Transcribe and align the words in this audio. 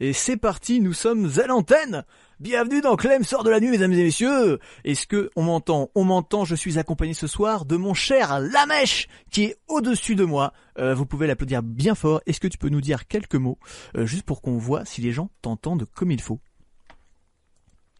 Et 0.00 0.12
c'est 0.12 0.36
parti, 0.36 0.80
nous 0.80 0.92
sommes 0.92 1.30
à 1.38 1.46
l'antenne 1.46 2.04
Bienvenue 2.40 2.80
dans 2.80 2.96
Clem 2.96 3.22
sort 3.22 3.44
de 3.44 3.50
la 3.50 3.60
nuit, 3.60 3.70
mesdames 3.70 3.92
et 3.92 4.02
messieurs 4.02 4.58
Est-ce 4.84 5.06
que 5.06 5.30
on 5.36 5.44
m'entend? 5.44 5.90
On 5.94 6.02
m'entend, 6.02 6.44
je 6.44 6.56
suis 6.56 6.80
accompagné 6.80 7.14
ce 7.14 7.28
soir 7.28 7.64
de 7.64 7.76
mon 7.76 7.94
cher 7.94 8.40
Lamèche, 8.40 9.06
qui 9.30 9.44
est 9.44 9.56
au-dessus 9.68 10.16
de 10.16 10.24
moi. 10.24 10.52
Euh, 10.78 10.94
vous 10.94 11.06
pouvez 11.06 11.28
l'applaudir 11.28 11.62
bien 11.62 11.94
fort. 11.94 12.20
Est-ce 12.26 12.40
que 12.40 12.48
tu 12.48 12.58
peux 12.58 12.70
nous 12.70 12.80
dire 12.80 13.06
quelques 13.06 13.36
mots, 13.36 13.58
euh, 13.96 14.04
juste 14.04 14.24
pour 14.24 14.42
qu'on 14.42 14.58
voit 14.58 14.84
si 14.84 15.00
les 15.00 15.12
gens 15.12 15.30
t'entendent 15.42 15.86
comme 15.94 16.10
il 16.10 16.20
faut? 16.20 16.40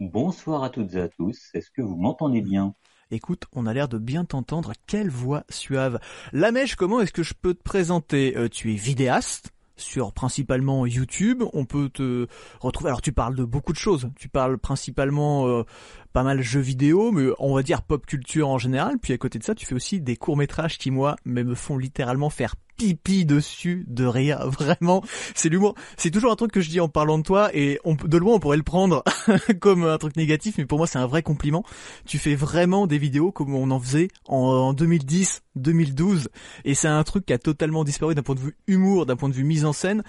Bonsoir 0.01 0.65
à 0.65 0.71
toutes 0.71 0.95
et 0.95 1.01
à 1.01 1.09
tous, 1.09 1.51
est-ce 1.55 1.71
que 1.71 1.81
vous 1.81 1.97
m'entendez 1.97 2.43
bien? 2.43 2.75
Écoute, 3.13 3.45
on 3.53 3.67
a 3.67 3.73
l'air 3.73 3.87
de 3.89 3.99
bien 3.99 4.25
t'entendre. 4.25 4.73
Quelle 4.89 5.11
voix 5.11 5.45
suave. 5.49 6.01
Lamèche, 6.33 6.75
comment 6.75 7.01
est-ce 7.01 7.13
que 7.13 7.23
je 7.23 7.35
peux 7.35 7.55
te 7.55 7.63
présenter? 7.63 8.37
Euh, 8.37 8.49
Tu 8.49 8.73
es 8.73 8.77
vidéaste 8.77 9.54
sur 9.77 10.13
principalement 10.13 10.87
YouTube. 10.87 11.43
On 11.53 11.65
peut 11.65 11.89
te 11.89 12.27
retrouver. 12.61 12.89
Alors 12.91 13.03
tu 13.03 13.13
parles 13.13 13.35
de 13.35 13.45
beaucoup 13.45 13.73
de 13.73 13.79
choses. 13.79 14.11
Tu 14.17 14.29
parles 14.29 14.59
principalement 14.59 15.49
euh, 15.49 15.65
pas 16.13 16.23
mal 16.23 16.41
jeux 16.43 16.61
vidéo, 16.61 17.11
mais 17.13 17.31
on 17.39 17.55
va 17.55 17.63
dire 17.63 17.83
pop 17.83 18.05
culture 18.07 18.49
en 18.49 18.59
général. 18.59 18.99
Puis 19.01 19.13
à 19.13 19.19
côté 19.19 19.39
de 19.39 19.45
ça, 19.45 19.55
tu 19.55 19.67
fais 19.67 19.75
aussi 19.75 20.01
des 20.01 20.17
courts 20.17 20.37
métrages 20.37 20.79
qui 20.79 20.91
moi 20.91 21.17
me 21.25 21.55
font 21.55 21.79
littéralement 21.79 22.31
faire 22.31 22.55
pipi 22.77 23.25
dessus 23.25 23.85
de 23.89 24.05
rire. 24.05 24.49
Vraiment, 24.51 25.03
c'est 25.35 25.49
l'humour. 25.49 25.75
C'est 25.97 26.11
toujours 26.11 26.33
un 26.33 26.37
truc 26.37 26.53
que 26.53 26.61
je 26.61 26.71
dis 26.71 26.81
en 26.81 26.89
parlant 26.89 27.19
de 27.19 27.23
toi 27.23 27.51
et 27.55 27.79
de 27.85 28.19
loin 28.19 28.35
on 28.35 28.41
pourrait 28.41 28.57
le 28.57 28.63
prendre 28.63 29.03
comme 29.61 29.85
un 29.85 29.99
truc 29.99 30.17
négatif, 30.17 30.57
mais 30.59 30.67
pour 30.67 30.79
moi 30.79 30.87
c'est 30.87 30.99
un 30.99 31.07
vrai 31.07 31.23
compliment. 31.23 31.65
Tu 32.07 32.19
fais 32.19 32.35
vraiment 32.35 32.87
des 32.87 32.99
vidéos 32.99 33.33
comme 33.33 33.55
on 33.55 33.71
en 33.71 33.81
faisait 33.81 34.09
en, 34.27 34.73
2010, 34.73 35.43
2012 35.57 36.29
et 36.65 36.75
c'est 36.75 36.89
un 36.89 37.03
truc 37.05 37.27
qui 37.27 37.33
a 37.33 37.39
totalement 37.39 37.85
disparu 37.85 38.15
d'un 38.15 38.23
point 38.23 38.35
de 38.35 38.41
vue 38.41 38.57
humour, 38.67 39.07
d'un 39.07 39.17
point 39.17 39.29
de 39.29 39.35
vue 39.35 39.45
mise 39.45 39.65
en 39.65 39.73
scène. 39.73 40.03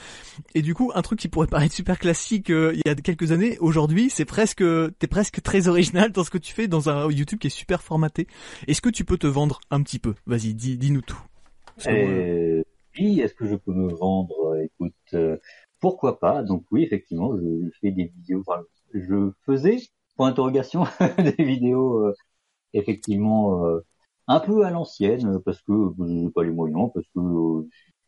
Et 0.53 0.61
du 0.61 0.73
coup, 0.73 0.91
un 0.95 1.01
truc 1.01 1.19
qui 1.19 1.27
pourrait 1.27 1.47
paraître 1.47 1.75
super 1.75 1.99
classique 1.99 2.49
euh, 2.49 2.73
il 2.73 2.81
y 2.85 2.89
a 2.89 2.95
quelques 2.95 3.31
années, 3.31 3.57
aujourd'hui, 3.59 4.09
c'est 4.09 4.25
presque 4.25 4.63
t'es 4.99 5.07
presque 5.07 5.41
très 5.41 5.67
original 5.67 6.11
dans 6.11 6.23
ce 6.23 6.29
que 6.29 6.37
tu 6.37 6.53
fais 6.53 6.67
dans 6.67 6.89
un 6.89 7.09
YouTube 7.11 7.39
qui 7.39 7.47
est 7.47 7.49
super 7.49 7.81
formaté. 7.81 8.27
Est-ce 8.67 8.81
que 8.81 8.89
tu 8.89 9.05
peux 9.05 9.17
te 9.17 9.27
vendre 9.27 9.59
un 9.71 9.81
petit 9.81 9.99
peu? 9.99 10.15
Vas-y, 10.25 10.53
dis, 10.53 10.77
dis-nous 10.77 11.01
tout. 11.01 11.19
Euh, 11.87 12.63
oui, 12.97 13.19
est-ce 13.19 13.33
que 13.33 13.47
je 13.47 13.55
peux 13.55 13.73
me 13.73 13.91
vendre? 13.93 14.57
Écoute, 14.61 14.93
euh, 15.13 15.37
pourquoi 15.79 16.19
pas? 16.19 16.43
Donc 16.43 16.65
oui, 16.71 16.83
effectivement, 16.83 17.35
je, 17.37 17.69
fais 17.81 17.91
des 17.91 18.05
vidéos. 18.05 18.41
Enfin, 18.47 18.61
je 18.93 19.31
faisais, 19.45 19.77
pour 20.15 20.25
interrogation, 20.25 20.85
des 21.37 21.43
vidéos 21.43 22.05
euh, 22.05 22.13
effectivement 22.73 23.65
euh, 23.65 23.81
un 24.27 24.39
peu 24.39 24.65
à 24.65 24.71
l'ancienne, 24.71 25.39
parce 25.45 25.61
que 25.61 25.73
je 25.97 26.03
n'ai 26.03 26.29
pas 26.31 26.43
les 26.43 26.51
moyens, 26.51 26.89
parce 26.93 27.05
que 27.07 27.21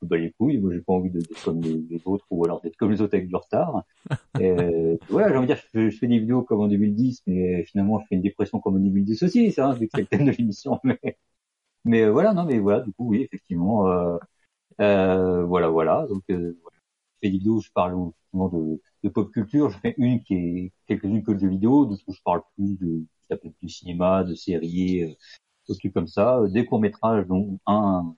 je 0.01 0.07
pas 0.07 0.17
les 0.17 0.31
couilles, 0.31 0.59
moi 0.59 0.71
j'ai 0.73 0.81
pas 0.81 0.93
envie 0.93 1.09
d'être 1.09 1.43
comme 1.43 1.61
les, 1.61 2.01
autres, 2.05 2.25
ou 2.29 2.45
alors 2.45 2.61
d'être 2.61 2.77
comme 2.77 2.91
les 2.91 3.01
autres 3.01 3.15
avec 3.15 3.27
du 3.27 3.35
retard. 3.35 3.83
Et, 4.39 4.99
voilà, 5.09 5.29
j'ai 5.29 5.37
envie 5.37 5.47
de 5.47 5.53
dire, 5.53 5.63
je, 5.73 5.89
je, 5.89 5.97
fais 5.97 6.07
des 6.07 6.19
vidéos 6.19 6.43
comme 6.43 6.61
en 6.61 6.67
2010, 6.67 7.23
mais 7.27 7.63
finalement 7.65 7.99
je 7.99 8.05
fais 8.07 8.15
une 8.15 8.21
dépression 8.21 8.59
comme 8.59 8.75
en 8.75 8.79
2010 8.79 9.23
aussi, 9.23 9.51
ça, 9.51 9.73
vu 9.73 9.87
que 9.87 9.91
c'est 9.95 10.01
le 10.01 10.07
thème 10.07 10.25
de 10.25 10.31
l'émission, 10.31 10.79
mais 10.83 10.99
mais 11.85 12.03
euh, 12.03 12.11
voilà, 12.11 12.33
non, 12.33 12.45
mais 12.45 12.59
voilà, 12.59 12.81
du 12.81 12.91
coup, 12.93 13.09
oui, 13.09 13.21
effectivement, 13.23 13.87
euh, 13.87 14.17
euh, 14.81 15.43
voilà, 15.45 15.69
voilà. 15.69 16.05
Donc, 16.07 16.23
euh, 16.29 16.57
je 16.63 16.69
fais 17.21 17.29
des 17.29 17.37
vidéos 17.37 17.57
où 17.57 17.61
je 17.61 17.71
parle 17.71 17.95
justement 18.23 18.49
de, 18.49 18.81
de, 19.03 19.09
pop 19.09 19.31
culture. 19.31 19.69
Je 19.69 19.79
fais 19.79 19.95
une 19.97 20.23
qui 20.23 20.35
est 20.35 20.71
quelques-unes 20.87 21.23
que 21.23 21.31
de 21.31 21.39
jeux 21.39 21.49
vidéo, 21.49 21.85
d'autres 21.85 22.03
où 22.07 22.13
je 22.13 22.21
parle 22.23 22.41
plus 22.55 22.77
de, 22.77 23.03
être 23.29 23.45
du 23.61 23.69
cinéma, 23.69 24.23
de 24.23 24.35
séries, 24.35 25.03
euh, 25.03 25.13
des 25.69 25.75
trucs 25.75 25.93
comme 25.93 26.07
ça, 26.07 26.41
des 26.47 26.65
courts 26.65 26.79
métrages, 26.79 27.25
dont 27.27 27.59
un 27.65 28.13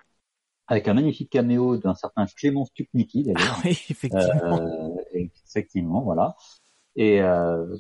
avec 0.68 0.88
un 0.88 0.94
magnifique 0.94 1.32
caméo 1.32 1.78
d'un 1.78 1.96
certain 1.96 2.28
Clément 2.28 2.66
Stupniki 2.66 3.24
d'ailleurs. 3.26 3.56
Ah 3.58 3.62
oui, 3.66 3.72
effectivement. 3.90 4.60
Euh, 4.60 4.90
effectivement, 5.14 6.02
voilà. 6.02 6.36
Et 6.96 7.22
euh, 7.22 7.76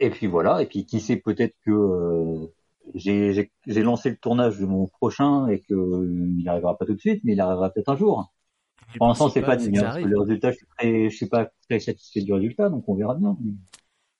et 0.00 0.10
puis 0.10 0.26
voilà. 0.26 0.62
Et 0.62 0.66
puis 0.66 0.86
qui 0.86 1.00
sait 1.00 1.16
peut-être 1.16 1.56
que 1.64 2.50
j'ai 2.94 3.50
lancé 3.68 4.10
le 4.10 4.16
tournage 4.16 4.58
de 4.58 4.66
mon 4.66 4.86
prochain 4.86 5.46
et 5.48 5.60
que 5.60 6.06
il 6.38 6.44
n'arrivera 6.44 6.76
pas 6.76 6.86
tout 6.86 6.94
de 6.94 7.00
suite, 7.00 7.22
mais 7.24 7.32
il 7.32 7.40
arrivera 7.40 7.70
peut-être 7.70 7.88
un 7.88 7.96
jour. 7.96 8.32
Pour 8.98 9.08
l'instant, 9.08 9.28
c'est 9.28 9.42
pas 9.42 9.56
dit. 9.56 9.76
Hein, 9.76 10.00
le 10.00 10.20
résultat, 10.20 10.50
je 10.52 10.56
suis, 10.56 10.66
très, 10.78 11.10
je 11.10 11.16
suis 11.16 11.28
pas 11.28 11.50
très 11.68 11.80
satisfait 11.80 12.20
du 12.20 12.32
résultat, 12.32 12.68
donc 12.68 12.88
on 12.88 12.94
verra 12.94 13.14
bien. 13.14 13.36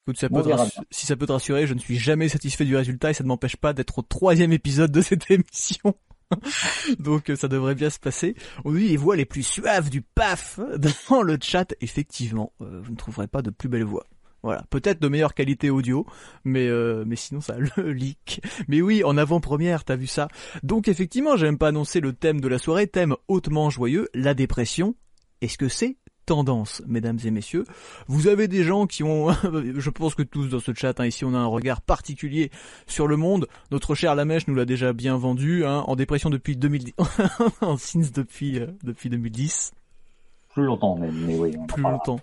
Écoute, 0.06 0.18
ça 0.18 0.28
peut 0.28 0.42
si 0.90 1.06
ça 1.06 1.16
peut 1.16 1.26
te 1.26 1.32
rassurer, 1.32 1.66
je 1.66 1.74
ne 1.74 1.78
suis 1.78 1.96
jamais 1.96 2.28
satisfait 2.28 2.64
du 2.64 2.76
résultat 2.76 3.10
et 3.10 3.14
ça 3.14 3.24
ne 3.24 3.28
m'empêche 3.28 3.56
pas 3.56 3.72
d'être 3.72 3.98
au 3.98 4.02
troisième 4.02 4.52
épisode 4.52 4.90
de 4.90 5.00
cette 5.00 5.30
émission. 5.30 5.94
Donc 6.98 7.30
ça 7.36 7.48
devrait 7.48 7.74
bien 7.74 7.90
se 7.90 7.98
passer. 7.98 8.34
On 8.64 8.72
dit 8.72 8.88
les 8.88 8.96
voix 8.96 9.16
les 9.16 9.24
plus 9.24 9.42
suaves 9.42 9.90
du 9.90 10.02
PAF 10.02 10.60
dans 11.08 11.22
le 11.22 11.38
chat. 11.40 11.74
Effectivement, 11.80 12.52
euh, 12.60 12.80
vous 12.82 12.92
ne 12.92 12.96
trouverez 12.96 13.28
pas 13.28 13.42
de 13.42 13.50
plus 13.50 13.68
belle 13.68 13.84
voix. 13.84 14.06
Voilà, 14.44 14.62
peut-être 14.68 15.00
de 15.00 15.08
meilleure 15.08 15.32
qualité 15.32 15.70
audio, 15.70 16.04
mais 16.44 16.68
euh, 16.68 17.02
mais 17.06 17.16
sinon 17.16 17.40
ça 17.40 17.56
le 17.56 17.92
leak. 17.92 18.42
Mais 18.68 18.82
oui, 18.82 19.02
en 19.02 19.16
avant-première, 19.16 19.84
t'as 19.84 19.96
vu 19.96 20.06
ça. 20.06 20.28
Donc 20.62 20.86
effectivement, 20.86 21.34
j'ai 21.34 21.46
même 21.46 21.56
pas 21.56 21.68
annoncé 21.68 22.00
le 22.00 22.12
thème 22.12 22.42
de 22.42 22.48
la 22.48 22.58
soirée, 22.58 22.86
thème 22.86 23.16
hautement 23.26 23.70
joyeux, 23.70 24.10
la 24.12 24.34
dépression. 24.34 24.96
Est-ce 25.40 25.56
que 25.56 25.70
c'est 25.70 25.96
tendance, 26.26 26.82
mesdames 26.86 27.18
et 27.24 27.30
messieurs? 27.30 27.64
Vous 28.06 28.28
avez 28.28 28.46
des 28.46 28.64
gens 28.64 28.86
qui 28.86 29.02
ont, 29.02 29.32
je 29.76 29.90
pense 29.90 30.14
que 30.14 30.22
tous 30.22 30.48
dans 30.48 30.60
ce 30.60 30.74
chat, 30.74 31.00
hein, 31.00 31.06
ici 31.06 31.24
on 31.24 31.32
a 31.32 31.38
un 31.38 31.46
regard 31.46 31.80
particulier 31.80 32.50
sur 32.86 33.06
le 33.06 33.16
monde. 33.16 33.48
Notre 33.70 33.94
cher 33.94 34.14
Lamèche 34.14 34.46
nous 34.46 34.54
l'a 34.54 34.66
déjà 34.66 34.92
bien 34.92 35.16
vendu, 35.16 35.64
hein, 35.64 35.84
en 35.86 35.96
dépression 35.96 36.28
depuis 36.28 36.54
2010, 36.54 36.92
en 37.62 37.78
since 37.78 38.12
depuis 38.12 38.58
euh, 38.58 38.66
depuis 38.82 39.08
2010 39.08 39.72
plus 40.54 40.64
longtemps 40.64 40.96
même, 40.96 41.14
mais 41.26 41.36
oui. 41.36 41.56
plus 41.68 41.82
longtemps. 41.82 42.20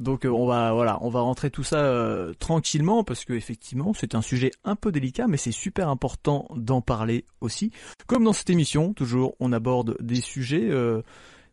Donc 0.00 0.24
euh, 0.24 0.30
on 0.30 0.46
va 0.46 0.72
voilà, 0.72 0.98
on 1.02 1.10
va 1.10 1.20
rentrer 1.20 1.50
tout 1.50 1.62
ça 1.62 1.76
euh, 1.76 2.32
tranquillement 2.38 3.04
parce 3.04 3.24
que 3.24 3.34
effectivement 3.34 3.92
c'est 3.94 4.14
un 4.14 4.22
sujet 4.22 4.50
un 4.64 4.74
peu 4.74 4.90
délicat, 4.90 5.26
mais 5.28 5.36
c'est 5.36 5.52
super 5.52 5.88
important 5.88 6.48
d'en 6.56 6.80
parler 6.80 7.26
aussi. 7.40 7.70
Comme 8.06 8.24
dans 8.24 8.32
cette 8.32 8.50
émission, 8.50 8.94
toujours 8.94 9.36
on 9.38 9.52
aborde 9.52 9.96
des 10.00 10.20
sujets 10.20 10.68
euh, 10.70 11.02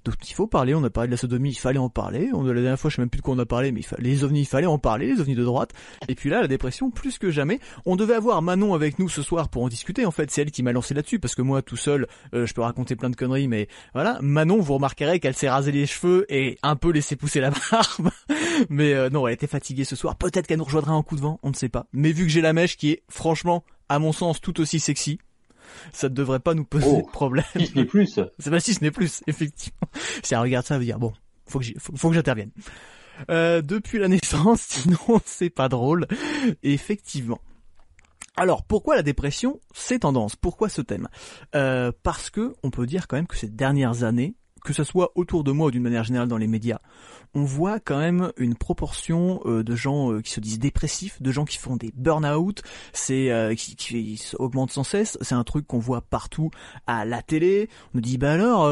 donc 0.03 0.16
il 0.28 0.34
faut 0.34 0.47
parler, 0.47 0.73
on 0.73 0.84
a 0.84 0.89
parlé 0.89 1.07
de 1.07 1.12
la 1.12 1.17
sodomie, 1.17 1.50
il 1.50 1.59
fallait 1.59 1.78
en 1.79 1.89
parler. 1.89 2.29
On, 2.34 2.44
la 2.44 2.53
dernière 2.53 2.79
fois, 2.79 2.89
je 2.89 2.95
sais 2.95 3.01
même 3.01 3.09
plus 3.09 3.19
de 3.19 3.23
quoi 3.23 3.35
on 3.35 3.39
a 3.39 3.45
parlé, 3.45 3.72
mais 3.72 3.81
les 4.00 4.23
ovnis, 4.23 4.41
il 4.41 4.45
fallait 4.45 4.67
en 4.67 4.79
parler, 4.79 5.07
les 5.07 5.22
ovnis 5.22 5.35
de 5.35 5.44
droite. 5.44 5.72
Et 6.07 6.16
puis 6.16 6.29
là, 6.29 6.41
la 6.41 6.47
dépression, 6.47 6.89
plus 6.89 7.19
que 7.19 7.29
jamais. 7.29 7.59
On 7.85 7.95
devait 7.95 8.16
avoir 8.16 8.41
Manon 8.41 8.73
avec 8.73 8.97
nous 8.97 9.09
ce 9.09 9.22
soir 9.22 9.50
pour 9.50 9.63
en 9.63 9.69
discuter. 9.69 10.06
En 10.06 10.11
fait, 10.11 10.31
c'est 10.31 10.41
elle 10.41 10.51
qui 10.51 10.63
m'a 10.63 10.72
lancé 10.72 10.94
là-dessus, 10.94 11.19
parce 11.19 11.35
que 11.35 11.44
moi, 11.44 11.61
tout 11.61 11.78
seul, 11.78 12.07
euh, 12.34 12.47
je 12.47 12.53
peux 12.53 12.61
raconter 12.61 12.95
plein 12.95 13.11
de 13.11 13.16
conneries, 13.16 13.47
mais 13.47 13.67
voilà. 13.94 14.17
Manon, 14.22 14.59
vous 14.59 14.73
remarquerez 14.73 15.19
qu'elle 15.19 15.35
s'est 15.35 15.50
rasé 15.50 15.72
les 15.72 15.85
cheveux 15.85 16.25
et 16.29 16.57
un 16.63 16.75
peu 16.75 16.91
laissé 16.91 17.16
pousser 17.16 17.40
la 17.40 17.51
barbe. 17.51 18.09
mais 18.69 18.94
euh, 18.94 19.09
non, 19.09 19.28
elle 19.28 19.35
était 19.35 19.47
fatiguée 19.47 19.84
ce 19.84 19.95
soir. 19.95 20.16
Peut-être 20.16 20.47
qu'elle 20.47 20.57
nous 20.57 20.63
rejoindra 20.63 20.94
en 20.94 21.03
coup 21.03 21.16
de 21.16 21.22
vent, 21.22 21.40
on 21.44 21.50
ne 21.50 21.56
sait 21.56 21.69
pas. 21.69 21.85
Mais 21.94 22.11
vu 22.11 22.23
que 22.23 22.31
j'ai 22.31 22.41
la 22.41 22.53
mèche 22.53 22.75
qui 22.75 22.91
est, 22.91 23.03
franchement, 23.09 23.63
à 23.88 24.00
mon 24.00 24.13
sens, 24.13 24.41
tout 24.41 24.59
aussi 24.61 24.79
sexy, 24.79 25.19
ça 25.91 26.09
ne 26.09 26.13
devrait 26.13 26.39
pas 26.39 26.53
nous 26.53 26.65
poser 26.65 26.87
oh, 26.89 27.01
de 27.05 27.11
problème. 27.11 27.45
Si 27.55 27.67
ce 27.67 27.75
n'est 27.75 27.85
plus. 27.85 28.19
C'est 28.39 28.49
pas 28.49 28.59
si 28.59 28.73
ce 28.73 28.83
n'est 28.83 28.91
plus, 28.91 29.21
effectivement. 29.27 29.87
Si 30.23 30.33
elle 30.33 30.39
regarde 30.39 30.65
ça, 30.65 30.75
elle 30.75 30.81
veut 30.81 30.85
dire 30.85 30.99
bon, 30.99 31.13
faut 31.47 31.59
que 31.59 31.65
faut, 31.77 31.95
faut, 31.95 32.09
que 32.09 32.15
j'intervienne. 32.15 32.51
Euh, 33.29 33.61
depuis 33.61 33.99
la 33.99 34.07
naissance, 34.07 34.61
sinon 34.69 35.21
c'est 35.25 35.49
pas 35.49 35.69
drôle. 35.69 36.07
Effectivement. 36.63 37.39
Alors 38.37 38.63
pourquoi 38.63 38.95
la 38.95 39.03
dépression 39.03 39.59
C'est 39.73 39.99
tendance? 39.99 40.35
Pourquoi 40.35 40.69
ce 40.69 40.81
thème? 40.81 41.07
Euh, 41.55 41.91
Parce 42.03 42.29
que 42.29 42.55
on 42.63 42.69
peut 42.69 42.85
dire 42.85 43.07
quand 43.07 43.17
même 43.17 43.27
que 43.27 43.37
ces 43.37 43.49
dernières 43.49 44.03
années, 44.03 44.35
que 44.63 44.73
ce 44.73 44.83
soit 44.83 45.11
autour 45.16 45.44
de 45.44 45.51
moi 45.51 45.67
ou 45.67 45.72
d'une 45.72 45.83
manière 45.83 46.03
générale 46.03 46.27
dans 46.27 46.38
les 46.38 46.47
médias, 46.47 46.79
on 47.33 47.44
voit 47.44 47.79
quand 47.79 47.97
même 47.97 48.31
une 48.38 48.55
proportion 48.55 49.41
euh, 49.45 49.63
de 49.63 49.75
gens 49.75 50.11
euh, 50.11 50.22
qui 50.22 50.31
se 50.31 50.39
disent 50.39 50.59
dépressifs, 50.59 51.22
de 51.22 51.31
gens 51.31 51.45
qui 51.45 51.57
font 51.57 51.77
des 51.77 51.91
burn-out, 51.95 52.61
c'est 52.94 53.31
euh, 53.31 53.55
qui, 53.55 53.75
qui 53.75 54.22
augmente 54.38 54.72
sans 54.72 54.83
cesse. 54.83 55.17
C'est 55.22 55.35
un 55.35 55.44
truc 55.44 55.66
qu'on 55.66 55.79
voit 55.79 56.01
partout 56.01 56.52
à 56.87 57.05
la 57.05 57.22
télé. 57.22 57.69
On 57.93 57.97
nous 57.97 58.02
dit 58.02 58.17
bah 58.17 58.34
alors 58.34 58.69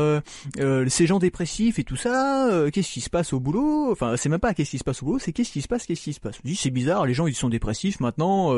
ces 0.88 1.08
gens 1.08 1.20
dépressifs 1.20 1.80
et 1.80 1.84
tout 1.84 1.96
ça, 1.96 2.50
qu'est-ce 2.72 2.92
qui 2.92 3.02
se 3.02 3.10
passe 3.10 3.34
au 3.34 3.40
boulot? 3.40 3.92
Enfin 3.92 4.16
c'est 4.18 4.30
même 4.30 4.40
pas 4.40 4.54
qu'est-ce 4.54 4.72
qui 4.72 4.78
se 4.78 4.84
passe 4.84 5.02
au 5.04 5.06
boulot, 5.06 5.20
c'est 5.20 5.32
qu'est-ce 5.32 5.52
qui 5.52 5.62
se 5.62 5.68
passe, 5.68 5.86
qu'est-ce 5.86 6.02
qui 6.02 6.14
se 6.14 6.20
passe? 6.20 6.38
On 6.44 6.48
dit 6.48 6.56
c'est 6.56 6.70
bizarre, 6.70 7.06
les 7.06 7.14
gens 7.14 7.28
ils 7.28 7.36
sont 7.36 7.50
dépressifs 7.50 8.00
maintenant, 8.00 8.54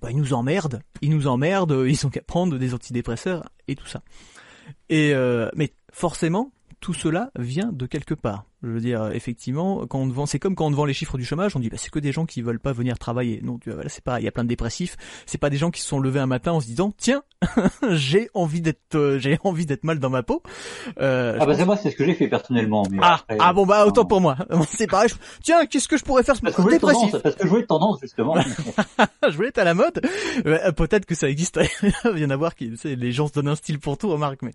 bah, 0.00 0.10
ils 0.10 0.16
nous 0.16 0.32
emmerdent, 0.34 0.82
ils 1.00 1.10
nous 1.10 1.26
emmerdent, 1.26 1.84
ils 1.86 2.06
ont 2.06 2.10
qu'à 2.10 2.22
prendre 2.22 2.58
des 2.58 2.74
antidépresseurs 2.74 3.48
et 3.68 3.74
tout 3.74 3.86
ça. 3.86 4.02
Et 4.88 5.14
mais 5.54 5.72
forcément 5.92 6.52
tout 6.82 6.92
cela 6.92 7.30
vient 7.38 7.72
de 7.72 7.86
quelque 7.86 8.12
part. 8.12 8.44
Je 8.62 8.68
veux 8.68 8.80
dire, 8.80 9.10
effectivement, 9.12 9.86
quand 9.86 9.98
on 9.98 10.08
vend, 10.08 10.26
c'est 10.26 10.38
comme 10.38 10.54
quand 10.54 10.66
on 10.66 10.70
vend 10.70 10.84
les 10.84 10.94
chiffres 10.94 11.18
du 11.18 11.24
chômage, 11.24 11.56
on 11.56 11.58
dit 11.60 11.68
bah, 11.68 11.76
c'est 11.78 11.90
que 11.90 11.98
des 11.98 12.12
gens 12.12 12.26
qui 12.26 12.42
veulent 12.42 12.60
pas 12.60 12.72
venir 12.72 12.98
travailler. 12.98 13.40
Non, 13.42 13.58
tu 13.58 13.70
vois, 13.70 13.82
c'est 13.88 14.04
pas, 14.04 14.20
il 14.20 14.24
y 14.24 14.28
a 14.28 14.32
plein 14.32 14.44
de 14.44 14.48
dépressifs. 14.48 14.96
C'est 15.26 15.38
pas 15.38 15.50
des 15.50 15.56
gens 15.56 15.70
qui 15.70 15.80
se 15.80 15.88
sont 15.88 15.98
levés 15.98 16.20
un 16.20 16.26
matin 16.26 16.52
en 16.52 16.60
se 16.60 16.66
disant 16.66 16.92
tiens, 16.96 17.22
j'ai 17.90 18.30
envie 18.34 18.60
d'être, 18.60 18.94
euh, 18.94 19.18
j'ai 19.18 19.38
envie 19.44 19.66
d'être 19.66 19.84
mal 19.84 19.98
dans 19.98 20.10
ma 20.10 20.22
peau. 20.22 20.42
Euh, 21.00 21.38
ah 21.40 21.46
bah 21.46 21.54
c'est 21.56 21.64
moi, 21.64 21.76
c'est 21.76 21.90
ce 21.90 21.96
que 21.96 22.04
j'ai 22.04 22.14
fait 22.14 22.28
personnellement. 22.28 22.84
ah, 23.00 23.20
ah 23.38 23.52
bon 23.52 23.66
bah 23.66 23.86
autant 23.86 24.04
pour 24.04 24.20
moi. 24.20 24.36
c'est 24.68 24.86
pareil. 24.86 25.10
tiens, 25.42 25.66
qu'est-ce 25.66 25.88
que 25.88 25.96
je 25.96 26.04
pourrais 26.04 26.22
faire 26.22 26.40
parce 26.40 26.54
que 26.54 26.70
dépressif 26.70 27.16
Parce 27.22 27.34
que 27.34 27.44
je 27.44 27.48
voulais 27.48 27.66
tendance 27.66 28.00
justement. 28.00 28.36
je 29.28 29.34
voulais 29.34 29.48
être 29.48 29.58
à 29.58 29.64
la 29.64 29.74
mode. 29.74 30.00
Euh, 30.46 30.72
peut-être 30.72 31.06
que 31.06 31.14
ça 31.14 31.28
existe. 31.28 31.58
il 32.14 32.18
y 32.18 32.24
en 32.24 32.30
a 32.30 32.36
voir 32.36 32.54
qui, 32.54 32.72
les 32.84 33.12
gens 33.12 33.26
se 33.26 33.32
donnent 33.32 33.48
un 33.48 33.56
style 33.56 33.80
pour 33.80 33.98
tout, 33.98 34.08
remarque. 34.08 34.42
Mais 34.42 34.52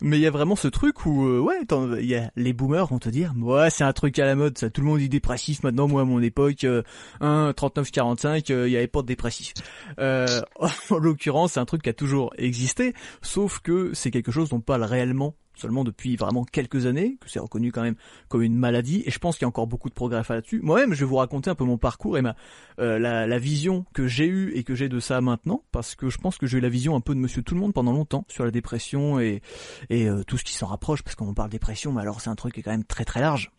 mais 0.00 0.18
il 0.18 0.22
y 0.22 0.26
a 0.26 0.30
vraiment 0.30 0.56
ce 0.56 0.68
truc 0.68 1.04
où 1.06 1.26
ouais, 1.40 1.60
il 2.00 2.06
y 2.06 2.14
a 2.14 2.30
les 2.36 2.52
boomers 2.52 2.86
vont 2.86 2.98
te 2.98 3.08
dire 3.08 3.32
ouais, 3.42 3.70
c'est 3.70 3.84
un 3.84 3.92
truc 3.92 4.18
à 4.18 4.26
la 4.26 4.34
mode, 4.34 4.58
ça. 4.58 4.70
Tout 4.70 4.80
le 4.80 4.86
monde 4.86 4.98
dit 4.98 5.08
dépressif 5.08 5.62
maintenant. 5.62 5.88
Moi, 5.88 6.02
à 6.02 6.04
mon 6.04 6.22
époque, 6.22 6.64
euh, 6.64 6.82
1, 7.20 7.52
39, 7.54 7.90
45, 7.90 8.48
il 8.48 8.68
y 8.68 8.76
avait 8.76 8.86
pas 8.86 9.02
de 9.02 9.06
dépressif. 9.06 9.54
Euh, 9.98 10.40
en 10.90 10.98
l'occurrence, 10.98 11.52
c'est 11.52 11.60
un 11.60 11.64
truc 11.64 11.82
qui 11.82 11.88
a 11.88 11.94
toujours 11.94 12.32
existé, 12.38 12.94
sauf 13.22 13.60
que 13.60 13.92
c'est 13.94 14.10
quelque 14.10 14.32
chose 14.32 14.50
dont 14.50 14.56
on 14.56 14.60
parle 14.60 14.84
réellement 14.84 15.34
seulement 15.60 15.84
depuis 15.84 16.16
vraiment 16.16 16.44
quelques 16.44 16.86
années, 16.86 17.16
que 17.20 17.30
c'est 17.30 17.38
reconnu 17.38 17.72
quand 17.72 17.82
même 17.82 17.96
comme 18.28 18.42
une 18.42 18.56
maladie, 18.56 19.02
et 19.06 19.10
je 19.10 19.18
pense 19.18 19.36
qu'il 19.36 19.44
y 19.44 19.46
a 19.46 19.48
encore 19.48 19.66
beaucoup 19.66 19.88
de 19.88 19.94
progrès 19.94 20.18
à 20.18 20.24
faire 20.24 20.36
là-dessus. 20.36 20.60
Moi-même, 20.62 20.94
je 20.94 21.00
vais 21.00 21.06
vous 21.06 21.16
raconter 21.16 21.50
un 21.50 21.54
peu 21.54 21.64
mon 21.64 21.78
parcours 21.78 22.18
et 22.18 22.22
ma 22.22 22.36
euh, 22.78 22.98
la, 22.98 23.26
la, 23.26 23.38
vision 23.38 23.84
que 23.92 24.06
j'ai 24.06 24.26
eue 24.26 24.52
et 24.54 24.64
que 24.64 24.74
j'ai 24.74 24.88
de 24.88 25.00
ça 25.00 25.20
maintenant, 25.20 25.62
parce 25.72 25.94
que 25.94 26.08
je 26.08 26.18
pense 26.18 26.38
que 26.38 26.46
j'ai 26.46 26.58
eu 26.58 26.60
la 26.60 26.68
vision 26.68 26.96
un 26.96 27.00
peu 27.00 27.14
de 27.14 27.20
Monsieur 27.20 27.42
Tout 27.42 27.54
le 27.54 27.60
Monde 27.60 27.74
pendant 27.74 27.92
longtemps 27.92 28.24
sur 28.28 28.44
la 28.44 28.50
dépression 28.50 29.20
et 29.20 29.42
et 29.88 30.08
euh, 30.08 30.22
tout 30.24 30.36
ce 30.38 30.44
qui 30.44 30.54
s'en 30.54 30.66
rapproche, 30.66 31.02
parce 31.02 31.16
qu'on 31.16 31.34
parle 31.34 31.50
dépression, 31.50 31.92
mais 31.92 32.00
alors 32.00 32.20
c'est 32.20 32.30
un 32.30 32.36
truc 32.36 32.54
qui 32.54 32.60
est 32.60 32.62
quand 32.62 32.70
même 32.70 32.84
très 32.84 33.04
très 33.04 33.20
large. 33.20 33.50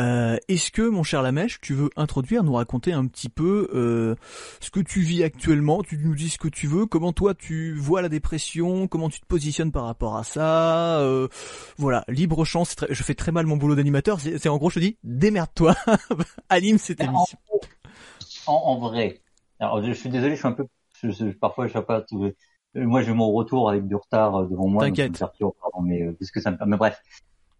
Euh, 0.00 0.36
Est-ce 0.48 0.70
que, 0.70 0.82
mon 0.82 1.02
cher 1.02 1.22
Lamèche, 1.22 1.60
tu 1.60 1.74
veux 1.74 1.90
introduire, 1.96 2.44
nous 2.44 2.54
raconter 2.54 2.92
un 2.92 3.06
petit 3.06 3.28
peu 3.28 3.68
euh, 3.74 4.14
ce 4.60 4.70
que 4.70 4.80
tu 4.80 5.00
vis 5.00 5.22
actuellement? 5.22 5.82
Tu 5.82 5.98
nous 5.98 6.14
dis 6.14 6.28
ce 6.28 6.38
que 6.38 6.48
tu 6.48 6.66
veux, 6.66 6.86
comment 6.86 7.12
toi 7.12 7.34
tu 7.34 7.74
vois 7.74 8.02
la 8.02 8.08
dépression, 8.08 8.86
comment 8.88 9.08
tu 9.08 9.20
te 9.20 9.26
positionnes 9.26 9.72
par 9.72 9.84
rapport 9.84 10.16
à 10.16 10.24
ça? 10.24 11.00
Euh, 11.00 11.28
Voilà, 11.76 12.04
libre 12.08 12.44
très, 12.76 12.92
je 12.92 13.02
fais 13.02 13.14
très 13.14 13.32
mal 13.32 13.46
mon 13.46 13.56
boulot 13.56 13.74
d'animateur, 13.74 14.20
c'est 14.20 14.48
en 14.48 14.58
gros 14.58 14.70
je 14.70 14.76
te 14.76 14.80
dis, 14.80 14.96
démerde-toi, 15.04 15.74
anime 16.48 16.78
cette 16.78 17.00
émission. 17.00 17.38
En, 18.46 18.52
en, 18.52 18.78
vrai, 18.78 19.20
alors 19.60 19.82
je 19.82 19.92
suis 19.92 20.08
désolé, 20.10 20.34
je 20.34 20.38
suis 20.38 20.48
un 20.48 20.52
peu... 20.52 20.66
Je, 21.02 21.10
je, 21.10 21.26
parfois 21.26 21.66
je 21.66 21.72
sais 21.72 21.82
pas... 21.82 22.04
Moi 22.74 23.02
j'ai 23.02 23.12
mon 23.12 23.30
retour 23.32 23.68
avec 23.68 23.86
du 23.86 23.94
retard 23.94 24.46
devant 24.48 24.66
moi. 24.66 24.84
T'inquiète. 24.84 25.22
Mais 25.82 26.02
euh, 26.02 26.12
puisque 26.12 26.40
ça 26.40 26.50
me... 26.50 26.56
Mais 26.64 26.76
bref, 26.76 27.02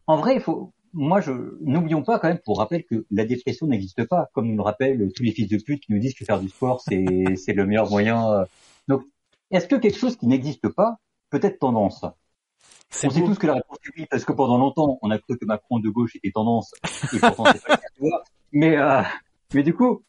en 0.07 0.17
vrai, 0.17 0.35
il 0.37 0.41
faut 0.41 0.73
moi, 0.95 1.21
je 1.21 1.33
n'oublions 1.61 2.03
pas 2.03 2.19
quand 2.19 2.29
même 2.29 2.41
pour 2.45 2.59
rappel 2.59 2.85
que 2.85 3.07
la 3.11 3.25
dépression 3.25 3.67
n'existe 3.67 4.05
pas, 4.05 4.29
comme 4.35 4.49
nous 4.49 4.57
le 4.57 4.63
rappellent 4.63 5.11
tous 5.15 5.23
les 5.23 5.33
fils 5.33 5.49
de 5.49 5.57
pute 5.57 5.85
qui 5.85 5.93
nous 5.93 5.99
disent 5.99 6.15
que 6.15 6.25
faire 6.25 6.41
du 6.41 6.49
sport 6.49 6.81
c'est 6.81 7.05
c'est 7.37 7.53
le 7.53 7.67
meilleur 7.67 7.91
moyen. 7.91 8.31
Euh. 8.31 8.45
Donc, 8.89 9.03
est-ce 9.51 9.67
que 9.67 9.77
quelque 9.77 9.99
chose 9.99 10.17
qui 10.17 10.27
n'existe 10.27 10.69
pas 10.69 10.99
peut 11.31 11.41
être 11.43 11.59
tendance? 11.59 12.05
On 13.05 13.11
sait 13.11 13.23
tous 13.23 13.39
que 13.39 13.47
la 13.47 13.55
réponse 13.55 13.79
est 13.87 14.01
oui, 14.01 14.07
parce 14.11 14.25
que 14.25 14.33
pendant 14.33 14.59
longtemps, 14.59 14.99
on 15.01 15.11
a 15.11 15.19
cru 15.19 15.39
que 15.39 15.47
Macron 15.47 15.79
de 15.79 15.89
gauche 15.89 16.15
était 16.17 16.31
tendance, 16.31 16.75
et 17.15 17.19
pourtant 17.19 17.45
c'est 17.53 17.65
pas 17.65 17.81
le 17.99 18.11
cas, 18.11 18.23
Mais 18.53 18.77
euh, 18.77 19.03
mais 19.55 19.63
du 19.63 19.73
coup, 19.73 20.03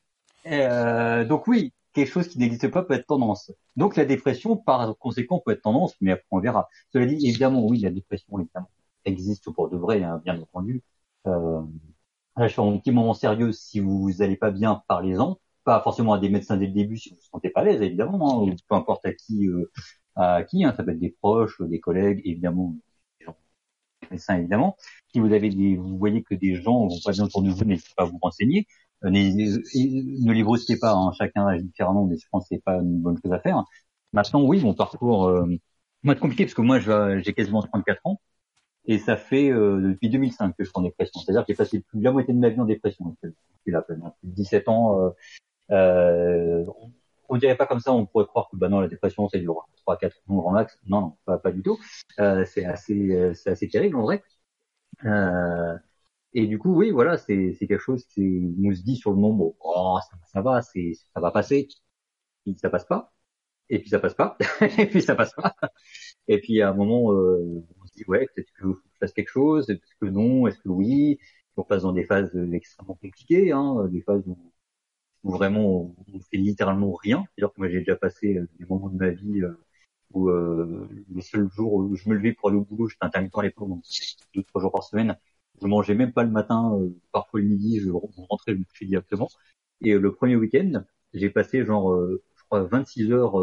euh, 0.47 1.24
donc 1.24 1.47
oui, 1.47 1.71
quelque 1.94 2.12
chose 2.12 2.27
qui 2.27 2.39
n'existe 2.39 2.68
pas 2.68 2.83
peut 2.83 2.94
être 2.95 3.07
tendance. 3.07 3.53
Donc 3.77 3.95
la 3.95 4.03
dépression, 4.03 4.57
par 4.57 4.97
conséquent, 4.97 5.41
peut 5.44 5.53
être 5.53 5.62
tendance, 5.62 5.95
mais 6.01 6.12
après 6.12 6.25
on 6.31 6.39
verra. 6.39 6.68
Cela 6.91 7.06
dit, 7.06 7.25
évidemment, 7.25 7.65
oui, 7.65 7.79
la 7.79 7.89
dépression, 7.89 8.38
évidemment 8.38 8.69
existe 9.05 9.51
pour 9.51 9.69
de 9.69 9.77
vrai, 9.77 10.03
hein, 10.03 10.21
bien 10.23 10.39
entendu. 10.41 10.83
Euh, 11.27 11.61
là, 12.38 12.47
je 12.47 12.53
fais 12.53 12.61
un 12.61 12.77
petit 12.77 12.91
moment 12.91 13.13
sérieux. 13.13 13.51
Si 13.51 13.79
vous 13.79 14.11
n'allez 14.19 14.38
pas 14.38 14.51
bien, 14.51 14.83
parlez-en. 14.88 15.39
Pas 15.63 15.81
forcément 15.81 16.13
à 16.13 16.19
des 16.19 16.29
médecins 16.29 16.57
dès 16.57 16.67
le 16.67 16.73
début 16.73 16.97
si 16.97 17.09
vous 17.09 17.15
ne 17.15 17.21
sentez 17.21 17.50
pas 17.50 17.61
à 17.61 17.63
l'aise, 17.65 17.81
évidemment. 17.81 18.47
Hein, 18.47 18.55
peu 18.67 18.75
importe 18.75 19.05
à 19.05 19.13
qui, 19.13 19.47
euh, 19.47 19.71
à 20.15 20.44
qui. 20.44 20.63
Hein, 20.65 20.73
ça 20.77 20.83
peut 20.83 20.91
être 20.91 21.00
des 21.00 21.11
proches, 21.11 21.61
des 21.61 21.79
collègues, 21.79 22.21
évidemment, 22.25 22.75
des 24.01 24.07
médecins, 24.11 24.38
évidemment. 24.38 24.77
Si 25.13 25.19
vous 25.19 25.31
avez 25.33 25.50
des, 25.50 25.75
vous 25.77 25.97
voyez 25.97 26.23
que 26.23 26.35
des 26.35 26.55
gens 26.55 26.88
vont 26.88 27.00
pas 27.03 27.11
bien 27.11 27.25
autour 27.25 27.44
de 27.44 27.50
vous, 27.50 27.65
n'hésitez 27.65 27.94
pas 27.95 28.03
à 28.03 28.05
vous 28.05 28.19
renseigner. 28.21 28.67
Euh, 29.05 29.09
ne 29.09 30.33
les 30.33 30.44
brusquez 30.44 30.77
pas. 30.77 30.94
Hein, 30.94 31.11
chacun 31.17 31.47
agit 31.47 31.63
différemment, 31.65 32.05
mais 32.05 32.17
je 32.17 32.27
pense 32.31 32.44
que 32.45 32.55
c'est 32.55 32.63
pas 32.63 32.75
une 32.77 33.01
bonne 33.01 33.17
chose 33.23 33.33
à 33.33 33.39
faire. 33.39 33.63
Maintenant, 34.13 34.44
oui, 34.44 34.61
mon 34.61 34.73
parcours, 34.73 35.25
euh, 35.27 35.45
moi, 36.03 36.13
c'est 36.15 36.19
compliqué 36.21 36.45
parce 36.45 36.53
que 36.53 36.61
moi, 36.61 36.79
j'ai 36.79 37.33
quasiment 37.33 37.61
34 37.61 38.01
ans. 38.05 38.21
Et 38.85 38.97
ça 38.97 39.15
fait 39.15 39.50
euh, 39.50 39.80
depuis 39.81 40.09
2005 40.09 40.57
que 40.57 40.63
je 40.63 40.69
suis 40.69 40.71
en 40.75 40.81
dépression. 40.81 41.19
C'est-à-dire 41.21 41.41
que 41.41 41.53
j'ai 41.53 41.57
passé 41.57 41.80
plus 41.80 42.00
de 42.00 42.03
la 42.03 42.12
moitié 42.12 42.33
de 42.33 42.39
ma 42.39 42.50
vie 42.50 42.59
en 42.59 42.65
dépression. 42.65 43.15
Depuis 43.24 43.71
la 43.71 43.81
peine, 43.81 44.12
17 44.24 44.68
ans. 44.68 45.00
Euh, 45.00 45.09
euh, 45.71 46.65
on, 47.30 47.38
dirait 47.38 47.56
pas 47.56 47.65
comme 47.65 47.80
ça. 47.80 47.94
On 47.94 48.06
pourrait 48.06 48.25
croire 48.25 48.50
que 48.51 48.57
bah 48.57 48.69
non, 48.69 48.80
la 48.81 48.88
dépression 48.88 49.27
c'est 49.30 49.39
du 49.39 49.47
3 49.83 49.97
4 49.97 50.18
ans 50.27 50.35
grand 50.38 50.51
max. 50.51 50.77
Non, 50.88 51.15
non, 51.27 51.38
pas, 51.39 51.51
du 51.51 51.63
tout. 51.63 51.80
Euh, 52.19 52.45
c'est 52.45 52.65
assez, 52.65 53.12
euh, 53.15 53.33
c'est 53.33 53.51
assez 53.51 53.69
terrible 53.69 53.95
en 53.97 54.03
vrai. 54.03 54.24
Euh, 55.06 55.77
et 56.33 56.47
du 56.47 56.59
coup, 56.59 56.75
oui, 56.75 56.91
voilà, 56.91 57.18
c'est 57.18 57.53
c'est 57.53 57.68
quelque 57.68 57.81
chose 57.81 58.06
qui 58.07 58.21
nous 58.57 58.74
se 58.75 58.83
dit 58.83 58.95
sur 58.97 59.12
le 59.12 59.18
nombre. 59.18 59.56
Oh, 59.62 60.00
ça, 60.09 60.18
ça 60.33 60.41
va, 60.41 60.62
c'est 60.62 60.94
ça 61.13 61.21
va 61.21 61.31
passer. 61.31 61.68
Et 62.45 62.56
ça 62.57 62.69
passe 62.69 62.86
pas. 62.86 63.13
Et 63.69 63.79
puis 63.79 63.89
ça 63.89 64.00
passe 64.00 64.15
pas. 64.15 64.38
et 64.79 64.88
puis 64.88 65.01
ça 65.01 65.15
passe 65.15 65.33
pas. 65.33 65.56
Et 66.27 66.39
puis 66.39 66.62
à 66.62 66.69
un 66.69 66.74
moment, 66.74 67.13
euh, 67.13 67.63
dit 67.95 68.03
ouais, 68.07 68.27
peut-être 68.35 68.51
que 68.53 68.67
je 68.69 68.97
fasse 68.99 69.13
quelque 69.13 69.29
chose, 69.29 69.69
est-ce 69.69 69.95
que 69.99 70.05
non, 70.05 70.47
est-ce 70.47 70.59
que 70.59 70.69
oui? 70.69 71.19
On 71.57 71.63
passe 71.63 71.83
dans 71.83 71.93
des 71.93 72.03
phases 72.05 72.35
extrêmement 72.51 72.95
compliquées, 72.95 73.51
hein, 73.51 73.87
des 73.91 74.01
phases 74.01 74.23
où, 74.27 74.37
vraiment 75.23 75.95
on, 76.13 76.19
fait 76.19 76.37
littéralement 76.37 76.93
rien. 76.93 77.25
Que 77.37 77.45
moi 77.57 77.69
j'ai 77.69 77.79
déjà 77.79 77.95
passé 77.95 78.37
euh, 78.37 78.47
des 78.59 78.65
moments 78.65 78.89
de 78.89 78.97
ma 78.97 79.09
vie 79.11 79.41
euh, 79.41 79.57
où 80.11 80.29
euh, 80.29 80.87
les 81.09 81.21
seuls 81.21 81.49
jours 81.51 81.73
où 81.73 81.95
je 81.95 82.09
me 82.09 82.15
levais 82.15 82.33
pour 82.33 82.49
aller 82.49 82.57
au 82.57 82.65
boulot, 82.65 82.87
j'étais 82.87 83.05
intermittent 83.05 83.37
à 83.37 83.43
l'époque, 83.43 83.69
donc 83.69 83.83
deux 84.35 84.43
trois 84.43 84.61
jours 84.61 84.71
par 84.71 84.83
semaine. 84.83 85.17
Je 85.61 85.67
mangeais 85.67 85.95
même 85.95 86.13
pas 86.13 86.23
le 86.23 86.31
matin, 86.31 86.77
euh, 86.79 86.89
parfois 87.11 87.39
le 87.39 87.47
midi, 87.47 87.79
je 87.79 87.89
rentrais, 87.91 88.53
je 88.53 88.59
me 88.59 88.65
couchais 88.65 88.85
directement. 88.85 89.29
Et 89.81 89.93
le 89.93 90.13
premier 90.13 90.35
week-end, 90.35 90.83
j'ai 91.13 91.29
passé 91.29 91.65
genre, 91.65 91.95
je 92.09 92.43
crois, 92.45 92.63
26 92.63 93.11
heures 93.11 93.33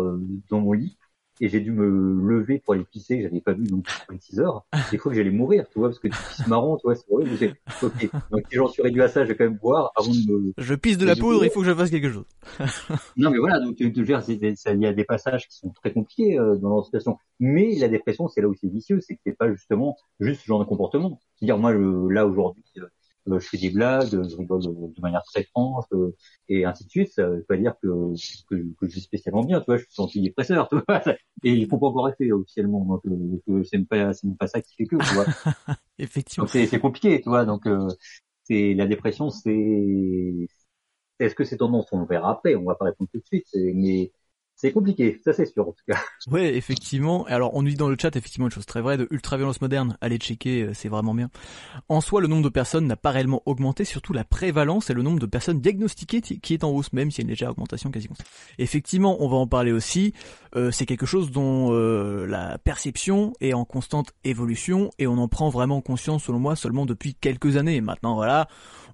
dans 0.49 0.61
mon 0.61 0.73
lit 0.73 0.97
et 1.41 1.49
j'ai 1.49 1.61
dû 1.61 1.73
me 1.73 2.29
lever 2.29 2.59
pour 2.59 2.75
aller 2.75 2.85
pisser 2.85 3.17
que 3.17 3.23
j'avais 3.25 3.41
pas 3.41 3.53
vu 3.53 3.65
donc 3.65 3.87
26 4.09 4.41
heures. 4.41 4.67
Des 4.91 4.99
fois 4.99 5.11
que 5.11 5.17
j'allais 5.17 5.31
mourir, 5.31 5.65
tu 5.73 5.79
vois, 5.79 5.89
parce 5.89 5.99
que 5.99 6.09
tu 6.09 6.17
pisses 6.17 6.47
marrant, 6.47 6.77
tu 6.77 6.83
vois, 6.85 6.95
c'est 6.95 7.07
horrible. 7.11 7.57
Ok, 7.83 8.11
donc 8.31 8.43
si 8.51 8.57
j'en 8.57 8.69
suis 8.69 8.83
réduit 8.83 9.03
à 9.03 9.09
ça, 9.09 9.25
je 9.25 9.29
vais 9.29 9.37
quand 9.37 9.45
même 9.45 9.59
boire 9.59 9.91
avant 9.97 10.11
de 10.11 10.31
me. 10.31 10.53
Je 10.59 10.75
pisse 10.75 10.99
de 10.99 11.07
la 11.07 11.17
poudre, 11.17 11.45
il 11.45 11.51
faut 11.51 11.61
que 11.61 11.67
je 11.67 11.75
fasse 11.75 11.91
quelque 11.91 12.11
chose. 12.11 12.27
non 13.17 13.31
mais 13.31 13.39
voilà, 13.39 13.59
donc 13.61 13.77
tu 13.77 13.91
veux 13.91 14.05
il 14.11 14.81
y 14.81 14.87
a 14.87 14.93
des 14.93 15.05
passages 15.05 15.49
qui 15.49 15.57
sont 15.57 15.71
très 15.71 15.93
compliqués 15.93 16.39
euh, 16.39 16.57
dans 16.57 16.77
la 16.77 16.83
situation. 16.83 17.19
Mais 17.39 17.75
la 17.77 17.89
dépression, 17.89 18.29
c'est 18.29 18.41
là 18.41 18.49
où 18.49 18.55
c'est 18.55 18.69
vicieux, 18.69 19.01
c'est 19.01 19.15
que 19.15 19.21
c'est 19.25 19.37
pas 19.37 19.51
justement 19.51 19.97
juste 20.19 20.43
ce 20.43 20.47
genre 20.47 20.61
de 20.61 20.65
comportement. 20.65 21.21
C'est-à-dire 21.37 21.59
moi, 21.59 21.73
là 21.73 22.27
aujourd'hui, 22.27 22.65
euh, 22.79 22.83
euh, 22.83 22.89
je 23.27 23.39
fais 23.39 23.59
des 23.59 23.71
blagues, 23.71 24.09
je 24.11 24.37
rigole 24.37 24.63
de, 24.63 25.01
manière 25.01 25.23
très 25.25 25.45
franche, 25.45 25.85
euh, 25.93 26.15
et 26.49 26.65
ainsi 26.65 26.85
de 26.85 26.91
suite. 26.91 27.13
Ça 27.13 27.29
veut 27.29 27.45
pas 27.45 27.57
dire 27.57 27.75
que, 27.83 27.89
que, 28.49 28.55
que 28.55 28.87
je 28.87 28.93
suis 28.93 29.01
spécialement 29.01 29.45
bien, 29.45 29.61
tu 29.61 29.67
vois, 29.67 29.79
je 29.79 29.85
suis 29.89 30.03
antidépresseur, 30.03 30.69
tu 30.69 30.77
vois. 30.87 31.03
Et 31.45 31.53
il 31.53 31.69
faut 31.69 31.79
pas 31.79 31.87
encore 31.87 32.07
rester 32.07 32.33
officiellement, 32.33 32.85
donc 32.85 33.03
euh, 33.49 33.63
c'est 33.65 33.79
pas, 33.87 34.13
c'est 34.13 34.37
pas 34.39 34.47
ça 34.47 34.61
qui 34.61 34.75
fait 34.75 34.87
que, 34.87 34.97
tu 34.97 35.15
vois. 35.15 35.27
Effectivement. 35.99 36.47
C'est 36.47 36.81
compliqué, 36.81 37.21
tu 37.21 37.29
vois. 37.29 37.45
Donc 37.45 37.67
c'est 38.45 38.75
la 38.75 38.87
dépression, 38.87 39.31
c'est 39.31 40.49
est-ce 41.21 41.35
que 41.35 41.45
c'est 41.45 41.59
tendance? 41.59 41.87
On 41.93 42.05
verra 42.05 42.33
après. 42.33 42.55
On 42.57 42.65
va 42.65 42.75
pas 42.75 42.87
répondre 42.87 43.11
tout 43.13 43.21
de 43.21 43.27
suite. 43.27 43.47
Mais 43.55 44.11
c'est 44.61 44.73
compliqué, 44.73 45.19
ça 45.25 45.33
c'est 45.33 45.47
sûr 45.47 45.67
en 45.67 45.73
tout 45.73 45.85
cas. 45.89 45.99
Ouais, 46.31 46.55
effectivement. 46.55 47.25
Alors 47.25 47.55
on 47.55 47.63
nous 47.63 47.71
dit 47.71 47.77
dans 47.77 47.89
le 47.89 47.97
chat 47.99 48.15
effectivement 48.15 48.47
une 48.47 48.53
chose 48.53 48.67
très 48.67 48.83
vraie 48.83 48.99
de 48.99 49.09
ultra-violence 49.11 49.63
moderne. 49.63 49.97
Allez 50.03 50.19
checker, 50.19 50.63
euh, 50.63 50.75
c'est 50.75 50.91
vraiment 50.91 51.15
bien. 51.15 51.31
En 51.89 52.03
soi, 52.03 52.21
le 52.21 52.27
nombre 52.27 52.43
de 52.43 52.51
personnes 52.51 52.87
n'a 52.87 52.97
pas 52.97 53.11
réellement 53.11 53.43
augmenté, 53.47 53.85
surtout 53.87 54.13
la 54.13 54.25
prévalence 54.25 54.91
et 54.91 54.95
le 54.95 55.01
nombre 55.01 55.19
de 55.19 55.25
personnes 55.25 55.61
diagnostiquées 55.61 56.21
qui 56.21 56.53
est 56.53 56.63
en 56.63 56.71
hausse, 56.71 56.93
même 56.93 57.11
s'il 57.11 57.21
y 57.21 57.23
a 57.23 57.25
une 57.25 57.31
légère 57.31 57.51
augmentation 57.51 57.91
quasi 57.91 58.09
constante. 58.09 58.27
Effectivement, 58.59 59.17
on 59.21 59.29
va 59.29 59.37
en 59.37 59.47
parler 59.47 59.73
aussi. 59.73 60.13
Euh, 60.57 60.71
c'est 60.71 60.87
quelque 60.87 61.07
chose 61.07 61.31
dont 61.31 61.73
euh, 61.73 62.27
la 62.27 62.59
perception 62.59 63.33
est 63.41 63.53
en 63.53 63.65
constante 63.65 64.13
évolution 64.25 64.91
et 64.99 65.07
on 65.07 65.19
en 65.19 65.29
prend 65.29 65.49
vraiment 65.49 65.81
conscience, 65.81 66.25
selon 66.25 66.39
moi, 66.39 66.57
seulement 66.57 66.87
depuis 66.87 67.15
quelques 67.15 67.57
années. 67.57 67.81
Maintenant, 67.81 68.15
voilà, 68.15 68.49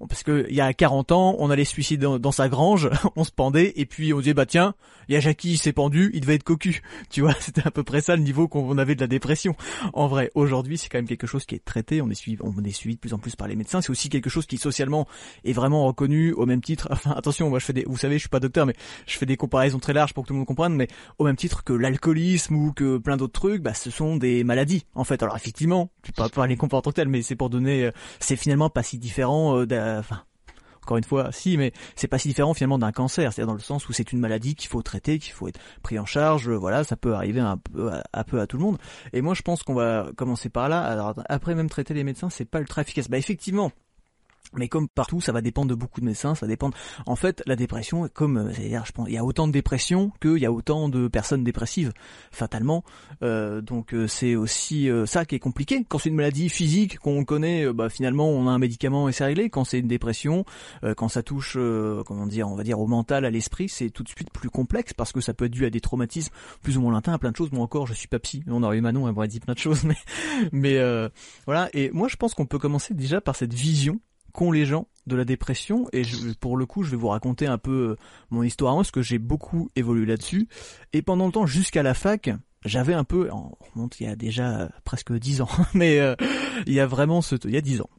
parce 0.09 0.23
que 0.23 0.47
il 0.49 0.55
y 0.55 0.61
a 0.61 0.73
40 0.73 1.13
ans, 1.13 1.37
on 1.39 1.51
allait 1.51 1.65
se 1.65 1.73
suicider 1.73 2.07
dans, 2.19 2.33
sa 2.33 2.49
grange, 2.49 2.91
on 3.17 3.25
se 3.25 3.31
pendait 3.31 3.73
et 3.77 3.87
puis 3.87 4.13
on 4.13 4.19
disait 4.19 4.35
bah 4.35 4.47
tiens, 4.47 4.75
il 5.09 5.15
y 5.15 5.17
a 5.17 5.21
Jackie 5.21 5.57
s'est 5.57 5.73
pendu, 5.73 6.11
il 6.13 6.21
devait 6.21 6.35
être 6.35 6.43
cocu. 6.43 6.83
Tu 7.11 7.21
vois, 7.21 7.35
c'était 7.39 7.67
à 7.67 7.71
peu 7.71 7.83
près 7.85 8.01
ça 8.01 8.17
le 8.17 8.23
niveau 8.23 8.49
qu'on 8.49 8.77
avait 8.79 8.95
de 8.95 9.01
la 9.01 9.07
dépression. 9.07 9.55
En 9.95 10.09
vrai, 10.09 10.31
aujourd'hui, 10.35 10.77
c'est 10.77 10.89
quand 10.89 10.99
même 10.99 11.07
quelque 11.07 11.27
chose 11.27 11.47
qui 11.47 11.55
est 11.55 11.65
traité, 11.65 12.03
on 12.03 12.11
est 12.11 12.15
suivi, 12.15 12.39
on 12.43 12.63
est 12.65 12.73
suivi 12.73 12.97
de 12.97 13.01
plus 13.01 13.15
en 13.15 13.19
plus 13.19 13.37
par 13.37 13.49
les 13.49 13.57
médecins. 13.57 13.81
C'est 13.81 13.91
aussi 13.91 14.09
quelque 14.09 14.29
chose 14.29 14.45
qui 14.47 14.59
socialement 14.59 15.07
est 15.45 15.53
vraiment 15.53 15.87
reconnu 15.87 16.33
au 16.33 16.47
même 16.47 16.61
titre. 16.61 16.89
Enfin, 16.97 17.13
attention, 17.13 17.51
moi 17.51 17.59
je 17.59 17.65
fais 17.67 17.75
des, 17.75 17.85
vous 17.87 17.99
savez, 17.99 18.15
je 18.15 18.21
suis 18.21 18.29
pas 18.29 18.41
docteur, 18.41 18.65
mais 18.65 18.75
je 19.07 19.19
fais 19.19 19.27
des 19.27 19.37
comparaisons 19.37 19.79
très 19.79 19.93
larges 19.93 20.15
pour 20.15 20.25
que 20.25 20.29
tout 20.29 20.35
le 20.35 20.39
monde 20.39 20.47
comprenne. 20.47 20.75
Mais 20.75 20.89
au 21.19 21.25
même 21.25 21.37
titre 21.37 21.46
que 21.49 21.73
l'alcoolisme 21.73 22.57
ou 22.57 22.73
que 22.73 22.99
plein 22.99 23.17
d'autres 23.17 23.33
trucs, 23.33 23.63
bah, 23.63 23.75
ce 23.75 23.91
sont 23.91 24.17
des 24.17 24.45
maladies 24.45 24.85
en 24.95 25.05
fait. 25.05 25.23
Alors 25.23 25.37
effectivement, 25.37 25.91
tu 26.03 26.13
peux 26.13 26.29
pas 26.29 26.47
les 26.47 26.57
comparer 26.57 26.79
en 26.79 26.83
tant 26.83 26.91
que 26.91 26.97
tel, 26.97 27.09
mais 27.09 27.23
c'est 27.23 27.37
pour 27.37 27.51
donner, 27.51 27.87
euh, 27.87 27.91
c'est 28.21 28.37
finalement 28.37 28.71
pas 28.71 28.83
si 28.83 28.99
différent. 28.99 29.59
Euh, 29.59 30.03
encore 30.83 30.99
une 30.99 31.05
fois, 31.05 31.33
si, 31.33 31.59
mais 31.59 31.73
c'est 31.97 32.07
pas 32.07 32.19
si 32.19 32.29
différent 32.29 32.55
finalement 32.55 32.79
d'un 32.79 32.93
cancer, 32.93 33.33
c'est-à-dire 33.33 33.49
dans 33.49 33.55
le 33.55 33.61
sens 33.61 33.89
où 33.89 33.93
c'est 33.93 34.13
une 34.13 34.21
maladie 34.21 34.55
qu'il 34.55 34.69
faut 34.71 34.83
traiter, 34.83 35.19
qu'il 35.19 35.33
faut 35.33 35.49
être 35.49 35.59
pris 35.83 35.99
en 35.99 36.07
charge, 36.07 36.49
voilà, 36.49 36.85
ça 36.85 36.97
peut 36.97 37.15
arriver 37.15 37.41
un 37.41 37.57
peu 37.57 37.91
à, 38.13 38.25
peu 38.25 38.41
à 38.41 38.47
tout 38.47 38.57
le 38.57 38.63
monde. 38.63 38.79
Et 39.13 39.21
moi, 39.21 39.35
je 39.35 39.43
pense 39.43 39.65
qu'on 39.65 39.75
va 39.75 40.11
commencer 40.17 40.49
par 40.49 40.69
là. 40.69 40.81
Alors 40.81 41.15
après, 41.29 41.57
même 41.57 41.69
traiter 41.69 41.93
les 41.93 42.05
médecins, 42.05 42.31
c'est 42.31 42.45
pas 42.45 42.61
ultra 42.61 42.83
efficace. 42.83 43.09
Bah 43.09 43.19
effectivement, 43.19 43.73
Mais 44.57 44.69
comme 44.69 44.89
partout, 44.89 45.21
ça 45.21 45.33
va 45.33 45.41
dépendre 45.41 45.69
de 45.69 45.75
beaucoup 45.75 46.01
de 46.01 46.07
médecins, 46.07 46.35
ça 46.35 46.47
dépend. 46.47 46.71
En 47.07 47.17
fait, 47.17 47.43
la 47.47 47.57
dépression, 47.57 48.09
comme 48.13 48.37
euh, 48.39 48.53
c'est-à-dire, 48.53 48.85
je 48.87 48.93
pense, 48.93 49.09
il 49.09 49.15
y 49.15 49.19
a 49.19 49.25
autant 49.25 49.47
de 49.47 49.53
dépression 49.53 50.13
qu'il 50.21 50.39
y 50.39 50.47
a 50.47 50.53
autant 50.53 50.89
de 50.89 51.09
personnes 51.09 51.45
dépressives, 51.45 51.93
fatalement. 52.31 52.85
Euh, 53.23 53.61
donc 53.61 53.95
euh, 53.95 54.07
c'est 54.07 54.37
aussi 54.37 54.91
euh, 54.91 55.07
ça 55.07 55.25
qui 55.25 55.35
est 55.35 55.41
compliqué. 55.41 55.85
Quand 55.89 55.99
c'est 55.99 56.09
une 56.09 56.17
maladie 56.17 56.49
physique 56.49 56.99
qu'on 56.99 57.25
connaît, 57.25 57.73
bah, 57.73 57.89
finalement, 57.89 58.29
on 58.29 58.49
a 58.49 58.51
un 58.51 58.59
médicament 58.59 59.09
et 59.09 59.13
c'est 59.13 59.25
réglé. 59.25 59.51
Quand 59.51 59.65
c'est 59.65 59.79
une 59.79 59.89
dépression, 59.89 60.45
quand 60.97 61.09
ça 61.09 61.23
touche, 61.23 61.57
comment 62.07 62.27
dire, 62.27 62.49
on 62.49 62.57
va 62.57 62.63
dire 62.63 62.81
au 62.81 62.87
mental, 62.87 63.25
à 63.25 63.31
l'esprit, 63.31 63.69
c'est 63.69 63.91
tout 63.91 64.03
de 64.03 64.09
suite 64.09 64.31
plus 64.31 64.51
complexe 64.51 64.93
parce 64.93 65.13
que 65.13 65.21
ça 65.21 65.35
peut 65.35 65.47
être 65.47 65.53
dû 65.53 65.65
à 65.67 65.71
des 65.71 65.81
traumatismes 65.81 66.33
plus 66.63 66.77
ou 66.77 66.81
moins 66.81 66.93
lointains, 66.93 67.13
à 67.13 67.19
plein 67.19 67.31
de 67.31 67.37
choses. 67.37 67.53
Moi 67.53 67.63
encore, 67.63 67.87
je 67.87 67.95
suis 67.95 68.09
pas 68.09 68.19
psy. 68.19 68.43
On 68.47 68.63
aurait 68.63 68.79
eu 68.79 68.81
Manon, 68.81 69.09
elle 69.09 69.15
m'aurait 69.15 69.29
dit 69.29 69.41
plein 69.41 69.55
de 69.55 69.59
choses, 69.59 69.85
mais 69.85 69.97
mais 70.53 71.11
voilà. 71.47 71.69
Et 71.73 71.91
moi, 71.91 72.09
je 72.09 72.17
pense 72.17 72.35
qu'on 72.35 72.47
peut 72.47 72.59
commencer 72.59 72.95
déjà 72.95 73.21
par 73.21 73.37
cette 73.37 73.55
vision 73.55 74.01
qu'ont 74.37 74.53
les 74.53 74.67
gens 74.67 74.87
de 75.07 75.17
la 75.17 75.25
dépression. 75.25 75.89
Et 75.93 76.03
pour 76.39 76.57
le 76.57 76.67
coup 76.67 76.83
je 76.83 76.91
vais 76.91 76.97
vous 76.97 77.09
raconter 77.09 77.47
un 77.47 77.59
peu 77.59 77.91
euh, 77.91 77.97
mon 78.31 78.43
histoire 78.43 78.77
parce 78.77 78.91
que 78.91 79.03
j'ai 79.03 79.19
beaucoup 79.19 79.71
évolué 79.75 80.07
là-dessus. 80.07 80.49
Et 80.93 81.03
pendant 81.03 81.27
le 81.27 81.33
temps 81.33 81.47
jusqu'à 81.47 81.83
la 81.83 81.95
fac 81.95 82.31
j'avais 82.65 82.95
un 82.95 83.05
peu 83.05 83.29
on 83.33 83.53
remonte 83.73 83.99
il 84.01 84.07
y 84.07 84.11
a 84.11 84.17
déjà 84.17 84.69
presque 84.85 85.13
dix 85.13 85.41
ans 85.41 85.49
mais 85.75 85.99
euh, 85.99 86.15
il 86.67 86.73
y 86.73 86.81
a 86.81 86.87
vraiment 86.87 87.23
ce 87.23 87.37
il 87.45 87.53
y 87.53 87.57
a 87.57 87.63
dix 87.63 87.81
ans. 87.81 87.91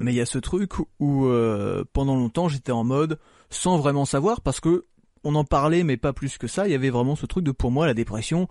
Mais 0.00 0.12
il 0.12 0.16
y 0.16 0.20
a 0.20 0.26
ce 0.26 0.38
truc 0.38 0.72
où 0.98 1.26
euh, 1.26 1.84
pendant 1.92 2.16
longtemps 2.16 2.48
j'étais 2.48 2.72
en 2.72 2.84
mode 2.84 3.18
sans 3.50 3.78
vraiment 3.78 4.04
savoir 4.04 4.40
parce 4.40 4.60
que 4.60 4.86
on 5.24 5.34
en 5.34 5.44
parlait 5.44 5.84
mais 5.84 5.96
pas 5.96 6.12
plus 6.12 6.38
que 6.38 6.46
ça 6.46 6.66
il 6.66 6.72
y 6.72 6.74
avait 6.74 6.90
vraiment 6.90 7.16
ce 7.16 7.26
truc 7.26 7.44
de 7.44 7.52
pour 7.52 7.70
moi 7.70 7.86
la 7.86 7.94
dépression 7.94 8.48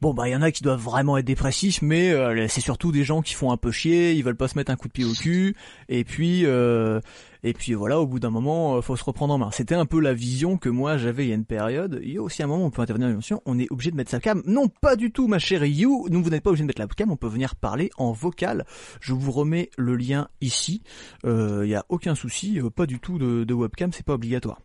Bon 0.00 0.14
bah 0.14 0.28
il 0.28 0.32
y 0.32 0.36
en 0.36 0.42
a 0.42 0.52
qui 0.52 0.62
doivent 0.62 0.80
vraiment 0.80 1.18
être 1.18 1.24
dépressifs, 1.24 1.82
mais 1.82 2.12
euh, 2.12 2.46
c'est 2.46 2.60
surtout 2.60 2.92
des 2.92 3.02
gens 3.02 3.20
qui 3.20 3.34
font 3.34 3.50
un 3.50 3.56
peu 3.56 3.72
chier, 3.72 4.12
ils 4.12 4.22
veulent 4.22 4.36
pas 4.36 4.46
se 4.46 4.56
mettre 4.56 4.70
un 4.70 4.76
coup 4.76 4.86
de 4.86 4.92
pied 4.92 5.04
au 5.04 5.12
cul, 5.12 5.56
et 5.88 6.04
puis 6.04 6.46
euh, 6.46 7.00
et 7.42 7.52
puis 7.52 7.74
voilà, 7.74 7.98
au 7.98 8.06
bout 8.06 8.20
d'un 8.20 8.30
moment, 8.30 8.76
euh, 8.76 8.80
faut 8.80 8.94
se 8.94 9.02
reprendre 9.02 9.34
en 9.34 9.38
main. 9.38 9.50
C'était 9.50 9.74
un 9.74 9.86
peu 9.86 9.98
la 9.98 10.14
vision 10.14 10.56
que 10.56 10.68
moi 10.68 10.98
j'avais 10.98 11.24
il 11.24 11.30
y 11.30 11.32
a 11.32 11.34
une 11.34 11.44
période. 11.44 11.98
Il 12.04 12.12
y 12.12 12.18
a 12.18 12.22
aussi 12.22 12.44
un 12.44 12.46
moment 12.46 12.62
où 12.62 12.66
on 12.66 12.70
peut 12.70 12.80
intervenir 12.82 13.08
dans 13.08 13.10
l'émission, 13.10 13.42
on 13.44 13.58
est 13.58 13.66
obligé 13.72 13.90
de 13.90 13.96
mettre 13.96 14.12
sa 14.12 14.20
cam. 14.20 14.40
Non, 14.46 14.68
pas 14.68 14.94
du 14.94 15.10
tout, 15.10 15.26
ma 15.26 15.40
chère 15.40 15.64
You. 15.64 16.06
Nous, 16.10 16.22
vous 16.22 16.30
n'êtes 16.30 16.44
pas 16.44 16.50
obligé 16.50 16.62
de 16.62 16.68
mettre 16.68 16.80
la 16.80 16.86
cam, 16.86 17.10
on 17.10 17.16
peut 17.16 17.26
venir 17.26 17.56
parler 17.56 17.90
en 17.98 18.12
vocal. 18.12 18.66
Je 19.00 19.14
vous 19.14 19.32
remets 19.32 19.68
le 19.76 19.96
lien 19.96 20.28
ici. 20.40 20.80
Il 21.24 21.66
y 21.66 21.74
a 21.74 21.84
aucun 21.88 22.14
souci, 22.14 22.60
pas 22.76 22.86
du 22.86 23.00
tout 23.00 23.18
de 23.18 23.52
webcam, 23.54 23.92
c'est 23.92 24.06
pas 24.06 24.14
obligatoire. 24.14 24.60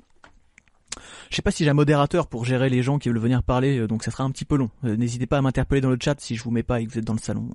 Je 1.29 1.35
sais 1.35 1.41
pas 1.41 1.51
si 1.51 1.63
j'ai 1.63 1.69
un 1.69 1.73
modérateur 1.73 2.27
pour 2.27 2.45
gérer 2.45 2.69
les 2.69 2.83
gens 2.83 2.99
qui 2.99 3.09
veulent 3.09 3.17
venir 3.17 3.43
parler, 3.43 3.79
euh, 3.79 3.87
donc 3.87 4.03
ça 4.03 4.11
sera 4.11 4.23
un 4.23 4.31
petit 4.31 4.45
peu 4.45 4.55
long. 4.55 4.69
Euh, 4.83 4.95
n'hésitez 4.95 5.25
pas 5.25 5.37
à 5.37 5.41
m'interpeller 5.41 5.81
dans 5.81 5.89
le 5.89 5.97
chat 5.99 6.19
si 6.19 6.35
je 6.35 6.43
vous 6.43 6.51
mets 6.51 6.63
pas 6.63 6.79
et 6.79 6.85
que 6.85 6.91
vous 6.91 6.99
êtes 6.99 7.05
dans 7.05 7.13
le 7.13 7.19
salon. 7.19 7.49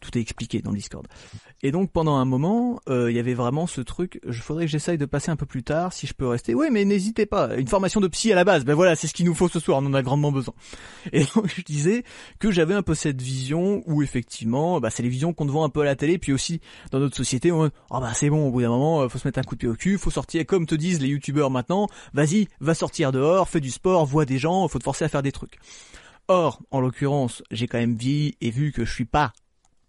Tout 0.00 0.16
est 0.16 0.20
expliqué 0.20 0.62
dans 0.62 0.70
le 0.70 0.76
Discord. 0.76 1.06
Et 1.62 1.70
donc 1.70 1.90
pendant 1.92 2.16
un 2.16 2.24
moment, 2.24 2.80
euh, 2.88 3.10
il 3.10 3.16
y 3.16 3.20
avait 3.20 3.34
vraiment 3.34 3.66
ce 3.66 3.80
truc. 3.80 4.20
Je 4.26 4.40
faudrait 4.40 4.64
que 4.66 4.70
j'essaye 4.70 4.96
de 4.96 5.06
passer 5.06 5.30
un 5.30 5.36
peu 5.36 5.46
plus 5.46 5.62
tard 5.62 5.92
si 5.92 6.06
je 6.06 6.14
peux 6.14 6.26
rester. 6.26 6.54
Oui, 6.54 6.68
mais 6.70 6.84
n'hésitez 6.84 7.26
pas. 7.26 7.56
Une 7.56 7.66
formation 7.66 8.00
de 8.00 8.08
psy 8.08 8.32
à 8.32 8.34
la 8.36 8.44
base. 8.44 8.64
Ben 8.64 8.74
voilà, 8.74 8.96
c'est 8.96 9.06
ce 9.06 9.14
qu'il 9.14 9.26
nous 9.26 9.34
faut 9.34 9.48
ce 9.48 9.60
soir. 9.60 9.78
On 9.82 9.86
en 9.86 9.94
a 9.94 10.02
grandement 10.02 10.32
besoin. 10.32 10.54
Et 11.12 11.24
donc 11.34 11.52
je 11.54 11.62
disais 11.62 12.04
que 12.38 12.50
j'avais 12.50 12.74
un 12.74 12.82
peu 12.82 12.94
cette 12.94 13.20
vision 13.20 13.82
où 13.86 14.02
effectivement, 14.02 14.80
bah, 14.80 14.90
c'est 14.90 15.02
les 15.02 15.08
visions 15.08 15.32
qu'on 15.32 15.46
te 15.46 15.52
vend 15.52 15.64
un 15.64 15.68
peu 15.68 15.80
à 15.80 15.84
la 15.84 15.96
télé, 15.96 16.18
puis 16.18 16.32
aussi 16.32 16.60
dans 16.92 17.00
notre 17.00 17.16
société. 17.16 17.52
On, 17.52 17.64
oh 17.64 18.00
bah 18.00 18.12
c'est 18.14 18.30
bon. 18.30 18.48
Au 18.48 18.50
bout 18.50 18.62
d'un 18.62 18.68
moment, 18.68 19.06
faut 19.08 19.18
se 19.18 19.26
mettre 19.26 19.38
un 19.38 19.42
coup 19.42 19.56
de 19.56 19.60
pied 19.60 19.68
au 19.68 19.74
cul. 19.74 19.98
Faut 19.98 20.10
sortir 20.10 20.46
comme 20.46 20.64
te 20.64 20.74
disent 20.74 21.00
les 21.00 21.08
youtubeurs 21.08 21.50
maintenant. 21.50 21.88
Vas-y, 22.14 22.48
va 22.60 22.74
sortir 22.78 23.12
dehors, 23.12 23.48
fais 23.48 23.60
du 23.60 23.70
sport, 23.70 24.06
vois 24.06 24.24
des 24.24 24.38
gens. 24.38 24.66
Faut 24.68 24.78
te 24.78 24.84
forcer 24.84 25.04
à 25.04 25.08
faire 25.08 25.22
des 25.22 25.32
trucs. 25.32 25.58
Or, 26.28 26.60
en 26.70 26.80
l'occurrence, 26.80 27.42
j'ai 27.50 27.66
quand 27.66 27.78
même 27.78 27.96
vieilli 27.96 28.36
et 28.40 28.50
vu 28.50 28.72
que 28.72 28.84
je 28.84 28.92
suis 28.92 29.06
pas 29.06 29.32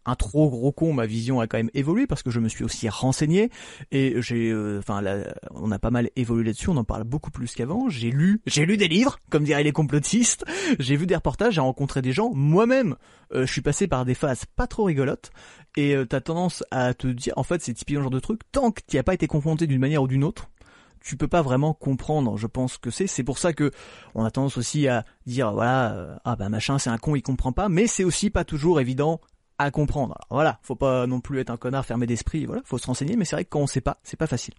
un 0.06 0.16
trop 0.16 0.50
gros 0.50 0.72
con, 0.72 0.94
ma 0.94 1.06
vision 1.06 1.40
a 1.40 1.48
quand 1.48 1.58
même 1.58 1.70
évolué 1.74 2.08
parce 2.08 2.24
que 2.24 2.32
je 2.32 2.40
me 2.40 2.50
suis 2.50 2.64
aussi 2.64 2.90
renseigné 2.90 3.50
et 3.92 4.22
j'ai, 4.22 4.50
euh, 4.50 4.80
enfin, 4.80 5.04
on 5.52 5.72
a 5.72 5.80
pas 5.80 5.92
mal 5.92 6.10
évolué 6.16 6.46
là-dessus. 6.46 6.70
On 6.70 6.78
en 6.78 6.84
parle 6.84 7.04
beaucoup 7.04 7.32
plus 7.32 7.54
qu'avant. 7.54 7.90
J'ai 7.90 8.10
lu, 8.10 8.42
j'ai 8.46 8.66
lu 8.66 8.78
des 8.78 8.88
livres, 8.88 9.20
comme 9.30 9.44
diraient 9.44 9.64
les 9.64 9.72
complotistes. 9.72 10.46
J'ai 10.80 10.96
vu 10.96 11.06
des 11.06 11.16
reportages, 11.16 11.56
j'ai 11.56 11.62
rencontré 11.62 12.02
des 12.02 12.12
gens. 12.12 12.32
Moi-même, 12.34 12.96
euh, 13.34 13.46
je 13.46 13.52
suis 13.52 13.62
passé 13.62 13.88
par 13.88 14.06
des 14.06 14.16
phases 14.16 14.46
pas 14.56 14.68
trop 14.68 14.86
rigolotes 14.86 15.32
et 15.78 15.96
euh, 15.96 16.06
t'as 16.06 16.22
tendance 16.22 16.64
à 16.72 16.94
te 16.94 17.08
dire, 17.08 17.34
en 17.36 17.44
fait, 17.44 17.62
c'est 17.62 17.74
typiquement 17.74 18.00
le 18.00 18.04
genre 18.04 18.12
de 18.12 18.20
truc. 18.20 18.42
Tant 18.52 18.72
que 18.72 18.82
tu 18.88 18.98
as 18.98 19.04
pas 19.04 19.14
été 19.14 19.28
confronté 19.28 19.68
d'une 19.68 19.80
manière 19.80 20.02
ou 20.02 20.08
d'une 20.08 20.24
autre, 20.24 20.50
tu 21.02 21.18
peux 21.18 21.28
pas 21.28 21.42
vraiment 21.42 21.74
comprendre, 21.74 22.38
je 22.38 22.48
pense 22.48 22.78
que 22.78 22.90
c'est. 22.90 23.08
C'est 23.08 23.24
pour 23.24 23.38
ça 23.38 23.54
que 23.54 23.72
on 24.16 24.24
a 24.24 24.32
tendance 24.32 24.58
aussi 24.58 24.88
à 24.88 25.06
dire 25.26 25.52
voilà, 25.54 26.20
ah 26.26 26.36
bah 26.36 26.50
machin 26.50 26.80
c'est 26.80 26.90
un 26.90 26.98
con, 26.98 27.16
il 27.16 27.22
comprend 27.22 27.52
pas, 27.52 27.70
mais 27.70 27.88
c'est 27.88 28.04
aussi 28.04 28.30
pas 28.30 28.44
toujours 28.44 28.80
évident 28.80 29.22
à 29.58 29.72
comprendre. 29.72 30.16
Alors 30.30 30.38
voilà, 30.38 30.60
faut 30.62 30.76
pas 30.76 31.08
non 31.08 31.22
plus 31.22 31.40
être 31.40 31.50
un 31.50 31.58
connard 31.58 31.86
fermé 31.86 32.08
d'esprit, 32.08 32.46
voilà, 32.46 32.62
faut 32.66 32.78
se 32.78 32.88
renseigner, 32.88 33.16
mais 33.16 33.26
c'est 33.26 33.36
vrai 33.36 33.46
que 33.46 33.50
quand 33.50 33.62
on 33.62 33.68
sait 33.68 33.82
pas, 33.82 33.98
c'est 34.04 34.18
pas 34.18 34.28
facile. 34.28 34.54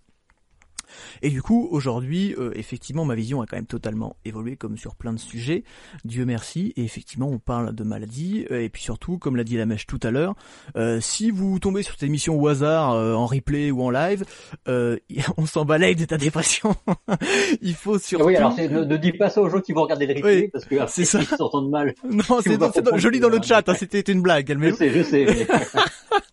Et 1.22 1.30
du 1.30 1.42
coup, 1.42 1.68
aujourd'hui, 1.70 2.34
euh, 2.38 2.50
effectivement, 2.54 3.04
ma 3.04 3.14
vision 3.14 3.42
a 3.42 3.46
quand 3.46 3.56
même 3.56 3.66
totalement 3.66 4.16
évolué, 4.24 4.56
comme 4.56 4.76
sur 4.76 4.94
plein 4.94 5.12
de 5.12 5.18
sujets. 5.18 5.64
Dieu 6.04 6.24
merci. 6.24 6.72
Et 6.76 6.84
effectivement, 6.84 7.28
on 7.28 7.38
parle 7.38 7.74
de 7.74 7.84
maladies. 7.84 8.46
Euh, 8.50 8.62
et 8.62 8.68
puis 8.68 8.82
surtout, 8.82 9.18
comme 9.18 9.36
l'a 9.36 9.44
dit 9.44 9.56
la 9.56 9.66
mèche 9.66 9.86
tout 9.86 10.00
à 10.02 10.10
l'heure, 10.10 10.34
euh, 10.76 11.00
si 11.00 11.30
vous 11.30 11.58
tombez 11.58 11.82
sur 11.82 11.94
cette 11.94 12.04
émission 12.04 12.38
au 12.40 12.48
hasard, 12.48 12.90
en 12.90 13.26
replay 13.26 13.70
ou 13.70 13.82
en 13.82 13.90
live, 13.90 14.24
on 15.36 15.46
s'en 15.46 15.64
balaye 15.64 15.96
de 15.96 16.04
ta 16.04 16.16
dépression. 16.16 16.74
Il 17.62 17.74
faut 17.74 17.98
surtout... 17.98 18.26
Oui, 18.26 18.36
alors 18.36 18.56
ne, 18.56 18.96
dis 18.96 19.12
pas 19.12 19.30
ça 19.30 19.40
aux 19.40 19.48
gens 19.48 19.60
qui 19.60 19.72
vont 19.72 19.82
regarder 19.82 20.06
le 20.06 20.14
replay, 20.14 20.48
parce 20.48 20.64
que 20.64 20.76
c'est 20.88 21.04
ça. 21.04 21.20
ils 21.20 21.26
s'entendent 21.26 21.70
mal. 21.70 21.94
Non, 22.04 22.40
c'est 22.42 22.58
je 22.96 23.08
lis 23.08 23.20
dans 23.20 23.28
le 23.28 23.40
chat, 23.42 23.68
hein, 23.68 23.74
c'était 23.74 24.00
une 24.00 24.22
blague. 24.22 24.56
Je 24.60 24.74
sais, 24.74 24.90
je 24.90 25.02
sais. 25.02 25.46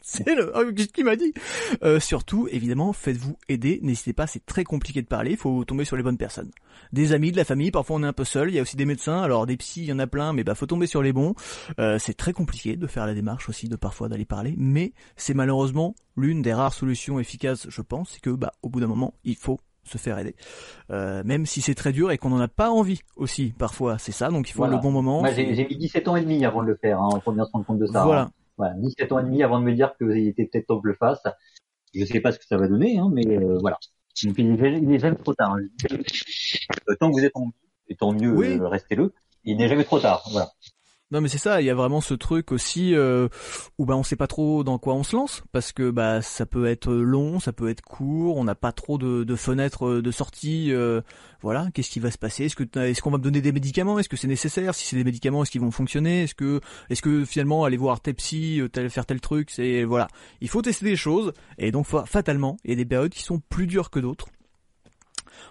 c'est 0.01 0.35
le... 0.35 0.51
Oh, 0.55 0.63
qu'il 0.93 1.05
m'a 1.05 1.15
dit? 1.15 1.33
Surtout, 1.99 2.47
évidemment, 2.51 2.93
faites-vous 2.93 3.37
aider. 3.49 3.79
N'hésitez 3.81 4.13
pas, 4.13 4.27
c'est 4.27 4.45
très 4.47 4.63
compliqué 4.63 5.03
de 5.03 5.07
parler, 5.07 5.31
il 5.31 5.37
faut 5.37 5.63
tomber 5.63 5.85
sur 5.85 5.95
les 5.95 6.01
bonnes 6.01 6.17
personnes. 6.17 6.49
Des 6.91 7.13
amis, 7.13 7.31
de 7.31 7.37
la 7.37 7.43
famille, 7.43 7.69
parfois 7.69 7.97
on 7.97 8.03
est 8.03 8.07
un 8.07 8.13
peu 8.13 8.23
seul, 8.23 8.49
il 8.49 8.55
y 8.55 8.59
a 8.59 8.61
aussi 8.63 8.77
des 8.77 8.85
médecins, 8.85 9.21
alors 9.21 9.45
des 9.45 9.57
psys, 9.57 9.83
il 9.83 9.89
y 9.89 9.93
en 9.93 9.99
a 9.99 10.07
plein, 10.07 10.33
mais 10.33 10.43
bah 10.43 10.55
faut 10.55 10.65
tomber 10.65 10.87
sur 10.87 11.03
les 11.03 11.13
bons. 11.13 11.35
Euh, 11.79 11.99
c'est 11.99 12.15
très 12.15 12.33
compliqué 12.33 12.75
de 12.75 12.87
faire 12.87 13.05
la 13.05 13.13
démarche 13.13 13.49
aussi, 13.49 13.67
de 13.67 13.75
parfois 13.75 14.09
d'aller 14.09 14.25
parler, 14.25 14.55
mais 14.57 14.93
c'est 15.15 15.35
malheureusement 15.35 15.93
l'une 16.15 16.41
des 16.41 16.53
rares 16.53 16.73
solutions 16.73 17.19
efficaces, 17.19 17.67
je 17.69 17.81
pense, 17.81 18.11
c'est 18.13 18.21
que 18.21 18.31
bah 18.31 18.53
au 18.63 18.69
bout 18.69 18.79
d'un 18.79 18.87
moment, 18.87 19.13
il 19.23 19.35
faut 19.35 19.59
se 19.83 19.97
faire 19.97 20.17
aider. 20.17 20.35
Euh, 20.91 21.21
même 21.25 21.45
si 21.45 21.61
c'est 21.61 21.75
très 21.75 21.91
dur 21.91 22.11
et 22.11 22.17
qu'on 22.17 22.29
n'en 22.29 22.39
a 22.39 22.47
pas 22.47 22.71
envie 22.71 23.01
aussi, 23.15 23.53
parfois, 23.57 23.97
c'est 23.97 24.11
ça, 24.11 24.29
donc 24.29 24.49
il 24.49 24.53
faut 24.53 24.65
le 24.65 24.77
bon 24.77 24.91
moment. 24.91 25.19
Moi 25.19 25.31
j'ai 25.31 25.45
mis 25.45 25.77
17 25.77 26.07
ans 26.07 26.15
et 26.15 26.21
demi 26.21 26.43
avant 26.45 26.63
de 26.63 26.67
le 26.67 26.75
faire, 26.75 26.99
hein, 27.01 27.09
faut 27.23 27.31
bien 27.31 27.45
se 27.45 27.51
rendre 27.51 27.65
compte 27.65 27.79
de 27.79 27.87
ça. 27.87 28.03
Voilà. 28.03 28.21
Hein. 28.21 28.31
Voilà, 28.57 28.73
17 28.77 29.11
ans 29.11 29.19
et 29.19 29.23
demi 29.23 29.43
avant 29.43 29.59
de 29.59 29.65
me 29.65 29.73
dire 29.73 29.95
qu'il 29.97 30.27
était 30.27 30.45
peut-être 30.45 30.67
temps 30.67 30.77
que 30.79 30.87
je 30.87 30.93
le 30.93 30.95
fasse. 30.95 31.21
Je 31.93 32.05
sais 32.05 32.19
pas 32.19 32.31
ce 32.31 32.39
que 32.39 32.45
ça 32.45 32.57
va 32.57 32.67
donner, 32.67 32.97
hein, 32.97 33.09
mais 33.11 33.25
euh, 33.27 33.57
voilà. 33.59 33.77
Donc 34.23 34.35
il 34.37 34.53
n'est 34.53 34.99
jamais 34.99 35.15
trop 35.15 35.33
tard. 35.33 35.55
Hein. 35.55 35.97
Tant 36.99 37.09
que 37.09 37.13
vous 37.13 37.25
êtes 37.25 37.35
en 37.35 37.45
vie, 37.45 37.53
et 37.89 37.95
tant 37.95 38.13
mieux, 38.13 38.65
restez-le. 38.65 39.13
Il 39.43 39.57
n'est 39.57 39.69
jamais 39.69 39.83
trop 39.83 39.99
tard. 39.99 40.27
Voilà. 40.31 40.51
Non 41.09 41.21
mais 41.21 41.29
c'est 41.29 41.37
ça, 41.37 41.61
il 41.61 41.65
y 41.65 41.69
a 41.69 41.73
vraiment 41.73 42.01
ce 42.01 42.13
truc 42.13 42.51
aussi 42.51 42.93
euh, 42.93 43.29
où 43.77 43.85
bah 43.85 43.95
on 43.95 44.03
sait 44.03 44.17
pas 44.17 44.27
trop 44.27 44.65
dans 44.65 44.77
quoi 44.77 44.93
on 44.93 45.03
se 45.03 45.15
lance 45.15 45.41
parce 45.53 45.71
que 45.71 45.89
bah 45.89 46.21
ça 46.21 46.45
peut 46.45 46.65
être 46.65 46.91
long, 46.91 47.39
ça 47.39 47.53
peut 47.53 47.69
être 47.69 47.81
court, 47.81 48.35
on 48.35 48.43
n'a 48.43 48.55
pas 48.55 48.73
trop 48.73 48.97
de, 48.97 49.35
fenêtres 49.37 50.01
de 50.01 50.11
sortie. 50.11 50.73
Euh, 50.73 50.99
voilà, 51.41 51.69
qu'est-ce 51.73 51.91
qui 51.91 52.01
va 52.01 52.11
se 52.11 52.17
passer? 52.17 52.45
Est-ce 52.45 52.57
que 52.57 52.79
est-ce 52.79 53.01
qu'on 53.01 53.11
va 53.11 53.19
me 53.19 53.23
donner 53.23 53.39
des 53.39 53.53
médicaments? 53.53 53.99
Est-ce 53.99 54.09
que 54.09 54.17
c'est 54.17 54.27
nécessaire? 54.27 54.75
Si 54.75 54.85
c'est 54.85 54.97
des 54.97 55.05
médicaments, 55.05 55.43
est-ce 55.43 55.51
qu'ils 55.51 55.61
vont 55.61 55.71
fonctionner? 55.71 56.23
Est-ce 56.23 56.35
que 56.35 56.59
est-ce 56.89 57.01
que 57.01 57.23
finalement 57.23 57.63
aller 57.63 57.77
voir 57.77 58.01
tel 58.01 58.15
psy, 58.15 58.59
euh, 58.59 58.67
tel, 58.67 58.89
faire 58.89 59.05
tel 59.05 59.21
truc, 59.21 59.49
c'est 59.49 59.85
voilà, 59.85 60.09
il 60.41 60.49
faut 60.49 60.61
tester 60.61 60.83
des 60.87 60.97
choses 60.97 61.31
et 61.57 61.71
donc 61.71 61.85
fatalement 62.05 62.57
il 62.65 62.71
y 62.71 62.73
a 62.73 62.75
des 62.75 62.85
périodes 62.85 63.13
qui 63.13 63.23
sont 63.23 63.39
plus 63.39 63.65
dures 63.65 63.91
que 63.91 63.99
d'autres. 63.99 64.27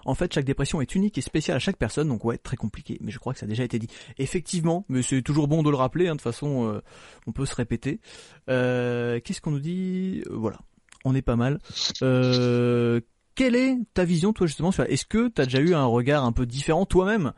En 0.04 0.14
fait, 0.14 0.32
chaque 0.32 0.44
dépression 0.44 0.80
est 0.80 0.94
unique 0.94 1.18
et 1.18 1.20
spéciale 1.20 1.56
à 1.56 1.60
chaque 1.60 1.76
personne, 1.76 2.08
donc 2.08 2.24
ouais, 2.24 2.38
très 2.38 2.56
compliqué. 2.56 2.98
Mais 3.00 3.10
je 3.10 3.18
crois 3.18 3.32
que 3.32 3.38
ça 3.38 3.46
a 3.46 3.48
déjà 3.48 3.64
été 3.64 3.78
dit. 3.78 3.88
Effectivement, 4.18 4.84
mais 4.88 5.02
c'est 5.02 5.22
toujours 5.22 5.48
bon 5.48 5.62
de 5.62 5.70
le 5.70 5.76
rappeler. 5.76 6.08
Hein, 6.08 6.12
de 6.12 6.18
toute 6.18 6.22
façon, 6.22 6.66
euh, 6.68 6.80
on 7.26 7.32
peut 7.32 7.46
se 7.46 7.54
répéter. 7.54 8.00
Euh, 8.48 9.20
Qu'est-ce 9.24 9.40
qu'on 9.40 9.50
nous 9.50 9.60
dit? 9.60 10.22
Euh, 10.30 10.36
Voilà, 10.36 10.58
on 11.04 11.14
est 11.14 11.22
pas 11.22 11.36
mal. 11.36 11.58
Euh, 12.02 13.00
quelle 13.34 13.54
est 13.54 13.76
ta 13.92 14.04
vision, 14.04 14.32
toi, 14.32 14.46
justement, 14.46 14.72
sur 14.72 14.84
Est-ce 14.84 15.04
que 15.04 15.28
tu 15.28 15.42
as 15.42 15.44
déjà 15.44 15.60
eu 15.60 15.74
un 15.74 15.84
regard 15.84 16.24
un 16.24 16.32
peu 16.32 16.46
différent 16.46 16.86
toi-même 16.86 17.32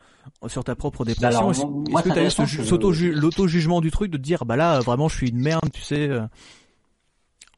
sur 0.47 0.63
ta 0.63 0.75
propre 0.75 1.03
dépression? 1.03 1.51
Est-ce 1.51 1.61
que 1.61 2.75
tu 2.75 2.85
as 2.85 3.01
eu 3.07 3.11
l'auto-jugement 3.11 3.81
du 3.81 3.91
truc 3.91 4.09
de 4.11 4.17
te 4.17 4.21
dire, 4.21 4.45
bah 4.45 4.55
là, 4.55 4.79
vraiment, 4.79 5.09
je 5.09 5.15
suis 5.17 5.29
une 5.29 5.39
merde, 5.39 5.69
tu 5.73 5.81
sais 5.81 6.09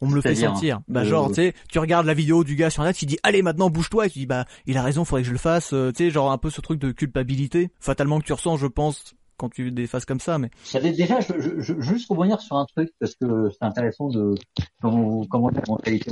on 0.01 0.07
me 0.07 0.15
le 0.15 0.21
fait 0.21 0.35
sentir. 0.35 0.81
Bah 0.87 1.03
genre, 1.03 1.29
tu 1.29 1.35
sais, 1.35 1.53
tu 1.69 1.79
regardes 1.79 2.05
la 2.05 2.13
vidéo 2.13 2.43
du 2.43 2.55
gars 2.55 2.69
sur 2.69 2.83
net, 2.83 3.01
il 3.01 3.05
dit 3.05 3.17
allez 3.23 3.41
maintenant 3.41 3.69
bouge-toi 3.69 4.07
et 4.07 4.09
tu 4.09 4.19
dis 4.19 4.25
bah 4.25 4.45
il 4.65 4.77
a 4.77 4.83
raison, 4.83 5.05
faudrait 5.05 5.21
que 5.21 5.27
je 5.27 5.33
le 5.33 5.37
fasse. 5.37 5.73
Euh, 5.73 5.91
tu 5.91 6.05
sais, 6.05 6.09
genre 6.09 6.31
un 6.31 6.37
peu 6.37 6.49
ce 6.49 6.61
truc 6.61 6.79
de 6.79 6.91
culpabilité, 6.91 7.69
fatalement 7.79 8.19
que 8.19 8.25
tu 8.25 8.33
ressens, 8.33 8.57
je 8.57 8.67
pense, 8.67 9.13
quand 9.37 9.49
tu 9.49 9.71
des 9.71 9.87
phases 9.87 10.05
comme 10.05 10.19
ça. 10.19 10.37
Mais 10.37 10.49
déjà, 10.73 11.19
je, 11.19 11.59
je, 11.59 11.79
juste 11.79 12.09
revenir 12.09 12.41
sur 12.41 12.57
un 12.57 12.65
truc 12.65 12.91
parce 12.99 13.15
que 13.15 13.49
c'est 13.49 13.63
intéressant 13.63 14.09
de 14.09 14.35
comment 14.81 15.49
la 15.49 15.61
mentalité. 15.67 16.11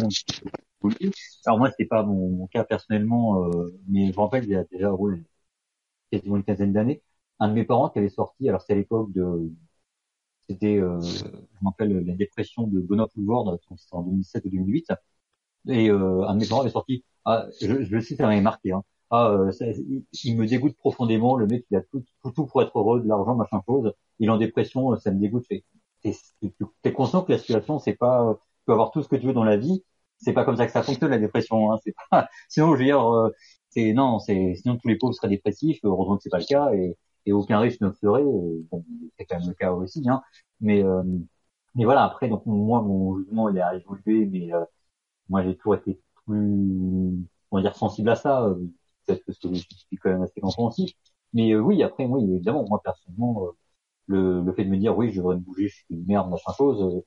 Alors 1.45 1.59
moi, 1.59 1.69
c'était 1.71 1.85
pas 1.85 2.03
mon, 2.03 2.47
cas 2.47 2.63
personnellement, 2.63 3.45
euh, 3.45 3.75
mais 3.87 4.11
je 4.11 4.17
me 4.17 4.21
rappelle 4.21 4.45
il 4.45 4.51
y 4.51 4.55
a 4.55 4.63
déjà 4.71 4.91
ouais, 4.93 5.21
quasiment 6.11 6.37
une 6.37 6.43
quinzaine 6.43 6.73
d'années, 6.73 7.01
un 7.39 7.49
de 7.49 7.53
mes 7.53 7.65
parents 7.65 7.89
qui 7.89 7.99
avait 7.99 8.09
sorti, 8.09 8.47
alors 8.47 8.61
c'est 8.61 8.73
à 8.73 8.75
l'époque 8.75 9.11
de 9.13 9.51
c'était, 10.49 10.77
euh, 10.77 10.99
je 11.01 11.25
m'appelle 11.61 12.05
la 12.05 12.15
dépression 12.15 12.65
de 12.67 12.79
Benoît 12.79 13.07
Poulvord, 13.07 13.57
c'était 13.77 13.95
en 13.95 14.01
2007 14.03 14.45
ou 14.45 14.49
2008. 14.49 14.91
Et 15.67 15.89
euh, 15.89 16.23
un 16.27 16.35
de 16.35 16.39
mes 16.39 16.47
parents 16.47 16.61
avait 16.61 16.71
sorti, 16.71 17.05
ah, 17.25 17.45
je, 17.61 17.83
je 17.83 17.91
le 17.91 18.01
cite, 18.01 18.17
ça 18.17 18.27
m'avait 18.27 18.41
marqué. 18.41 18.71
Hein. 18.71 18.83
Ah, 19.11 19.29
euh, 19.31 19.51
il, 20.23 20.37
me 20.37 20.47
dégoûte 20.47 20.75
profondément. 20.77 21.37
Le 21.37 21.47
mec, 21.47 21.65
il 21.69 21.77
a 21.77 21.81
tout, 21.81 22.03
tout, 22.23 22.45
pour 22.45 22.61
être 22.61 22.77
heureux, 22.77 23.01
de 23.01 23.07
l'argent, 23.07 23.35
machin 23.35 23.61
chose. 23.67 23.93
Il 24.19 24.27
est 24.27 24.31
en 24.31 24.37
dépression, 24.37 24.95
ça 24.97 25.11
me 25.11 25.19
dégoûte. 25.19 25.45
T'es 25.47 26.13
es 26.83 26.93
conscient 26.93 27.23
que 27.23 27.31
la 27.31 27.37
situation, 27.39 27.79
c'est 27.79 27.95
pas, 27.95 28.35
tu 28.35 28.65
peux 28.65 28.73
avoir 28.73 28.91
tout 28.91 29.03
ce 29.03 29.07
que 29.07 29.15
tu 29.15 29.27
veux 29.27 29.33
dans 29.33 29.43
la 29.43 29.57
vie. 29.57 29.83
C'est 30.17 30.33
pas 30.33 30.45
comme 30.45 30.57
ça 30.57 30.65
que 30.65 30.71
ça 30.71 30.83
fonctionne 30.83 31.11
la 31.11 31.19
dépression. 31.19 31.71
Hein. 31.71 31.79
Pas. 32.09 32.29
Sinon, 32.49 32.73
je 32.73 32.79
veux 32.79 32.85
dire, 32.85 33.01
euh, 33.13 33.29
c'est 33.69 33.93
non, 33.93 34.19
sinon 34.19 34.77
tous 34.77 34.87
les 34.87 34.97
pauvres 34.97 35.13
seraient 35.13 35.29
dépressifs. 35.29 35.79
Heureusement 35.83 36.17
que 36.17 36.23
c'est 36.23 36.29
pas 36.29 36.39
le 36.39 36.45
cas 36.45 36.71
et 37.25 37.33
aucun 37.33 37.59
riche 37.59 37.79
ne 37.81 37.91
serait. 37.91 38.23
Bon, 38.23 38.85
c'est 39.17 39.25
quand 39.25 39.39
même 39.39 39.47
le 39.47 39.53
cas 39.53 39.71
aussi. 39.71 40.07
Hein. 40.09 40.21
Mais 40.61 40.83
euh, 40.83 41.03
mais 41.75 41.85
voilà. 41.85 42.03
Après, 42.05 42.29
donc 42.29 42.45
moi, 42.45 42.81
mon 42.81 43.17
jugement, 43.19 43.49
il 43.49 43.59
a 43.59 43.75
évolué, 43.75 44.25
mais 44.25 44.53
euh, 44.53 44.63
moi, 45.29 45.43
j'ai 45.43 45.55
toujours 45.57 45.75
été 45.75 46.01
plus, 46.25 47.17
on 47.51 47.57
va 47.57 47.61
dire, 47.61 47.75
sensible 47.75 48.09
à 48.09 48.15
ça. 48.15 48.43
Euh, 48.45 48.55
peut-être 49.05 49.23
que 49.25 49.33
je 49.33 49.61
suis 49.61 49.97
quand 50.01 50.09
même 50.09 50.23
assez 50.23 50.41
compréhensif. 50.41 50.91
Mais 51.33 51.55
oui, 51.55 51.83
après, 51.83 52.07
moi, 52.07 52.19
évidemment, 52.21 52.65
moi 52.67 52.81
personnellement, 52.83 53.43
le, 54.07 54.41
le 54.41 54.53
fait 54.53 54.65
de 54.65 54.69
me 54.69 54.77
dire 54.77 54.97
oui, 54.97 55.11
je 55.11 55.17
devrais 55.17 55.35
me 55.35 55.41
bouger, 55.41 55.67
je 55.67 55.75
suis 55.75 55.85
une 55.89 56.05
merde, 56.05 56.29
machin 56.29 56.51
chose 56.53 57.03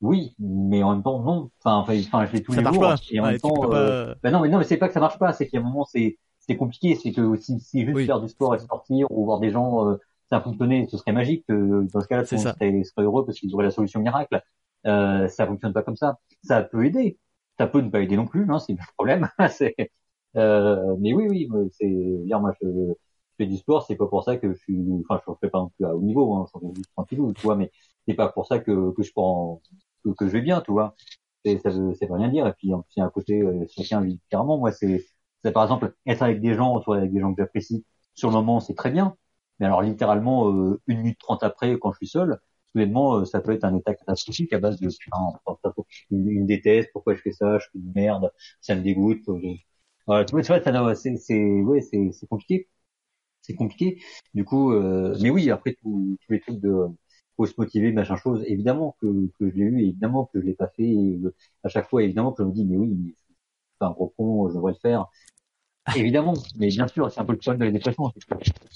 oui, 0.00 0.34
mais 0.38 0.82
en 0.82 0.92
même 0.92 1.02
temps 1.02 1.22
non. 1.22 1.50
Enfin, 1.64 1.78
enfin, 1.78 2.26
je 2.26 2.32
l'ai 2.32 2.42
tous 2.42 2.52
ça 2.52 2.60
les 2.60 2.72
jours. 2.72 2.80
Pas. 2.82 2.96
Et 3.10 3.20
en 3.20 3.24
même 3.24 3.38
temps, 3.38 3.72
euh... 3.72 4.14
bah 4.22 4.30
non, 4.30 4.40
mais 4.40 4.48
non, 4.48 4.58
mais 4.58 4.64
c'est 4.64 4.76
pas 4.76 4.88
que 4.88 4.94
ça 4.94 5.00
marche 5.00 5.18
pas, 5.18 5.32
c'est 5.32 5.48
qu'à 5.48 5.58
un 5.58 5.62
moment 5.62 5.84
c'est 5.84 6.18
c'est 6.46 6.56
compliqué, 6.56 6.94
c'est 6.94 7.12
que 7.12 7.36
si 7.36 7.58
c'est 7.60 7.84
juste 7.84 7.94
oui. 7.94 8.06
faire 8.06 8.20
du 8.20 8.28
sport 8.28 8.54
et 8.54 8.58
sortir 8.58 9.06
ou 9.10 9.24
voir 9.24 9.40
des 9.40 9.50
gens, 9.50 9.88
euh, 9.88 9.96
ça 10.30 10.40
fonctionner, 10.40 10.86
ce 10.86 10.96
serait 10.96 11.12
magique. 11.12 11.44
Euh, 11.50 11.86
dans 11.92 12.00
ce 12.00 12.08
cas-là, 12.08 12.24
tout 12.24 12.34
le 12.34 12.42
monde 12.42 12.54
serait, 12.54 12.84
serait, 12.84 13.02
heureux 13.02 13.24
parce 13.24 13.38
qu'ils 13.38 13.54
auraient 13.54 13.64
la 13.64 13.70
solution 13.70 14.00
miracle. 14.00 14.42
Euh, 14.86 15.28
ça 15.28 15.46
fonctionne 15.46 15.72
pas 15.72 15.82
comme 15.82 15.96
ça. 15.96 16.18
Ça 16.42 16.62
peut 16.62 16.84
aider, 16.84 17.18
ça 17.58 17.66
peut 17.66 17.80
ne 17.80 17.90
pas 17.90 18.00
aider 18.00 18.16
non 18.16 18.26
plus, 18.26 18.46
hein, 18.50 18.58
c'est 18.58 18.72
le 18.72 18.78
problème. 18.96 19.28
c'est, 19.50 19.74
euh, 20.36 20.96
mais 21.00 21.12
oui, 21.14 21.26
oui, 21.28 21.48
c'est 21.72 21.86
dire 21.86 22.40
moi 22.40 22.52
je, 22.60 22.68
je, 22.68 22.92
fais 23.38 23.46
du 23.46 23.56
sport, 23.56 23.84
c'est 23.86 23.96
pas 23.96 24.06
pour 24.06 24.24
ça 24.24 24.36
que 24.36 24.52
je 24.52 24.58
suis, 24.58 24.78
enfin 25.08 25.20
je 25.26 25.32
fais 25.40 25.50
pas 25.50 25.58
non 25.60 25.70
plus 25.76 25.86
à 25.86 25.94
haut 25.94 26.02
niveau, 26.02 26.34
hein, 26.34 26.46
je 26.54 26.60
fais 26.60 26.74
juste 26.74 26.90
tranquillou, 26.94 27.32
tu 27.32 27.42
vois, 27.42 27.56
mais 27.56 27.70
c'est 28.06 28.14
pas 28.14 28.28
pour 28.28 28.46
ça 28.46 28.58
que 28.58 28.92
que 28.92 29.02
je 29.02 29.12
prends 29.12 29.60
que, 30.04 30.10
que 30.10 30.26
je 30.26 30.32
vais 30.32 30.42
bien, 30.42 30.60
tu 30.60 30.72
vois. 30.72 30.94
Et 31.44 31.58
ça 31.58 31.70
veut, 31.70 31.94
ça 31.94 32.06
veut 32.06 32.14
rien 32.14 32.28
dire. 32.28 32.46
Et 32.46 32.52
puis, 32.54 32.72
en 32.72 32.82
plus, 32.82 32.92
il 32.96 33.00
y 33.00 33.02
a 33.02 33.06
un 33.06 33.10
côté, 33.10 33.40
euh, 33.42 33.66
chacun 33.68 34.00
vit 34.00 34.14
différemment. 34.16 34.58
Moi, 34.58 34.72
c'est, 34.72 35.04
c'est 35.44 35.52
par 35.52 35.64
exemple, 35.64 35.94
être 36.06 36.22
avec 36.22 36.40
des 36.40 36.54
gens, 36.54 36.80
soit 36.82 36.98
avec 36.98 37.12
des 37.12 37.20
gens 37.20 37.34
que 37.34 37.42
j'apprécie, 37.42 37.84
sur 38.14 38.30
le 38.30 38.34
moment, 38.36 38.60
c'est 38.60 38.74
très 38.74 38.90
bien. 38.90 39.16
Mais 39.60 39.66
alors, 39.66 39.82
littéralement, 39.82 40.50
euh, 40.50 40.80
une 40.88 40.98
minute 40.98 41.18
trente 41.20 41.42
après, 41.44 41.78
quand 41.80 41.92
je 41.92 41.98
suis 41.98 42.08
seul, 42.08 42.40
soudainement, 42.72 43.16
euh, 43.18 43.24
ça 43.24 43.40
peut 43.40 43.52
être 43.52 43.64
un 43.64 43.76
état 43.76 43.94
catastrophique 43.94 44.52
à 44.52 44.58
base 44.58 44.80
de, 44.80 44.88
putain, 44.88 45.18
une, 46.10 46.28
une 46.28 46.46
déteste, 46.46 46.90
pourquoi 46.92 47.14
je 47.14 47.20
fais 47.22 47.32
ça, 47.32 47.58
je 47.58 47.66
fais 47.72 47.78
une 47.78 47.92
merde, 47.94 48.32
ça 48.60 48.74
me 48.74 48.82
dégoûte. 48.82 49.22
Je... 49.26 49.48
Voilà, 50.06 50.24
tu 50.24 50.32
vois, 50.32 50.42
ça, 50.42 50.60
c'est, 50.94 51.40
ouais, 51.62 51.80
compliqué. 52.28 52.68
C'est 53.42 53.54
compliqué. 53.54 54.00
Du 54.34 54.44
coup, 54.44 54.72
euh, 54.72 55.16
mais 55.22 55.30
oui, 55.30 55.50
après, 55.50 55.76
tous 55.82 56.18
les 56.30 56.40
trucs 56.40 56.60
de, 56.60 56.74
faut 57.36 57.46
se 57.46 57.54
motiver, 57.58 57.92
machin 57.92 58.16
chose. 58.16 58.42
Évidemment 58.46 58.96
que, 59.00 59.06
que 59.38 59.50
je 59.50 59.54
l'ai 59.56 59.62
eu, 59.64 59.80
évidemment 59.82 60.26
que 60.32 60.40
je 60.40 60.46
l'ai 60.46 60.54
pas 60.54 60.68
fait. 60.68 60.84
Et 60.84 61.20
à 61.62 61.68
chaque 61.68 61.88
fois, 61.88 62.02
évidemment 62.02 62.32
que 62.32 62.42
je 62.42 62.48
me 62.48 62.52
dis, 62.54 62.64
mais 62.64 62.76
oui, 62.76 63.14
c'est 63.80 63.86
un 63.86 63.90
gros 63.92 64.14
con, 64.16 64.48
je 64.50 64.54
devrais 64.54 64.72
le 64.72 64.78
faire. 64.78 65.06
Évidemment, 65.96 66.32
mais 66.56 66.68
bien 66.68 66.88
sûr, 66.88 67.12
c'est 67.12 67.20
un 67.20 67.24
peu 67.26 67.32
le 67.32 67.38
problème 67.38 67.60
de 67.60 67.64
la 67.66 67.70
dépression. 67.70 68.10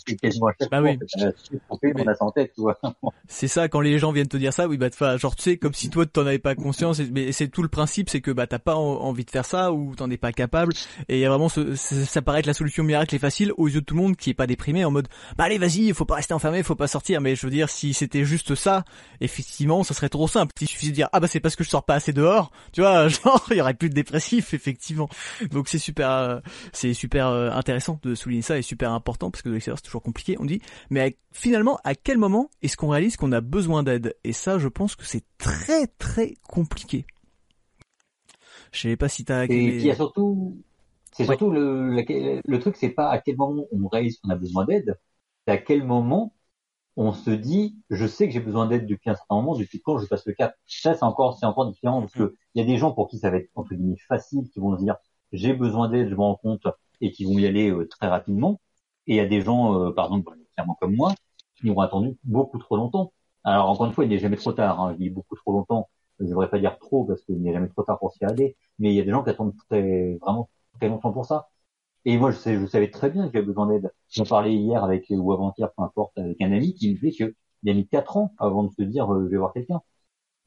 C'est 0.06 0.16
quasiment 0.16 0.48
à 0.48 0.52
chaque 0.60 0.70
bah 0.70 0.80
fois, 0.80 0.90
oui. 0.90 1.92
on 1.96 2.06
a 2.06 2.14
ça 2.14 2.24
en 2.24 2.30
tête, 2.30 2.52
tu 2.54 2.60
vois. 2.60 2.78
C'est 3.26 3.48
ça, 3.48 3.68
quand 3.68 3.80
les 3.80 3.98
gens 3.98 4.12
viennent 4.12 4.28
te 4.28 4.36
dire 4.36 4.52
ça, 4.52 4.68
oui, 4.68 4.76
bah, 4.76 4.88
genre, 5.16 5.34
tu 5.34 5.42
sais, 5.42 5.56
comme 5.56 5.72
si 5.72 5.88
toi, 5.88 6.04
t'en 6.04 6.26
avais 6.26 6.38
pas 6.38 6.54
conscience, 6.54 7.00
mais 7.00 7.32
c'est 7.32 7.48
tout 7.48 7.62
le 7.62 7.68
principe, 7.68 8.10
c'est 8.10 8.20
que, 8.20 8.30
bah, 8.30 8.46
t'as 8.46 8.58
pas 8.58 8.74
envie 8.74 9.24
de 9.24 9.30
faire 9.30 9.46
ça, 9.46 9.72
ou 9.72 9.94
t'en 9.96 10.10
es 10.10 10.18
pas 10.18 10.32
capable, 10.32 10.74
et 11.08 11.16
il 11.16 11.20
y 11.20 11.24
a 11.24 11.30
vraiment 11.30 11.48
ce, 11.48 11.74
ça 11.76 12.20
paraît 12.20 12.40
être 12.40 12.46
la 12.46 12.52
solution 12.52 12.84
miracle 12.84 13.14
et 13.14 13.18
facile 13.18 13.52
aux 13.56 13.68
yeux 13.68 13.80
de 13.80 13.86
tout 13.86 13.94
le 13.94 14.02
monde 14.02 14.16
qui 14.16 14.28
est 14.28 14.34
pas 14.34 14.46
déprimé, 14.46 14.84
en 14.84 14.90
mode, 14.90 15.08
bah, 15.38 15.44
allez, 15.44 15.56
vas-y, 15.56 15.94
faut 15.94 16.04
pas 16.04 16.16
rester 16.16 16.34
enfermé, 16.34 16.62
faut 16.62 16.74
pas 16.74 16.88
sortir, 16.88 17.22
mais 17.22 17.36
je 17.36 17.46
veux 17.46 17.52
dire, 17.52 17.70
si 17.70 17.94
c'était 17.94 18.26
juste 18.26 18.54
ça, 18.54 18.84
effectivement, 19.22 19.82
ça 19.82 19.94
serait 19.94 20.10
trop 20.10 20.28
simple. 20.28 20.52
Il 20.60 20.68
suffisait 20.68 20.90
de 20.90 20.96
dire, 20.96 21.08
ah, 21.12 21.20
bah, 21.20 21.26
c'est 21.26 21.40
parce 21.40 21.56
que 21.56 21.64
je 21.64 21.70
sors 21.70 21.84
pas 21.84 21.94
assez 21.94 22.12
dehors, 22.12 22.50
tu 22.72 22.82
vois, 22.82 23.08
genre, 23.08 23.46
il 23.50 23.56
y 23.56 23.60
aurait 23.62 23.72
plus 23.72 23.88
de 23.88 23.94
dépressif, 23.94 24.52
effectivement. 24.52 25.08
Donc, 25.50 25.68
c'est 25.68 25.78
super, 25.78 26.10
euh, 26.10 26.40
c'est 26.72 26.97
super 26.98 27.28
euh, 27.28 27.50
intéressant 27.50 27.98
de 28.02 28.14
souligner 28.14 28.42
ça 28.42 28.58
et 28.58 28.62
super 28.62 28.92
important 28.92 29.30
parce 29.30 29.42
que 29.42 29.48
de 29.48 29.54
l'extérieur 29.54 29.78
c'est 29.78 29.84
toujours 29.84 30.02
compliqué. 30.02 30.36
On 30.40 30.44
dit, 30.44 30.60
mais 30.90 31.16
finalement, 31.32 31.78
à 31.84 31.94
quel 31.94 32.18
moment 32.18 32.50
est-ce 32.62 32.76
qu'on 32.76 32.88
réalise 32.88 33.16
qu'on 33.16 33.32
a 33.32 33.40
besoin 33.40 33.82
d'aide? 33.82 34.16
Et 34.24 34.32
ça, 34.32 34.58
je 34.58 34.68
pense 34.68 34.96
que 34.96 35.04
c'est 35.06 35.24
très 35.38 35.86
très 35.86 36.34
compliqué. 36.48 37.06
Je 38.72 38.80
sais 38.80 38.96
pas 38.96 39.08
si 39.08 39.24
t'as. 39.24 39.44
Et 39.44 39.48
puis 39.48 39.76
il 39.76 39.86
y 39.86 39.90
a 39.90 39.94
surtout, 39.94 40.58
c'est 41.12 41.22
ouais. 41.22 41.28
surtout 41.28 41.50
le, 41.50 41.88
le, 41.90 42.42
le 42.44 42.58
truc, 42.60 42.76
c'est 42.76 42.90
pas 42.90 43.08
à 43.08 43.18
quel 43.18 43.36
moment 43.36 43.64
on 43.72 43.88
réalise 43.88 44.18
qu'on 44.18 44.30
a 44.30 44.36
besoin 44.36 44.64
d'aide, 44.66 44.98
c'est 45.46 45.52
à 45.52 45.58
quel 45.58 45.84
moment 45.84 46.34
on 47.00 47.12
se 47.12 47.30
dit, 47.30 47.76
je 47.90 48.06
sais 48.08 48.26
que 48.26 48.34
j'ai 48.34 48.40
besoin 48.40 48.66
d'aide 48.66 48.86
depuis 48.86 49.08
un 49.08 49.14
certain 49.14 49.36
moment, 49.36 49.56
depuis 49.56 49.80
quand 49.80 49.98
je 49.98 50.06
passe 50.06 50.26
le 50.26 50.32
cap. 50.32 50.56
Ça, 50.66 50.94
c'est 50.94 51.04
encore, 51.04 51.38
c'est 51.38 51.46
encore 51.46 51.70
différent 51.70 52.00
parce 52.00 52.12
que 52.12 52.34
il 52.54 52.60
y 52.60 52.64
a 52.64 52.66
des 52.66 52.76
gens 52.76 52.90
pour 52.90 53.08
qui 53.08 53.18
ça 53.18 53.30
va 53.30 53.36
être 53.36 53.48
entre 53.54 53.72
guillemets 53.74 53.96
facile, 54.08 54.50
qui 54.52 54.58
vont 54.58 54.76
se 54.76 54.82
dire, 54.82 54.96
j'ai 55.32 55.54
besoin 55.54 55.88
d'aide, 55.88 56.08
je 56.08 56.14
me 56.14 56.20
rends 56.20 56.36
compte, 56.36 56.66
et 57.00 57.10
qui 57.12 57.24
vont 57.24 57.38
y 57.38 57.46
aller 57.46 57.70
euh, 57.70 57.86
très 57.88 58.08
rapidement. 58.08 58.60
Et 59.06 59.14
il 59.14 59.16
y 59.16 59.20
a 59.20 59.26
des 59.26 59.40
gens, 59.42 59.74
euh, 59.74 59.92
par 59.92 60.06
exemple, 60.06 60.32
clairement 60.54 60.76
comme 60.80 60.94
moi, 60.94 61.14
qui 61.56 61.70
ont 61.70 61.80
attendu 61.80 62.16
beaucoup 62.24 62.58
trop 62.58 62.76
longtemps. 62.76 63.12
Alors 63.44 63.68
encore 63.70 63.86
une 63.86 63.92
fois, 63.92 64.04
il 64.04 64.10
n'est 64.10 64.18
jamais 64.18 64.36
trop 64.36 64.52
tard. 64.52 64.80
Hein. 64.80 64.92
Je 64.94 64.98
dis 64.98 65.10
beaucoup 65.10 65.36
trop 65.36 65.52
longtemps. 65.52 65.88
Je 66.18 66.24
ne 66.24 66.30
devrais 66.30 66.50
pas 66.50 66.58
dire 66.58 66.78
trop 66.78 67.04
parce 67.04 67.22
qu'il 67.22 67.40
n'est 67.42 67.52
jamais 67.52 67.68
trop 67.68 67.82
tard 67.84 67.98
pour 67.98 68.12
s'y 68.12 68.24
aller. 68.24 68.56
Mais 68.78 68.92
il 68.92 68.96
y 68.96 69.00
a 69.00 69.04
des 69.04 69.10
gens 69.10 69.22
qui 69.24 69.30
attendent 69.30 69.56
très, 69.68 70.16
vraiment 70.20 70.50
très 70.78 70.88
longtemps 70.88 71.12
pour 71.12 71.26
ça. 71.26 71.48
Et 72.04 72.16
moi, 72.18 72.30
je, 72.30 72.66
savais 72.66 72.90
très 72.90 73.10
bien 73.10 73.26
que 73.26 73.32
j'avais 73.34 73.46
besoin 73.46 73.66
d'aide. 73.66 73.92
J'en 74.10 74.24
parlais 74.24 74.54
hier 74.54 74.82
avec 74.84 75.06
ou 75.10 75.32
avant-hier, 75.32 75.70
peu 75.76 75.82
importe, 75.82 76.16
avec 76.18 76.40
un 76.40 76.52
ami 76.52 76.74
qui 76.74 76.90
me 76.90 76.94
disait 76.94 77.12
que 77.12 77.34
il 77.64 77.70
a 77.70 77.74
mis 77.74 77.86
quatre 77.88 78.16
ans 78.16 78.34
avant 78.38 78.64
de 78.64 78.72
se 78.72 78.82
dire 78.82 79.12
euh, 79.12 79.24
je 79.24 79.30
vais 79.30 79.36
voir 79.36 79.52
quelqu'un. 79.52 79.80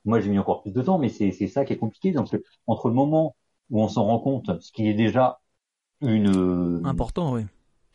Moi, 0.05 0.19
j'ai 0.19 0.29
mis 0.29 0.39
encore 0.39 0.61
plus 0.63 0.71
de 0.73 0.81
temps, 0.81 0.97
mais 0.97 1.09
c'est 1.09 1.31
ça 1.47 1.65
qui 1.65 1.73
est 1.73 1.77
compliqué. 1.77 2.11
Donc, 2.11 2.35
entre 2.67 2.87
le 2.89 2.95
moment 2.95 3.35
où 3.69 3.81
on 3.81 3.87
s'en 3.87 4.05
rend 4.05 4.19
compte, 4.19 4.59
ce 4.61 4.71
qui 4.71 4.87
est 4.87 4.93
déjà 4.93 5.39
une 6.01 6.81
important, 6.85 7.33
oui. 7.33 7.45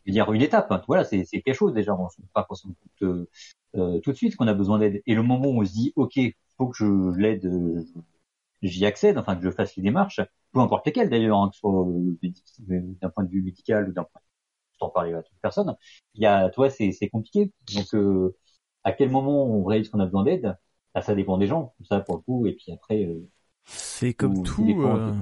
Je 0.05 0.11
veux 0.11 0.15
dire 0.15 0.33
une 0.33 0.43
étape. 0.43 0.71
Hein. 0.71 0.83
Voilà, 0.87 1.05
c'est 1.05 1.25
quelque 1.25 1.53
chose 1.53 1.75
déjà. 1.75 1.95
On 1.95 2.05
ne 2.05 2.09
se 2.09 2.21
pas 2.33 2.45
forcément 2.45 2.75
tout, 2.99 3.05
euh, 3.05 3.29
euh, 3.77 4.01
tout 4.01 4.13
de 4.13 4.17
suite 4.17 4.37
qu'on 4.37 4.47
a 4.47 4.55
besoin 4.55 4.79
d'aide. 4.79 5.03
Et 5.07 5.15
le 5.15 5.23
moment 5.23 5.49
où 5.49 5.61
on 5.61 5.65
se 5.65 5.73
dit, 5.73 5.93
ok, 5.97 6.19
faut 6.57 6.69
que 6.69 6.77
je 6.77 7.19
l'aide, 7.19 7.85
j'y 8.63 8.87
accède, 8.87 9.19
enfin 9.19 9.37
que 9.37 9.43
je 9.43 9.51
fasse 9.51 9.77
les 9.77 9.83
démarches, 9.83 10.21
peu 10.53 10.61
importe 10.61 10.87
lesquelles 10.87 11.11
d'ailleurs, 11.11 11.39
hein, 11.39 11.49
que 11.49 11.57
ce 11.57 11.61
soit 11.61 11.87
d'un 12.23 13.11
point 13.11 13.25
de 13.25 13.31
vue 13.31 13.43
médical 13.43 13.89
ou 13.89 13.93
d'un 13.93 14.05
point 14.05 14.21
de 14.21 14.25
vue, 14.25 14.73
je 14.73 14.79
t'en 14.79 14.91
parlais 14.91 15.15
à 15.15 15.23
toute 15.23 15.37
personne. 15.43 15.77
Il 16.15 16.23
y 16.23 16.27
a, 16.27 16.49
toi, 16.51 16.71
c'est 16.71 17.09
compliqué. 17.11 17.53
Donc, 17.75 17.95
euh, 17.95 18.37
à 18.85 18.93
quel 18.93 19.11
moment 19.11 19.45
on 19.45 19.65
réalise 19.65 19.89
qu'on 19.89 20.01
a 20.01 20.05
besoin 20.05 20.25
d'aide? 20.25 20.57
Bah, 20.95 21.03
Ça 21.03 21.15
dépend 21.15 21.37
des 21.39 21.47
gens, 21.47 21.75
ça 21.89 22.01
pour 22.01 22.17
le 22.17 22.23
coup. 22.23 22.47
Et 22.47 22.53
puis 22.53 22.73
après, 22.73 23.05
euh, 23.05 23.29
c'est 23.65 24.15
comme 24.15 24.43
tout. 24.45 24.65
Dépend, 24.65 25.13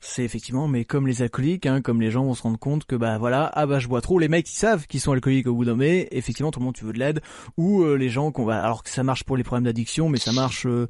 c'est 0.00 0.24
effectivement, 0.24 0.66
mais 0.66 0.86
comme 0.86 1.06
les 1.06 1.20
alcooliques, 1.20 1.66
hein, 1.66 1.82
comme 1.82 2.00
les 2.00 2.10
gens 2.10 2.24
vont 2.24 2.34
se 2.34 2.42
rendre 2.42 2.58
compte 2.58 2.86
que 2.86 2.96
bah 2.96 3.18
voilà, 3.18 3.50
ah 3.52 3.66
bah 3.66 3.78
je 3.78 3.86
bois 3.86 4.00
trop, 4.00 4.18
les 4.18 4.28
mecs 4.28 4.50
ils 4.50 4.56
savent 4.56 4.86
qu'ils 4.86 5.00
sont 5.00 5.12
alcooliques 5.12 5.46
au 5.46 5.54
bout 5.54 5.66
d'un 5.66 5.74
moment, 5.74 5.84
effectivement 6.10 6.50
tout 6.50 6.58
le 6.58 6.64
monde 6.64 6.74
tu 6.74 6.84
veux 6.84 6.94
de 6.94 6.98
l'aide, 6.98 7.20
ou 7.58 7.82
euh, 7.82 7.96
les 7.96 8.08
gens 8.08 8.32
qu'on 8.32 8.46
va, 8.46 8.62
alors 8.62 8.82
que 8.82 8.88
ça 8.88 9.02
marche 9.02 9.24
pour 9.24 9.36
les 9.36 9.44
problèmes 9.44 9.64
d'addiction, 9.64 10.08
mais 10.08 10.18
ça 10.18 10.32
marche 10.32 10.66
euh, 10.66 10.88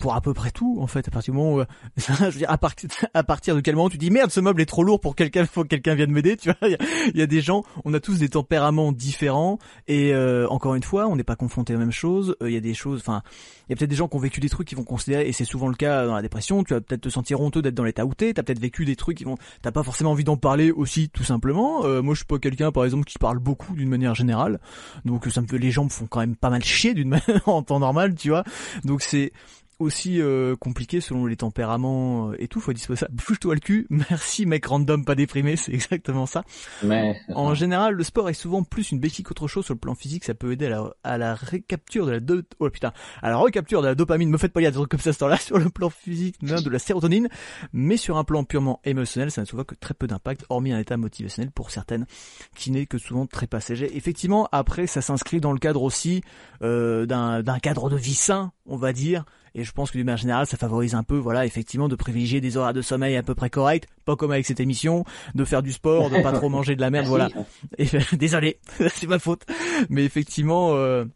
pour 0.00 0.14
à 0.14 0.22
peu 0.22 0.32
près 0.32 0.50
tout 0.50 0.78
en 0.80 0.86
fait, 0.86 1.06
à 1.06 1.10
partir 1.10 1.34
du 1.34 1.38
moment 1.38 1.54
où, 1.56 1.60
euh, 1.60 1.66
je 1.96 2.24
veux 2.24 2.32
dire, 2.32 2.50
à, 2.50 2.56
part, 2.56 2.72
à 3.12 3.22
partir 3.24 3.54
de 3.56 3.60
quel 3.60 3.76
moment 3.76 3.90
tu 3.90 3.98
dis 3.98 4.10
merde 4.10 4.30
ce 4.30 4.40
meuble 4.40 4.62
est 4.62 4.66
trop 4.66 4.84
lourd 4.84 5.00
pour 5.00 5.16
quelqu'un, 5.16 5.44
faut 5.44 5.62
que 5.62 5.68
quelqu'un 5.68 5.94
vienne 5.94 6.10
m'aider, 6.10 6.38
tu 6.38 6.48
vois, 6.48 6.70
il 7.14 7.18
y, 7.18 7.22
a 7.22 7.26
des 7.26 7.42
gens, 7.42 7.62
on 7.84 7.92
a 7.92 8.00
tous 8.00 8.18
des 8.18 8.30
tempéraments 8.30 8.90
différents, 8.90 9.58
et 9.86 10.14
encore 10.48 10.74
une 10.74 10.82
fois, 10.82 11.08
on 11.08 11.16
n'est 11.16 11.24
pas 11.24 11.36
confronté 11.36 11.74
aux 11.74 11.78
mêmes 11.78 11.92
choses, 11.92 12.36
il 12.40 12.50
y 12.50 12.56
a 12.56 12.60
des 12.60 12.74
choses, 12.74 13.00
enfin, 13.00 13.22
il 13.68 13.72
y 13.72 13.74
a 13.74 13.76
peut-être 13.76 13.90
des 13.90 13.96
gens 13.96 14.08
qui 14.08 14.16
ont 14.16 14.20
vécu 14.20 14.40
des 14.40 14.48
trucs 14.48 14.66
qui 14.66 14.74
vont 14.74 14.84
considérer, 14.84 15.28
et 15.28 15.32
c'est 15.32 15.44
souvent 15.44 15.68
le 15.68 15.74
cas 15.74 16.06
dans 16.06 16.14
la 16.14 16.22
dépression, 16.22 16.64
tu 16.64 16.72
vas 16.72 16.80
peut-être 16.80 17.02
te 17.02 17.08
sentir 17.10 17.40
honteux 17.40 17.60
d'être 17.60 17.74
dans 17.74 17.84
l'état 17.84 18.06
où 18.06 18.14
t'es, 18.14 18.32
peut-être 18.46 18.60
vécu 18.60 18.84
des 18.84 18.96
trucs 18.96 19.18
qui 19.18 19.24
vont, 19.24 19.36
t'as 19.62 19.72
pas 19.72 19.82
forcément 19.82 20.12
envie 20.12 20.24
d'en 20.24 20.36
parler 20.36 20.70
aussi, 20.70 21.08
tout 21.08 21.24
simplement. 21.24 21.84
Euh, 21.84 22.02
moi, 22.02 22.14
je 22.14 22.18
suis 22.18 22.26
pas 22.26 22.38
quelqu'un, 22.38 22.72
par 22.72 22.84
exemple, 22.84 23.04
qui 23.04 23.18
parle 23.18 23.38
beaucoup 23.38 23.74
d'une 23.74 23.88
manière 23.88 24.14
générale, 24.14 24.60
donc 25.04 25.26
ça 25.26 25.40
me 25.40 25.46
fait, 25.46 25.58
les 25.58 25.70
gens 25.70 25.84
me 25.84 25.90
font 25.90 26.06
quand 26.06 26.20
même 26.20 26.36
pas 26.36 26.50
mal 26.50 26.62
chier 26.62 26.94
d'une 26.94 27.08
manière 27.26 27.48
en 27.48 27.62
temps 27.62 27.80
normal, 27.80 28.14
tu 28.14 28.30
vois. 28.30 28.44
Donc 28.84 29.02
c'est 29.02 29.32
aussi 29.78 30.20
euh, 30.20 30.56
compliqué 30.56 31.00
selon 31.00 31.26
les 31.26 31.36
tempéraments 31.36 32.32
et 32.38 32.48
tout, 32.48 32.60
faut 32.60 32.72
disposer 32.72 33.00
ça. 33.00 33.08
Bouge-toi 33.10 33.54
le 33.54 33.60
cul, 33.60 33.86
merci 33.90 34.46
mec 34.46 34.66
random 34.66 35.04
pas 35.04 35.14
déprimé, 35.14 35.56
c'est 35.56 35.72
exactement 35.72 36.26
ça. 36.26 36.44
Mais... 36.82 37.20
En 37.34 37.54
général, 37.54 37.94
le 37.94 38.04
sport 38.04 38.30
est 38.30 38.34
souvent 38.34 38.62
plus 38.62 38.90
une 38.92 39.00
béquille 39.00 39.24
qu'autre 39.24 39.48
chose 39.48 39.64
sur 39.64 39.74
le 39.74 39.80
plan 39.80 39.94
physique, 39.94 40.24
ça 40.24 40.34
peut 40.34 40.52
aider 40.52 40.66
à 40.66 40.70
la, 40.70 40.94
à 41.04 41.18
la 41.18 41.34
récapture 41.34 42.06
de 42.06 42.12
la 42.12 42.20
do... 42.20 42.40
oh 42.58 42.70
putain, 42.70 42.92
à 43.22 43.28
la 43.28 43.36
recapture 43.36 43.82
de 43.82 43.88
la 43.88 43.94
dopamine, 43.94 44.30
me 44.30 44.38
faites 44.38 44.52
pas 44.52 44.60
lire 44.60 44.70
des 44.70 44.76
trucs 44.76 44.90
comme 44.90 45.00
ça 45.00 45.12
ce 45.12 45.18
temps-là 45.18 45.36
sur 45.38 45.58
le 45.58 45.68
plan 45.68 45.90
physique, 45.90 46.36
non, 46.42 46.60
de 46.60 46.70
la 46.70 46.78
sérotonine, 46.78 47.28
mais 47.72 47.96
sur 47.96 48.16
un 48.16 48.24
plan 48.24 48.44
purement 48.44 48.80
émotionnel, 48.84 49.30
ça 49.30 49.42
n'a 49.42 49.46
souvent 49.46 49.64
que 49.64 49.74
très 49.74 49.94
peu 49.94 50.06
d'impact, 50.06 50.46
hormis 50.48 50.72
un 50.72 50.78
état 50.78 50.96
motivationnel 50.96 51.50
pour 51.50 51.70
certaines, 51.70 52.06
qui 52.54 52.70
n'est 52.70 52.86
que 52.86 52.98
souvent 52.98 53.26
très 53.26 53.46
passager. 53.46 53.94
Effectivement, 53.96 54.48
après, 54.52 54.86
ça 54.86 55.02
s'inscrit 55.02 55.40
dans 55.40 55.52
le 55.52 55.58
cadre 55.58 55.82
aussi 55.82 56.22
euh, 56.62 57.06
d'un 57.06 57.58
cadre 57.58 57.90
de 57.90 57.96
vie 57.96 58.14
sain, 58.14 58.52
on 58.66 58.76
va 58.76 58.92
dire, 58.92 59.24
Et 59.56 59.64
je 59.64 59.72
pense 59.72 59.90
que 59.90 59.96
d'une 59.96 60.04
manière 60.04 60.18
générale, 60.18 60.46
ça 60.46 60.58
favorise 60.58 60.94
un 60.94 61.02
peu, 61.02 61.16
voilà, 61.16 61.46
effectivement, 61.46 61.88
de 61.88 61.96
privilégier 61.96 62.42
des 62.42 62.58
horaires 62.58 62.74
de 62.74 62.82
sommeil 62.82 63.16
à 63.16 63.22
peu 63.22 63.34
près 63.34 63.48
corrects, 63.48 63.86
pas 64.04 64.14
comme 64.14 64.30
avec 64.30 64.44
cette 64.44 64.60
émission, 64.60 65.04
de 65.34 65.44
faire 65.46 65.62
du 65.62 65.72
sport, 65.72 66.10
de 66.10 66.22
pas 66.22 66.32
trop 66.32 66.50
manger 66.50 66.76
de 66.76 66.82
la 66.82 66.90
merde, 66.90 67.06
voilà. 67.08 67.30
Et, 67.78 67.86
désolé, 68.12 68.58
c'est 68.94 69.06
ma 69.06 69.18
faute. 69.18 69.46
Mais 69.88 70.04
effectivement, 70.04 70.74
euh, 70.74 71.06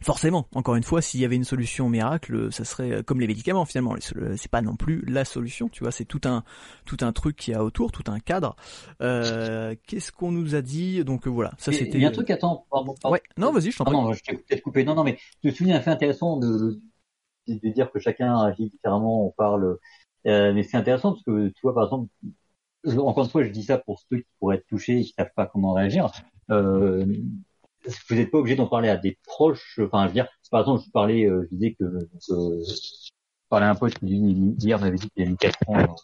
Forcément, 0.00 0.46
encore 0.54 0.76
une 0.76 0.84
fois, 0.84 1.02
s'il 1.02 1.18
y 1.18 1.24
avait 1.24 1.34
une 1.34 1.44
solution 1.44 1.88
miracle, 1.88 2.52
ça 2.52 2.64
serait 2.64 2.92
euh, 2.92 3.02
comme 3.02 3.20
les 3.20 3.26
médicaments 3.26 3.64
finalement. 3.64 3.96
C'est 4.36 4.50
pas 4.50 4.62
non 4.62 4.76
plus 4.76 5.04
la 5.06 5.24
solution, 5.24 5.68
tu 5.68 5.82
vois. 5.82 5.90
C'est 5.90 6.04
tout 6.04 6.20
un 6.24 6.44
tout 6.84 6.98
un 7.00 7.12
truc 7.12 7.34
qui 7.34 7.52
a 7.52 7.64
autour, 7.64 7.90
tout 7.90 8.04
un 8.06 8.20
cadre. 8.20 8.54
Euh, 9.02 9.74
Qu'est-ce 9.88 10.12
qu'on 10.12 10.30
nous 10.30 10.54
a 10.54 10.62
dit? 10.62 11.02
Donc 11.02 11.26
voilà, 11.26 11.52
ça 11.58 11.72
c'était. 11.72 11.98
Il 11.98 12.02
y 12.02 12.04
a 12.04 12.08
un 12.08 12.12
truc, 12.12 12.30
attends, 12.30 12.64
pardon. 12.70 12.94
Ouais, 13.04 13.22
non, 13.38 13.50
vas-y, 13.50 13.72
je 13.72 13.78
t'en 13.78 13.84
prie. 13.84 13.94
Non, 13.94 14.12
je 14.12 14.22
t'ai 14.22 14.36
peut-être 14.36 14.62
coupé. 14.62 14.84
Non, 14.84 14.94
non, 14.94 15.02
mais 15.02 15.18
tu 15.42 15.50
te 15.50 15.56
souviens, 15.56 15.76
un 15.76 15.80
fait 15.80 15.90
intéressant 15.90 16.36
de, 16.36 16.80
de, 17.56 17.68
dire 17.70 17.90
que 17.90 17.98
chacun 17.98 18.36
agit 18.38 18.70
différemment. 18.70 19.26
On 19.26 19.30
parle, 19.30 19.78
euh, 20.26 20.52
mais 20.52 20.62
c'est 20.62 20.76
intéressant 20.76 21.12
parce 21.12 21.24
que 21.24 21.48
tu 21.48 21.60
vois, 21.62 21.74
par 21.74 21.84
exemple, 21.84 22.08
encore 22.98 23.24
une 23.24 23.30
fois, 23.30 23.44
je 23.44 23.50
dis 23.50 23.64
ça 23.64 23.78
pour 23.78 24.00
ceux 24.10 24.18
qui 24.18 24.28
pourraient 24.38 24.56
être 24.56 24.66
touchés 24.66 25.00
et 25.00 25.04
qui 25.04 25.14
savent 25.16 25.32
pas 25.34 25.46
comment 25.46 25.72
réagir. 25.72 26.10
Euh, 26.50 27.04
vous 28.08 28.14
n'êtes 28.14 28.30
pas 28.30 28.38
obligé 28.38 28.56
d'en 28.56 28.66
parler 28.66 28.88
à 28.88 28.96
des 28.96 29.18
proches. 29.24 29.78
Enfin, 29.82 30.04
je 30.04 30.08
veux 30.08 30.14
dire, 30.14 30.28
par 30.50 30.60
exemple, 30.60 30.82
je 30.84 30.90
parlais, 30.90 31.26
euh, 31.26 31.46
je 31.50 31.56
disais 31.56 31.74
que 31.74 31.84
euh, 31.84 32.08
je 32.28 33.10
parlais 33.48 33.66
à 33.66 33.70
un 33.70 33.74
pote 33.74 33.94
qui 33.94 34.06
hier 34.06 34.78
m'avait 34.80 34.96
dit 34.96 35.08
qu'il 35.10 35.26
a 35.26 35.30
mis 35.30 35.36
quatre 35.36 35.58
ans 35.68 35.96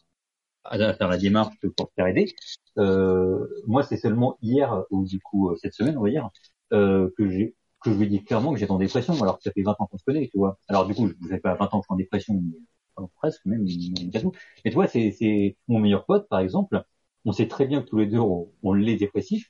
à, 0.64 0.94
faire 0.94 1.09
la 1.09 1.18
démarche 1.18 1.54
pour 1.76 1.88
se 1.88 1.92
faire 1.94 2.07
aider. 2.07 2.35
Euh, 2.78 3.46
moi, 3.66 3.83
c'est 3.83 3.96
seulement 3.96 4.38
hier 4.42 4.85
ou 4.90 5.04
du 5.04 5.20
coup 5.20 5.50
euh, 5.50 5.57
cette 5.61 5.74
semaine, 5.74 5.96
on 5.98 6.02
va 6.02 6.11
dire, 6.11 6.30
euh, 6.72 7.11
que 7.16 7.28
j'ai 7.30 7.54
que 7.85 7.92
je 7.92 7.99
lui 7.99 8.09
dis 8.09 8.25
clairement 8.25 8.53
que 8.53 8.59
j'étais 8.59 8.73
en 8.73 8.79
dépression, 8.79 9.14
alors 9.23 9.38
que 9.38 9.44
ça 9.44 9.53
fait 9.53 9.62
20 9.62 9.77
ans 9.79 9.87
qu'on 9.87 9.99
se 9.99 10.05
connaît, 10.05 10.29
tu 10.29 10.38
vois. 10.38 10.59
Alors 10.68 10.87
du 10.87 10.94
coup, 10.94 11.09
je 11.09 11.14
vous 11.20 11.38
pas 11.40 11.55
20 11.55 11.66
ans 11.66 11.68
que 11.68 11.77
je 11.77 11.83
suis 11.83 11.92
en 11.92 11.97
dépression, 11.97 12.35
mais, 12.35 13.07
presque 13.16 13.44
même, 13.44 13.64
mais, 13.64 14.70
tu 14.70 14.75
vois, 14.75 14.87
c'est, 14.87 15.12
c'est 15.12 15.57
mon 15.68 15.81
meilleur 15.81 16.05
pote, 16.07 16.29
par 16.29 16.40
exemple. 16.40 16.83
On 17.25 17.33
sait 17.33 17.49
très 17.49 17.66
bien 17.66 17.83
que 17.83 17.87
tous 17.88 17.99
les 17.99 18.07
deux, 18.07 18.18
on, 18.18 18.49
on 18.62 18.73
l'est 18.73 18.97
dépressif. 18.97 19.49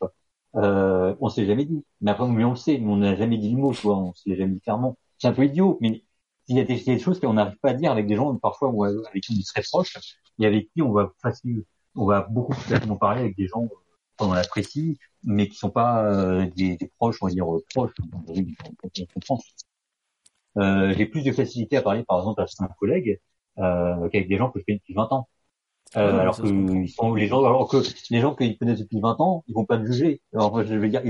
Euh, 0.57 1.15
on 1.21 1.29
s'est 1.29 1.47
jamais 1.47 1.65
dit. 1.65 1.85
Mais 2.01 2.11
après, 2.13 2.29
mais 2.29 2.45
on 2.45 2.51
le 2.51 2.57
sait, 2.57 2.79
mais 2.79 2.87
on 2.91 2.97
n'a 2.97 3.17
jamais 3.17 3.39
dit 3.39 3.51
le 3.51 3.57
mot, 3.59 3.73
tu 3.73 3.83
vois, 3.83 3.99
on 3.99 4.15
s'est 4.15 4.37
jamais 4.37 4.55
dit 4.55 4.61
clairement. 4.61 4.97
C'est 5.19 5.29
un 5.29 5.33
peu 5.33 5.45
idiot, 5.45 5.79
mais 5.81 6.05
il 6.49 6.57
y 6.57 6.61
a 6.61 6.65
des, 6.65 6.99
choses 6.99 7.21
qu'on 7.21 7.35
n'arrive 7.35 7.59
pas 7.59 7.71
à 7.71 7.75
dire 7.75 7.91
avec 7.91 8.07
des 8.07 8.17
gens 8.17 8.35
parfois 8.37 8.71
avec 9.09 9.23
qui 9.23 9.33
on 9.33 9.41
est 9.41 9.47
très 9.47 9.63
proche 9.63 9.97
et 10.39 10.47
avec 10.47 10.71
qui 10.73 10.83
on 10.83 10.93
va 10.93 11.13
facile, 11.23 11.65
on 11.97 12.07
va 12.07 12.23
beaucoup 12.31 12.53
plus 12.53 12.63
facilement 12.63 12.97
parler 12.97 13.21
avec 13.23 13.37
des 13.37 13.49
gens 13.49 13.69
qu'on 14.17 14.33
apprécie, 14.33 14.99
mais 15.23 15.49
qui 15.49 15.57
sont 15.57 15.71
pas 15.71 16.05
euh, 16.05 16.47
des, 16.57 16.79
proches, 16.99 17.19
on 17.23 17.27
va 17.27 17.33
dire 17.33 17.47
proches. 17.75 17.93
On, 19.29 19.39
euh, 20.57 20.95
j'ai 20.97 21.07
plus 21.07 21.23
de 21.23 21.33
facilité 21.33 21.77
à 21.77 21.83
parler, 21.83 22.05
par 22.05 22.19
exemple, 22.19 22.41
à 22.41 22.47
certains 22.47 22.73
collègues 22.79 23.21
euh, 23.59 24.09
qu'avec 24.09 24.29
des 24.29 24.37
gens 24.37 24.51
que 24.51 24.61
je 24.61 24.65
connais 24.65 24.79
depuis 24.79 24.95
20 24.95 25.13
ans. 25.13 25.29
Euh, 25.97 26.19
alors 26.19 26.37
que 26.41 26.47
ils 26.47 26.89
sont 26.89 27.15
les 27.15 27.29
gens, 27.29 27.45
alors 27.45 27.69
que 27.69 27.77
les 28.11 28.21
gens 28.21 28.35
qu'ils 28.35 28.59
connaissent 28.59 28.81
depuis 28.81 29.01
20 29.01 29.21
ans, 29.21 29.45
ils 29.47 29.55
vont 29.55 29.65
pas 29.65 29.79
me 29.79 29.87
juger. 29.87 30.23
Alors 30.33 30.65
je 30.65 30.75
vais 30.75 30.89
dire, 30.89 31.03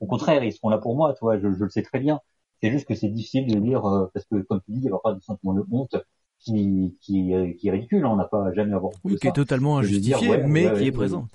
au 0.00 0.06
contraire, 0.06 0.44
ils 0.44 0.52
seront 0.52 0.68
là 0.68 0.78
pour 0.78 0.96
moi, 0.96 1.14
toi. 1.14 1.38
Je, 1.38 1.52
je 1.52 1.64
le 1.64 1.70
sais 1.70 1.82
très 1.82 2.00
bien. 2.00 2.20
C'est 2.62 2.70
juste 2.70 2.86
que 2.86 2.94
c'est 2.94 3.08
difficile 3.08 3.46
de 3.46 3.58
lire 3.58 3.86
euh, 3.86 4.10
parce 4.12 4.26
que, 4.26 4.36
comme 4.42 4.60
tu 4.64 4.72
dis, 4.72 4.80
il 4.82 4.84
y 4.84 4.92
a 4.92 4.98
pas 5.02 5.14
du 5.14 5.22
sentiment 5.22 5.54
de 5.54 5.64
honte 5.70 5.96
qui 6.40 6.96
qui, 7.00 7.32
euh, 7.34 7.52
qui 7.52 7.68
est 7.68 7.70
ridicule. 7.70 8.04
Hein. 8.04 8.10
On 8.10 8.16
n'a 8.16 8.24
pas 8.24 8.52
jamais 8.52 8.74
avoir. 8.74 8.92
Oui, 9.04 9.16
qui 9.16 9.28
est 9.28 9.32
totalement 9.32 9.78
injustifié, 9.78 10.38
mais 10.38 10.72
qui 10.74 10.86
est 10.86 10.92
présent. 10.92 11.26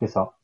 C'est 0.00 0.06
ça. 0.08 0.36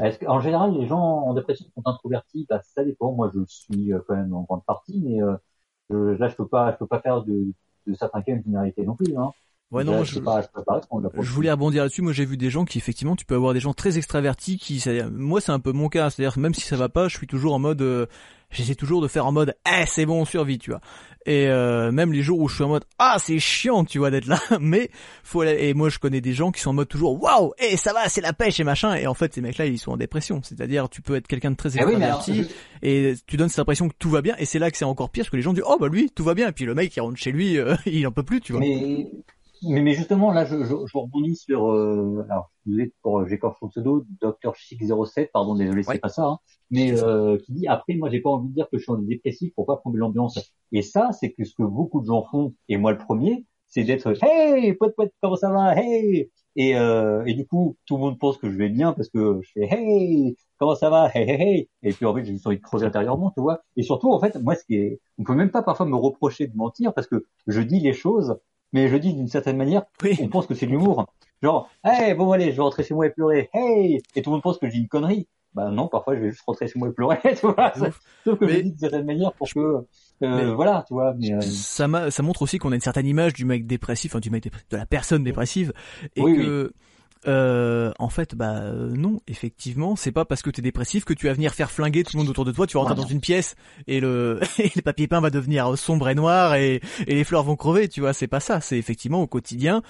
Est-ce 0.00 0.24
en 0.26 0.40
général, 0.40 0.72
les 0.74 0.86
gens 0.86 1.00
en 1.00 1.34
dépression 1.34 1.66
sont 1.74 1.82
introvertis? 1.86 2.46
Bah, 2.50 2.62
Ça 2.64 2.84
dépend. 2.84 3.12
Moi, 3.12 3.30
je 3.34 3.44
suis 3.46 3.92
quand 4.08 4.16
même 4.16 4.34
en 4.34 4.42
grande 4.44 4.64
partie, 4.66 5.00
mais 5.02 5.22
euh, 5.22 6.16
là, 6.18 6.28
je 6.28 6.36
peux 6.36 6.48
pas, 6.48 6.72
je 6.72 6.78
peux 6.78 6.86
pas 6.88 7.00
faire 7.00 7.24
de, 7.24 7.52
de 7.86 7.94
certains 7.94 8.22
cas 8.22 8.32
une 8.34 8.44
généralité 8.44 8.84
non 8.86 8.96
plus. 8.96 9.16
Hein. 9.18 9.32
Ouais, 9.72 9.82
non, 9.82 10.04
je, 10.04 10.20
je, 10.20 11.30
voulais 11.32 11.50
rebondir 11.50 11.82
là-dessus. 11.82 12.00
Moi, 12.00 12.12
j'ai 12.12 12.24
vu 12.24 12.36
des 12.36 12.50
gens 12.50 12.64
qui, 12.64 12.78
effectivement, 12.78 13.16
tu 13.16 13.24
peux 13.24 13.34
avoir 13.34 13.52
des 13.52 13.58
gens 13.58 13.74
très 13.74 13.98
extravertis 13.98 14.58
qui, 14.58 14.82
moi, 15.10 15.40
c'est 15.40 15.50
un 15.50 15.58
peu 15.58 15.72
mon 15.72 15.88
cas. 15.88 16.08
C'est-à-dire, 16.08 16.38
même 16.38 16.54
si 16.54 16.60
ça 16.60 16.76
va 16.76 16.88
pas, 16.88 17.08
je 17.08 17.16
suis 17.16 17.26
toujours 17.26 17.52
en 17.52 17.58
mode, 17.58 17.82
euh, 17.82 18.06
j'essaie 18.50 18.76
toujours 18.76 19.02
de 19.02 19.08
faire 19.08 19.26
en 19.26 19.32
mode, 19.32 19.56
eh, 19.68 19.84
c'est 19.86 20.06
bon, 20.06 20.20
on 20.20 20.24
survit, 20.24 20.58
tu 20.58 20.70
vois. 20.70 20.80
Et 21.26 21.48
euh, 21.48 21.90
même 21.90 22.12
les 22.12 22.22
jours 22.22 22.38
où 22.38 22.48
je 22.48 22.54
suis 22.54 22.62
en 22.62 22.68
mode, 22.68 22.84
ah, 23.00 23.16
c'est 23.18 23.40
chiant, 23.40 23.84
tu 23.84 23.98
vois, 23.98 24.12
d'être 24.12 24.26
là. 24.26 24.38
Mais 24.60 24.88
faut 25.24 25.42
et 25.42 25.74
moi, 25.74 25.88
je 25.88 25.98
connais 25.98 26.20
des 26.20 26.32
gens 26.32 26.52
qui 26.52 26.60
sont 26.60 26.70
en 26.70 26.74
mode 26.74 26.88
toujours, 26.88 27.20
waouh, 27.20 27.52
eh, 27.58 27.76
ça 27.76 27.92
va, 27.92 28.08
c'est 28.08 28.20
la 28.20 28.32
pêche 28.32 28.60
et 28.60 28.64
machin. 28.64 28.94
Et 28.94 29.08
en 29.08 29.14
fait, 29.14 29.34
ces 29.34 29.40
mecs-là, 29.40 29.66
ils 29.66 29.78
sont 29.78 29.90
en 29.90 29.96
dépression. 29.96 30.42
C'est-à-dire, 30.44 30.88
tu 30.88 31.02
peux 31.02 31.16
être 31.16 31.26
quelqu'un 31.26 31.50
de 31.50 31.56
très 31.56 31.76
eh 31.76 31.80
extraverti 31.80 32.46
et 32.82 33.14
tu 33.26 33.36
donnes 33.36 33.48
cette 33.48 33.58
impression 33.58 33.88
que 33.88 33.96
tout 33.98 34.10
va 34.10 34.22
bien. 34.22 34.36
Et 34.38 34.44
c'est 34.44 34.60
là 34.60 34.70
que 34.70 34.76
c'est 34.76 34.84
encore 34.84 35.10
pire 35.10 35.24
parce 35.24 35.30
que 35.30 35.36
les 35.36 35.42
gens 35.42 35.52
disent, 35.52 35.64
oh 35.66 35.76
bah 35.80 35.88
lui, 35.88 36.08
tout 36.10 36.22
va 36.22 36.34
bien. 36.34 36.50
Et 36.50 36.52
puis 36.52 36.66
le 36.66 36.74
mec, 36.74 36.94
il 36.94 37.00
rentre 37.00 37.16
chez 37.16 37.32
lui, 37.32 37.58
euh, 37.58 37.74
il 37.86 38.06
en 38.06 38.12
peut 38.12 38.22
plus, 38.22 38.40
tu 38.40 38.52
vois. 38.52 38.60
Mais 38.60 39.08
mais, 39.62 39.82
mais, 39.82 39.94
justement, 39.94 40.32
là, 40.32 40.44
je, 40.44 40.62
je, 40.64 40.74
je 40.86 40.98
rebondis 40.98 41.36
sur, 41.36 41.70
euh, 41.70 42.24
alors, 42.30 42.50
vous 42.66 42.80
êtes 42.80 42.92
pour, 43.02 43.26
j'écorche 43.26 43.58
son 43.60 43.68
pseudo, 43.68 44.04
Dr. 44.20 44.54
Chic 44.54 44.80
07, 44.82 45.30
pardon, 45.32 45.54
désolé, 45.54 45.82
c'est 45.82 45.98
pas 45.98 46.08
ça, 46.08 46.24
hein, 46.26 46.38
mais 46.70 46.92
euh, 47.02 47.38
qui 47.38 47.52
dit, 47.52 47.66
après, 47.66 47.94
moi, 47.94 48.10
j'ai 48.10 48.20
pas 48.20 48.30
envie 48.30 48.48
de 48.48 48.54
dire 48.54 48.68
que 48.70 48.78
je 48.78 48.82
suis 48.82 48.92
en 48.92 48.98
dépressif 48.98 49.54
pour 49.54 49.66
pas 49.66 49.76
prendre 49.76 49.96
l'ambiance. 49.96 50.38
Et 50.72 50.82
ça, 50.82 51.10
c'est 51.12 51.32
que 51.32 51.44
ce 51.44 51.54
que 51.54 51.62
beaucoup 51.62 52.00
de 52.00 52.06
gens 52.06 52.24
font, 52.30 52.54
et 52.68 52.76
moi 52.76 52.92
le 52.92 52.98
premier, 52.98 53.46
c'est 53.66 53.84
d'être, 53.84 54.12
hey, 54.22 54.74
pote, 54.74 54.94
pote, 54.96 55.12
comment 55.22 55.36
ça 55.36 55.50
va, 55.50 55.76
hey, 55.76 56.30
et, 56.56 56.76
euh, 56.76 57.22
et 57.26 57.34
du 57.34 57.46
coup, 57.46 57.76
tout 57.86 57.96
le 57.96 58.00
monde 58.02 58.18
pense 58.18 58.38
que 58.38 58.50
je 58.50 58.56
vais 58.56 58.70
bien 58.70 58.92
parce 58.94 59.08
que 59.10 59.40
je 59.42 59.50
fais, 59.52 59.68
hey, 59.70 60.36
comment 60.58 60.74
ça 60.74 60.88
va, 60.90 61.10
hey, 61.14 61.28
hey, 61.30 61.42
hey, 61.42 61.68
et 61.82 61.92
puis 61.92 62.06
en 62.06 62.14
fait, 62.14 62.24
j'ai 62.24 62.32
juste 62.32 62.46
envie 62.46 62.56
de 62.56 62.62
creuser 62.62 62.86
intérieurement, 62.86 63.30
tu 63.30 63.40
vois. 63.42 63.60
Et 63.76 63.82
surtout, 63.82 64.10
en 64.12 64.20
fait, 64.20 64.36
moi, 64.42 64.54
ce 64.54 64.64
qui 64.64 64.76
est, 64.76 65.00
on 65.18 65.24
peut 65.24 65.34
même 65.34 65.50
pas 65.50 65.62
parfois 65.62 65.86
me 65.86 65.96
reprocher 65.96 66.46
de 66.46 66.56
mentir 66.56 66.94
parce 66.94 67.06
que 67.06 67.26
je 67.46 67.60
dis 67.60 67.80
les 67.80 67.92
choses 67.92 68.38
mais 68.72 68.88
je 68.88 68.96
dis 68.96 69.14
d'une 69.14 69.28
certaine 69.28 69.56
manière, 69.56 69.82
on 70.20 70.28
pense 70.28 70.46
que 70.46 70.54
c'est 70.54 70.66
de 70.66 70.70
l'humour. 70.70 71.06
Genre, 71.42 71.68
hey, 71.84 72.14
bon 72.14 72.32
allez, 72.32 72.50
je 72.50 72.56
vais 72.56 72.62
rentrer 72.62 72.82
chez 72.82 72.94
moi 72.94 73.06
et 73.06 73.10
pleurer, 73.10 73.50
hey, 73.52 74.00
et 74.14 74.22
tout 74.22 74.30
le 74.30 74.34
monde 74.34 74.42
pense 74.42 74.58
que 74.58 74.66
je 74.66 74.72
dis 74.72 74.78
une 74.78 74.88
connerie. 74.88 75.28
Bah 75.54 75.70
non, 75.70 75.88
parfois 75.88 76.14
je 76.16 76.20
vais 76.20 76.30
juste 76.30 76.42
rentrer 76.46 76.68
chez 76.68 76.78
moi 76.78 76.88
et 76.88 76.92
pleurer, 76.92 77.18
tu 77.40 77.46
vois. 77.46 77.72
Sauf 77.74 78.38
que 78.38 78.46
je 78.46 78.56
dis 78.56 78.70
d'une 78.70 78.78
certaine 78.78 79.06
manière 79.06 79.32
pour 79.32 79.48
que, 79.48 79.86
euh, 80.22 80.54
voilà, 80.54 80.84
tu 80.86 80.92
vois. 80.92 81.14
Mais, 81.14 81.32
euh, 81.32 81.40
ça, 81.40 82.10
ça 82.10 82.22
montre 82.22 82.42
aussi 82.42 82.58
qu'on 82.58 82.72
a 82.72 82.74
une 82.74 82.80
certaine 82.82 83.06
image 83.06 83.32
du 83.32 83.46
mec 83.46 83.66
dépressif, 83.66 84.12
enfin 84.12 84.20
du 84.20 84.30
mec 84.30 84.42
dépressif, 84.42 84.68
de 84.68 84.76
la 84.76 84.84
personne 84.84 85.24
dépressive, 85.24 85.72
et 86.14 86.22
que 86.22 86.72
euh, 87.26 87.92
en 87.98 88.08
fait, 88.08 88.34
bah 88.34 88.56
euh, 88.56 88.90
non, 88.90 89.20
effectivement, 89.26 89.96
c'est 89.96 90.12
pas 90.12 90.24
parce 90.24 90.42
que 90.42 90.50
t'es 90.50 90.62
dépressif 90.62 91.04
que 91.04 91.12
tu 91.14 91.26
vas 91.26 91.32
venir 91.32 91.54
faire 91.54 91.70
flinguer 91.70 92.04
tout 92.04 92.16
le 92.16 92.22
monde 92.22 92.28
autour 92.28 92.44
de 92.44 92.52
toi. 92.52 92.66
Tu 92.66 92.76
vas 92.76 92.80
rentrer 92.80 92.94
dans 92.94 93.06
une 93.06 93.20
pièce 93.20 93.56
et 93.86 94.00
le, 94.00 94.40
et 94.58 94.70
le 94.74 94.82
papier 94.82 95.08
peint 95.08 95.20
va 95.20 95.30
devenir 95.30 95.76
sombre 95.76 96.08
et 96.08 96.14
noir 96.14 96.54
et, 96.54 96.80
et 97.06 97.14
les 97.14 97.24
fleurs 97.24 97.42
vont 97.42 97.56
crever. 97.56 97.88
Tu 97.88 98.00
vois, 98.00 98.12
c'est 98.12 98.28
pas 98.28 98.40
ça. 98.40 98.60
C'est 98.60 98.78
effectivement 98.78 99.22
au 99.22 99.26
quotidien. 99.26 99.82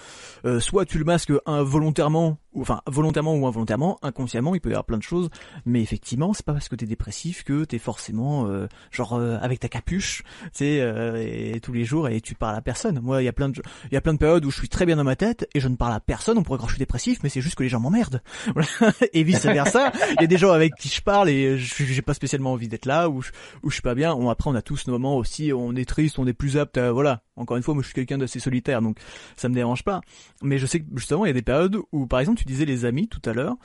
Euh, 0.44 0.60
soit 0.60 0.86
tu 0.86 0.98
le 0.98 1.04
masques 1.04 1.32
involontairement 1.46 2.38
enfin 2.60 2.80
volontairement 2.86 3.34
ou 3.34 3.46
involontairement, 3.46 3.98
inconsciemment, 4.02 4.54
il 4.54 4.60
peut 4.60 4.70
y 4.70 4.72
avoir 4.72 4.84
plein 4.84 4.98
de 4.98 5.02
choses, 5.02 5.30
mais 5.64 5.82
effectivement, 5.82 6.32
c'est 6.32 6.44
pas 6.44 6.52
parce 6.52 6.68
que 6.68 6.76
t'es 6.76 6.86
dépressif 6.86 7.44
que 7.44 7.64
t'es 7.64 7.78
forcément 7.78 8.46
euh, 8.46 8.66
genre 8.90 9.14
euh, 9.14 9.38
avec 9.40 9.60
ta 9.60 9.68
capuche, 9.68 10.22
sais, 10.52 10.78
euh, 10.80 11.58
tous 11.62 11.72
les 11.72 11.84
jours 11.84 12.08
et 12.08 12.20
tu 12.20 12.34
parles 12.34 12.56
à 12.56 12.62
personne. 12.62 13.00
Moi, 13.00 13.22
il 13.22 13.24
y 13.24 13.28
a 13.28 13.32
plein 13.32 13.48
de 13.48 13.62
il 13.90 13.94
y 13.94 13.96
a 13.96 14.00
plein 14.00 14.14
de 14.14 14.18
périodes 14.18 14.44
où 14.44 14.50
je 14.50 14.58
suis 14.58 14.68
très 14.68 14.86
bien 14.86 14.96
dans 14.96 15.04
ma 15.04 15.16
tête 15.16 15.48
et 15.54 15.60
je 15.60 15.68
ne 15.68 15.76
parle 15.76 15.94
à 15.94 16.00
personne. 16.00 16.38
On 16.38 16.42
pourrait 16.42 16.58
croire 16.58 16.68
que 16.68 16.72
je 16.72 16.76
suis 16.76 16.84
dépressif, 16.84 17.20
mais 17.22 17.28
c'est 17.28 17.40
juste 17.40 17.56
que 17.56 17.62
les 17.62 17.68
gens 17.68 17.80
m'emmerdent. 17.80 18.22
et 19.12 19.22
vice 19.22 19.44
versa, 19.44 19.92
il 20.12 20.20
y 20.20 20.24
a 20.24 20.28
des 20.28 20.38
gens 20.38 20.50
avec 20.50 20.74
qui 20.76 20.88
je 20.88 21.02
parle 21.02 21.28
et 21.28 21.58
j'ai 21.58 22.02
pas 22.02 22.14
spécialement 22.14 22.52
envie 22.52 22.68
d'être 22.68 22.86
là 22.86 23.08
ou 23.08 23.22
je, 23.22 23.30
je 23.64 23.72
suis 23.72 23.82
pas 23.82 23.94
bien. 23.94 24.14
On, 24.14 24.30
après, 24.30 24.50
on 24.50 24.54
a 24.54 24.62
tous 24.62 24.86
nos 24.86 24.94
moments 24.94 25.16
aussi, 25.16 25.52
on 25.52 25.74
est 25.74 25.88
triste, 25.88 26.18
on 26.18 26.26
est 26.26 26.32
plus 26.32 26.56
apte, 26.56 26.78
à, 26.78 26.92
voilà. 26.92 27.22
Encore 27.36 27.56
une 27.56 27.62
fois, 27.62 27.74
moi, 27.74 27.82
je 27.82 27.88
suis 27.88 27.94
quelqu'un 27.94 28.18
d'assez 28.18 28.40
solitaire, 28.40 28.82
donc 28.82 28.98
ça 29.36 29.48
me 29.48 29.54
dérange 29.54 29.84
pas. 29.84 30.00
Mais 30.42 30.58
je 30.58 30.66
sais 30.66 30.80
que 30.80 30.86
justement, 30.96 31.24
il 31.24 31.28
y 31.28 31.30
a 31.30 31.34
des 31.34 31.42
périodes 31.42 31.78
où, 31.92 32.06
par 32.06 32.20
exemple, 32.20 32.38
tu 32.38 32.44
disais 32.44 32.64
les 32.64 32.84
amis 32.84 33.08
tout 33.08 33.22
à 33.28 33.32
l'heure, 33.32 33.56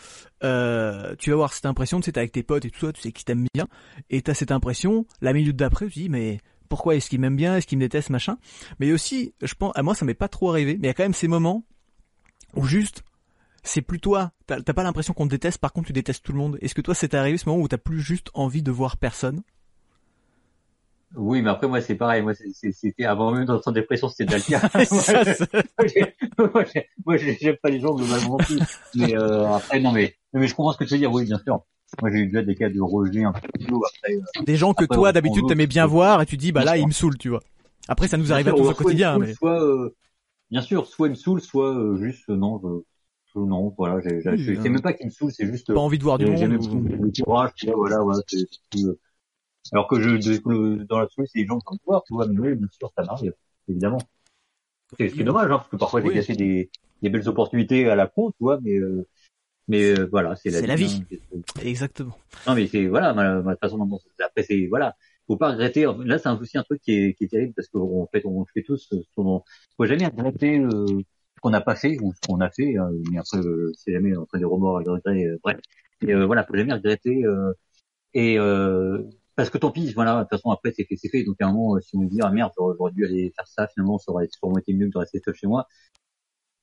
euh, 0.43 1.15
tu 1.17 1.29
vas 1.29 1.35
avoir 1.35 1.53
cette 1.53 1.65
impression, 1.65 1.99
tu 1.99 2.05
sais, 2.05 2.17
avec 2.17 2.31
tes 2.31 2.43
potes 2.43 2.65
et 2.65 2.69
tout 2.69 2.79
ça, 2.79 2.93
tu 2.93 3.01
sais 3.01 3.11
qui 3.11 3.25
t'aiment 3.25 3.47
bien, 3.53 3.67
et 4.09 4.21
t'as 4.21 4.33
cette 4.33 4.51
impression, 4.51 5.05
la 5.21 5.33
minute 5.33 5.55
d'après, 5.55 5.87
tu 5.87 5.99
dis, 5.99 6.09
mais 6.09 6.39
pourquoi 6.69 6.95
est-ce 6.95 7.09
qu'il 7.09 7.19
m'aime 7.19 7.35
bien, 7.35 7.57
est-ce 7.57 7.67
qu'il 7.67 7.77
me 7.77 7.83
déteste, 7.83 8.09
machin. 8.09 8.37
Mais 8.79 8.91
aussi, 8.91 9.33
je 9.41 9.53
pense, 9.53 9.73
à 9.75 9.83
moi, 9.83 9.95
ça 9.95 10.05
m'est 10.05 10.13
pas 10.13 10.29
trop 10.29 10.49
arrivé, 10.49 10.73
mais 10.73 10.87
il 10.87 10.89
y 10.89 10.89
a 10.89 10.93
quand 10.93 11.03
même 11.03 11.13
ces 11.13 11.27
moments 11.27 11.65
où 12.55 12.65
juste, 12.65 13.03
c'est 13.63 13.81
plus 13.81 13.99
toi, 13.99 14.31
t'as 14.47 14.61
pas 14.61 14.83
l'impression 14.83 15.13
qu'on 15.13 15.25
te 15.25 15.31
déteste, 15.31 15.59
par 15.59 15.71
contre 15.71 15.87
tu 15.87 15.93
détestes 15.93 16.23
tout 16.23 16.31
le 16.31 16.39
monde. 16.39 16.57
Est-ce 16.61 16.73
que 16.73 16.81
toi, 16.81 16.95
c'est 16.95 17.13
arrivé 17.13 17.37
ce 17.37 17.47
moment 17.47 17.61
où 17.61 17.67
t'as 17.67 17.77
plus 17.77 18.01
juste 18.01 18.29
envie 18.33 18.63
de 18.63 18.71
voir 18.71 18.97
personne? 18.97 19.43
Oui, 21.15 21.41
mais 21.41 21.49
après 21.49 21.67
moi 21.67 21.81
c'est 21.81 21.95
pareil. 21.95 22.21
Moi 22.21 22.33
c'était 22.33 23.05
avant 23.05 23.31
même 23.31 23.45
d'entrer 23.45 23.69
en 23.69 23.73
dépression, 23.73 24.07
c'était 24.07 24.39
cas. 24.39 24.61
moi 27.05 27.17
j'aime 27.17 27.57
pas 27.61 27.69
les 27.69 27.79
gens 27.79 27.93
globalement 27.93 28.37
plus. 28.37 28.59
Mais 28.95 29.17
euh, 29.17 29.51
après 29.51 29.79
non 29.81 29.91
mais 29.91 30.15
mais 30.33 30.47
je 30.47 30.55
comprends 30.55 30.71
ce 30.71 30.77
que 30.77 30.85
tu 30.85 30.93
veux 30.93 30.99
dire. 30.99 31.11
Oui, 31.11 31.25
bien 31.25 31.39
sûr. 31.39 31.65
Moi 32.01 32.11
j'ai 32.11 32.19
eu 32.19 32.27
déjà 32.27 32.43
des 32.43 32.55
cas 32.55 32.69
de 32.69 32.79
rejet 32.81 33.23
un 33.23 33.33
peu 33.33 33.39
après. 33.39 34.13
Euh, 34.13 34.43
des 34.45 34.55
gens 34.55 34.73
que 34.73 34.85
toi 34.85 35.11
d'habitude 35.11 35.43
t'aimais 35.47 35.67
bien 35.67 35.85
voir 35.85 36.21
et 36.21 36.25
tu 36.25 36.37
dis 36.37 36.53
bah 36.53 36.63
là 36.63 36.77
il 36.77 36.87
me 36.87 36.93
saule, 36.93 37.17
tu 37.17 37.29
vois. 37.29 37.41
Après 37.89 38.07
ça 38.07 38.17
nous 38.17 38.31
arrive 38.31 38.47
à 38.47 38.53
tous 38.53 38.69
au 38.69 38.73
quotidien. 38.73 39.19
Mais... 39.19 39.33
Soit 39.33 39.61
euh, 39.61 39.93
bien 40.49 40.61
sûr, 40.61 40.87
soit 40.87 41.07
il 41.07 41.11
me 41.11 41.15
saoule, 41.15 41.41
soit 41.41 41.75
euh, 41.75 41.97
juste 41.97 42.29
non. 42.29 42.61
Je... 42.63 43.39
Non, 43.39 43.73
voilà, 43.77 44.01
j'ai, 44.01 44.21
c'est 44.55 44.69
même 44.69 44.81
pas 44.81 44.91
qu'il 44.91 45.05
me 45.05 45.11
saoule, 45.11 45.31
c'est 45.31 45.45
juste. 45.45 45.73
Pas 45.73 45.79
envie 45.79 45.97
de 45.97 46.03
voir 46.03 46.17
du 46.17 46.25
monde. 46.25 46.41
Ou... 46.41 46.81
Le 46.81 47.23
courage, 47.23 47.51
voilà, 47.73 48.01
voilà, 48.01 48.19
c'est, 48.27 48.45
Alors 49.71 49.87
que 49.87 49.99
je, 50.01 50.83
dans 50.85 50.99
l'absolu, 50.99 51.27
c'est 51.27 51.39
des 51.39 51.45
gens 51.45 51.59
qui 51.59 51.77
pouvoir, 51.79 52.03
tu 52.03 52.13
vois, 52.13 52.27
mais 52.27 52.39
oui, 52.39 52.55
bien 52.55 52.67
sûr, 52.71 52.91
ça 52.95 53.03
m'arrive, 53.03 53.33
évidemment. 53.67 53.99
C'est 54.97 55.23
dommage, 55.23 55.51
hein, 55.51 55.57
parce 55.57 55.69
que 55.69 55.75
parfois 55.77 56.01
j'ai 56.01 56.13
cassé 56.13 56.35
des, 56.35 56.69
des 57.01 57.09
belles 57.09 57.27
opportunités 57.29 57.89
à 57.89 57.95
la 57.95 58.07
con, 58.07 58.31
tu 58.31 58.37
vois, 58.41 58.59
mais 58.61 58.77
euh, 58.77 59.07
mais 59.67 59.97
euh, 59.97 60.07
voilà, 60.11 60.35
c'est 60.35 60.49
la, 60.49 60.61
la, 60.61 60.75
vie. 60.75 61.03
Hein, 61.11 61.41
Exactement. 61.63 62.17
Non, 62.45 62.55
mais 62.55 62.67
c'est 62.67 62.87
voilà 62.87 63.13
ma, 63.13 63.41
ma 63.41 63.55
façon 63.55 63.77
dont 63.77 63.99
après 64.19 64.43
c'est 64.43 64.67
voilà, 64.67 64.97
faut 65.27 65.37
pas 65.37 65.51
regretter. 65.51 65.85
Là, 66.03 66.17
c'est 66.17 66.29
aussi 66.29 66.57
un 66.57 66.63
truc 66.63 66.81
qui 66.81 66.91
est, 66.91 67.13
qui 67.13 67.25
est 67.25 67.27
terrible 67.27 67.53
parce 67.53 67.69
qu'en 67.69 68.07
fait, 68.11 68.25
on 68.25 68.43
fait 68.45 68.63
tous 68.63 68.93
qu'on 69.15 69.43
faut 69.77 69.85
jamais 69.85 70.07
regretter 70.07 70.59
euh, 70.59 70.85
ce 70.87 71.41
qu'on 71.41 71.51
n'a 71.51 71.61
pas 71.61 71.75
fait 71.75 71.97
ou 72.01 72.11
ce 72.13 72.27
qu'on 72.27 72.41
a 72.41 72.49
fait. 72.49 72.75
Hein, 72.75 72.89
mais 73.09 73.19
après, 73.19 73.39
c'est 73.77 73.93
jamais 73.93 74.15
entre 74.17 74.37
des 74.37 74.45
remords 74.45 74.81
et 74.81 74.83
des 74.83 74.89
regrets. 74.89 75.25
bref, 75.41 75.59
et 76.01 76.13
voilà, 76.13 76.43
faut 76.43 76.55
jamais 76.55 76.73
regretter. 76.73 77.23
et 78.13 78.37
parce 79.35 79.49
que 79.49 79.57
tant 79.57 79.71
pis, 79.71 79.93
voilà, 79.93 80.17
de 80.17 80.21
toute 80.21 80.29
façon 80.29 80.51
après 80.51 80.71
c'est 80.75 80.85
fait, 80.85 80.95
c'est 80.95 81.09
fait. 81.09 81.23
Donc 81.23 81.35
à 81.39 81.47
un 81.47 81.51
moment, 81.51 81.79
si 81.79 81.95
on 81.95 82.01
me 82.01 82.09
dit 82.09 82.19
ah 82.21 82.31
merde, 82.31 82.51
j'aurais 82.57 82.91
dû 82.91 83.05
aller 83.05 83.31
faire 83.35 83.47
ça, 83.47 83.67
finalement 83.67 83.97
ça 83.97 84.11
aurait 84.11 84.27
sûrement 84.31 84.57
été 84.57 84.73
mieux 84.73 84.87
que 84.87 84.93
de 84.93 84.99
rester 84.99 85.21
seul 85.23 85.35
chez 85.35 85.47
moi 85.47 85.67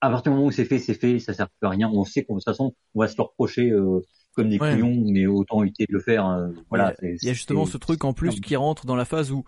à 0.00 0.10
partir 0.10 0.32
du 0.32 0.36
moment 0.36 0.48
où 0.48 0.52
c'est 0.52 0.64
fait, 0.64 0.78
c'est 0.78 0.94
fait, 0.94 1.18
ça 1.18 1.34
sert 1.34 1.48
plus 1.48 1.66
à 1.66 1.70
rien. 1.70 1.90
On 1.92 2.04
sait 2.04 2.24
qu'en 2.24 2.34
de 2.34 2.38
toute 2.38 2.44
façon, 2.44 2.74
on 2.94 3.00
va 3.00 3.08
se 3.08 3.16
le 3.16 3.22
reprocher 3.22 3.70
euh, 3.70 4.00
comme 4.34 4.48
des 4.48 4.58
couillons, 4.58 5.02
mais 5.06 5.26
autant 5.26 5.62
éviter 5.62 5.86
de 5.88 5.92
le 5.92 6.00
faire. 6.00 6.26
Euh, 6.26 6.48
voilà. 6.68 6.94
Il 7.02 7.18
y 7.22 7.30
a 7.30 7.32
justement 7.32 7.66
ce 7.66 7.78
truc 7.78 8.04
en 8.04 8.12
plus 8.12 8.40
qui 8.40 8.56
rentre 8.56 8.86
dans 8.86 8.96
la 8.96 9.04
phase 9.04 9.32
où 9.32 9.44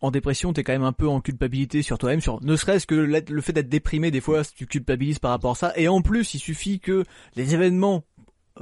en 0.00 0.10
dépression, 0.10 0.52
t'es 0.52 0.64
quand 0.64 0.72
même 0.72 0.82
un 0.82 0.92
peu 0.92 1.08
en 1.08 1.20
culpabilité 1.20 1.80
sur 1.80 1.96
toi-même, 1.96 2.20
sur 2.20 2.42
ne 2.42 2.56
serait-ce 2.56 2.86
que 2.86 2.94
le 2.94 3.40
fait 3.40 3.54
d'être 3.54 3.70
déprimé 3.70 4.10
des 4.10 4.20
fois, 4.20 4.42
tu 4.44 4.66
culpabilises 4.66 5.18
par 5.18 5.30
rapport 5.30 5.52
à 5.52 5.54
ça. 5.54 5.72
Et 5.76 5.88
en 5.88 6.02
plus, 6.02 6.34
il 6.34 6.40
suffit 6.40 6.78
que 6.78 7.04
les 7.36 7.54
événements 7.54 8.04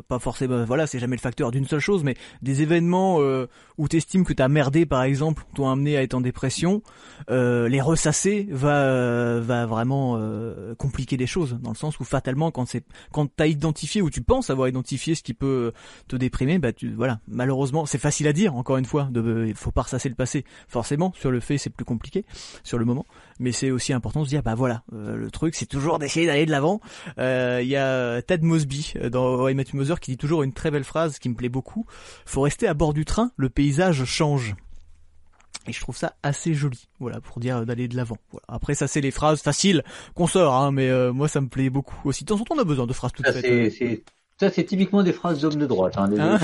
pas 0.08 0.18
forcément 0.18 0.64
voilà 0.64 0.86
c'est 0.86 0.98
jamais 0.98 1.16
le 1.16 1.20
facteur 1.20 1.50
d'une 1.50 1.66
seule 1.66 1.80
chose 1.80 2.02
mais 2.02 2.16
des 2.40 2.62
événements 2.62 3.20
euh, 3.20 3.46
où 3.76 3.88
t'estimes 3.88 4.24
que 4.24 4.32
t'as 4.32 4.48
merdé 4.48 4.86
par 4.86 5.02
exemple 5.02 5.44
t'ont 5.54 5.68
amené 5.68 5.98
à 5.98 6.02
être 6.02 6.14
en 6.14 6.22
dépression 6.22 6.82
euh, 7.30 7.68
les 7.68 7.80
ressasser 7.82 8.48
va 8.50 9.38
va 9.40 9.66
vraiment 9.66 10.16
euh, 10.16 10.74
compliquer 10.76 11.18
les 11.18 11.26
choses 11.26 11.58
dans 11.60 11.72
le 11.72 11.76
sens 11.76 12.00
où 12.00 12.04
fatalement 12.04 12.50
quand 12.50 12.64
c'est 12.64 12.86
quand 13.12 13.26
t'as 13.36 13.46
identifié 13.46 14.00
ou 14.00 14.08
tu 14.08 14.22
penses 14.22 14.48
avoir 14.48 14.66
identifié 14.66 15.14
ce 15.14 15.22
qui 15.22 15.34
peut 15.34 15.72
te 16.08 16.16
déprimer 16.16 16.58
bah 16.58 16.72
tu 16.72 16.90
voilà 16.94 17.20
malheureusement 17.28 17.84
c'est 17.84 17.98
facile 17.98 18.28
à 18.28 18.32
dire 18.32 18.56
encore 18.56 18.78
une 18.78 18.86
fois 18.86 19.08
de 19.10 19.52
faut 19.54 19.72
pas 19.72 19.82
ressasser 19.82 20.08
le 20.08 20.14
passé. 20.14 20.44
Forcément 20.68 21.12
sur 21.14 21.30
le 21.30 21.40
fait 21.40 21.58
c'est 21.58 21.70
plus 21.70 21.84
compliqué 21.84 22.24
sur 22.64 22.78
le 22.78 22.86
moment 22.86 23.04
mais 23.42 23.52
c'est 23.52 23.70
aussi 23.70 23.92
important 23.92 24.20
de 24.20 24.24
se 24.24 24.30
dire 24.30 24.42
bah 24.42 24.54
voilà 24.54 24.82
euh, 24.92 25.16
le 25.16 25.30
truc 25.30 25.54
c'est 25.54 25.66
toujours 25.66 25.98
d'essayer 25.98 26.26
d'aller 26.26 26.46
de 26.46 26.50
l'avant 26.50 26.80
euh, 27.18 27.60
il 27.62 27.68
y 27.68 27.76
a 27.76 28.22
Ted 28.22 28.44
Mosby 28.44 28.94
dans 29.10 29.48
I 29.48 29.56
qui 30.00 30.12
dit 30.12 30.16
toujours 30.16 30.42
une 30.42 30.52
très 30.52 30.70
belle 30.70 30.84
phrase 30.84 31.18
qui 31.18 31.28
me 31.28 31.34
plaît 31.34 31.48
beaucoup. 31.48 31.86
Faut 32.24 32.42
rester 32.42 32.66
à 32.66 32.74
bord 32.74 32.94
du 32.94 33.04
train, 33.04 33.32
le 33.36 33.48
paysage 33.48 34.04
change. 34.04 34.54
Et 35.68 35.72
je 35.72 35.80
trouve 35.80 35.96
ça 35.96 36.16
assez 36.24 36.54
joli, 36.54 36.88
voilà, 36.98 37.20
pour 37.20 37.38
dire 37.38 37.64
d'aller 37.64 37.86
de 37.86 37.96
l'avant. 37.96 38.18
Après, 38.48 38.74
ça 38.74 38.88
c'est 38.88 39.00
les 39.00 39.12
phrases 39.12 39.42
faciles 39.42 39.84
qu'on 40.14 40.26
sort, 40.26 40.54
hein, 40.54 40.72
mais 40.72 40.88
euh, 40.88 41.12
moi 41.12 41.28
ça 41.28 41.40
me 41.40 41.48
plaît 41.48 41.70
beaucoup 41.70 42.08
aussi. 42.08 42.24
De 42.24 42.28
temps 42.28 42.40
en 42.40 42.44
temps, 42.44 42.56
on 42.56 42.60
a 42.60 42.64
besoin 42.64 42.86
de 42.86 42.92
phrases 42.92 43.12
toutes 43.12 43.30
faites. 43.30 44.04
Ça, 44.40 44.50
c'est 44.50 44.64
typiquement 44.64 45.02
des 45.02 45.12
phrases 45.12 45.40
d'hommes 45.40 45.56
de 45.56 45.66
droite. 45.66 45.94
Hein, 45.96 46.08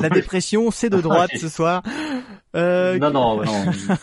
la 0.00 0.08
dépression, 0.08 0.70
c'est 0.70 0.88
de 0.90 1.00
droite 1.00 1.30
ce 1.38 1.48
soir. 1.48 1.82
Euh... 2.54 2.98
Non, 2.98 3.10
non, 3.10 3.42
non, 3.42 3.52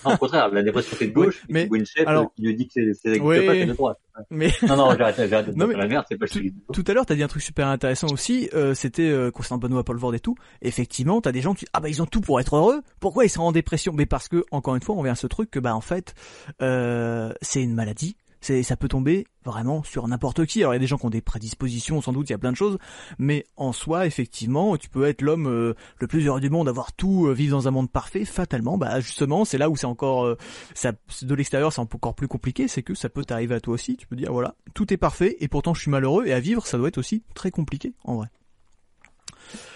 Au 0.06 0.18
contraire, 0.18 0.50
la 0.50 0.64
dépression, 0.64 0.96
c'est 0.98 1.08
de 1.08 1.14
gauche. 1.14 1.44
Oui, 1.50 1.68
mais 1.72 1.86
chef 1.86 2.08
alors... 2.08 2.34
qui 2.36 2.44
lui 2.44 2.56
dit 2.56 2.68
que 2.68 2.74
c'est 2.74 2.94
c'est 2.94 3.20
de 3.20 3.74
droite. 3.74 3.98
Mais... 4.30 4.52
Non, 4.68 4.76
non, 4.76 4.96
j'arrête, 4.98 5.30
j'arrête 5.30 5.56
de 5.56 5.74
la 5.74 5.88
merde, 5.88 6.06
c'est 6.10 6.18
pas 6.18 6.28
tout, 6.28 6.42
tout 6.74 6.84
à 6.88 6.94
l'heure, 6.94 7.06
t'as 7.06 7.16
dit 7.16 7.24
un 7.24 7.28
truc 7.28 7.42
super 7.42 7.68
intéressant 7.68 8.08
aussi. 8.12 8.50
Euh, 8.54 8.74
C'était 8.74 9.10
euh, 9.10 9.32
concernant 9.32 9.60
Benoît 9.60 9.84
Paul 9.84 10.00
et 10.14 10.20
tout. 10.20 10.36
Effectivement, 10.62 11.22
t'as 11.22 11.32
des 11.32 11.42
gens 11.42 11.54
qui 11.54 11.66
ah 11.74 11.80
bah 11.80 11.90
ils 11.90 12.02
ont 12.02 12.06
tout 12.06 12.22
pour 12.22 12.40
être 12.40 12.56
heureux. 12.56 12.82
Pourquoi 13.00 13.26
ils 13.26 13.30
sont 13.30 13.44
en 13.44 13.52
dépression? 13.52 13.94
Mais 13.96 14.06
parce 14.06 14.28
que 14.28 14.44
encore 14.52 14.76
une 14.76 14.82
fois, 14.82 14.96
on 14.96 15.04
vient 15.04 15.14
à 15.14 15.16
ce 15.16 15.28
truc 15.28 15.52
que 15.52 15.60
bah 15.60 15.76
en 15.76 15.82
fait, 15.82 16.14
euh, 16.62 17.32
c'est 17.42 17.62
une 17.62 17.74
maladie 17.74 18.18
c'est 18.42 18.64
ça 18.64 18.76
peut 18.76 18.88
tomber 18.88 19.26
vraiment 19.44 19.84
sur 19.84 20.08
n'importe 20.08 20.46
qui. 20.46 20.62
Alors 20.62 20.74
il 20.74 20.76
y 20.76 20.78
a 20.78 20.80
des 20.80 20.88
gens 20.88 20.98
qui 20.98 21.06
ont 21.06 21.10
des 21.10 21.22
prédispositions, 21.22 22.02
sans 22.02 22.14
doute 22.14 22.30
il 22.30 22.34
y 22.34 22.36
a 22.36 22.38
plein 22.38 22.52
de 22.52 22.58
choses, 22.58 22.78
mais 23.18 23.46
en 23.58 23.72
soi 23.72 24.06
effectivement, 24.06 24.78
tu 24.78 24.90
peux 24.90 25.06
être 25.06 25.22
l'homme 25.22 25.48
euh, 25.48 25.74
le 26.00 26.08
plus 26.08 26.26
heureux 26.26 26.42
du 26.42 26.50
monde, 26.50 26.70
avoir 26.70 26.94
tout, 26.94 27.28
euh, 27.28 27.34
vivre 27.34 27.58
dans 27.58 27.68
un 27.68 27.72
monde 27.72 27.90
parfait. 27.90 28.26
Fatalement, 28.26 28.78
bah 28.78 29.00
justement, 29.00 29.46
c'est 29.46 29.58
là 29.58 29.70
où 29.70 29.76
c'est 29.76 29.86
encore, 29.86 30.26
euh, 30.26 30.38
ça, 30.74 30.94
de 31.22 31.36
l'extérieur 31.36 31.74
c'est 31.74 31.82
encore 31.82 32.16
plus 32.16 32.28
compliqué, 32.28 32.68
c'est 32.68 32.84
que 32.84 32.94
ça 32.94 33.10
peut 33.10 33.26
t'arriver 33.26 33.56
à 33.56 33.60
toi 33.60 33.74
aussi. 33.74 33.98
Tu 33.98 34.08
peux 34.08 34.16
dire 34.16 34.32
voilà, 34.32 34.56
tout 34.74 34.94
est 34.94 34.98
parfait 34.98 35.38
et 35.40 35.48
pourtant 35.48 35.74
je 35.74 35.82
suis 35.82 35.92
malheureux 35.92 36.26
et 36.26 36.34
à 36.34 36.40
vivre 36.40 36.66
ça 36.66 36.78
doit 36.78 36.88
être 36.88 36.98
aussi 36.98 37.24
très 37.34 37.52
compliqué 37.52 37.94
en 38.04 38.16
vrai. 38.16 38.28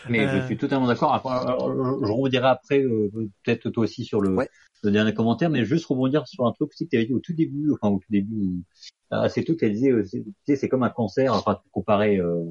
Mais 0.09 0.27
je 0.27 0.45
suis 0.45 0.57
totalement 0.57 0.87
d'accord. 0.87 1.19
Je 1.23 2.11
rebondirai 2.11 2.47
après, 2.47 2.83
peut-être 3.43 3.69
toi 3.71 3.83
aussi 3.83 4.05
sur 4.05 4.21
le, 4.21 4.29
le 4.83 4.91
dernier 4.91 5.13
commentaire, 5.13 5.49
mais 5.49 5.65
juste 5.65 5.85
rebondir 5.85 6.27
sur 6.27 6.45
un 6.45 6.51
truc 6.51 6.69
aussi 6.71 6.85
que 6.85 6.91
tu 6.91 6.97
avais 6.97 7.05
dit 7.05 7.13
au 7.13 7.19
tout 7.19 7.33
début, 7.33 7.71
enfin 7.71 7.89
au 7.89 7.99
tout 7.99 8.11
début, 8.11 8.63
assez 9.11 9.43
tôt, 9.43 9.55
tu 9.55 9.69
disais, 9.71 9.91
euh, 9.91 10.03
c'est 10.45 10.69
comme 10.69 10.83
un 10.83 10.89
cancer, 10.89 11.33
enfin 11.33 11.59
comparé 11.71 12.17
euh, 12.17 12.43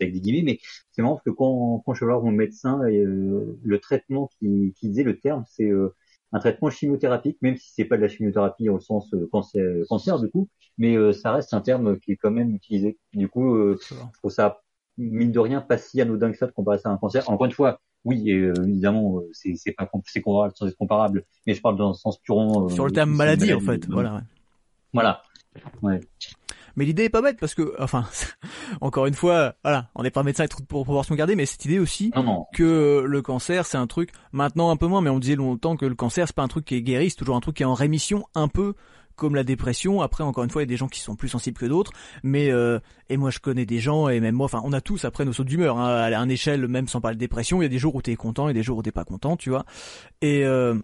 avec 0.00 0.12
des 0.12 0.20
guillemets, 0.20 0.42
mais 0.42 0.58
c'est 0.92 1.02
marrant 1.02 1.16
parce 1.16 1.24
que 1.24 1.30
quand, 1.30 1.82
quand 1.84 1.94
je 1.94 2.00
vais 2.04 2.10
voir 2.10 2.22
mon 2.22 2.30
médecin, 2.30 2.80
euh, 2.84 3.58
le 3.62 3.78
traitement 3.80 4.28
qui, 4.38 4.74
qui 4.78 4.88
disait 4.88 5.02
le 5.02 5.18
terme, 5.18 5.44
c'est 5.48 5.68
euh, 5.68 5.94
un 6.32 6.38
traitement 6.38 6.70
chimiothérapique, 6.70 7.38
même 7.42 7.56
si 7.56 7.70
c'est 7.74 7.84
pas 7.84 7.96
de 7.96 8.02
la 8.02 8.08
chimiothérapie 8.08 8.68
au 8.68 8.78
sens 8.80 9.14
cancer, 9.32 9.84
cancer 9.88 10.20
du 10.20 10.30
coup, 10.30 10.48
mais 10.78 11.12
ça 11.12 11.32
reste 11.32 11.52
un 11.54 11.60
terme 11.60 11.98
qui 11.98 12.12
est 12.12 12.16
quand 12.16 12.30
même 12.30 12.54
utilisé. 12.54 12.98
Du 13.12 13.28
coup, 13.28 13.56
je 13.56 14.18
trouve 14.18 14.30
ça 14.30 14.60
mine 14.96 15.32
de 15.32 15.38
rien 15.40 15.60
pas 15.60 15.78
si 15.78 16.00
anodin 16.00 16.30
que 16.30 16.38
ça 16.38 16.46
de 16.46 16.52
comparer 16.52 16.78
ça 16.78 16.90
à 16.90 16.92
un 16.92 16.98
cancer. 16.98 17.28
Encore 17.28 17.46
une 17.46 17.52
fois, 17.52 17.80
oui, 18.04 18.30
euh, 18.32 18.54
évidemment, 18.66 19.18
euh, 19.18 19.28
c'est 19.32 19.54
c'est 19.56 19.72
pas 19.72 19.90
c'est 20.06 20.22
comparable 20.22 20.54
sans 20.56 20.66
être 20.66 20.76
comparable, 20.76 21.24
mais 21.46 21.54
je 21.54 21.60
parle 21.60 21.76
dans 21.76 21.88
le 21.88 21.94
sens 21.94 22.18
purement 22.18 22.64
euh, 22.64 22.68
sur 22.70 22.86
le 22.86 22.92
terme 22.92 23.14
maladie, 23.14 23.52
en 23.52 23.60
fait, 23.60 23.86
voilà. 23.88 24.14
Ouais. 24.14 24.20
Voilà. 24.92 25.22
Ouais. 25.82 26.00
Mais 26.76 26.84
l'idée 26.84 27.04
est 27.04 27.10
pas 27.10 27.20
bête 27.20 27.38
parce 27.38 27.54
que, 27.54 27.74
enfin, 27.78 28.06
encore 28.80 29.06
une 29.06 29.14
fois, 29.14 29.54
voilà, 29.62 29.90
on 29.94 30.02
n'est 30.02 30.10
pas 30.10 30.22
médecin 30.22 30.46
pour 30.68 30.86
pouvoir 30.86 31.04
se 31.04 31.12
garder, 31.12 31.36
mais 31.36 31.44
cette 31.44 31.64
idée 31.64 31.78
aussi 31.78 32.10
que 32.54 33.04
le 33.06 33.22
cancer 33.22 33.66
c'est 33.66 33.78
un 33.78 33.86
truc, 33.86 34.10
maintenant 34.32 34.70
un 34.70 34.76
peu 34.76 34.86
moins, 34.86 35.02
mais 35.02 35.10
on 35.10 35.18
disait 35.18 35.36
longtemps 35.36 35.76
que 35.76 35.86
le 35.86 35.94
cancer 35.94 36.26
c'est 36.26 36.36
pas 36.36 36.42
un 36.42 36.48
truc 36.48 36.64
qui 36.64 36.76
est 36.76 36.82
guéri, 36.82 37.10
c'est 37.10 37.16
toujours 37.16 37.36
un 37.36 37.40
truc 37.40 37.56
qui 37.56 37.64
est 37.64 37.66
en 37.66 37.74
rémission 37.74 38.24
un 38.34 38.48
peu 38.48 38.74
comme 39.20 39.34
la 39.34 39.44
dépression. 39.44 40.00
Après, 40.00 40.24
encore 40.24 40.42
une 40.42 40.50
fois, 40.50 40.62
il 40.62 40.64
y 40.64 40.68
a 40.68 40.72
des 40.72 40.76
gens 40.76 40.88
qui 40.88 41.00
sont 41.00 41.14
plus 41.14 41.28
sensibles 41.28 41.58
que 41.58 41.66
d'autres. 41.66 41.92
Mais 42.24 42.50
euh, 42.50 42.80
et 43.10 43.16
moi, 43.16 43.30
je 43.30 43.38
connais 43.38 43.66
des 43.66 43.78
gens 43.78 44.08
et 44.08 44.18
même 44.18 44.34
moi, 44.34 44.46
enfin, 44.46 44.62
on 44.64 44.72
a 44.72 44.80
tous 44.80 45.04
après 45.04 45.24
nos 45.24 45.32
sauts 45.32 45.44
d'humeur. 45.44 45.78
Hein, 45.78 45.88
à 45.88 46.14
une 46.16 46.30
échelle, 46.30 46.66
même 46.66 46.88
sans 46.88 47.00
parler 47.00 47.16
de 47.16 47.20
dépression, 47.20 47.60
il 47.60 47.64
y 47.64 47.66
a 47.66 47.68
des 47.68 47.78
jours 47.78 47.94
où 47.94 48.02
t'es 48.02 48.16
content 48.16 48.48
et 48.48 48.54
des 48.54 48.62
jours 48.62 48.78
où 48.78 48.82
t'es 48.82 48.90
pas 48.90 49.04
content, 49.04 49.36
tu 49.36 49.50
vois. 49.50 49.64
Et 50.22 50.44
euh, 50.44 50.74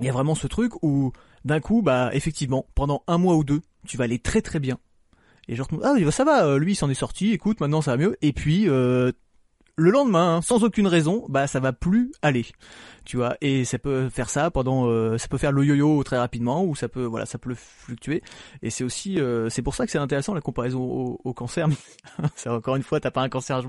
il 0.00 0.06
y 0.06 0.08
a 0.08 0.12
vraiment 0.12 0.34
ce 0.34 0.48
truc 0.48 0.82
où 0.82 1.12
d'un 1.44 1.60
coup, 1.60 1.80
bah 1.80 2.10
effectivement, 2.12 2.66
pendant 2.74 3.04
un 3.06 3.18
mois 3.18 3.36
ou 3.36 3.44
deux, 3.44 3.62
tu 3.86 3.96
vas 3.96 4.04
aller 4.04 4.18
très 4.18 4.42
très 4.42 4.58
bien. 4.58 4.78
Et 5.48 5.54
genre 5.54 5.68
ah 5.84 5.94
ça 6.10 6.24
va, 6.24 6.44
euh, 6.44 6.58
lui 6.58 6.72
il 6.72 6.74
s'en 6.74 6.90
est 6.90 6.94
sorti, 6.94 7.32
écoute 7.32 7.60
maintenant 7.60 7.80
ça 7.80 7.92
va 7.92 7.96
mieux. 7.98 8.16
Et 8.20 8.32
puis 8.32 8.68
euh, 8.68 9.12
le 9.78 9.90
lendemain, 9.90 10.36
hein, 10.36 10.42
sans 10.42 10.64
aucune 10.64 10.86
raison, 10.86 11.26
bah 11.28 11.46
ça 11.46 11.60
va 11.60 11.74
plus 11.74 12.10
aller. 12.22 12.46
Tu 13.04 13.18
vois 13.18 13.36
et 13.42 13.64
ça 13.66 13.78
peut 13.78 14.08
faire 14.08 14.30
ça 14.30 14.50
pendant 14.50 14.88
euh, 14.88 15.18
ça 15.18 15.28
peut 15.28 15.36
faire 15.36 15.52
le 15.52 15.64
yo-yo 15.64 16.02
très 16.02 16.16
rapidement 16.18 16.64
ou 16.64 16.74
ça 16.74 16.88
peut 16.88 17.04
voilà 17.04 17.26
ça 17.26 17.38
peut 17.38 17.54
fluctuer. 17.54 18.22
Et 18.62 18.70
c'est 18.70 18.84
aussi 18.84 19.20
euh, 19.20 19.50
c'est 19.50 19.60
pour 19.60 19.74
ça 19.74 19.84
que 19.84 19.92
c'est 19.92 19.98
intéressant 19.98 20.32
la 20.32 20.40
comparaison 20.40 20.82
au, 20.82 21.20
au 21.22 21.34
cancer. 21.34 21.68
C'est 22.36 22.48
encore 22.48 22.76
une 22.76 22.82
fois 22.82 23.00
t'as 23.00 23.10
pas 23.10 23.20
un 23.20 23.28
cancer 23.28 23.60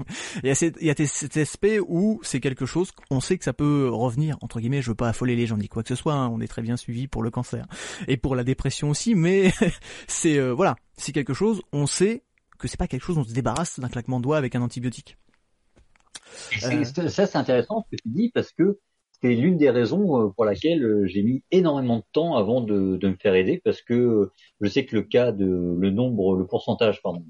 il 0.44 0.50
y 0.50 0.52
a, 0.52 0.72
il 0.80 0.88
y 0.88 0.90
a 0.90 0.96
cet 1.06 1.38
aspect 1.38 1.80
où 1.80 2.20
c'est 2.24 2.40
quelque 2.40 2.66
chose 2.66 2.92
on 3.12 3.20
sait 3.20 3.38
que 3.38 3.44
ça 3.44 3.54
peut 3.54 3.90
revenir 3.92 4.38
entre 4.42 4.60
guillemets. 4.60 4.82
Je 4.82 4.90
veux 4.90 4.96
pas 4.96 5.10
affoler 5.10 5.36
les 5.36 5.46
gens 5.46 5.58
ni 5.58 5.68
quoi 5.68 5.84
que 5.84 5.90
ce 5.90 5.96
soit 5.96 6.14
hein, 6.14 6.30
on 6.30 6.40
est 6.40 6.48
très 6.48 6.62
bien 6.62 6.78
suivi 6.78 7.08
pour 7.08 7.22
le 7.22 7.30
cancer 7.30 7.66
et 8.08 8.18
pour 8.18 8.36
la 8.36 8.44
dépression 8.44 8.90
aussi 8.90 9.14
mais 9.14 9.54
c'est 10.08 10.38
euh, 10.38 10.54
voilà 10.54 10.76
c'est 10.96 11.12
quelque 11.12 11.34
chose 11.34 11.62
on 11.74 11.86
sait 11.86 12.24
que 12.58 12.68
c'est 12.68 12.78
pas 12.78 12.88
quelque 12.88 13.04
chose 13.04 13.16
dont 13.16 13.22
on 13.22 13.26
se 13.26 13.34
débarrasse 13.34 13.80
d'un 13.80 13.90
claquement 13.90 14.20
de 14.20 14.24
doigts 14.24 14.38
avec 14.38 14.56
un 14.56 14.62
antibiotique 14.62 15.18
ça 17.10 17.28
c'est 17.28 17.38
intéressant 17.38 17.84
ce 17.84 17.96
que 17.96 18.02
tu 18.02 18.10
dis 18.10 18.32
parce 18.34 18.52
que 18.52 18.80
c'est 19.22 19.34
l'une 19.34 19.58
des 19.58 19.70
raisons 19.70 20.22
euh, 20.22 20.30
pour 20.30 20.46
laquelle 20.46 20.84
euh, 20.84 21.08
j'ai 21.08 21.24
mis 21.24 21.44
énormément 21.52 21.98
de 21.98 22.04
temps 22.12 22.36
avant 22.36 22.62
de, 22.62 22.98
de, 22.98 23.08
me 23.08 23.16
faire 23.16 23.34
aider 23.34 23.60
parce 23.64 23.82
que 23.82 23.94
euh, 23.94 24.32
je 24.62 24.70
sais 24.70 24.86
que 24.86 24.96
le 24.96 25.02
cas 25.02 25.32
de 25.32 25.46
le 25.46 25.90
nombre, 25.90 26.36
le 26.36 26.46
pourcentage, 26.46 27.02
pardon, 27.02 27.26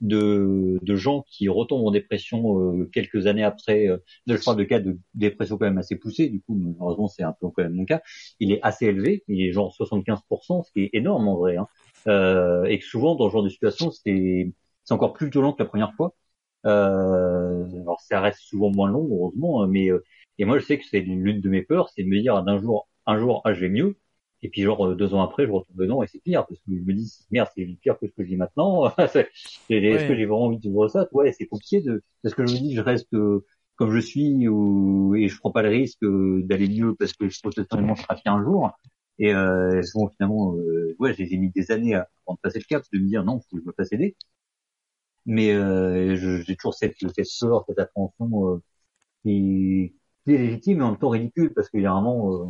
de, 0.00 0.78
de 0.82 0.96
gens 0.96 1.24
qui 1.28 1.48
retombent 1.48 1.86
en 1.86 1.90
dépression 1.90 2.84
quelques 2.92 3.26
années 3.26 3.44
après, 3.44 3.86
je 4.26 4.44
parle 4.44 4.56
de 4.56 4.64
cas 4.64 4.80
de 4.80 4.98
dépression 5.14 5.56
quand 5.56 5.66
même 5.66 5.78
assez 5.78 5.96
poussé, 5.96 6.28
du 6.28 6.40
coup 6.40 6.54
malheureusement 6.54 7.06
c'est 7.06 7.22
un 7.22 7.32
peu 7.32 7.48
quand 7.48 7.62
même 7.62 7.74
mon 7.74 7.84
cas, 7.84 8.02
il 8.40 8.52
est 8.52 8.60
assez 8.62 8.86
élevé, 8.86 9.22
il 9.28 9.40
est 9.42 9.52
genre 9.52 9.72
75%, 9.78 10.64
ce 10.64 10.72
qui 10.72 10.80
est 10.82 10.90
énorme 10.94 11.28
en 11.28 11.36
vrai, 11.36 11.56
hein. 11.56 11.68
euh, 12.08 12.64
et 12.64 12.78
que 12.78 12.84
souvent 12.84 13.14
dans 13.14 13.28
ce 13.28 13.32
genre 13.32 13.44
de 13.44 13.48
situation 13.48 13.90
c'est 13.90 14.52
c'est 14.82 14.94
encore 14.94 15.12
plus 15.12 15.30
violent 15.30 15.52
que 15.52 15.62
la 15.62 15.68
première 15.68 15.92
fois. 15.94 16.14
Euh, 16.66 17.64
alors 17.82 18.00
ça 18.00 18.20
reste 18.20 18.40
souvent 18.40 18.70
moins 18.70 18.90
long 18.90 19.08
heureusement, 19.10 19.66
mais 19.66 19.90
et 20.38 20.44
moi, 20.44 20.58
je 20.58 20.64
sais 20.64 20.78
que 20.78 20.84
c'est 20.86 21.00
l'une 21.00 21.40
de 21.40 21.48
mes 21.50 21.62
peurs, 21.62 21.90
c'est 21.90 22.02
de 22.02 22.08
me 22.08 22.20
dire 22.20 22.42
d'un 22.42 22.58
jour, 22.58 22.88
un 23.06 23.18
jour, 23.18 23.42
ah, 23.44 23.52
je 23.52 23.60
vais 23.60 23.68
mieux. 23.68 23.98
Et 24.42 24.48
puis 24.48 24.62
genre 24.62 24.86
euh, 24.86 24.94
deux 24.94 25.12
ans 25.14 25.22
après, 25.22 25.46
je 25.46 25.52
retombe 25.52 25.76
dedans 25.76 26.02
et 26.02 26.06
c'est 26.06 26.18
pire 26.22 26.46
parce 26.46 26.58
que 26.60 26.66
je 26.74 26.80
me 26.82 26.94
dis 26.94 27.12
merde, 27.30 27.48
c'est 27.54 27.66
pire 27.82 27.98
que 27.98 28.06
ce 28.06 28.12
que 28.12 28.22
vis 28.22 28.36
maintenant. 28.36 28.90
Est-ce 29.68 30.04
que 30.06 30.14
j'ai 30.16 30.24
vraiment 30.24 30.46
envie 30.46 30.58
de 30.58 30.62
vivre 30.68 30.88
ça? 30.88 31.06
Ouais, 31.12 31.32
c'est 31.32 31.46
compliqué 31.46 31.82
de 31.82 32.02
parce 32.22 32.34
que 32.34 32.42
je 32.44 32.48
me 32.48 32.56
dis, 32.58 32.74
je 32.74 32.80
reste 32.80 33.12
euh, 33.14 33.44
comme 33.76 33.92
je 33.94 33.98
suis 34.00 34.48
ou, 34.48 35.14
et 35.14 35.28
je 35.28 35.38
prends 35.38 35.50
pas 35.52 35.62
le 35.62 35.68
risque 35.68 36.00
d'aller 36.02 36.68
mieux 36.68 36.94
parce 36.94 37.12
que 37.12 37.28
je 37.28 37.40
potentiellement 37.42 37.94
je 37.94 38.02
serai 38.02 38.16
un 38.26 38.42
jour. 38.42 38.70
Et 39.18 39.34
euh, 39.34 39.82
bon, 39.94 40.08
finalement, 40.16 40.54
euh, 40.56 40.96
ouais, 40.98 41.12
j'ai 41.14 41.36
mis 41.36 41.50
des 41.50 41.70
années 41.70 41.94
avant 41.94 42.34
de 42.34 42.38
passer 42.42 42.58
le 42.58 42.64
cap, 42.64 42.82
de 42.92 42.98
me 42.98 43.06
dire 43.06 43.24
non, 43.24 43.40
faut 43.40 43.56
que 43.56 43.62
je 43.62 43.66
me 43.66 43.72
fasse 43.72 43.92
aider. 43.92 44.16
Mais 45.30 45.52
euh, 45.52 46.16
j'ai 46.44 46.56
toujours 46.56 46.74
cette, 46.74 46.96
cette 47.14 47.28
peur, 47.40 47.64
cette 47.68 47.78
appréhension 47.78 48.54
euh, 48.54 48.62
qui, 49.24 49.94
qui, 50.24 50.32
est 50.34 50.38
légitime 50.38 50.78
mais 50.78 50.84
en 50.84 50.90
même 50.90 50.98
temps 50.98 51.10
ridicule 51.10 51.54
parce 51.54 51.70
qu'il 51.70 51.82
y 51.82 51.86
euh, 52.32 52.46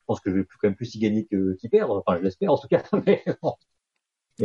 je 0.00 0.04
pense 0.06 0.20
que 0.20 0.30
je 0.30 0.36
vais 0.36 0.44
quand 0.60 0.68
même 0.68 0.76
plus 0.76 0.94
y 0.94 0.98
gagner 0.98 1.26
qu'y 1.26 1.68
perdre. 1.70 2.02
Enfin, 2.06 2.18
je 2.18 2.24
l'espère 2.24 2.52
en 2.52 2.58
tout 2.58 2.68
cas. 2.68 2.82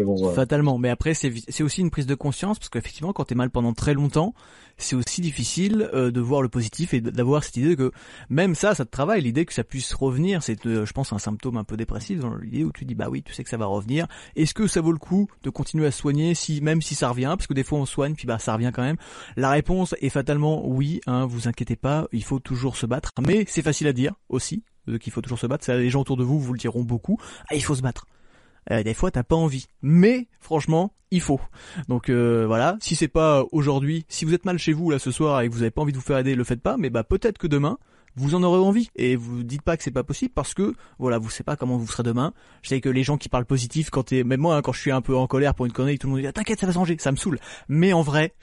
bon, 0.04 0.34
Fatalement. 0.34 0.78
Mais 0.78 0.90
après, 0.90 1.14
c'est 1.14 1.64
aussi 1.64 1.82
une 1.82 1.90
prise 1.90 2.06
de 2.08 2.16
conscience 2.16 2.60
parce 2.60 2.70
qu'effectivement, 2.70 3.14
quand 3.14 3.26
t'es 3.26 3.36
mal 3.36 3.50
pendant 3.50 3.74
très 3.74 3.94
longtemps, 3.94 4.34
c'est 4.78 4.96
aussi 4.96 5.22
difficile 5.22 5.90
euh, 5.94 6.12
de 6.12 6.20
voir 6.20 6.42
le 6.42 6.50
positif 6.50 6.94
et 6.94 7.02
d'avoir 7.02 7.44
cette 7.44 7.58
idée 7.58 7.76
que 7.76 7.92
même 8.30 8.56
ça, 8.56 8.76
ça 8.76 8.86
te 8.86 8.92
travaille. 8.92 9.22
L'idée 9.22 9.46
que 9.46 9.54
ça 9.54 9.64
puisse 9.64 9.94
revenir, 9.94 10.44
c'est, 10.44 10.66
euh, 10.66 10.86
je 10.86 10.94
pense, 10.94 11.14
un 11.14 11.18
symptôme 11.18 11.58
un 11.58 11.64
peu 11.64 11.78
dépressif 11.78 12.20
dans 12.20 12.36
l'idée 12.36 12.64
où 12.64 12.72
tu 12.72 12.86
dis 12.86 12.96
bah 12.96 13.08
oui, 13.10 13.24
tu 13.24 13.34
sais 13.34 13.44
que 13.44 13.50
ça 13.50 13.58
va 13.58 13.66
revenir. 13.66 14.08
Est-ce 14.36 14.54
que 14.54 14.68
ça 14.68 14.82
vaut 14.82 14.92
le 14.92 14.98
coup 14.98 15.28
de 15.44 15.50
continuer 15.50 15.86
à 15.88 15.92
soigner 15.92 16.36
si 16.36 16.62
même 16.62 16.82
si 16.82 16.96
ça 16.96 17.10
revient? 17.10 17.34
Parce 17.38 17.48
que 17.48 17.54
des 17.54 17.64
fois 17.64 17.80
on 17.80 17.86
soigne 17.86 18.16
puis 18.16 18.28
bah 18.28 18.40
ça 18.40 18.54
revient 18.54 18.72
quand 18.74 18.84
même. 18.84 18.98
La 19.38 19.50
réponse 19.50 19.96
est 20.02 20.10
fatalement 20.10 20.68
oui. 20.68 21.02
Hein, 21.08 21.26
vous 21.26 21.48
inquiétez 21.48 21.76
pas, 21.76 22.08
il 22.12 22.24
faut 22.24 22.40
toujours 22.40 22.76
se 22.76 22.86
battre. 22.86 23.12
Mais 23.26 23.46
c'est 23.48 23.62
facile 23.62 23.88
à 23.88 23.94
dire 23.94 24.14
aussi 24.30 24.64
euh, 24.90 24.98
qu'il 24.98 25.14
faut 25.14 25.22
toujours 25.22 25.40
se 25.40 25.48
battre. 25.48 25.72
Les 25.72 25.90
gens 25.90 26.02
autour 26.02 26.18
de 26.18 26.24
vous 26.24 26.40
vous 26.40 26.54
le 26.54 26.60
diront 26.60 26.84
beaucoup. 26.84 27.18
Ah, 27.50 27.56
il 27.56 27.64
faut 27.64 27.76
se 27.76 27.82
battre. 27.82 28.06
Euh, 28.72 28.84
des 28.84 28.94
fois 28.94 29.12
t'as 29.12 29.24
pas 29.24 29.36
envie. 29.36 29.68
Mais 29.82 30.28
franchement, 30.40 30.94
il 31.12 31.22
faut. 31.22 31.40
Donc 31.88 32.10
euh, 32.10 32.46
voilà, 32.48 32.78
si 32.82 32.96
c'est 32.96 33.08
pas 33.08 33.44
aujourd'hui, 33.52 34.06
si 34.10 34.26
vous 34.26 34.34
êtes 34.34 34.46
mal 34.46 34.58
chez 34.58 34.74
vous 34.74 34.90
là 34.90 35.00
ce 35.00 35.12
soir 35.12 35.42
et 35.42 35.50
que 35.50 35.54
vous 35.54 35.62
avez 35.62 35.72
pas 35.72 35.82
envie 35.82 35.92
de 35.92 35.98
vous 35.98 36.04
faire 36.04 36.18
aider, 36.18 36.36
le 36.36 36.44
faites 36.44 36.62
pas, 36.62 36.78
mais 36.78 36.90
bah 36.90 37.04
peut-être 37.04 37.38
que 37.38 37.48
demain 37.48 37.78
vous 38.18 38.34
en 38.34 38.44
aurez 38.44 38.60
envie. 38.60 38.90
Et 38.96 39.16
vous 39.16 39.44
dites 39.44 39.62
pas 39.62 39.78
que 39.78 39.84
c'est 39.84 39.92
pas 39.92 40.04
possible 40.04 40.34
parce 40.34 40.54
que 40.54 40.74
voilà 41.00 41.18
vous 41.18 41.30
savez 41.30 41.44
pas 41.44 41.56
comment 41.56 41.78
vous 41.78 41.88
serez 41.88 42.04
demain. 42.04 42.34
Je 42.62 42.70
sais 42.70 42.82
que 42.82 42.90
les 42.90 43.04
gens 43.04 43.18
qui 43.18 43.30
parlent 43.30 43.46
positif 43.46 43.90
quand 43.90 44.04
t'es 44.04 44.24
même 44.24 44.40
moi 44.40 44.56
hein, 44.56 44.62
quand 44.62 44.74
je 44.74 44.82
suis 44.82 44.92
un 44.92 45.02
peu 45.02 45.16
en 45.16 45.28
colère 45.28 45.54
pour 45.54 45.66
une 45.66 45.74
connerie 45.74 46.00
tout 46.00 46.08
le 46.08 46.14
monde 46.14 46.22
dit 46.22 46.28
ah, 46.28 46.34
t'inquiète 46.34 46.60
ça 46.60 46.66
va 46.66 46.74
s'arranger. 46.74 46.98
Ça 47.00 47.12
me 47.12 47.18
saoule. 47.18 47.40
Mais 47.68 47.94
en 47.94 48.02
vrai 48.02 48.34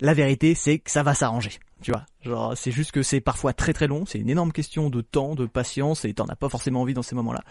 la 0.00 0.14
vérité 0.14 0.54
c'est 0.54 0.78
que 0.78 0.90
ça 0.90 1.02
va 1.02 1.14
s'arranger 1.14 1.58
tu 1.84 1.92
vois. 1.92 2.06
Genre, 2.22 2.56
c'est 2.56 2.70
juste 2.70 2.92
que 2.92 3.02
c'est 3.02 3.20
parfois 3.20 3.52
très 3.52 3.74
très 3.74 3.86
long, 3.86 4.06
c'est 4.06 4.18
une 4.18 4.30
énorme 4.30 4.52
question 4.52 4.88
de 4.88 5.02
temps, 5.02 5.34
de 5.34 5.44
patience, 5.44 6.06
et 6.06 6.14
t'en 6.14 6.24
as 6.24 6.36
pas 6.36 6.48
forcément 6.48 6.80
envie 6.80 6.94
dans 6.94 7.02
ces 7.02 7.14
moments-là. 7.14 7.42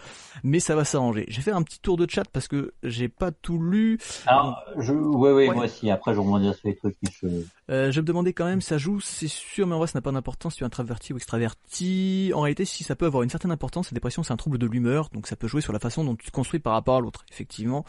Mais 0.42 0.58
ça 0.58 0.74
va 0.74 0.84
s'arranger. 0.84 1.24
J'ai 1.28 1.40
fait 1.40 1.52
un 1.52 1.62
petit 1.62 1.78
tour 1.78 1.96
de 1.96 2.10
chat 2.10 2.24
parce 2.32 2.48
que 2.48 2.74
j'ai 2.82 3.08
pas 3.08 3.30
tout 3.30 3.62
lu. 3.62 3.98
Alors, 4.26 4.60
je, 4.76 4.92
ouais, 4.92 5.32
ouais, 5.32 5.46
moi 5.54 5.66
aussi. 5.66 5.88
Après, 5.88 6.12
je 6.12 6.18
rebondirai 6.18 6.52
sur 6.54 6.68
les 6.68 6.74
trucs 6.74 6.96
je... 7.20 7.28
Euh, 7.70 7.92
je 7.92 8.00
me 8.00 8.04
demandais 8.04 8.32
quand 8.32 8.44
même, 8.44 8.60
ça 8.60 8.76
joue, 8.76 9.00
c'est 9.00 9.28
sûr, 9.28 9.68
mais 9.68 9.76
en 9.76 9.78
vrai, 9.78 9.86
ça 9.86 9.96
n'a 9.96 10.02
pas 10.02 10.10
d'importance 10.10 10.54
si 10.54 10.58
tu 10.58 10.64
es 10.64 10.66
introverti 10.66 11.12
ou 11.12 11.16
extraverti. 11.16 12.32
En 12.34 12.40
réalité, 12.40 12.64
si 12.64 12.82
ça 12.82 12.96
peut 12.96 13.06
avoir 13.06 13.22
une 13.22 13.30
certaine 13.30 13.52
importance, 13.52 13.92
la 13.92 13.94
dépression, 13.94 14.24
c'est 14.24 14.32
un 14.32 14.36
trouble 14.36 14.58
de 14.58 14.66
l'humeur, 14.66 15.08
donc 15.12 15.28
ça 15.28 15.36
peut 15.36 15.46
jouer 15.46 15.60
sur 15.60 15.72
la 15.72 15.78
façon 15.78 16.02
dont 16.02 16.16
tu 16.16 16.26
te 16.26 16.32
construis 16.32 16.58
par 16.58 16.72
rapport 16.72 16.96
à 16.96 17.00
l'autre, 17.00 17.24
effectivement. 17.30 17.84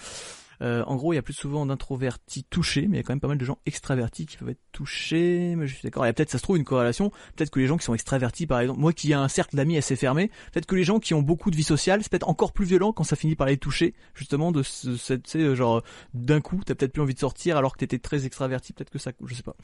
Euh, 0.62 0.84
en 0.86 0.96
gros, 0.96 1.13
il 1.13 1.15
y 1.15 1.20
a 1.20 1.22
plus 1.22 1.34
souvent 1.34 1.65
d'introvertis 1.65 2.44
touchés, 2.44 2.88
mais 2.88 2.98
il 2.98 3.00
y 3.00 3.00
a 3.00 3.04
quand 3.04 3.13
même 3.13 3.20
pas 3.20 3.28
mal 3.28 3.38
de 3.38 3.46
gens 3.46 3.58
extravertis 3.65 4.26
qui 4.26 4.38
peuvent 4.38 4.50
être 4.50 4.62
touchés. 4.72 5.56
Mais 5.56 5.68
je 5.68 5.74
suis 5.74 5.84
d'accord. 5.84 6.06
Il 6.06 6.08
y 6.08 6.10
a 6.10 6.13
peut-être, 6.13 6.30
ça 6.30 6.38
se 6.38 6.44
trouve, 6.44 6.58
une 6.58 6.63
corrélation. 6.63 7.12
Peut-être 7.36 7.50
que 7.50 7.60
les 7.60 7.68
gens 7.68 7.78
qui 7.78 7.86
sont 7.86 7.94
extravertis, 7.94 8.48
par 8.48 8.60
exemple, 8.60 8.80
moi 8.80 8.94
qui 8.94 9.12
ai 9.12 9.15
un 9.15 9.28
cercle 9.28 9.56
d'amis 9.56 9.78
assez 9.78 9.96
fermé, 9.96 10.30
peut-être 10.52 10.65
que 10.65 10.76
les 10.76 10.84
gens 10.84 11.00
qui 11.00 11.13
ont 11.13 11.22
beaucoup 11.22 11.52
de 11.52 11.56
vie 11.56 11.63
sociale, 11.63 12.02
c'est 12.04 12.10
peut-être 12.10 12.30
encore 12.30 12.54
plus 12.54 12.65
violent 12.65 12.94
quand 12.94 13.04
ça 13.04 13.15
finit 13.15 13.36
par 13.36 13.48
les 13.48 13.58
toucher, 13.58 13.94
justement, 14.13 14.52
de 14.52 14.63
cette, 14.63 15.28
sais, 15.28 15.56
genre, 15.56 15.84
d'un 16.13 16.41
coup, 16.41 16.62
t'as 16.65 16.76
peut-être 16.76 16.94
plus 16.94 17.02
envie 17.02 17.13
de 17.13 17.20
sortir 17.20 17.58
alors 17.58 17.74
que 17.74 17.80
t'étais 17.80 18.00
très 18.00 18.26
extraverti. 18.26 18.74
Peut-être 18.74 18.89
que 18.89 19.00
ça, 19.00 19.12
je 19.26 19.34
sais 19.34 19.44
pas. 19.44 19.56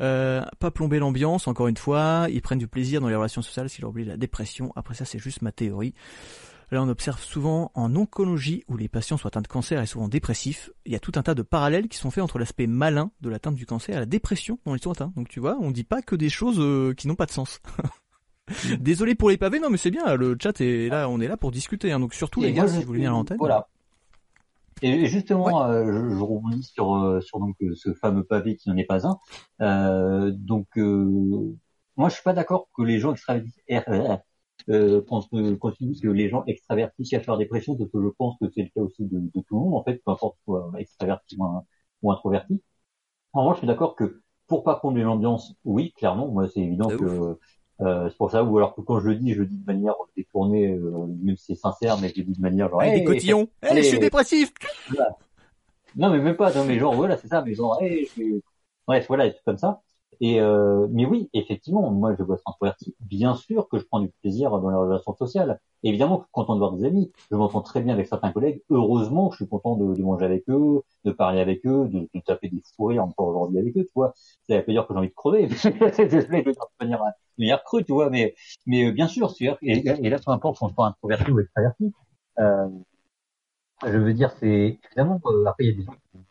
Euh, 0.00 0.44
pas 0.58 0.70
plomber 0.70 0.98
l'ambiance, 0.98 1.46
encore 1.46 1.68
une 1.68 1.76
fois. 1.76 2.26
Ils 2.30 2.42
prennent 2.42 2.58
du 2.58 2.68
plaisir 2.68 3.00
dans 3.00 3.08
les 3.08 3.16
relations 3.16 3.42
sociales, 3.42 3.68
s'ils 3.68 3.84
oublient 3.84 4.04
la 4.04 4.16
dépression. 4.16 4.72
Après 4.76 4.94
ça, 4.94 5.04
c'est 5.04 5.18
juste 5.18 5.42
ma 5.42 5.52
théorie. 5.52 5.94
Là, 6.74 6.82
on 6.82 6.88
observe 6.88 7.22
souvent 7.22 7.70
en 7.76 7.94
oncologie, 7.94 8.64
où 8.66 8.76
les 8.76 8.88
patients 8.88 9.16
sont 9.16 9.28
atteints 9.28 9.42
de 9.42 9.46
cancer 9.46 9.80
et 9.80 9.86
souvent 9.86 10.08
dépressifs, 10.08 10.72
il 10.84 10.90
y 10.90 10.96
a 10.96 10.98
tout 10.98 11.12
un 11.14 11.22
tas 11.22 11.36
de 11.36 11.42
parallèles 11.42 11.86
qui 11.86 11.96
sont 11.96 12.10
faits 12.10 12.24
entre 12.24 12.40
l'aspect 12.40 12.66
malin 12.66 13.12
de 13.20 13.28
l'atteinte 13.28 13.54
du 13.54 13.64
cancer 13.64 13.94
et 13.96 14.00
la 14.00 14.06
dépression 14.06 14.58
dont 14.66 14.74
ils 14.74 14.82
sont 14.82 14.90
atteints. 14.90 15.12
Donc 15.14 15.28
tu 15.28 15.38
vois, 15.38 15.56
on 15.60 15.70
dit 15.70 15.84
pas 15.84 16.02
que 16.02 16.16
des 16.16 16.28
choses 16.28 16.58
euh, 16.58 16.92
qui 16.92 17.06
n'ont 17.06 17.14
pas 17.14 17.26
de 17.26 17.30
sens. 17.30 17.62
Désolé 18.80 19.14
pour 19.14 19.30
les 19.30 19.36
pavés, 19.36 19.60
non 19.60 19.70
mais 19.70 19.76
c'est 19.76 19.92
bien, 19.92 20.16
le 20.16 20.36
chat 20.42 20.60
est 20.60 20.88
là, 20.88 21.08
on 21.08 21.20
est 21.20 21.28
là 21.28 21.36
pour 21.36 21.52
discuter, 21.52 21.92
hein, 21.92 22.00
donc 22.00 22.12
surtout 22.12 22.40
les 22.40 22.52
gars, 22.52 22.66
si 22.66 22.80
vous 22.80 22.86
voulez 22.88 22.98
venir 22.98 23.12
à 23.12 23.14
l'antenne. 23.14 23.38
Voilà. 23.38 23.68
Et 24.82 25.06
justement, 25.06 25.66
euh, 25.66 25.86
je, 25.86 26.16
je, 26.16 26.20
rebondis 26.20 26.64
sur, 26.64 26.96
euh, 26.96 27.20
sur 27.20 27.38
donc 27.38 27.54
ce 27.76 27.94
fameux 27.94 28.24
pavé 28.24 28.56
qui 28.56 28.68
n'en 28.68 28.76
est 28.76 28.82
pas 28.82 29.06
un. 29.06 30.32
donc, 30.32 30.66
moi, 30.76 32.08
je 32.08 32.14
suis 32.14 32.24
pas 32.24 32.32
d'accord 32.32 32.66
que 32.76 32.82
les 32.82 32.98
gens 32.98 33.12
extravertis, 33.12 33.62
euh, 34.68 35.02
tu 35.76 35.84
dis 35.84 36.00
que 36.00 36.08
les 36.08 36.28
gens 36.28 36.44
extravertis 36.46 37.08
cachent 37.08 37.26
leur 37.26 37.38
dépression, 37.38 37.76
parce 37.76 37.90
que 37.90 38.02
je 38.02 38.08
pense 38.08 38.36
que 38.40 38.46
c'est 38.54 38.62
le 38.62 38.68
cas 38.74 38.80
aussi 38.80 39.04
de, 39.04 39.18
de, 39.18 39.40
tout 39.40 39.54
le 39.56 39.60
monde, 39.60 39.74
en 39.74 39.82
fait, 39.82 40.00
peu 40.04 40.10
importe 40.10 40.38
soit 40.44 40.70
extraverti 40.78 41.36
ou, 41.38 41.46
ou 42.02 42.12
introverti. 42.12 42.62
En 43.32 43.42
revanche, 43.42 43.56
je 43.56 43.60
suis 43.60 43.66
d'accord 43.66 43.96
que 43.96 44.22
pour 44.46 44.62
pas 44.62 44.76
prendre 44.76 44.98
l'ambiance, 44.98 45.54
oui, 45.64 45.92
clairement, 45.96 46.28
moi 46.28 46.48
c'est 46.48 46.60
évident 46.60 46.88
que 46.88 47.36
euh, 47.80 48.08
c'est 48.08 48.16
pour 48.16 48.30
ça, 48.30 48.44
ou 48.44 48.56
alors 48.56 48.74
que 48.74 48.80
quand 48.80 49.00
je 49.00 49.08
le 49.08 49.16
dis, 49.16 49.34
je 49.34 49.40
le 49.40 49.46
dis 49.46 49.58
de 49.58 49.66
manière 49.66 49.94
détournée, 50.16 50.72
euh, 50.72 51.06
même 51.22 51.36
si 51.36 51.46
c'est 51.46 51.60
sincère, 51.60 51.98
mais 52.00 52.08
je 52.08 52.14
le 52.18 52.24
dis 52.24 52.32
de 52.32 52.40
manière 52.40 52.70
genre, 52.70 52.82
hey, 52.82 53.00
des 53.00 53.04
cotillons, 53.04 53.48
hey, 53.62 53.82
je 53.82 53.88
suis 53.88 53.98
dépressif. 53.98 54.52
Non, 55.96 56.10
mais 56.10 56.18
même 56.18 56.36
pas, 56.36 56.52
non, 56.52 56.64
mais 56.64 56.78
genre, 56.78 56.94
voilà, 56.94 57.16
c'est 57.16 57.28
ça, 57.28 57.42
mais 57.42 57.54
genre, 57.54 57.80
hey, 57.82 58.08
je 58.16 58.40
bref, 58.86 59.06
voilà, 59.08 59.30
c'est 59.30 59.42
comme 59.44 59.58
ça. 59.58 59.82
Et 60.20 60.40
euh, 60.40 60.86
mais 60.90 61.06
oui, 61.06 61.28
effectivement, 61.32 61.90
moi 61.90 62.14
je 62.18 62.22
dois 62.22 62.36
être 62.36 62.42
introverti. 62.46 62.94
Bien 63.00 63.34
sûr 63.34 63.68
que 63.68 63.78
je 63.78 63.84
prends 63.84 64.00
du 64.00 64.08
plaisir 64.22 64.50
dans 64.50 64.70
les 64.70 64.76
relations 64.76 65.14
sociales. 65.14 65.60
évidemment, 65.82 66.18
je 66.18 66.22
suis 66.24 66.32
content 66.32 66.54
de 66.54 66.58
voir 66.58 66.72
des 66.72 66.84
amis. 66.84 67.12
Je 67.30 67.36
m'entends 67.36 67.60
très 67.62 67.80
bien 67.82 67.94
avec 67.94 68.06
certains 68.06 68.32
collègues. 68.32 68.62
Heureusement, 68.70 69.30
je 69.30 69.36
suis 69.36 69.48
content 69.48 69.76
de, 69.76 69.94
de 69.94 70.02
manger 70.02 70.24
avec 70.24 70.48
eux, 70.48 70.82
de 71.04 71.10
parler 71.12 71.40
avec 71.40 71.64
eux, 71.66 71.88
de, 71.88 72.08
de 72.14 72.20
taper 72.20 72.48
des 72.48 72.62
fous 72.76 72.92
encore 72.98 73.28
aujourd'hui 73.28 73.58
avec 73.58 73.76
eux. 73.76 73.84
Tu 73.84 73.92
vois, 73.94 74.12
ça 74.48 74.56
veut 74.56 74.64
pas 74.64 74.72
dire 74.72 74.86
que 74.86 74.94
j'ai 74.94 74.98
envie 74.98 75.08
de 75.08 75.14
crever. 75.14 75.46
Désolé 75.98 76.42
de 76.42 76.54
devenir 76.80 77.02
meilleur 77.38 77.62
cru, 77.64 77.84
tu 77.84 77.92
vois. 77.92 78.10
Mais 78.10 78.34
mais 78.66 78.86
euh, 78.88 78.92
bien 78.92 79.08
sûr, 79.08 79.30
c'est 79.30 79.46
et, 79.62 79.78
et 79.88 80.10
là, 80.10 80.18
peu 80.24 80.30
importe 80.30 80.56
si 80.58 80.64
on 80.64 80.68
soit 80.70 80.86
introverti 80.88 81.30
ou 81.30 81.40
extraverti. 81.40 81.92
Euh, 82.38 82.68
je 83.86 83.98
veux 83.98 84.14
dire, 84.14 84.32
c'est 84.40 84.78
évidemment 84.86 85.20
euh, 85.26 85.44
après 85.46 85.64
il 85.64 85.70
y 85.70 85.72
a 85.72 85.76
des 85.76 85.84
gens 85.84 85.92
qui 85.92 86.18
ne 86.18 86.22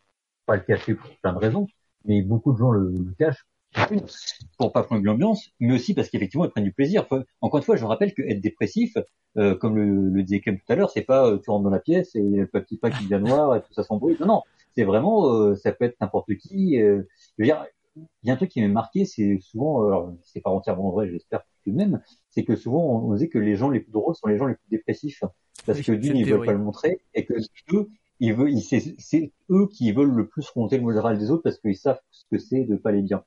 pas 0.46 0.56
le 0.56 0.62
cacher 0.62 0.94
pour 0.94 1.10
plein 1.18 1.32
de 1.32 1.38
raisons, 1.38 1.66
mais 2.04 2.22
beaucoup 2.22 2.52
de 2.52 2.58
gens 2.58 2.70
le 2.72 3.14
cachent 3.18 3.46
pour 4.58 4.72
pas 4.72 4.82
prendre 4.82 5.04
l'ambiance, 5.04 5.50
mais 5.60 5.74
aussi 5.74 5.94
parce 5.94 6.08
qu'effectivement 6.08 6.44
ils 6.44 6.50
prennent 6.50 6.64
du 6.64 6.72
plaisir. 6.72 7.06
Encore 7.40 7.58
une 7.58 7.64
fois, 7.64 7.76
je 7.76 7.84
rappelle 7.84 8.14
que 8.14 8.22
être 8.22 8.40
dépressif, 8.40 8.96
euh, 9.36 9.54
comme 9.56 9.76
le, 9.76 10.10
le 10.10 10.22
disait 10.22 10.40
Clem 10.40 10.58
tout 10.58 10.72
à 10.72 10.76
l'heure, 10.76 10.90
c'est 10.90 11.02
pas 11.02 11.26
euh, 11.26 11.38
tu 11.38 11.50
rentres 11.50 11.64
dans 11.64 11.70
la 11.70 11.80
pièce 11.80 12.14
et 12.14 12.22
le 12.22 12.46
petit 12.46 12.76
pas 12.76 12.90
qui 12.90 13.04
devient 13.04 13.22
noir 13.22 13.56
et 13.56 13.62
tout 13.62 13.72
ça 13.72 13.82
s'embrouille. 13.82 14.16
Non, 14.20 14.26
non, 14.26 14.42
c'est 14.74 14.84
vraiment 14.84 15.32
euh, 15.32 15.56
ça 15.56 15.72
peut 15.72 15.84
être 15.84 15.96
n'importe 16.00 16.34
qui. 16.36 16.76
je 16.78 17.04
veux 17.38 17.44
dire, 17.44 17.64
il 17.96 18.28
y 18.28 18.30
a 18.30 18.34
un 18.34 18.36
truc 18.36 18.50
qui 18.50 18.60
m'a 18.60 18.68
marqué, 18.68 19.04
c'est 19.04 19.38
souvent, 19.40 19.86
alors 19.86 20.14
c'est 20.22 20.40
pas 20.40 20.50
entièrement 20.50 20.90
vrai, 20.90 21.08
j'espère 21.08 21.42
de 21.66 21.72
même, 21.72 22.02
c'est 22.28 22.44
que 22.44 22.56
souvent 22.56 22.84
on, 22.84 23.10
on 23.10 23.14
disait 23.14 23.28
que 23.28 23.38
les 23.38 23.56
gens 23.56 23.70
les 23.70 23.80
plus 23.80 23.92
drôles 23.92 24.14
sont 24.14 24.28
les 24.28 24.36
gens 24.36 24.46
les 24.46 24.54
plus 24.54 24.68
dépressifs 24.70 25.24
parce 25.66 25.80
que 25.80 25.92
d'une 25.92 26.16
ils 26.16 26.28
veulent 26.28 26.44
pas 26.44 26.52
le 26.52 26.58
montrer 26.58 27.00
et 27.14 27.24
que 27.24 27.34
eux 27.72 27.88
ils 28.20 28.34
veulent, 28.34 28.56
c'est 28.58 29.32
eux 29.50 29.68
qui 29.68 29.92
veulent 29.92 30.12
le 30.12 30.28
plus 30.28 30.48
remonter 30.50 30.76
le 30.76 30.84
moral 30.84 31.18
des 31.18 31.30
autres 31.30 31.42
parce 31.42 31.58
qu'ils 31.58 31.76
savent 31.76 32.00
ce 32.10 32.24
que 32.30 32.38
c'est 32.38 32.64
de 32.64 32.76
pas 32.76 32.92
les 32.92 33.02
bien. 33.02 33.24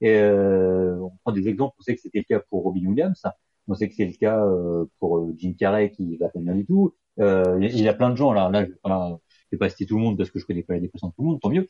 Et 0.00 0.14
euh, 0.18 0.98
on 1.00 1.12
prend 1.22 1.32
des 1.32 1.48
exemples, 1.48 1.74
on 1.78 1.82
sait 1.82 1.94
que 1.94 2.00
c'était 2.00 2.18
le 2.18 2.24
cas 2.24 2.42
pour 2.50 2.62
Robin 2.62 2.84
Williams, 2.86 3.22
on 3.68 3.74
sait 3.74 3.88
que 3.88 3.94
c'est 3.94 4.04
le 4.04 4.12
cas 4.12 4.44
euh, 4.44 4.84
pour 4.98 5.18
euh, 5.18 5.34
Jim 5.38 5.54
Carrey 5.58 5.90
qui 5.90 6.16
va 6.16 6.28
pas 6.28 6.38
bien 6.38 6.54
du 6.54 6.64
tout. 6.66 6.94
Il 7.18 7.80
y 7.80 7.88
a 7.88 7.94
plein 7.94 8.10
de 8.10 8.16
gens 8.16 8.32
là, 8.32 8.50
là 8.50 8.66
je 8.66 8.72
pas, 8.82 9.18
vais 9.50 9.58
pas 9.58 9.70
citer 9.70 9.86
tout 9.86 9.96
le 9.96 10.02
monde 10.02 10.18
parce 10.18 10.30
que 10.30 10.38
je 10.38 10.44
connais 10.44 10.62
pas 10.62 10.74
la 10.74 10.80
dépression 10.80 11.08
de 11.08 11.12
tout 11.14 11.22
le 11.22 11.28
monde, 11.28 11.40
tant 11.40 11.48
mieux. 11.48 11.66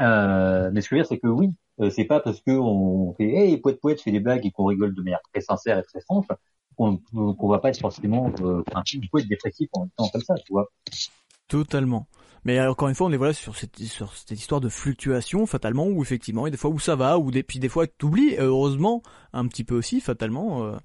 Euh, 0.00 0.70
mais 0.72 0.80
ce 0.80 0.88
que 0.88 0.96
je 0.96 1.00
veux 1.00 1.02
dire, 1.02 1.08
c'est 1.08 1.18
que 1.18 1.28
oui, 1.28 1.50
c'est 1.90 2.06
pas 2.06 2.20
parce 2.20 2.40
que 2.40 2.52
on 2.52 3.12
fait 3.14 3.28
hey 3.28 3.58
poète 3.58 3.80
poète, 3.80 4.00
fait 4.00 4.12
des 4.12 4.20
blagues 4.20 4.46
et 4.46 4.50
qu'on 4.50 4.64
rigole 4.64 4.94
de 4.94 5.02
manière 5.02 5.20
très 5.30 5.42
sincère 5.42 5.78
et 5.78 5.82
très 5.82 6.00
franche 6.00 6.26
qu'on 6.76 6.98
qu'on 7.34 7.48
va 7.48 7.58
pas 7.58 7.70
être 7.70 7.80
forcément 7.80 8.32
euh, 8.40 8.62
un 8.74 8.82
poète 9.10 9.28
dépressif 9.28 9.68
en 9.72 9.86
étant 9.86 10.08
comme 10.08 10.22
ça, 10.22 10.34
tu 10.36 10.52
vois. 10.52 10.68
Totalement. 11.48 12.06
Mais 12.44 12.60
encore 12.60 12.88
une 12.88 12.94
fois, 12.94 13.08
on 13.08 13.12
est 13.12 13.16
voilà 13.16 13.32
sur 13.32 13.56
cette, 13.56 13.78
sur 13.78 14.14
cette 14.14 14.38
histoire 14.38 14.60
de 14.60 14.68
fluctuation 14.68 15.46
fatalement, 15.46 15.86
où 15.86 16.02
effectivement, 16.02 16.46
il 16.46 16.50
y 16.50 16.52
a 16.52 16.52
des 16.52 16.56
fois 16.56 16.70
où 16.70 16.78
ça 16.78 16.96
va, 16.96 17.18
ou 17.18 17.30
des, 17.30 17.42
puis 17.42 17.58
des 17.58 17.68
fois 17.68 17.86
t'oublies, 17.86 18.36
heureusement, 18.38 19.02
un 19.32 19.46
petit 19.46 19.64
peu 19.64 19.74
aussi 19.76 20.00
fatalement. 20.00 20.64
Euh. 20.64 20.76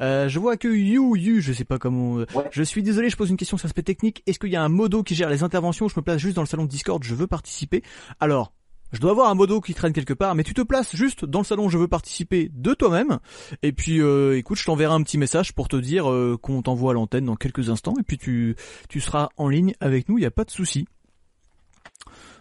Euh, 0.00 0.28
je 0.28 0.38
vois 0.38 0.56
que 0.56 0.68
You, 0.68 1.16
You, 1.16 1.40
je 1.40 1.52
sais 1.52 1.64
pas 1.64 1.78
comment. 1.78 2.18
Euh, 2.18 2.26
je 2.50 2.62
suis 2.62 2.82
désolé, 2.82 3.10
je 3.10 3.16
pose 3.16 3.30
une 3.30 3.36
question 3.36 3.56
sur 3.56 3.66
l'aspect 3.66 3.82
technique. 3.82 4.22
Est-ce 4.26 4.38
qu'il 4.38 4.50
y 4.50 4.56
a 4.56 4.62
un 4.62 4.68
modo 4.68 5.02
qui 5.02 5.14
gère 5.14 5.30
les 5.30 5.42
interventions? 5.42 5.88
Je 5.88 5.94
me 5.96 6.02
place 6.02 6.18
juste 6.18 6.36
dans 6.36 6.42
le 6.42 6.46
salon 6.46 6.64
de 6.64 6.70
Discord, 6.70 7.02
je 7.02 7.14
veux 7.14 7.26
participer. 7.26 7.82
Alors, 8.20 8.52
je 8.92 9.00
dois 9.00 9.10
avoir 9.10 9.28
un 9.30 9.34
modo 9.34 9.60
qui 9.60 9.74
traîne 9.74 9.92
quelque 9.92 10.14
part, 10.14 10.34
mais 10.34 10.44
tu 10.44 10.54
te 10.54 10.62
places 10.62 10.94
juste 10.94 11.24
dans 11.24 11.40
le 11.40 11.44
salon 11.44 11.68
je 11.68 11.76
veux 11.78 11.88
participer 11.88 12.50
de 12.54 12.72
toi-même. 12.74 13.18
Et 13.62 13.72
puis 13.72 14.00
euh, 14.00 14.36
écoute, 14.38 14.58
je 14.58 14.64
t'enverrai 14.64 14.94
un 14.94 15.02
petit 15.02 15.18
message 15.18 15.52
pour 15.52 15.68
te 15.68 15.76
dire 15.76 16.10
euh, 16.10 16.38
qu'on 16.40 16.62
t'envoie 16.62 16.92
à 16.92 16.94
l'antenne 16.94 17.24
dans 17.26 17.36
quelques 17.36 17.68
instants. 17.70 17.94
Et 17.98 18.02
puis 18.02 18.18
tu, 18.18 18.56
tu 18.88 19.00
seras 19.00 19.28
en 19.36 19.48
ligne 19.48 19.74
avec 19.80 20.08
nous, 20.08 20.18
il 20.18 20.20
n'y 20.22 20.26
a 20.26 20.30
pas 20.30 20.44
de 20.44 20.50
souci. 20.50 20.86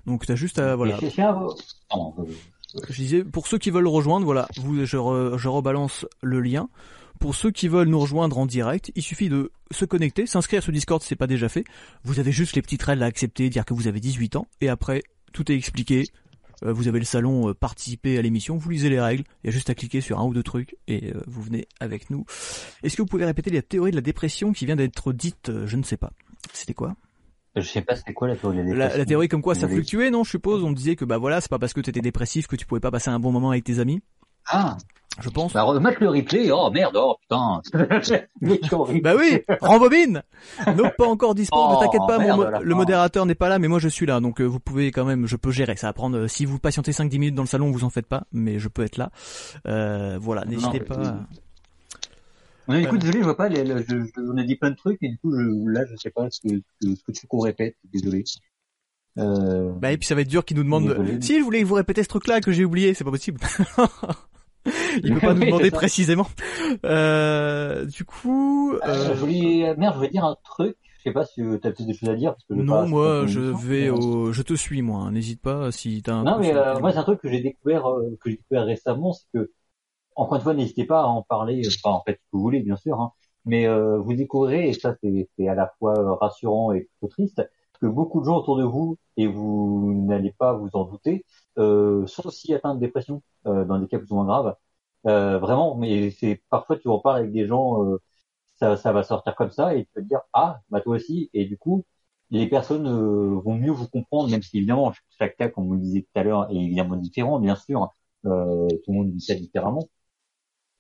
Donc 0.05 0.25
t'as 0.25 0.35
juste 0.35 0.59
à 0.59 0.75
voilà. 0.75 0.97
Je 2.89 2.93
disais, 2.95 3.23
pour 3.23 3.47
ceux 3.47 3.57
qui 3.57 3.69
veulent 3.71 3.83
le 3.83 3.89
rejoindre, 3.89 4.25
voilà, 4.25 4.47
vous, 4.57 4.85
je, 4.85 4.97
re- 4.97 5.37
je 5.37 5.47
rebalance 5.47 6.05
le 6.21 6.41
lien. 6.41 6.67
Pour 7.19 7.33
ceux 7.33 7.49
qui 7.49 7.69
veulent 7.69 7.87
nous 7.87 7.99
rejoindre 7.99 8.37
en 8.37 8.45
direct, 8.45 8.91
il 8.95 9.01
suffit 9.01 9.29
de 9.29 9.51
se 9.71 9.85
connecter, 9.85 10.25
s'inscrire 10.25 10.61
sur 10.61 10.73
Discord 10.73 11.01
si 11.01 11.07
c'est 11.07 11.15
pas 11.15 11.27
déjà 11.27 11.47
fait. 11.47 11.63
Vous 12.03 12.19
avez 12.19 12.33
juste 12.33 12.55
les 12.57 12.61
petites 12.61 12.83
règles 12.83 13.03
à 13.03 13.05
accepter, 13.05 13.49
dire 13.49 13.63
que 13.63 13.73
vous 13.73 13.87
avez 13.87 14.01
18 14.01 14.35
ans, 14.35 14.47
et 14.59 14.67
après, 14.67 15.01
tout 15.31 15.49
est 15.49 15.55
expliqué. 15.55 16.07
Euh, 16.64 16.74
vous 16.74 16.88
avez 16.88 16.99
le 16.99 17.06
salon 17.06 17.49
euh, 17.49 17.53
participer 17.53 18.18
à 18.18 18.22
l'émission, 18.22 18.58
vous 18.58 18.70
lisez 18.70 18.89
les 18.89 18.99
règles, 18.99 19.24
il 19.43 19.47
y 19.47 19.49
a 19.49 19.51
juste 19.51 19.70
à 19.70 19.76
cliquer 19.76 20.01
sur 20.01 20.20
un 20.20 20.26
ou 20.26 20.34
deux 20.34 20.43
trucs 20.43 20.76
et 20.88 21.14
euh, 21.14 21.22
vous 21.28 21.41
venez 21.41 21.68
avec 21.80 22.10
nous. 22.10 22.26
Est-ce 22.84 22.95
que 22.95 23.01
vous 23.01 23.08
pouvez 23.08 23.26
répéter 23.26 23.49
la 23.49 23.62
théorie 23.62 23.91
de 23.91 23.95
la 23.95 24.01
dépression 24.01 24.53
qui 24.53 24.66
vient 24.66 24.76
d'être 24.76 25.14
dite 25.14 25.51
Je 25.66 25.78
ne 25.78 25.84
sais 25.84 25.97
pas. 25.97 26.12
C'était 26.53 26.74
quoi 26.74 26.95
Je 27.56 27.62
sais 27.62 27.82
pas 27.82 27.95
c'est 27.95 28.14
quoi 28.14 28.28
la 28.28 28.36
théorie 28.36 28.58
de 28.58 28.62
la 28.64 28.70
dépression. 28.70 28.97
la 28.97 29.06
théorie 29.06 29.28
comme 29.28 29.41
quoi 29.41 29.56
ça 29.56 29.68
fluctuait, 29.68 30.12
non 30.12 30.24
Je 30.24 30.32
suppose. 30.32 30.64
On 30.64 30.72
disait 30.72 30.95
que 30.95 31.06
bah 31.06 31.18
voilà, 31.18 31.41
c'est 31.41 31.49
pas 31.49 31.60
parce 31.60 31.74
que 31.74 31.82
t'étais 31.82 32.01
dépressif 32.01 32.47
que 32.47 32.56
tu 32.56 32.66
pouvais 32.66 32.82
pas 32.82 32.91
passer 32.91 33.10
un 33.10 33.20
bon 33.20 33.32
moment 33.32 33.51
avec 33.51 33.64
tes 33.64 33.80
amis. 33.80 34.01
Ah, 34.47 34.78
Je 35.22 35.30
pense. 35.30 35.53
bah 35.53 35.63
remettre 35.63 36.01
le 36.01 36.09
replay. 36.09 36.51
Oh 36.51 36.70
merde, 36.72 36.95
oh 36.97 37.16
putain. 37.22 37.61
Mais. 38.41 38.59
Bah 39.01 39.13
oui, 39.18 39.41
rembobine 39.61 40.24
Non, 40.76 40.91
pas 40.97 41.05
encore 41.07 41.36
dispo, 41.36 41.55
ne 41.57 41.76
Oh, 41.76 41.80
t'inquiète 41.82 42.01
pas, 42.07 42.20
mon 42.20 42.38
merde, 42.38 42.59
le 42.63 42.76
modérateur 42.76 43.26
n'est 43.26 43.34
pas 43.36 43.47
là, 43.47 43.57
mais 43.57 43.68
moi 43.70 43.80
je 43.80 43.88
suis 43.88 44.05
là, 44.05 44.20
donc 44.20 44.41
euh, 44.41 44.43
vous 44.45 44.59
pouvez 44.59 44.91
quand 44.91 45.05
même, 45.05 45.26
je 45.26 45.38
peux 45.38 45.51
gérer, 45.51 45.78
ça 45.78 45.88
va 45.88 45.93
prendre, 45.93 46.18
euh, 46.18 46.28
si 46.28 46.45
vous 46.45 46.59
patientez 46.59 46.91
5-10 46.91 47.11
minutes 47.20 47.36
dans 47.36 47.43
le 47.43 47.47
salon, 47.47 47.72
vous 47.72 47.86
en 47.86 47.89
faites 47.89 48.07
pas, 48.07 48.26
mais 48.34 48.59
je 48.59 48.68
peux 48.68 48.84
être 48.84 48.97
là. 48.97 49.09
Euh, 49.68 50.18
voilà, 50.20 50.43
n'hésitez 50.45 50.80
mais- 50.80 50.86
pas. 50.86 51.20
Non, 52.68 52.76
écoute, 52.76 52.99
désolé, 52.99 53.20
je 53.20 53.24
vois 53.26 53.38
pas. 53.38 53.47
les- 53.47 53.63
le- 53.63 53.84
je, 53.88 53.95
je- 54.05 54.22
on 54.22 54.38
a 54.38 54.43
dit 54.43 54.55
plein 54.55 54.72
de 54.72 54.76
trucs 54.76 54.97
et 55.03 55.09
du 55.09 55.18
coup, 55.20 55.32
je, 55.32 55.70
là, 55.72 55.86
je 55.89 55.95
sais 55.97 56.09
pas 56.09 56.28
ce 56.32 56.41
que, 56.41 56.55
ce 56.82 56.88
que, 57.05 57.11
tu 57.11 57.28
qu'on 57.28 57.39
répète. 57.39 57.76
Désolé. 57.93 58.24
Euh, 59.20 59.72
Bah 59.80 59.91
et 59.91 59.97
puis 59.97 60.07
ça 60.07 60.16
va 60.16 60.22
être 60.22 60.28
dur 60.28 60.43
qu'il 60.43 60.57
nous 60.57 60.63
demande, 60.63 60.88
Désolé. 60.89 61.22
si 61.22 61.38
je 61.39 61.43
voulais 61.43 61.63
vous 61.63 61.76
répétez 61.76 62.01
ce 62.03 62.07
truc-là 62.09 62.41
que 62.41 62.51
j'ai 62.51 62.66
oublié, 62.66 62.93
c'est 62.95 63.03
pas 63.03 63.11
possible. 63.11 63.39
Il 65.03 65.13
peut 65.13 65.20
pas 65.22 65.34
nous 65.34 65.39
Oui, 65.41 65.45
demander 65.47 65.66
c'est 65.66 65.72
ça. 65.72 65.78
précisément. 65.78 66.28
Euh, 66.86 67.86
du 67.86 68.03
coup, 68.05 68.74
euh, 68.74 68.80
euh, 68.88 69.13
je 69.16 69.20
voulais, 69.20 69.76
merde, 69.78 69.93
je 69.93 69.97
voulais 69.99 70.09
dire 70.09 70.26
un 70.26 70.36
truc. 70.43 70.78
Je 70.97 71.09
sais 71.09 71.13
pas 71.13 71.26
si 71.26 71.36
tu 71.61 71.68
as 71.68 71.72
plus 71.72 71.86
des 71.86 71.93
choses 71.93 72.09
à 72.09 72.16
dire 72.16 72.32
parce 72.34 72.43
que 72.45 72.55
je 72.55 72.61
non, 72.61 72.74
pas- 72.74 72.86
moi 72.88 73.28
je 73.28 73.39
vais 73.39 73.86
émission. 73.88 73.95
au, 73.95 74.32
je 74.34 74.41
te 74.41 74.53
suis 74.55 74.82
moi, 74.82 75.01
hein, 75.01 75.11
n'hésite 75.11 75.41
pas 75.41 75.72
si 75.72 76.01
t'as 76.01 76.13
un 76.13 76.24
Non, 76.24 76.39
mais 76.39 76.55
euh, 76.55 76.80
moi, 76.80 76.91
c'est 76.91 76.97
un 76.97 77.03
truc 77.03 77.22
que 77.22 77.30
j'ai 77.30 77.41
découvert, 77.41 77.88
euh, 77.88 78.18
que 78.22 78.30
j'ai 78.32 78.38
découvert 78.38 78.66
récemment, 78.66 79.13
c'est 79.13 79.26
que, 79.34 79.51
encore 80.16 80.38
une 80.38 80.43
fois, 80.43 80.53
n'hésitez 80.55 80.86
pas 80.86 81.01
à 81.01 81.05
en 81.05 81.22
parler, 81.22 81.63
euh, 81.66 81.70
enfin, 81.84 81.95
en 81.95 82.03
fait, 82.03 82.13
ce 82.13 82.18
que 82.18 82.22
vous 82.34 82.41
voulez, 82.41 82.61
bien 82.61 82.76
sûr, 82.78 82.99
hein, 82.99 83.11
mais 83.45 83.68
euh, 83.68 83.99
vous 83.99 84.13
découvrirez, 84.16 84.70
et 84.70 84.74
ça, 84.74 84.95
c'est 85.03 85.47
à 85.47 85.55
la 85.55 85.72
fois 85.80 85.93
euh, 85.99 86.13
rassurant 86.13 86.72
et 86.74 86.82
plutôt 86.99 87.07
triste, 87.13 87.41
que 87.82 87.86
beaucoup 87.88 88.22
de 88.22 88.26
gens 88.26 88.38
autour 88.38 88.57
de 88.57 88.63
vous, 88.63 88.97
et 89.18 89.28
vous 89.28 89.93
n'allez 90.07 90.32
pas 90.38 90.53
vous 90.53 90.70
en 90.74 90.86
douter, 90.86 91.24
euh, 91.24 91.44
sont 91.58 92.28
aussi 92.28 92.53
atteints 92.53 92.76
de 92.76 92.80
dépression, 92.80 93.24
euh, 93.47 93.66
dans 93.66 93.80
des 93.80 93.88
cas 93.88 93.99
plus 93.99 94.12
ou 94.12 94.16
moins 94.16 94.26
graves. 94.26 94.56
Euh, 95.08 95.38
vraiment, 95.39 95.76
mais 95.78 96.12
c'est 96.12 96.43
parfois 96.49 96.78
tu 96.78 96.88
en 96.89 96.99
parles 96.99 97.20
avec 97.20 97.32
des 97.32 97.45
gens, 97.47 97.84
euh, 97.86 98.01
ça, 98.58 98.78
ça 98.78 98.93
va 98.93 99.03
sortir 99.03 99.36
comme 99.36 99.51
ça, 99.51 99.76
et 99.76 99.86
tu 99.86 99.91
peux 99.93 100.01
te 100.03 100.08
dire, 100.08 100.22
ah, 100.34 100.62
bah 100.70 100.82
toi 100.82 100.95
aussi, 100.97 101.30
et 101.34 101.45
du 101.45 101.58
coup, 101.58 101.86
les 102.32 102.47
personnes 102.47 102.88
euh, 102.88 103.39
vont 103.41 103.56
mieux 103.56 103.72
vous 103.72 103.88
comprendre, 103.88 104.30
même 104.32 104.41
si 104.43 104.58
évidemment 104.58 104.93
chaque 105.20 105.38
cas, 105.38 105.49
comme 105.49 105.68
vous 105.68 105.76
le 105.76 105.82
disiez 105.82 106.03
tout 106.03 106.20
à 106.20 106.24
l'heure, 106.24 106.49
est 106.51 106.56
évidemment 106.56 106.95
différent, 106.97 107.39
bien 107.39 107.56
sûr, 107.56 107.89
euh, 108.26 108.68
tout 108.86 108.91
le 108.91 108.93
monde 108.95 109.12
vit 109.12 109.22
ça 109.22 109.36
différemment. 109.36 109.88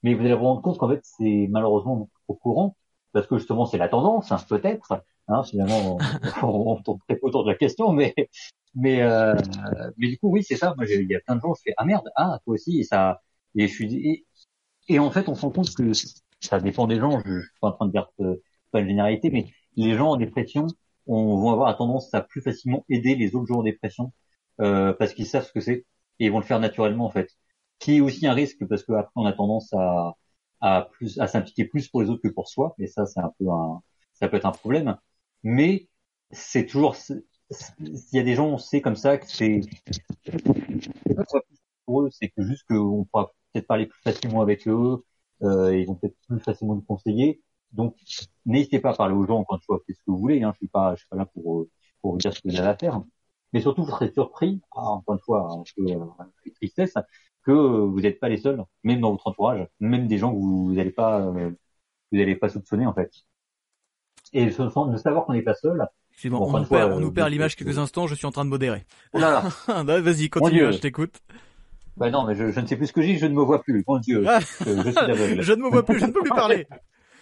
Mais 0.03 0.13
vous 0.13 0.21
allez 0.25 0.33
vous 0.35 0.43
rendre 0.45 0.61
compte 0.61 0.77
qu'en 0.77 0.89
fait, 0.89 1.01
c'est 1.03 1.47
malheureusement 1.49 2.09
trop 2.25 2.35
courant, 2.35 2.77
parce 3.11 3.27
que 3.27 3.37
justement, 3.37 3.65
c'est 3.65 3.77
la 3.77 3.89
tendance, 3.89 4.31
hein, 4.31 4.37
peut-être. 4.49 5.03
Hein, 5.27 5.43
finalement, 5.43 5.97
on, 6.43 6.47
on 6.77 6.81
tourne 6.83 6.99
très 7.07 7.15
peu 7.17 7.27
autour 7.27 7.43
de 7.45 7.51
la 7.51 7.57
question, 7.57 7.91
mais 7.93 8.13
mais 8.75 9.01
euh, 9.01 9.35
mais 9.97 10.07
du 10.09 10.17
coup, 10.19 10.29
oui, 10.29 10.43
c'est 10.43 10.57
ça. 10.57 10.73
Moi, 10.77 10.85
il 10.89 11.09
y 11.09 11.15
a 11.15 11.19
plein 11.21 11.35
de 11.35 11.41
gens, 11.41 11.53
je 11.55 11.61
fais 11.63 11.73
ah 11.77 11.85
merde, 11.85 12.09
ah 12.15 12.39
toi 12.45 12.53
aussi, 12.55 12.79
et 12.79 12.83
ça, 12.83 13.21
et 13.55 13.67
je 13.67 13.73
suis 13.73 13.95
et, 13.95 14.25
et 14.89 14.99
en 14.99 15.11
fait, 15.11 15.29
on 15.29 15.35
se 15.35 15.41
rend 15.41 15.51
compte 15.51 15.73
que 15.75 15.91
ça 16.41 16.59
dépend 16.59 16.87
des 16.87 16.99
gens. 16.99 17.19
Je, 17.25 17.39
je 17.39 17.39
suis 17.41 17.59
pas 17.61 17.69
en 17.69 17.71
train 17.73 17.85
de 17.87 17.91
dire 17.91 18.09
que 18.17 18.41
pas 18.71 18.81
une 18.81 18.87
généralité, 18.87 19.29
mais 19.31 19.47
les 19.75 19.95
gens 19.95 20.11
en 20.11 20.17
dépression 20.17 20.67
on, 21.07 21.37
vont 21.37 21.51
avoir 21.51 21.75
tendance 21.77 22.13
à 22.13 22.21
plus 22.21 22.41
facilement 22.41 22.85
aider 22.89 23.15
les 23.15 23.35
autres 23.35 23.47
gens 23.47 23.59
en 23.59 23.63
dépression 23.63 24.11
euh, 24.61 24.93
parce 24.93 25.13
qu'ils 25.13 25.27
savent 25.27 25.45
ce 25.45 25.51
que 25.53 25.59
c'est 25.59 25.85
et 26.19 26.25
ils 26.25 26.31
vont 26.31 26.39
le 26.39 26.45
faire 26.45 26.59
naturellement 26.59 27.05
en 27.05 27.09
fait. 27.09 27.29
Qui 27.79 27.97
est 27.97 28.01
aussi 28.01 28.25
un 28.27 28.33
risque 28.33 28.65
parce 28.67 28.83
qu'après 28.83 29.11
on 29.15 29.25
a 29.25 29.33
tendance 29.33 29.73
à 29.73 30.15
à 30.61 30.83
plus 30.93 31.19
à 31.19 31.27
s'impliquer 31.27 31.65
plus 31.65 31.87
pour 31.89 32.01
les 32.01 32.09
autres 32.09 32.21
que 32.23 32.29
pour 32.29 32.47
soi 32.47 32.75
et 32.79 32.87
ça 32.87 33.05
c'est 33.05 33.19
un 33.19 33.31
peu 33.39 33.49
un 33.49 33.81
ça 34.13 34.27
peut 34.29 34.37
être 34.37 34.45
un 34.45 34.51
problème. 34.51 34.97
Mais 35.43 35.89
c'est 36.31 36.65
toujours 36.65 36.95
s'il 36.95 37.23
y 38.13 38.19
a 38.19 38.23
des 38.23 38.35
gens 38.35 38.47
on 38.47 38.57
sait 38.57 38.81
comme 38.81 38.95
ça 38.95 39.17
que 39.17 39.27
c'est 39.27 39.61
pour 41.85 42.01
eux 42.01 42.09
c'est 42.11 42.29
que 42.29 42.43
juste 42.43 42.63
qu'on 42.67 43.05
pourra 43.05 43.31
peut-être 43.53 43.67
parler 43.67 43.85
plus 43.87 44.01
facilement 44.01 44.41
avec 44.41 44.67
eux 44.67 45.03
euh, 45.43 45.77
ils 45.77 45.85
vont 45.87 45.95
peut-être 45.95 46.15
plus 46.27 46.39
facilement 46.39 46.75
nous 46.75 46.81
conseiller. 46.81 47.41
Donc 47.71 47.95
n'hésitez 48.45 48.79
pas 48.79 48.91
à 48.91 48.93
parler 48.95 49.15
aux 49.15 49.25
gens 49.25 49.43
quand 49.43 49.57
je 49.61 49.65
vois 49.67 49.79
ce 49.87 49.93
que 49.93 50.01
vous 50.07 50.17
voulez 50.17 50.43
hein, 50.43 50.51
je 50.53 50.59
suis 50.59 50.67
pas 50.67 50.95
je 50.95 50.99
suis 51.01 51.09
pas 51.09 51.17
là 51.17 51.25
pour 51.25 51.61
euh, 51.61 51.69
pour 52.01 52.13
vous 52.13 52.17
dire 52.17 52.33
ce 52.33 52.41
que 52.41 52.49
vous 52.49 52.55
avez 52.59 52.69
à 52.69 52.77
faire. 52.77 53.03
Mais 53.53 53.61
surtout 53.61 53.83
vous 53.83 53.91
serez 53.91 54.11
surpris 54.11 54.61
ah, 54.71 54.81
encore 54.91 55.15
une 55.15 55.21
fois 55.21 55.51
un 55.51 55.63
peu 55.75 55.91
euh, 55.91 56.05
avec 56.19 56.53
tristesse 56.55 56.93
que 57.43 57.51
vous 57.51 57.99
n'êtes 58.01 58.19
pas 58.19 58.29
les 58.29 58.37
seuls 58.37 58.63
même 58.83 59.01
dans 59.01 59.11
votre 59.11 59.27
entourage 59.27 59.67
même 59.79 60.07
des 60.07 60.17
gens 60.17 60.31
que 60.33 60.39
vous 60.39 60.73
n'allez 60.73 60.91
pas 60.91 61.21
euh, 61.21 61.51
vous 62.11 62.17
n'allez 62.17 62.35
pas 62.35 62.49
soupçonner 62.49 62.85
en 62.85 62.93
fait 62.93 63.11
et 64.33 64.45
de 64.45 64.51
de 64.91 64.97
savoir 64.97 65.25
qu'on 65.25 65.33
n'est 65.33 65.41
pas 65.41 65.53
seul 65.55 65.85
Excuse-moi, 66.13 66.39
Bon, 66.39 66.45
on, 66.45 66.49
encore 66.49 66.59
nous 66.61 66.65
fois, 66.65 66.77
perd, 66.79 66.91
euh, 66.91 66.95
on 66.95 66.99
nous 67.01 67.11
perd 67.11 67.27
je- 67.27 67.33
l'image 67.33 67.51
je- 67.51 67.57
quelques 67.57 67.77
instants, 67.77 68.07
je 68.07 68.15
suis 68.15 68.25
en 68.25 68.31
train 68.31 68.45
de 68.45 68.49
modérer. 68.49 68.85
oh 69.13 69.19
là 69.19 69.31
là 69.31 69.43
Ah, 69.67 69.83
bah, 69.85 69.99
Vas-y, 70.01 70.29
continue, 70.29 70.59
Dieu. 70.59 70.71
je 70.71 70.77
t'écoute. 70.79 71.19
bah 71.97 72.09
non 72.09 72.25
mais 72.25 72.35
je, 72.35 72.51
je 72.51 72.59
ne 72.59 72.67
sais 72.67 72.75
plus 72.77 72.87
ce 72.87 72.93
que 72.93 73.01
j'ai 73.01 73.17
je 73.17 73.25
ne 73.25 73.33
me 73.33 73.41
vois 73.41 73.61
plus 73.63 73.83
mon 73.87 73.99
dieu 73.99 74.23
Ah. 74.27 74.39
je, 74.39 74.65
je 74.65 74.89
suis 74.89 74.97
aveugle 74.99 75.41
Je 75.41 75.53
ne 75.53 75.61
me 75.63 75.69
vois 75.69 75.83
plus, 75.85 75.99
je 75.99 76.05
ne 76.05 76.11
peux 76.11 76.21
plus 76.21 76.29
parler. 76.29 76.67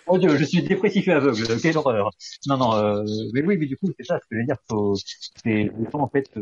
Mon 0.06 0.18
Dieu, 0.18 0.36
je 0.36 0.44
suis 0.44 0.62
dépressif 0.62 1.08
et 1.08 1.14
aveugle. 1.14 1.48
Quelle 1.62 1.78
horreur. 1.78 2.12
Non, 2.46 2.58
non, 2.58 2.74
euh, 2.76 3.06
mais 3.34 3.42
oui, 3.42 3.56
mais 3.58 3.68
du 3.68 3.78
coup, 3.78 3.88
c'est 3.98 4.04
ça, 4.06 4.20
ce 4.22 4.28
que 4.28 4.36
je 4.36 4.40
veux 4.40 4.46
dire. 4.46 4.58
Faut, 4.70 4.96
c'est 4.98 5.24
les 5.46 5.72
gens, 5.94 6.00
en 6.02 6.10
fait, 6.10 6.30
euh, 6.36 6.42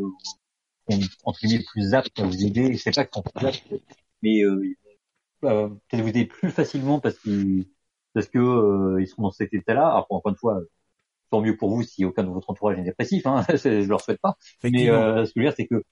sont, 0.90 1.00
entre 1.26 1.40
guillemets, 1.42 1.64
plus 1.72 1.94
aptes 1.94 2.20
à 2.20 2.24
vous 2.24 2.44
aider. 2.44 2.76
C'est 2.78 2.90
pas 2.96 3.06
sont 3.14 3.22
plus 3.22 3.46
aptes, 3.46 3.64
mais, 4.24 4.42
euh, 4.42 4.64
euh, 5.44 5.70
peut-être 5.70 6.02
vous 6.02 6.10
aider 6.10 6.26
plus 6.26 6.50
facilement 6.50 7.00
parce 7.00 7.20
qu'ils, 7.20 7.68
parce 8.14 8.28
que, 8.28 8.40
euh, 8.40 9.02
ils 9.02 9.08
sont 9.08 9.22
dans 9.22 9.32
cet 9.32 9.54
état-là. 9.54 9.88
Alors, 9.88 10.08
encore 10.10 10.32
une 10.32 10.38
fois, 10.38 10.60
tant 11.30 11.42
mieux 11.42 11.56
pour 11.58 11.70
vous 11.70 11.84
si 11.84 12.06
aucun 12.06 12.24
de 12.24 12.30
votre 12.30 12.50
entourage 12.50 12.78
est 12.80 12.84
dépressif, 12.84 13.26
hein. 13.26 13.44
Je 13.50 13.88
leur 13.88 14.02
souhaite 14.02 14.22
pas. 14.22 14.38
Mais, 14.64 14.90
euh, 14.90 15.26
ce 15.26 15.34
que 15.34 15.40
je 15.40 15.42
veux 15.42 15.48
dire, 15.48 15.56
c'est 15.56 15.68
que, 15.68 15.84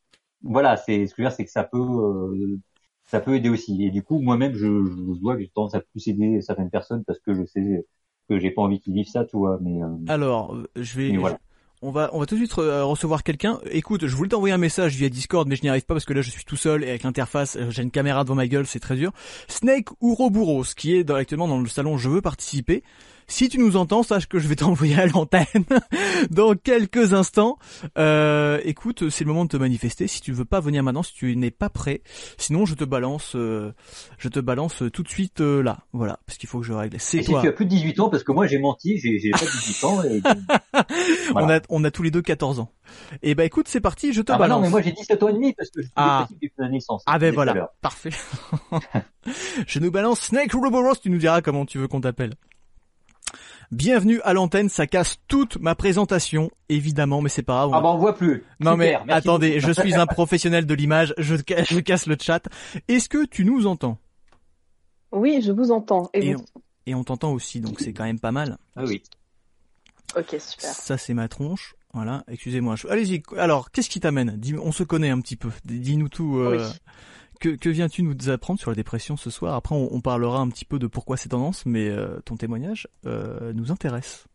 voilà, 0.43 0.77
c'est, 0.77 1.07
ce 1.07 1.13
que 1.13 1.21
je 1.21 1.23
veux 1.23 1.29
dire, 1.29 1.35
c'est 1.35 1.45
que 1.45 1.51
ça 1.51 1.63
peut, 1.63 1.77
euh, 1.77 2.57
ça 3.05 3.19
peut 3.19 3.35
aider 3.35 3.49
aussi. 3.49 3.83
Et 3.83 3.91
du 3.91 4.03
coup, 4.03 4.19
moi-même, 4.19 4.53
je, 4.53 4.67
je 4.67 5.21
vois 5.21 5.35
que 5.35 5.41
j'ai 5.41 5.49
tendance 5.49 5.75
à 5.75 5.81
plus 5.81 6.07
aider 6.07 6.41
certaines 6.41 6.69
personnes 6.69 7.03
parce 7.05 7.19
que 7.19 7.33
je 7.33 7.45
sais 7.45 7.85
que 8.29 8.39
j'ai 8.39 8.51
pas 8.51 8.61
envie 8.61 8.79
qu'ils 8.79 8.93
vivent 8.93 9.07
ça, 9.07 9.25
tu 9.25 9.37
vois. 9.37 9.57
Mais, 9.61 9.81
euh, 9.81 9.87
Alors, 10.07 10.55
euh, 10.55 10.69
je 10.75 10.97
vais. 10.97 11.11
Mais 11.11 11.17
voilà. 11.17 11.39
On 11.81 11.91
va, 11.91 12.09
on 12.11 12.19
va 12.19 12.25
tout 12.25 12.35
de 12.35 12.39
suite 12.45 12.57
euh, 12.57 12.83
recevoir 12.83 13.23
quelqu'un. 13.23 13.57
Écoute, 13.71 14.05
je 14.05 14.13
voulais 14.15 14.27
t'envoyer 14.29 14.53
un 14.53 14.57
message 14.57 14.95
via 14.95 15.07
Discord, 15.07 15.47
mais 15.47 15.55
je 15.55 15.61
n'y 15.61 15.69
arrive 15.69 15.85
pas 15.85 15.93
parce 15.93 16.03
que 16.03 16.11
là, 16.13 16.21
je 16.21 16.29
suis 16.29 16.43
tout 16.43 16.57
seul 16.57 16.83
et 16.83 16.89
avec 16.89 17.03
l'interface, 17.03 17.55
euh, 17.55 17.69
j'ai 17.69 17.83
une 17.83 17.91
caméra 17.91 18.25
devant 18.25 18.35
ma 18.35 18.47
gueule, 18.47 18.67
c'est 18.67 18.81
très 18.81 18.97
dur. 18.97 19.13
Snake 19.47 19.87
Ouroboros, 20.01 20.65
qui 20.75 20.95
est 20.95 21.05
dans- 21.05 21.15
actuellement 21.15 21.47
dans 21.47 21.59
le 21.61 21.69
salon 21.69 21.97
Je 21.97 22.09
veux 22.09 22.21
participer. 22.21 22.83
Si 23.31 23.47
tu 23.47 23.59
nous 23.59 23.77
entends, 23.77 24.01
sache 24.01 24.27
que 24.27 24.39
je 24.39 24.47
vais 24.47 24.55
t'envoyer 24.55 24.95
à 24.99 25.05
l'antenne 25.05 25.45
dans 26.31 26.55
quelques 26.55 27.13
instants. 27.13 27.59
Euh, 27.97 28.59
écoute, 28.65 29.09
c'est 29.11 29.23
le 29.23 29.27
moment 29.29 29.45
de 29.45 29.49
te 29.49 29.57
manifester. 29.57 30.07
Si 30.07 30.19
tu 30.19 30.31
veux 30.31 30.45
pas 30.45 30.59
venir 30.59 30.81
maintenant, 30.83 31.03
si 31.03 31.13
tu 31.13 31.35
n'es 31.35 31.51
pas 31.51 31.69
prêt, 31.69 32.01
sinon 32.39 32.65
je 32.65 32.73
te 32.73 32.83
balance, 32.83 33.33
euh, 33.35 33.71
je 34.17 34.29
te 34.29 34.39
balance 34.39 34.81
tout 34.91 35.03
de 35.03 35.09
suite 35.09 35.41
euh, 35.41 35.61
là. 35.61 35.77
Voilà, 35.93 36.19
parce 36.25 36.39
qu'il 36.39 36.49
faut 36.49 36.59
que 36.59 36.65
je 36.65 36.73
règle. 36.73 36.97
C'est 36.99 37.19
et 37.19 37.23
si 37.23 37.29
tu 37.29 37.47
as 37.47 37.51
plus 37.51 37.65
de 37.65 37.69
18 37.69 37.99
ans, 37.99 38.09
parce 38.09 38.23
que 38.23 38.31
moi 38.31 38.47
j'ai 38.47 38.57
menti, 38.57 38.97
j'ai, 38.97 39.19
j'ai 39.19 39.29
pas 39.29 39.37
18 39.45 39.83
ans. 39.85 40.03
Et... 40.03 40.21
On 41.35 41.47
a, 41.49 41.59
on 41.69 41.83
a 41.83 41.91
tous 41.91 42.01
les 42.01 42.09
deux 42.11 42.23
14 42.23 42.59
ans. 42.59 42.71
Et 43.21 43.35
bah 43.35 43.45
écoute, 43.45 43.67
c'est 43.67 43.79
parti, 43.81 44.11
je 44.13 44.21
te 44.23 44.31
Ah 44.31 44.35
bah 44.37 44.45
balance. 44.45 44.57
non, 44.57 44.63
mais 44.63 44.69
moi 44.71 44.81
j'ai 44.81 44.91
17 44.91 45.21
ans 45.21 45.27
et 45.27 45.33
demi 45.33 45.53
parce 45.53 45.69
que 45.69 45.81
je 45.81 45.85
suis 45.85 45.93
Ah. 45.95 46.27
depuis 46.31 46.51
la 46.57 46.69
naissance. 46.69 47.03
Ah 47.05 47.19
ben 47.19 47.31
voilà, 47.33 47.71
parfait. 47.81 48.09
je 49.67 49.79
nous 49.79 49.91
balance 49.91 50.21
Snake 50.21 50.53
Ouroboros, 50.55 50.95
tu 50.95 51.09
nous 51.11 51.19
diras 51.19 51.41
comment 51.41 51.65
tu 51.65 51.77
veux 51.77 51.87
qu'on 51.87 52.01
t'appelle. 52.01 52.33
Bienvenue 53.71 54.19
à 54.23 54.33
l'antenne, 54.33 54.67
ça 54.67 54.87
casse 54.87 55.17
toute 55.27 55.57
ma 55.57 55.75
présentation, 55.75 56.49
évidemment, 56.69 57.21
mais 57.21 57.29
c'est 57.29 57.43
pas 57.43 57.53
grave. 57.67 57.71
Ah 57.73 57.81
bah 57.81 57.89
on 57.89 57.97
voit 57.99 58.15
plus. 58.15 58.43
non 58.59 58.75
mais 58.75 58.97
Super, 58.97 59.15
attendez, 59.15 59.55
beaucoup. 59.59 59.67
je 59.75 59.81
suis 59.81 59.93
un 59.93 60.07
professionnel 60.07 60.65
de 60.65 60.73
l'image, 60.73 61.13
je, 61.19 61.35
ca- 61.47 61.63
je 61.63 61.79
casse 61.79 62.07
le 62.07 62.17
chat. 62.19 62.47
Est-ce 62.87 63.07
que 63.09 63.25
tu 63.25 63.45
nous 63.45 63.67
entends? 63.67 63.99
Oui, 65.11 65.41
je 65.45 65.51
vous 65.51 65.71
entends. 65.71 66.09
Et, 66.15 66.29
et 66.29 66.33
vous 66.33 66.43
on, 66.55 66.61
et 66.87 66.95
on 66.95 67.03
t'entend 67.03 67.31
aussi, 67.31 67.59
donc 67.61 67.79
c'est 67.79 67.93
quand 67.93 68.05
même 68.05 68.19
pas 68.19 68.31
mal. 68.31 68.57
Ah 68.75 68.83
oui. 68.85 69.03
Ok, 70.17 70.35
super. 70.39 70.69
Ça 70.71 70.97
c'est 70.97 71.13
ma 71.13 71.27
tronche. 71.27 71.75
Voilà, 71.93 72.23
excusez-moi. 72.27 72.75
Je- 72.75 72.87
Allez-y. 72.87 73.21
Alors, 73.37 73.69
qu'est-ce 73.71 73.89
qui 73.89 73.99
t'amène? 73.99 74.39
On 74.63 74.71
se 74.71 74.83
connaît 74.83 75.09
un 75.09 75.19
petit 75.21 75.35
peu. 75.35 75.49
Dis-nous 75.65 76.09
tout. 76.09 76.37
euh, 76.37 76.57
Oui. 76.57 76.73
Que, 77.39 77.55
que 77.55 77.69
viens-tu 77.69 78.03
nous 78.03 78.29
apprendre 78.29 78.59
sur 78.59 78.69
la 78.69 78.75
dépression 78.75 79.15
ce 79.15 79.29
soir? 79.29 79.55
Après, 79.55 79.73
on, 79.73 79.87
on 79.93 80.01
parlera 80.01 80.39
un 80.39 80.49
petit 80.49 80.65
peu 80.65 80.77
de 80.77 80.87
pourquoi 80.87 81.15
c'est 81.15 81.29
tendance, 81.29 81.65
mais 81.65 81.89
euh, 81.89 82.19
ton 82.25 82.35
témoignage 82.35 82.87
euh, 83.05 83.53
nous 83.53 83.71
intéresse. 83.71 84.25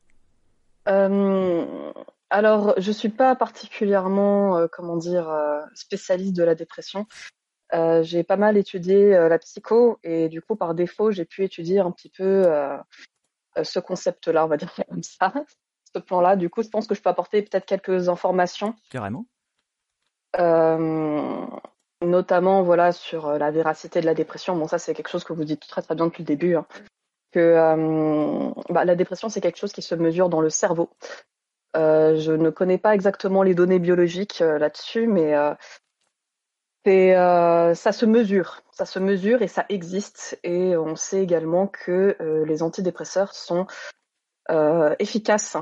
Euh, 0.88 1.92
alors, 2.30 2.74
je 2.78 2.90
suis 2.92 3.10
pas 3.10 3.36
particulièrement, 3.36 4.66
comment 4.72 4.96
dire, 4.96 5.30
spécialiste 5.74 6.34
de 6.36 6.42
la 6.42 6.54
dépression. 6.54 7.06
j'ai 7.72 8.24
pas 8.24 8.36
mal 8.36 8.56
étudié 8.56 9.10
la 9.10 9.38
psycho 9.38 9.98
et 10.02 10.28
du 10.28 10.42
coup, 10.42 10.56
par 10.56 10.74
défaut, 10.74 11.10
j'ai 11.10 11.24
pu 11.24 11.44
étudier 11.44 11.80
un 11.80 11.90
petit 11.90 12.10
peu 12.10 12.44
ce 13.62 13.78
concept-là, 13.78 14.44
on 14.44 14.48
va 14.48 14.56
dire 14.56 14.72
comme 14.88 15.02
ça, 15.02 15.32
ce 15.94 16.00
plan-là. 16.00 16.36
Du 16.36 16.50
coup, 16.50 16.62
je 16.62 16.68
pense 16.68 16.86
que 16.86 16.94
je 16.94 17.02
peux 17.02 17.10
apporter 17.10 17.42
peut-être 17.42 17.66
quelques 17.66 18.08
informations, 18.08 18.74
Carrément. 18.90 19.26
euh, 20.38 21.46
notamment 22.02 22.62
voilà 22.62 22.92
sur 22.92 23.26
euh, 23.26 23.38
la 23.38 23.50
véracité 23.50 24.00
de 24.00 24.06
la 24.06 24.14
dépression. 24.14 24.56
Bon, 24.56 24.66
ça, 24.66 24.78
c'est 24.78 24.94
quelque 24.94 25.08
chose 25.10 25.24
que 25.24 25.32
vous 25.32 25.44
dites 25.44 25.66
très 25.66 25.82
très 25.82 25.94
bien 25.94 26.06
depuis 26.06 26.22
le 26.22 26.26
début. 26.26 26.56
hein, 26.56 26.66
que 27.32 27.40
euh, 27.40 28.50
bah, 28.68 28.84
la 28.84 28.94
dépression, 28.94 29.28
c'est 29.28 29.40
quelque 29.40 29.58
chose 29.58 29.72
qui 29.72 29.82
se 29.82 29.94
mesure 29.94 30.28
dans 30.28 30.40
le 30.40 30.50
cerveau. 30.50 30.90
Euh, 31.76 32.16
je 32.20 32.30
ne 32.30 32.50
connais 32.50 32.78
pas 32.78 32.94
exactement 32.94 33.42
les 33.42 33.54
données 33.54 33.80
biologiques 33.80 34.38
là-dessus, 34.38 35.08
mais 35.08 35.34
ça 36.84 37.92
se 37.92 38.06
mesure, 38.06 38.62
ça 38.70 38.86
se 38.86 39.00
mesure 39.00 39.42
et 39.42 39.48
ça 39.48 39.66
existe. 39.68 40.38
Et 40.44 40.76
on 40.76 40.94
sait 40.94 41.24
également 41.24 41.66
que 41.66 42.16
les 42.46 42.62
antidépresseurs 42.62 43.34
sont 43.34 43.66
efficaces. 45.00 45.56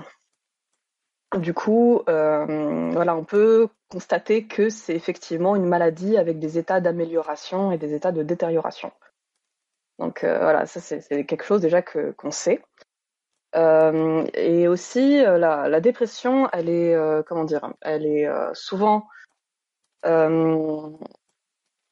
Du 1.35 1.55
coup, 1.55 2.03
euh, 2.09 2.91
voilà, 2.93 3.17
on 3.17 3.25
peut 3.25 3.69
constater 3.91 4.47
que 4.47 4.69
c'est 4.69 4.95
effectivement 4.95 5.57
une 5.57 5.67
maladie 5.67 6.19
avec 6.19 6.39
des 6.39 6.59
états 6.59 6.81
d'amélioration 6.81 7.73
et 7.73 7.79
des 7.79 7.95
états 7.95 8.13
de 8.13 8.23
détérioration. 8.23 8.93
Donc 9.99 10.25
euh, 10.25 10.39
voilà, 10.39 10.67
ça 10.67 10.81
c'est 10.81 11.25
quelque 11.25 11.45
chose 11.45 11.61
déjà 11.61 11.81
que 11.81 12.13
qu'on 12.13 12.31
sait. 12.31 12.63
Euh, 13.55 14.27
et 14.35 14.67
aussi 14.69 15.25
euh, 15.25 15.39
la, 15.39 15.69
la 15.69 15.81
dépression, 15.81 16.49
elle 16.53 16.69
est 16.69 16.95
euh, 16.95 17.23
comment 17.23 17.45
dire, 17.45 17.73
elle 17.81 18.07
est 18.07 18.27
euh, 18.27 18.53
souvent 18.55 19.07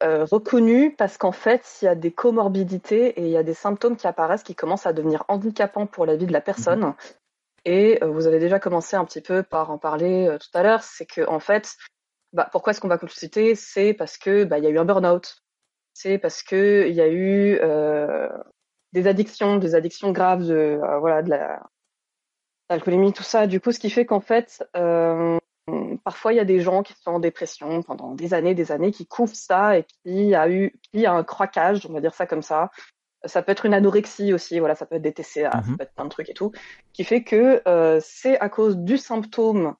reconnue 0.02 0.94
parce 0.96 1.18
qu'en 1.18 1.32
fait, 1.32 1.78
il 1.80 1.84
y 1.84 1.88
a 1.88 1.94
des 1.94 2.10
comorbidités 2.10 3.20
et 3.20 3.22
il 3.22 3.28
y 3.28 3.36
a 3.36 3.42
des 3.42 3.54
symptômes 3.54 3.96
qui 3.96 4.06
apparaissent 4.06 4.42
qui 4.42 4.54
commencent 4.54 4.86
à 4.86 4.92
devenir 4.92 5.24
handicapants 5.28 5.86
pour 5.86 6.06
la 6.06 6.16
vie 6.16 6.26
de 6.26 6.32
la 6.32 6.40
personne. 6.40 6.94
Et 7.64 8.02
euh, 8.02 8.08
vous 8.08 8.26
avez 8.26 8.38
déjà 8.38 8.58
commencé 8.58 8.96
un 8.96 9.04
petit 9.04 9.20
peu 9.20 9.42
par 9.42 9.70
en 9.70 9.78
parler 9.78 10.26
euh, 10.28 10.38
tout 10.38 10.48
à 10.54 10.62
l'heure, 10.62 10.82
c'est 10.82 11.06
que 11.06 11.26
en 11.28 11.40
fait, 11.40 11.76
bah, 12.32 12.48
pourquoi 12.50 12.72
est-ce 12.72 12.80
qu'on 12.80 12.88
va 12.88 12.98
consulter? 12.98 13.54
C'est 13.54 13.94
parce 13.94 14.18
que 14.18 14.44
bah, 14.44 14.58
il 14.58 14.64
y 14.64 14.66
a 14.66 14.70
eu 14.70 14.78
un 14.78 14.84
burn-out, 14.84 15.42
c'est 15.94 16.18
parce 16.18 16.42
que 16.42 16.86
il 16.88 16.94
y 16.94 17.00
a 17.00 17.08
eu 17.08 17.58
euh, 17.60 18.28
des 18.92 19.06
addictions, 19.06 19.56
des 19.56 19.74
addictions 19.74 20.12
graves, 20.12 20.46
de 20.46 20.54
euh, 20.54 20.98
voilà, 20.98 21.22
de 21.22 21.30
la 21.30 21.60
tout 22.78 23.22
ça. 23.22 23.46
Du 23.46 23.60
coup, 23.60 23.72
ce 23.72 23.80
qui 23.80 23.90
fait 23.90 24.06
qu'en 24.06 24.20
fait, 24.20 24.64
euh, 24.76 25.38
parfois 26.04 26.32
il 26.32 26.36
y 26.36 26.40
a 26.40 26.44
des 26.44 26.60
gens 26.60 26.82
qui 26.82 26.94
sont 26.94 27.10
en 27.12 27.20
dépression 27.20 27.82
pendant 27.82 28.14
des 28.14 28.32
années, 28.32 28.54
des 28.54 28.72
années, 28.72 28.92
qui 28.92 29.06
couvrent 29.06 29.34
ça 29.34 29.76
et 29.78 29.84
qui 30.04 30.34
a 30.34 30.48
eu, 30.48 30.72
qui 30.92 31.04
a 31.04 31.12
un 31.12 31.24
croquage, 31.24 31.84
on 31.86 31.92
va 31.92 32.00
dire 32.00 32.14
ça 32.14 32.26
comme 32.26 32.42
ça. 32.42 32.70
Ça 33.24 33.42
peut 33.42 33.52
être 33.52 33.66
une 33.66 33.74
anorexie 33.74 34.32
aussi, 34.32 34.58
voilà, 34.58 34.74
ça 34.74 34.86
peut 34.86 34.96
être 34.96 35.02
des 35.02 35.12
TCA, 35.12 35.50
ça 35.50 35.58
Mhm. 35.58 35.76
peut 35.76 35.82
être 35.84 35.94
plein 35.94 36.04
de 36.04 36.10
trucs 36.10 36.30
et 36.30 36.34
tout, 36.34 36.52
qui 36.92 37.04
fait 37.04 37.22
que 37.22 37.62
euh, 37.68 38.00
c'est 38.02 38.38
à 38.40 38.48
cause 38.48 38.78
du 38.78 38.96
symptôme 38.96 39.74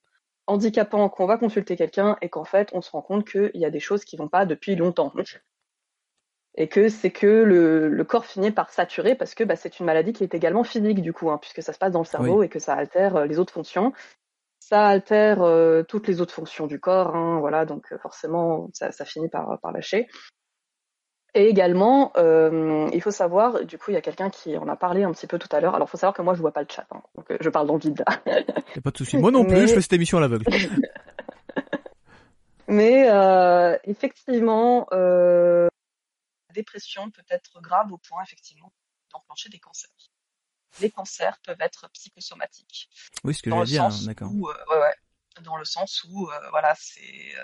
handicapant 0.47 1.09
qu'on 1.09 1.26
va 1.26 1.38
consulter 1.38 1.76
quelqu'un 1.76 2.16
et 2.20 2.28
qu'en 2.28 2.45
fait 2.45 2.70
on 2.72 2.82
se 2.82 2.91
rend 2.91 3.03
compte 3.03 3.26
qu'il 3.28 3.51
y 3.55 3.64
a 3.64 3.70
des 3.70 3.80
choses 3.80 4.05
qui 4.05 4.16
vont 4.16 4.28
pas 4.28 4.47
depuis 4.47 4.76
longtemps 4.76 5.12
et 6.57 6.68
que 6.68 6.88
c'est 6.88 7.11
que 7.11 7.26
le, 7.26 7.88
le 7.88 8.05
corps 8.05 8.26
finit 8.26 8.51
par 8.51 8.70
saturer 8.70 9.14
parce 9.14 9.34
que 9.34 9.45
bah, 9.45 9.57
c'est 9.57 9.78
une 9.78 9.86
maladie 9.86 10.12
qui 10.12 10.24
est 10.24 10.34
également 10.34 10.64
physique 10.64 11.01
du 11.01 11.12
coup, 11.12 11.30
hein, 11.30 11.38
puisque 11.38 11.62
ça 11.62 11.72
se 11.72 11.78
passe 11.78 11.93
dans 11.93 12.01
le 12.01 12.05
cerveau 12.05 12.43
et 12.43 12.49
que 12.49 12.59
ça 12.59 12.74
altère 12.74 13.16
euh, 13.16 13.26
les 13.26 13.38
autres 13.38 13.53
fonctions. 13.53 13.93
Ça 14.59 14.86
altère 14.86 15.43
euh, 15.43 15.82
toutes 15.82 16.07
les 16.07 16.20
autres 16.20 16.34
fonctions 16.34 16.66
du 16.66 16.78
corps, 16.78 17.16
hein, 17.16 17.41
voilà, 17.41 17.64
donc 17.64 17.93
euh, 17.93 17.99
forcément 17.99 18.68
ça, 18.72 18.93
ça 18.93 19.05
finit 19.05 19.28
par, 19.28 19.59
par 19.61 19.72
lâcher. 19.72 20.09
Et 21.35 21.49
également, 21.49 22.12
euh, 22.16 22.91
il 22.93 23.01
faut 23.01 23.12
savoir, 23.12 23.64
du 23.64 23.78
coup, 23.78 23.93
il 23.93 23.95
y 23.95 23.97
a 23.97 24.01
quelqu'un 24.01 24.31
qui 24.31 24.57
en 24.57 24.68
a 24.68 24.76
parlé 24.76 25.05
un 25.05 25.12
petit 25.12 25.28
peu 25.28 25.39
tout 25.39 25.49
à 25.53 25.61
l'heure. 25.61 25.74
Alors, 25.76 25.87
il 25.87 25.91
faut 25.91 25.97
savoir 25.97 26.14
que 26.14 26.22
moi, 26.22 26.35
je 26.35 26.41
vois 26.41 26.53
pas 26.53 26.62
le 26.62 26.68
chat, 26.68 26.87
hein, 26.91 27.03
donc 27.14 27.31
euh, 27.31 27.39
je 27.41 27.49
parle 27.51 27.68
dans 27.68 27.74
le 27.74 27.81
vide 27.81 28.03
là. 28.07 28.16
Pas 28.83 28.91
de 28.91 28.97
souci. 28.97 29.16
Moi 29.16 29.31
non 29.31 29.45
plus, 29.45 29.55
Mais- 29.55 29.66
je 29.68 29.74
fais 29.74 29.81
cette 29.81 29.93
émission 29.93 30.18
à 30.18 30.22
l'aveugle. 30.22 30.45
Mais 32.66 33.09
euh, 33.11 33.76
effectivement, 33.85 34.87
euh, 34.93 35.68
la 36.49 36.55
dépression 36.55 37.11
peut 37.11 37.24
être 37.28 37.61
grave 37.61 37.93
au 37.93 37.99
point, 37.99 38.22
effectivement, 38.22 38.72
d'enclencher 39.12 39.49
des 39.49 39.59
cancers. 39.59 39.91
Les 40.81 40.91
cancers 40.91 41.39
peuvent 41.45 41.61
être 41.61 41.91
psychosomatiques. 41.91 42.89
Oui, 43.24 43.35
ce 43.35 43.43
que 43.43 43.51
j'allais 43.51 43.62
le 43.62 43.66
dire, 43.66 43.89
d'accord. 44.07 44.31
ouais, 44.33 44.55
ouais, 44.70 44.95
dans 45.43 45.57
le 45.57 45.64
sens 45.64 46.05
où, 46.09 46.28
voilà, 46.53 46.74
c'est 46.78 47.35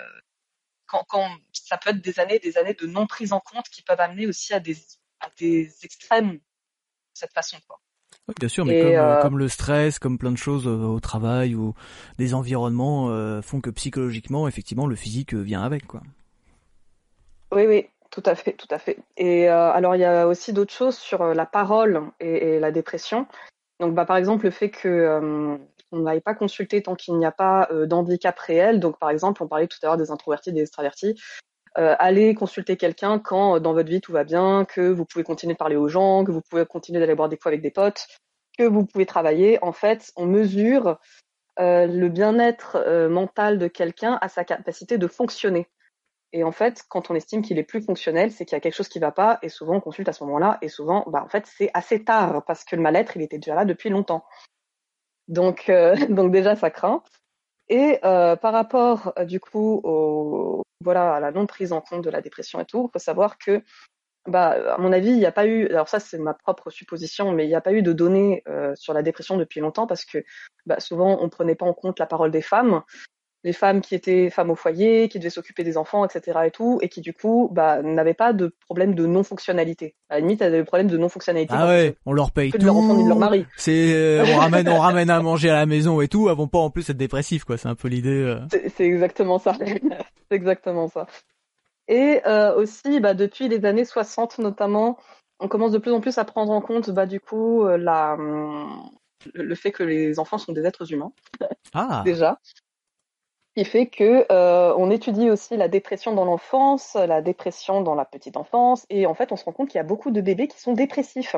quand, 0.87 1.03
quand 1.07 1.29
ça 1.51 1.77
peut 1.77 1.91
être 1.91 2.01
des 2.01 2.19
années, 2.19 2.39
des 2.39 2.57
années 2.57 2.73
de 2.73 2.87
non 2.87 3.07
prise 3.07 3.33
en 3.33 3.39
compte 3.39 3.69
qui 3.69 3.81
peuvent 3.81 3.99
amener 3.99 4.27
aussi 4.27 4.53
à 4.53 4.59
des 4.59 4.77
à 5.19 5.29
des 5.39 5.73
extrêmes 5.83 6.33
de 6.33 6.41
cette 7.13 7.33
façon, 7.33 7.57
quoi. 7.67 7.79
Oui, 8.27 8.35
bien 8.39 8.49
sûr, 8.49 8.65
mais 8.65 8.81
comme, 8.81 8.91
euh, 8.91 9.17
euh, 9.17 9.21
comme 9.21 9.37
le 9.37 9.47
stress, 9.47 9.99
comme 9.99 10.17
plein 10.17 10.31
de 10.31 10.37
choses 10.37 10.67
euh, 10.67 10.83
au 10.83 10.99
travail 10.99 11.55
ou 11.55 11.73
des 12.17 12.33
environnements 12.33 13.09
euh, 13.09 13.41
font 13.41 13.61
que 13.61 13.69
psychologiquement, 13.69 14.47
effectivement, 14.47 14.85
le 14.85 14.95
physique 14.95 15.33
euh, 15.33 15.41
vient 15.41 15.63
avec, 15.63 15.87
quoi. 15.87 16.01
Oui, 17.53 17.65
oui, 17.65 17.87
tout 18.11 18.23
à 18.25 18.35
fait, 18.35 18.53
tout 18.53 18.67
à 18.69 18.79
fait. 18.79 18.97
Et 19.15 19.49
euh, 19.49 19.71
alors, 19.71 19.95
il 19.95 19.99
y 19.99 20.05
a 20.05 20.27
aussi 20.27 20.51
d'autres 20.51 20.73
choses 20.73 20.97
sur 20.97 21.33
la 21.33 21.45
parole 21.45 22.03
et, 22.19 22.55
et 22.55 22.59
la 22.59 22.71
dépression. 22.71 23.27
Donc, 23.79 23.95
bah, 23.95 24.05
par 24.05 24.17
exemple, 24.17 24.43
le 24.45 24.51
fait 24.51 24.71
que 24.71 25.57
euh, 25.93 25.97
on 25.97 25.99
n'aille 26.01 26.21
pas 26.21 26.33
consulter 26.33 26.81
tant 26.83 26.95
qu'il 26.95 27.17
n'y 27.17 27.25
a 27.25 27.31
pas 27.31 27.67
euh, 27.71 27.85
d'handicap 27.85 28.37
réel. 28.39 28.79
Donc, 28.79 28.99
par 28.99 29.09
exemple, 29.09 29.43
on 29.43 29.47
parlait 29.47 29.67
tout 29.67 29.77
à 29.83 29.87
l'heure 29.87 29.97
des 29.97 30.11
introvertis, 30.11 30.51
des 30.53 30.61
extravertis. 30.61 31.19
Euh, 31.77 31.95
allez 31.99 32.33
consulter 32.33 32.77
quelqu'un 32.77 33.19
quand 33.19 33.55
euh, 33.55 33.59
dans 33.59 33.73
votre 33.73 33.89
vie 33.89 34.01
tout 34.01 34.11
va 34.11 34.23
bien, 34.23 34.65
que 34.65 34.89
vous 34.89 35.05
pouvez 35.05 35.23
continuer 35.23 35.53
de 35.53 35.57
parler 35.57 35.75
aux 35.75 35.87
gens, 35.87 36.23
que 36.23 36.31
vous 36.31 36.41
pouvez 36.41 36.65
continuer 36.65 36.99
d'aller 36.99 37.15
boire 37.15 37.29
des 37.29 37.37
coups 37.37 37.47
avec 37.47 37.61
des 37.61 37.71
potes, 37.71 38.07
que 38.57 38.63
vous 38.63 38.85
pouvez 38.85 39.05
travailler. 39.05 39.59
En 39.63 39.73
fait, 39.73 40.11
on 40.15 40.25
mesure 40.25 40.97
le 41.59 42.07
bien-être 42.07 43.07
mental 43.09 43.57
de 43.57 43.67
quelqu'un 43.67 44.19
à 44.21 44.29
sa 44.29 44.43
capacité 44.43 44.99
de 44.99 45.07
fonctionner. 45.07 45.67
Et 46.33 46.43
en 46.43 46.51
fait, 46.51 46.83
quand 46.89 47.09
on 47.09 47.15
estime 47.15 47.41
qu'il 47.41 47.57
est 47.57 47.63
plus 47.63 47.81
fonctionnel, 47.81 48.31
c'est 48.31 48.45
qu'il 48.45 48.55
y 48.55 48.57
a 48.57 48.59
quelque 48.59 48.75
chose 48.75 48.89
qui 48.89 48.99
va 48.99 49.11
pas, 49.11 49.39
et 49.41 49.49
souvent 49.49 49.75
on 49.75 49.79
consulte 49.79 50.09
à 50.09 50.13
ce 50.13 50.23
moment-là, 50.25 50.57
et 50.61 50.67
souvent, 50.67 51.03
bah 51.07 51.23
en 51.23 51.29
fait, 51.29 51.47
c'est 51.47 51.71
assez 51.73 52.03
tard 52.03 52.43
parce 52.45 52.63
que 52.63 52.75
le 52.75 52.81
mal-être, 52.81 53.15
il 53.15 53.21
était 53.21 53.37
déjà 53.37 53.55
là 53.55 53.65
depuis 53.65 53.89
longtemps. 53.89 54.25
Donc, 55.27 55.69
euh, 55.69 55.95
donc 56.09 56.31
déjà, 56.31 56.55
ça 56.55 56.69
craint. 56.69 57.03
Et 57.69 57.99
euh, 58.05 58.35
par 58.35 58.53
rapport, 58.53 59.13
euh, 59.19 59.25
du 59.25 59.39
coup, 59.39 59.81
au, 59.83 60.63
voilà, 60.81 61.15
à 61.15 61.19
la 61.19 61.31
non 61.31 61.45
prise 61.45 61.73
en 61.73 61.81
compte 61.81 62.03
de 62.03 62.09
la 62.09 62.21
dépression 62.21 62.59
et 62.61 62.65
tout, 62.65 62.89
faut 62.91 62.99
savoir 62.99 63.37
que, 63.37 63.61
bah, 64.27 64.75
à 64.75 64.77
mon 64.77 64.93
avis, 64.93 65.09
il 65.09 65.17
n'y 65.17 65.25
a 65.25 65.31
pas 65.31 65.45
eu, 65.45 65.67
alors 65.67 65.89
ça 65.89 65.99
c'est 65.99 66.17
ma 66.17 66.33
propre 66.33 66.69
supposition, 66.69 67.31
mais 67.31 67.45
il 67.45 67.49
n'y 67.49 67.55
a 67.55 67.61
pas 67.61 67.73
eu 67.73 67.81
de 67.81 67.93
données 67.93 68.43
sur 68.75 68.93
la 68.93 69.01
dépression 69.01 69.37
depuis 69.37 69.61
longtemps 69.61 69.87
parce 69.87 70.05
que, 70.05 70.23
bah, 70.65 70.79
souvent 70.79 71.17
on 71.21 71.29
prenait 71.29 71.55
pas 71.55 71.65
en 71.65 71.73
compte 71.73 71.99
la 71.99 72.07
parole 72.07 72.31
des 72.31 72.41
femmes 72.41 72.83
les 73.47 73.53
femmes 73.53 73.79
qui 73.79 73.95
étaient 73.95 74.29
femmes 74.29 74.51
au 74.51 74.55
foyer, 74.55 75.07
qui 75.07 75.19
devaient 75.19 75.29
s'occuper 75.29 75.63
des 75.63 75.77
enfants, 75.77 76.03
etc. 76.05 76.39
et 76.45 76.51
tout, 76.51 76.79
et 76.81 76.89
qui 76.89 76.99
du 76.99 77.13
coup 77.13 77.49
bah, 77.53 77.81
n'avaient 77.81 78.13
pas 78.13 78.33
de 78.33 78.53
problème 78.65 78.93
de 78.93 79.05
non-fonctionnalité. 79.05 79.95
À 80.09 80.15
la 80.15 80.19
limite, 80.19 80.41
elles 80.41 80.49
avaient 80.49 80.57
des 80.59 80.65
problèmes 80.65 80.89
de 80.89 80.97
non-fonctionnalité 80.97 81.53
Ah 81.57 81.65
ouais, 81.65 81.95
on 82.05 82.11
leur 82.11 82.31
paye 82.31 82.51
tout. 82.51 82.57
de 82.57 82.65
leur 82.65 82.75
enfant 82.75 82.93
ni 82.93 83.05
de 83.05 83.07
leur 83.07 83.17
mari. 83.17 83.45
C'est, 83.55 83.93
euh, 83.93 84.25
on 84.27 84.37
ramène, 84.39 84.67
on 84.67 84.79
ramène 84.79 85.09
à 85.09 85.21
manger 85.21 85.49
à 85.49 85.53
la 85.53 85.65
maison 85.65 86.01
et 86.01 86.09
tout, 86.09 86.27
avant 86.27 86.47
pas 86.47 86.57
en 86.59 86.69
plus 86.69 86.89
être 86.89 86.97
dépressif, 86.97 87.45
quoi. 87.45 87.57
C'est 87.57 87.69
un 87.69 87.75
peu 87.75 87.87
l'idée. 87.87 88.09
euh. 88.21 88.39
C'est 88.75 88.83
exactement 88.85 89.39
ça. 89.39 89.53
c'est 90.29 90.35
exactement 90.35 90.89
ça. 90.89 91.07
Et 91.87 92.19
euh, 92.27 92.53
aussi, 92.53 92.99
bah, 92.99 93.13
depuis 93.13 93.47
les 93.47 93.63
années 93.63 93.85
60 93.85 94.39
notamment, 94.39 94.97
on 95.39 95.47
commence 95.47 95.71
de 95.71 95.77
plus 95.77 95.93
en 95.93 96.01
plus 96.01 96.17
à 96.17 96.25
prendre 96.25 96.51
en 96.51 96.59
compte 96.59 96.89
bah, 96.89 97.05
du 97.05 97.21
coup 97.21 97.65
la, 97.65 98.15
hum, 98.15 98.89
le 99.33 99.55
fait 99.55 99.71
que 99.71 99.83
les 99.83 100.19
enfants 100.19 100.37
sont 100.37 100.51
des 100.51 100.65
êtres 100.65 100.91
humains 100.91 101.13
Ah, 101.73 102.01
déjà. 102.05 102.39
Qui 103.57 103.65
fait 103.65 103.87
que 103.87 104.31
euh, 104.31 104.71
on 104.77 104.91
étudie 104.91 105.31
aussi 105.31 105.57
la 105.57 105.67
dépression 105.67 106.13
dans 106.13 106.25
l'enfance, 106.25 106.93
la 106.93 107.23
dépression 107.23 107.81
dans 107.81 107.95
la 107.95 108.05
petite 108.05 108.37
enfance, 108.37 108.85
et 108.91 109.07
en 109.07 109.15
fait 109.15 109.31
on 109.31 109.35
se 109.35 109.45
rend 109.45 109.51
compte 109.51 109.69
qu'il 109.69 109.79
y 109.79 109.81
a 109.81 109.83
beaucoup 109.83 110.11
de 110.11 110.21
bébés 110.21 110.47
qui 110.47 110.59
sont 110.59 110.73
dépressifs. 110.73 111.35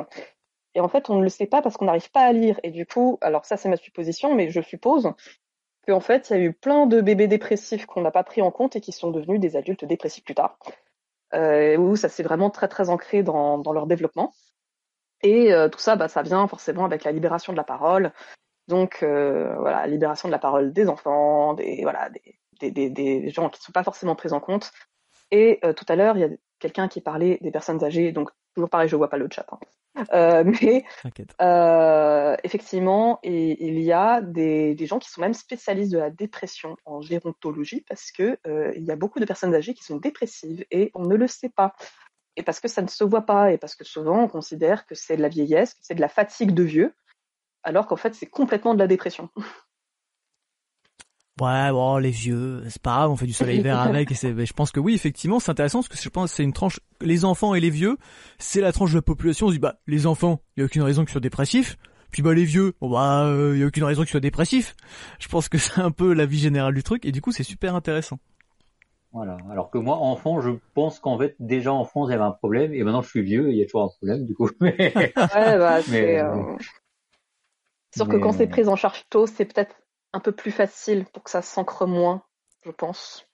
Et 0.75 0.81
en 0.81 0.89
fait 0.89 1.09
on 1.09 1.15
ne 1.15 1.23
le 1.23 1.29
sait 1.29 1.45
pas 1.45 1.61
parce 1.61 1.77
qu'on 1.77 1.85
n'arrive 1.85 2.11
pas 2.11 2.23
à 2.23 2.33
lire. 2.33 2.59
Et 2.63 2.71
du 2.71 2.85
coup, 2.85 3.17
alors 3.21 3.45
ça 3.45 3.55
c'est 3.55 3.69
ma 3.69 3.77
supposition, 3.77 4.35
mais 4.35 4.49
je 4.49 4.59
suppose 4.59 5.13
qu'en 5.87 6.01
fait 6.01 6.29
il 6.29 6.33
y 6.33 6.39
a 6.41 6.43
eu 6.43 6.51
plein 6.51 6.87
de 6.87 6.99
bébés 6.99 7.27
dépressifs 7.27 7.85
qu'on 7.85 8.01
n'a 8.01 8.11
pas 8.11 8.25
pris 8.25 8.41
en 8.41 8.51
compte 8.51 8.75
et 8.75 8.81
qui 8.81 8.91
sont 8.91 9.11
devenus 9.11 9.39
des 9.39 9.55
adultes 9.55 9.85
dépressifs 9.85 10.25
plus 10.25 10.35
tard, 10.35 10.59
euh, 11.33 11.77
où 11.77 11.95
ça 11.95 12.09
s'est 12.09 12.23
vraiment 12.23 12.49
très 12.49 12.67
très 12.67 12.89
ancré 12.89 13.23
dans, 13.23 13.63
leur 13.71 13.87
développement. 13.87 14.33
Et 15.21 15.53
euh, 15.53 15.69
tout 15.69 15.79
ça, 15.79 15.95
bah, 15.95 16.09
ça 16.09 16.21
vient 16.21 16.45
forcément 16.49 16.83
avec 16.83 17.05
la 17.05 17.13
libération 17.13 17.53
de 17.53 17.57
la 17.57 17.63
parole, 17.63 18.11
donc 18.69 18.99
euh, 19.03 19.53
voilà, 19.57 19.85
libération 19.87 20.29
de 20.29 20.31
la 20.31 20.39
parole 20.39 20.71
des 20.71 20.87
enfants, 20.87 21.53
des 21.55 21.79
voilà, 21.81 22.09
des, 22.09 22.39
des, 22.61 22.71
des, 22.71 22.89
des 22.89 23.29
gens 23.29 23.49
qui 23.49 23.59
ne 23.59 23.63
sont 23.63 23.71
pas 23.73 23.83
forcément 23.83 24.15
pris 24.15 24.31
en 24.31 24.39
compte. 24.39 24.71
Et 25.31 25.59
euh, 25.65 25.73
tout 25.73 25.85
à 25.89 25.95
l'heure, 25.95 26.15
il 26.15 26.21
y 26.21 26.23
a 26.23 26.29
quelqu'un 26.59 26.87
qui 26.87 27.01
parlait 27.01 27.39
des 27.41 27.51
personnes 27.51 27.83
âgées, 27.83 28.11
donc 28.11 28.29
toujours 28.55 28.69
pareil, 28.69 28.87
je 28.87 28.95
vois 28.95 29.09
pas 29.09 29.17
le 29.17 29.27
chat. 29.29 29.45
hein. 29.51 30.43
mais 30.61 30.85
effectivement, 32.43 33.19
et, 33.23 33.67
il 33.67 33.81
y 33.81 33.91
a 33.91 34.21
des, 34.21 34.75
des, 34.75 34.85
gens 34.85 34.99
qui 34.99 35.09
sont 35.09 35.19
même 35.19 35.33
spécialistes 35.33 35.91
de 35.91 35.97
la 35.97 36.11
dépression 36.11 36.77
en 36.85 37.01
gérontologie 37.01 37.83
parce 37.89 38.11
que 38.11 38.37
il 38.77 38.83
y 38.83 38.91
a 38.91 38.95
beaucoup 38.95 39.19
de 39.19 39.25
personnes 39.25 39.55
âgées 39.55 39.73
qui 39.73 39.83
sont 39.83 39.97
dépressives 39.97 40.63
et 40.69 40.91
on 40.93 41.05
ne 41.05 41.15
le 41.15 41.27
sait 41.27 41.49
pas 41.49 41.73
et 42.39 42.43
parce 42.43 42.61
que 42.61 42.69
ça 42.69 42.81
ne 42.81 42.87
se 42.87 43.03
voit 43.03 43.25
pas, 43.25 43.51
et 43.51 43.57
parce 43.57 43.75
que 43.75 43.83
souvent 43.83 44.23
on 44.23 44.27
considère 44.29 44.85
que 44.85 44.95
c'est 44.95 45.17
de 45.17 45.21
la 45.21 45.27
vieillesse, 45.27 45.73
que 45.73 45.81
c'est 45.83 45.95
de 45.95 46.01
la 46.01 46.07
fatigue 46.07 46.53
de 46.53 46.63
vieux, 46.63 46.95
alors 47.69 47.87
qu'en 47.87 47.95
fait 47.95 48.13
c'est 48.13 48.25
complètement 48.25 48.73
de 48.73 48.79
la 48.79 48.87
dépression. 48.87 49.29
Ouais, 51.41 51.71
bon, 51.71 51.97
les 51.97 52.09
vieux, 52.09 52.63
c'est 52.67 52.81
pas 52.81 52.97
grave, 52.97 53.11
on 53.11 53.15
fait 53.15 53.25
du 53.25 53.31
soleil 53.31 53.61
vert 53.61 53.79
avec. 53.79 54.11
Et 54.11 54.13
c'est, 54.13 54.45
je 54.45 54.53
pense 54.53 54.71
que 54.71 54.79
oui, 54.81 54.93
effectivement, 54.93 55.39
c'est 55.39 55.51
intéressant 55.51 55.79
parce 55.79 55.87
que 55.87 55.97
je 55.97 56.09
pense 56.09 56.31
que 56.31 56.35
c'est 56.35 56.43
une 56.43 56.51
tranche. 56.51 56.81
Les 56.99 57.23
enfants 57.23 57.55
et 57.55 57.61
les 57.61 57.69
vieux, 57.69 57.97
c'est 58.39 58.59
la 58.59 58.73
tranche 58.73 58.91
de 58.91 58.97
la 58.97 59.01
population. 59.01 59.45
On 59.45 59.49
se 59.49 59.53
dit 59.53 59.59
bah 59.59 59.75
les 59.87 60.05
enfants, 60.05 60.41
il 60.57 60.59
y 60.59 60.63
a 60.63 60.65
aucune 60.65 60.81
raison 60.81 61.03
qu'ils 61.03 61.11
soient 61.11 61.21
dépressifs. 61.21 61.77
Puis 62.11 62.21
bah 62.23 62.33
les 62.33 62.43
vieux, 62.43 62.73
bon 62.81 62.89
bah 62.89 63.23
il 63.27 63.31
euh, 63.31 63.57
y 63.57 63.63
a 63.63 63.67
aucune 63.67 63.85
raison 63.85 64.01
qu'ils 64.01 64.11
soient 64.11 64.19
dépressifs. 64.19 64.75
Je 65.19 65.29
pense 65.29 65.47
que 65.47 65.57
c'est 65.57 65.79
un 65.79 65.91
peu 65.91 66.13
la 66.13 66.25
vie 66.25 66.39
générale 66.39 66.73
du 66.73 66.83
truc 66.83 67.05
et 67.05 67.13
du 67.13 67.21
coup 67.21 67.31
c'est 67.31 67.43
super 67.43 67.73
intéressant. 67.73 68.19
Voilà. 69.11 69.37
Alors 69.49 69.71
que 69.71 69.77
moi, 69.77 69.95
enfant, 69.95 70.39
je 70.41 70.51
pense 70.75 70.99
qu'en 70.99 71.17
fait, 71.17 71.35
déjà 71.39 71.73
en 71.73 71.83
France, 71.83 72.09
il 72.09 72.11
y 72.11 72.13
avait 72.13 72.23
un 72.23 72.31
problème, 72.31 72.73
et 72.75 72.83
maintenant 72.83 73.01
je 73.01 73.09
suis 73.09 73.23
vieux, 73.23 73.49
et 73.49 73.53
il 73.53 73.57
y 73.57 73.63
a 73.63 73.65
toujours 73.65 73.83
un 73.83 73.87
problème, 73.87 74.25
du 74.25 74.35
coup. 74.35 74.51
ouais, 74.61 74.91
bah, 75.25 75.81
c'est 75.81 76.19
euh, 76.19 76.43
sûr 77.95 78.07
que 78.07 78.17
quand 78.17 78.33
c'est 78.33 78.47
pris 78.47 78.67
en 78.67 78.75
charge 78.75 79.03
tôt, 79.09 79.27
c'est 79.27 79.45
peut-être 79.45 79.75
un 80.13 80.19
peu 80.19 80.31
plus 80.31 80.51
facile 80.51 81.05
pour 81.13 81.23
que 81.23 81.29
ça 81.29 81.41
s'ancre 81.41 81.85
moins, 81.85 82.23
je 82.65 82.71
pense. 82.71 83.25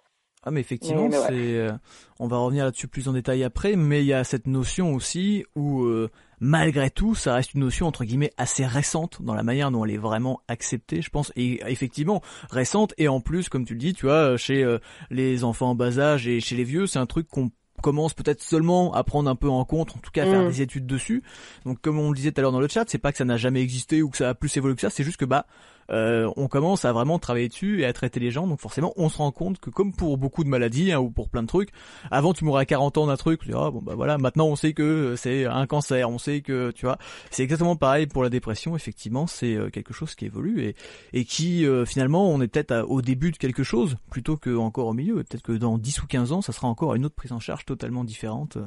Ah 0.47 0.51
mais 0.51 0.59
effectivement, 0.59 1.09
euh, 1.31 1.71
on 2.19 2.27
va 2.27 2.37
revenir 2.37 2.65
là-dessus 2.65 2.87
plus 2.87 3.07
en 3.07 3.13
détail 3.13 3.43
après, 3.43 3.75
mais 3.75 4.03
il 4.03 4.05
y 4.05 4.13
a 4.13 4.23
cette 4.23 4.45
notion 4.45 4.93
aussi 4.93 5.43
où 5.55 5.85
euh, 5.85 6.11
malgré 6.39 6.91
tout, 6.91 7.15
ça 7.15 7.33
reste 7.33 7.55
une 7.55 7.61
notion 7.61 7.87
entre 7.87 8.05
guillemets 8.05 8.31
assez 8.37 8.63
récente 8.63 9.23
dans 9.23 9.33
la 9.33 9.41
manière 9.41 9.71
dont 9.71 9.83
elle 9.85 9.91
est 9.91 9.97
vraiment 9.97 10.41
acceptée, 10.47 11.01
je 11.01 11.09
pense, 11.09 11.33
et 11.35 11.61
effectivement 11.65 12.21
récente 12.51 12.93
et 12.99 13.07
en 13.07 13.21
plus, 13.21 13.49
comme 13.49 13.65
tu 13.65 13.73
le 13.73 13.79
dis, 13.79 13.93
tu 13.93 14.05
vois, 14.05 14.37
chez 14.37 14.63
euh, 14.63 14.77
les 15.09 15.43
enfants 15.43 15.71
en 15.71 15.75
bas 15.75 15.97
âge 15.97 16.27
et 16.27 16.39
chez 16.39 16.55
les 16.55 16.63
vieux, 16.63 16.85
c'est 16.85 16.99
un 16.99 17.07
truc 17.07 17.27
qu'on 17.27 17.49
commence 17.85 18.15
peut-être 18.15 18.41
seulement 18.41 18.95
à 18.95 19.03
prendre 19.03 19.29
un 19.29 19.35
peu 19.35 19.47
en 19.47 19.63
compte, 19.63 19.91
en 19.95 19.99
tout 19.99 20.09
cas 20.09 20.23
à 20.23 20.25
faire 20.25 20.41
mm. 20.41 20.47
des 20.47 20.61
études 20.63 20.87
dessus. 20.87 21.21
Donc 21.65 21.81
comme 21.81 21.99
on 21.99 22.09
le 22.09 22.15
disait 22.15 22.31
tout 22.31 22.39
à 22.39 22.41
l'heure 22.41 22.51
dans 22.51 22.59
le 22.59 22.67
chat, 22.67 22.83
c'est 22.87 22.97
pas 22.97 23.11
que 23.11 23.19
ça 23.19 23.25
n'a 23.25 23.37
jamais 23.37 23.61
existé 23.61 24.01
ou 24.01 24.09
que 24.09 24.17
ça 24.17 24.29
a 24.29 24.33
plus 24.33 24.57
évolué 24.57 24.73
que 24.73 24.81
ça, 24.81 24.89
c'est 24.89 25.03
juste 25.03 25.17
que 25.17 25.25
bah 25.25 25.45
euh, 25.91 26.31
on 26.35 26.47
commence 26.47 26.85
à 26.85 26.93
vraiment 26.93 27.19
travailler 27.19 27.49
dessus 27.49 27.81
et 27.81 27.85
à 27.85 27.93
traiter 27.93 28.19
les 28.19 28.31
gens. 28.31 28.47
Donc 28.47 28.59
forcément, 28.59 28.93
on 28.97 29.09
se 29.09 29.17
rend 29.17 29.31
compte 29.31 29.59
que 29.59 29.69
comme 29.69 29.93
pour 29.93 30.17
beaucoup 30.17 30.43
de 30.43 30.49
maladies 30.49 30.91
hein, 30.91 30.99
ou 30.99 31.09
pour 31.09 31.29
plein 31.29 31.43
de 31.43 31.47
trucs, 31.47 31.69
avant 32.11 32.33
tu 32.33 32.45
mourrais 32.45 32.63
à 32.63 32.65
40 32.65 32.97
ans 32.97 33.07
d'un 33.07 33.17
truc, 33.17 33.41
tu 33.41 33.49
dis 33.49 33.53
ah 33.55 33.71
bon 33.71 33.81
bah 33.81 33.95
voilà, 33.95 34.17
maintenant 34.17 34.47
on 34.47 34.55
sait 34.55 34.73
que 34.73 35.15
c'est 35.15 35.45
un 35.45 35.67
cancer, 35.67 36.09
on 36.09 36.17
sait 36.17 36.41
que 36.41 36.71
tu 36.71 36.85
vois, 36.85 36.97
c'est 37.31 37.43
exactement 37.43 37.75
pareil 37.75 38.07
pour 38.07 38.23
la 38.23 38.29
dépression. 38.29 38.75
Effectivement, 38.75 39.27
c'est 39.27 39.55
euh, 39.55 39.69
quelque 39.69 39.93
chose 39.93 40.15
qui 40.15 40.25
évolue 40.25 40.73
et 41.13 41.25
qui 41.25 41.65
euh, 41.65 41.85
finalement 41.85 42.29
on 42.29 42.41
est 42.41 42.47
peut-être 42.47 42.85
au 42.87 43.01
début 43.01 43.31
de 43.31 43.37
quelque 43.37 43.63
chose 43.63 43.97
plutôt 44.09 44.37
que 44.37 44.55
encore 44.55 44.87
au 44.87 44.93
milieu. 44.93 45.15
Peut-être 45.23 45.43
que 45.43 45.51
dans 45.53 45.77
10 45.77 46.03
ou 46.03 46.07
15 46.07 46.31
ans, 46.31 46.41
ça 46.41 46.53
sera 46.53 46.67
encore 46.67 46.95
une 46.95 47.05
autre 47.05 47.15
prise 47.15 47.31
en 47.31 47.39
charge 47.39 47.65
totalement 47.65 48.03
différente. 48.03 48.57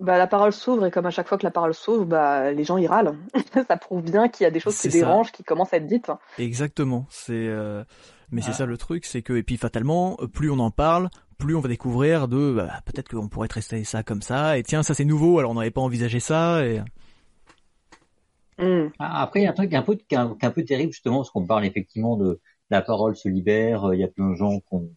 Bah, 0.00 0.16
la 0.16 0.28
parole 0.28 0.52
s'ouvre 0.52 0.86
et 0.86 0.90
comme 0.92 1.06
à 1.06 1.10
chaque 1.10 1.26
fois 1.26 1.38
que 1.38 1.44
la 1.44 1.50
parole 1.50 1.74
s'ouvre, 1.74 2.04
bah, 2.04 2.52
les 2.52 2.62
gens 2.62 2.78
y 2.78 2.86
râlent. 2.86 3.16
ça 3.68 3.76
prouve 3.76 4.02
bien 4.02 4.28
qu'il 4.28 4.44
y 4.44 4.46
a 4.46 4.50
des 4.50 4.60
choses 4.60 4.78
qui 4.78 4.88
dérangent, 4.88 5.32
qui 5.32 5.42
commencent 5.42 5.72
à 5.72 5.78
être 5.78 5.86
dites. 5.86 6.10
Exactement. 6.38 7.06
C'est, 7.10 7.32
euh, 7.34 7.82
mais 8.30 8.40
c'est 8.40 8.52
ça 8.52 8.66
le 8.66 8.76
truc, 8.76 9.04
c'est 9.04 9.22
que 9.22 9.32
et 9.32 9.42
puis 9.42 9.56
fatalement, 9.56 10.16
plus 10.32 10.50
on 10.50 10.58
en 10.60 10.70
parle, 10.70 11.10
plus 11.38 11.56
on 11.56 11.60
va 11.60 11.68
découvrir 11.68 12.28
de 12.28 12.52
bah, 12.52 12.80
peut-être 12.84 13.08
qu'on 13.08 13.28
pourrait 13.28 13.48
traiter 13.48 13.82
ça 13.84 14.02
comme 14.04 14.22
ça. 14.22 14.56
Et 14.56 14.62
tiens, 14.62 14.82
ça 14.82 14.94
c'est 14.94 15.04
nouveau, 15.04 15.38
alors 15.38 15.50
on 15.50 15.54
n'avait 15.54 15.70
pas 15.70 15.80
envisagé 15.80 16.20
ça. 16.20 16.64
Et... 16.64 16.80
Mmh. 18.58 18.90
Ah, 18.98 19.22
après, 19.22 19.40
il 19.40 19.44
y 19.44 19.46
a 19.46 19.50
un 19.50 19.54
truc 19.54 19.72
un 19.74 19.82
peu, 19.82 19.98
un, 20.12 20.36
un 20.40 20.50
peu 20.50 20.64
terrible 20.64 20.92
justement, 20.92 21.18
parce 21.18 21.30
qu'on 21.30 21.46
parle 21.46 21.64
effectivement 21.64 22.16
de 22.16 22.40
la 22.70 22.82
parole 22.82 23.16
se 23.16 23.28
libère, 23.28 23.92
il 23.94 24.00
y 24.00 24.04
a 24.04 24.08
plein 24.08 24.30
de 24.30 24.34
gens 24.34 24.60
qu'on 24.60 24.90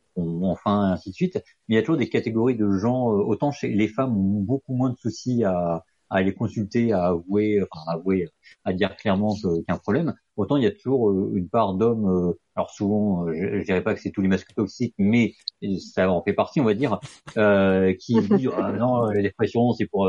enfin 0.43 0.91
ainsi 0.91 1.11
de 1.11 1.15
suite. 1.15 1.35
Mais 1.67 1.75
il 1.75 1.77
y 1.77 1.79
a 1.79 1.81
toujours 1.81 1.97
des 1.97 2.09
catégories 2.09 2.55
de 2.55 2.69
gens, 2.77 3.11
euh, 3.11 3.23
autant 3.23 3.51
chez 3.51 3.69
les 3.69 3.87
femmes 3.87 4.17
ont 4.17 4.41
beaucoup 4.41 4.73
moins 4.73 4.89
de 4.89 4.97
soucis 4.97 5.43
à, 5.43 5.83
à 6.09 6.21
les 6.21 6.33
consulter, 6.33 6.91
à 6.93 7.07
avouer, 7.07 7.61
enfin 7.61 7.83
à 7.87 7.93
avouer, 7.93 8.29
à 8.65 8.73
dire 8.73 8.95
clairement 8.97 9.33
qu'il 9.33 9.63
y 9.67 9.71
a 9.71 9.73
un 9.73 9.77
problème. 9.77 10.13
Autant 10.37 10.57
il 10.57 10.63
y 10.63 10.67
a 10.67 10.71
toujours 10.71 11.09
euh, 11.09 11.31
une 11.35 11.49
part 11.49 11.75
d'hommes, 11.75 12.07
euh, 12.09 12.39
alors 12.55 12.69
souvent, 12.71 13.27
je, 13.33 13.59
je, 13.59 13.63
dirais 13.63 13.83
pas 13.83 13.93
que 13.93 14.01
c'est 14.01 14.11
tous 14.11 14.21
les 14.21 14.27
masques 14.27 14.53
toxiques, 14.53 14.95
mais 14.97 15.33
ça 15.79 16.09
en 16.11 16.21
fait 16.23 16.33
partie, 16.33 16.59
on 16.61 16.65
va 16.65 16.73
dire, 16.73 16.99
euh, 17.37 17.93
qui 17.99 18.15
disent 18.21 18.49
ah, 18.57 18.73
non 18.73 19.05
la 19.05 19.21
dépression 19.21 19.71
c'est 19.73 19.87
pour 19.87 20.07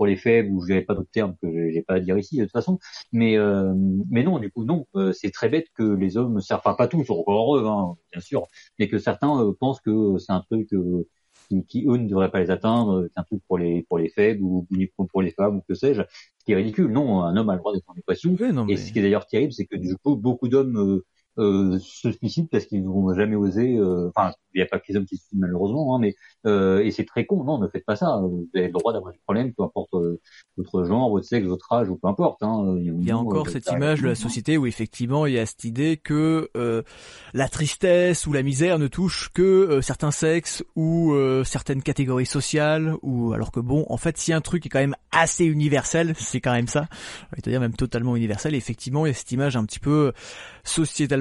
pour 0.00 0.06
les 0.06 0.16
faibles 0.16 0.50
ou 0.50 0.62
je 0.62 0.68
n'avais 0.72 0.80
pas 0.80 0.94
d'autres 0.94 1.10
termes 1.10 1.36
que 1.42 1.70
j'ai 1.70 1.82
pas 1.82 1.96
à 1.96 2.00
dire 2.00 2.16
ici 2.16 2.38
de 2.38 2.44
toute 2.44 2.52
façon. 2.52 2.78
Mais 3.12 3.36
euh, 3.36 3.74
mais 4.08 4.22
non, 4.22 4.38
du 4.38 4.50
coup 4.50 4.64
non, 4.64 4.86
euh, 4.96 5.12
c'est 5.12 5.30
très 5.30 5.50
bête 5.50 5.66
que 5.74 5.82
les 5.82 6.16
hommes, 6.16 6.40
enfin 6.50 6.72
pas 6.72 6.88
tous, 6.88 7.10
encore 7.10 7.34
heureux, 7.34 7.66
hein, 7.66 7.98
bien 8.10 8.22
sûr, 8.22 8.46
mais 8.78 8.88
que 8.88 8.96
certains 8.96 9.38
euh, 9.38 9.52
pensent 9.52 9.82
que 9.82 10.16
c'est 10.16 10.32
un 10.32 10.40
truc 10.40 10.70
qui, 11.50 11.66
qui, 11.66 11.84
eux 11.86 11.98
ne 11.98 12.08
devraient 12.08 12.30
pas 12.30 12.40
les 12.40 12.50
atteindre, 12.50 13.08
c'est 13.12 13.20
un 13.20 13.24
truc 13.24 13.42
pour 13.46 13.58
les 13.58 13.82
pour 13.90 13.98
les 13.98 14.08
faibles 14.08 14.42
ou 14.42 14.66
pour 15.10 15.20
les 15.20 15.32
femmes 15.32 15.56
ou 15.58 15.62
que 15.68 15.74
sais-je. 15.74 16.00
Ce 16.00 16.44
qui 16.46 16.52
est 16.52 16.56
ridicule. 16.56 16.90
Non, 16.90 17.20
un 17.22 17.36
homme 17.36 17.50
a 17.50 17.52
le 17.52 17.58
droit 17.58 17.74
d'être 17.74 17.90
en 17.90 17.92
dépression. 17.92 18.34
Et 18.70 18.78
ce 18.78 18.94
qui 18.94 19.00
est 19.00 19.02
d'ailleurs 19.02 19.26
terrible, 19.26 19.52
c'est 19.52 19.66
que 19.66 19.76
du 19.76 19.96
coup 19.98 20.16
beaucoup 20.16 20.48
d'hommes 20.48 21.02
euh, 21.38 21.78
se 21.78 22.10
suicident 22.10 22.48
parce 22.50 22.66
qu'ils 22.66 22.84
n'ont 22.84 23.14
jamais 23.14 23.36
osé. 23.36 23.76
Euh, 23.76 24.10
enfin, 24.14 24.32
il 24.52 24.58
n'y 24.58 24.62
a 24.62 24.66
pas 24.66 24.80
que 24.80 24.86
les 24.88 24.96
hommes 24.96 25.06
qui 25.06 25.16
se 25.16 25.22
suicident 25.22 25.42
malheureusement, 25.42 25.94
hein, 25.94 25.98
mais 26.00 26.16
euh, 26.44 26.80
et 26.80 26.90
c'est 26.90 27.04
très 27.04 27.24
con. 27.24 27.44
Non, 27.44 27.58
ne 27.58 27.68
faites 27.68 27.84
pas 27.84 27.94
ça. 27.94 28.18
Vous 28.20 28.48
avez 28.54 28.66
le 28.66 28.72
droit 28.72 28.92
d'avoir 28.92 29.12
des 29.12 29.20
problèmes, 29.20 29.52
peu 29.54 29.62
importe 29.62 29.90
votre 30.56 30.84
genre, 30.84 31.08
votre 31.08 31.26
sexe, 31.26 31.46
votre 31.46 31.72
âge 31.72 31.88
ou 31.88 31.96
peu 31.96 32.08
importe. 32.08 32.42
Hein. 32.42 32.76
Il 32.78 33.06
y 33.06 33.12
a 33.12 33.16
encore 33.16 33.48
cette 33.48 33.70
image 33.70 34.02
de 34.02 34.08
la 34.08 34.16
société 34.16 34.58
où 34.58 34.66
effectivement 34.66 35.24
il 35.26 35.34
y 35.34 35.38
a 35.38 35.46
cette 35.46 35.64
idée 35.64 35.96
que 35.96 36.50
la 37.32 37.48
tristesse 37.48 38.26
ou 38.26 38.32
la 38.32 38.42
misère 38.42 38.78
ne 38.78 38.88
touche 38.88 39.30
que 39.32 39.80
certains 39.82 40.10
sexes 40.10 40.64
ou 40.74 41.14
certaines 41.44 41.82
catégories 41.82 42.26
sociales. 42.26 42.96
Ou 43.02 43.32
alors 43.32 43.52
que 43.52 43.60
bon, 43.60 43.86
en 43.88 43.96
fait, 43.96 44.18
si 44.18 44.32
un 44.32 44.40
truc 44.40 44.66
est 44.66 44.68
quand 44.68 44.80
même 44.80 44.96
assez 45.12 45.44
universel, 45.44 46.14
c'est 46.16 46.40
quand 46.40 46.52
même 46.52 46.68
ça. 46.68 46.88
C'est-à-dire 47.34 47.60
même 47.60 47.74
totalement 47.74 48.16
universel. 48.16 48.54
effectivement, 48.54 49.06
il 49.06 49.10
y 49.10 49.12
a 49.12 49.14
cette 49.14 49.30
image 49.32 49.56
un 49.56 49.64
petit 49.64 49.80
peu 49.80 50.12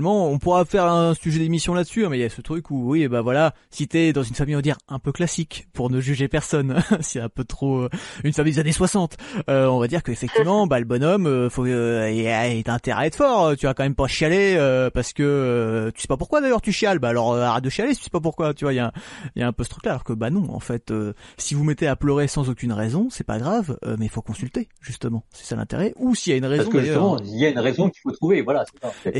on 0.08 0.40
pourra 0.40 0.66
faire 0.66 0.86
un 0.86 1.14
sujet 1.14 1.40
d'émission 1.40 1.74
là-dessus, 1.74 2.06
hein, 2.06 2.10
mais 2.10 2.18
il 2.18 2.22
y 2.22 2.26
a 2.26 2.30
ce 2.30 2.42
truc 2.42 2.72
où, 2.72 2.92
oui, 2.92 3.08
bah 3.08 3.22
voilà, 3.22 3.54
si 3.70 3.88
t'es 3.88 4.14
dans 4.14 4.24
une 4.24 4.36
famille, 4.36 4.56
on 4.56 4.60
va 4.60 4.64
dire, 4.64 4.78
un 4.88 5.00
peu 5.00 5.12
classique, 5.12 5.68
pour 5.74 5.90
ne 5.90 6.00
juger 6.00 6.28
personne, 6.28 6.82
c'est 7.02 7.20
un 7.20 7.30
peu 7.30 7.44
trop 7.44 7.80
euh, 7.82 7.90
une 8.24 8.34
famille 8.34 8.54
des 8.54 8.60
années 8.60 8.72
60, 8.72 9.18
euh, 9.50 9.68
on 9.68 9.80
va 9.80 9.88
dire 9.88 10.04
qu'effectivement, 10.04 10.68
bah 10.68 10.80
le 10.80 10.86
bonhomme, 10.86 11.28
euh, 11.28 11.50
faut, 11.50 11.66
euh, 11.66 12.10
il 12.10 12.28
a 12.28 12.74
intérêt 12.74 13.04
à 13.04 13.06
être 13.08 13.16
fort, 13.16 13.56
tu 13.58 13.66
vas 13.66 13.74
quand 13.74 13.84
même 13.84 13.96
pas 13.96 14.08
chialer, 14.08 14.58
parce 14.94 15.14
que 15.14 15.92
tu 15.96 16.02
sais 16.02 16.08
pas 16.08 16.18
pourquoi 16.18 16.42
d'ailleurs 16.42 16.62
tu 16.62 16.72
chiales, 16.72 17.00
bah 17.00 17.10
alors 17.10 17.36
arrête 17.36 17.64
de 17.64 17.70
chialer 17.70 17.94
si 17.94 18.00
tu 18.00 18.04
sais 18.06 18.10
pas 18.10 18.20
pourquoi, 18.20 18.54
tu 18.54 18.66
vois, 18.66 18.74
il 18.74 18.78
y 18.78 18.80
a, 18.80 18.92
y 19.36 19.42
a 19.42 19.48
un 19.48 19.54
peu 19.54 19.64
ce 19.64 19.70
truc-là, 19.70 19.92
alors 19.92 20.04
que 20.04 20.14
bah 20.14 20.30
non, 20.30 20.46
en 20.54 20.60
fait, 20.60 20.94
si 21.38 21.54
vous 21.54 21.64
mettez 21.64 21.88
à 21.88 21.96
pleurer 21.96 22.28
sans 22.28 22.50
aucune 22.50 22.74
raison, 22.74 23.08
c'est 23.10 23.24
pas 23.24 23.38
grave, 23.38 23.78
mais 23.98 24.06
il 24.06 24.10
faut 24.10 24.22
consulter, 24.22 24.70
justement, 24.82 25.24
c'est 25.32 25.46
ça 25.46 25.56
l'intérêt, 25.56 25.94
ou 25.98 26.16
s'il 26.16 26.32
y 26.32 26.34
a 26.36 26.38
une 26.38 26.46
raison. 26.46 26.64
Parce 26.64 26.74
que 26.74 26.82
justement, 26.82 27.18
il 27.20 27.40
y 27.40 27.46
a 27.46 27.50
une 27.50 27.60
raison 27.60 27.90
qu'il 27.90 28.02
faut 28.02 28.12
trouver, 28.12 28.42
voilà, 28.42 28.66
c'est 29.04 29.16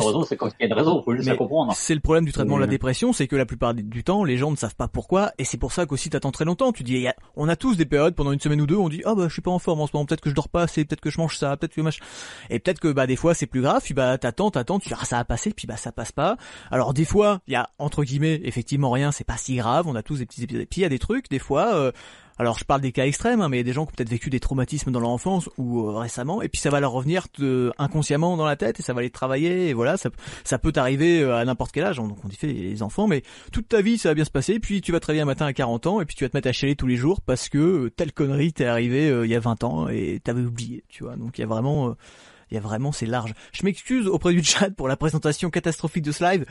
C'est 0.00 0.28
c'est 0.28 0.36
quand 0.36 0.48
il 0.48 0.54
y 0.60 0.64
a 0.64 0.66
une 0.66 0.72
raison, 0.72 1.02
faut 1.02 1.14
juste 1.14 1.36
comprendre. 1.36 1.72
C'est 1.74 1.94
le 1.94 2.00
problème 2.00 2.24
du 2.24 2.32
traitement 2.32 2.56
de 2.56 2.60
la 2.60 2.66
dépression, 2.66 3.12
c'est 3.12 3.26
que 3.26 3.36
la 3.36 3.46
plupart 3.46 3.74
du 3.74 4.04
temps, 4.04 4.24
les 4.24 4.36
gens 4.36 4.50
ne 4.50 4.56
savent 4.56 4.76
pas 4.76 4.88
pourquoi, 4.88 5.32
et 5.38 5.44
c'est 5.44 5.58
pour 5.58 5.72
ça 5.72 5.86
qu'aussi 5.86 6.10
t'attends 6.10 6.32
très 6.32 6.44
longtemps. 6.44 6.72
Tu 6.72 6.82
dis, 6.82 7.06
on 7.36 7.48
a 7.48 7.56
tous 7.56 7.76
des 7.76 7.86
périodes 7.86 8.14
pendant 8.14 8.32
une 8.32 8.40
semaine 8.40 8.60
ou 8.60 8.66
deux, 8.66 8.76
on 8.76 8.88
dit, 8.88 9.02
ah 9.04 9.14
bah 9.14 9.28
je 9.28 9.32
suis 9.32 9.42
pas 9.42 9.50
en 9.50 9.58
forme 9.58 9.80
en 9.80 9.86
ce 9.86 9.92
moment, 9.94 10.06
peut-être 10.06 10.20
que 10.20 10.30
je 10.30 10.34
dors 10.34 10.48
pas 10.48 10.62
assez, 10.62 10.84
peut-être 10.84 11.00
que 11.00 11.10
je 11.10 11.18
mange 11.18 11.36
ça, 11.36 11.56
peut-être 11.56 11.74
que 11.74 11.80
machin. 11.80 12.04
Et 12.48 12.58
peut-être 12.58 12.80
que 12.80 12.88
bah 12.88 13.06
des 13.06 13.16
fois 13.16 13.34
c'est 13.34 13.46
plus 13.46 13.62
grave, 13.62 13.82
puis 13.82 13.94
bah 13.94 14.18
t'attends, 14.18 14.50
t'attends, 14.50 14.78
tu 14.78 14.88
dis 14.88 14.94
ah 14.98 15.04
ça 15.04 15.18
a 15.18 15.24
passé, 15.24 15.52
puis 15.54 15.66
bah 15.66 15.76
ça 15.76 15.92
passe 15.92 16.12
pas. 16.12 16.36
Alors 16.70 16.94
des 16.94 17.04
fois, 17.04 17.40
il 17.46 17.52
y 17.52 17.56
a 17.56 17.68
entre 17.78 18.04
guillemets 18.04 18.40
effectivement 18.44 18.90
rien, 18.90 19.12
c'est 19.12 19.24
pas 19.24 19.36
si 19.36 19.56
grave, 19.56 19.86
on 19.86 19.94
a 19.94 20.02
tous 20.02 20.18
des 20.18 20.26
petits 20.26 20.44
épisodes. 20.44 20.66
Puis 20.70 20.80
il 20.80 20.82
y 20.82 20.86
a 20.86 20.90
des 20.90 20.98
trucs, 20.98 21.28
des 21.28 21.38
fois. 21.38 21.74
Euh, 21.74 21.92
alors 22.40 22.58
je 22.58 22.64
parle 22.64 22.80
des 22.80 22.90
cas 22.90 23.04
extrêmes, 23.04 23.42
hein, 23.42 23.50
mais 23.50 23.58
il 23.58 23.60
y 23.60 23.60
a 23.60 23.64
des 23.64 23.74
gens 23.74 23.84
qui 23.84 23.92
ont 23.92 23.96
peut-être 23.96 24.08
vécu 24.08 24.30
des 24.30 24.40
traumatismes 24.40 24.90
dans 24.90 25.00
leur 25.00 25.10
enfance 25.10 25.50
ou 25.58 25.86
euh, 25.86 25.98
récemment, 25.98 26.40
et 26.40 26.48
puis 26.48 26.58
ça 26.58 26.70
va 26.70 26.80
leur 26.80 26.92
revenir 26.92 27.26
inconsciemment 27.76 28.38
dans 28.38 28.46
la 28.46 28.56
tête 28.56 28.80
et 28.80 28.82
ça 28.82 28.94
va 28.94 29.02
les 29.02 29.10
travailler. 29.10 29.68
Et 29.68 29.74
voilà, 29.74 29.98
ça, 29.98 30.58
peut 30.58 30.72
t'arriver 30.72 31.20
euh, 31.20 31.36
à 31.36 31.44
n'importe 31.44 31.72
quel 31.72 31.84
âge. 31.84 31.98
Donc 31.98 32.16
on 32.24 32.28
dit 32.28 32.36
fait 32.36 32.46
les 32.46 32.82
enfants, 32.82 33.06
mais 33.06 33.24
toute 33.52 33.68
ta 33.68 33.82
vie 33.82 33.98
ça 33.98 34.08
va 34.08 34.14
bien 34.14 34.24
se 34.24 34.30
passer. 34.30 34.58
Puis 34.58 34.80
tu 34.80 34.90
vas 34.90 35.00
te 35.00 35.06
réveiller 35.06 35.20
un 35.20 35.26
matin 35.26 35.44
à 35.44 35.52
40 35.52 35.86
ans 35.86 36.00
et 36.00 36.06
puis 36.06 36.16
tu 36.16 36.24
vas 36.24 36.30
te 36.30 36.36
mettre 36.36 36.48
à 36.48 36.52
chialer 36.52 36.76
tous 36.76 36.86
les 36.86 36.96
jours 36.96 37.20
parce 37.20 37.50
que 37.50 37.58
euh, 37.58 37.90
telle 37.90 38.12
connerie 38.12 38.54
t'est 38.54 38.64
arrivée 38.64 39.08
il 39.22 39.30
y 39.30 39.34
a 39.34 39.40
20 39.40 39.62
ans 39.64 39.88
et 39.88 40.18
t'avais 40.24 40.40
oublié. 40.40 40.82
Tu 40.88 41.04
vois, 41.04 41.16
donc 41.16 41.36
il 41.36 41.42
y 41.42 41.44
a 41.44 41.46
vraiment 41.46 41.94
il 42.50 42.54
y 42.54 42.56
a 42.56 42.60
vraiment 42.60 42.90
c'est 42.90 43.04
large. 43.04 43.34
Je 43.52 43.64
m'excuse 43.66 44.06
auprès 44.06 44.32
du 44.32 44.42
chat 44.42 44.70
pour 44.70 44.88
la 44.88 44.96
présentation 44.96 45.50
catastrophique 45.50 46.04
de 46.04 46.12
ce 46.12 46.24
live. 46.24 46.46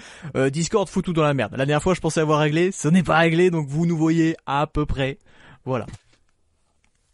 Discord 0.52 0.88
fout 0.88 1.04
tout 1.04 1.14
dans 1.14 1.24
la 1.24 1.34
merde. 1.34 1.54
La 1.54 1.66
dernière 1.66 1.82
fois 1.82 1.96
je 1.96 2.00
pensais 2.00 2.20
avoir 2.20 2.42
réglé, 2.42 2.72
ce 2.72 2.88
n'est 2.90 3.02
pas 3.02 3.18
réglé 3.18 3.50
donc 3.50 3.68
vous 3.68 3.88
nous 3.88 3.98
voyez 3.98 4.36
à 4.46 4.68
peu 4.68 4.86
près. 4.86 5.18
Voilà. 5.66 5.86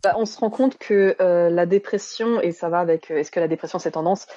Bah, 0.06 0.14
on 0.18 0.28
se 0.28 0.38
rend 0.38 0.52
compte 0.52 0.78
que 0.78 1.16
euh, 1.20 1.50
la 1.50 1.66
dépression, 1.66 2.40
et 2.40 2.52
ça 2.52 2.70
va 2.70 2.80
avec 2.80 3.10
euh, 3.10 3.18
est-ce 3.18 3.32
que 3.32 3.40
la 3.40 3.48
dépression 3.48 3.80
c'est 3.80 3.90
tendance, 3.90 4.28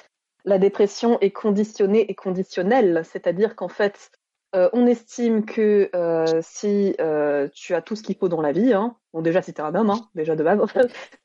la 0.43 0.57
dépression 0.57 1.19
est 1.19 1.29
conditionnée 1.29 2.09
et 2.09 2.15
conditionnelle, 2.15 3.03
c'est-à-dire 3.05 3.55
qu'en 3.55 3.67
fait, 3.67 4.09
euh, 4.55 4.67
on 4.73 4.87
estime 4.87 5.45
que 5.45 5.91
si 6.41 6.95
tu 7.53 7.75
as 7.75 7.81
tout 7.83 7.95
ce 7.95 8.01
qu'il 8.01 8.15
faut 8.15 8.29
dans 8.29 8.41
la 8.41 8.51
vie, 8.51 8.73
hein, 8.73 8.95
bon 9.13 9.21
déjà 9.21 9.43
si 9.43 9.53
t'es 9.53 9.61
un 9.61 9.75
homme, 9.75 9.91
hein, 9.91 10.01
déjà 10.15 10.35
de 10.35 10.43
base. 10.43 10.59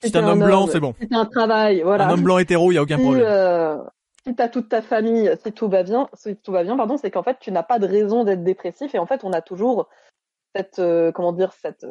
si 0.03 0.13
t'es 0.13 0.19
un, 0.19 0.29
homme 0.29 0.45
blanc, 0.45 0.67
c'est 0.67 0.81
bon. 0.81 0.95
Si 1.01 1.09
t'as 1.09 1.21
un 1.21 1.25
travail, 1.25 1.81
voilà. 1.81 2.07
Un 2.07 2.11
homme 2.11 2.25
blanc 2.25 2.37
hétéro, 2.37 2.71
il 2.71 2.75
y 2.75 2.79
a 2.79 2.83
aucun 2.83 2.99
si, 2.99 3.03
problème. 3.03 3.81
Si 4.27 4.35
t'as 4.35 4.49
toute 4.49 4.69
ta 4.69 4.83
famille, 4.83 5.35
si 5.43 5.53
tout 5.53 5.71
va 5.71 5.85
bien, 5.85 6.11
si 6.13 6.37
tout 6.37 6.53
va 6.53 6.65
bien, 6.65 6.77
pardon, 6.77 6.99
c'est 6.99 7.11
qu'en 7.11 7.23
fait 7.23 7.39
tu 7.41 7.51
n'as 7.51 7.63
pas 7.63 7.79
de 7.79 7.87
raison 7.87 8.25
d'être 8.25 8.45
dépressif 8.45 8.95
et 8.95 8.99
en 8.99 9.07
fait 9.07 9.25
on 9.25 9.33
a 9.33 9.41
toujours 9.41 9.89
cette, 10.55 10.83
comment 11.15 11.33
dire, 11.33 11.55
cette, 11.55 11.87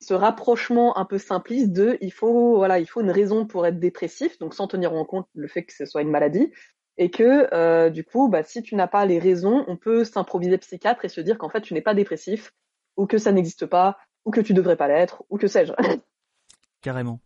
ce 0.00 0.14
rapprochement 0.14 0.96
un 0.98 1.04
peu 1.04 1.18
simpliste 1.18 1.72
de, 1.72 1.98
il 2.00 2.12
faut, 2.12 2.56
voilà, 2.56 2.78
il 2.78 2.86
faut 2.86 3.00
une 3.00 3.10
raison 3.10 3.46
pour 3.46 3.66
être 3.66 3.78
dépressif, 3.78 4.38
donc 4.38 4.54
sans 4.54 4.66
tenir 4.66 4.94
en 4.94 5.04
compte 5.04 5.26
le 5.34 5.46
fait 5.46 5.64
que 5.64 5.72
ce 5.72 5.84
soit 5.84 6.02
une 6.02 6.10
maladie 6.10 6.50
et 6.96 7.10
que 7.10 7.52
euh, 7.54 7.90
du 7.90 8.04
coup, 8.04 8.28
bah, 8.28 8.42
si 8.42 8.62
tu 8.62 8.74
n'as 8.74 8.86
pas 8.86 9.04
les 9.06 9.18
raisons, 9.18 9.64
on 9.68 9.76
peut 9.76 10.04
s'improviser 10.04 10.58
psychiatre 10.58 11.04
et 11.04 11.08
se 11.08 11.20
dire 11.20 11.38
qu'en 11.38 11.48
fait 11.48 11.60
tu 11.60 11.74
n'es 11.74 11.82
pas 11.82 11.94
dépressif 11.94 12.52
ou 12.96 13.06
que 13.06 13.18
ça 13.18 13.32
n'existe 13.32 13.66
pas 13.66 13.98
ou 14.24 14.30
que 14.30 14.40
tu 14.40 14.54
devrais 14.54 14.76
pas 14.76 14.88
l'être 14.88 15.22
ou 15.30 15.38
que 15.38 15.46
sais-je. 15.46 15.72
Carrément. 16.82 17.20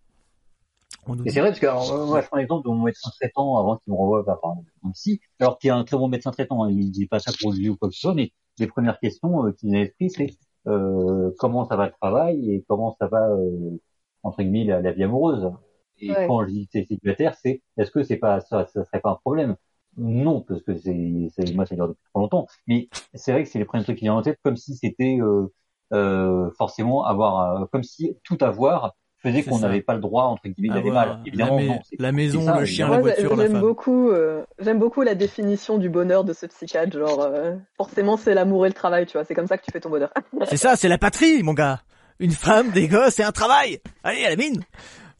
Et 1.24 1.30
c'est 1.30 1.40
vrai 1.40 1.50
parce 1.50 1.60
que 1.60 1.66
alors, 1.66 2.06
moi 2.06 2.22
je 2.22 2.26
prends 2.26 2.38
l'exemple 2.38 2.64
de 2.68 2.74
mon 2.74 2.82
médecin 2.82 3.10
traitant 3.10 3.58
avant 3.58 3.76
qu'il 3.76 3.92
me 3.92 3.98
renvoie 3.98 4.22
vers 4.22 4.38
un 4.44 4.90
psy, 4.92 5.20
alors 5.38 5.58
qu'il 5.58 5.68
est 5.68 5.72
un 5.72 5.84
très 5.84 5.96
bon 5.96 6.08
médecin 6.08 6.30
traitant, 6.30 6.64
hein, 6.64 6.70
il 6.70 6.90
dit 6.90 7.06
pas 7.06 7.18
ça 7.18 7.30
pour 7.40 7.52
lui 7.52 7.68
ou 7.68 7.76
quoi 7.76 7.88
que 7.88 7.94
ce 7.94 8.00
soit, 8.00 8.14
mais 8.14 8.32
les 8.58 8.66
premières 8.66 8.98
questions 8.98 9.46
euh, 9.46 9.52
qu'il 9.52 9.74
a 9.74 9.80
à 9.80 9.82
l'esprit 9.82 10.08
c'est 10.10 10.28
comment 11.38 11.64
ça 11.66 11.76
va 11.76 11.86
le 11.86 11.92
travail 11.92 12.50
et 12.52 12.64
comment 12.68 12.96
ça 13.00 13.06
va 13.08 13.28
euh, 13.30 13.78
entre 14.22 14.42
guillemets 14.42 14.64
la, 14.64 14.80
la 14.80 14.92
vie 14.92 15.04
amoureuse. 15.04 15.50
Et 15.98 16.16
Ouais. 16.16 16.26
quand 16.26 16.44
je 16.44 16.50
dis 16.50 16.68
c'est 16.72 16.84
célibataire, 16.86 17.34
c'est 17.36 17.62
est-ce 17.76 17.90
que 17.90 18.02
c'est 18.02 18.16
pas 18.16 18.40
ça, 18.40 18.66
ça 18.66 18.84
serait 18.84 19.00
pas 19.00 19.10
un 19.10 19.16
problème? 19.16 19.56
Non, 19.96 20.40
parce 20.42 20.62
que 20.62 20.76
c'est, 20.76 21.28
c'est 21.34 21.54
moi 21.54 21.66
ça 21.66 21.74
dure 21.76 21.88
depuis 21.88 22.02
trop 22.12 22.20
longtemps. 22.20 22.46
Mais 22.66 22.88
c'est 23.14 23.32
vrai 23.32 23.44
que 23.44 23.48
c'est 23.48 23.58
les 23.60 23.64
premiers 23.64 23.84
trucs 23.84 23.96
qui 23.98 24.02
viennent 24.04 24.14
en 24.14 24.22
tête, 24.22 24.38
comme 24.42 24.56
si 24.56 24.74
c'était 24.74 25.18
euh, 25.20 25.46
euh, 25.92 26.50
forcément 26.58 27.04
avoir, 27.04 27.62
euh, 27.62 27.66
comme 27.72 27.84
si 27.84 28.18
tout 28.24 28.38
avoir 28.40 28.94
faisait 29.24 29.42
qu'on 29.42 29.58
n'avait 29.58 29.80
pas 29.80 29.94
le 29.94 30.00
droit 30.00 30.24
entre 30.24 30.46
guillemets 30.48 30.74
d'aller 30.74 30.88
Avoir 30.90 31.06
mal. 31.06 31.18
Évidemment, 31.26 31.58
la, 31.58 31.64
non. 31.64 31.78
la 31.98 32.12
maison, 32.12 32.44
ça, 32.44 32.58
le 32.60 32.64
chien, 32.66 32.86
évidemment. 32.86 32.92
la 32.94 33.00
Moi, 33.02 33.10
voiture, 33.14 33.36
la 33.36 33.42
j'aime 33.42 33.52
femme. 33.52 33.60
beaucoup, 33.60 34.10
euh, 34.10 34.42
j'aime 34.58 34.78
beaucoup 34.78 35.02
la 35.02 35.14
définition 35.14 35.78
du 35.78 35.88
bonheur 35.88 36.24
de 36.24 36.32
ce 36.32 36.46
psychiatre. 36.46 36.96
Genre, 36.98 37.20
euh, 37.22 37.54
forcément, 37.76 38.16
c'est 38.16 38.34
l'amour 38.34 38.66
et 38.66 38.68
le 38.68 38.74
travail, 38.74 39.06
tu 39.06 39.12
vois. 39.14 39.24
C'est 39.24 39.34
comme 39.34 39.46
ça 39.46 39.58
que 39.58 39.64
tu 39.64 39.72
fais 39.72 39.80
ton 39.80 39.90
bonheur. 39.90 40.12
C'est 40.46 40.56
ça, 40.56 40.76
c'est 40.76 40.88
la 40.88 40.98
patrie, 40.98 41.42
mon 41.42 41.54
gars. 41.54 41.80
Une 42.20 42.30
femme, 42.30 42.70
des 42.70 42.86
gosses 42.86 43.18
et 43.18 43.24
un 43.24 43.32
travail. 43.32 43.80
Allez, 44.04 44.24
à 44.24 44.30
la 44.30 44.36
mine. 44.36 44.62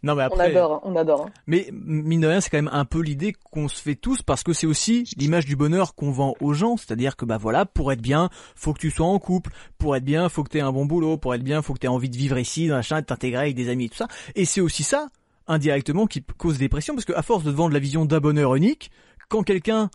Non, 0.05 0.14
mais 0.14 0.22
on 0.22 0.26
après. 0.26 0.50
adore, 0.50 0.80
on 0.84 0.94
adore. 0.96 1.30
Mais 1.46 1.68
mine 1.72 2.20
de 2.20 2.26
rien, 2.26 2.40
c'est 2.42 2.50
quand 2.50 2.59
même 2.59 2.70
un 2.72 2.84
peu 2.84 3.00
l'idée 3.00 3.32
qu'on 3.50 3.68
se 3.68 3.80
fait 3.80 3.94
tous 3.94 4.20
parce 4.20 4.42
que 4.42 4.52
c'est 4.52 4.66
aussi 4.66 5.11
l'image 5.16 5.46
du 5.46 5.57
bonheur 5.57 5.94
qu'on 5.94 6.11
vend 6.11 6.34
aux 6.40 6.52
gens. 6.52 6.76
C'est-à-dire 6.76 7.16
que 7.16 7.24
bah 7.24 7.38
voilà, 7.38 7.64
pour 7.64 7.90
être 7.90 8.02
bien, 8.02 8.28
faut 8.55 8.74
que 8.74 8.78
tu 8.80 8.90
sois 8.90 9.07
en 9.07 9.18
couple. 9.18 9.50
Pour 9.78 9.96
être 9.96 10.05
bien, 10.05 10.28
faut 10.28 10.44
que 10.44 10.50
tu 10.50 10.59
aies 10.59 10.61
un 10.61 10.72
bon 10.72 10.84
boulot. 10.84 11.16
Pour 11.16 11.34
être 11.34 11.42
bien, 11.42 11.62
faut 11.62 11.72
que 11.72 11.78
tu 11.78 11.86
aies 11.86 11.88
envie 11.88 12.11
de 12.11 12.16
vivre 12.16 12.38
ici, 12.38 12.68
machin, 12.68 13.00
de 13.00 13.07
t'intégrer 13.07 13.44
avec 13.44 13.55
des 13.55 13.70
amis 13.70 13.86
et 13.86 13.88
tout 13.88 13.96
ça. 13.96 14.09
Et 14.34 14.44
c'est 14.44 14.61
aussi 14.61 14.82
ça, 14.82 15.09
indirectement, 15.46 16.07
qui 16.07 16.22
cause 16.36 16.59
dépression 16.59 16.94
parce 16.94 17.07
qu'à 17.07 17.22
force 17.22 17.42
de 17.42 17.50
vendre 17.50 17.72
la 17.72 17.80
vision 17.80 18.05
d'un 18.05 18.20
bonheur 18.20 18.55
unique, 18.57 18.90
quand 19.30 19.42
quelqu'un 19.42 19.88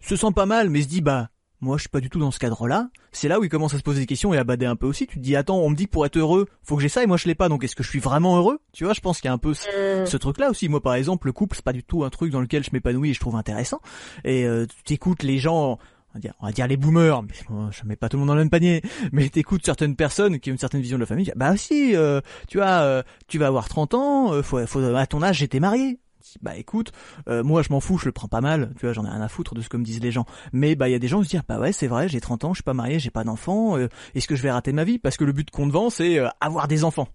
se 0.00 0.16
sent 0.16 0.32
pas 0.34 0.44
mal 0.44 0.68
mais 0.68 0.82
se 0.82 0.88
dit 0.88 1.00
bah 1.00 1.30
moi 1.64 1.76
je 1.78 1.82
suis 1.82 1.88
pas 1.88 2.00
du 2.00 2.10
tout 2.10 2.18
dans 2.20 2.30
ce 2.30 2.38
cadre-là, 2.38 2.88
c'est 3.12 3.26
là 3.28 3.40
où 3.40 3.44
il 3.44 3.48
commence 3.50 3.74
à 3.74 3.78
se 3.78 3.82
poser 3.82 4.00
des 4.00 4.06
questions 4.06 4.32
et 4.34 4.38
à 4.38 4.44
bader 4.44 4.66
un 4.66 4.76
peu 4.76 4.86
aussi. 4.86 5.06
Tu 5.06 5.16
te 5.16 5.20
dis 5.22 5.34
attends, 5.34 5.58
on 5.58 5.70
me 5.70 5.74
dit 5.74 5.86
que 5.86 5.90
pour 5.90 6.06
être 6.06 6.16
heureux, 6.16 6.46
faut 6.62 6.76
que 6.76 6.82
j'ai 6.82 6.88
ça 6.88 7.02
et 7.02 7.06
moi 7.06 7.16
je 7.16 7.26
l'ai 7.26 7.34
pas. 7.34 7.48
Donc 7.48 7.64
est-ce 7.64 7.74
que 7.74 7.82
je 7.82 7.88
suis 7.88 7.98
vraiment 8.00 8.36
heureux? 8.36 8.60
Tu 8.72 8.84
vois, 8.84 8.92
je 8.92 9.00
pense 9.00 9.20
qu'il 9.20 9.28
y 9.28 9.30
a 9.30 9.34
un 9.34 9.38
peu 9.38 9.54
ce- 9.54 10.02
Mm. 10.02 10.06
ce 10.06 10.16
truc-là 10.16 10.50
aussi. 10.50 10.68
Moi, 10.68 10.80
par 10.82 10.94
exemple, 10.94 11.26
le 11.26 11.32
couple, 11.32 11.56
c'est 11.56 11.64
pas 11.64 11.72
du 11.72 11.82
tout 11.82 12.04
un 12.04 12.10
truc 12.10 12.30
dans 12.30 12.40
lequel 12.40 12.62
je 12.62 12.70
m'épanouis 12.72 13.10
et 13.10 13.14
je 13.14 13.20
trouve 13.20 13.34
intéressant. 13.36 13.80
Et 14.24 14.44
euh, 14.44 14.66
tu 14.84 14.92
écoutes 14.94 15.22
les 15.22 15.38
gens, 15.38 15.78
on 16.10 16.14
va 16.14 16.20
dire, 16.20 16.34
on 16.40 16.46
va 16.46 16.52
dire 16.52 16.66
les 16.66 16.76
boomers, 16.76 17.22
mais 17.22 17.32
bon, 17.48 17.70
je 17.70 17.84
mets 17.86 17.96
pas 17.96 18.08
tout 18.08 18.16
le 18.16 18.20
monde 18.20 18.28
dans 18.28 18.34
le 18.34 18.40
même 18.40 18.50
panier, 18.50 18.82
mais 19.12 19.28
t'écoutes 19.28 19.64
certaines 19.64 19.96
personnes 19.96 20.38
qui 20.40 20.50
ont 20.50 20.52
une 20.52 20.58
certaine 20.58 20.80
vision 20.80 20.96
de 20.96 21.02
la 21.02 21.06
famille. 21.06 21.32
Bah 21.36 21.56
si, 21.56 21.96
euh, 21.96 22.20
tu 22.48 22.58
vois, 22.58 22.66
euh, 22.82 23.02
tu 23.26 23.38
vas 23.38 23.46
avoir 23.48 23.68
30 23.68 23.94
ans, 23.94 24.32
euh, 24.32 24.42
faut, 24.42 24.64
faut, 24.66 24.80
à 24.80 25.06
ton 25.06 25.22
âge, 25.22 25.38
j'étais 25.38 25.60
marié. 25.60 25.98
Bah 26.42 26.56
écoute, 26.56 26.92
euh, 27.28 27.42
moi 27.42 27.62
je 27.62 27.68
m'en 27.70 27.80
fous, 27.80 27.98
je 27.98 28.06
le 28.06 28.12
prends 28.12 28.28
pas 28.28 28.40
mal, 28.40 28.72
tu 28.78 28.86
vois, 28.86 28.92
j'en 28.92 29.04
ai 29.04 29.08
rien 29.10 29.20
à 29.20 29.28
foutre 29.28 29.54
de 29.54 29.60
ce 29.60 29.68
que 29.68 29.76
me 29.76 29.84
disent 29.84 30.00
les 30.00 30.10
gens. 30.12 30.24
Mais 30.52 30.74
bah 30.74 30.88
il 30.88 30.92
y 30.92 30.94
a 30.94 30.98
des 30.98 31.08
gens 31.08 31.20
qui 31.20 31.26
se 31.26 31.30
disent 31.30 31.42
bah 31.48 31.58
ouais 31.58 31.72
c'est 31.72 31.86
vrai, 31.86 32.08
j'ai 32.08 32.20
30 32.20 32.44
ans, 32.44 32.52
je 32.52 32.56
suis 32.58 32.62
pas 32.64 32.74
marié, 32.74 32.98
j'ai 32.98 33.10
pas 33.10 33.24
d'enfants, 33.24 33.76
euh, 33.78 33.88
est-ce 34.14 34.26
que 34.28 34.36
je 34.36 34.42
vais 34.42 34.50
rater 34.50 34.72
ma 34.72 34.84
vie? 34.84 34.98
Parce 34.98 35.16
que 35.16 35.24
le 35.24 35.32
but 35.32 35.50
qu'on 35.50 35.68
te 35.68 35.72
vend 35.72 35.90
c'est 35.90 36.18
euh, 36.18 36.28
avoir 36.40 36.68
des 36.68 36.84
enfants. 36.84 37.08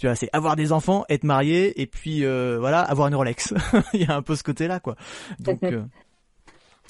Tu 0.00 0.06
vois, 0.06 0.14
c'est 0.16 0.28
avoir 0.32 0.56
des 0.56 0.72
enfants, 0.72 1.04
être 1.08 1.24
marié 1.24 1.80
et 1.80 1.86
puis 1.86 2.24
euh, 2.24 2.56
voilà, 2.60 2.80
avoir 2.80 3.08
une 3.08 3.14
Rolex. 3.14 3.54
Il 3.94 4.02
y 4.02 4.06
a 4.06 4.14
un 4.16 4.22
peu 4.22 4.36
ce 4.36 4.42
côté-là 4.42 4.80
quoi. 4.80 4.96
Donc 5.40 5.62
euh, 5.62 5.82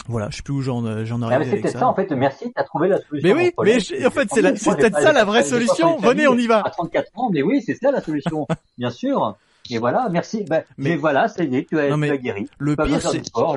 voilà, 0.08 0.28
je 0.30 0.36
sais 0.36 0.42
plus 0.42 0.52
où 0.54 0.62
j'en 0.62 1.04
j'en 1.04 1.22
Ah, 1.22 1.26
aurais 1.26 1.38
mais 1.40 1.44
c'est 1.46 1.50
peut-être 1.56 1.72
ça. 1.72 1.78
ça, 1.80 1.88
en 1.88 1.94
fait, 1.94 2.10
merci, 2.12 2.52
t'as 2.54 2.62
trouvé 2.64 2.86
la 2.88 2.98
solution. 3.00 3.28
Mais 3.28 3.34
oui, 3.34 3.50
mais 3.64 3.80
je- 3.80 4.06
en 4.06 4.10
fait, 4.10 4.28
c'est 4.32 4.42
la- 4.42 4.54
c'est 4.54 4.76
peut-être 4.76 5.00
ça 5.00 5.12
la 5.12 5.24
vraie 5.24 5.42
solution. 5.42 5.96
Venez, 5.98 6.28
on 6.28 6.36
y 6.36 6.46
va. 6.46 6.60
À 6.60 6.70
34 6.70 7.10
ans, 7.16 7.30
mais 7.32 7.42
oui, 7.42 7.62
c'est 7.64 7.74
ça 7.74 7.90
la 7.90 8.00
solution, 8.00 8.46
bien 8.78 8.90
sûr. 8.90 9.36
Et 9.70 9.78
voilà, 9.78 10.08
merci. 10.10 10.44
Bah, 10.48 10.62
Mais- 10.78 10.90
mais, 10.90 10.96
voilà, 10.96 11.28
ça 11.28 11.44
y 11.44 11.56
est, 11.56 11.68
tu 11.68 11.78
as, 11.78 11.88
Non, 11.88 11.96
mais 11.96 12.08
tu 12.08 12.12
as 12.14 12.16
guéri. 12.18 12.48
Le 12.58 12.76
pire, 12.76 13.00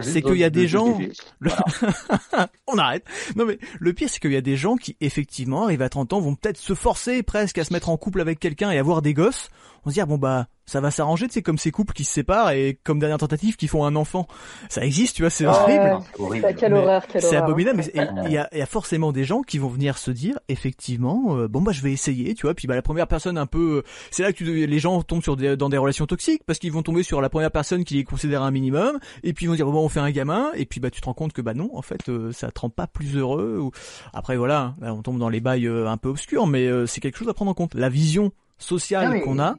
c'est 0.03 0.21
qu'il 0.21 0.37
y 0.37 0.43
a 0.43 0.49
de- 0.49 0.55
des 0.55 0.63
de- 0.63 0.67
gens. 0.67 0.97
on 2.67 2.77
arrête. 2.77 3.03
Non 3.35 3.45
mais 3.45 3.59
le 3.79 3.93
pire 3.93 4.09
c'est 4.09 4.19
qu'il 4.19 4.31
y 4.31 4.35
a 4.37 4.41
des 4.41 4.55
gens 4.55 4.75
qui 4.75 4.95
effectivement 5.01 5.63
arrivent 5.65 5.81
à 5.81 5.89
30 5.89 6.13
ans 6.13 6.19
vont 6.19 6.35
peut-être 6.35 6.57
se 6.57 6.73
forcer 6.73 7.23
presque 7.23 7.57
à 7.57 7.63
se 7.63 7.73
mettre 7.73 7.89
en 7.89 7.97
couple 7.97 8.21
avec 8.21 8.39
quelqu'un 8.39 8.71
et 8.71 8.77
avoir 8.77 9.01
des 9.01 9.13
gosses. 9.13 9.49
On 9.85 9.89
se 9.89 9.93
dit 9.95 10.01
ah, 10.01 10.05
bon 10.05 10.17
bah 10.17 10.47
ça 10.65 10.81
va 10.81 10.91
s'arranger, 10.91 11.25
tu 11.27 11.33
sais 11.33 11.41
comme 11.41 11.57
ces 11.57 11.71
couples 11.71 11.93
qui 11.93 12.03
se 12.03 12.13
séparent 12.13 12.51
et 12.51 12.79
comme 12.83 12.99
dernière 12.99 13.17
tentative 13.17 13.55
qui 13.55 13.67
font 13.67 13.85
un 13.85 13.95
enfant. 13.95 14.27
Ça 14.69 14.85
existe, 14.85 15.15
tu 15.15 15.23
vois, 15.23 15.31
c'est 15.31 15.47
Ouais. 15.47 15.51
horrible. 15.51 15.99
C'est. 16.47 16.53
Quelle 16.55 16.73
horreur, 16.75 17.07
quelle 17.07 17.21
C'est 17.23 17.37
abominable, 17.37 17.77
mais 17.77 17.83
c'est- 17.83 18.07
il 18.27 18.31
y 18.31 18.37
a, 18.37 18.47
il 18.51 18.59
y 18.59 18.61
a 18.61 18.65
forcément 18.67 19.11
des 19.11 19.23
gens 19.23 19.41
qui 19.41 19.57
vont 19.57 19.67
venir 19.69 19.97
se 19.97 20.11
dire, 20.11 20.37
effectivement, 20.47 21.35
euh, 21.37 21.47
bon 21.47 21.61
bah 21.61 21.71
je 21.71 21.81
vais 21.81 21.91
essayer, 21.91 22.35
tu 22.35 22.43
vois. 22.45 22.53
Puis 22.53 22.67
bah 22.67 22.75
la 22.75 22.83
première 22.83 23.07
personne 23.07 23.37
un 23.39 23.47
peu, 23.47 23.77
euh, 23.77 23.83
c'est 24.11 24.21
là 24.21 24.31
que 24.31 24.37
tu, 24.37 24.67
les 24.67 24.79
gens 24.79 25.01
tombent 25.01 25.23
sur 25.23 25.35
des, 25.35 25.57
dans 25.57 25.69
des 25.69 25.77
relations 25.77 26.05
toxiques 26.05 26.43
parce 26.45 26.59
qu'ils 26.59 26.71
vont 26.71 26.83
tomber 26.83 27.01
sur 27.01 27.19
la 27.19 27.29
première 27.29 27.49
personne 27.51 27.83
qui 27.83 27.95
les 27.95 28.03
considère 28.03 28.43
un 28.43 28.51
minimum, 28.51 28.99
et 29.23 29.33
puis 29.33 29.45
ils 29.45 29.49
vont 29.49 29.55
dire 29.55 29.65
bon 29.65 29.83
on 29.83 29.89
fait 29.89 29.99
un 30.01 30.11
gamin, 30.11 30.51
et 30.55 30.65
puis 30.67 30.79
bah 30.79 30.91
tu 30.91 31.01
te 31.01 31.05
rends 31.07 31.15
compte 31.15 31.33
que 31.33 31.41
bah 31.41 31.55
non, 31.55 31.71
en 31.73 31.81
fait 31.81 32.09
euh, 32.09 32.31
ça 32.31 32.51
te 32.51 32.59
rend 32.59 32.69
pas 32.69 32.85
plus 32.85 33.15
heureux. 33.17 33.57
Ou... 33.59 33.71
Après 34.13 34.37
voilà, 34.37 34.59
hein, 34.61 34.75
là 34.81 34.93
on 34.93 35.01
tombe 35.01 35.17
dans 35.17 35.29
les 35.29 35.39
bails 35.39 35.65
euh, 35.67 35.87
un 35.89 35.97
peu 35.97 36.09
obscurs, 36.09 36.45
mais 36.45 36.67
euh, 36.67 36.85
c'est 36.85 37.01
quelque 37.01 37.17
chose 37.17 37.29
à 37.29 37.33
prendre 37.33 37.49
en 37.49 37.55
compte. 37.55 37.73
La 37.73 37.89
vision 37.89 38.31
sociale 38.59 39.15
Ah, 39.15 39.19
qu'on 39.21 39.39
a, 39.39 39.55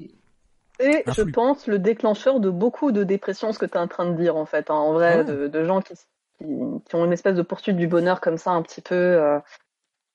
Et 0.78 1.02
je 1.06 1.22
pense 1.22 1.66
le 1.66 1.78
déclencheur 1.78 2.40
de 2.40 2.48
beaucoup 2.50 2.92
de 2.92 3.02
dépressions, 3.04 3.52
ce 3.52 3.58
que 3.58 3.66
tu 3.66 3.74
es 3.74 3.80
en 3.80 3.88
train 3.88 4.10
de 4.10 4.16
dire 4.16 4.36
en 4.36 4.46
fait, 4.46 4.70
hein, 4.70 4.74
en 4.74 4.92
vrai, 4.92 5.18
Ouais. 5.18 5.24
de, 5.24 5.48
de 5.48 5.64
gens 5.64 5.80
qui, 5.80 5.94
qui, 6.38 6.46
qui 6.88 6.94
ont 6.94 7.04
une 7.04 7.12
espèce 7.12 7.34
de 7.34 7.42
poursuite 7.42 7.76
du 7.76 7.86
bonheur 7.86 8.20
comme 8.20 8.38
ça, 8.38 8.50
un 8.52 8.62
petit 8.62 8.80
peu 8.80 8.94
euh, 8.94 9.38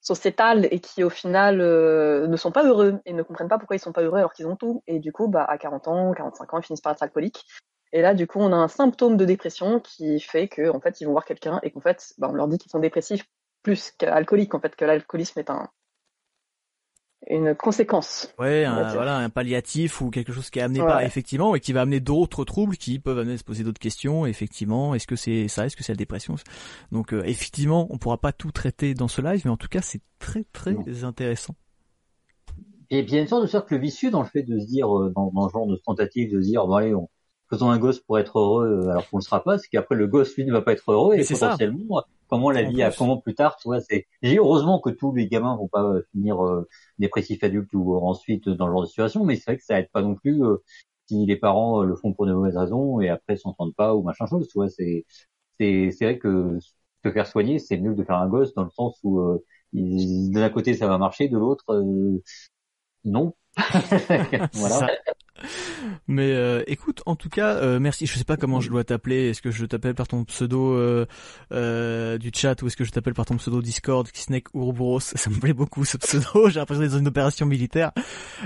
sociétale 0.02 0.68
et 0.72 0.80
qui 0.80 1.04
au 1.04 1.10
final 1.10 1.62
euh, 1.62 2.28
ne 2.28 2.38
sont 2.38 2.52
pas 2.52 2.64
heureux 2.66 3.00
et 3.06 3.14
ne 3.14 3.24
comprennent 3.24 3.48
pas 3.48 3.58
pourquoi 3.58 3.76
ils 3.76 3.80
sont 3.80 3.92
pas 3.92 4.04
heureux 4.04 4.20
alors 4.20 4.34
qu'ils 4.34 4.48
ont 4.48 4.56
tout. 4.56 4.84
Et 4.88 5.00
du 5.00 5.12
coup, 5.12 5.28
bah, 5.28 5.44
à 5.48 5.58
40 5.58 5.88
ans, 5.88 6.14
45 6.14 6.54
ans, 6.54 6.60
ils 6.60 6.64
finissent 6.66 6.82
par 6.82 6.94
être 6.94 7.04
alcooliques. 7.04 7.46
Et 7.92 8.02
là, 8.02 8.14
du 8.14 8.28
coup, 8.28 8.40
on 8.40 8.52
a 8.52 8.56
un 8.56 8.68
symptôme 8.68 9.18
de 9.18 9.26
dépression 9.26 9.80
qui 9.80 10.20
fait 10.20 10.48
que 10.48 10.70
en 10.70 10.80
fait, 10.80 11.00
ils 11.02 11.06
vont 11.06 11.12
voir 11.12 11.26
quelqu'un 11.26 11.60
et 11.64 11.72
qu'en 11.72 11.80
fait, 11.82 12.14
bah, 12.18 12.28
on 12.30 12.34
leur 12.34 12.48
dit 12.48 12.58
qu'ils 12.58 12.72
sont 12.72 12.80
dépressifs 12.80 13.26
plus 13.64 13.92
qu'alcooliques, 13.98 14.54
en 14.54 14.60
fait, 14.60 14.76
que 14.76 14.86
l'alcoolisme 14.86 15.40
est 15.40 15.50
un 15.50 15.70
une 17.30 17.56
conséquence. 17.56 18.34
Ouais, 18.38 18.66
un, 18.66 18.94
voilà, 18.94 19.18
un 19.18 19.30
palliatif 19.30 20.02
ou 20.02 20.10
quelque 20.10 20.32
chose 20.32 20.50
qui 20.50 20.60
est 20.60 20.62
amené 20.62 20.82
Ouais. 20.82 20.88
par 20.88 21.02
effectivement 21.02 21.56
et 21.56 21.60
qui 21.60 21.74
va 21.74 21.82
amener 21.82 22.00
d'autres 22.00 22.46
troubles 22.46 22.78
qui 22.78 23.00
peuvent 23.00 23.18
amener 23.18 23.34
à 23.34 23.38
se 23.38 23.44
poser 23.44 23.64
d'autres 23.64 23.80
questions. 23.80 24.26
Effectivement, 24.26 24.94
est-ce 24.96 25.08
que 25.08 25.16
c'est 25.16 25.48
ça, 25.48 25.66
est-ce 25.66 25.76
que 25.76 25.84
c'est 25.84 25.94
la 25.94 25.98
dépression? 25.98 26.36
Donc 26.92 27.14
euh, 27.14 27.24
effectivement, 27.26 27.88
on 27.90 27.98
pourra 27.98 28.18
pas 28.20 28.32
tout 28.32 28.52
traiter 28.52 28.94
dans 28.94 29.08
ce 29.08 29.22
live, 29.22 29.42
mais 29.46 29.52
en 29.52 29.58
tout 29.58 29.68
cas, 29.68 29.82
c'est 29.82 30.02
très 30.20 30.44
très 30.54 30.74
Non. 30.74 30.84
intéressant. 31.04 31.56
Et 32.92 33.00
une 33.00 33.28
sorte 33.28 33.42
de 33.42 33.48
cercle 33.48 33.80
vicieux 33.80 34.12
dans 34.12 34.22
le 34.22 34.28
fait 34.28 34.44
de 34.44 34.60
se 34.60 34.66
dire, 34.68 34.88
euh, 34.96 35.12
dans, 35.16 35.32
dans 35.32 35.50
ce 35.50 35.54
genre 35.54 35.68
de 35.68 35.76
tentative, 35.78 36.32
de 36.32 36.42
se 36.42 36.48
dire, 36.48 36.68
bon 36.68 36.76
allez, 36.76 36.94
on, 36.94 37.10
faisons 37.56 37.70
un 37.70 37.80
gosse 37.80 38.00
pour 38.00 38.20
être 38.20 38.40
heureux, 38.40 38.68
euh, 38.68 38.90
alors 38.90 39.10
qu'on 39.10 39.18
le 39.18 39.24
sera 39.24 39.44
pas, 39.44 39.58
c'est 39.58 39.68
qu'après 39.70 39.96
le 39.96 40.08
gosse 40.08 40.36
lui 40.36 40.46
ne 40.46 40.52
va 40.52 40.62
pas 40.62 40.74
être 40.74 40.92
heureux 40.92 41.16
et 41.16 41.24
ça. 41.24 41.58
potentiellement, 41.58 42.04
comment 42.28 42.52
la 42.52 42.64
vie, 42.64 42.84
a, 42.84 42.92
plus. 42.92 42.98
comment 42.98 43.18
plus 43.18 43.36
tard, 43.36 43.58
tu 43.58 43.68
vois, 43.68 43.82
c'est. 43.82 44.08
J'ai 44.22 44.38
heureusement 44.38 44.80
que 44.80 44.90
tous 44.90 45.14
les 45.14 45.28
gamins 45.28 45.56
vont 45.58 45.68
pas 45.68 45.84
euh, 45.84 46.02
finir 46.12 46.44
euh, 46.46 46.68
dépressifs 47.00 47.44
adultes 47.44 47.74
ou 47.74 47.96
euh, 47.96 48.00
ensuite 48.00 48.50
dans 48.50 48.68
ce 48.68 48.72
genre 48.72 48.82
de 48.84 48.88
situation, 48.88 49.26
mais 49.26 49.36
c'est 49.36 49.46
vrai 49.46 49.58
que 49.58 49.64
ça 49.64 49.80
aide 49.80 49.90
pas 49.92 50.02
non 50.02 50.16
plus 50.16 50.44
euh, 50.44 50.58
si 51.08 51.26
les 51.26 51.36
parents 51.38 51.82
euh, 51.82 51.86
le 51.86 51.96
font 51.96 52.14
pour 52.14 52.26
de 52.26 52.34
mauvaises 52.34 52.58
raisons 52.58 53.00
et 53.02 53.10
après 53.10 53.38
s'entendent 53.38 53.76
pas 53.76 53.96
ou 53.96 54.04
machin 54.04 54.26
chose, 54.28 54.48
tu 54.48 54.54
vois, 54.56 54.70
c'est 54.70 55.06
c'est 55.60 55.92
c'est 55.92 56.06
vrai 56.06 56.18
que 56.20 56.58
se 57.04 57.12
faire 57.12 57.28
soigner, 57.28 57.60
c'est 57.60 57.78
mieux 57.78 57.94
que 57.94 58.00
de 58.00 58.04
faire 58.04 58.18
un 58.18 58.28
gosse 58.28 58.54
dans 58.54 58.64
le 58.64 58.70
sens 58.72 59.00
où 59.04 59.20
euh, 59.20 59.44
d'un 59.74 60.50
côté 60.50 60.74
ça 60.74 60.88
va 60.88 60.98
marcher, 60.98 61.28
de 61.28 61.38
l'autre 61.38 61.66
euh, 61.74 62.22
non. 63.04 63.36
Voilà. 64.54 64.88
Mais 66.08 66.32
euh, 66.34 66.64
écoute, 66.68 67.02
en 67.06 67.16
tout 67.16 67.30
cas, 67.30 67.56
euh, 67.56 67.80
merci. 67.80 68.06
Je 68.06 68.18
sais 68.18 68.24
pas 68.24 68.38
comment 68.38 68.62
je 68.62 68.70
dois 68.70 68.84
t'appeler. 68.84 69.30
Est-ce 69.30 69.42
que 69.42 69.52
je 69.52 69.66
t'appelle 69.66 69.96
par 69.96 70.08
ton 70.08 70.24
pseudo 70.24 70.74
euh, 70.74 71.06
euh, 71.52 72.18
du 72.18 72.32
chat 72.34 72.62
ou 72.62 72.68
est-ce 72.68 72.78
que 72.78 72.84
je 72.84 72.92
t'appelle 72.92 73.14
par 73.14 73.26
ton 73.26 73.36
pseudo 73.38 73.62
Discord, 73.62 74.08
Snake 74.14 74.54
Ouroboros? 74.54 75.00
Ça 75.02 75.30
me 75.30 75.40
plaît 75.40 75.54
beaucoup 75.54 75.84
ce 75.84 75.98
pseudo. 75.98 76.26
J'ai 76.50 76.60
l'impression 76.60 76.82
d'être 76.82 76.94
dans 76.94 77.00
une 77.00 77.08
opération 77.08 77.46
militaire. 77.46 77.92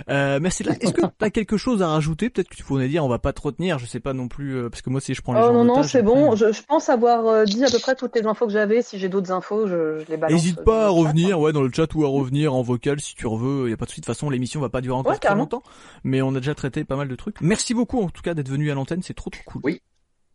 Euh, 0.10 0.40
merci. 0.42 0.64
Est-ce 0.64 0.94
que 0.94 1.02
t'as 1.18 1.30
quelque 1.30 1.58
chose 1.58 1.82
à 1.82 1.90
rajouter? 1.90 2.30
Peut-être 2.30 2.50
que 2.50 2.56
tu 2.56 2.64
pourrais 2.64 2.88
dire, 2.88 3.06
on 3.06 3.10
va 3.10 3.20
pas 3.20 3.34
te 3.34 3.42
retenir. 3.42 3.78
Je 3.78 3.86
sais 3.86 4.00
pas 4.00 4.14
non 4.14 4.28
plus 4.28 4.56
euh, 4.56 4.70
parce 4.70 4.82
que 4.82 4.90
moi 4.90 5.02
si 5.02 5.14
je 5.14 5.22
prends 5.22 5.34
les 5.34 5.42
Oh 5.42 5.48
gens 5.48 5.54
non, 5.54 5.64
non, 5.66 5.84
c'est 5.84 6.02
bon. 6.04 6.36
Je, 6.36 6.52
je 6.52 6.62
pense 6.64 6.90
avoir 6.90 7.28
euh, 7.28 7.46
dit 7.46 7.64
à 7.64 7.70
peu 7.70 7.80
près 7.80 7.96
toutes 7.96 8.16
les 8.16 8.26
infos 8.26 8.48
que 8.48 8.54
j'avais. 8.54 8.82
Si 8.82 8.98
j'ai 9.00 9.10
d'autres 9.10 9.32
infos, 9.32 9.68
je, 9.68 10.00
je 10.00 10.06
les 10.10 10.18
balance. 10.18 10.34
N'hésite 10.34 10.64
pas 10.64 10.86
à 10.86 10.88
chat. 10.88 10.94
revenir, 10.94 11.40
ouais, 11.40 11.54
dans 11.54 11.62
le 11.62 11.72
chat 11.72 11.94
ou 11.94 12.04
à 12.04 12.08
revenir 12.08 12.54
en 12.54 12.62
vocal 12.62 13.00
si 13.00 13.16
tu 13.16 13.28
veux. 13.30 13.70
Y 13.70 13.74
a 13.74 13.78
pas 13.78 13.86
de 13.86 13.92
suite. 13.92 14.04
De 14.04 14.08
toute 14.08 14.16
façon, 14.16 14.30
l'émission 14.30 14.60
va 14.60 14.70
pas 14.70 14.82
durer 14.82 14.96
encore 15.00 15.14
Ouais, 15.14 15.18
très 15.20 15.36
longtemps, 15.36 15.64
mais 16.04 16.22
on 16.22 16.30
a 16.36 16.40
déjà 16.40 16.56
traité 16.56 16.84
pas 16.84 16.96
mal 16.96 17.08
de 17.08 17.16
trucs. 17.16 17.42
Merci 17.42 17.74
beaucoup 17.74 18.02
en 18.02 18.10
tout 18.10 18.22
cas 18.22 18.34
d'être 18.34 18.50
venu 18.50 18.70
à 18.72 18.76
l'antenne. 18.76 19.02
C'est 19.02 19.14
trop 19.14 19.30
trop 19.30 19.42
cool. 19.46 19.62
Oui. 19.64 19.82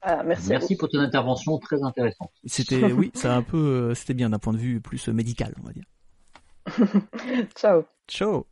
Ah, 0.02 0.22
merci. 0.22 0.50
Merci 0.50 0.76
pour 0.76 0.88
ton 0.90 0.98
intervention 0.98 1.58
très 1.58 1.82
intéressante. 1.82 2.30
C'était, 2.44 2.82
oui, 2.92 3.10
ça 3.14 3.32
a 3.32 3.36
un 3.36 3.42
peu, 3.42 3.56
euh, 3.56 3.94
c'était 3.94 4.12
bien 4.14 4.28
d'un 4.30 4.38
point 4.38 4.52
de 4.52 4.58
vue 4.58 4.80
plus 4.80 5.08
médical, 5.08 5.54
on 5.62 5.66
va 5.66 5.72
dire. 5.72 5.84
Ciao. 7.56 7.84
Ciao. 8.08 8.46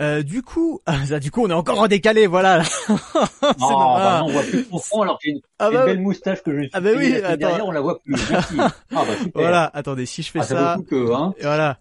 Euh, 0.00 0.22
du 0.22 0.42
coup, 0.42 0.80
ah, 0.86 1.20
du 1.20 1.30
coup, 1.30 1.44
on 1.44 1.50
est 1.50 1.54
encore 1.54 1.80
en 1.80 1.86
décalé, 1.86 2.26
voilà. 2.26 2.62
Ah, 2.62 2.64
C'est 2.88 2.94
bah 3.42 3.54
normal. 3.60 4.20
non, 4.20 4.26
on 4.26 4.32
voit 4.32 4.42
plus 4.42 4.64
ton 4.64 4.78
front 4.78 5.02
alors 5.02 5.18
que 5.18 5.24
j'ai 5.24 5.30
une, 5.32 5.40
Ah 5.58 5.68
une 5.68 5.74
bah, 5.74 5.84
belle 5.84 6.00
moustache 6.00 6.42
que 6.42 6.52
je 6.56 6.60
suis 6.62 6.70
Ah 6.72 6.80
bah 6.80 6.90
oui, 6.96 7.12
derrière, 7.12 7.54
attends. 7.56 7.68
on 7.68 7.70
la 7.70 7.80
voit 7.80 8.00
plus. 8.00 8.14
Merci. 8.30 8.56
Ah 8.58 8.72
bah 8.90 9.04
super. 9.18 9.42
voilà. 9.42 9.70
Attendez, 9.72 10.06
si 10.06 10.22
je 10.22 10.30
fais 10.32 10.40
Ah, 10.40 10.44
ça, 10.44 10.54
ça, 10.56 10.76
que, 10.88 11.12
hein. 11.12 11.34
voilà. 11.40 11.78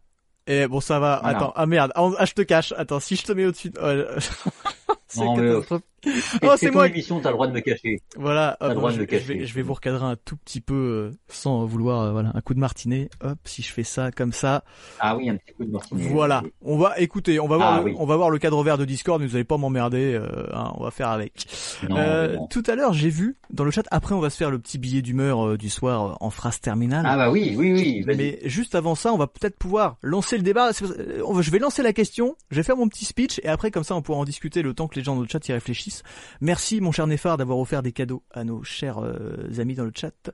Et 0.48 0.68
bon, 0.68 0.82
ça 0.82 1.00
va. 1.00 1.20
Voilà. 1.24 1.38
Attends. 1.38 1.54
Ah 1.56 1.66
merde. 1.66 1.92
Ah, 1.96 2.26
je 2.26 2.34
te 2.34 2.42
cache. 2.42 2.74
Attends, 2.78 3.00
si 3.00 3.16
je 3.16 3.24
te 3.24 3.32
mets 3.32 3.46
au-dessus. 3.46 3.70
de- 3.70 3.80
oh, 3.82 4.50
c'est 5.14 5.26
catastrophique. 5.42 5.86
C'est 6.06 6.40
Oh, 6.46 6.50
c'est 6.58 6.70
moi. 6.70 6.88
émission, 6.90 7.22
t'as 7.22 7.30
le 7.30 7.36
droit 7.36 7.48
de 7.48 7.54
me 7.54 7.62
cacher. 7.62 8.02
Voilà, 8.18 8.58
le 8.60 8.76
hop, 8.76 8.92
de 8.92 9.08
je, 9.10 9.18
vais, 9.20 9.46
je 9.46 9.54
vais 9.54 9.62
vous 9.62 9.74
recadrer 9.74 10.04
un 10.04 10.18
tout 10.18 10.36
petit 10.36 10.60
peu 10.60 10.74
euh, 10.74 11.12
sans 11.30 11.64
vouloir, 11.66 12.02
euh, 12.02 12.12
voilà, 12.12 12.32
un 12.36 12.42
coup 12.42 12.54
de 12.54 12.60
martinet. 12.60 13.10
Hop, 13.24 13.38
si 13.46 13.62
je 13.62 13.72
fais 13.72 13.86
ça 13.86 14.12
comme 14.12 14.34
ça, 14.34 14.66
Ah 15.00 15.16
oui, 15.16 15.30
un 15.30 15.38
petit 15.38 15.54
coup 15.54 15.64
de 15.64 15.72
martinet. 15.72 16.04
voilà. 16.10 16.44
On 16.62 16.78
va, 16.78 17.00
écoutez, 17.00 17.40
on 17.40 17.48
va 17.48 17.56
voir, 17.56 17.74
Ah 17.76 17.78
le, 17.80 17.86
oui. 17.86 17.96
on 17.98 18.06
va 18.06 18.18
voir 18.18 18.30
le 18.32 18.38
cadre 18.38 18.62
vert 18.66 18.78
de 18.78 18.84
Discord. 18.84 19.22
Vous 19.24 19.36
allez 19.36 19.46
pas 19.46 19.56
m'emmerder, 19.56 20.14
euh, 20.14 20.28
hein, 20.54 20.74
on 20.76 20.84
va 20.84 20.92
faire 20.92 21.08
avec. 21.08 21.46
Non, 21.88 21.96
Euh, 21.98 22.36
non. 22.36 22.48
tout 22.48 22.64
à 22.68 22.76
l'heure, 22.76 22.92
j'ai 22.92 23.10
vu 23.10 23.38
dans 23.50 23.64
le 23.64 23.72
chat. 23.72 23.84
Après, 23.90 24.14
on 24.14 24.20
va 24.20 24.30
se 24.30 24.36
faire 24.36 24.52
le 24.52 24.60
petit 24.60 24.78
billet 24.80 25.02
d'humeur 25.02 25.48
euh, 25.52 25.58
du 25.58 25.70
soir 25.70 26.06
euh, 26.06 26.14
en 26.20 26.30
phrase 26.32 26.60
terminale. 26.60 27.06
Ah 27.08 27.16
bah 27.16 27.32
oui, 27.32 27.56
oui, 27.58 27.72
oui. 27.72 28.04
Mais 28.06 28.40
juste 28.44 28.76
avant 28.76 28.96
ça, 28.96 29.14
on 29.14 29.18
va 29.18 29.28
peut-être 29.28 29.58
pouvoir 29.58 29.96
lancer 30.02 30.36
le 30.36 30.44
débat. 30.44 30.72
Euh, 30.82 31.42
Je 31.42 31.50
vais 31.52 31.60
lancer 31.60 31.82
la 31.82 31.94
question, 31.94 32.36
je 32.52 32.58
vais 32.58 32.64
faire 32.64 32.76
mon 32.76 32.90
petit 32.90 33.06
speech 33.06 33.40
et 33.42 33.48
après 33.48 33.72
comme 33.72 33.86
ça 33.86 33.96
on 33.96 34.02
pourra 34.02 34.18
en 34.20 34.26
discuter 34.26 34.62
le 34.64 34.74
temps 34.74 34.90
que 34.90 34.96
les 34.96 35.03
gens 35.04 35.16
dans 35.16 35.22
le 35.22 35.28
chat 35.28 35.48
y 35.48 35.54
réfléchissent. 35.54 36.04
Merci 36.42 36.82
mon 36.82 36.92
cher 36.92 37.08
Néphar 37.08 37.38
d'avoir 37.38 37.58
offert 37.60 37.84
des 37.84 37.92
cadeaux 37.92 38.24
à 38.32 38.44
nos 38.44 38.64
chers 38.64 39.00
euh, 39.00 39.50
amis 39.60 39.76
dans 39.76 39.86
le 39.86 39.92
chat. 39.96 40.32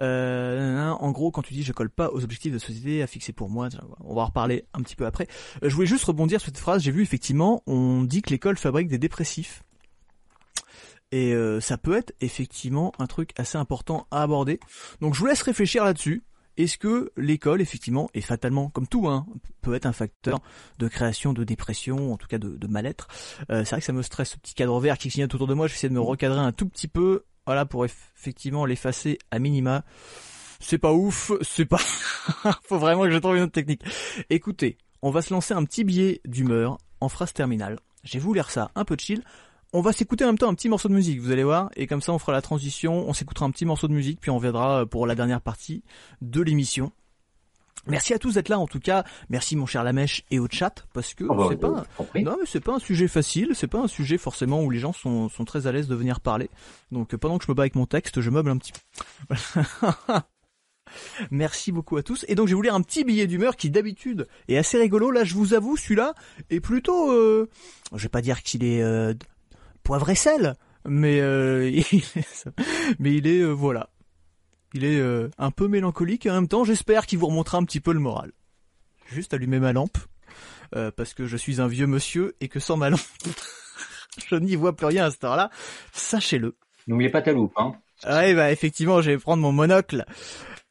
Euh, 0.00 0.88
en 0.88 1.10
gros, 1.10 1.30
quand 1.30 1.42
tu 1.42 1.54
dis 1.54 1.62
je 1.62 1.72
colle 1.72 1.90
pas 1.90 2.10
aux 2.10 2.24
objectifs 2.24 2.52
de 2.52 2.58
société 2.58 3.02
à 3.02 3.06
fixer 3.06 3.32
pour 3.32 3.48
moi, 3.48 3.68
on 4.00 4.14
va 4.14 4.22
en 4.22 4.26
reparler 4.26 4.64
un 4.74 4.82
petit 4.82 4.96
peu 4.96 5.06
après. 5.06 5.28
Euh, 5.62 5.68
je 5.68 5.74
voulais 5.74 5.86
juste 5.86 6.04
rebondir 6.04 6.40
sur 6.40 6.46
cette 6.46 6.58
phrase. 6.58 6.82
J'ai 6.82 6.92
vu 6.92 7.02
effectivement, 7.02 7.62
on 7.66 8.02
dit 8.02 8.22
que 8.22 8.30
l'école 8.30 8.56
fabrique 8.56 8.88
des 8.88 8.98
dépressifs. 8.98 9.62
Et 11.14 11.34
ça 11.60 11.76
peut 11.76 11.94
être 11.94 12.14
effectivement 12.22 12.94
un 12.98 13.06
truc 13.06 13.32
assez 13.36 13.58
important 13.58 14.06
à 14.10 14.22
aborder. 14.22 14.60
Donc 15.02 15.12
je 15.12 15.20
vous 15.20 15.26
laisse 15.26 15.42
réfléchir 15.42 15.84
là-dessus. 15.84 16.22
Est-ce 16.62 16.78
que 16.78 17.10
l'école, 17.16 17.60
effectivement, 17.60 18.08
et 18.14 18.20
fatalement, 18.20 18.68
comme 18.70 18.86
tout, 18.86 19.08
hein, 19.08 19.26
peut 19.62 19.74
être 19.74 19.86
un 19.86 19.92
facteur 19.92 20.40
de 20.78 20.88
création 20.88 21.32
de 21.32 21.44
dépression, 21.44 22.12
en 22.12 22.16
tout 22.16 22.26
cas 22.28 22.38
de, 22.38 22.50
de 22.56 22.66
mal-être 22.66 23.08
Euh, 23.50 23.64
C'est 23.64 23.70
vrai 23.70 23.80
que 23.80 23.86
ça 23.86 23.92
me 23.92 24.02
stresse, 24.02 24.30
ce 24.30 24.36
petit 24.38 24.54
cadre 24.54 24.78
vert 24.80 24.96
qui 24.98 25.08
clignote 25.08 25.34
autour 25.34 25.46
de 25.48 25.54
moi. 25.54 25.66
Je 25.66 25.72
vais 25.72 25.76
essayer 25.78 25.88
de 25.88 25.94
me 25.94 26.00
recadrer 26.00 26.38
un 26.40 26.52
tout 26.52 26.68
petit 26.68 26.88
peu, 26.88 27.24
voilà, 27.46 27.66
pour 27.66 27.84
eff- 27.84 28.10
effectivement 28.18 28.64
l'effacer 28.66 29.18
à 29.30 29.38
minima. 29.38 29.84
C'est 30.60 30.78
pas 30.78 30.92
ouf, 30.92 31.32
c'est 31.42 31.64
pas... 31.66 31.78
Faut 32.62 32.78
vraiment 32.78 33.02
que 33.02 33.10
je 33.10 33.18
trouve 33.18 33.36
une 33.36 33.42
autre 33.42 33.52
technique. 33.52 33.82
Écoutez, 34.30 34.78
on 35.02 35.10
va 35.10 35.20
se 35.22 35.34
lancer 35.34 35.54
un 35.54 35.64
petit 35.64 35.82
billet 35.82 36.20
d'humeur 36.24 36.78
en 37.00 37.08
phrase 37.08 37.32
terminale. 37.32 37.80
Je 38.04 38.12
vais 38.14 38.18
vous 38.20 38.32
lire 38.34 38.50
ça, 38.50 38.70
un 38.76 38.84
peu 38.84 38.96
chill. 38.98 39.22
On 39.74 39.80
va 39.80 39.92
s'écouter 39.92 40.24
en 40.24 40.28
même 40.28 40.38
temps 40.38 40.50
un 40.50 40.54
petit 40.54 40.68
morceau 40.68 40.88
de 40.88 40.94
musique, 40.94 41.18
vous 41.20 41.30
allez 41.30 41.44
voir, 41.44 41.70
et 41.76 41.86
comme 41.86 42.02
ça 42.02 42.12
on 42.12 42.18
fera 42.18 42.32
la 42.32 42.42
transition, 42.42 43.08
on 43.08 43.14
s'écoutera 43.14 43.46
un 43.46 43.50
petit 43.50 43.64
morceau 43.64 43.88
de 43.88 43.94
musique, 43.94 44.20
puis 44.20 44.30
on 44.30 44.36
viendra 44.36 44.84
pour 44.84 45.06
la 45.06 45.14
dernière 45.14 45.40
partie 45.40 45.82
de 46.20 46.42
l'émission. 46.42 46.92
Merci 47.86 48.12
à 48.12 48.18
tous 48.18 48.34
d'être 48.34 48.50
là 48.50 48.58
en 48.58 48.66
tout 48.66 48.80
cas, 48.80 49.02
merci 49.30 49.56
mon 49.56 49.64
cher 49.64 49.82
Lamèche 49.82 50.24
et 50.30 50.38
au 50.38 50.46
chat, 50.46 50.86
parce 50.92 51.14
que 51.14 51.24
bah, 51.24 51.46
c'est 51.48 51.56
pas... 51.56 51.84
t'en 51.96 52.04
prie. 52.04 52.22
Non 52.22 52.36
mais 52.38 52.46
c'est 52.46 52.60
pas 52.60 52.74
un 52.74 52.78
sujet 52.78 53.08
facile, 53.08 53.52
c'est 53.54 53.66
pas 53.66 53.80
un 53.80 53.88
sujet 53.88 54.18
forcément 54.18 54.62
où 54.62 54.68
les 54.68 54.78
gens 54.78 54.92
sont, 54.92 55.30
sont 55.30 55.46
très 55.46 55.66
à 55.66 55.72
l'aise 55.72 55.88
de 55.88 55.94
venir 55.94 56.20
parler. 56.20 56.50
Donc 56.90 57.14
euh, 57.14 57.18
pendant 57.18 57.38
que 57.38 57.46
je 57.46 57.50
me 57.50 57.54
bats 57.54 57.62
avec 57.62 57.74
mon 57.74 57.86
texte, 57.86 58.20
je 58.20 58.28
meuble 58.30 58.50
un 58.50 58.58
petit 58.58 58.72
peu. 58.72 59.34
Merci 61.30 61.72
beaucoup 61.72 61.96
à 61.96 62.02
tous. 62.02 62.24
Et 62.28 62.34
donc 62.34 62.46
je 62.46 62.52
vais 62.52 62.56
vous 62.56 62.62
lire 62.62 62.74
un 62.74 62.82
petit 62.82 63.04
billet 63.04 63.26
d'humeur 63.26 63.56
qui 63.56 63.70
d'habitude 63.70 64.28
est 64.48 64.58
assez 64.58 64.78
rigolo. 64.78 65.10
Là 65.10 65.24
je 65.24 65.34
vous 65.34 65.54
avoue, 65.54 65.78
celui-là 65.78 66.14
est 66.50 66.60
plutôt... 66.60 67.10
Euh... 67.10 67.48
Je 67.94 68.02
vais 68.02 68.08
pas 68.08 68.22
dire 68.22 68.42
qu'il 68.42 68.64
est 68.64 68.82
euh, 68.82 69.14
poivre 69.82 70.10
et 70.10 70.14
sel, 70.14 70.56
mais, 70.86 71.20
euh, 71.20 71.68
il 71.70 71.80
est... 71.80 72.48
mais 72.98 73.14
il 73.14 73.26
est... 73.26 73.40
euh, 73.40 73.52
voilà. 73.52 73.88
Il 74.74 74.84
est 74.84 74.98
euh, 74.98 75.28
un 75.36 75.50
peu 75.50 75.68
mélancolique 75.68 76.24
et 76.24 76.30
en 76.30 76.34
même 76.34 76.48
temps 76.48 76.64
j'espère 76.64 77.04
qu'il 77.06 77.18
vous 77.18 77.26
remontera 77.26 77.58
un 77.58 77.64
petit 77.64 77.80
peu 77.80 77.92
le 77.92 78.00
moral. 78.00 78.32
Juste 79.06 79.34
allumer 79.34 79.58
ma 79.58 79.74
lampe 79.74 79.98
euh, 80.74 80.90
parce 80.90 81.12
que 81.12 81.26
je 81.26 81.36
suis 81.36 81.60
un 81.60 81.68
vieux 81.68 81.86
monsieur 81.86 82.34
et 82.40 82.48
que 82.48 82.58
sans 82.58 82.78
ma 82.78 82.88
lampe, 82.88 83.00
je 84.26 84.36
n'y 84.36 84.56
vois 84.56 84.74
plus 84.74 84.86
rien 84.86 85.04
à 85.04 85.10
cette 85.10 85.24
heure-là. 85.24 85.50
Sachez-le. 85.92 86.56
N'oubliez 86.86 87.10
pas 87.10 87.20
ta 87.20 87.32
loupe, 87.32 87.52
hein. 87.56 87.74
Ouais, 88.04 88.34
bah 88.34 88.50
effectivement, 88.50 89.00
je 89.02 89.10
vais 89.10 89.18
prendre 89.18 89.42
mon 89.42 89.52
monocle. 89.52 90.04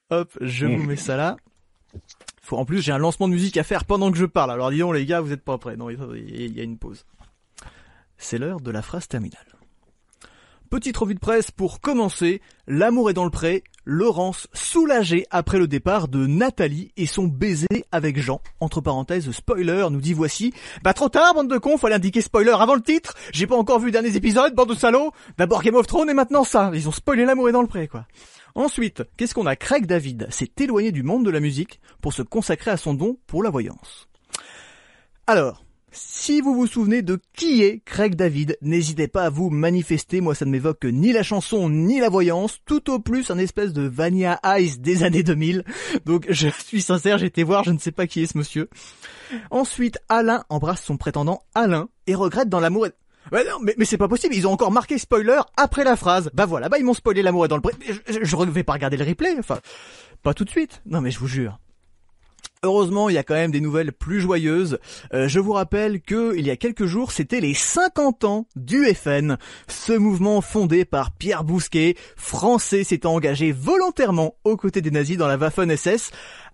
Hop, 0.09 0.35
je 0.41 0.65
vous 0.65 0.83
mets 0.83 0.97
ça 0.97 1.15
là. 1.15 1.37
Faut, 2.41 2.57
en 2.57 2.65
plus, 2.65 2.81
j'ai 2.81 2.91
un 2.91 2.97
lancement 2.97 3.29
de 3.29 3.33
musique 3.33 3.55
à 3.55 3.63
faire 3.63 3.85
pendant 3.85 4.11
que 4.11 4.17
je 4.17 4.25
parle. 4.25 4.51
Alors 4.51 4.71
dis 4.71 4.79
donc 4.79 4.95
les 4.95 5.05
gars, 5.05 5.21
vous 5.21 5.31
êtes 5.31 5.43
pas 5.43 5.57
prêts. 5.57 5.77
Non, 5.77 5.89
il 5.89 6.57
y 6.57 6.59
a 6.59 6.63
une 6.63 6.77
pause. 6.77 7.05
C'est 8.21 8.37
l'heure 8.37 8.61
de 8.61 8.71
la 8.71 8.83
phrase 8.83 9.07
terminale. 9.07 9.45
Petite 10.69 10.95
revue 10.95 11.15
de 11.15 11.19
presse 11.19 11.51
pour 11.51 11.81
commencer. 11.81 12.39
L'amour 12.67 13.09
est 13.09 13.13
dans 13.13 13.25
le 13.25 13.31
pré. 13.31 13.63
Laurence 13.83 14.47
soulagée 14.53 15.25
après 15.31 15.57
le 15.57 15.67
départ 15.67 16.07
de 16.07 16.27
Nathalie 16.27 16.93
et 16.95 17.07
son 17.07 17.25
baiser 17.25 17.83
avec 17.91 18.19
Jean. 18.21 18.39
Entre 18.59 18.79
parenthèses, 18.79 19.29
spoiler, 19.31 19.87
nous 19.89 19.99
dit 19.99 20.13
voici. 20.13 20.53
Bah 20.83 20.93
trop 20.93 21.09
tard, 21.09 21.33
bande 21.33 21.49
de 21.49 21.57
cons, 21.57 21.77
fallait 21.77 21.95
indiquer 21.95 22.21
spoiler 22.21 22.53
avant 22.57 22.75
le 22.75 22.81
titre. 22.81 23.15
J'ai 23.33 23.47
pas 23.47 23.57
encore 23.57 23.79
vu 23.79 23.87
le 23.87 23.91
dernier 23.91 24.15
épisode, 24.15 24.53
bande 24.53 24.69
de 24.69 24.75
salauds. 24.75 25.11
D'abord 25.37 25.63
Game 25.63 25.75
of 25.75 25.87
Thrones 25.87 26.09
et 26.09 26.13
maintenant 26.13 26.43
ça. 26.43 26.71
Ils 26.73 26.87
ont 26.87 26.93
spoilé 26.93 27.25
l'amour 27.25 27.49
est 27.49 27.53
dans 27.53 27.63
le 27.63 27.67
pré, 27.67 27.87
quoi. 27.87 28.05
Ensuite, 28.53 29.03
qu'est-ce 29.17 29.33
qu'on 29.33 29.47
a? 29.47 29.55
Craig 29.55 29.87
David 29.87 30.27
s'est 30.29 30.51
éloigné 30.59 30.91
du 30.91 31.01
monde 31.01 31.25
de 31.25 31.31
la 31.31 31.39
musique 31.39 31.81
pour 32.01 32.13
se 32.13 32.21
consacrer 32.21 32.71
à 32.71 32.77
son 32.77 32.93
don 32.93 33.17
pour 33.25 33.41
la 33.41 33.49
voyance. 33.49 34.07
Alors, 35.25 35.65
si 35.91 36.39
vous 36.39 36.55
vous 36.55 36.67
souvenez 36.67 37.01
de 37.01 37.19
qui 37.33 37.63
est 37.63 37.81
Craig 37.83 38.15
David, 38.15 38.57
n'hésitez 38.61 39.07
pas 39.07 39.25
à 39.25 39.29
vous 39.29 39.49
manifester, 39.49 40.21
moi 40.21 40.35
ça 40.35 40.45
ne 40.45 40.51
m'évoque 40.51 40.85
ni 40.85 41.11
la 41.11 41.23
chanson 41.23 41.69
ni 41.69 41.99
la 41.99 42.09
voyance, 42.09 42.59
tout 42.65 42.89
au 42.89 42.99
plus 42.99 43.29
un 43.29 43.37
espèce 43.37 43.73
de 43.73 43.81
Vanilla 43.81 44.39
Ice 44.59 44.79
des 44.79 45.03
années 45.03 45.23
2000. 45.23 45.65
Donc 46.05 46.25
je 46.29 46.47
suis 46.47 46.81
sincère, 46.81 47.17
j'ai 47.17 47.25
été 47.25 47.43
voir, 47.43 47.63
je 47.63 47.71
ne 47.71 47.77
sais 47.77 47.91
pas 47.91 48.07
qui 48.07 48.23
est 48.23 48.25
ce 48.25 48.37
monsieur. 48.37 48.69
Ensuite, 49.49 49.99
Alain 50.07 50.43
embrasse 50.49 50.83
son 50.83 50.97
prétendant 50.97 51.41
Alain 51.55 51.89
et 52.07 52.15
regrette 52.15 52.49
dans 52.49 52.59
l'amour 52.59 52.87
et... 52.87 52.91
Non, 53.31 53.59
mais, 53.61 53.85
c'est 53.85 53.97
pas 53.97 54.07
possible, 54.07 54.33
ils 54.33 54.47
ont 54.47 54.51
encore 54.51 54.71
marqué 54.71 54.97
spoiler 54.97 55.39
après 55.55 55.83
la 55.83 55.95
phrase. 55.95 56.31
Bah 56.33 56.45
voilà, 56.45 56.69
bah 56.69 56.77
ils 56.79 56.85
m'ont 56.85 56.93
spoilé 56.93 57.21
l'amour 57.21 57.45
est 57.45 57.47
dans 57.49 57.57
le. 57.57 57.63
Je, 57.87 57.93
je, 58.07 58.23
je 58.23 58.35
vais 58.49 58.63
pas 58.63 58.73
regarder 58.73 58.97
le 58.97 59.05
replay, 59.05 59.35
enfin, 59.37 59.59
pas 60.23 60.33
tout 60.33 60.43
de 60.43 60.49
suite. 60.49 60.81
Non 60.85 61.01
mais 61.01 61.11
je 61.11 61.19
vous 61.19 61.27
jure. 61.27 61.59
Heureusement, 62.63 63.09
il 63.09 63.15
y 63.15 63.17
a 63.17 63.23
quand 63.23 63.33
même 63.33 63.51
des 63.51 63.59
nouvelles 63.59 63.91
plus 63.91 64.21
joyeuses. 64.21 64.77
Euh, 65.13 65.27
je 65.27 65.39
vous 65.39 65.53
rappelle 65.53 65.99
que 65.99 66.35
il 66.37 66.45
y 66.45 66.51
a 66.51 66.55
quelques 66.57 66.85
jours, 66.85 67.11
c'était 67.11 67.39
les 67.39 67.55
50 67.55 68.23
ans 68.23 68.45
du 68.55 68.85
FN. 68.93 69.37
Ce 69.67 69.93
mouvement 69.93 70.41
fondé 70.41 70.85
par 70.85 71.11
Pierre 71.11 71.43
Bousquet, 71.43 71.95
français 72.15 72.83
s'étant 72.83 73.15
engagé 73.15 73.51
volontairement 73.51 74.35
aux 74.43 74.57
côtés 74.57 74.81
des 74.81 74.91
nazis 74.91 75.17
dans 75.17 75.27
la 75.27 75.37
Waffen-SS. 75.37 76.11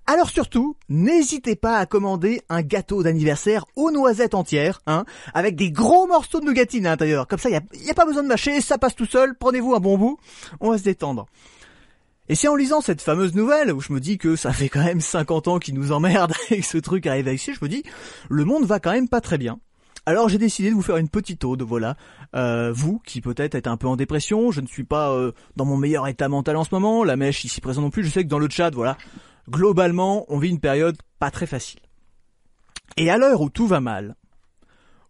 Alors 0.09 0.29
surtout, 0.29 0.77
n'hésitez 0.87 1.57
pas 1.57 1.77
à 1.77 1.85
commander 1.85 2.41
un 2.47 2.61
gâteau 2.61 3.03
d'anniversaire 3.03 3.65
aux 3.75 3.91
noisettes 3.91 4.35
entières, 4.35 4.81
hein, 4.87 5.03
avec 5.33 5.57
des 5.57 5.69
gros 5.69 6.07
morceaux 6.07 6.39
de 6.39 6.45
nougatine 6.45 6.85
à 6.87 6.91
l'intérieur. 6.91 7.27
Comme 7.27 7.39
ça, 7.39 7.49
il 7.49 7.51
n'y 7.51 7.89
a, 7.89 7.91
a 7.91 7.93
pas 7.93 8.05
besoin 8.05 8.23
de 8.23 8.29
mâcher, 8.29 8.61
ça 8.61 8.77
passe 8.77 8.95
tout 8.95 9.05
seul. 9.05 9.35
Prenez-vous 9.37 9.75
un 9.75 9.81
bon 9.81 9.97
bout, 9.97 10.17
on 10.61 10.71
va 10.71 10.77
se 10.77 10.83
détendre. 10.83 11.25
Et 12.29 12.35
c'est 12.35 12.47
en 12.47 12.55
lisant 12.55 12.81
cette 12.81 13.01
fameuse 13.01 13.35
nouvelle 13.35 13.71
où 13.71 13.79
je 13.79 13.93
me 13.93 13.99
dis 13.99 14.17
que 14.17 14.35
ça 14.35 14.51
fait 14.51 14.69
quand 14.69 14.83
même 14.83 15.01
50 15.01 15.47
ans 15.47 15.59
qu'ils 15.59 15.75
nous 15.75 15.91
emmerdent 15.91 16.33
et 16.49 16.59
que 16.59 16.65
ce 16.65 16.77
truc 16.77 17.07
arrive 17.07 17.27
ici, 17.27 17.53
je 17.53 17.63
me 17.63 17.69
dis, 17.69 17.83
le 18.29 18.43
monde 18.43 18.65
va 18.65 18.79
quand 18.79 18.91
même 18.91 19.07
pas 19.07 19.21
très 19.21 19.37
bien. 19.37 19.59
Alors 20.05 20.29
j'ai 20.29 20.37
décidé 20.37 20.69
de 20.69 20.75
vous 20.75 20.81
faire 20.81 20.97
une 20.97 21.09
petite 21.09 21.43
ode, 21.43 21.63
voilà. 21.63 21.97
Euh, 22.33 22.71
vous, 22.73 22.99
qui 23.05 23.19
peut-être 23.19 23.55
êtes 23.55 23.67
un 23.67 23.75
peu 23.75 23.87
en 23.87 23.97
dépression, 23.97 24.51
je 24.51 24.61
ne 24.61 24.67
suis 24.67 24.85
pas 24.85 25.11
euh, 25.11 25.33
dans 25.57 25.65
mon 25.65 25.75
meilleur 25.75 26.07
état 26.07 26.29
mental 26.29 26.55
en 26.55 26.63
ce 26.63 26.73
moment, 26.73 27.03
la 27.03 27.17
mèche 27.17 27.43
ici 27.43 27.59
présent 27.59 27.81
non 27.81 27.89
plus, 27.89 28.05
je 28.05 28.09
sais 28.09 28.23
que 28.23 28.29
dans 28.29 28.39
le 28.39 28.49
chat, 28.49 28.73
voilà, 28.73 28.97
globalement, 29.49 30.25
on 30.29 30.37
vit 30.39 30.49
une 30.49 30.61
période 30.61 30.97
pas 31.19 31.29
très 31.29 31.45
facile. 31.45 31.81
Et 32.95 33.09
à 33.09 33.17
l'heure 33.17 33.41
où 33.41 33.49
tout 33.49 33.67
va 33.67 33.81
mal, 33.81 34.15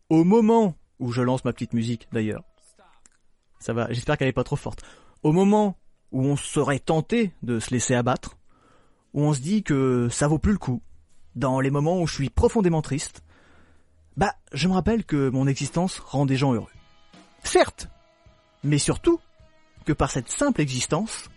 au 0.09 0.23
moment 0.23 0.75
où 0.99 1.11
je 1.11 1.21
lance 1.21 1.45
ma 1.45 1.53
petite 1.53 1.73
musique 1.73 2.07
d'ailleurs, 2.11 2.41
ça 3.59 3.73
va, 3.73 3.87
j'espère 3.91 4.17
qu'elle 4.17 4.29
est 4.29 4.33
pas 4.33 4.43
trop 4.43 4.55
forte, 4.55 4.81
au 5.21 5.31
moment 5.31 5.77
où 6.11 6.23
on 6.25 6.35
serait 6.35 6.79
tenté 6.79 7.33
de 7.43 7.59
se 7.59 7.71
laisser 7.71 7.95
abattre, 7.95 8.37
où 9.13 9.23
on 9.23 9.33
se 9.33 9.39
dit 9.39 9.63
que 9.63 10.07
ça 10.09 10.27
vaut 10.27 10.39
plus 10.39 10.53
le 10.53 10.57
coup, 10.57 10.81
dans 11.35 11.59
les 11.59 11.69
moments 11.69 12.01
où 12.01 12.07
je 12.07 12.13
suis 12.13 12.29
profondément 12.29 12.81
triste, 12.81 13.23
bah, 14.15 14.33
je 14.51 14.67
me 14.67 14.73
rappelle 14.73 15.05
que 15.05 15.29
mon 15.29 15.47
existence 15.47 15.99
rend 15.99 16.25
des 16.25 16.37
gens 16.37 16.53
heureux. 16.53 16.71
Certes, 17.43 17.89
mais 18.63 18.79
surtout 18.79 19.19
que 19.85 19.93
par 19.93 20.11
cette 20.11 20.29
simple 20.29 20.61
existence, 20.61 21.29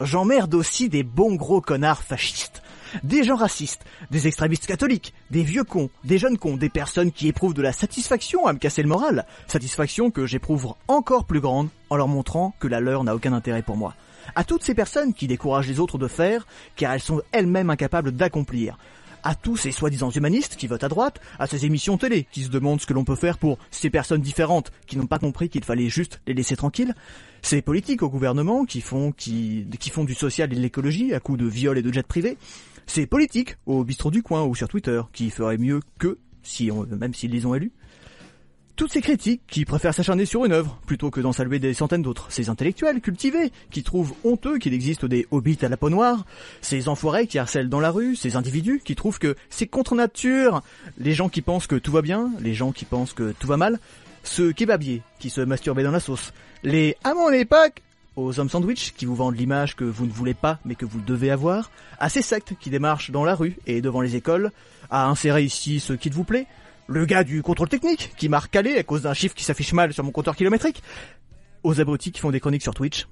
j'emmerde 0.00 0.54
aussi 0.54 0.88
des 0.88 1.02
bons 1.02 1.34
gros 1.34 1.60
connards 1.60 2.02
fascistes, 2.02 2.61
des 3.02 3.24
gens 3.24 3.36
racistes, 3.36 3.84
des 4.10 4.26
extrémistes 4.26 4.66
catholiques, 4.66 5.14
des 5.30 5.42
vieux 5.42 5.64
cons, 5.64 5.90
des 6.04 6.18
jeunes 6.18 6.38
cons, 6.38 6.56
des 6.56 6.68
personnes 6.68 7.12
qui 7.12 7.28
éprouvent 7.28 7.54
de 7.54 7.62
la 7.62 7.72
satisfaction 7.72 8.46
à 8.46 8.52
me 8.52 8.58
casser 8.58 8.82
le 8.82 8.88
moral, 8.88 9.26
satisfaction 9.46 10.10
que 10.10 10.26
j'éprouve 10.26 10.74
encore 10.88 11.24
plus 11.24 11.40
grande 11.40 11.68
en 11.90 11.96
leur 11.96 12.08
montrant 12.08 12.54
que 12.60 12.68
la 12.68 12.80
leur 12.80 13.04
n'a 13.04 13.14
aucun 13.14 13.32
intérêt 13.32 13.62
pour 13.62 13.76
moi. 13.76 13.94
À 14.34 14.44
toutes 14.44 14.62
ces 14.62 14.74
personnes 14.74 15.14
qui 15.14 15.26
découragent 15.26 15.68
les 15.68 15.80
autres 15.80 15.98
de 15.98 16.08
faire, 16.08 16.46
car 16.76 16.92
elles 16.92 17.00
sont 17.00 17.22
elles-mêmes 17.32 17.70
incapables 17.70 18.12
d'accomplir, 18.12 18.78
à 19.22 19.34
tous 19.34 19.56
ces 19.56 19.72
soi-disant 19.72 20.10
humanistes 20.10 20.56
qui 20.56 20.66
votent 20.66 20.84
à 20.84 20.88
droite, 20.88 21.20
à 21.38 21.46
ces 21.46 21.64
émissions 21.64 21.98
télé 21.98 22.26
qui 22.32 22.42
se 22.42 22.48
demandent 22.48 22.80
ce 22.80 22.86
que 22.86 22.92
l'on 22.92 23.04
peut 23.04 23.16
faire 23.16 23.38
pour 23.38 23.58
ces 23.70 23.90
personnes 23.90 24.20
différentes 24.20 24.72
qui 24.86 24.96
n'ont 24.96 25.06
pas 25.06 25.18
compris 25.18 25.48
qu'il 25.48 25.64
fallait 25.64 25.88
juste 25.88 26.20
les 26.26 26.34
laisser 26.34 26.56
tranquilles, 26.56 26.94
ces 27.40 27.62
politiques 27.62 28.02
au 28.02 28.08
gouvernement 28.08 28.64
qui 28.64 28.80
font, 28.80 29.12
qui, 29.12 29.66
qui 29.78 29.90
font 29.90 30.04
du 30.04 30.14
social 30.14 30.52
et 30.52 30.56
de 30.56 30.60
l'écologie 30.60 31.14
à 31.14 31.20
coups 31.20 31.38
de 31.38 31.46
viols 31.46 31.78
et 31.78 31.82
de 31.82 31.92
jets 31.92 32.02
privés, 32.02 32.36
ces 32.86 33.06
politiques 33.06 33.56
au 33.66 33.84
bistrot 33.84 34.10
du 34.10 34.22
coin 34.22 34.44
ou 34.44 34.54
sur 34.54 34.68
Twitter 34.68 35.02
qui 35.12 35.30
feraient 35.30 35.58
mieux 35.58 35.80
que, 35.98 36.18
même 36.90 37.14
s'ils 37.14 37.30
les 37.30 37.46
ont 37.46 37.54
élus, 37.54 37.72
toutes 38.76 38.92
ces 38.92 39.02
critiques 39.02 39.42
qui 39.46 39.64
préfèrent 39.64 39.94
s'acharner 39.94 40.24
sur 40.24 40.44
une 40.44 40.52
œuvre 40.52 40.78
plutôt 40.86 41.10
que 41.10 41.20
d'en 41.20 41.32
saluer 41.32 41.58
des 41.58 41.74
centaines 41.74 42.02
d'autres, 42.02 42.26
ces 42.30 42.48
intellectuels 42.48 43.00
cultivés 43.00 43.52
qui 43.70 43.82
trouvent 43.82 44.14
honteux 44.24 44.58
qu'il 44.58 44.72
existe 44.72 45.04
des 45.04 45.26
hobbits 45.30 45.58
à 45.62 45.68
la 45.68 45.76
peau 45.76 45.90
noire, 45.90 46.24
ces 46.62 46.88
enfoirés 46.88 47.26
qui 47.26 47.38
harcèlent 47.38 47.68
dans 47.68 47.80
la 47.80 47.90
rue, 47.90 48.16
ces 48.16 48.36
individus 48.36 48.80
qui 48.84 48.94
trouvent 48.94 49.18
que 49.18 49.36
c'est 49.50 49.66
contre 49.66 49.94
nature, 49.94 50.62
les 50.98 51.12
gens 51.12 51.28
qui 51.28 51.42
pensent 51.42 51.66
que 51.66 51.76
tout 51.76 51.92
va 51.92 52.02
bien, 52.02 52.30
les 52.40 52.54
gens 52.54 52.72
qui 52.72 52.84
pensent 52.84 53.12
que 53.12 53.34
tout 53.38 53.46
va 53.46 53.56
mal, 53.56 53.78
ce 54.24 54.52
kebabiers 54.52 55.02
qui 55.18 55.30
se 55.30 55.40
masturbaient 55.40 55.84
dans 55.84 55.90
la 55.90 56.00
sauce, 56.00 56.32
les 56.62 56.96
à 57.04 57.14
mon 57.14 57.30
époque 57.30 57.82
aux 58.16 58.38
hommes 58.38 58.48
sandwich 58.48 58.92
qui 58.96 59.06
vous 59.06 59.14
vendent 59.14 59.36
l'image 59.36 59.76
que 59.76 59.84
vous 59.84 60.06
ne 60.06 60.12
voulez 60.12 60.34
pas 60.34 60.58
mais 60.64 60.74
que 60.74 60.84
vous 60.84 61.00
devez 61.00 61.30
avoir, 61.30 61.70
à 61.98 62.08
ces 62.08 62.22
sectes 62.22 62.54
qui 62.58 62.70
démarchent 62.70 63.10
dans 63.10 63.24
la 63.24 63.34
rue 63.34 63.56
et 63.66 63.80
devant 63.80 64.00
les 64.00 64.16
écoles, 64.16 64.50
à 64.90 65.08
insérer 65.08 65.42
ici 65.42 65.80
ce 65.80 65.92
qui 65.92 66.10
vous 66.10 66.24
plaît, 66.24 66.46
le 66.86 67.06
gars 67.06 67.24
du 67.24 67.42
contrôle 67.42 67.68
technique 67.68 68.12
qui 68.16 68.28
m'a 68.28 68.38
recalé 68.38 68.76
à 68.76 68.82
cause 68.82 69.02
d'un 69.02 69.14
chiffre 69.14 69.34
qui 69.34 69.44
s'affiche 69.44 69.72
mal 69.72 69.92
sur 69.92 70.04
mon 70.04 70.10
compteur 70.10 70.36
kilométrique, 70.36 70.82
aux 71.62 71.80
abrutis 71.80 72.12
qui 72.12 72.20
font 72.20 72.30
des 72.30 72.40
chroniques 72.40 72.62
sur 72.62 72.74
Twitch, 72.74 73.06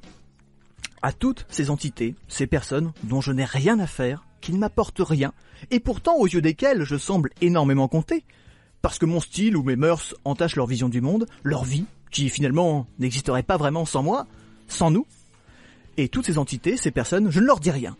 à 1.02 1.12
toutes 1.12 1.46
ces 1.48 1.70
entités, 1.70 2.14
ces 2.28 2.46
personnes 2.46 2.92
dont 3.04 3.20
je 3.20 3.32
n'ai 3.32 3.44
rien 3.44 3.78
à 3.78 3.86
faire, 3.86 4.24
qui 4.40 4.52
ne 4.52 4.58
m'apportent 4.58 5.00
rien, 5.00 5.32
et 5.70 5.80
pourtant 5.80 6.16
aux 6.16 6.26
yeux 6.26 6.42
desquelles 6.42 6.84
je 6.84 6.96
semble 6.96 7.30
énormément 7.40 7.88
compter, 7.88 8.24
parce 8.82 8.98
que 8.98 9.06
mon 9.06 9.20
style 9.20 9.56
ou 9.56 9.62
mes 9.62 9.76
mœurs 9.76 10.14
entachent 10.24 10.56
leur 10.56 10.66
vision 10.66 10.88
du 10.88 11.00
monde, 11.00 11.26
leur 11.42 11.64
vie, 11.64 11.84
qui 12.10 12.28
finalement 12.28 12.86
n'existerait 12.98 13.42
pas 13.42 13.56
vraiment 13.56 13.84
sans 13.84 14.02
moi, 14.02 14.26
sans 14.70 14.90
nous. 14.90 15.06
Et 15.96 16.08
toutes 16.08 16.26
ces 16.26 16.38
entités, 16.38 16.76
ces 16.76 16.90
personnes, 16.90 17.30
je 17.30 17.40
ne 17.40 17.46
leur 17.46 17.60
dis 17.60 17.70
rien. 17.70 17.96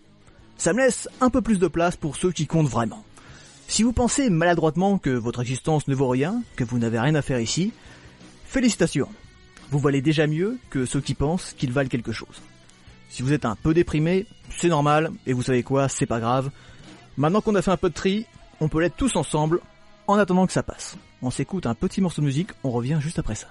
Ça 0.56 0.72
me 0.72 0.78
laisse 0.78 1.08
un 1.20 1.30
peu 1.30 1.42
plus 1.42 1.58
de 1.58 1.68
place 1.68 1.96
pour 1.96 2.16
ceux 2.16 2.32
qui 2.32 2.46
comptent 2.46 2.68
vraiment. 2.68 3.04
Si 3.68 3.82
vous 3.82 3.92
pensez 3.92 4.30
maladroitement 4.30 4.98
que 4.98 5.10
votre 5.10 5.40
existence 5.40 5.86
ne 5.86 5.94
vaut 5.94 6.08
rien, 6.08 6.42
que 6.56 6.64
vous 6.64 6.78
n'avez 6.78 6.98
rien 6.98 7.14
à 7.14 7.22
faire 7.22 7.40
ici, 7.40 7.72
félicitations. 8.46 9.08
Vous 9.70 9.78
valez 9.78 10.02
déjà 10.02 10.26
mieux 10.26 10.58
que 10.70 10.86
ceux 10.86 11.00
qui 11.00 11.14
pensent 11.14 11.54
qu'ils 11.56 11.72
valent 11.72 11.88
quelque 11.88 12.12
chose. 12.12 12.42
Si 13.08 13.22
vous 13.22 13.32
êtes 13.32 13.44
un 13.44 13.56
peu 13.56 13.74
déprimé, 13.74 14.26
c'est 14.50 14.68
normal, 14.68 15.12
et 15.26 15.32
vous 15.32 15.42
savez 15.42 15.62
quoi, 15.62 15.88
c'est 15.88 16.06
pas 16.06 16.20
grave. 16.20 16.50
Maintenant 17.16 17.40
qu'on 17.40 17.54
a 17.54 17.62
fait 17.62 17.70
un 17.70 17.76
peu 17.76 17.88
de 17.88 17.94
tri, 17.94 18.26
on 18.60 18.68
peut 18.68 18.80
l'être 18.80 18.96
tous 18.96 19.16
ensemble, 19.16 19.60
en 20.06 20.16
attendant 20.16 20.46
que 20.46 20.52
ça 20.52 20.62
passe. 20.62 20.96
On 21.22 21.30
s'écoute 21.30 21.66
un 21.66 21.74
petit 21.74 22.00
morceau 22.00 22.22
de 22.22 22.26
musique, 22.26 22.50
on 22.64 22.70
revient 22.70 22.98
juste 23.00 23.18
après 23.18 23.34
ça. 23.34 23.48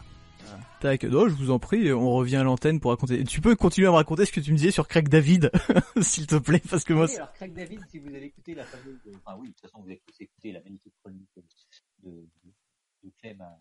Tac, 0.80 1.04
non, 1.04 1.28
je 1.28 1.34
vous 1.34 1.52
en 1.52 1.60
prie, 1.60 1.92
on 1.92 2.12
revient 2.12 2.38
à 2.38 2.44
l'antenne 2.44 2.80
pour 2.80 2.92
raconter. 2.92 3.26
Tu 3.26 3.42
peux 3.42 3.58
continuer 3.58 3.88
à 3.88 3.92
me 3.92 3.98
raconter 3.98 4.26
ce 4.26 4.32
que 4.32 4.40
tu 4.40 4.54
me 4.54 4.58
disais 4.58 4.72
sur 4.72 4.88
Craig 4.88 5.10
David, 5.10 5.52
s'il 6.02 6.26
te 6.26 6.38
plaît, 6.38 6.62
parce 6.70 6.86
que 6.86 6.94
moi. 6.94 7.14
Alors 7.14 7.34
Craig 7.34 7.54
David, 7.54 7.82
si 7.90 8.00
vous 8.00 8.08
avez 8.08 8.28
écouté 8.28 8.56
la 8.56 8.64
fameuse, 8.64 8.98
enfin 9.18 9.38
oui, 9.38 9.50
de 9.50 9.54
toute 9.54 9.62
façon 9.62 9.82
vous 9.82 9.88
avez 9.88 10.02
tous 10.08 10.22
écouté 10.22 10.54
la 10.54 10.62
magnifique 10.62 10.94
chronique 11.04 11.30
de, 12.04 12.26
de, 13.04 13.10
Clem 13.22 13.42
à 13.42 13.60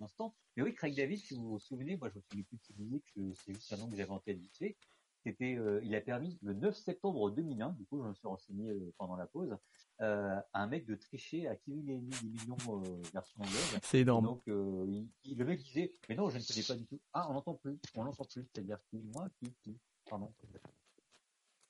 l'instant. 0.00 0.34
Mais 0.56 0.64
oui, 0.64 0.74
Craig 0.74 0.96
David, 0.96 1.20
si 1.20 1.34
vous 1.34 1.50
vous 1.50 1.60
souvenez, 1.60 1.96
moi 1.96 2.08
je 2.08 2.16
me 2.16 2.22
souviens 2.22 2.44
plus 2.44 2.56
de 2.56 2.62
cette 2.64 2.78
musique, 2.78 3.04
c'est 3.44 3.54
juste 3.54 3.72
un 3.72 3.76
nom 3.76 3.88
que 3.88 3.96
j'avais 3.96 4.10
en 4.10 4.18
tête 4.18 4.38
vite 4.38 4.56
fait. 4.58 4.76
C'était, 5.22 5.54
euh, 5.56 5.80
il 5.84 5.94
a 5.94 6.00
permis 6.00 6.36
le 6.42 6.54
9 6.54 6.76
septembre 6.76 7.30
2001, 7.30 7.70
du 7.74 7.84
coup 7.86 8.02
je 8.02 8.08
me 8.08 8.14
suis 8.14 8.26
renseigné 8.26 8.70
euh, 8.70 8.92
pendant 8.98 9.14
la 9.14 9.26
pause, 9.26 9.56
à 10.00 10.62
un 10.62 10.66
mec 10.66 10.86
de 10.86 10.94
tricher 10.94 11.46
à 11.48 11.56
qui 11.56 11.72
il 11.72 11.84
gagné 11.84 12.08
des 12.22 12.28
millions 12.28 12.56
euh, 12.82 13.02
version 13.12 13.40
anglaise. 13.42 13.78
C'est 13.82 14.00
énorme. 14.00 14.24
Donc 14.24 14.42
euh, 14.48 14.84
il, 14.88 15.08
il- 15.24 15.36
le 15.38 15.44
mec 15.44 15.62
disait, 15.62 15.92
mais 16.08 16.14
non, 16.14 16.30
je 16.30 16.38
ne 16.38 16.42
connais 16.42 16.62
pas 16.66 16.74
du 16.74 16.86
tout. 16.86 16.98
Ah, 17.12 17.26
on 17.30 17.34
n'entend 17.34 17.54
plus, 17.54 17.78
on 17.94 18.04
n'entend 18.04 18.24
plus. 18.24 18.46
C'est-à-dire 18.52 18.78
qui, 18.90 18.98
moi, 19.14 19.28
qui, 19.38 19.52
qui, 19.62 19.76
pardon. 20.08 20.32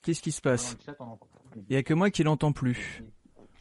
Qu'est-ce 0.02 0.22
qui 0.22 0.32
se 0.32 0.40
passe. 0.40 0.76
Il 1.68 1.74
y 1.74 1.76
a 1.76 1.82
que 1.82 1.92
moi 1.92 2.10
qui 2.10 2.22
l'entends 2.22 2.52
plus. 2.52 3.02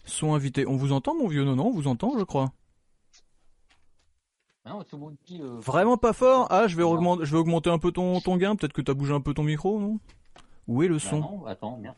Son 0.05 0.33
invité. 0.33 0.65
On 0.65 0.77
vous 0.77 0.91
entend, 0.93 1.13
mon 1.15 1.27
vieux 1.27 1.43
Non, 1.43 1.55
non, 1.55 1.67
on 1.67 1.71
vous 1.71 1.87
entend, 1.87 2.17
je 2.17 2.23
crois. 2.23 2.51
Ah 4.65 4.71
non, 4.71 4.83
tout 4.83 4.95
le 4.97 5.01
monde 5.01 5.15
dit. 5.25 5.41
Euh, 5.41 5.59
Vraiment 5.59 5.97
pas 5.97 6.13
fort? 6.13 6.47
Ah, 6.49 6.67
je 6.67 6.75
vais 6.75 6.83
augmenter, 6.83 7.25
je 7.25 7.31
vais 7.31 7.37
augmenter 7.37 7.69
un 7.69 7.79
peu 7.79 7.91
ton, 7.91 8.19
ton 8.21 8.37
gain. 8.37 8.55
Peut-être 8.55 8.73
que 8.73 8.81
t'as 8.81 8.93
bougé 8.93 9.13
un 9.13 9.21
peu 9.21 9.33
ton 9.33 9.43
micro, 9.43 9.79
non? 9.79 9.99
Où 10.67 10.83
est 10.83 10.87
le 10.87 10.95
bah 10.95 10.99
son? 10.99 11.19
non, 11.19 11.45
attends, 11.45 11.77
merde. 11.77 11.95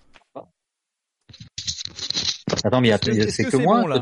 Attends, 2.64 2.82
mais 2.82 2.89
Est-ce 2.89 3.01
que- 3.38 3.43
que 3.43 3.49
c'est 3.51 3.64
bon, 3.64 3.88
là 3.88 4.01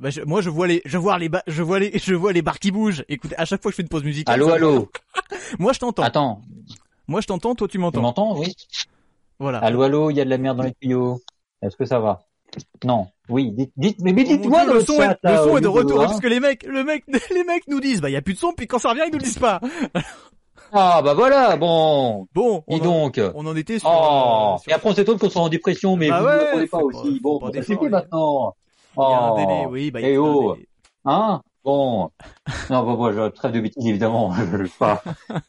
Bah, 0.00 0.10
je- 0.10 0.22
moi, 0.22 0.40
je 0.40 0.50
vois 0.50 0.66
les, 0.66 0.82
je 0.84 0.98
vois 0.98 1.18
les, 1.18 1.30
je 1.46 1.62
vois 1.62 1.78
les, 1.78 1.92
je 2.04 2.14
vois 2.14 2.32
les 2.32 2.42
barres 2.42 2.58
qui 2.58 2.70
bougent. 2.72 3.04
Écoutez, 3.08 3.36
à 3.38 3.44
chaque 3.44 3.62
fois 3.62 3.70
que 3.70 3.74
je 3.74 3.76
fais 3.76 3.82
une 3.82 3.88
pause 3.88 4.02
musicale. 4.04 4.34
Allô, 4.34 4.50
allô. 4.50 4.88
Moi, 5.58 5.72
je 5.72 5.78
t'entends. 5.78 6.02
Attends, 6.02 6.42
Moi, 7.06 7.20
je 7.20 7.26
t'entends. 7.28 7.54
Toi, 7.54 7.68
tu 7.68 7.72
tu 7.72 7.78
m'entends. 7.78 8.00
m'entends 8.02 8.38
Oui. 8.38 8.52
Voilà. 9.38 9.58
Allô, 9.58 9.82
allô, 9.82 10.10
il 10.10 10.16
y 10.16 10.20
a 10.20 10.24
de 10.24 10.30
la 10.30 10.38
merde 10.38 10.56
dans 10.56 10.62
les 10.64 10.72
tuyaux. 10.74 11.20
Est-ce 11.62 11.76
que 11.76 11.84
ça 11.84 11.98
va? 12.00 12.20
Non. 12.84 13.06
Oui, 13.28 13.50
dites, 13.52 13.72
dites, 13.76 13.96
mais, 14.00 14.12
mais 14.12 14.24
dites-moi 14.24 14.64
le 14.64 14.74
le 14.74 14.80
son, 14.84 14.96
chat, 14.96 15.12
est, 15.12 15.18
le 15.24 15.30
là, 15.30 15.42
son 15.44 15.56
est 15.56 15.60
de 15.60 15.66
retour 15.68 16.00
hein. 16.02 16.06
parce 16.06 16.20
que 16.20 16.26
les 16.28 16.38
mecs, 16.40 16.62
le 16.64 16.84
mec, 16.84 17.04
les 17.34 17.42
mecs 17.44 17.66
nous 17.68 17.80
disent, 17.80 18.00
bah 18.00 18.10
y 18.10 18.16
a 18.16 18.22
plus 18.22 18.34
de 18.34 18.38
son, 18.38 18.52
puis 18.52 18.66
quand 18.66 18.78
ça 18.78 18.90
revient, 18.90 19.02
ils 19.06 19.12
nous 19.12 19.18
le 19.18 19.24
disent 19.24 19.38
pas. 19.38 19.60
Ah, 20.76 21.02
bah 21.02 21.14
voilà, 21.14 21.56
bon. 21.56 22.26
Bon, 22.34 22.64
on 22.66 22.78
Dis 22.78 22.86
en, 22.88 23.04
donc. 23.04 23.20
on 23.36 23.46
en 23.46 23.54
était 23.54 23.78
sur. 23.78 23.88
Oh, 23.88 24.54
euh, 24.56 24.58
sur- 24.58 24.70
et 24.72 24.74
après 24.74 24.90
on 24.90 24.94
s'étonne 24.94 25.18
qu'on 25.18 25.30
soit 25.30 25.42
en 25.42 25.48
dépression, 25.48 25.94
mais 25.96 26.08
Bah 26.08 26.20
vous 26.20 26.26
ouais, 26.26 26.38
ne 26.46 26.50
prenez 26.50 26.66
pas 26.66 26.78
aussi. 26.78 27.12
pas- 27.12 27.18
bon, 27.22 27.38
bah, 27.38 27.48
c'était 27.52 27.76
oui. 27.76 27.88
maintenant. 27.88 28.54
Il 28.96 29.00
y 29.00 29.04
a 29.04 29.06
un 29.20 29.30
Oh. 29.30 29.36
délai, 29.36 29.66
oui, 29.66 29.90
bah 29.92 30.00
Eh 30.02 30.18
oh. 30.18 30.56
Hein? 31.04 31.40
Bon. 31.64 32.10
Non, 32.70 32.82
bah, 32.82 32.96
moi, 32.96 33.12
je 33.12 33.28
trêve 33.28 33.52
de 33.52 33.60
bêtises, 33.60 33.86
évidemment. 33.86 34.32
Je 34.34 34.78
pas. 34.78 35.02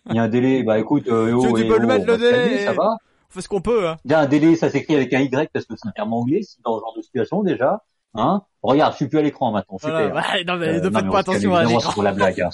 Il 0.09 0.15
y 0.15 0.19
a 0.19 0.23
un 0.23 0.28
délai, 0.28 0.61
bah, 0.63 0.78
écoute, 0.80 1.07
euh, 1.07 1.34
oh, 1.34 1.55
tu 1.55 1.63
eh 1.63 1.67
peux 1.67 1.78
le 1.80 1.86
oh, 1.86 1.88
mettre, 1.88 2.05
va 2.05 2.13
le 2.13 2.17
délai. 2.19 2.63
Ça 2.63 2.73
va? 2.73 2.89
On 3.30 3.34
fait 3.34 3.41
ce 3.41 3.49
qu'on 3.49 3.61
peut, 3.61 3.88
hein. 3.88 3.97
Il 4.05 4.11
y 4.11 4.13
a 4.13 4.19
un 4.19 4.26
délai, 4.28 4.55
ça 4.55 4.69
s'écrit 4.69 4.95
avec 4.95 5.11
un 5.13 5.19
Y 5.21 5.49
parce 5.51 5.65
que 5.65 5.73
c'est 5.76 5.88
un 5.88 5.91
terme 5.91 6.13
anglais, 6.13 6.41
dans 6.63 6.76
ce 6.78 6.82
genre 6.82 6.93
de 6.95 7.01
situation, 7.01 7.41
déjà. 7.43 7.82
Hein? 8.13 8.43
Regarde, 8.61 8.93
je 8.93 8.97
suis 8.97 9.07
plus 9.07 9.17
à 9.19 9.21
l'écran 9.23 9.51
maintenant, 9.51 9.78
super. 9.80 10.11
Voilà. 10.11 10.15
Ouais, 10.34 10.43
non, 10.45 10.55
mais 10.57 10.67
Euh, 10.67 10.82
ne 10.82 10.89
non, 10.89 10.99
faites 10.99 11.09
pas 11.11 11.19
attention 11.19 11.55
à 11.55 11.63
l'écran. 11.63 11.80
c'est 11.82 11.93
pour 11.93 12.03
la 12.03 12.13
blague. 12.13 12.41
Hein, 12.41 12.49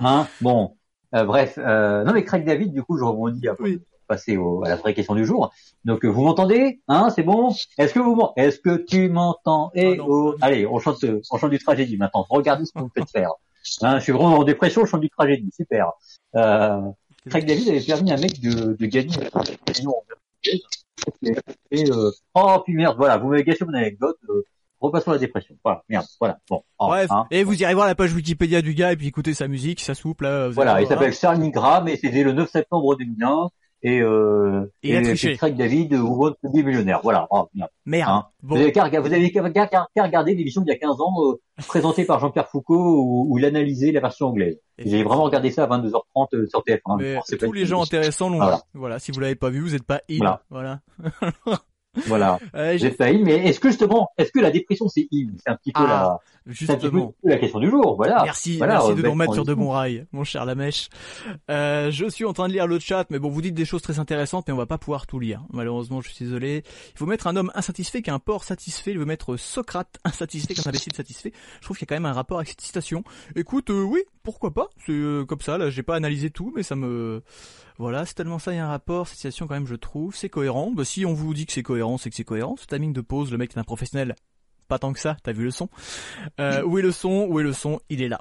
Hein? 0.00 0.26
Bon, 0.40 0.74
Euh, 1.14 1.24
bref. 1.24 1.58
Euh, 1.58 2.04
non 2.04 2.12
mais 2.12 2.24
Craig 2.24 2.44
David, 2.44 2.72
du 2.72 2.82
coup, 2.82 2.96
je 2.98 3.04
rebondis 3.04 3.46
après 3.48 3.64
Oui. 3.64 3.80
passer 4.08 4.36
au- 4.36 4.64
à 4.64 4.68
la 4.68 4.76
vraie 4.76 4.94
question 4.94 5.14
du 5.14 5.24
jour. 5.24 5.52
Donc, 5.84 6.04
euh, 6.04 6.08
vous 6.08 6.22
m'entendez? 6.22 6.80
Hein 6.88 7.10
C'est 7.14 7.22
bon? 7.22 7.54
Est-ce 7.78 7.94
que 7.94 7.98
vous 8.00 8.20
Est-ce 8.36 8.58
que 8.58 8.76
tu 8.76 9.08
m'entends? 9.08 9.70
Eh 9.74 9.96
Ah 10.00 10.04
oh 10.06 10.34
Allez, 10.40 10.66
on 10.66 10.78
chante, 10.78 11.04
on 11.30 11.38
chante 11.38 11.50
du 11.50 11.58
tragédie 11.58 11.96
maintenant. 11.96 12.26
Regardez 12.28 12.64
ce 12.64 12.72
que 12.72 12.78
vous 12.80 12.90
faites 12.96 13.10
faire. 13.10 13.30
Hein, 13.82 13.98
je 13.98 14.02
suis 14.04 14.12
vraiment 14.12 14.38
en 14.38 14.44
dépression, 14.44 14.84
je 14.84 14.90
chante 14.90 15.00
du 15.02 15.10
tragédie. 15.10 15.50
Super. 15.54 15.92
Euh, 16.36 16.80
Craig 17.30 17.46
David 17.46 17.68
avait 17.68 17.80
permis 17.80 18.10
à 18.10 18.14
un 18.14 18.20
mec 18.20 18.40
de, 18.40 18.72
de 18.74 18.86
gagner 18.86 19.14
et, 21.70 21.90
euh, 21.90 22.10
oh 22.34 22.56
puis 22.64 22.74
merde, 22.74 22.96
voilà, 22.96 23.16
vous 23.18 23.28
m'avez 23.28 23.44
gâché 23.44 23.64
mon 23.64 23.74
anecdote. 23.74 24.16
Euh, 24.28 24.44
repassons 24.82 25.12
la 25.12 25.18
dépression. 25.18 25.54
Voilà, 25.64 25.82
merde, 25.88 26.06
voilà. 26.20 26.38
Bon, 26.50 26.62
oh, 26.78 26.86
Bref, 26.88 27.10
hein. 27.10 27.26
et 27.30 27.44
vous 27.44 27.60
irez 27.62 27.74
voir 27.74 27.86
la 27.86 27.94
page 27.94 28.12
Wikipédia 28.12 28.62
du 28.62 28.74
gars 28.74 28.92
et 28.92 28.96
puis 28.96 29.06
écoutez 29.06 29.34
sa 29.34 29.48
musique, 29.48 29.80
ça 29.80 29.94
souple 29.94 30.24
là. 30.24 30.48
vous 30.48 30.54
Voilà, 30.54 30.80
il 30.80 30.86
s'appelle 30.86 31.12
Charlie 31.12 31.50
Graham 31.50 31.88
et 31.88 31.96
c'était 31.96 32.22
le 32.22 32.32
9 32.32 32.50
septembre 32.50 32.96
2001 32.96 33.48
et 33.84 34.00
euh, 34.00 34.72
Et 34.84 34.90
il 34.90 34.96
a 34.96 35.00
et 35.00 35.16
c'est 35.16 35.34
Craig 35.34 35.56
David 35.56 35.94
ou 35.94 36.14
votre 36.14 36.36
des 36.44 36.62
millionnaire. 36.62 37.00
Voilà. 37.02 37.26
Oh, 37.30 37.48
merde. 37.52 37.70
Merde. 37.84 38.10
Hein. 38.10 38.26
Bon. 38.42 38.54
Vous 38.54 38.60
avez 38.60 38.72
qu'à 38.72 38.84
regarder 38.84 40.34
l'émission 40.34 40.60
d'il 40.60 40.68
y 40.68 40.74
a 40.74 40.78
15 40.78 41.00
ans 41.00 41.14
euh, 41.18 41.40
présentée 41.66 42.04
par 42.04 42.20
Jean-Pierre 42.20 42.48
Foucault 42.48 42.76
où, 42.76 43.26
où 43.28 43.38
il 43.38 43.44
analysait 43.44 43.90
la 43.90 44.00
version 44.00 44.28
anglaise. 44.28 44.60
J'ai 44.78 45.02
vraiment 45.02 45.24
regardé 45.24 45.50
ça 45.50 45.64
à 45.64 45.66
22h30 45.66 46.28
euh, 46.34 46.46
sur 46.46 46.60
TF1. 46.60 46.98
Mais 46.98 47.10
Alors, 47.10 47.24
c'est 47.26 47.36
pas 47.38 47.46
tous 47.46 47.52
les 47.52 47.66
gens 47.66 47.82
intéressants 47.82 48.30
l'ont 48.30 48.36
Voilà. 48.36 48.62
Voilà, 48.72 48.98
si 49.00 49.10
vous 49.10 49.18
l'avez 49.18 49.34
pas 49.34 49.50
vu, 49.50 49.60
vous 49.60 49.74
êtes 49.74 49.86
pas 49.86 50.00
in. 50.08 50.18
Voilà. 50.18 50.42
Voilà. 50.48 50.80
Voilà. 52.06 52.38
Euh, 52.54 52.76
j'ai- 52.78 52.94
in, 53.00 53.18
mais 53.22 53.46
est-ce 53.48 53.60
que 53.60 53.68
justement, 53.68 54.08
est-ce 54.18 54.32
que 54.32 54.40
la 54.40 54.50
dépression 54.50 54.88
c'est 54.88 55.08
in? 55.12 55.28
C'est 55.38 55.50
un 55.50 55.56
petit 55.56 55.72
peu 55.72 55.82
Ah. 55.84 56.18
Justement. 56.46 57.14
la 57.22 57.38
question 57.38 57.60
du 57.60 57.70
jour, 57.70 57.96
voilà. 57.96 58.22
Merci, 58.24 58.58
voilà, 58.58 58.74
merci 58.74 58.94
de 58.94 59.02
nous 59.02 59.10
remettre 59.10 59.34
sur 59.34 59.44
de 59.44 59.54
bons 59.54 59.70
rails, 59.70 60.06
mon 60.12 60.24
cher 60.24 60.44
Lamèche. 60.44 60.88
Euh, 61.50 61.90
je 61.90 62.08
suis 62.08 62.24
en 62.24 62.32
train 62.32 62.48
de 62.48 62.52
lire 62.52 62.66
le 62.66 62.78
chat, 62.78 63.06
mais 63.10 63.18
bon, 63.18 63.28
vous 63.28 63.42
dites 63.42 63.54
des 63.54 63.64
choses 63.64 63.82
très 63.82 63.98
intéressantes, 63.98 64.46
mais 64.48 64.52
on 64.52 64.56
va 64.56 64.66
pas 64.66 64.78
pouvoir 64.78 65.06
tout 65.06 65.18
lire. 65.18 65.42
Malheureusement, 65.52 66.00
je 66.00 66.10
suis 66.10 66.24
désolé. 66.24 66.64
Il 66.94 66.98
faut 66.98 67.06
mettre 67.06 67.26
un 67.26 67.36
homme 67.36 67.50
insatisfait 67.54 68.02
qu'un 68.02 68.18
porc 68.18 68.44
satisfait. 68.44 68.92
Il 68.92 68.98
veut 68.98 69.04
mettre 69.04 69.36
Socrate 69.36 69.98
insatisfait 70.04 70.54
qu'un 70.54 70.68
imbécile 70.68 70.94
satisfait. 70.94 71.32
Je 71.60 71.64
trouve 71.64 71.76
qu'il 71.76 71.86
y 71.86 71.88
a 71.88 71.90
quand 71.94 72.00
même 72.00 72.10
un 72.10 72.12
rapport 72.12 72.38
avec 72.38 72.48
cette 72.48 72.60
citation. 72.60 73.04
Écoute, 73.36 73.70
euh, 73.70 73.82
oui, 73.82 74.02
pourquoi 74.22 74.52
pas? 74.52 74.68
C'est 74.84 74.92
euh, 74.92 75.24
comme 75.24 75.40
ça. 75.40 75.58
Là, 75.58 75.70
j'ai 75.70 75.82
pas 75.82 75.96
analysé 75.96 76.30
tout, 76.30 76.52
mais 76.54 76.62
ça 76.62 76.76
me 76.76 77.22
voilà, 77.78 78.04
c'est 78.06 78.14
tellement 78.14 78.38
ça, 78.38 78.52
il 78.52 78.56
y 78.56 78.58
a 78.58 78.66
un 78.66 78.68
rapport, 78.68 79.08
cette 79.08 79.16
citation 79.16 79.46
quand 79.46 79.54
même, 79.54 79.66
je 79.66 79.74
trouve, 79.74 80.14
c'est 80.14 80.28
cohérent. 80.28 80.70
Bah, 80.70 80.84
si 80.84 81.04
on 81.06 81.14
vous 81.14 81.34
dit 81.34 81.46
que 81.46 81.52
c'est 81.52 81.62
cohérent, 81.62 81.98
c'est 81.98 82.10
que 82.10 82.16
c'est 82.16 82.24
cohérent. 82.24 82.56
Ce 82.56 82.66
timing 82.66 82.92
de 82.92 83.00
pause, 83.00 83.32
le 83.32 83.38
mec 83.38 83.56
est 83.56 83.58
un 83.58 83.64
professionnel, 83.64 84.14
pas 84.68 84.78
tant 84.78 84.92
que 84.92 85.00
ça, 85.00 85.16
t'as 85.22 85.32
vu 85.32 85.44
le 85.44 85.50
son. 85.50 85.68
Euh, 86.40 86.62
où 86.64 86.78
est 86.78 86.82
le 86.82 86.92
son 86.92 87.26
Où 87.28 87.40
est 87.40 87.44
le 87.44 87.52
son 87.52 87.80
Il 87.88 88.02
est 88.02 88.08
là. 88.08 88.20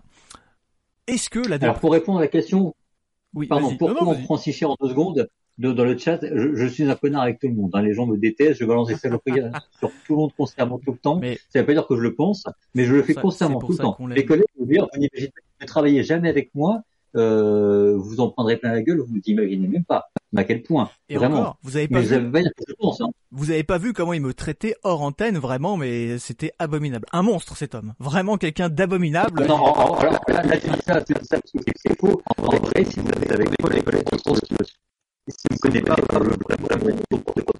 Est-ce 1.07 1.29
que 1.29 1.39
la... 1.39 1.55
Alors 1.55 1.79
pour 1.79 1.91
répondre 1.91 2.19
à 2.19 2.21
la 2.21 2.27
question, 2.27 2.75
oui, 3.33 3.47
pardon, 3.47 3.75
pourquoi 3.77 4.07
on 4.07 4.15
prend 4.23 4.37
si 4.37 4.53
cher 4.53 4.71
en 4.71 4.77
deux 4.79 4.89
secondes 4.89 5.27
dans 5.57 5.85
le 5.85 5.97
chat, 5.97 6.19
je, 6.21 6.65
suis 6.67 6.83
un 6.83 6.95
connard 6.95 7.23
avec 7.23 7.39
tout 7.39 7.47
le 7.47 7.53
monde. 7.53 7.71
Hein. 7.73 7.81
Les 7.81 7.93
gens 7.93 8.07
me 8.07 8.17
détestent, 8.17 8.59
je 8.59 8.65
balance 8.65 8.87
des 8.87 8.95
saloperies 8.97 9.41
sur 9.77 9.91
tout 10.05 10.13
le 10.13 10.15
monde 10.15 10.33
constamment 10.35 10.79
tout 10.79 10.91
le 10.91 10.97
temps. 10.97 11.19
Mais, 11.19 11.37
ça 11.49 11.59
veut 11.59 11.65
pas 11.65 11.73
dire 11.73 11.87
que 11.87 11.95
je 11.95 12.01
le 12.01 12.15
pense, 12.15 12.45
mais 12.73 12.85
je 12.85 12.95
le 12.95 13.03
fais 13.03 13.13
constamment 13.13 13.59
tout 13.59 13.71
le 13.71 13.77
temps. 13.77 13.97
Les 14.07 14.25
collègues 14.25 14.45
me 14.59 14.65
disent, 14.65 14.79
vous 14.81 15.61
ne 15.61 15.65
travaillez 15.65 16.03
jamais 16.03 16.29
avec 16.29 16.53
moi, 16.55 16.81
euh, 17.15 17.95
vous 17.97 18.19
en 18.19 18.29
prendrez 18.29 18.57
plein 18.57 18.71
la 18.71 18.81
gueule, 18.81 18.99
vous 18.99 19.07
vous 19.07 19.21
imaginez 19.25 19.67
même 19.67 19.83
pas 19.83 20.09
à 20.35 20.43
quel 20.43 20.63
point. 20.63 20.89
Et 21.09 21.17
vraiment. 21.17 21.39
Encore, 21.39 21.57
vous 21.63 21.77
avez 21.77 21.87
pas 21.87 21.99
vu, 21.99 22.15
hein. 22.15 23.09
Vous 23.31 23.51
avez 23.51 23.63
pas 23.63 23.77
vu 23.77 23.93
comment 23.93 24.13
il 24.13 24.21
me 24.21 24.33
traitait 24.33 24.75
hors 24.83 25.01
antenne, 25.01 25.37
vraiment, 25.37 25.77
mais 25.77 26.19
c'était 26.19 26.53
abominable. 26.59 27.05
Un 27.11 27.23
monstre 27.23 27.57
cet 27.57 27.75
homme, 27.75 27.93
vraiment 27.99 28.37
quelqu'un 28.37 28.69
d'abominable. 28.69 29.45
Non, 29.45 29.73
alors, 29.73 30.03
là, 30.03 30.43
là, 30.43 30.59
ça, 30.85 31.03
c'est 31.05 31.25
ça, 31.25 31.37
c'est 31.75 31.99
faux. 31.99 32.21
En 32.37 32.55
vrai, 32.57 32.85
si 32.85 32.99
vous 32.99 33.09
avez 33.17 33.31
avec 33.31 33.49
les 33.49 33.57
collègues, 33.57 33.83
collègues, 33.83 34.05
si 35.27 35.35
vous 35.49 35.55
ne 35.55 35.59
connaissez 35.59 35.81
pas 35.83 35.95
le 36.19 36.29
vrai 36.29 36.93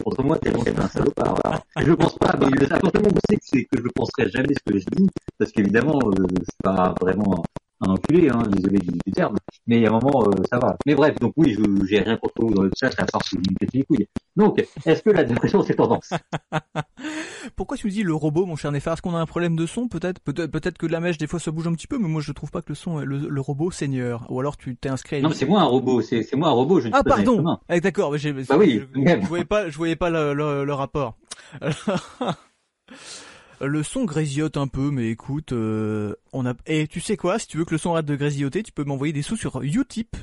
contre 0.04 0.24
moi, 0.24 0.38
tellement 0.40 0.64
c'est 0.64 0.80
un 0.80 0.88
salopard. 0.88 1.40
Alors, 1.44 1.90
je 1.90 1.94
pense 1.94 2.18
pas, 2.18 2.36
mais 2.40 2.66
à 2.66 2.80
partir 2.80 2.92
du 2.92 2.98
moment 3.00 3.10
où 3.10 3.14
vous 3.14 3.38
savez 3.38 3.66
que 3.66 3.78
je 3.78 3.84
ne 3.84 3.90
penserai 3.90 4.30
jamais 4.30 4.54
ce 4.54 4.72
que 4.72 4.80
je 4.80 4.86
dis, 4.92 5.08
parce 5.38 5.52
qu'évidemment, 5.52 6.00
euh, 6.06 6.26
suis 6.38 6.58
pas 6.64 6.94
vraiment 7.00 7.44
un 7.82 7.90
enculé, 7.90 8.30
hein, 8.30 8.44
désolé 8.50 8.80
du, 8.80 8.92
du, 8.92 9.12
terme, 9.12 9.36
mais 9.68 9.78
il 9.78 9.84
y 9.84 9.86
a 9.86 9.90
un 9.90 10.00
moment, 10.00 10.24
euh, 10.28 10.44
ça 10.50 10.60
va. 10.60 10.78
Mais 10.86 10.96
bref, 10.96 11.16
donc 11.20 11.34
oui, 11.38 11.54
je 11.54 11.86
j'ai 11.88 12.00
rien 12.00 12.18
contre 12.18 12.34
vous 12.40 12.54
dans 12.54 12.64
le 12.64 12.72
chat, 12.80 12.92
à 12.98 13.06
part 13.06 13.22
que 13.22 13.36
vous 13.36 13.42
me 13.42 13.68
les 13.74 13.84
couilles. 13.84 14.08
Donc, 14.36 14.64
est-ce 14.86 15.02
que 15.02 15.10
la 15.10 15.24
dépression, 15.24 15.64
c'est 15.64 15.76
tendance? 15.76 16.12
Pourquoi 17.56 17.78
tu 17.78 17.88
me 17.88 17.92
dis 17.92 18.04
le 18.04 18.14
robot, 18.14 18.46
mon 18.46 18.56
cher 18.56 18.72
Néphar 18.72 18.94
Est-ce 18.94 19.02
qu'on 19.02 19.16
a 19.16 19.20
un 19.20 19.26
problème 19.26 19.56
de 19.56 19.66
son 19.66 19.88
Peut-être? 19.88 20.20
Peut-être 20.22 20.78
que 20.78 20.86
la 20.86 21.00
mèche, 21.00 21.18
des 21.18 21.28
fois, 21.28 21.40
se 21.40 21.50
bouge 21.50 21.68
un 21.68 21.74
petit 21.74 21.88
peu, 21.88 21.98
mais 21.98 22.08
moi, 22.08 22.22
je 22.22 22.32
trouve 22.32 22.52
pas 22.52 22.62
que 22.62 22.70
le 22.70 22.76
son, 22.76 23.00
le, 23.00 23.28
le 23.28 23.42
robot 23.42 23.72
seigneur. 23.72 24.26
Ou 24.30 24.40
alors, 24.40 24.58
tu 24.58 24.76
t'es 24.76 24.90
inscrit 24.90 25.18
à 25.18 25.22
Non, 25.22 25.32
c'est 25.32 25.46
moi 25.46 25.62
un 25.62 25.66
robot, 25.66 26.02
c'est 26.02 26.36
moi 26.36 26.50
un 26.50 26.54
robot, 26.54 26.80
je 26.80 26.90
ne 26.90 26.94
Ah, 26.94 27.04
pardon 27.04 27.58
eh, 27.70 27.82
D'accord, 27.82 28.12
bah, 28.12 28.18
oui, 28.18 28.20
je, 28.20 28.30
je, 28.30 29.28
voyais 29.28 29.46
pas, 29.46 29.70
je 29.70 29.78
voyais 29.78 29.96
pas 29.96 30.10
le, 30.10 30.34
le, 30.34 30.64
le 30.66 30.74
rapport. 30.74 31.18
Le 33.64 33.84
son 33.84 34.06
grésillote 34.06 34.58
un 34.58 34.68
peu, 34.68 34.90
mais 34.90 35.10
écoute, 35.10 35.52
euh, 35.52 36.16
on 36.34 36.48
a. 36.48 36.54
Et 36.66 36.88
tu 36.88 37.00
sais 37.00 37.16
quoi 37.16 37.38
Si 37.38 37.48
tu 37.48 37.58
veux 37.58 37.66
que 37.66 37.72
le 37.72 37.78
son 37.78 37.92
arrête 37.92 38.06
de 38.06 38.16
grésilloter, 38.16 38.64
tu 38.64 38.72
peux 38.72 38.84
m'envoyer 38.84 39.14
des 39.14 39.22
sous 39.22 39.36
sur 39.36 39.62
Utip. 39.62 40.18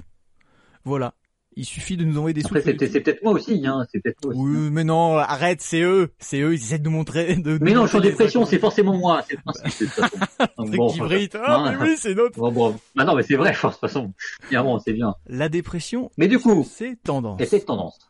Voilà. 0.85 1.15
Il 1.55 1.65
suffit 1.65 1.97
de 1.97 2.05
nous 2.05 2.19
envoyer 2.19 2.35
des 2.35 2.45
Après, 2.45 2.61
sous. 2.61 2.69
C'est 2.79 3.01
peut-être 3.01 3.23
moi 3.23 3.33
aussi, 3.33 3.67
hein. 3.67 3.87
C'est 3.91 4.01
peut-être 4.01 4.25
moi 4.25 4.33
aussi. 4.33 4.41
Oui, 4.41 4.57
hein. 4.57 4.71
mais 4.73 4.85
non, 4.85 5.17
arrête, 5.17 5.61
c'est 5.61 5.83
eux, 5.83 6.11
c'est 6.19 6.41
eux. 6.41 6.55
Ils 6.55 6.63
essaient 6.63 6.79
de 6.79 6.85
nous 6.85 6.91
montrer. 6.91 7.37
De, 7.37 7.59
mais 7.61 7.73
non, 7.73 7.85
je 7.85 7.89
suis 7.89 7.99
en 7.99 8.01
dépression, 8.01 8.45
c'est 8.45 8.59
forcément 8.59 8.97
moi. 8.97 9.23
C'est 9.29 9.37
le 9.37 9.43
principe. 9.43 9.89
De 10.59 10.77
bon, 10.77 10.89
qui 10.89 10.99
brille. 10.99 11.29
Ah, 11.35 11.73
mais 11.73 11.85
oui, 11.85 11.97
c'est 11.97 12.15
notre. 12.15 12.39
Bon, 12.39 12.51
bon. 12.51 12.77
Bah 12.97 13.05
non, 13.05 13.15
mais 13.15 13.23
c'est 13.23 13.37
vrai. 13.37 13.53
De 13.63 13.69
toute 13.69 13.81
façon, 13.81 14.13
bon, 14.51 14.79
c'est 14.81 14.93
bien. 14.93 15.15
La 15.27 15.49
dépression. 15.49 16.11
Mais 16.17 16.27
du 16.27 16.39
coup, 16.39 16.67
c'est 16.69 16.97
tendance. 17.03 17.41
Et 17.41 17.47
c'est 17.47 17.61
tendance. 17.61 18.08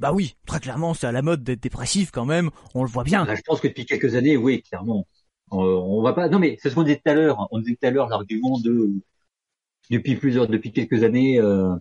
Bah 0.00 0.12
oui, 0.12 0.36
très 0.46 0.60
clairement, 0.60 0.94
c'est 0.94 1.06
à 1.06 1.12
la 1.12 1.22
mode 1.22 1.42
d'être 1.42 1.62
dépressif 1.62 2.10
quand 2.10 2.24
même, 2.24 2.50
on 2.74 2.82
le 2.82 2.88
voit 2.88 3.04
bien. 3.04 3.26
je 3.34 3.40
pense 3.42 3.60
que 3.60 3.68
depuis 3.68 3.86
quelques 3.86 4.14
années, 4.14 4.36
oui, 4.36 4.62
clairement. 4.62 5.06
Euh, 5.52 5.56
on 5.56 6.02
va 6.02 6.12
pas. 6.12 6.28
Non, 6.28 6.38
mais 6.38 6.58
c'est 6.60 6.70
ce 6.70 6.74
qu'on 6.74 6.82
disait 6.82 6.96
tout 6.96 7.10
à 7.10 7.14
l'heure. 7.14 7.48
On 7.50 7.60
disait 7.60 7.76
tout 7.80 7.86
à 7.86 7.90
l'heure 7.90 8.08
l'argument 8.08 8.58
de 8.58 8.90
depuis 9.90 10.16
plusieurs, 10.16 10.48
depuis 10.48 10.72
quelques 10.72 11.04
années, 11.04 11.38
euh, 11.38 11.74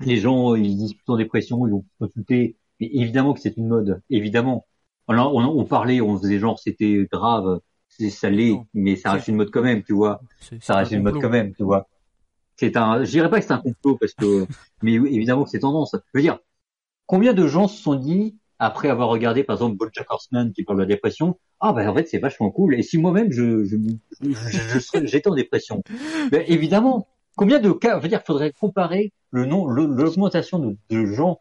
les 0.00 0.16
gens 0.16 0.54
ils 0.54 0.76
disent 0.76 0.94
plutôt 0.94 1.14
en 1.14 1.16
dépression, 1.16 1.66
ils 1.66 1.70
vont 1.70 1.84
consulter. 1.98 2.56
Mais 2.78 2.90
évidemment 2.92 3.34
que 3.34 3.40
c'est 3.40 3.56
une 3.56 3.68
mode, 3.68 4.02
évidemment. 4.10 4.66
On, 5.08 5.16
on, 5.16 5.44
on, 5.44 5.64
parlait, 5.64 6.00
on 6.00 6.18
faisait 6.18 6.38
genre 6.38 6.58
c'était 6.58 7.06
grave, 7.10 7.60
c'est 7.88 8.10
salé, 8.10 8.58
mais 8.74 8.96
ça 8.96 9.12
reste 9.12 9.28
une 9.28 9.36
mode 9.36 9.50
quand 9.50 9.62
même, 9.62 9.82
tu 9.82 9.92
vois. 9.92 10.20
Ça 10.60 10.76
reste 10.76 10.92
une 10.92 11.02
mode 11.02 11.20
quand 11.20 11.30
même, 11.30 11.54
tu 11.54 11.64
vois. 11.64 11.88
C'est 12.56 12.76
un, 12.76 13.04
je 13.04 13.10
dirais 13.10 13.30
pas 13.30 13.40
que 13.40 13.46
c'est 13.46 13.52
un 13.52 13.58
complot 13.58 13.96
parce 13.96 14.12
que, 14.14 14.46
mais 14.82 14.92
évidemment 14.94 15.44
que 15.44 15.50
c'est 15.50 15.60
tendance. 15.60 15.94
Je 15.94 16.18
veux 16.18 16.22
dire, 16.22 16.38
Combien 17.10 17.34
de 17.34 17.44
gens 17.48 17.66
se 17.66 17.82
sont 17.82 17.96
dit, 17.96 18.36
après 18.60 18.88
avoir 18.88 19.08
regardé 19.08 19.42
par 19.42 19.56
exemple 19.56 19.76
BoJack 19.76 20.08
Horseman 20.08 20.52
qui 20.52 20.62
parle 20.62 20.78
de 20.78 20.84
la 20.84 20.86
dépression, 20.86 21.40
ah 21.58 21.72
ben 21.72 21.88
en 21.88 21.92
fait 21.92 22.06
c'est 22.06 22.20
vachement 22.20 22.52
cool. 22.52 22.76
Et 22.76 22.84
si 22.84 22.98
moi-même 22.98 23.32
je, 23.32 23.64
je, 23.64 23.76
je, 24.20 25.06
j'étais 25.06 25.28
en 25.28 25.34
dépression, 25.34 25.82
ben, 26.30 26.44
évidemment. 26.46 27.08
Combien 27.34 27.58
de 27.58 27.72
cas, 27.72 27.96
je 27.96 28.02
veux 28.04 28.08
dire, 28.08 28.22
faudrait 28.24 28.52
comparer 28.52 29.12
le 29.32 29.44
nom, 29.44 29.66
l'augmentation 29.66 30.60
de, 30.60 30.76
de 30.88 31.04
gens 31.06 31.40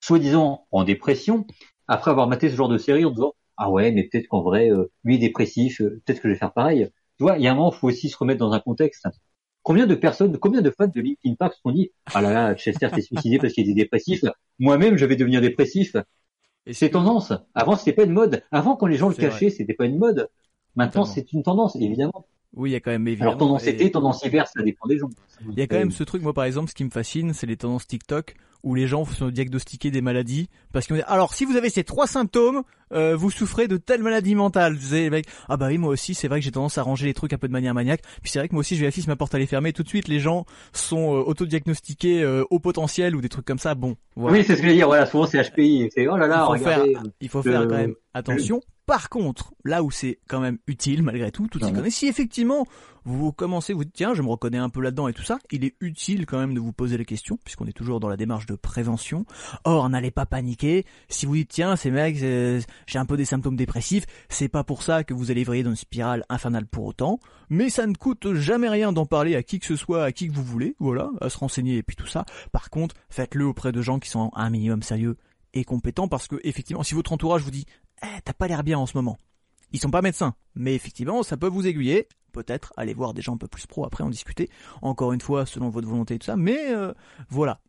soi-disant 0.00 0.68
en 0.70 0.84
dépression 0.84 1.44
après 1.88 2.12
avoir 2.12 2.28
maté 2.28 2.48
ce 2.48 2.54
genre 2.54 2.68
de 2.68 2.78
série 2.78 3.04
en 3.04 3.10
disant 3.10 3.32
ah 3.56 3.72
ouais 3.72 3.90
mais 3.90 4.04
peut-être 4.04 4.28
qu'en 4.28 4.42
vrai 4.42 4.70
euh, 4.70 4.92
lui 5.02 5.16
est 5.16 5.18
dépressif, 5.18 5.80
euh, 5.80 6.00
peut-être 6.06 6.20
que 6.20 6.28
je 6.28 6.34
vais 6.34 6.38
faire 6.38 6.52
pareil. 6.52 6.88
Tu 7.18 7.24
vois, 7.24 7.36
il 7.36 7.42
y 7.42 7.48
a 7.48 7.50
un 7.50 7.56
moment 7.56 7.72
faut 7.72 7.88
aussi 7.88 8.08
se 8.08 8.16
remettre 8.16 8.38
dans 8.38 8.52
un 8.52 8.60
contexte. 8.60 9.08
Combien 9.64 9.86
de 9.86 9.96
personnes, 9.96 10.38
combien 10.38 10.60
de 10.60 10.70
fans 10.70 10.86
de 10.86 11.00
Linkin 11.00 11.34
Park 11.36 11.54
se 11.54 11.60
sont 11.62 11.72
dit 11.72 11.90
ah 12.14 12.22
là 12.22 12.32
là 12.32 12.54
Chester 12.54 12.88
s'est 12.94 13.00
suicidé 13.00 13.38
parce 13.38 13.52
qu'il 13.54 13.64
était 13.64 13.74
dépressif. 13.82 14.24
Moi-même 14.60 14.96
je 14.96 15.06
vais 15.06 15.16
devenir 15.16 15.40
dépressif. 15.40 15.96
C'est 16.70 16.90
tendance. 16.90 17.32
Avant 17.54 17.74
c'était 17.74 17.94
pas 17.94 18.04
une 18.04 18.12
mode. 18.12 18.44
Avant 18.52 18.76
quand 18.76 18.86
les 18.86 18.96
gens 18.96 19.08
le 19.08 19.14
cachaient 19.14 19.50
c'était 19.50 19.74
pas 19.74 19.86
une 19.86 19.98
mode. 19.98 20.28
Maintenant 20.76 21.04
c'est 21.04 21.32
une 21.32 21.42
tendance 21.42 21.74
évidemment. 21.76 22.26
Oui, 22.56 22.70
il 22.70 22.72
y 22.74 22.76
a 22.76 22.80
quand 22.80 22.92
même 22.92 23.08
évidemment. 23.08 23.30
Alors 23.32 23.38
tendance 23.38 23.66
été, 23.66 23.90
tendance 23.90 24.22
hiver, 24.24 24.46
ça 24.46 24.62
dépend 24.62 24.86
des 24.86 24.98
gens. 24.98 25.08
Il 25.50 25.58
y 25.58 25.62
a 25.62 25.66
quand 25.66 25.78
même 25.78 25.90
ce 25.90 26.04
truc, 26.04 26.22
moi 26.22 26.32
par 26.32 26.44
exemple, 26.44 26.70
ce 26.70 26.74
qui 26.74 26.84
me 26.84 26.90
fascine, 26.90 27.32
c'est 27.32 27.46
les 27.46 27.56
tendances 27.56 27.86
TikTok 27.86 28.36
où 28.64 28.74
les 28.74 28.88
gens 28.88 29.04
sont 29.04 29.28
diagnostiquer 29.28 29.90
des 29.90 30.00
maladies 30.00 30.48
parce 30.72 30.88
qu'on 30.88 30.98
alors 31.06 31.34
si 31.34 31.44
vous 31.44 31.56
avez 31.56 31.70
ces 31.70 31.84
trois 31.84 32.06
symptômes, 32.06 32.62
euh, 32.92 33.14
vous 33.14 33.30
souffrez 33.30 33.68
de 33.68 33.76
telle 33.76 34.02
maladie 34.02 34.34
mentale. 34.34 34.74
Vous 34.74 34.88
savez, 34.88 35.10
mec, 35.10 35.26
ah 35.48 35.56
bah 35.56 35.68
oui 35.68 35.78
moi 35.78 35.90
aussi 35.90 36.14
c'est 36.14 36.26
vrai 36.26 36.40
que 36.40 36.44
j'ai 36.44 36.50
tendance 36.50 36.78
à 36.78 36.82
ranger 36.82 37.06
les 37.06 37.14
trucs 37.14 37.32
un 37.32 37.38
peu 37.38 37.46
de 37.46 37.52
manière 37.52 37.74
maniaque. 37.74 38.02
Puis 38.22 38.30
c'est 38.32 38.38
vrai 38.38 38.48
que 38.48 38.54
moi 38.54 38.60
aussi 38.60 38.74
je 38.74 38.80
vérifie 38.80 39.02
si 39.02 39.08
ma 39.08 39.16
porte 39.16 39.34
elle 39.34 39.42
est 39.42 39.46
fermée. 39.46 39.72
Tout 39.72 39.82
de 39.82 39.88
suite 39.88 40.08
les 40.08 40.18
gens 40.18 40.46
sont 40.72 41.14
euh, 41.14 41.20
autodiagnostiqués 41.20 42.22
euh, 42.22 42.44
au 42.50 42.58
potentiel 42.58 43.14
ou 43.14 43.20
des 43.20 43.28
trucs 43.28 43.44
comme 43.44 43.58
ça. 43.58 43.74
Bon. 43.74 43.96
Voilà. 44.16 44.38
Oui 44.38 44.44
c'est 44.44 44.56
ce 44.56 44.62
que 44.62 44.64
je 44.64 44.70
veux 44.70 44.76
dire. 44.76 44.86
Voilà 44.86 45.06
souvent 45.06 45.26
c'est 45.26 45.42
HPI. 45.42 45.90
C'est 45.94 46.08
oh 46.08 46.16
là 46.16 46.26
là. 46.26 46.48
Il 46.50 46.58
faut 46.58 46.64
faire, 46.64 46.84
il 47.20 47.28
faut 47.28 47.42
faire 47.42 47.68
quand 47.68 47.76
même 47.76 47.94
attention. 48.14 48.60
Par 48.86 49.08
contre, 49.08 49.54
là 49.64 49.82
où 49.82 49.90
c'est 49.90 50.18
quand 50.28 50.40
même 50.40 50.58
utile 50.66 51.02
malgré 51.02 51.30
tout, 51.30 51.48
tout 51.48 51.64
est 51.64 51.90
si 51.90 52.06
effectivement 52.06 52.66
vous 53.04 53.32
commencez, 53.32 53.72
vous 53.72 53.84
dites 53.84 53.94
tiens, 53.94 54.14
je 54.14 54.22
me 54.22 54.28
reconnais 54.28 54.58
un 54.58 54.68
peu 54.68 54.80
là-dedans 54.80 55.08
et 55.08 55.12
tout 55.12 55.22
ça, 55.22 55.38
il 55.50 55.64
est 55.64 55.74
utile 55.80 56.26
quand 56.26 56.38
même 56.38 56.54
de 56.54 56.60
vous 56.60 56.72
poser 56.72 56.96
les 56.98 57.04
questions 57.04 57.38
puisqu'on 57.42 57.66
est 57.66 57.72
toujours 57.72 58.00
dans 58.00 58.08
la 58.08 58.16
démarche 58.16 58.46
de 58.46 58.54
prévention. 58.54 59.24
Or, 59.64 59.88
n'allez 59.88 60.10
pas 60.10 60.26
paniquer. 60.26 60.84
Si 61.08 61.26
vous 61.26 61.34
dites 61.34 61.50
tiens, 61.50 61.76
ces 61.76 61.90
mecs, 61.90 62.16
j'ai 62.16 62.98
un 62.98 63.06
peu 63.06 63.16
des 63.16 63.24
symptômes 63.24 63.56
dépressifs, 63.56 64.04
c'est 64.28 64.48
pas 64.48 64.64
pour 64.64 64.82
ça 64.82 65.04
que 65.04 65.14
vous 65.14 65.30
allez 65.30 65.44
vriller 65.44 65.62
dans 65.62 65.70
une 65.70 65.76
spirale 65.76 66.24
infernale 66.28 66.66
pour 66.66 66.84
autant, 66.84 67.20
mais 67.48 67.70
ça 67.70 67.86
ne 67.86 67.94
coûte 67.94 68.34
jamais 68.34 68.68
rien 68.68 68.92
d'en 68.92 69.06
parler 69.06 69.34
à 69.34 69.42
qui 69.42 69.60
que 69.60 69.66
ce 69.66 69.76
soit, 69.76 70.04
à 70.04 70.12
qui 70.12 70.28
que 70.28 70.34
vous 70.34 70.44
voulez, 70.44 70.76
voilà, 70.78 71.10
à 71.20 71.30
se 71.30 71.38
renseigner 71.38 71.76
et 71.76 71.82
puis 71.82 71.96
tout 71.96 72.06
ça. 72.06 72.24
Par 72.52 72.70
contre, 72.70 72.94
faites-le 73.08 73.46
auprès 73.46 73.72
de 73.72 73.82
gens 73.82 73.98
qui 73.98 74.10
sont 74.10 74.30
un 74.34 74.50
minimum 74.50 74.82
sérieux 74.82 75.16
et 75.54 75.64
compétents 75.64 76.08
parce 76.08 76.26
que 76.26 76.36
effectivement, 76.42 76.82
si 76.82 76.94
votre 76.94 77.12
entourage 77.12 77.42
vous 77.42 77.50
dit 77.50 77.66
eh, 78.04 78.20
t'as 78.24 78.32
pas 78.32 78.48
l'air 78.48 78.62
bien 78.62 78.78
en 78.78 78.86
ce 78.86 78.96
moment. 78.96 79.18
Ils 79.72 79.80
sont 79.80 79.90
pas 79.90 80.02
médecins, 80.02 80.34
mais 80.54 80.74
effectivement, 80.74 81.22
ça 81.22 81.36
peut 81.36 81.48
vous 81.48 81.66
aiguiller. 81.66 82.08
Peut-être 82.32 82.72
aller 82.76 82.94
voir 82.94 83.14
des 83.14 83.22
gens 83.22 83.34
un 83.34 83.38
peu 83.38 83.48
plus 83.48 83.66
pro 83.66 83.84
après 83.84 84.04
en 84.04 84.10
discuter. 84.10 84.50
Encore 84.82 85.12
une 85.12 85.20
fois, 85.20 85.46
selon 85.46 85.68
votre 85.68 85.88
volonté 85.88 86.14
et 86.14 86.18
tout 86.18 86.26
ça. 86.26 86.36
Mais 86.36 86.72
euh, 86.72 86.92
voilà. 87.28 87.60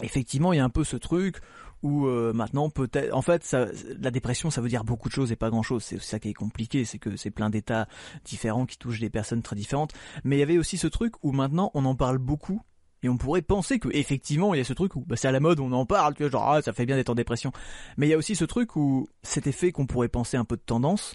Effectivement, 0.00 0.52
il 0.52 0.56
y 0.56 0.60
a 0.60 0.64
un 0.64 0.70
peu 0.70 0.84
ce 0.84 0.96
truc 0.96 1.40
où 1.82 2.06
euh, 2.06 2.32
maintenant 2.32 2.70
peut-être, 2.70 3.14
en 3.14 3.22
fait, 3.22 3.56
la 3.98 4.10
dépression, 4.10 4.50
ça 4.50 4.60
veut 4.60 4.68
dire 4.68 4.84
beaucoup 4.84 5.08
de 5.08 5.14
choses 5.14 5.32
et 5.32 5.36
pas 5.36 5.50
grand-chose. 5.50 5.82
C'est 5.82 6.00
ça 6.00 6.18
qui 6.18 6.28
est 6.28 6.34
compliqué, 6.34 6.84
c'est 6.84 6.98
que 6.98 7.16
c'est 7.16 7.30
plein 7.30 7.50
d'états 7.50 7.88
différents 8.24 8.66
qui 8.66 8.78
touchent 8.78 9.00
des 9.00 9.10
personnes 9.10 9.42
très 9.42 9.56
différentes. 9.56 9.92
Mais 10.24 10.36
il 10.36 10.40
y 10.40 10.42
avait 10.42 10.58
aussi 10.58 10.76
ce 10.76 10.86
truc 10.86 11.14
où 11.22 11.32
maintenant 11.32 11.70
on 11.74 11.84
en 11.84 11.94
parle 11.94 12.18
beaucoup 12.18 12.62
et 13.02 13.08
on 13.08 13.16
pourrait 13.16 13.42
penser 13.42 13.78
que 13.78 13.88
effectivement 13.92 14.54
il 14.54 14.58
y 14.58 14.60
a 14.60 14.64
ce 14.64 14.72
truc 14.72 14.96
où 14.96 15.04
bah, 15.06 15.16
c'est 15.16 15.28
à 15.28 15.32
la 15.32 15.40
mode, 15.40 15.60
on 15.60 15.72
en 15.72 15.86
parle, 15.86 16.14
tu 16.14 16.22
vois, 16.22 16.30
genre 16.30 16.50
ah, 16.50 16.62
ça 16.62 16.72
fait 16.72 16.86
bien 16.86 16.96
d'être 16.96 17.10
en 17.10 17.14
dépression. 17.14 17.52
Mais 17.96 18.06
il 18.06 18.10
y 18.10 18.14
a 18.14 18.18
aussi 18.18 18.36
ce 18.36 18.44
truc 18.44 18.76
où 18.76 19.08
cet 19.22 19.46
effet 19.46 19.72
qu'on 19.72 19.86
pourrait 19.86 20.08
penser 20.08 20.36
un 20.36 20.44
peu 20.44 20.56
de 20.56 20.62
tendance 20.62 21.14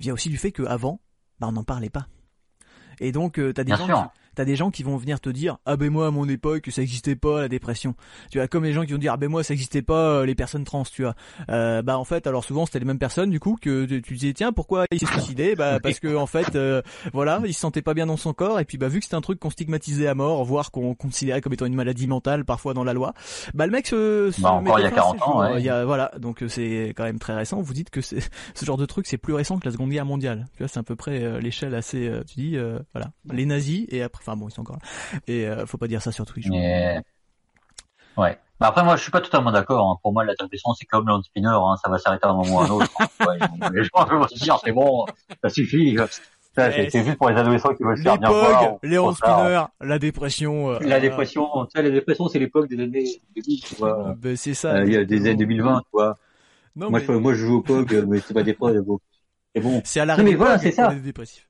vient 0.00 0.14
aussi 0.14 0.28
du 0.28 0.38
fait 0.38 0.52
qu'avant, 0.52 1.00
bah 1.38 1.48
on 1.48 1.52
n'en 1.52 1.64
parlait 1.64 1.90
pas. 1.90 2.06
Et 3.00 3.12
donc 3.12 3.38
euh, 3.38 3.52
t'as 3.52 3.64
des 3.64 3.76
gens, 3.76 4.12
t'as 4.40 4.46
des 4.46 4.56
gens 4.56 4.70
qui 4.70 4.82
vont 4.82 4.96
venir 4.96 5.20
te 5.20 5.28
dire 5.28 5.58
ah 5.66 5.76
ben 5.76 5.90
moi 5.90 6.06
à 6.06 6.10
mon 6.10 6.26
époque 6.26 6.70
ça 6.70 6.80
existait 6.80 7.14
pas 7.14 7.42
la 7.42 7.48
dépression. 7.48 7.94
Tu 8.30 8.38
vois 8.38 8.48
comme 8.48 8.64
les 8.64 8.72
gens 8.72 8.86
qui 8.86 8.92
vont 8.92 8.98
dire 8.98 9.12
ah 9.12 9.18
ben 9.18 9.28
moi 9.28 9.44
ça 9.44 9.52
existait 9.52 9.82
pas 9.82 10.24
les 10.24 10.34
personnes 10.34 10.64
trans. 10.64 10.84
Tu 10.84 11.02
vois. 11.02 11.14
Euh, 11.50 11.82
bah 11.82 11.98
en 11.98 12.04
fait 12.04 12.26
alors 12.26 12.42
souvent 12.42 12.64
c'était 12.64 12.78
les 12.78 12.86
mêmes 12.86 12.98
personnes 12.98 13.28
du 13.28 13.38
coup 13.38 13.58
que 13.60 13.84
tu 13.84 14.14
disais 14.14 14.32
tiens 14.32 14.54
pourquoi 14.54 14.86
il 14.90 14.98
s'est 14.98 15.04
suicidé 15.12 15.56
Bah 15.56 15.78
parce 15.78 16.00
que 16.00 16.16
en 16.16 16.24
fait 16.24 16.58
voilà 17.12 17.42
il 17.44 17.52
se 17.52 17.60
sentait 17.60 17.82
pas 17.82 17.92
bien 17.92 18.06
dans 18.06 18.16
son 18.16 18.32
corps 18.32 18.60
et 18.60 18.64
puis 18.64 18.78
bah 18.78 18.88
vu 18.88 19.00
que 19.00 19.04
c'était 19.04 19.16
un 19.16 19.20
truc 19.20 19.38
qu'on 19.38 19.50
stigmatisait 19.50 20.06
à 20.06 20.14
mort, 20.14 20.42
voire 20.46 20.70
qu'on 20.70 20.94
considérait 20.94 21.42
comme 21.42 21.52
étant 21.52 21.66
une 21.66 21.74
maladie 21.74 22.06
mentale 22.06 22.46
parfois 22.46 22.72
dans 22.72 22.84
la 22.84 22.94
loi, 22.94 23.12
bah 23.52 23.66
le 23.66 23.72
mec 23.72 23.88
se, 23.88 24.30
se 24.30 24.40
bah, 24.40 24.52
encore 24.52 24.78
il 24.78 24.84
y 24.84 24.86
a 24.86 24.90
40 24.90 25.22
ans. 25.22 25.54
Il 25.56 25.64
y 25.64 25.68
a, 25.68 25.84
voilà 25.84 26.12
donc 26.16 26.42
c'est 26.48 26.94
quand 26.96 27.04
même 27.04 27.18
très 27.18 27.34
récent. 27.34 27.60
Vous 27.60 27.74
dites 27.74 27.90
que 27.90 28.00
c'est 28.00 28.20
ce 28.54 28.64
genre 28.64 28.78
de 28.78 28.86
truc 28.86 29.06
c'est 29.06 29.18
plus 29.18 29.34
récent 29.34 29.58
que 29.58 29.66
la 29.66 29.72
Seconde 29.72 29.90
Guerre 29.90 30.06
mondiale. 30.06 30.46
Tu 30.54 30.62
vois 30.62 30.68
c'est 30.68 30.80
à 30.80 30.82
peu 30.82 30.96
près 30.96 31.42
l'échelle 31.42 31.74
assez. 31.74 32.10
tu 32.26 32.36
dis 32.36 32.56
voilà 32.94 33.10
les 33.30 33.44
nazis 33.44 33.84
et 33.90 34.02
après 34.02 34.24
enfin 34.30 34.38
bon 34.38 34.48
ils 34.48 34.52
sont 34.52 34.62
encore 34.62 34.76
là 34.76 35.18
et 35.26 35.48
faut 35.66 35.78
pas 35.78 35.88
dire 35.88 36.02
ça 36.02 36.12
sur 36.12 36.24
Twitch. 36.24 36.46
Mais... 36.48 37.00
Ouais. 38.16 38.38
Bah 38.58 38.68
après 38.68 38.84
moi 38.84 38.96
je 38.96 39.02
suis 39.02 39.10
pas 39.10 39.20
totalement 39.20 39.52
d'accord. 39.52 39.90
Hein. 39.90 39.98
Pour 40.02 40.12
moi 40.12 40.24
la 40.24 40.34
dépression 40.34 40.72
c'est 40.74 40.86
comme 40.86 41.08
le 41.08 41.22
spinner, 41.22 41.48
hein. 41.48 41.76
ça 41.82 41.90
va 41.90 41.98
s'arrêter 41.98 42.26
à 42.26 42.30
un 42.30 42.34
moment 42.34 42.56
ou 42.56 42.60
à 42.60 42.64
un 42.66 42.70
autre. 42.70 42.90
Hein. 43.00 43.70
les 43.74 43.84
gens 43.84 44.04
vont 44.04 44.28
se 44.28 44.34
dire 44.34 44.58
c'est 44.62 44.72
bon, 44.72 45.06
ça 45.42 45.48
suffit. 45.48 45.96
C'est 46.54 47.04
juste 47.04 47.16
pour 47.16 47.30
les 47.30 47.36
adolescents 47.36 47.74
qui 47.74 47.82
veulent 47.82 47.96
se 47.96 48.02
faire 48.02 48.18
bien 48.18 48.28
voir. 48.28 48.78
Léon 48.82 49.14
Spinner, 49.14 49.62
la 49.80 49.98
dépression. 49.98 50.72
Euh, 50.72 50.78
la 50.80 51.00
dépression, 51.00 51.46
tu 51.66 51.76
sais, 51.76 51.82
la 51.82 51.90
dépression, 51.90 52.28
c'est 52.28 52.38
l'époque 52.38 52.68
des 52.68 52.82
années 52.82 53.04
2000, 53.36 53.60
tu 53.60 53.74
vois. 53.76 54.14
Ben, 54.18 54.36
c'est 54.36 54.54
ça. 54.54 54.74
Euh, 54.74 54.84
il 54.84 54.92
y 54.92 54.96
a 54.96 55.04
des 55.04 55.20
années 55.20 55.36
2020, 55.36 55.80
tu 55.80 55.84
vois. 55.92 56.16
Non, 56.76 56.90
moi, 56.90 57.00
mais... 57.00 57.06
je, 57.06 57.12
moi, 57.12 57.34
je 57.34 57.46
joue 57.46 57.56
au 57.58 57.62
POG, 57.62 58.04
mais 58.08 58.20
c'est 58.20 58.34
pas 58.34 58.42
des 58.42 58.54
preuves. 58.54 58.82
C'est 59.54 59.60
bon. 59.60 59.80
C'est 59.84 60.00
à 60.00 60.04
la 60.04 60.16
non, 60.16 60.24
mais 60.24 60.34
voilà, 60.34 60.58
c'est 60.58 60.72
ça. 60.72 60.92
Dépressif. 60.94 61.48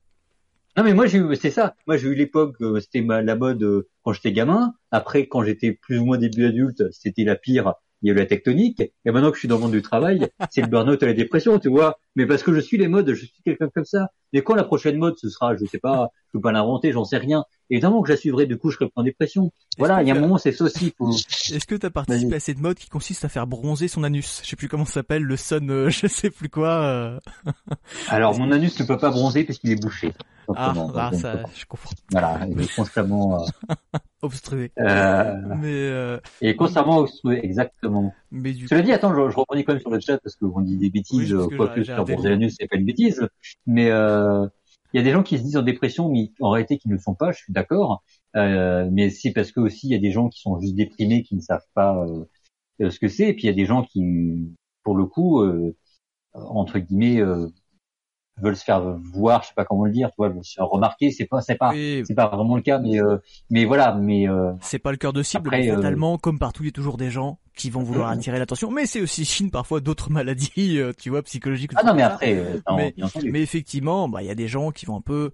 Non, 0.77 0.83
mais 0.83 0.93
moi, 0.93 1.05
j'ai 1.05 1.17
eu, 1.17 1.35
c'est 1.35 1.51
ça. 1.51 1.75
Moi, 1.87 1.97
j'ai 1.97 2.07
eu 2.07 2.15
l'époque, 2.15 2.55
euh, 2.61 2.79
c'était 2.79 3.01
la 3.01 3.35
mode 3.35 3.85
quand 4.03 4.13
j'étais 4.13 4.31
gamin. 4.31 4.73
Après, 4.91 5.27
quand 5.27 5.43
j'étais 5.43 5.73
plus 5.73 5.99
ou 5.99 6.05
moins 6.05 6.17
début 6.17 6.45
adulte, 6.45 6.83
c'était 6.91 7.23
la 7.23 7.35
pire 7.35 7.73
il 8.01 8.07
y 8.07 8.11
a 8.11 8.13
eu 8.13 8.17
la 8.17 8.25
tectonique, 8.25 8.81
et 8.81 9.11
maintenant 9.11 9.29
que 9.29 9.35
je 9.35 9.39
suis 9.39 9.47
dans 9.47 9.55
le 9.55 9.61
monde 9.61 9.71
du 9.71 9.81
travail, 9.81 10.27
c'est 10.49 10.61
le 10.61 10.67
burn-out 10.67 11.01
et 11.03 11.05
la 11.05 11.13
dépression, 11.13 11.59
tu 11.59 11.69
vois. 11.69 11.99
Mais 12.15 12.25
parce 12.25 12.43
que 12.43 12.53
je 12.53 12.59
suis 12.59 12.77
les 12.77 12.87
modes, 12.87 13.09
je 13.09 13.25
suis 13.25 13.41
quelqu'un 13.45 13.69
comme 13.73 13.85
ça. 13.85 14.09
Mais 14.33 14.41
quand 14.41 14.55
la 14.55 14.63
prochaine 14.63 14.97
mode, 14.97 15.15
ce 15.17 15.29
sera, 15.29 15.55
je 15.55 15.65
sais 15.65 15.79
pas, 15.79 16.09
je 16.27 16.37
peux 16.37 16.41
pas 16.41 16.51
l'inventer, 16.51 16.91
j'en 16.91 17.05
sais 17.05 17.17
rien. 17.17 17.43
Évidemment 17.69 18.01
que 18.01 18.07
je 18.07 18.13
la 18.13 18.17
suivrai, 18.17 18.45
du 18.45 18.57
coup, 18.57 18.69
je 18.69 18.75
serai 18.75 18.89
en 18.95 19.03
dépression. 19.03 19.51
Voilà, 19.77 20.01
il 20.01 20.07
y 20.07 20.11
a 20.11 20.15
un 20.15 20.19
moment, 20.19 20.37
c'est 20.37 20.51
ça 20.51 20.65
aussi. 20.65 20.93
Est-ce 21.53 21.65
que 21.65 21.75
tu 21.75 21.85
as 21.85 21.89
participé 21.89 22.35
à 22.35 22.39
cette 22.39 22.59
mode 22.59 22.77
qui 22.77 22.89
consiste 22.89 23.23
à 23.23 23.29
faire 23.29 23.47
bronzer 23.47 23.87
son 23.87 24.03
anus? 24.03 24.41
Je 24.43 24.49
sais 24.49 24.55
plus 24.55 24.67
comment 24.67 24.85
ça 24.85 24.95
s'appelle, 24.95 25.23
le 25.23 25.37
sun, 25.37 25.69
euh, 25.69 25.89
je 25.89 26.07
sais 26.07 26.29
plus 26.29 26.49
quoi. 26.49 26.69
Euh... 26.69 27.19
Alors, 28.09 28.37
mon 28.37 28.51
anus 28.51 28.77
ne 28.79 28.85
peut 28.85 28.97
pas 28.97 29.09
bronzer 29.09 29.43
puisqu'il 29.45 29.71
est 29.71 29.81
bouché. 29.81 30.13
Ah, 30.55 30.73
ah 30.95 31.11
ça, 31.13 31.43
je 31.55 31.65
comprends. 31.65 31.91
Voilà, 32.11 32.45
il 32.49 32.61
est 32.61 32.75
constamment... 32.75 33.41
Euh... 33.41 33.75
obstrué. 34.21 34.71
Euh... 34.79 35.33
Mais 35.57 35.73
euh... 35.73 36.19
Et 36.41 36.55
constamment 36.55 36.99
obstrué, 36.99 37.39
exactement. 37.43 38.13
Mais 38.31 38.53
du 38.53 38.67
Cela 38.67 38.81
dit, 38.81 38.91
attends, 38.91 39.13
je, 39.13 39.29
je 39.29 39.35
rebondis 39.35 39.63
quand 39.63 39.73
même 39.73 39.81
sur 39.81 39.91
le 39.91 39.99
chat 39.99 40.17
parce 40.17 40.35
qu'on 40.35 40.61
dit 40.61 40.77
des 40.77 40.89
bêtises, 40.89 41.33
oui, 41.33 41.55
quoique 41.55 41.81
que 41.81 42.00
c'est 42.05 42.67
pas 42.67 42.77
une 42.77 42.85
bêtise. 42.85 43.27
Mais 43.65 43.89
euh, 43.89 44.47
il 44.93 44.97
y 44.97 44.99
a 44.99 45.03
des 45.03 45.11
gens 45.11 45.23
qui 45.23 45.37
se 45.37 45.43
disent 45.43 45.57
en 45.57 45.61
dépression, 45.61 46.09
mais 46.09 46.31
en 46.39 46.49
réalité 46.49 46.77
qui 46.77 46.87
ne 46.89 46.93
le 46.93 46.99
sont 46.99 47.15
pas, 47.15 47.31
je 47.31 47.39
suis 47.39 47.53
d'accord. 47.53 48.03
Euh, 48.35 48.89
mais 48.91 49.09
c'est 49.09 49.31
parce 49.31 49.51
que 49.51 49.59
aussi 49.59 49.87
il 49.87 49.91
y 49.91 49.95
a 49.95 49.99
des 49.99 50.11
gens 50.11 50.29
qui 50.29 50.41
sont 50.41 50.59
juste 50.59 50.75
déprimés, 50.75 51.23
qui 51.23 51.35
ne 51.35 51.41
savent 51.41 51.65
pas 51.73 52.05
euh, 52.81 52.89
ce 52.89 52.99
que 52.99 53.07
c'est, 53.07 53.29
et 53.29 53.33
puis 53.33 53.43
il 53.43 53.47
y 53.47 53.49
a 53.49 53.53
des 53.53 53.65
gens 53.65 53.83
qui, 53.83 54.01
pour 54.83 54.95
le 54.95 55.05
coup, 55.05 55.41
euh, 55.41 55.75
entre 56.33 56.79
guillemets, 56.79 57.21
euh, 57.21 57.47
veulent 58.37 58.55
se 58.55 58.63
faire 58.63 58.81
voir, 59.13 59.43
je 59.43 59.49
sais 59.49 59.53
pas 59.55 59.65
comment 59.65 59.85
le 59.85 59.91
dire, 59.91 60.09
tu 60.09 60.15
vois, 60.17 60.29
veulent 60.29 60.43
se 60.43 60.53
faire 60.53 60.67
remarquer. 60.67 61.11
C'est 61.11 61.25
pas, 61.25 61.41
c'est 61.41 61.55
pas, 61.55 61.71
Oui. 61.71 62.03
c'est 62.05 62.15
pas 62.15 62.27
vraiment 62.27 62.55
le 62.55 62.61
cas, 62.61 62.79
mais 62.79 63.01
euh, 63.01 63.17
mais 63.49 63.65
voilà, 63.65 63.93
mais 63.93 64.27
euh, 64.27 64.51
C'est 64.61 64.79
pas 64.79 64.91
le 64.91 64.97
cœur 64.97 65.13
de 65.13 65.21
cible, 65.21 65.47
Après, 65.47 65.61
mais 65.61 65.71
euh, 65.71 66.17
comme 66.17 66.39
partout, 66.39 66.63
il 66.63 66.67
y 66.67 66.69
a 66.69 66.73
toujours 66.73 66.97
des 66.97 67.11
gens 67.11 67.39
qui 67.55 67.69
vont 67.69 67.83
vouloir 67.83 68.09
attirer 68.09 68.39
l'attention. 68.39 68.71
Mais 68.71 68.85
c'est 68.85 69.01
aussi 69.01 69.25
signe 69.25 69.49
parfois 69.49 69.79
d'autres 69.81 70.09
maladies, 70.11 70.79
euh, 70.79 70.93
tu 70.97 71.09
vois, 71.09 71.21
psychologiques. 71.23 71.71
ah 71.75 71.83
non, 71.83 71.93
mais 71.93 72.01
après, 72.03 72.35
euh, 72.35 72.59
non, 72.69 72.77
Mais-. 72.77 72.95
Mais 73.25 73.41
effectivement, 73.41 74.07
bah 74.09 74.21
il 74.21 74.27
y 74.27 74.31
a 74.31 74.35
des 74.35 74.47
gens 74.47 74.71
qui 74.71 74.85
vont 74.85 74.97
un 74.97 75.01
peu 75.01 75.31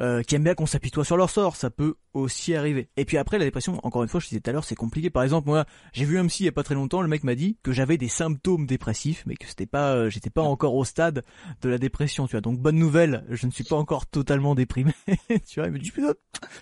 euh, 0.00 0.22
qui 0.22 0.34
aiment 0.34 0.44
bien 0.44 0.54
qu'on 0.54 0.66
s'apitoie 0.66 1.04
sur 1.04 1.18
leur 1.18 1.28
sort, 1.28 1.56
ça 1.56 1.68
peut 1.68 1.94
aussi 2.14 2.54
arriver. 2.54 2.88
Et 2.96 3.04
puis 3.04 3.16
après 3.16 3.38
la 3.38 3.44
dépression, 3.44 3.78
encore 3.84 4.02
une 4.02 4.08
fois, 4.08 4.20
je 4.20 4.28
disais 4.28 4.40
tout 4.40 4.50
à 4.50 4.52
l'heure, 4.52 4.64
c'est 4.64 4.74
compliqué. 4.74 5.10
Par 5.10 5.22
exemple, 5.22 5.48
moi, 5.48 5.64
j'ai 5.92 6.04
vu 6.04 6.18
un 6.18 6.26
psy 6.26 6.44
il 6.44 6.46
y 6.46 6.48
a 6.48 6.52
pas 6.52 6.62
très 6.62 6.74
longtemps, 6.74 7.02
le 7.02 7.08
mec 7.08 7.24
m'a 7.24 7.34
dit 7.34 7.58
que 7.62 7.72
j'avais 7.72 7.96
des 7.98 8.08
symptômes 8.08 8.66
dépressifs, 8.66 9.24
mais 9.26 9.36
que 9.36 9.46
c'était 9.46 9.66
pas 9.66 9.94
euh, 9.94 10.10
j'étais 10.10 10.30
pas 10.30 10.42
encore 10.42 10.74
au 10.74 10.84
stade 10.84 11.24
de 11.62 11.68
la 11.68 11.78
dépression, 11.78 12.26
tu 12.26 12.32
vois. 12.32 12.40
Donc 12.40 12.58
bonne 12.58 12.76
nouvelle, 12.76 13.24
je 13.30 13.46
ne 13.46 13.50
suis 13.50 13.64
pas 13.64 13.76
encore 13.76 14.06
totalement 14.06 14.54
déprimé, 14.54 14.92
tu 15.46 15.60
vois. 15.60 15.68
Il 15.68 15.72
me 15.72 15.78
dit 15.78 15.90
putain, 15.90 16.14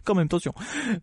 quand 0.05 0.15
même 0.15 0.27
attention. 0.27 0.53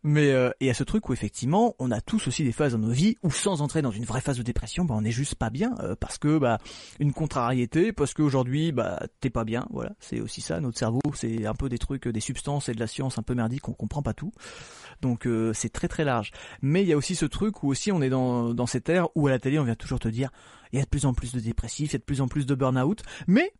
Mais 0.03 0.31
euh, 0.31 0.51
et 0.59 0.69
à 0.69 0.73
ce 0.73 0.83
truc 0.83 1.09
où 1.09 1.13
effectivement, 1.13 1.75
on 1.79 1.91
a 1.91 2.01
tous 2.01 2.27
aussi 2.27 2.43
des 2.43 2.51
phases 2.51 2.73
dans 2.73 2.79
nos 2.79 2.91
vies 2.91 3.17
où 3.23 3.31
sans 3.31 3.61
entrer 3.61 3.81
dans 3.81 3.91
une 3.91 4.05
vraie 4.05 4.21
phase 4.21 4.37
de 4.37 4.43
dépression, 4.43 4.85
bah 4.85 4.95
on 4.97 5.03
est 5.03 5.11
juste 5.11 5.35
pas 5.35 5.49
bien 5.49 5.75
euh, 5.79 5.95
parce 5.99 6.17
que 6.17 6.37
bah 6.37 6.59
une 6.99 7.13
contrariété 7.13 7.93
parce 7.93 8.13
qu'aujourd'hui 8.13 8.71
bah 8.71 9.01
t'es 9.19 9.29
pas 9.29 9.43
bien 9.43 9.65
voilà 9.71 9.91
c'est 9.99 10.19
aussi 10.19 10.41
ça 10.41 10.59
notre 10.59 10.77
cerveau 10.77 11.01
c'est 11.13 11.45
un 11.45 11.53
peu 11.53 11.69
des 11.69 11.77
trucs 11.77 12.07
des 12.07 12.19
substances 12.19 12.69
et 12.69 12.73
de 12.73 12.79
la 12.79 12.87
science 12.87 13.17
un 13.17 13.23
peu 13.23 13.33
merdique 13.33 13.67
on 13.69 13.73
comprend 13.73 14.01
pas 14.01 14.13
tout 14.13 14.31
donc 15.01 15.27
euh, 15.27 15.53
c'est 15.53 15.69
très 15.69 15.87
très 15.87 16.03
large 16.03 16.31
mais 16.61 16.81
il 16.81 16.87
y 16.87 16.93
a 16.93 16.97
aussi 16.97 17.15
ce 17.15 17.25
truc 17.25 17.63
où 17.63 17.67
aussi 17.69 17.91
on 17.91 18.01
est 18.01 18.09
dans 18.09 18.53
dans 18.53 18.67
cette 18.67 18.89
ère 18.89 19.07
où 19.15 19.27
à 19.27 19.29
la 19.29 19.39
télé 19.39 19.59
on 19.59 19.63
vient 19.63 19.75
toujours 19.75 19.99
te 19.99 20.07
dire 20.07 20.31
il 20.71 20.79
y 20.79 20.81
a 20.81 20.85
de 20.85 20.89
plus 20.89 21.05
en 21.05 21.13
plus 21.13 21.33
de 21.33 21.39
dépressifs 21.39 21.91
il 21.91 21.93
y 21.93 21.97
a 21.97 21.99
de 21.99 22.03
plus 22.03 22.21
en 22.21 22.27
plus 22.27 22.45
de 22.45 22.55
burn-out 22.55 23.01
mais 23.27 23.53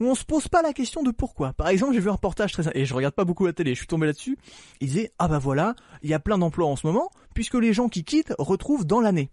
où 0.00 0.06
on 0.06 0.14
se 0.14 0.24
pose 0.24 0.48
pas 0.48 0.62
la 0.62 0.72
question 0.72 1.02
de 1.02 1.10
pourquoi. 1.10 1.52
Par 1.52 1.68
exemple, 1.68 1.92
j'ai 1.94 2.00
vu 2.00 2.08
un 2.08 2.12
reportage 2.12 2.52
très 2.52 2.64
et 2.74 2.84
je 2.84 2.94
regarde 2.94 3.14
pas 3.14 3.24
beaucoup 3.24 3.46
la 3.46 3.52
télé, 3.52 3.74
je 3.74 3.78
suis 3.78 3.86
tombé 3.86 4.06
là-dessus. 4.06 4.38
Il 4.80 4.88
disait 4.88 5.12
ah 5.18 5.28
bah 5.28 5.38
voilà, 5.38 5.74
il 6.02 6.10
y 6.10 6.14
a 6.14 6.20
plein 6.20 6.38
d'emplois 6.38 6.66
en 6.66 6.76
ce 6.76 6.86
moment 6.86 7.10
puisque 7.34 7.54
les 7.54 7.72
gens 7.72 7.88
qui 7.88 8.04
quittent 8.04 8.34
retrouvent 8.38 8.86
dans 8.86 9.00
l'année. 9.00 9.30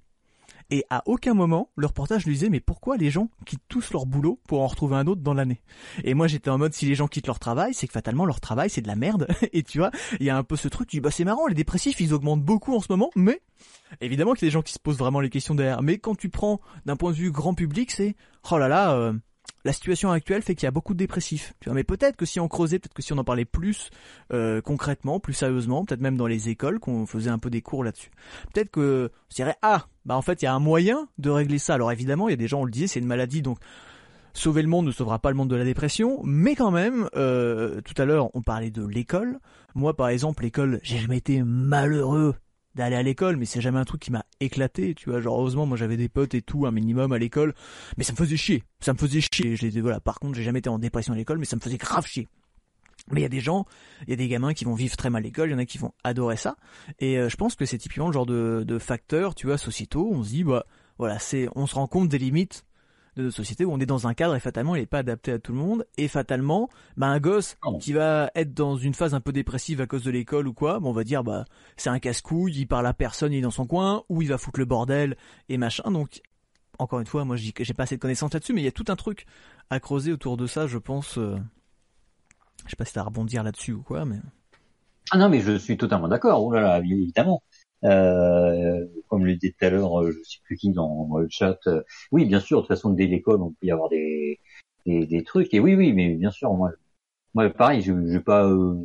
Et 0.72 0.84
à 0.90 1.04
aucun 1.06 1.34
moment, 1.34 1.70
le 1.76 1.88
reportage 1.88 2.26
lui 2.26 2.34
disait, 2.34 2.50
mais 2.50 2.60
pourquoi 2.60 2.98
les 2.98 3.12
gens 3.12 3.30
quittent 3.46 3.68
tous 3.68 3.92
leur 3.94 4.06
boulot 4.06 4.40
pour 4.48 4.62
en 4.62 4.68
retrouver 4.68 4.96
un 4.96 5.06
autre 5.08 5.22
dans 5.22 5.34
l'année? 5.34 5.62
Et 6.04 6.14
moi, 6.14 6.28
j'étais 6.28 6.50
en 6.50 6.58
mode, 6.58 6.74
si 6.74 6.86
les 6.86 6.96
gens 6.96 7.08
quittent 7.08 7.28
leur 7.28 7.40
travail, 7.40 7.74
c'est 7.74 7.88
que 7.88 7.94
fatalement, 7.94 8.26
leur 8.26 8.40
travail, 8.40 8.70
c'est 8.70 8.82
de 8.82 8.88
la 8.88 8.96
merde. 8.96 9.28
Et 9.54 9.64
tu 9.64 9.78
vois, 9.78 9.92
il 10.20 10.26
y 10.26 10.30
a 10.30 10.38
un 10.38 10.44
peu 10.44 10.56
ce 10.56 10.68
truc, 10.68 10.88
tu 10.88 10.98
dis, 10.98 11.02
bah 11.02 11.12
c'est 11.12 11.24
marrant, 11.24 11.48
les 11.48 11.54
dépressifs, 11.54 12.00
ils 12.00 12.14
augmentent 12.14 12.44
beaucoup 12.44 12.76
en 12.76 12.80
ce 12.80 12.88
moment, 12.90 13.12
mais 13.16 13.42
évidemment 14.02 14.34
qu'il 14.34 14.44
y 14.44 14.48
a 14.48 14.50
des 14.50 14.54
gens 14.54 14.62
qui 14.62 14.74
se 14.74 14.80
posent 14.80 14.98
vraiment 14.98 15.20
les 15.20 15.30
questions 15.30 15.56
derrière. 15.56 15.82
Mais 15.82 15.98
quand 16.00 16.16
tu 16.16 16.30
prends 16.30 16.60
d'un 16.86 16.96
point 16.96 17.12
de 17.12 17.18
vue 17.18 17.32
grand 17.32 17.54
public, 17.54 17.92
c'est, 17.92 18.16
oh 18.52 18.58
là 18.58 18.68
là, 18.68 18.94
euh, 18.94 19.14
la 19.66 19.74
situation 19.74 20.12
actuelle 20.12 20.44
fait 20.44 20.54
qu'il 20.56 20.66
y 20.66 20.68
a 20.68 20.72
beaucoup 20.72 20.94
de 20.94 21.00
dépressifs. 21.00 21.54
Tu 21.60 21.70
vois, 21.70 21.76
mais 21.76 21.84
peut-être 21.84 22.16
que 22.16 22.26
si 22.26 22.40
on 22.40 22.48
creusait, 22.48 22.78
peut-être 22.78 22.94
que 22.94 23.02
si 23.02 23.14
on 23.14 23.18
en 23.18 23.24
parlait 23.24 23.46
plus 23.46 23.90
euh, 24.32 24.62
concrètement, 24.62 25.20
plus 25.20 25.34
sérieusement, 25.34 25.84
peut-être 25.84 26.02
même 26.02 26.18
dans 26.18 26.28
les 26.28 26.50
écoles, 26.50 26.80
qu'on 26.80 27.06
faisait 27.08 27.32
un 27.32 27.40
peu 27.40 27.50
des 27.50 27.62
cours 27.62 27.84
là-dessus, 27.84 28.12
peut-être 28.54 28.70
que 28.70 29.12
on 29.12 29.32
se 29.32 29.36
dirait 29.36 29.56
ah 29.64 29.88
bah 30.06 30.16
en 30.16 30.22
fait 30.22 30.44
il 30.44 30.46
y 30.46 30.48
a 30.48 30.54
un 30.54 30.60
moyen 30.60 31.08
de 31.18 31.32
régler 31.32 31.58
ça. 31.58 31.74
Alors 31.74 31.92
évidemment 31.92 32.30
il 32.30 32.32
y 32.32 32.36
a 32.36 32.38
des 32.38 32.48
gens 32.48 32.62
on 32.62 32.66
le 32.66 32.72
disait 32.72 32.88
c'est 32.88 33.00
une 33.00 33.08
maladie 33.08 33.42
donc 33.42 33.58
sauver 34.34 34.62
le 34.62 34.68
monde 34.68 34.86
ne 34.86 34.92
sauvera 34.92 35.18
pas 35.18 35.30
le 35.30 35.36
monde 35.36 35.50
de 35.50 35.56
la 35.56 35.66
dépression, 35.66 36.22
mais 36.24 36.56
quand 36.56 36.72
même 36.72 37.10
euh, 37.16 37.82
tout 37.82 38.00
à 38.00 38.06
l'heure 38.06 38.30
on 38.36 38.44
parlait 38.44 38.72
de 38.72 38.86
l'école. 38.86 39.40
Moi 39.74 39.96
par 39.96 40.10
exemple 40.10 40.44
l'école 40.44 40.80
j'ai 40.84 41.00
jamais 41.00 41.18
été 41.18 41.42
malheureux 41.42 42.36
d'aller 42.76 42.96
à 42.96 43.04
l'école 43.04 43.38
mais 43.38 43.46
c'est 43.46 43.62
jamais 43.62 43.80
un 43.80 43.86
truc 43.86 44.02
qui 44.02 44.12
m'a 44.12 44.26
éclaté 44.40 44.94
tu 44.94 45.10
vois. 45.10 45.22
Genre 45.22 45.40
heureusement 45.40 45.66
moi 45.66 45.78
j'avais 45.78 45.98
des 45.98 46.10
potes 46.10 46.36
et 46.36 46.42
tout 46.42 46.66
un 46.66 46.72
minimum 46.72 47.12
à 47.12 47.18
l'école. 47.18 47.54
Mais 47.98 48.04
ça 48.04 48.14
me 48.14 48.18
faisait 48.18 48.38
chier. 48.38 48.64
Ça 48.80 48.94
me 48.94 48.98
faisait 48.98 49.22
chier. 49.22 49.56
J'ai 49.56 49.70
voilà. 49.82 50.00
Par 50.00 50.20
contre 50.20 50.36
j'ai 50.36 50.44
jamais 50.44 50.60
été 50.60 50.70
en 50.70 50.80
dépression 50.80 51.14
à 51.14 51.16
l'école 51.16 51.38
mais 51.38 51.46
ça 51.46 51.56
me 51.56 51.62
faisait 51.62 51.78
grave 51.78 52.06
chier. 52.06 52.28
Mais 53.12 53.20
il 53.20 53.24
y 53.24 53.28
a 53.28 53.30
des 53.30 53.40
gens, 53.40 53.66
il 54.08 54.10
y 54.10 54.14
a 54.14 54.16
des 54.16 54.28
gamins 54.28 54.54
qui 54.54 54.66
vont 54.66 54.74
vivre 54.74 54.98
très 54.98 55.10
mal 55.12 55.24
l'école, 55.24 55.50
il 55.50 55.52
y 55.52 55.56
en 55.56 55.60
a 55.60 55.66
qui 55.66 55.78
vont 55.78 55.94
adorer 56.04 56.38
ça. 56.38 56.56
Et 57.00 57.20
euh, 57.20 57.30
je 57.30 57.36
pense 57.36 57.56
que 57.56 57.66
c'est 57.66 57.78
typiquement 57.78 58.08
le 58.08 58.14
genre 58.14 58.26
de, 58.26 58.80
facteurs, 58.80 59.36
tu 59.36 59.46
vois, 59.46 59.58
sociétaux. 59.58 60.10
On 60.12 60.24
se 60.24 60.30
dit, 60.30 60.44
bah, 60.44 60.66
voilà, 60.98 61.20
c'est, 61.20 61.48
on 61.56 61.68
se 61.68 61.76
rend 61.76 61.88
compte 61.88 62.10
des 62.10 62.18
limites 62.18 62.66
de 63.16 63.24
notre 63.24 63.36
société 63.36 63.64
où 63.66 63.72
on 63.72 63.80
est 63.80 63.86
dans 63.86 64.08
un 64.08 64.14
cadre 64.14 64.36
et 64.36 64.40
fatalement 64.40 64.76
il 64.76 64.80
n'est 64.82 64.86
pas 64.86 65.00
adapté 65.00 65.32
à 65.32 65.40
tout 65.40 65.52
le 65.54 65.58
monde. 65.58 65.86
Et 65.98 66.08
fatalement, 66.08 66.70
bah, 66.98 67.08
un 67.08 67.20
gosse 67.20 67.58
Oh. 67.66 67.78
qui 67.78 67.94
va 67.94 68.30
être 68.36 68.54
dans 68.54 68.76
une 68.78 68.94
phase 68.94 69.14
un 69.14 69.22
peu 69.22 69.32
dépressive 69.32 69.80
à 69.82 69.88
cause 69.88 70.04
de 70.04 70.12
l'école 70.12 70.48
ou 70.48 70.54
quoi, 70.54 70.80
bah, 70.80 70.88
on 70.88 70.92
va 70.94 71.04
dire, 71.04 71.24
bah, 71.24 71.46
c'est 71.78 71.90
un 71.90 72.00
casse-couille, 72.00 72.54
il 72.56 72.66
parle 72.68 72.88
à 72.88 72.94
personne, 72.94 73.32
il 73.34 73.38
est 73.38 73.42
dans 73.42 73.52
son 73.52 73.66
coin, 73.68 74.04
ou 74.10 74.22
il 74.22 74.28
va 74.28 74.38
foutre 74.38 74.60
le 74.60 74.66
bordel 74.66 75.16
et 75.50 75.58
machin. 75.58 75.90
Donc, 75.92 76.22
encore 76.80 77.00
une 77.00 77.06
fois, 77.06 77.24
moi, 77.26 77.36
j'ai 77.38 77.52
pas 77.74 77.84
assez 77.84 77.96
de 77.96 78.02
connaissances 78.02 78.34
là-dessus, 78.34 78.52
mais 78.54 78.62
il 78.62 78.66
y 78.66 78.68
a 78.68 78.72
tout 78.74 78.86
un 78.90 78.96
truc 78.98 79.26
à 79.70 79.80
creuser 79.80 80.12
autour 80.12 80.36
de 80.38 80.46
ça, 80.46 80.68
je 80.68 80.78
pense. 80.78 81.18
euh, 81.18 81.38
Je 82.66 82.72
sais 82.72 82.76
pas 82.76 82.86
si 82.86 82.94
t'as 82.94 83.02
à 83.02 83.06
rebondir 83.06 83.44
là-dessus 83.44 83.72
ou 83.74 83.82
quoi, 83.82 84.04
mais. 84.06 84.18
Ah 85.12 85.18
non, 85.18 85.30
mais 85.30 85.40
je 85.40 85.56
suis 85.58 85.78
totalement 85.78 86.08
d'accord. 86.08 86.44
Oh 86.44 86.52
là 86.52 86.62
là, 86.62 86.80
évidemment. 86.80 87.44
Euh, 87.86 88.86
comme 89.10 89.26
le 89.26 89.36
disait 89.36 89.54
tout 89.58 89.66
à 89.66 89.70
l'heure, 89.70 90.02
euh, 90.02 90.12
je 90.12 90.30
sais 90.30 90.40
plus 90.44 90.58
qui 90.58 90.72
dans, 90.72 91.06
dans 91.08 91.20
le 91.20 91.28
chat. 91.30 91.60
euh, 91.68 91.84
oui, 92.12 92.26
bien 92.26 92.40
sûr. 92.40 92.58
De 92.60 92.62
toute 92.64 92.70
façon, 92.76 92.92
dès 92.92 93.08
l'école, 93.08 93.42
on 93.42 93.52
peut 93.52 93.68
y 93.68 93.72
avoir 93.72 93.90
des, 93.90 94.40
des 94.86 95.06
des 95.06 95.24
trucs. 95.24 95.54
Et 95.54 95.60
oui, 95.60 95.76
oui, 95.76 95.94
mais 95.94 96.16
bien 96.16 96.32
sûr, 96.32 96.54
moi, 96.54 96.72
moi, 97.34 97.50
pareil, 97.50 97.82
je 97.82 97.94
j'ai 98.12 98.20
pas, 98.22 98.46
euh, 98.48 98.76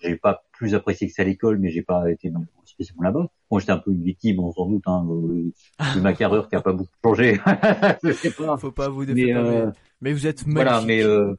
j'ai 0.00 0.16
pas 0.16 0.44
plus 0.52 0.74
apprécié 0.74 1.08
que 1.08 1.14
ça 1.14 1.22
à 1.22 1.24
l'école, 1.26 1.58
mais 1.58 1.70
j'ai 1.70 1.82
pas 1.82 2.10
été 2.10 2.32
spécialement 2.64 3.02
là-bas. 3.04 3.28
Moi, 3.50 3.60
j'étais 3.60 3.72
un 3.72 3.78
peu 3.78 3.92
une 3.92 4.02
victime, 4.02 4.40
on 4.40 4.52
sans 4.52 4.66
doute, 4.66 4.84
hein, 4.86 5.06
euh, 5.10 5.52
de 5.94 6.00
ma 6.00 6.14
carrure 6.14 6.48
qui 6.48 6.56
a 6.56 6.60
pas 6.62 6.72
beaucoup 6.72 6.90
changé. 7.04 7.40
je 8.02 8.12
sais 8.12 8.32
pas. 8.32 8.56
Faut 8.58 8.72
pas 8.72 8.88
vous 8.88 9.04
Mais, 9.10 9.34
défaire. 9.34 9.72
mais 10.00 10.12
vous 10.12 10.26
êtes 10.26 10.44
voilà, 10.54 10.80
magnifique. 10.82 10.86
mais 10.86 11.02
euh, 11.04 11.34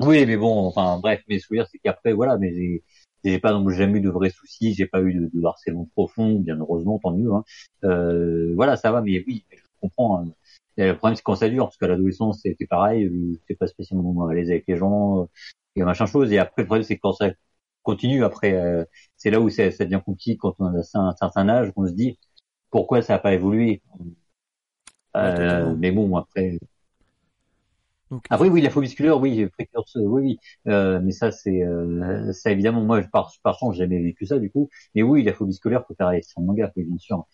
oui, 0.00 0.26
mais 0.26 0.36
bon, 0.36 0.66
enfin 0.66 0.98
bref, 1.00 1.22
mais 1.28 1.38
veux 1.50 1.56
dire, 1.56 1.66
c'est 1.70 1.78
qu'après, 1.78 2.12
voilà, 2.12 2.36
mais 2.38 2.52
j'ai 2.54 2.82
j'ai 3.30 3.38
pas 3.38 3.52
donc 3.52 3.70
jamais 3.70 3.98
eu 3.98 4.02
de 4.02 4.10
vrais 4.10 4.30
soucis, 4.30 4.74
j'ai 4.74 4.86
pas 4.86 5.02
eu 5.02 5.14
de, 5.14 5.30
de, 5.32 5.44
harcèlement 5.44 5.88
profond, 5.94 6.38
bien 6.40 6.58
heureusement, 6.58 6.98
tant 6.98 7.12
mieux. 7.12 7.32
Hein. 7.32 7.44
Euh, 7.84 8.52
voilà, 8.54 8.76
ça 8.76 8.92
va, 8.92 9.00
mais 9.02 9.22
oui, 9.26 9.44
je 9.50 9.62
comprends. 9.80 10.20
Hein. 10.20 10.32
Le 10.76 10.92
problème 10.92 11.16
c'est 11.16 11.22
quand 11.22 11.36
ça 11.36 11.48
dure, 11.48 11.66
parce 11.66 11.76
qu'à 11.78 11.88
l'adolescence 11.88 12.40
c'était 12.42 12.66
pareil, 12.66 13.10
c'est 13.48 13.54
pas 13.54 13.66
spécialement 13.66 14.26
à 14.26 14.34
l'aise 14.34 14.50
avec 14.50 14.64
les 14.68 14.76
gens, 14.76 15.28
et 15.74 15.82
machin 15.82 16.06
chose. 16.06 16.32
Et 16.32 16.38
après 16.38 16.62
le 16.62 16.66
problème 16.66 16.84
c'est 16.84 16.98
quand 16.98 17.12
ça 17.12 17.30
continue, 17.82 18.24
après 18.24 18.54
euh, 18.54 18.84
c'est 19.16 19.30
là 19.30 19.40
où 19.40 19.48
ça, 19.48 19.70
ça 19.70 19.84
devient 19.84 20.02
compliqué 20.04 20.36
quand 20.36 20.54
on 20.58 20.66
a 20.66 20.78
un 20.94 21.14
certain 21.16 21.48
âge, 21.48 21.72
qu'on 21.72 21.86
se 21.86 21.92
dit 21.92 22.18
pourquoi 22.70 23.02
ça 23.02 23.14
n'a 23.14 23.18
pas 23.18 23.32
évolué? 23.32 23.82
Euh, 25.16 25.74
mais 25.78 25.92
bon, 25.92 26.14
après, 26.16 26.58
donc, 28.10 28.24
Après, 28.30 28.48
oui, 28.48 28.60
la 28.60 28.70
phobie 28.70 28.86
musculaire, 28.86 29.20
oui, 29.20 29.46
précurseur, 29.46 30.02
oui, 30.04 30.22
oui. 30.22 30.72
Euh, 30.72 31.00
mais 31.02 31.12
ça, 31.12 31.32
c'est, 31.32 31.62
euh, 31.62 32.32
ça 32.32 32.52
évidemment, 32.52 32.82
moi, 32.82 33.02
par, 33.02 33.32
par 33.42 33.58
contre, 33.58 33.74
j'ai 33.74 33.84
jamais 33.84 34.00
vécu 34.02 34.26
ça, 34.26 34.38
du 34.38 34.50
coup. 34.50 34.68
Mais 34.94 35.02
oui, 35.02 35.22
la 35.24 35.32
phobie 35.32 35.54
scolaire, 35.54 35.84
faut 35.86 35.94
faire 35.94 36.10
extrêmement 36.10 36.54
gaffe, 36.54 36.72
bien 36.76 36.98
sûr. 36.98 37.26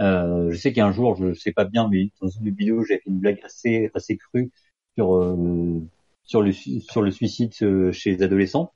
Euh, 0.00 0.50
je 0.50 0.56
sais 0.56 0.72
qu'un 0.72 0.92
jour, 0.92 1.16
je 1.16 1.34
sais 1.34 1.52
pas 1.52 1.64
bien, 1.64 1.88
mais 1.88 2.10
dans 2.20 2.28
une 2.28 2.44
vidéo, 2.44 2.84
j'ai 2.84 2.96
fait 2.98 3.02
une 3.06 3.18
blague 3.18 3.40
assez, 3.44 3.90
assez 3.94 4.16
crue 4.16 4.52
sur, 4.96 5.16
euh, 5.16 5.80
sur 6.24 6.42
le, 6.42 6.52
sur 6.52 7.02
le 7.02 7.10
suicide 7.10 7.52
euh, 7.62 7.92
chez 7.92 8.12
les 8.12 8.22
adolescents. 8.22 8.72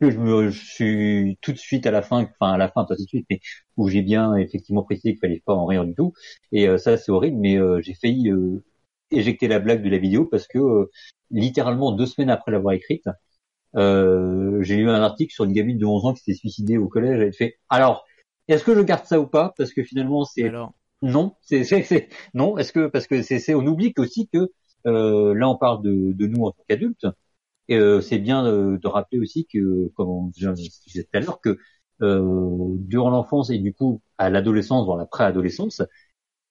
Que 0.00 0.10
je 0.10 0.18
me, 0.18 0.50
suis 0.50 1.38
tout 1.40 1.52
de 1.52 1.58
suite 1.58 1.86
à 1.86 1.92
la 1.92 2.02
fin, 2.02 2.24
enfin 2.24 2.52
à 2.54 2.58
la 2.58 2.68
fin, 2.68 2.84
tout 2.84 2.94
de 2.94 3.00
suite, 3.08 3.26
mais 3.30 3.40
où 3.76 3.88
j'ai 3.88 4.02
bien 4.02 4.34
effectivement 4.36 4.82
précisé 4.82 5.12
qu'il 5.12 5.20
fallait 5.20 5.42
pas 5.44 5.54
en 5.54 5.66
rire 5.66 5.84
du 5.84 5.94
tout. 5.94 6.12
Et 6.52 6.66
ça, 6.78 6.96
c'est 6.98 7.12
horrible, 7.12 7.38
mais 7.38 7.58
j'ai 7.82 7.94
failli 7.94 8.32
éjecter 9.16 9.48
la 9.48 9.58
blague 9.60 9.82
de 9.82 9.90
la 9.90 9.98
vidéo 9.98 10.26
parce 10.26 10.46
que 10.46 10.58
euh, 10.58 10.90
littéralement 11.30 11.92
deux 11.92 12.06
semaines 12.06 12.30
après 12.30 12.52
l'avoir 12.52 12.74
écrite, 12.74 13.04
euh, 13.76 14.62
j'ai 14.62 14.76
lu 14.76 14.88
un 14.90 15.02
article 15.02 15.32
sur 15.32 15.44
une 15.44 15.52
gamine 15.52 15.78
de 15.78 15.86
11 15.86 16.06
ans 16.06 16.14
qui 16.14 16.22
s'est 16.22 16.34
suicidée 16.34 16.78
au 16.78 16.88
collège. 16.88 17.20
Elle 17.20 17.32
fait 17.34 17.58
alors 17.68 18.04
est-ce 18.48 18.64
que 18.64 18.74
je 18.74 18.80
garde 18.80 19.06
ça 19.06 19.20
ou 19.20 19.26
pas? 19.26 19.54
Parce 19.56 19.72
que 19.72 19.82
finalement 19.82 20.24
c'est 20.24 20.50
non. 21.02 21.36
C'est 21.42 21.64
c'est 21.64 22.08
non. 22.34 22.58
Est-ce 22.58 22.72
que 22.72 22.86
parce 22.88 23.06
que 23.06 23.22
c'est 23.22 23.54
on 23.54 23.66
oublie 23.66 23.92
aussi 23.98 24.28
que 24.32 24.50
euh, 24.86 25.34
là 25.34 25.48
on 25.48 25.56
parle 25.56 25.82
de, 25.82 26.12
de 26.12 26.26
nous 26.26 26.44
en 26.44 26.52
tant 26.52 26.64
qu'adultes. 26.68 27.06
Et 27.68 27.76
euh, 27.76 28.00
c'est 28.00 28.18
bien 28.18 28.44
de, 28.44 28.78
de, 28.82 28.88
rappeler 28.88 29.18
aussi 29.20 29.46
que 29.46 29.88
comme 29.96 30.30
je 30.36 30.50
disais 30.50 31.04
tout 31.04 31.16
à 31.16 31.20
l'heure 31.20 31.40
que 31.40 31.58
euh, 32.02 32.76
durant 32.78 33.10
l'enfance 33.10 33.50
et 33.50 33.58
du 33.58 33.72
coup 33.72 34.02
à 34.18 34.28
l'adolescence 34.30 34.84
voire 34.84 34.98
la 34.98 35.06
préadolescence 35.06 35.82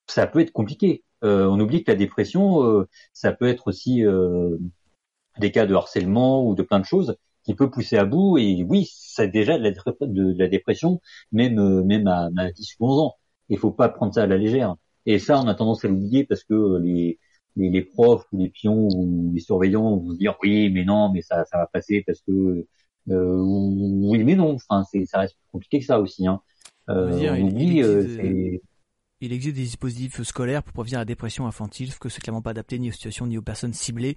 ça 0.08 0.26
peut 0.26 0.40
être 0.40 0.52
compliqué. 0.52 1.04
euh, 1.13 1.13
on 1.24 1.58
oublie 1.60 1.84
que 1.84 1.90
la 1.90 1.96
dépression, 1.96 2.64
euh, 2.64 2.88
ça 3.12 3.32
peut 3.32 3.46
être 3.46 3.68
aussi 3.68 4.04
euh, 4.04 4.58
des 5.38 5.50
cas 5.50 5.66
de 5.66 5.74
harcèlement 5.74 6.46
ou 6.46 6.54
de 6.54 6.62
plein 6.62 6.80
de 6.80 6.84
choses 6.84 7.16
qui 7.44 7.54
peut 7.54 7.70
pousser 7.70 7.96
à 7.96 8.04
bout. 8.04 8.38
Et 8.38 8.64
oui, 8.68 8.88
c'est 8.92 9.28
déjà 9.28 9.58
de 9.58 10.38
la, 10.38 10.48
dépression, 10.48 11.00
même 11.32 11.82
même 11.84 12.06
à, 12.06 12.30
10 12.52 12.76
ou 12.80 12.86
11 12.88 13.00
ans. 13.00 13.14
Il 13.48 13.58
faut 13.58 13.72
pas 13.72 13.88
prendre 13.88 14.14
ça 14.14 14.22
à 14.24 14.26
la 14.26 14.38
légère. 14.38 14.76
Et 15.06 15.18
ça, 15.18 15.40
on 15.40 15.46
a 15.48 15.54
tendance 15.54 15.84
à 15.84 15.88
l'oublier 15.88 16.24
parce 16.24 16.44
que 16.44 16.78
les, 16.78 17.18
les, 17.56 17.82
profs 17.82 18.26
ou 18.32 18.38
les 18.38 18.48
pions 18.48 18.88
ou 18.88 19.32
les 19.34 19.40
surveillants 19.40 19.96
vont 19.96 20.14
dire 20.14 20.36
oui, 20.42 20.70
mais 20.70 20.84
non, 20.84 21.10
mais 21.12 21.20
ça, 21.22 21.44
ça 21.44 21.58
va 21.58 21.66
passer 21.66 22.02
parce 22.06 22.20
que 22.20 22.66
oui, 23.06 24.24
mais 24.24 24.36
non. 24.36 24.54
Enfin, 24.54 24.84
c'est, 24.90 25.04
ça 25.06 25.20
reste 25.20 25.36
plus 25.36 25.48
compliqué 25.52 25.78
que 25.80 25.84
ça 25.86 26.00
aussi. 26.00 26.26
Hein. 26.26 26.40
on 26.88 27.42
oublie, 27.42 27.82
il 29.24 29.32
existe 29.32 29.56
des 29.56 29.62
dispositifs 29.62 30.22
scolaires 30.22 30.62
pour 30.62 30.72
prévenir 30.72 30.98
la 30.98 31.04
dépression 31.04 31.46
infantile, 31.46 31.88
sauf 31.88 31.98
que 31.98 32.08
c'est 32.08 32.20
clairement 32.20 32.42
pas 32.42 32.50
adapté 32.50 32.78
ni 32.78 32.88
aux 32.88 32.92
situations 32.92 33.26
ni 33.26 33.38
aux 33.38 33.42
personnes 33.42 33.72
ciblées. 33.72 34.16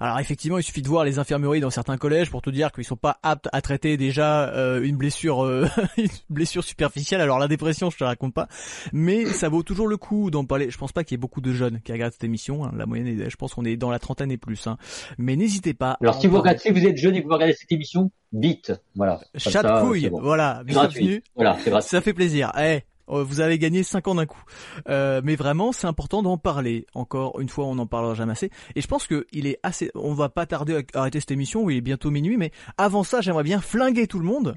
Alors 0.00 0.18
effectivement, 0.20 0.58
il 0.58 0.62
suffit 0.62 0.82
de 0.82 0.88
voir 0.88 1.04
les 1.04 1.18
infirmeries 1.18 1.60
dans 1.60 1.70
certains 1.70 1.96
collèges 1.96 2.30
pour 2.30 2.42
te 2.42 2.50
dire 2.50 2.72
qu'ils 2.72 2.84
sont 2.84 2.96
pas 2.96 3.18
aptes 3.22 3.48
à 3.52 3.60
traiter 3.60 3.96
déjà 3.96 4.48
euh, 4.50 4.82
une 4.82 4.96
blessure 4.96 5.44
euh, 5.44 5.66
une 5.96 6.08
blessure 6.30 6.64
superficielle. 6.64 7.20
Alors 7.20 7.38
la 7.38 7.48
dépression, 7.48 7.90
je 7.90 7.96
te 7.96 8.04
raconte 8.04 8.34
pas, 8.34 8.48
mais 8.92 9.26
ça 9.26 9.48
vaut 9.48 9.62
toujours 9.62 9.88
le 9.88 9.96
coup 9.96 10.30
d'en 10.30 10.44
parler. 10.44 10.70
Je 10.70 10.78
pense 10.78 10.92
pas 10.92 11.04
qu'il 11.04 11.16
y 11.16 11.18
ait 11.18 11.18
beaucoup 11.18 11.40
de 11.40 11.52
jeunes 11.52 11.80
qui 11.80 11.92
regardent 11.92 12.12
cette 12.12 12.24
émission. 12.24 12.64
Hein. 12.64 12.72
La 12.76 12.86
moyenne, 12.86 13.06
est, 13.08 13.30
je 13.30 13.36
pense 13.36 13.54
qu'on 13.54 13.64
est 13.64 13.76
dans 13.76 13.90
la 13.90 13.98
trentaine 13.98 14.30
et 14.30 14.38
plus. 14.38 14.66
Hein. 14.66 14.76
Mais 15.18 15.36
n'hésitez 15.36 15.74
pas. 15.74 15.96
Alors 16.00 16.20
si 16.20 16.26
vous 16.26 16.38
regardez, 16.38 16.60
si 16.60 16.70
vous 16.70 16.86
êtes 16.86 16.96
jeune 16.96 17.16
et 17.16 17.22
que 17.22 17.26
vous 17.26 17.34
regardez 17.34 17.54
cette 17.54 17.72
émission, 17.72 18.10
vite, 18.32 18.72
voilà. 18.94 19.20
Chat 19.36 19.62
de 19.62 19.86
couille, 19.86 20.10
voilà, 20.12 20.62
bienvenue. 20.64 21.22
Voilà, 21.34 21.56
c'est 21.60 21.80
Ça 21.80 22.00
fait 22.00 22.14
plaisir. 22.14 22.52
Eh, 22.58 22.82
Oh, 22.84 22.93
vous 23.08 23.40
avez 23.40 23.58
gagné 23.58 23.82
5 23.82 24.08
ans 24.08 24.14
d'un 24.14 24.26
coup. 24.26 24.42
Euh, 24.88 25.20
mais 25.24 25.36
vraiment, 25.36 25.72
c'est 25.72 25.86
important 25.86 26.22
d'en 26.22 26.38
parler. 26.38 26.86
Encore 26.94 27.40
une 27.40 27.48
fois, 27.48 27.66
on 27.66 27.74
n'en 27.74 27.86
parlera 27.86 28.14
jamais 28.14 28.32
assez. 28.32 28.50
Et 28.74 28.80
je 28.80 28.86
pense 28.86 29.06
que 29.06 29.26
il 29.32 29.46
est 29.46 29.58
assez. 29.62 29.90
On 29.94 30.14
va 30.14 30.28
pas 30.28 30.46
tarder 30.46 30.84
à 30.94 31.00
arrêter 31.00 31.20
cette 31.20 31.30
émission. 31.30 31.68
il 31.68 31.76
est 31.76 31.80
bientôt 31.80 32.10
minuit. 32.10 32.36
Mais 32.36 32.50
avant 32.78 33.04
ça, 33.04 33.20
j'aimerais 33.20 33.44
bien 33.44 33.60
flinguer 33.60 34.06
tout 34.06 34.18
le 34.18 34.26
monde. 34.26 34.56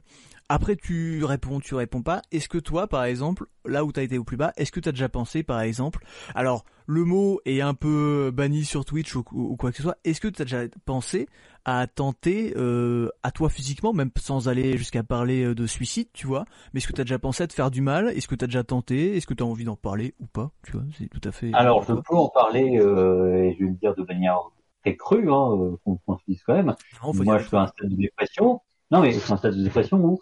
Après, 0.50 0.76
tu 0.78 1.24
réponds, 1.26 1.60
tu 1.60 1.76
réponds 1.76 2.02
pas. 2.02 2.22
Est-ce 2.32 2.48
que 2.48 2.58
toi, 2.58 2.88
par 2.88 3.04
exemple, 3.04 3.48
là 3.66 3.84
où 3.84 3.92
t'as 3.92 4.04
été 4.04 4.18
au 4.18 4.24
plus 4.24 4.38
bas, 4.38 4.54
est-ce 4.56 4.72
que 4.72 4.80
t'as 4.80 4.92
déjà 4.92 5.10
pensé, 5.10 5.44
par 5.44 5.60
exemple, 5.60 6.06
alors 6.36 6.64
le 6.86 7.04
mot 7.04 7.42
est 7.46 7.60
un 7.60 7.74
peu 7.74 8.32
banni 8.34 8.64
sur 8.64 8.86
Twitch 8.86 9.14
ou, 9.16 9.24
quoi 9.24 9.72
que 9.72 9.78
ce 9.78 9.84
soit. 9.84 9.98
Est-ce 10.06 10.22
que 10.22 10.30
t'as 10.30 10.46
déjà 10.46 10.64
pensé 10.86 11.28
à 11.66 11.86
tenter, 11.86 12.54
euh, 12.56 13.10
à 13.24 13.32
toi 13.32 13.50
physiquement, 13.50 13.92
même 13.92 14.10
sans 14.18 14.48
aller 14.48 14.78
jusqu'à 14.78 15.04
parler 15.04 15.44
euh, 15.44 15.54
de 15.54 15.68
suicide, 15.68 16.08
tu 16.14 16.26
vois 16.26 16.46
Mais 16.74 16.78
est-ce 16.78 16.88
que 16.88 16.94
t'as 16.94 17.04
déjà 17.04 17.20
pensé 17.20 17.44
à 17.44 17.48
te 17.48 17.54
faire 17.54 17.70
du 17.70 17.82
mal? 17.82 18.08
Est-ce 18.16 18.30
que 18.30 18.36
t'as 18.36 18.48
déjà 18.48 18.64
tenté? 18.64 19.18
Est-ce 19.18 19.28
que 19.28 19.34
t'as 19.34 19.44
envie 19.44 19.66
d'en 19.66 19.76
parler 19.76 20.16
ou 20.22 20.28
pas? 20.28 20.52
Tu 20.64 20.72
vois, 20.72 20.84
c'est 20.98 21.10
tout 21.10 21.28
à 21.28 21.34
fait. 21.34 21.52
Alors, 21.54 21.84
je 21.84 21.94
peux 21.94 22.16
en 22.16 22.30
parler 22.30 22.80
euh, 22.80 23.44
et 23.44 23.54
je 23.60 23.66
vais 23.66 23.72
le 23.72 23.76
dire 23.76 23.94
de 23.94 24.04
manière 24.04 24.40
très 24.82 24.96
crue, 24.96 25.30
hein, 25.30 25.78
qu'on 25.84 26.18
se 26.18 26.24
dise 26.26 26.42
quand 26.44 26.54
même. 26.54 26.74
Moi, 27.04 27.38
je 27.40 27.44
fais 27.44 27.58
un 27.58 27.68
stade 27.68 27.90
de 27.90 27.96
dépression 27.98 28.62
non, 28.92 29.02
mais 29.02 29.12
c'est 29.14 29.32
un 29.32 29.38
stade 29.38 29.56
de 29.56 29.64
dépression 29.64 29.98
où, 29.98 30.20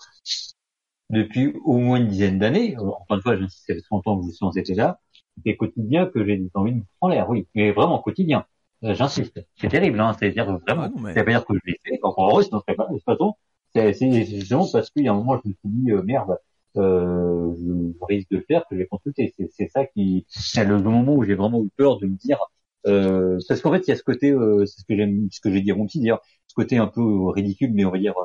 depuis 1.10 1.54
au 1.66 1.78
moins 1.78 1.98
une 1.98 2.08
dizaine 2.08 2.40
d'années, 2.40 2.78
encore 2.78 3.06
une 3.12 3.22
fois, 3.22 3.38
j'insiste, 3.38 3.66
ça 3.68 3.74
fait 3.76 3.82
30 3.82 4.08
ans 4.08 4.20
que 4.20 4.28
je 4.28 4.32
suis 4.32 4.44
dans 4.44 4.52
cet 4.52 4.70
état, 4.70 5.00
c'est 5.46 5.56
quotidien 5.56 6.08
que 6.08 6.26
j'ai 6.26 6.50
envie 6.54 6.72
de 6.72 6.78
me 6.78 6.84
prendre 7.00 7.14
l'air, 7.14 7.30
oui, 7.30 7.48
mais 7.56 7.72
vraiment 7.72 8.00
quotidien. 8.00 8.46
Euh, 8.84 8.94
j'insiste. 8.94 9.46
C'est 9.56 9.70
terrible, 9.70 10.00
hein, 10.00 10.14
c'est-à-dire 10.18 10.46
vraiment, 10.60 10.90
ah 10.96 11.12
c'est 11.14 11.24
pas 11.24 11.32
dire 11.32 11.46
que 11.46 11.54
je 11.54 11.60
l'ai 11.66 11.80
fait, 11.86 12.00
encore 12.04 12.30
heureux, 12.30 12.44
sinon 12.44 12.60
je 12.60 12.64
serais 12.72 12.76
pas, 12.76 12.88
de 12.88 12.94
toute 12.96 13.04
façon, 13.04 13.36
c'est 13.74 14.26
justement 14.26 14.68
parce 14.72 14.90
qu'il 14.90 15.04
y 15.04 15.08
a 15.08 15.12
un 15.12 15.16
moment, 15.16 15.40
je 15.44 15.50
me 15.50 15.54
suis 15.54 15.70
dit, 15.70 15.92
euh, 15.92 16.02
merde, 16.04 16.38
euh, 16.78 17.54
je 17.58 18.06
risque 18.06 18.30
de 18.32 18.38
le 18.38 18.46
faire, 18.48 18.62
que 18.70 18.76
je 18.76 18.82
vais 18.82 18.88
consulter. 18.88 19.34
C'est 19.52 19.70
ça 19.70 19.86
qui, 19.86 20.26
c'est 20.30 20.66
le 20.66 20.82
moment 20.82 21.16
où 21.16 21.24
j'ai 21.24 21.36
vraiment 21.36 21.64
eu 21.64 21.70
peur 21.78 22.00
de 22.00 22.08
me 22.08 22.16
dire, 22.16 22.40
euh, 22.88 23.40
parce 23.48 23.62
qu'en 23.62 23.72
fait, 23.72 23.88
il 23.88 23.90
y 23.90 23.94
a 23.94 23.96
ce 23.96 24.04
côté, 24.04 24.32
euh, 24.32 24.66
c'est 24.66 24.82
ce 24.82 24.86
que 24.86 24.96
j'aime, 24.96 25.28
ce 25.32 25.40
que 25.42 25.52
j'ai 25.52 25.62
dit 25.62 25.72
aussi, 25.72 26.00
dire, 26.00 26.20
ce 26.48 26.54
côté 26.56 26.78
un 26.78 26.88
peu 26.88 27.30
ridicule, 27.30 27.72
mais 27.74 27.86
on 27.86 27.92
va 27.92 27.98
dire 28.00 28.16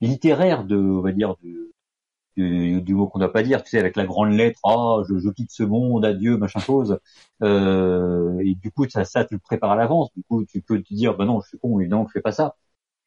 littéraire 0.00 0.64
de, 0.64 0.76
on 0.76 1.00
va 1.00 1.12
dire, 1.12 1.34
de, 1.42 1.72
du 2.36 2.94
mot 2.94 3.08
qu'on 3.08 3.18
doit 3.18 3.32
pas 3.32 3.42
dire, 3.42 3.62
tu 3.62 3.70
sais, 3.70 3.78
avec 3.78 3.96
la 3.96 4.04
grande 4.04 4.32
lettre, 4.32 4.60
ah, 4.64 5.02
je, 5.08 5.18
je 5.18 5.28
quitte 5.30 5.50
ce 5.50 5.62
monde, 5.62 6.04
adieu, 6.04 6.36
machin 6.36 6.60
chose. 6.60 6.98
Euh, 7.42 8.38
et 8.42 8.54
du 8.54 8.70
coup, 8.70 8.88
ça, 8.88 9.04
ça, 9.04 9.26
tu 9.26 9.34
le 9.34 9.40
prépares 9.40 9.72
à 9.72 9.76
l'avance. 9.76 10.08
Du 10.16 10.22
coup, 10.22 10.46
tu 10.46 10.62
peux 10.62 10.82
te 10.82 10.94
dire, 10.94 11.18
bah 11.18 11.26
non, 11.26 11.42
je 11.42 11.48
suis 11.48 11.58
con, 11.58 11.78
évidemment, 11.78 12.06
je 12.06 12.12
fais 12.12 12.22
pas 12.22 12.32
ça. 12.32 12.56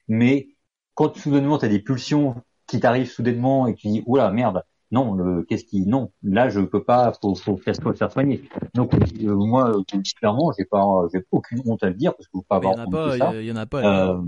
Mais 0.08 0.50
quand 0.94 1.18
soudainement, 1.18 1.58
tu 1.58 1.66
as 1.66 1.68
des 1.68 1.80
pulsions 1.80 2.36
qui 2.68 2.80
t'arrivent 2.80 3.10
soudainement 3.10 3.66
et 3.66 3.74
que 3.74 3.80
tu 3.80 3.88
dis, 3.88 4.04
oula, 4.06 4.30
merde, 4.30 4.64
non, 4.92 5.44
qu'est-ce 5.44 5.66
qui, 5.66 5.86
non, 5.86 6.12
là, 6.24 6.50
je 6.50 6.60
peux 6.62 6.84
pas, 6.84 7.14
faut, 7.22 7.36
faut 7.36 7.58
faut 7.58 7.94
faire 7.94 8.12
soigner. 8.12 8.42
Donc, 8.74 8.94
euh, 8.94 9.36
moi, 9.36 9.74
clairement, 10.20 10.52
j'ai 10.58 10.66
pas, 10.66 10.86
j'ai 11.14 11.24
aucune 11.32 11.62
honte 11.66 11.84
à 11.84 11.90
le 11.90 11.96
dire 11.96 12.16
parce 12.16 12.28
que 12.28 12.32
faut 12.34 12.46
pas 12.48 12.58
avoir 12.58 12.78
honte 12.78 12.92
de 12.92 13.18
ça. 13.18 13.34
Il 13.36 13.48
y 13.48 13.52
en 13.52 13.56
a 13.56 13.66
pas. 13.66 14.12
Euh, 14.12 14.22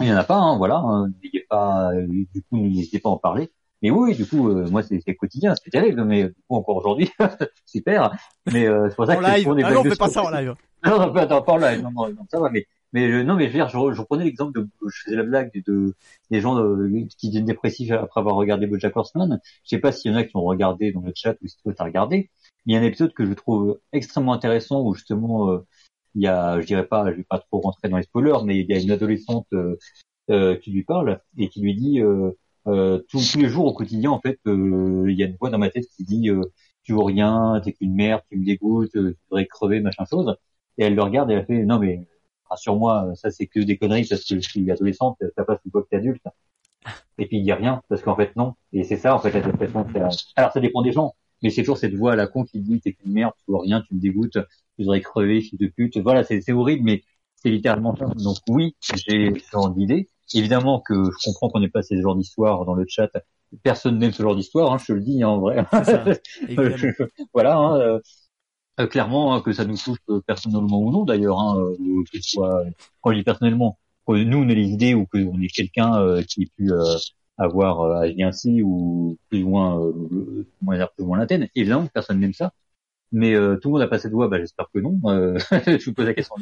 il 0.00 0.08
y 0.08 0.12
en 0.12 0.16
a 0.16 0.24
pas, 0.24 0.36
hein, 0.36 0.56
voilà. 0.56 0.76
Hein, 0.76 1.08
n'ayez 1.22 1.44
pas, 1.48 1.92
euh, 1.92 2.06
du 2.06 2.42
coup, 2.42 2.56
n'hésitez 2.56 2.98
pas 2.98 3.08
à 3.08 3.12
en 3.12 3.18
parler. 3.18 3.50
Mais 3.82 3.90
oui, 3.90 4.14
du 4.14 4.26
coup, 4.26 4.50
euh, 4.50 4.68
moi, 4.70 4.82
c'est 4.82 5.14
quotidien, 5.14 5.54
c'est 5.54 5.70
terrible, 5.70 6.04
mais 6.04 6.24
du 6.24 6.34
coup, 6.48 6.56
encore 6.56 6.76
aujourd'hui, 6.76 7.10
super. 7.66 8.10
Mais 8.52 8.66
euh, 8.66 8.88
c'est 8.90 8.96
pour 8.96 9.06
ça 9.06 9.16
que 9.16 9.22
live. 9.22 9.44
Pour 9.44 9.54
des 9.54 9.62
ah 9.62 9.70
non, 9.72 9.80
on 9.80 9.84
fait 9.84 9.96
pas 9.96 10.08
ça 10.08 10.22
en 10.22 10.30
live. 10.30 10.54
Non, 10.84 10.98
non, 10.98 11.14
attends, 11.16 11.42
pas 11.42 11.52
en 11.52 11.56
live, 11.58 11.82
non, 11.82 11.90
non, 11.90 12.26
ça 12.30 12.40
va, 12.40 12.50
mais 12.50 12.66
mais 12.92 13.22
non, 13.22 13.36
mais 13.36 13.44
je 13.44 13.52
veux 13.52 13.58
dire, 13.58 13.68
je, 13.68 13.94
je 13.94 14.00
reprenais 14.00 14.24
l'exemple 14.24 14.58
de, 14.58 14.68
je 14.88 15.02
faisais 15.04 15.16
la 15.16 15.22
blague 15.22 15.52
de, 15.64 15.94
des 16.30 16.40
gens 16.40 16.56
qui 17.16 17.28
deviennent 17.28 17.44
dépressifs 17.44 17.92
après 17.92 18.20
avoir 18.20 18.34
regardé 18.34 18.66
BoJack 18.66 18.96
Horseman. 18.96 19.40
Je 19.62 19.68
sais 19.68 19.78
pas 19.78 19.92
s'il 19.92 20.10
y 20.10 20.14
en 20.14 20.18
a 20.18 20.24
qui 20.24 20.36
ont 20.36 20.42
regardé 20.42 20.90
dans 20.90 21.02
le 21.02 21.12
chat 21.14 21.36
ou 21.40 21.46
si 21.46 21.56
tu 21.56 21.72
as 21.78 21.84
regardé. 21.84 22.30
Il 22.66 22.74
y 22.74 22.76
a 22.76 22.80
un 22.80 22.82
épisode 22.82 23.12
que 23.12 23.24
je 23.24 23.32
trouve 23.32 23.78
extrêmement 23.92 24.32
intéressant 24.32 24.82
où 24.82 24.94
justement 24.94 25.60
il 26.14 26.22
y 26.22 26.26
a, 26.26 26.60
je 26.60 26.66
dirais 26.66 26.86
pas, 26.86 27.10
je 27.10 27.16
vais 27.16 27.24
pas 27.24 27.38
trop 27.38 27.60
rentrer 27.60 27.88
dans 27.88 27.96
les 27.96 28.02
spoilers, 28.04 28.44
mais 28.44 28.58
il 28.58 28.66
y 28.66 28.74
a 28.74 28.80
une 28.80 28.90
adolescente 28.90 29.46
euh, 29.52 29.76
euh 30.30 30.56
qui 30.56 30.70
lui 30.70 30.84
parle 30.84 31.20
et 31.38 31.48
qui 31.48 31.60
lui 31.60 31.74
dit 31.74 32.00
euh, 32.00 32.32
euh, 32.66 33.00
tous, 33.08 33.36
les 33.36 33.48
jours 33.48 33.66
au 33.66 33.72
quotidien 33.74 34.10
en 34.10 34.20
fait, 34.20 34.38
il 34.46 35.14
y 35.16 35.22
a 35.22 35.26
une 35.26 35.36
voix 35.40 35.50
dans 35.50 35.58
ma 35.58 35.70
tête 35.70 35.86
qui 35.96 36.04
dit 36.04 36.30
tu 36.82 36.92
vaux 36.92 37.04
rien, 37.04 37.60
t'es 37.64 37.72
qu'une 37.72 37.94
merde, 37.94 38.22
tu 38.30 38.38
me 38.38 38.44
dégoûtes, 38.44 38.90
tu 38.92 39.16
devrais 39.30 39.46
crever, 39.46 39.80
machin 39.80 40.04
chose. 40.04 40.36
Et 40.78 40.84
elle 40.84 40.94
le 40.94 41.02
regarde 41.02 41.30
et 41.30 41.34
elle 41.34 41.46
fait 41.46 41.64
non 41.64 41.78
mais 41.78 42.06
rassure-moi, 42.48 43.12
ça 43.14 43.30
c'est 43.30 43.46
que 43.46 43.60
des 43.60 43.78
conneries 43.78 44.06
parce 44.08 44.24
que 44.24 44.36
je 44.36 44.48
suis 44.48 44.70
adolescente, 44.70 45.18
ça 45.36 45.44
passe 45.44 45.60
une 45.64 45.70
fois 45.72 45.82
que 45.82 45.88
t'es 45.88 45.96
adulte. 45.96 46.24
Et 47.18 47.26
puis 47.26 47.38
il 47.38 47.52
a 47.52 47.56
rien 47.56 47.82
parce 47.88 48.02
qu'en 48.02 48.16
fait 48.16 48.34
non. 48.36 48.54
Et 48.72 48.84
c'est 48.84 48.96
ça 48.96 49.14
en 49.14 49.18
fait 49.18 49.32
la 49.32 49.40
dépression. 49.40 49.86
Alors 50.36 50.52
ça 50.52 50.60
dépend 50.60 50.82
des 50.82 50.92
gens, 50.92 51.14
mais 51.42 51.50
c'est 51.50 51.62
toujours 51.62 51.78
cette 51.78 51.94
voix 51.94 52.12
à 52.12 52.16
la 52.16 52.26
con 52.26 52.44
qui 52.44 52.60
dit 52.60 52.80
t'es 52.80 52.92
qu'une 52.92 53.12
merde, 53.12 53.32
tu 53.38 53.50
vois 53.50 53.62
rien, 53.62 53.82
tu 53.82 53.94
me 53.94 54.00
dégoûtes, 54.00 54.38
tu 54.76 54.82
devrais 54.82 55.00
crever, 55.00 55.40
fils 55.40 55.58
de 55.58 55.66
pute. 55.66 55.96
Voilà, 55.98 56.24
c'est 56.24 56.52
horrible, 56.52 56.84
mais 56.84 57.02
c'est 57.36 57.50
littéralement 57.50 57.96
ça. 57.96 58.06
Donc 58.06 58.36
oui, 58.48 58.76
j'ai 58.80 59.32
ce 59.34 59.50
genre 59.50 59.70
d'idée, 59.70 60.08
évidemment 60.34 60.80
que 60.80 60.94
je 60.94 61.24
comprends 61.24 61.48
qu'on 61.48 61.60
n'ait 61.60 61.68
pas 61.68 61.82
ces 61.82 62.00
genres 62.00 62.16
d'histoire 62.16 62.64
dans 62.64 62.74
le 62.74 62.84
chat. 62.88 63.10
Personne 63.62 63.98
n'aime 63.98 64.12
ce 64.12 64.22
genre 64.22 64.36
d'histoire, 64.36 64.72
hein, 64.72 64.78
je 64.78 64.86
te 64.86 64.92
le 64.92 65.00
dis 65.00 65.22
hein, 65.22 65.28
en 65.28 65.40
vrai. 65.40 65.64
Ça, 65.72 66.04
voilà. 67.34 67.56
Hein, 67.56 67.80
euh, 67.80 68.00
euh, 68.78 68.86
clairement 68.86 69.34
hein, 69.34 69.40
que 69.42 69.52
ça 69.52 69.64
nous 69.64 69.76
touche 69.76 69.98
euh, 70.08 70.20
personnellement 70.26 70.80
ou 70.80 70.90
non 70.90 71.04
d'ailleurs, 71.04 71.40
hein, 71.40 71.56
que 72.12 72.20
ce 72.20 72.30
soit 72.30 72.64
quand 73.00 73.10
je 73.10 73.18
dis 73.18 73.24
personnellement, 73.24 73.78
que 74.06 74.12
nous 74.12 74.38
on 74.38 74.48
ait 74.48 74.54
les 74.54 74.68
idées 74.68 74.94
ou 74.94 75.06
qu'on 75.06 75.40
ait 75.40 75.48
quelqu'un 75.48 76.22
qui 76.28 76.42
ait 76.42 76.50
pu 76.56 76.70
avoir 77.40 78.02
agi 78.02 78.22
ainsi 78.22 78.62
ou 78.62 79.16
plus 79.28 79.42
ou 79.42 79.48
moins, 79.48 79.80
euh, 79.80 80.46
plus 80.62 81.04
ou 81.04 81.06
moins 81.06 81.18
l'antenne. 81.18 81.48
Évidemment, 81.54 81.86
personne 81.92 82.20
n'aime 82.20 82.34
ça. 82.34 82.52
Mais 83.12 83.34
tout 83.34 83.68
le 83.68 83.70
monde 83.72 83.82
a 83.82 83.88
passé 83.88 84.08
de 84.08 84.14
voix, 84.14 84.28
bah, 84.28 84.38
j'espère 84.38 84.66
que 84.72 84.78
non. 84.78 85.00
je 85.04 85.84
vous 85.84 85.94
pose 85.94 86.06
la 86.06 86.14
question. 86.14 86.36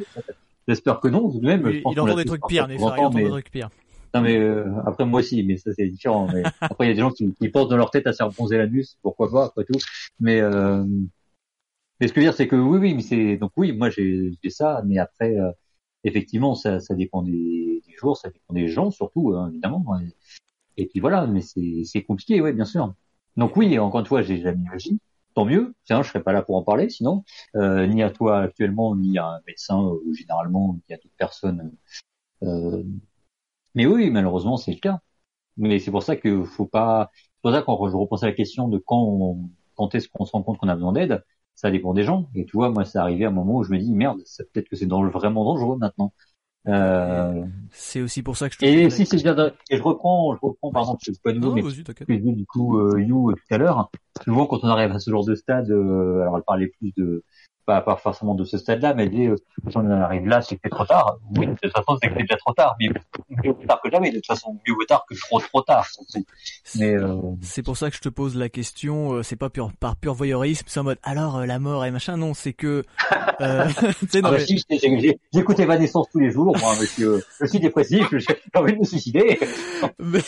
J'espère 0.67 0.99
que 0.99 1.07
non. 1.07 1.33
Même, 1.41 1.65
oui, 1.65 1.81
il 1.89 1.99
entend 1.99 2.15
des 2.15 2.25
trucs 2.25 2.45
pires, 2.47 2.67
il 2.69 2.83
entend 2.83 3.09
des 3.09 3.27
trucs 3.27 3.49
pires. 3.49 3.69
Non 4.13 4.21
mais 4.21 4.37
euh, 4.37 4.65
après 4.85 5.05
moi 5.05 5.19
aussi, 5.19 5.43
mais 5.43 5.57
ça 5.57 5.71
c'est 5.73 5.87
différent. 5.87 6.27
Mais 6.33 6.43
après 6.61 6.85
il 6.85 6.89
y 6.89 6.91
a 6.91 6.95
des 6.95 7.01
gens 7.01 7.11
qui, 7.11 7.33
qui, 7.33 7.49
pensent 7.49 7.69
dans 7.69 7.77
leur 7.77 7.91
tête 7.91 8.07
à 8.07 8.13
se 8.13 8.17
faire 8.17 8.29
bronzer 8.29 8.57
l'anus, 8.57 8.97
pourquoi 9.01 9.31
pas 9.31 9.45
après 9.45 9.65
tout. 9.65 9.79
Mais 10.19 10.41
euh, 10.41 10.83
mais 11.99 12.07
ce 12.07 12.13
que 12.13 12.21
je 12.21 12.25
veux 12.25 12.31
dire 12.31 12.33
c'est 12.35 12.47
que 12.47 12.55
oui 12.55 12.79
oui 12.79 12.93
mais 12.95 13.01
c'est 13.01 13.37
donc 13.37 13.51
oui 13.55 13.71
moi 13.71 13.89
j'ai 13.89 14.31
ça, 14.49 14.81
mais 14.85 14.97
après 14.97 15.37
euh, 15.37 15.51
effectivement 16.03 16.55
ça, 16.55 16.79
ça 16.79 16.95
dépend 16.95 17.21
des, 17.21 17.81
des, 17.85 17.93
jours, 17.97 18.17
ça 18.17 18.29
dépend 18.29 18.53
des 18.53 18.67
gens 18.67 18.89
surtout 18.89 19.33
hein, 19.35 19.49
évidemment. 19.51 19.85
Et, 20.79 20.87
puis 20.87 20.99
voilà, 20.99 21.27
mais 21.27 21.41
c'est 21.41 22.03
compliqué 22.03 22.41
ouais 22.41 22.53
bien 22.53 22.65
sûr. 22.65 22.93
Donc 23.37 23.55
oui 23.57 23.77
encore 23.79 24.01
une 24.01 24.05
fois 24.05 24.21
j'ai 24.21 24.41
jamais 24.41 24.65
agi. 24.73 24.99
Tant 25.35 25.45
mieux, 25.45 25.75
tiens, 25.85 26.01
je 26.01 26.09
serais 26.09 26.23
pas 26.23 26.33
là 26.33 26.41
pour 26.41 26.55
en 26.55 26.63
parler, 26.63 26.89
sinon, 26.89 27.23
euh, 27.55 27.85
ni 27.85 28.01
à 28.01 28.09
toi 28.09 28.41
actuellement, 28.41 28.95
ni 28.95 29.17
à 29.19 29.27
un 29.27 29.39
médecin, 29.47 29.79
ou 29.79 30.13
généralement, 30.13 30.79
ni 30.89 30.95
à 30.95 30.97
toute 30.97 31.11
personne 31.17 31.71
euh, 32.43 32.83
mais 33.75 33.85
oui, 33.85 34.09
malheureusement, 34.09 34.57
c'est 34.57 34.71
le 34.73 34.79
cas. 34.79 34.99
Mais 35.57 35.79
c'est 35.79 35.91
pour 35.91 36.03
ça 36.03 36.15
que 36.15 36.43
faut 36.45 36.67
pas. 36.67 37.11
C'est 37.13 37.41
pour 37.43 37.51
ça 37.53 37.61
quand 37.63 37.89
je 37.89 37.95
repense 37.95 38.23
à 38.23 38.27
la 38.27 38.33
question 38.33 38.67
de 38.69 38.77
quand 38.79 39.37
quand 39.75 39.95
est-ce 39.95 40.09
qu'on 40.09 40.25
se 40.25 40.31
rend 40.33 40.43
compte 40.43 40.57
qu'on 40.59 40.67
a 40.69 40.75
besoin 40.75 40.93
d'aide, 40.93 41.23
ça 41.55 41.71
dépend 41.71 41.93
des 41.93 42.03
gens. 42.03 42.29
Et 42.35 42.45
tu 42.45 42.57
vois, 42.57 42.69
moi, 42.71 42.85
c'est 42.85 42.99
arrivé 42.99 43.25
à 43.25 43.29
un 43.29 43.31
moment 43.31 43.57
où 43.57 43.63
je 43.63 43.71
me 43.71 43.77
dis 43.79 43.93
merde, 43.93 44.21
peut-être 44.53 44.69
que 44.69 44.75
c'est 44.75 44.87
vraiment 44.87 45.45
dangereux 45.45 45.77
maintenant. 45.77 46.13
Euh... 46.69 47.43
C'est 47.71 48.01
aussi 48.01 48.23
pour 48.23 48.37
ça 48.37 48.49
que 48.49 48.55
je. 48.55 48.59
Te 48.59 48.65
et 48.65 48.89
si 48.89 49.05
c'est 49.05 49.17
bien. 49.17 49.35
Et 49.69 49.77
je 49.77 49.81
reprends, 49.81 50.35
je 50.35 50.39
reprends 50.41 50.71
par 50.71 50.83
exemple, 50.83 51.01
c'est 51.03 51.21
pas 51.21 51.33
nouveau, 51.33 51.55
mais 52.07 52.17
du 52.17 52.45
coup 52.45 52.77
euh, 52.77 53.01
You 53.01 53.33
tout 53.33 53.53
à 53.53 53.57
l'heure. 53.57 53.91
Souvent, 54.23 54.45
quand 54.45 54.59
on 54.63 54.67
arrive 54.67 54.91
à 54.91 54.99
ce 54.99 55.09
genre 55.11 55.25
de 55.25 55.35
stade, 55.35 55.69
euh, 55.69 56.21
alors 56.21 56.37
elle 56.37 56.43
parlait 56.43 56.67
plus 56.67 56.91
de 56.97 57.23
pas, 57.69 57.81
pas 57.81 57.95
forcément 57.97 58.33
de 58.33 58.43
ce 58.45 58.57
stade-là, 58.57 58.95
mais 58.95 59.07
dit, 59.09 59.27
euh, 59.27 59.35
quand 59.63 59.83
on 59.83 59.91
arrive 59.91 60.27
là, 60.27 60.41
c'est 60.41 60.55
que 60.55 60.61
c'est 60.63 60.71
trop 60.71 60.85
tard. 60.85 61.19
Oui, 61.37 61.45
de 61.45 61.53
toute 61.53 61.71
façon, 61.71 61.97
c'est 62.01 62.09
que 62.09 62.15
c'est 62.15 62.21
déjà 62.21 62.37
trop 62.37 62.53
tard. 62.53 62.75
Mais 62.79 62.87
mieux 63.43 63.51
vaut 63.51 63.65
tard 63.67 63.79
que 63.81 63.91
jamais. 63.91 64.09
De 64.09 64.15
toute 64.15 64.25
façon, 64.25 64.57
mieux 64.67 64.73
vaut 64.73 64.85
tard 64.85 65.05
que 65.07 65.13
trop 65.15 65.39
trop 65.39 65.61
tard. 65.61 65.85
Mais 66.75 66.95
euh... 66.95 67.15
c'est 67.41 67.61
pour 67.61 67.77
ça 67.77 67.91
que 67.91 67.95
je 67.95 68.01
te 68.01 68.09
pose 68.09 68.35
la 68.35 68.49
question. 68.49 69.13
Euh, 69.13 69.23
c'est 69.23 69.35
pas 69.35 69.51
pur, 69.51 69.71
par 69.79 69.97
pur 69.97 70.15
voyeurisme. 70.15 70.65
C'est 70.67 70.79
en 70.79 70.83
mode 70.83 70.97
alors 71.03 71.37
euh, 71.37 71.45
la 71.45 71.59
mort 71.59 71.85
et 71.85 71.91
machin. 71.91 72.17
Non, 72.17 72.33
c'est 72.33 72.53
que. 72.53 72.83
Euh, 73.41 73.67
ah 74.13 74.21
bah 74.21 74.39
si, 74.39 74.63
j'écoute 75.31 75.59
Evanescence 75.59 76.07
tous 76.11 76.19
les 76.19 76.31
jours, 76.31 76.57
moi, 76.57 76.73
monsieur. 76.79 77.23
Je 77.39 77.45
suis 77.45 77.59
dépressif. 77.59 78.07
J'ai 78.17 78.35
envie 78.55 78.73
de 78.73 78.79
me 78.79 78.83
suicider. 78.83 79.39
mais 79.99 80.21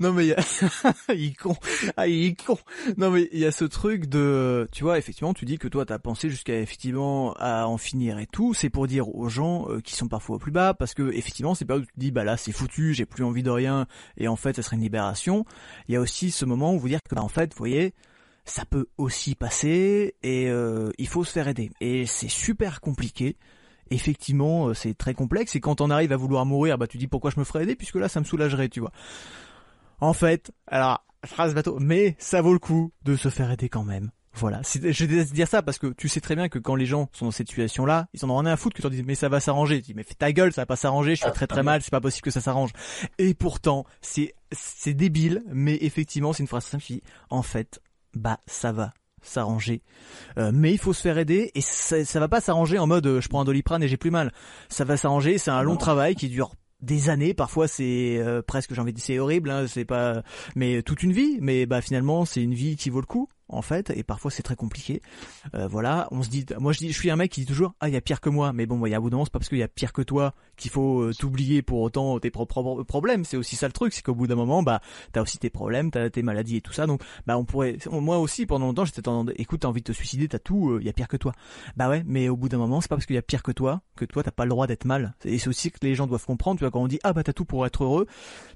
non, 0.00 0.12
mais 0.12 0.26
il, 0.26 0.28
y 0.28 0.32
a... 0.34 1.14
il 1.14 1.30
est 1.30 1.34
con. 1.34 1.56
Ah, 1.96 2.06
il 2.06 2.26
est 2.26 2.44
con. 2.44 2.58
Non, 2.98 3.10
mais 3.10 3.28
il 3.32 3.38
y 3.38 3.46
a 3.46 3.52
ce 3.52 3.64
truc 3.64 4.06
de, 4.06 4.68
tu 4.70 4.84
vois, 4.84 4.98
effectivement, 4.98 5.32
tu 5.32 5.46
dis 5.46 5.58
que 5.58 5.68
toi, 5.68 5.86
t'as 5.86 5.98
pensé 5.98 6.28
jusqu'à 6.28 6.54
effectivement 6.74 7.34
à 7.34 7.68
en 7.68 7.78
finir 7.78 8.18
et 8.18 8.26
tout, 8.26 8.52
c'est 8.52 8.68
pour 8.68 8.88
dire 8.88 9.14
aux 9.14 9.28
gens 9.28 9.70
euh, 9.70 9.80
qui 9.80 9.94
sont 9.94 10.08
parfois 10.08 10.36
au 10.36 10.38
plus 10.40 10.50
bas, 10.50 10.74
parce 10.74 10.92
que 10.92 11.12
effectivement 11.12 11.54
c'est 11.54 11.64
pas 11.64 11.76
où 11.76 11.82
tu 11.82 11.86
te 11.86 12.00
dis 12.00 12.10
bah 12.10 12.24
là 12.24 12.36
c'est 12.36 12.50
foutu, 12.50 12.94
j'ai 12.94 13.06
plus 13.06 13.22
envie 13.22 13.44
de 13.44 13.50
rien, 13.50 13.86
et 14.16 14.26
en 14.26 14.34
fait 14.34 14.56
ça 14.56 14.62
serait 14.62 14.74
une 14.74 14.82
libération. 14.82 15.44
Il 15.86 15.94
y 15.94 15.96
a 15.96 16.00
aussi 16.00 16.32
ce 16.32 16.44
moment 16.44 16.74
où 16.74 16.80
vous 16.80 16.88
dire 16.88 16.98
que 17.08 17.14
bah 17.14 17.22
en 17.22 17.28
fait, 17.28 17.52
vous 17.52 17.58
voyez, 17.58 17.94
ça 18.44 18.64
peut 18.64 18.86
aussi 18.98 19.36
passer 19.36 20.16
et 20.24 20.48
euh, 20.48 20.90
il 20.98 21.06
faut 21.06 21.22
se 21.22 21.30
faire 21.30 21.46
aider. 21.46 21.70
Et 21.80 22.06
c'est 22.06 22.28
super 22.28 22.80
compliqué. 22.80 23.36
Effectivement, 23.90 24.68
euh, 24.68 24.74
c'est 24.74 24.94
très 24.94 25.14
complexe. 25.14 25.54
Et 25.54 25.60
quand 25.60 25.80
on 25.80 25.90
arrive 25.90 26.10
à 26.10 26.16
vouloir 26.16 26.44
mourir, 26.44 26.76
bah 26.76 26.88
tu 26.88 26.98
dis 26.98 27.06
pourquoi 27.06 27.30
je 27.30 27.38
me 27.38 27.44
ferais 27.44 27.62
aider 27.62 27.76
puisque 27.76 27.96
là 27.96 28.08
ça 28.08 28.18
me 28.18 28.24
soulagerait, 28.24 28.68
tu 28.68 28.80
vois. 28.80 28.90
En 30.00 30.12
fait, 30.12 30.50
alors 30.66 31.04
phrase 31.24 31.54
bateau, 31.54 31.78
mais 31.78 32.16
ça 32.18 32.42
vaut 32.42 32.52
le 32.52 32.58
coup 32.58 32.90
de 33.04 33.14
se 33.14 33.28
faire 33.28 33.52
aider 33.52 33.68
quand 33.68 33.84
même. 33.84 34.10
Voilà, 34.36 34.62
je 34.64 35.04
vais 35.04 35.24
dire 35.26 35.46
ça 35.46 35.62
parce 35.62 35.78
que 35.78 35.86
tu 35.88 36.08
sais 36.08 36.20
très 36.20 36.34
bien 36.34 36.48
que 36.48 36.58
quand 36.58 36.74
les 36.74 36.86
gens 36.86 37.08
sont 37.12 37.26
dans 37.26 37.30
cette 37.30 37.48
situation-là, 37.48 38.08
ils 38.14 38.24
en 38.24 38.30
ont 38.30 38.38
rien 38.38 38.50
à 38.50 38.56
foutre 38.56 38.74
que 38.74 38.78
tu 38.78 38.82
leur 38.82 38.90
dises 38.90 39.04
mais 39.06 39.14
ça 39.14 39.28
va 39.28 39.38
s'arranger. 39.38 39.80
Tu 39.80 39.92
dis 39.92 39.94
mais 39.94 40.02
fais 40.02 40.14
ta 40.14 40.32
gueule, 40.32 40.52
ça 40.52 40.62
va 40.62 40.66
pas 40.66 40.76
s'arranger, 40.76 41.14
je 41.14 41.22
suis 41.22 41.32
très 41.32 41.46
très 41.46 41.62
mal, 41.62 41.82
c'est 41.82 41.90
pas 41.90 42.00
possible 42.00 42.24
que 42.24 42.30
ça 42.32 42.40
s'arrange. 42.40 42.70
Et 43.18 43.34
pourtant, 43.34 43.84
c'est 44.00 44.34
c'est 44.50 44.94
débile, 44.94 45.44
mais 45.52 45.78
effectivement 45.80 46.32
c'est 46.32 46.42
une 46.42 46.48
phrase 46.48 46.64
simple 46.64 46.82
qui 46.82 47.02
en 47.30 47.42
fait 47.42 47.80
bah 48.14 48.40
ça 48.46 48.72
va 48.72 48.92
s'arranger. 49.22 49.82
Euh, 50.36 50.50
mais 50.52 50.72
il 50.72 50.78
faut 50.78 50.92
se 50.92 51.00
faire 51.00 51.16
aider 51.16 51.52
et 51.54 51.60
ça, 51.60 52.04
ça 52.04 52.20
va 52.20 52.28
pas 52.28 52.40
s'arranger 52.40 52.78
en 52.78 52.88
mode 52.88 53.20
je 53.20 53.28
prends 53.28 53.40
un 53.40 53.44
doliprane 53.44 53.84
et 53.84 53.88
j'ai 53.88 53.96
plus 53.96 54.10
mal. 54.10 54.32
Ça 54.68 54.84
va 54.84 54.96
s'arranger, 54.96 55.38
c'est 55.38 55.52
un 55.52 55.62
long 55.62 55.76
travail 55.76 56.16
qui 56.16 56.28
dure 56.28 56.52
des 56.82 57.08
années 57.08 57.34
parfois 57.34 57.66
c'est 57.66 58.18
euh, 58.18 58.42
presque 58.42 58.74
j'ai 58.74 58.80
envie 58.80 58.92
de 58.92 58.96
dire 58.96 59.04
c'est 59.06 59.18
horrible 59.18 59.48
hein, 59.48 59.66
c'est 59.66 59.86
pas 59.86 60.22
mais 60.54 60.82
toute 60.82 61.02
une 61.02 61.12
vie 61.12 61.38
mais 61.40 61.64
bah 61.64 61.80
finalement 61.80 62.26
c'est 62.26 62.42
une 62.42 62.52
vie 62.52 62.76
qui 62.76 62.90
vaut 62.90 63.00
le 63.00 63.06
coup 63.06 63.28
en 63.48 63.62
fait, 63.62 63.90
et 63.90 64.02
parfois 64.02 64.30
c'est 64.30 64.42
très 64.42 64.56
compliqué. 64.56 65.02
Euh, 65.54 65.66
voilà, 65.66 66.08
on 66.10 66.22
se 66.22 66.28
dit, 66.28 66.46
moi 66.58 66.72
je 66.72 66.78
dis, 66.78 66.92
je 66.92 66.98
suis 66.98 67.10
un 67.10 67.16
mec 67.16 67.30
qui 67.30 67.40
dit 67.40 67.46
toujours, 67.46 67.74
ah 67.80 67.88
il 67.88 67.94
y 67.94 67.96
a 67.96 68.00
pire 68.00 68.20
que 68.20 68.28
moi, 68.28 68.52
mais 68.52 68.66
bon, 68.66 68.84
il 68.86 68.90
y 68.90 68.94
a 68.94 68.98
un 68.98 69.00
bout 69.00 69.10
de 69.10 69.14
moment, 69.14 69.24
c'est 69.24 69.32
pas 69.32 69.38
parce 69.38 69.48
qu'il 69.48 69.58
y 69.58 69.62
a 69.62 69.68
pire 69.68 69.92
que 69.92 70.02
toi 70.02 70.34
qu'il 70.56 70.70
faut 70.70 71.02
euh, 71.02 71.12
t'oublier 71.12 71.62
pour 71.62 71.80
autant 71.80 72.18
tes 72.20 72.30
propres 72.30 72.82
problèmes. 72.84 73.24
C'est 73.24 73.36
aussi 73.36 73.56
ça 73.56 73.66
le 73.66 73.72
truc, 73.72 73.92
c'est 73.92 74.02
qu'au 74.02 74.14
bout 74.14 74.26
d'un 74.26 74.34
moment, 74.34 74.62
bah 74.62 74.80
t'as 75.12 75.22
aussi 75.22 75.38
tes 75.38 75.50
problèmes, 75.50 75.90
t'as 75.90 76.10
tes 76.10 76.22
maladies 76.22 76.56
et 76.56 76.60
tout 76.60 76.72
ça, 76.72 76.86
donc 76.86 77.02
bah 77.26 77.36
on 77.36 77.44
pourrait, 77.44 77.78
moi 77.90 78.18
aussi 78.18 78.46
pendant 78.46 78.66
longtemps 78.66 78.84
j'étais 78.84 79.06
en, 79.08 79.26
écoute, 79.36 79.60
t'as 79.60 79.68
envie 79.68 79.82
de 79.82 79.86
te 79.86 79.92
suicider, 79.92 80.28
t'as 80.28 80.38
tout, 80.38 80.78
il 80.78 80.82
euh, 80.82 80.86
y 80.86 80.88
a 80.88 80.92
pire 80.92 81.08
que 81.08 81.16
toi. 81.16 81.32
Bah 81.76 81.88
ouais, 81.88 82.02
mais 82.06 82.28
au 82.28 82.36
bout 82.36 82.48
d'un 82.48 82.58
moment, 82.58 82.80
c'est 82.80 82.88
pas 82.88 82.96
parce 82.96 83.06
qu'il 83.06 83.16
y 83.16 83.18
a 83.18 83.22
pire 83.22 83.42
que 83.42 83.52
toi 83.52 83.82
que 83.96 84.04
toi 84.04 84.22
t'as 84.22 84.30
pas 84.30 84.44
le 84.44 84.50
droit 84.50 84.66
d'être 84.66 84.84
mal. 84.84 85.14
Et 85.24 85.38
c'est 85.38 85.48
aussi 85.48 85.70
que 85.70 85.78
les 85.82 85.94
gens 85.94 86.06
doivent 86.06 86.24
comprendre, 86.24 86.58
tu 86.58 86.64
vois, 86.64 86.70
quand 86.70 86.82
on 86.82 86.88
dit 86.88 86.98
ah 87.04 87.12
bah 87.12 87.22
t'as 87.22 87.32
tout 87.32 87.44
pour 87.44 87.66
être 87.66 87.84
heureux, 87.84 88.06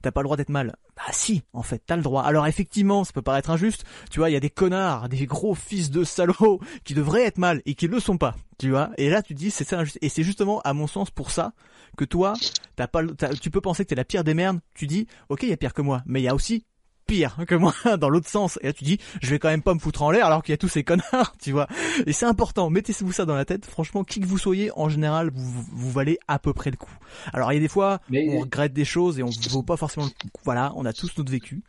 t'as 0.02 0.10
pas 0.10 0.20
le 0.20 0.24
droit 0.24 0.36
d'être 0.36 0.48
mal. 0.48 0.76
Bah 0.96 1.02
si, 1.12 1.42
en 1.52 1.62
fait, 1.62 1.82
t'as 1.86 1.96
le 1.96 2.02
droit. 2.02 2.22
Alors 2.22 2.46
effectivement, 2.46 3.04
ça 3.04 3.12
peut 3.12 3.22
paraître 3.22 3.50
injuste, 3.50 3.84
tu 4.10 4.18
vois, 4.18 4.30
il 4.30 4.32
y 4.32 4.36
a 4.36 4.40
des 4.40 4.50
connards, 4.50 4.78
des 5.08 5.26
gros 5.26 5.54
fils 5.54 5.90
de 5.90 6.04
salauds 6.04 6.60
qui 6.84 6.94
devraient 6.94 7.24
être 7.24 7.38
mal 7.38 7.62
et 7.66 7.74
qui 7.74 7.86
le 7.86 8.00
sont 8.00 8.18
pas, 8.18 8.36
tu 8.58 8.70
vois. 8.70 8.90
Et 8.96 9.10
là, 9.10 9.22
tu 9.22 9.34
dis, 9.34 9.50
c'est 9.50 9.64
ça, 9.64 9.82
et 10.00 10.08
c'est 10.08 10.22
justement, 10.22 10.60
à 10.62 10.72
mon 10.72 10.86
sens, 10.86 11.10
pour 11.10 11.30
ça 11.30 11.52
que 11.96 12.04
toi, 12.04 12.34
t'as 12.76 12.86
pas, 12.86 13.02
tu 13.40 13.50
peux 13.50 13.60
penser 13.60 13.84
que 13.84 13.88
t'es 13.90 13.94
la 13.94 14.04
pire 14.04 14.24
des 14.24 14.34
merdes. 14.34 14.60
Tu 14.74 14.86
dis, 14.86 15.06
ok, 15.28 15.42
il 15.42 15.50
y 15.50 15.52
a 15.52 15.56
pire 15.56 15.74
que 15.74 15.82
moi, 15.82 16.02
mais 16.06 16.20
il 16.20 16.24
y 16.24 16.28
a 16.28 16.34
aussi 16.34 16.64
pire 17.08 17.38
que 17.48 17.54
moi 17.56 17.74
dans 17.98 18.08
l'autre 18.08 18.28
sens. 18.28 18.58
Et 18.62 18.66
là, 18.66 18.72
tu 18.72 18.84
dis, 18.84 18.98
je 19.20 19.30
vais 19.30 19.40
quand 19.40 19.48
même 19.48 19.62
pas 19.62 19.74
me 19.74 19.80
foutre 19.80 20.02
en 20.02 20.12
l'air 20.12 20.26
alors 20.26 20.44
qu'il 20.44 20.52
y 20.52 20.54
a 20.54 20.58
tous 20.58 20.68
ces 20.68 20.84
connards, 20.84 21.34
tu 21.42 21.50
vois. 21.50 21.66
Et 22.06 22.12
c'est 22.12 22.26
important. 22.26 22.70
Mettez-vous 22.70 23.10
ça 23.10 23.24
dans 23.24 23.34
la 23.34 23.44
tête. 23.44 23.66
Franchement, 23.66 24.04
qui 24.04 24.20
que 24.20 24.26
vous 24.26 24.38
soyez, 24.38 24.70
en 24.76 24.88
général, 24.88 25.30
vous, 25.34 25.66
vous 25.72 25.90
valez 25.90 26.18
à 26.28 26.38
peu 26.38 26.52
près 26.52 26.70
le 26.70 26.76
coup. 26.76 26.96
Alors, 27.32 27.50
il 27.52 27.56
y 27.56 27.58
a 27.58 27.60
des 27.60 27.68
fois, 27.68 28.00
on 28.12 28.40
regrette 28.40 28.72
des 28.72 28.84
choses 28.84 29.18
et 29.18 29.24
on 29.24 29.30
vaut 29.50 29.62
pas 29.62 29.76
forcément 29.76 30.06
le 30.06 30.10
coup. 30.10 30.28
Voilà, 30.44 30.72
on 30.76 30.84
a 30.84 30.92
tous 30.92 31.16
notre 31.16 31.32
vécu. 31.32 31.62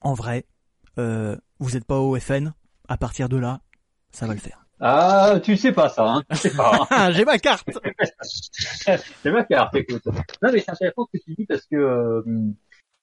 En 0.00 0.12
vrai, 0.12 0.44
euh, 0.98 1.36
vous 1.58 1.72
n'êtes 1.72 1.84
pas 1.84 1.98
au 1.98 2.18
FN, 2.18 2.52
à 2.88 2.96
partir 2.96 3.28
de 3.28 3.36
là, 3.36 3.60
ça 4.10 4.26
va 4.26 4.34
le 4.34 4.40
faire. 4.40 4.64
Ah, 4.80 5.40
tu 5.42 5.56
sais 5.56 5.72
pas 5.72 5.88
ça, 5.88 6.04
hein. 6.06 6.22
sais 6.34 6.54
pas. 6.54 6.86
Hein. 6.90 7.10
J'ai 7.12 7.24
ma 7.24 7.38
carte. 7.38 7.66
J'ai 9.24 9.30
ma 9.30 9.44
carte, 9.44 9.74
écoute. 9.76 10.02
Non, 10.06 10.52
mais 10.52 10.60
c'est 10.60 10.70
intéressant 10.70 11.06
ce 11.06 11.18
que 11.18 11.24
tu 11.24 11.34
dis 11.34 11.46
parce 11.46 11.64
que, 11.66 11.76
euh, 11.76 12.22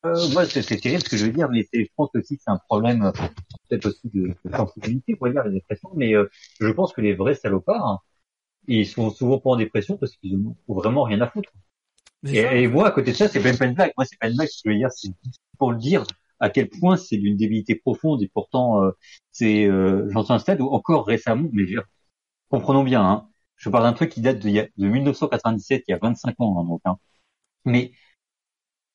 euh, 0.05 0.29
moi, 0.33 0.45
c'est 0.45 0.63
terrible 0.63 1.03
ce 1.03 1.09
que 1.09 1.17
je 1.17 1.25
veux 1.25 1.31
dire, 1.31 1.49
mais 1.49 1.67
je 1.73 1.85
pense 1.95 2.09
aussi 2.15 2.37
que 2.37 2.43
c'est 2.43 2.51
un 2.51 2.59
problème, 2.69 3.11
peut-être 3.69 3.85
aussi 3.87 4.09
de, 4.13 4.35
de 4.45 4.55
sensibilité, 4.55 5.15
pour 5.15 5.29
dire, 5.29 5.43
la 5.43 5.49
dépression, 5.49 5.89
mais 5.95 6.13
euh, 6.13 6.29
je 6.59 6.69
pense 6.69 6.93
que 6.93 7.01
les 7.01 7.13
vrais 7.13 7.35
salopards, 7.35 7.85
hein, 7.85 7.99
ils 8.67 8.87
sont 8.87 9.09
souvent 9.09 9.39
pas 9.39 9.51
en 9.51 9.55
dépression 9.55 9.97
parce 9.97 10.15
qu'ils 10.17 10.35
ont 10.37 10.55
vraiment 10.67 11.03
rien 11.03 11.21
à 11.21 11.27
foutre. 11.27 11.51
Et, 12.27 12.39
et, 12.39 12.67
moi, 12.67 12.87
à 12.87 12.91
côté 12.91 13.11
de 13.11 13.15
ça, 13.15 13.27
c'est 13.27 13.43
même 13.43 13.57
pas 13.57 13.65
une 13.65 13.73
blague. 13.73 13.93
Moi, 13.97 14.05
c'est 14.05 14.19
pas 14.19 14.27
une 14.27 14.35
blague, 14.35 14.49
ce 14.49 14.61
que 14.61 14.69
je 14.69 14.73
veux 14.73 14.79
dire, 14.79 14.91
c'est 14.91 15.09
pour 15.57 15.71
le 15.71 15.79
dire, 15.79 16.03
à 16.41 16.49
quel 16.49 16.69
point 16.69 16.97
c'est 16.97 17.17
d'une 17.17 17.37
débilité 17.37 17.75
profonde 17.75 18.21
et 18.23 18.29
pourtant 18.33 18.83
euh, 18.83 18.91
c'est 19.31 19.65
euh, 19.65 20.09
j'en 20.11 20.23
suis 20.23 20.33
un 20.33 20.39
stade 20.39 20.59
où 20.61 20.67
encore 20.69 21.05
récemment 21.07 21.49
mais 21.53 21.67
je, 21.67 21.79
comprenons 22.49 22.83
bien 22.83 23.03
hein, 23.05 23.29
je 23.57 23.69
parle 23.69 23.85
d'un 23.85 23.93
truc 23.93 24.11
qui 24.11 24.21
date 24.21 24.39
de, 24.39 24.49
de 24.49 24.87
1997 24.87 25.83
il 25.87 25.91
y 25.91 25.93
a 25.93 25.99
25 26.01 26.35
ans 26.39 26.59
hein, 26.59 26.65
donc 26.65 26.81
hein. 26.85 26.97
mais 27.65 27.93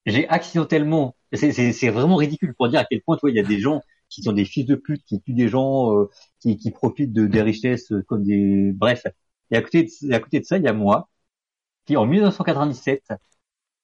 j'ai 0.06 0.28
accidentellement 0.28 1.16
c'est 1.32 1.90
vraiment 1.90 2.16
ridicule 2.16 2.54
pour 2.54 2.68
dire 2.68 2.80
à 2.80 2.84
quel 2.84 3.02
point 3.02 3.16
toi 3.16 3.30
il 3.30 3.36
y 3.36 3.40
a 3.40 3.42
des 3.42 3.60
gens 3.60 3.82
qui 4.08 4.22
sont 4.22 4.32
des 4.32 4.44
fils 4.44 4.64
de 4.66 4.76
pute 4.76 5.02
qui 5.04 5.20
tuent 5.20 5.34
des 5.34 5.48
gens 5.48 5.96
euh, 5.96 6.10
qui, 6.40 6.56
qui 6.56 6.70
profitent 6.70 7.12
de 7.12 7.26
des 7.26 7.42
richesses 7.42 7.92
comme 8.08 8.24
des 8.24 8.72
bref 8.72 9.04
et 9.50 9.56
à 9.56 9.62
côté 9.62 9.84
de, 9.84 10.12
à 10.12 10.20
côté 10.20 10.40
de 10.40 10.44
ça 10.44 10.58
il 10.58 10.64
y 10.64 10.68
a 10.68 10.72
moi 10.72 11.08
qui 11.86 11.96
en 11.96 12.06
1997 12.06 13.02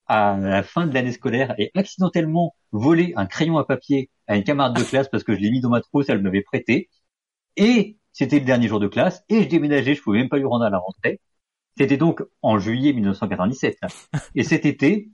à 0.06 0.36
la 0.38 0.62
fin 0.62 0.86
de 0.86 0.94
l'année 0.94 1.12
scolaire 1.12 1.54
et 1.58 1.70
accidentellement 1.74 2.54
volé 2.72 3.12
un 3.16 3.26
crayon 3.26 3.58
à 3.58 3.64
papier 3.64 4.10
à 4.26 4.36
une 4.36 4.44
camarade 4.44 4.76
de 4.76 4.82
classe 4.82 5.08
parce 5.08 5.24
que 5.24 5.34
je 5.34 5.40
l'ai 5.40 5.50
mis 5.50 5.60
dans 5.60 5.70
ma 5.70 5.80
trousse, 5.80 6.08
elle 6.08 6.22
m'avait 6.22 6.42
prêté. 6.42 6.90
Et 7.56 7.98
c'était 8.12 8.38
le 8.40 8.44
dernier 8.44 8.68
jour 8.68 8.80
de 8.80 8.88
classe 8.88 9.22
et 9.28 9.42
je 9.42 9.48
déménageais, 9.48 9.94
je 9.94 10.02
pouvais 10.02 10.18
même 10.18 10.28
pas 10.28 10.38
lui 10.38 10.46
rendre 10.46 10.64
à 10.64 10.70
la 10.70 10.78
rentrée. 10.78 11.20
C'était 11.78 11.96
donc 11.96 12.22
en 12.42 12.58
juillet 12.58 12.92
1997. 12.92 13.78
Et 14.34 14.42
cet 14.42 14.66
été, 14.66 15.10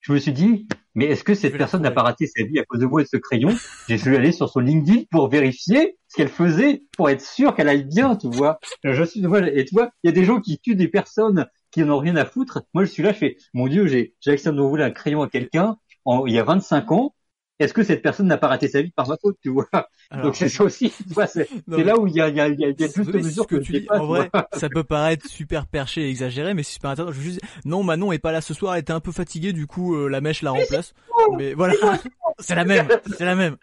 je 0.00 0.12
me 0.12 0.18
suis 0.18 0.32
dit, 0.32 0.66
mais 0.94 1.06
est-ce 1.06 1.24
que 1.24 1.34
cette 1.34 1.56
personne 1.56 1.82
n'a 1.82 1.90
pas 1.90 2.02
raté 2.02 2.26
sa 2.26 2.44
vie 2.44 2.58
à 2.58 2.64
cause 2.64 2.80
de 2.80 2.86
moi 2.86 3.00
et 3.00 3.04
de 3.04 3.08
ce 3.08 3.16
crayon? 3.16 3.50
J'ai 3.88 3.98
suis 3.98 4.16
allé 4.16 4.32
sur 4.32 4.48
son 4.48 4.60
LinkedIn 4.60 5.04
pour 5.10 5.28
vérifier 5.28 5.98
ce 6.08 6.16
qu'elle 6.16 6.28
faisait, 6.28 6.82
pour 6.96 7.08
être 7.08 7.20
sûr 7.20 7.54
qu'elle 7.54 7.68
aille 7.68 7.84
bien, 7.84 8.16
tu 8.16 8.28
vois. 8.28 8.58
Je 8.84 9.02
suis, 9.04 9.20
et 9.20 9.64
tu 9.64 9.74
vois, 9.74 9.90
il 10.02 10.08
y 10.08 10.10
a 10.10 10.12
des 10.12 10.24
gens 10.24 10.40
qui 10.40 10.58
tuent 10.58 10.74
des 10.74 10.88
personnes 10.88 11.46
qui 11.72 11.82
n'en 11.82 11.96
ont 11.96 11.98
rien 11.98 12.16
à 12.16 12.24
foutre. 12.24 12.62
Moi, 12.74 12.84
je 12.84 12.90
suis 12.90 13.02
là, 13.02 13.12
je 13.12 13.18
fais, 13.18 13.36
mon 13.54 13.66
Dieu, 13.66 13.86
j'ai, 13.86 14.14
j'ai 14.20 14.30
accidentellement 14.32 14.68
volé 14.68 14.84
un 14.84 14.90
crayon 14.90 15.22
à 15.22 15.28
quelqu'un 15.28 15.78
il 16.26 16.32
y 16.32 16.38
a 16.38 16.44
25 16.44 16.92
ans. 16.92 17.14
Est-ce 17.62 17.72
que 17.74 17.82
cette 17.82 18.02
personne 18.02 18.26
n'a 18.26 18.38
pas 18.38 18.48
raté 18.48 18.68
sa 18.68 18.82
vie 18.82 18.90
par 18.90 19.08
ma 19.08 19.16
faute, 19.16 19.36
tu 19.40 19.50
vois? 19.50 19.68
Alors, 20.10 20.26
Donc 20.26 20.36
c'est 20.36 20.48
ça 20.48 20.64
aussi, 20.64 20.90
tu 20.90 21.14
vois, 21.14 21.26
c'est, 21.26 21.48
là 21.68 21.96
où 21.98 22.06
il 22.06 22.14
y 22.14 22.20
a, 22.20 22.28
y 22.28 22.40
a, 22.40 22.48
il 22.48 22.58
y 22.60 22.64
a, 22.64 22.68
il 22.68 22.80
y 22.80 22.84
a 22.84 22.88
plus 22.88 23.06
de 23.06 23.18
mesures 23.18 23.46
que 23.46 23.56
que 23.56 23.60
tu 23.62 23.72
dis. 23.72 23.80
pas, 23.82 23.98
en 23.98 24.00
tu 24.00 24.06
vrai, 24.06 24.30
ça 24.52 24.68
peut 24.68 24.84
paraître 24.84 25.26
super 25.28 25.66
perché 25.66 26.02
et 26.02 26.10
exagéré, 26.10 26.54
mais 26.54 26.62
c'est 26.62 26.74
super 26.74 26.90
intéressant. 26.90 27.12
Je 27.12 27.18
veux 27.18 27.24
juste... 27.24 27.40
Non, 27.64 27.82
Manon 27.82 28.12
est 28.12 28.18
pas 28.18 28.32
là 28.32 28.40
ce 28.40 28.52
soir, 28.52 28.74
elle 28.74 28.80
était 28.80 28.92
un 28.92 29.00
peu 29.00 29.12
fatiguée, 29.12 29.52
du 29.52 29.66
coup, 29.66 29.94
euh, 29.94 30.08
la 30.08 30.20
mèche 30.20 30.42
la 30.42 30.50
remplace. 30.50 30.94
Mais 31.38 31.54
voilà, 31.54 31.74
c'est 32.38 32.54
la 32.54 32.64
même, 32.64 32.88
c'est 33.16 33.24
la 33.24 33.36
même. 33.36 33.56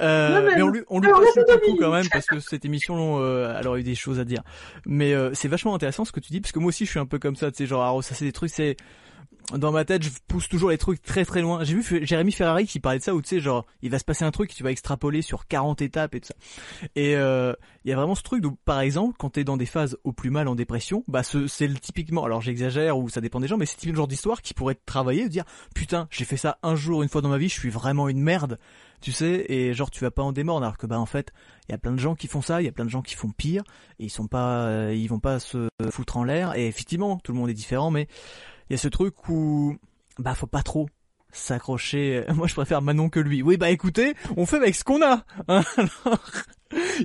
Euh, 0.00 0.28
La 0.28 0.40
même. 0.40 0.52
mais 0.56 0.62
on 0.62 0.68
lui, 0.68 0.82
on 0.88 1.00
lui 1.00 1.08
Alors, 1.08 1.20
passe 1.20 1.36
le 1.36 1.58
coucou 1.58 1.76
quand 1.78 1.92
même, 1.92 2.08
parce 2.10 2.26
que 2.26 2.40
cette 2.40 2.64
émission, 2.64 3.18
euh, 3.20 3.54
elle 3.58 3.68
aurait 3.68 3.80
eu 3.80 3.84
des 3.84 3.94
choses 3.94 4.18
à 4.18 4.24
dire. 4.24 4.42
Mais 4.86 5.12
euh, 5.12 5.30
c'est 5.34 5.48
vachement 5.48 5.74
intéressant 5.74 6.04
ce 6.04 6.12
que 6.12 6.20
tu 6.20 6.32
dis, 6.32 6.40
parce 6.40 6.52
que 6.52 6.58
moi 6.58 6.68
aussi, 6.68 6.84
je 6.86 6.90
suis 6.90 7.00
un 7.00 7.06
peu 7.06 7.18
comme 7.18 7.36
ça, 7.36 7.50
tu 7.50 7.58
sais, 7.58 7.66
genre, 7.66 7.82
ah, 7.82 8.02
ça 8.02 8.14
c'est 8.14 8.24
des 8.24 8.32
trucs, 8.32 8.50
c'est 8.50 8.76
dans 9.52 9.72
ma 9.72 9.84
tête, 9.84 10.02
je 10.02 10.10
pousse 10.26 10.48
toujours 10.48 10.70
les 10.70 10.78
trucs 10.78 11.02
très 11.02 11.24
très 11.24 11.40
loin. 11.40 11.62
J'ai 11.64 11.74
vu 11.74 12.06
Jérémy 12.06 12.32
Ferrari 12.32 12.66
qui 12.66 12.80
parlait 12.80 12.98
de 12.98 13.04
ça 13.04 13.14
où 13.14 13.22
tu 13.22 13.28
sais 13.28 13.40
genre 13.40 13.64
il 13.82 13.90
va 13.90 13.98
se 13.98 14.04
passer 14.04 14.24
un 14.24 14.30
truc, 14.30 14.54
tu 14.54 14.62
vas 14.62 14.70
extrapoler 14.70 15.22
sur 15.22 15.46
40 15.46 15.82
étapes 15.82 16.14
et 16.14 16.20
tout 16.20 16.28
ça. 16.28 16.34
Et 16.94 17.16
euh, 17.16 17.52
il 17.84 17.90
y 17.90 17.92
a 17.92 17.96
vraiment 17.96 18.14
ce 18.14 18.22
truc 18.22 18.44
où 18.44 18.52
par 18.64 18.80
exemple 18.80 19.16
quand 19.18 19.30
t'es 19.30 19.44
dans 19.44 19.56
des 19.56 19.66
phases 19.66 19.96
au 20.04 20.12
plus 20.12 20.30
mal 20.30 20.48
en 20.48 20.54
dépression, 20.54 21.04
bah 21.08 21.22
ce, 21.22 21.46
c'est 21.46 21.68
le 21.68 21.76
typiquement, 21.76 22.24
alors 22.24 22.40
j'exagère 22.40 22.98
ou 22.98 23.08
ça 23.08 23.20
dépend 23.20 23.40
des 23.40 23.48
gens, 23.48 23.56
mais 23.56 23.66
c'est 23.66 23.76
typiquement 23.76 23.92
le 23.92 23.96
genre 23.98 24.08
d'histoire 24.08 24.42
qui 24.42 24.54
pourrait 24.54 24.72
être 24.72 24.84
travaillé, 24.84 25.24
de 25.24 25.28
dire 25.28 25.44
putain 25.74 26.08
j'ai 26.10 26.24
fait 26.24 26.36
ça 26.36 26.58
un 26.62 26.74
jour 26.74 27.02
une 27.02 27.08
fois 27.08 27.20
dans 27.20 27.28
ma 27.28 27.38
vie, 27.38 27.48
je 27.48 27.58
suis 27.58 27.70
vraiment 27.70 28.08
une 28.08 28.20
merde, 28.20 28.58
tu 29.00 29.12
sais, 29.12 29.46
et 29.48 29.74
genre 29.74 29.90
tu 29.90 30.02
vas 30.02 30.10
pas 30.10 30.22
en 30.22 30.32
démordre 30.32 30.66
alors 30.66 30.78
que 30.78 30.86
bah 30.86 30.98
en 30.98 31.06
fait 31.06 31.32
il 31.68 31.72
y 31.72 31.74
a 31.74 31.78
plein 31.78 31.92
de 31.92 31.98
gens 31.98 32.14
qui 32.14 32.26
font 32.26 32.42
ça, 32.42 32.60
il 32.60 32.64
y 32.64 32.68
a 32.68 32.72
plein 32.72 32.84
de 32.84 32.90
gens 32.90 33.02
qui 33.02 33.14
font 33.14 33.30
pire 33.30 33.62
et 33.98 34.04
ils 34.04 34.10
sont 34.10 34.26
pas, 34.26 34.66
euh, 34.66 34.94
ils 34.94 35.06
vont 35.08 35.20
pas 35.20 35.38
se 35.38 35.68
foutre 35.90 36.16
en 36.16 36.24
l'air 36.24 36.54
et 36.56 36.66
effectivement 36.66 37.18
tout 37.18 37.32
le 37.32 37.38
monde 37.38 37.50
est 37.50 37.54
différent, 37.54 37.90
mais 37.90 38.08
il 38.68 38.72
y 38.72 38.74
a 38.74 38.78
ce 38.78 38.88
truc 38.88 39.28
où 39.28 39.76
bah 40.18 40.34
faut 40.34 40.46
pas 40.46 40.62
trop 40.62 40.88
s'accrocher. 41.32 42.24
Moi 42.34 42.46
je 42.46 42.54
préfère 42.54 42.82
Manon 42.82 43.08
que 43.08 43.20
lui. 43.20 43.42
Oui 43.42 43.56
bah 43.56 43.70
écoutez, 43.70 44.14
on 44.36 44.46
fait 44.46 44.56
avec 44.56 44.74
ce 44.74 44.84
qu'on 44.84 45.02
a. 45.02 45.24
hein, 45.48 45.62
alors. 45.76 46.24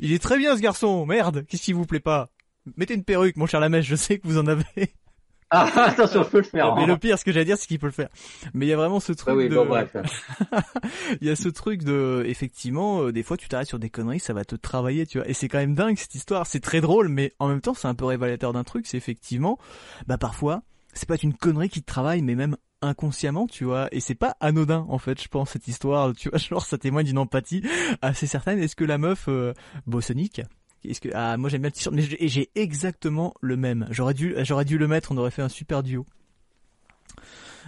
il 0.02 0.14
est 0.14 0.22
très 0.22 0.38
bien 0.38 0.56
ce 0.56 0.62
garçon. 0.62 1.06
Merde, 1.06 1.46
qu'est-ce 1.48 1.64
qui 1.64 1.74
vous 1.74 1.86
plaît 1.86 2.00
pas? 2.00 2.30
Mettez 2.78 2.94
une 2.94 3.04
perruque, 3.04 3.38
mon 3.38 3.48
cher 3.48 3.60
Lamèche, 3.60 3.88
je 3.88 3.96
sais 3.96 4.20
que 4.20 4.28
vous 4.28 4.38
en 4.38 4.48
avez. 4.48 4.94
Ah, 5.54 5.70
attention, 5.88 6.24
je 6.24 6.30
peux 6.30 6.38
le 6.38 6.44
faire. 6.44 6.76
Mais 6.76 6.84
hein. 6.84 6.88
le 6.88 6.98
pire, 6.98 7.20
ce 7.20 7.26
que 7.26 7.32
j'allais 7.34 7.46
dire, 7.46 7.58
c'est 7.58 7.68
qu'il 7.68 7.78
peut 7.78 7.88
le 7.88 7.92
faire. 7.92 8.08
Mais 8.54 8.66
il 8.66 8.70
y 8.70 8.74
a 8.74 8.78
vraiment 8.78 9.02
ce 9.02 9.12
truc 9.12 9.34
Ah 9.34 9.36
oui, 9.36 9.50
de... 9.50 9.56
bon, 9.56 9.66
bref. 9.66 9.94
il 11.22 11.28
y 11.28 11.30
a 11.30 11.36
ce 11.36 11.50
truc 11.50 11.84
de, 11.84 12.24
effectivement, 12.26 13.04
euh, 13.04 13.12
des 13.12 13.22
fois 13.22 13.36
tu 13.36 13.50
t'arrêtes 13.50 13.68
sur 13.68 13.78
des 13.80 13.90
conneries, 13.90 14.22
ça 14.22 14.32
va 14.34 14.46
te 14.46 14.56
travailler, 14.56 15.06
tu 15.06 15.18
vois. 15.18 15.28
Et 15.28 15.34
c'est 15.34 15.50
quand 15.50 15.58
même 15.58 15.76
dingue 15.76 15.98
cette 15.98 16.16
histoire. 16.16 16.48
C'est 16.48 16.62
très 16.62 16.80
drôle, 16.80 17.10
mais 17.10 17.34
en 17.40 17.50
même 17.50 17.60
temps, 17.60 17.74
c'est 17.74 17.88
un 17.90 17.96
peu 17.96 18.06
révélateur 18.06 18.54
d'un 18.54 18.64
truc. 18.64 18.88
C'est 18.88 18.96
effectivement, 18.98 19.60
bah 20.08 20.18
parfois, 20.18 20.64
c'est 20.94 21.08
pas 21.08 21.16
une 21.22 21.34
connerie 21.34 21.70
qui 21.70 21.84
travaille, 21.84 22.22
mais 22.22 22.36
même 22.36 22.58
inconsciemment, 22.82 23.48
tu 23.48 23.64
vois. 23.64 23.88
Et 23.92 24.00
c'est 24.00 24.16
pas 24.16 24.36
anodin, 24.40 24.86
en 24.90 24.98
fait, 24.98 25.22
je 25.22 25.28
pense 25.28 25.52
cette 25.52 25.68
histoire. 25.68 26.14
Tu 26.14 26.30
vois, 26.30 26.38
genre 26.40 26.66
ça 26.66 26.78
témoigne 26.78 27.06
d'une 27.06 27.18
empathie 27.18 27.64
assez 28.02 28.28
certaine. 28.28 28.60
Est-ce 28.60 28.76
que 28.76 28.84
la 28.84 28.98
meuf, 28.98 29.26
euh, 29.28 29.54
est-ce 30.84 31.00
que 31.00 31.10
ah 31.14 31.38
moi 31.38 31.50
j'aime 31.50 31.62
bien 31.62 31.70
le 31.70 31.74
t-shirt, 31.74 31.96
mais 31.96 32.02
j'ai 32.02 32.50
exactement 32.56 33.34
le 33.42 33.56
même. 33.56 33.88
J'aurais 33.92 34.14
dû, 34.14 34.34
j'aurais 34.40 34.66
dû 34.66 34.78
le 34.78 34.88
mettre. 34.88 35.12
On 35.12 35.18
aurait 35.18 35.32
fait 35.32 35.44
un 35.44 35.50
super 35.50 35.84
duo. 35.84 36.06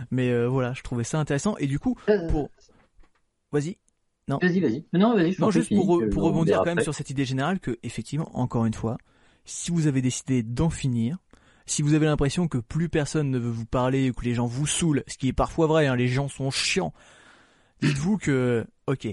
Mais 0.09 0.31
euh, 0.31 0.47
voilà, 0.47 0.73
je 0.73 0.81
trouvais 0.81 1.03
ça 1.03 1.19
intéressant. 1.19 1.55
Et 1.57 1.67
du 1.67 1.77
coup, 1.77 1.95
pour, 2.29 2.49
vas-y. 3.51 3.77
Vas-y, 4.27 4.59
vas-y. 4.61 4.85
Non, 4.93 5.15
vas-y, 5.15 5.35
Non, 5.37 5.51
juste 5.51 5.69
pour, 5.75 5.99
euh, 5.99 6.09
pour 6.09 6.23
on 6.23 6.27
rebondir 6.27 6.57
quand 6.59 6.65
même 6.65 6.73
après. 6.73 6.83
sur 6.83 6.95
cette 6.95 7.09
idée 7.09 7.25
générale 7.25 7.59
que, 7.59 7.77
effectivement, 7.83 8.35
encore 8.37 8.65
une 8.65 8.73
fois, 8.73 8.97
si 9.45 9.69
vous 9.69 9.87
avez 9.87 10.01
décidé 10.01 10.43
d'en 10.43 10.69
finir, 10.69 11.17
si 11.65 11.81
vous 11.81 11.93
avez 11.93 12.05
l'impression 12.05 12.47
que 12.47 12.57
plus 12.57 12.89
personne 12.89 13.29
ne 13.29 13.39
veut 13.39 13.49
vous 13.49 13.65
parler 13.65 14.09
ou 14.09 14.13
que 14.13 14.25
les 14.25 14.33
gens 14.33 14.45
vous 14.45 14.67
saoulent, 14.67 15.03
ce 15.07 15.17
qui 15.17 15.29
est 15.29 15.33
parfois 15.33 15.67
vrai, 15.67 15.87
hein, 15.87 15.95
les 15.95 16.07
gens 16.07 16.27
sont 16.27 16.51
chiants, 16.51 16.93
dites-vous 17.81 18.17
que, 18.17 18.65
ok, 18.87 19.07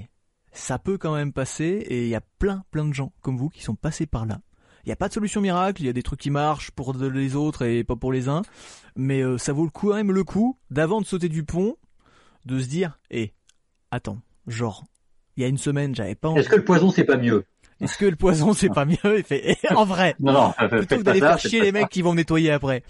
ça 0.52 0.78
peut 0.78 0.98
quand 0.98 1.14
même 1.14 1.32
passer 1.32 1.64
et 1.64 2.05
il 2.05 2.09
y 2.09 2.14
a 2.14 2.22
plein, 2.39 2.64
plein 2.70 2.85
de 2.85 2.93
gens 2.93 3.12
comme 3.20 3.36
vous 3.36 3.48
qui 3.48 3.62
sont 3.62 3.77
passés 3.77 4.06
par 4.06 4.27
là. 4.27 4.40
Il 4.85 4.89
n'y 4.89 4.93
a 4.93 4.97
pas 4.97 5.09
de 5.09 5.12
solution 5.12 5.40
miracle, 5.40 5.82
il 5.82 5.86
y 5.86 5.90
a 5.90 5.93
des 5.93 6.02
trucs 6.02 6.20
qui 6.20 6.31
marchent 6.31 6.70
pour 6.70 6.94
les 6.94 7.36
autres 7.36 7.62
et 7.62 7.85
pas 7.85 7.97
pour 7.97 8.12
les 8.12 8.28
uns, 8.28 8.43
mais 8.97 9.20
euh, 9.20 9.36
ça 9.36 9.52
vaut 9.52 9.64
le 9.64 9.70
coup, 9.70 9.89
quand 9.89 9.97
même 9.97 10.12
le 10.12 10.24
coup 10.24 10.59
d'avant 10.70 11.01
de 11.01 11.06
sauter 11.06 11.28
du 11.28 11.44
pont, 11.44 11.77
de 12.47 12.59
se 12.59 12.66
dire, 12.66 12.98
hé, 13.10 13.35
attends, 13.90 14.20
genre, 14.47 14.85
il 15.36 15.43
y 15.43 15.44
a 15.44 15.48
une 15.48 15.59
semaine, 15.59 15.94
j'avais 15.94 16.14
pas 16.14 16.28
envie 16.28 16.40
Est-ce 16.40 16.48
que 16.48 16.56
le 16.56 16.64
poison, 16.64 16.90
c'est 16.90 17.05
pas 17.05 17.18
mieux? 17.18 17.44
Est-ce 17.81 17.97
que 17.98 18.05
le 18.07 18.16
poison 18.16 18.52
c'est 18.52 18.69
pas 18.69 18.85
mieux? 18.85 18.97
Il 19.19 19.24
fait 19.24 19.57
eh, 19.62 19.73
en 19.74 19.85
vrai. 19.85 20.15
Non, 20.20 20.32
non, 20.32 20.52
Plutôt 20.69 20.97
que 20.98 21.02
d'aller 21.02 21.20
faire 21.20 21.39
chier 21.39 21.61
les 21.61 21.66
ça. 21.66 21.73
mecs 21.73 21.89
qui 21.89 22.02
vont 22.02 22.12
me 22.12 22.16
nettoyer 22.19 22.51
après. 22.52 22.82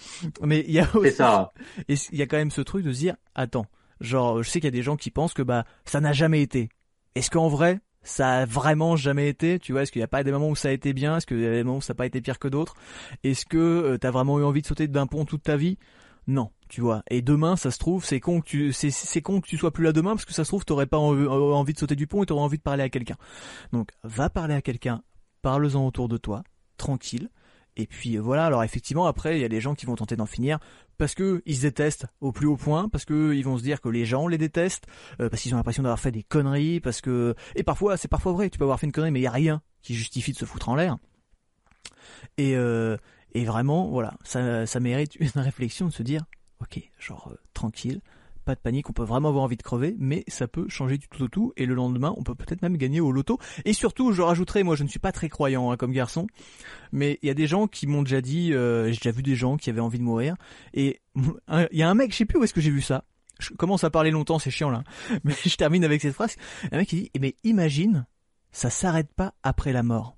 Mais 0.43 0.65
il 0.67 0.73
y 0.75 0.81
a 0.81 0.89
aussi, 0.95 1.13
ça. 1.13 1.53
et 1.89 1.95
il 2.13 2.19
y 2.19 2.23
a 2.23 2.27
quand 2.27 2.37
même 2.37 2.51
ce 2.51 2.61
truc 2.61 2.85
de 2.85 2.93
se 2.93 2.99
dire, 2.99 3.15
attends, 3.35 3.67
genre, 4.01 4.43
je 4.43 4.49
sais 4.51 4.61
qu'il 4.61 4.67
y 4.67 4.69
a 4.69 4.77
des 4.77 4.83
gens 4.83 4.97
qui 4.97 5.11
pensent 5.11 5.35
que 5.35 5.43
bah 5.43 5.65
ça 5.85 6.01
n'a 6.01 6.13
jamais 6.13 6.43
été. 6.43 6.69
Est-ce 7.15 7.31
qu'en 7.31 7.49
vrai, 7.49 7.81
ça 8.03 8.39
a 8.41 8.45
vraiment 8.47 8.97
jamais 8.97 9.29
été? 9.29 9.59
Tu 9.59 9.73
vois, 9.73 9.83
est-ce 9.83 9.93
qu'il 9.93 10.01
n'y 10.01 10.05
a 10.05 10.09
pas 10.09 10.23
des 10.25 10.33
moments 10.33 10.49
où 10.49 10.57
ça 10.57 10.69
a 10.69 10.73
été 10.73 10.93
bien? 10.93 11.17
Est-ce 11.17 11.27
qu'il 11.27 11.41
y 11.41 11.47
a 11.47 11.51
des 11.51 11.65
moments 11.65 11.79
où 11.79 11.83
ça 11.83 11.93
n'a 11.93 11.97
pas 11.97 12.07
été 12.07 12.21
pire 12.21 12.39
que 12.39 12.49
d'autres? 12.49 12.75
Est-ce 13.25 13.45
que 13.47 13.59
euh, 13.59 13.99
t'as 13.99 14.11
vraiment 14.11 14.39
eu 14.41 14.45
envie 14.45 14.63
de 14.63 14.67
sauter 14.67 14.89
d'un 14.89 15.07
pont 15.07 15.25
toute 15.25 15.43
ta 15.43 15.57
vie? 15.57 15.77
Non, 16.27 16.51
tu 16.71 16.81
vois. 16.81 17.03
Et 17.11 17.21
demain, 17.21 17.57
ça 17.57 17.71
se 17.71 17.79
trouve, 17.79 18.05
c'est 18.05 18.21
con 18.21 18.41
que 18.41 18.47
tu, 18.47 18.73
c'est, 18.73 18.91
c'est 18.91 19.21
con 19.21 19.41
que 19.41 19.47
tu 19.47 19.59
sois 19.59 19.73
plus 19.73 19.85
là 19.85 19.93
demain 19.93 20.13
parce 20.13 20.25
que 20.25 20.33
ça 20.33 20.45
se 20.45 20.51
trouve, 20.51 20.65
t'aurais 20.65 20.87
pas 20.87 20.99
en- 20.99 21.29
envie 21.29 21.75
de 21.75 21.79
sauter 21.79 21.97
du 21.97 22.07
pont 22.07 22.23
et 22.23 22.27
t'aurais 22.27 22.43
envie 22.43 22.57
de 22.59 22.63
parler 22.63 22.83
à 22.83 22.89
quelqu'un. 22.89 23.17
Donc, 23.73 23.91
va 24.05 24.31
parler 24.31 24.55
à 24.55 24.63
quelqu'un, 24.63 25.03
parle-en 25.43 25.87
autour 25.87 26.09
de 26.09 26.17
toi, 26.17 26.43
tranquille. 26.79 27.29
Et 27.77 27.87
puis 27.87 28.17
euh, 28.17 28.21
voilà, 28.21 28.47
alors 28.47 28.65
effectivement 28.65 29.07
après 29.07 29.39
il 29.39 29.41
y 29.41 29.45
a 29.45 29.49
des 29.49 29.61
gens 29.61 29.75
qui 29.77 29.87
vont 29.87 29.95
tenter 29.95 30.17
d'en 30.17 30.27
finir 30.27 30.59
parce 30.99 31.15
que 31.15 31.41
ils 31.47 31.57
se 31.57 31.63
détestent 31.63 32.07
au 32.21 32.33
plus 32.33 32.49
haut 32.49 32.57
point, 32.57 32.89
parce 32.89 33.05
que 33.05 33.33
ils 33.33 33.45
vont 33.45 33.57
se 33.57 33.63
dire 33.63 33.81
que 33.81 33.89
les 33.89 34.05
gens 34.05 34.27
les 34.27 34.39
détestent, 34.39 34.87
euh, 35.21 35.29
parce 35.31 35.41
qu'ils 35.41 35.55
ont 35.55 35.57
l'impression 35.57 35.85
d'avoir 35.85 36.01
fait 36.01 36.11
des 36.11 36.25
conneries, 36.25 36.81
parce 36.81 37.01
que 37.01 37.35
et 37.55 37.63
parfois 37.63 37.97
c'est 37.97 38.09
parfois 38.09 38.33
vrai, 38.33 38.51
tu 38.51 38.59
peux 38.59 38.65
avoir 38.65 38.81
fait 38.81 38.87
une 38.87 38.93
connerie 38.93 39.13
mais 39.13 39.21
il 39.21 39.23
y 39.23 39.29
a 39.29 39.31
rien 39.31 39.63
qui 39.83 39.95
justifie 39.95 40.33
de 40.33 40.37
se 40.37 40.45
foutre 40.45 40.69
en 40.69 40.75
l'air. 40.75 40.99
Et 42.39 42.57
euh, 42.57 42.97
et 43.33 43.45
vraiment 43.45 43.89
voilà, 43.89 44.15
ça 44.25 44.81
mérite 44.81 45.15
une 45.17 45.31
réflexion 45.37 45.87
de 45.87 45.93
se 45.93 46.03
dire 46.03 46.25
OK, 46.61 46.81
genre 46.99 47.29
euh, 47.33 47.37
tranquille, 47.55 48.01
pas 48.45 48.55
de 48.55 48.61
panique, 48.61 48.89
on 48.89 48.93
peut 48.93 49.05
vraiment 49.05 49.29
avoir 49.29 49.45
envie 49.45 49.57
de 49.57 49.63
crever, 49.63 49.95
mais 49.99 50.25
ça 50.29 50.49
peut 50.49 50.69
changer 50.69 50.99
du 50.99 51.09
tout 51.09 51.23
au 51.23 51.29
tout, 51.29 51.53
et 51.57 51.67
le 51.67 51.75
lendemain, 51.75 52.15
on 52.17 52.23
peut 52.23 52.35
peut-être 52.35 52.63
même 52.63 52.77
gagner 52.77 53.01
au 53.01 53.13
loto. 53.13 53.39
Et 53.65 53.73
surtout, 53.73 54.13
je 54.13 54.23
rajouterai, 54.23 54.63
moi 54.63 54.77
je 54.77 54.83
ne 54.83 54.89
suis 54.89 54.99
pas 54.99 55.13
très 55.13 55.29
croyant 55.29 55.71
hein, 55.71 55.77
comme 55.77 55.93
garçon, 55.93 56.27
mais 56.93 57.19
il 57.23 57.27
y 57.27 57.31
a 57.31 57.35
des 57.35 57.47
gens 57.47 57.67
qui 57.67 57.87
m'ont 57.87 58.03
déjà 58.03 58.21
dit, 58.21 58.53
euh, 58.53 58.87
j'ai 58.87 58.97
déjà 58.97 59.11
vu 59.11 59.23
des 59.23 59.37
gens 59.37 59.57
qui 59.57 59.71
avaient 59.71 59.81
envie 59.81 59.99
de 59.99 60.05
mourir, 60.05 60.37
et 60.75 61.01
il 61.17 61.79
y 61.79 61.83
a 61.83 61.89
un 61.89 61.95
mec, 61.95 62.13
je 62.13 62.19
sais 62.19 62.25
plus 62.25 62.39
où 62.39 62.45
est-ce 62.45 62.55
que 62.55 62.61
j'ai 62.61 62.71
vu 62.71 62.83
ça, 62.83 63.05
je 63.39 63.55
commence 63.55 63.85
à 63.85 63.91
parler 63.91 64.11
longtemps, 64.11 64.39
c'est 64.39 64.51
chiant 64.51 64.71
là, 64.71 64.85
mais 65.25 65.35
je 65.45 65.57
termine 65.57 65.85
avec 65.85 66.03
cette 66.03 66.15
phrase, 66.15 66.37
un 66.73 66.79
mec 66.79 66.89
qui 66.89 66.97
dit, 66.97 67.11
eh, 67.15 67.19
mais 67.19 67.37
imagine, 67.45 68.07
ça 68.53 68.71
s'arrête 68.71 69.13
pas 69.15 69.35
après 69.43 69.73
la 69.73 69.83
mort. 69.83 70.17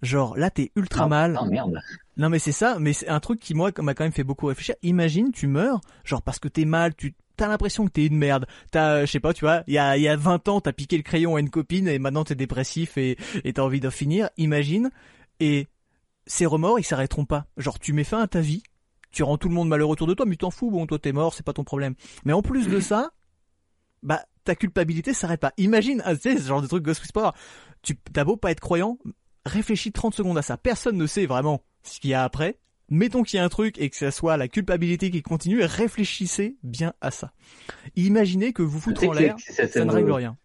Genre 0.00 0.36
là 0.36 0.50
t'es 0.50 0.72
ultra 0.74 1.06
mal, 1.06 1.34
Non, 1.34 1.46
merde. 1.46 1.78
Non 2.16 2.28
mais 2.28 2.38
c'est 2.38 2.52
ça, 2.52 2.78
mais 2.78 2.92
c'est 2.92 3.08
un 3.08 3.20
truc 3.20 3.40
qui 3.40 3.54
moi 3.54 3.70
m'a 3.78 3.94
quand 3.94 4.04
même 4.04 4.12
fait 4.12 4.24
beaucoup 4.24 4.46
réfléchir. 4.46 4.74
Imagine 4.82 5.32
tu 5.32 5.46
meurs, 5.46 5.80
genre 6.04 6.22
parce 6.22 6.38
que 6.38 6.48
t'es 6.48 6.64
mal, 6.64 6.94
tu 6.94 7.14
t'as 7.36 7.48
l'impression 7.48 7.86
que 7.86 7.90
t'es 7.90 8.06
une 8.06 8.18
merde. 8.18 8.46
T'as, 8.70 8.96
euh, 8.96 9.06
je 9.06 9.10
sais 9.10 9.20
pas, 9.20 9.32
tu 9.32 9.44
vois, 9.44 9.62
il 9.66 9.74
y 9.74 9.78
a 9.78 9.96
y 9.96 10.08
a 10.08 10.16
20 10.16 10.48
ans 10.48 10.60
t'as 10.60 10.72
piqué 10.72 10.96
le 10.96 11.02
crayon 11.02 11.36
à 11.36 11.40
une 11.40 11.50
copine 11.50 11.88
et 11.88 11.98
maintenant 11.98 12.24
t'es 12.24 12.34
dépressif 12.34 12.98
et 12.98 13.16
t'as 13.54 13.62
envie 13.62 13.80
d'en 13.80 13.90
finir. 13.90 14.28
Imagine 14.36 14.90
et 15.40 15.68
ces 16.26 16.46
remords 16.46 16.78
ils 16.78 16.84
s'arrêteront 16.84 17.24
pas. 17.24 17.46
Genre 17.56 17.78
tu 17.78 17.92
mets 17.92 18.04
fin 18.04 18.20
à 18.20 18.26
ta 18.26 18.40
vie, 18.40 18.62
tu 19.10 19.22
rends 19.22 19.38
tout 19.38 19.48
le 19.48 19.54
monde 19.54 19.68
malheureux 19.68 19.92
autour 19.92 20.06
de 20.06 20.14
toi, 20.14 20.26
mais 20.26 20.36
t'en 20.36 20.50
fous, 20.50 20.70
bon 20.70 20.86
toi 20.86 20.98
t'es 20.98 21.12
mort, 21.12 21.34
c'est 21.34 21.44
pas 21.44 21.54
ton 21.54 21.64
problème. 21.64 21.94
Mais 22.24 22.32
en 22.32 22.42
plus 22.42 22.68
de 22.68 22.80
ça, 22.80 23.10
bah 24.02 24.24
ta 24.44 24.54
culpabilité 24.54 25.14
s'arrête 25.14 25.40
pas. 25.40 25.52
Imagine, 25.56 26.02
ah, 26.04 26.14
tu 26.14 26.22
sais, 26.22 26.36
ce 26.36 26.48
genre 26.48 26.62
de 26.62 26.66
truc 26.66 26.82
Ghost 26.82 27.00
Whisperer. 27.00 27.30
T'as 28.12 28.24
beau 28.24 28.36
pas 28.36 28.50
être 28.50 28.60
croyant, 28.60 28.98
réfléchis 29.44 29.92
30 29.92 30.14
secondes 30.14 30.38
à 30.38 30.42
ça. 30.42 30.56
Personne 30.56 30.96
ne 30.96 31.06
sait 31.06 31.26
vraiment 31.26 31.62
ce 31.82 32.00
qu'il 32.00 32.10
y 32.10 32.14
a 32.14 32.24
après. 32.24 32.58
Mettons 32.88 33.22
qu'il 33.22 33.38
y 33.38 33.40
a 33.40 33.44
un 33.44 33.48
truc 33.48 33.78
et 33.78 33.88
que 33.88 33.96
ça 33.96 34.10
soit 34.10 34.36
la 34.36 34.48
culpabilité 34.48 35.10
qui 35.10 35.22
continue, 35.22 35.62
réfléchissez 35.62 36.56
bien 36.62 36.92
à 37.00 37.10
ça. 37.10 37.32
Imaginez 37.96 38.52
que 38.52 38.62
vous 38.62 38.80
foutre 38.80 39.08
en 39.08 39.12
l'air, 39.12 39.36
ça, 39.38 39.66
ça 39.66 39.80
ne 39.80 39.86
me- 39.86 39.92
règle 39.92 40.12
rien. 40.12 40.36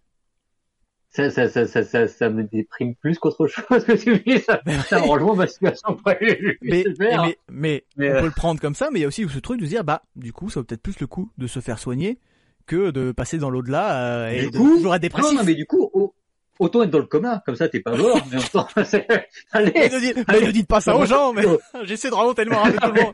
Ça, 1.10 1.32
ça, 1.32 1.50
ça, 1.50 1.66
ça, 1.84 2.08
ça, 2.08 2.30
me 2.30 2.44
déprime 2.44 2.94
plus 2.96 3.18
qu'autre 3.18 3.48
chose 3.48 3.84
que 3.86 3.94
tu 3.94 4.20
dis. 4.20 4.40
Ça, 4.40 4.62
ça 4.88 5.00
rejoint 5.00 5.36
ma 5.36 5.48
situation 5.48 5.96
prévue. 5.96 6.60
Mais, 6.62 6.84
mais, 7.00 7.38
mais, 7.50 7.86
Mais, 7.98 8.12
on 8.12 8.16
euh, 8.16 8.20
peut 8.20 8.26
le 8.28 8.32
prendre 8.32 8.62
comme 8.62 8.76
ça, 8.76 8.90
mais 8.92 9.00
il 9.00 9.02
y 9.02 9.06
a 9.06 9.08
aussi 9.08 9.28
ce 9.28 9.40
truc 9.40 9.60
de 9.60 9.66
se 9.66 9.70
dire, 9.70 9.84
bah, 9.84 10.04
du 10.16 10.32
coup, 10.32 10.50
ça 10.50 10.60
vaut 10.60 10.64
peut-être 10.66 10.84
plus 10.84 11.00
le 11.00 11.08
coup 11.08 11.32
de 11.38 11.48
se 11.48 11.60
faire 11.60 11.80
soigner 11.80 12.20
que 12.68 12.92
de 12.92 13.12
passer 13.14 13.40
dans 13.40 13.50
l'au-delà 13.50 14.00
euh, 14.26 14.30
et 14.30 14.42
Du 14.42 14.52
de 14.52 14.58
coup, 14.58 14.76
toujours 14.76 14.94
être 14.94 15.02
Non, 15.02 15.08
dépressif. 15.08 15.38
non, 15.38 15.44
mais 15.44 15.56
du 15.56 15.66
coup, 15.66 15.90
au- 15.94 16.14
autant 16.60 16.84
être 16.84 16.90
dans 16.90 17.00
le 17.00 17.06
coma, 17.06 17.42
comme 17.46 17.56
ça 17.56 17.68
t'es 17.70 17.80
pas 17.80 17.96
mort, 17.96 18.20
mais 18.32 18.38
en 18.38 18.40
même 18.40 18.50
temps, 18.50 18.68
c'est- 18.86 19.06
Mais 19.10 19.28
allez, 19.52 19.72
ne, 19.90 20.00
dites, 20.00 20.28
mais 20.28 20.42
ne 20.42 20.52
dites 20.52 20.68
pas 20.68 20.82
ça 20.82 20.96
aux 20.96 21.06
gens, 21.06 21.34
mais 21.34 21.44
j'essaie 21.84 22.10
de 22.10 22.16
rappeler 22.16 22.46
tout 22.46 22.52
le 22.94 23.02
monde. 23.02 23.14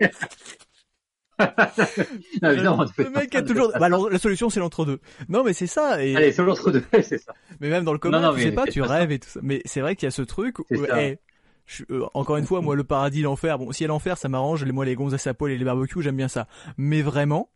non, 2.41 2.51
évidemment, 2.51 2.85
tu 2.85 2.93
fais 2.93 3.03
le 3.05 3.09
mec 3.09 3.33
a 3.35 3.41
toujours. 3.41 3.71
Bah, 3.71 3.87
alors, 3.87 4.09
la 4.09 4.19
solution 4.19 4.49
c'est 4.49 4.59
l'entre-deux. 4.59 4.99
Non, 5.29 5.43
mais 5.43 5.53
c'est 5.53 5.67
ça. 5.67 6.03
Et... 6.03 6.15
Allez, 6.15 6.31
c'est 6.31 6.43
l'entre-deux, 6.43 6.83
c'est 7.01 7.17
ça. 7.17 7.33
Mais 7.59 7.69
même 7.69 7.83
dans 7.83 7.91
le 7.93 7.97
commun, 7.99 8.19
Non, 8.21 8.29
non, 8.29 8.35
tu 8.35 8.43
sais 8.43 8.51
pas, 8.51 8.65
tu 8.65 8.81
ça. 8.81 8.85
rêves 8.85 9.11
et 9.11 9.19
tout 9.19 9.29
ça. 9.29 9.39
Mais 9.43 9.61
c'est 9.65 9.81
vrai 9.81 9.95
qu'il 9.95 10.05
y 10.05 10.07
a 10.07 10.11
ce 10.11 10.21
truc. 10.21 10.59
Où, 10.59 10.85
ça. 10.85 11.01
eh, 11.03 11.17
je- 11.65 11.83
euh, 11.89 12.05
encore 12.13 12.37
une 12.37 12.45
fois, 12.45 12.61
moi, 12.61 12.75
le 12.75 12.83
paradis, 12.83 13.23
l'enfer. 13.23 13.57
Bon, 13.57 13.71
si 13.71 13.81
y 13.83 13.85
a 13.85 13.87
l'enfer, 13.87 14.17
ça 14.17 14.29
m'arrange. 14.29 14.63
Les 14.63 14.71
moi, 14.71 14.85
les 14.85 14.95
gonzesses 14.95 15.25
à 15.27 15.33
poil 15.33 15.51
et 15.51 15.57
les 15.57 15.65
barbecues, 15.65 16.01
j'aime 16.03 16.17
bien 16.17 16.27
ça. 16.27 16.47
Mais 16.77 17.01
vraiment, 17.01 17.49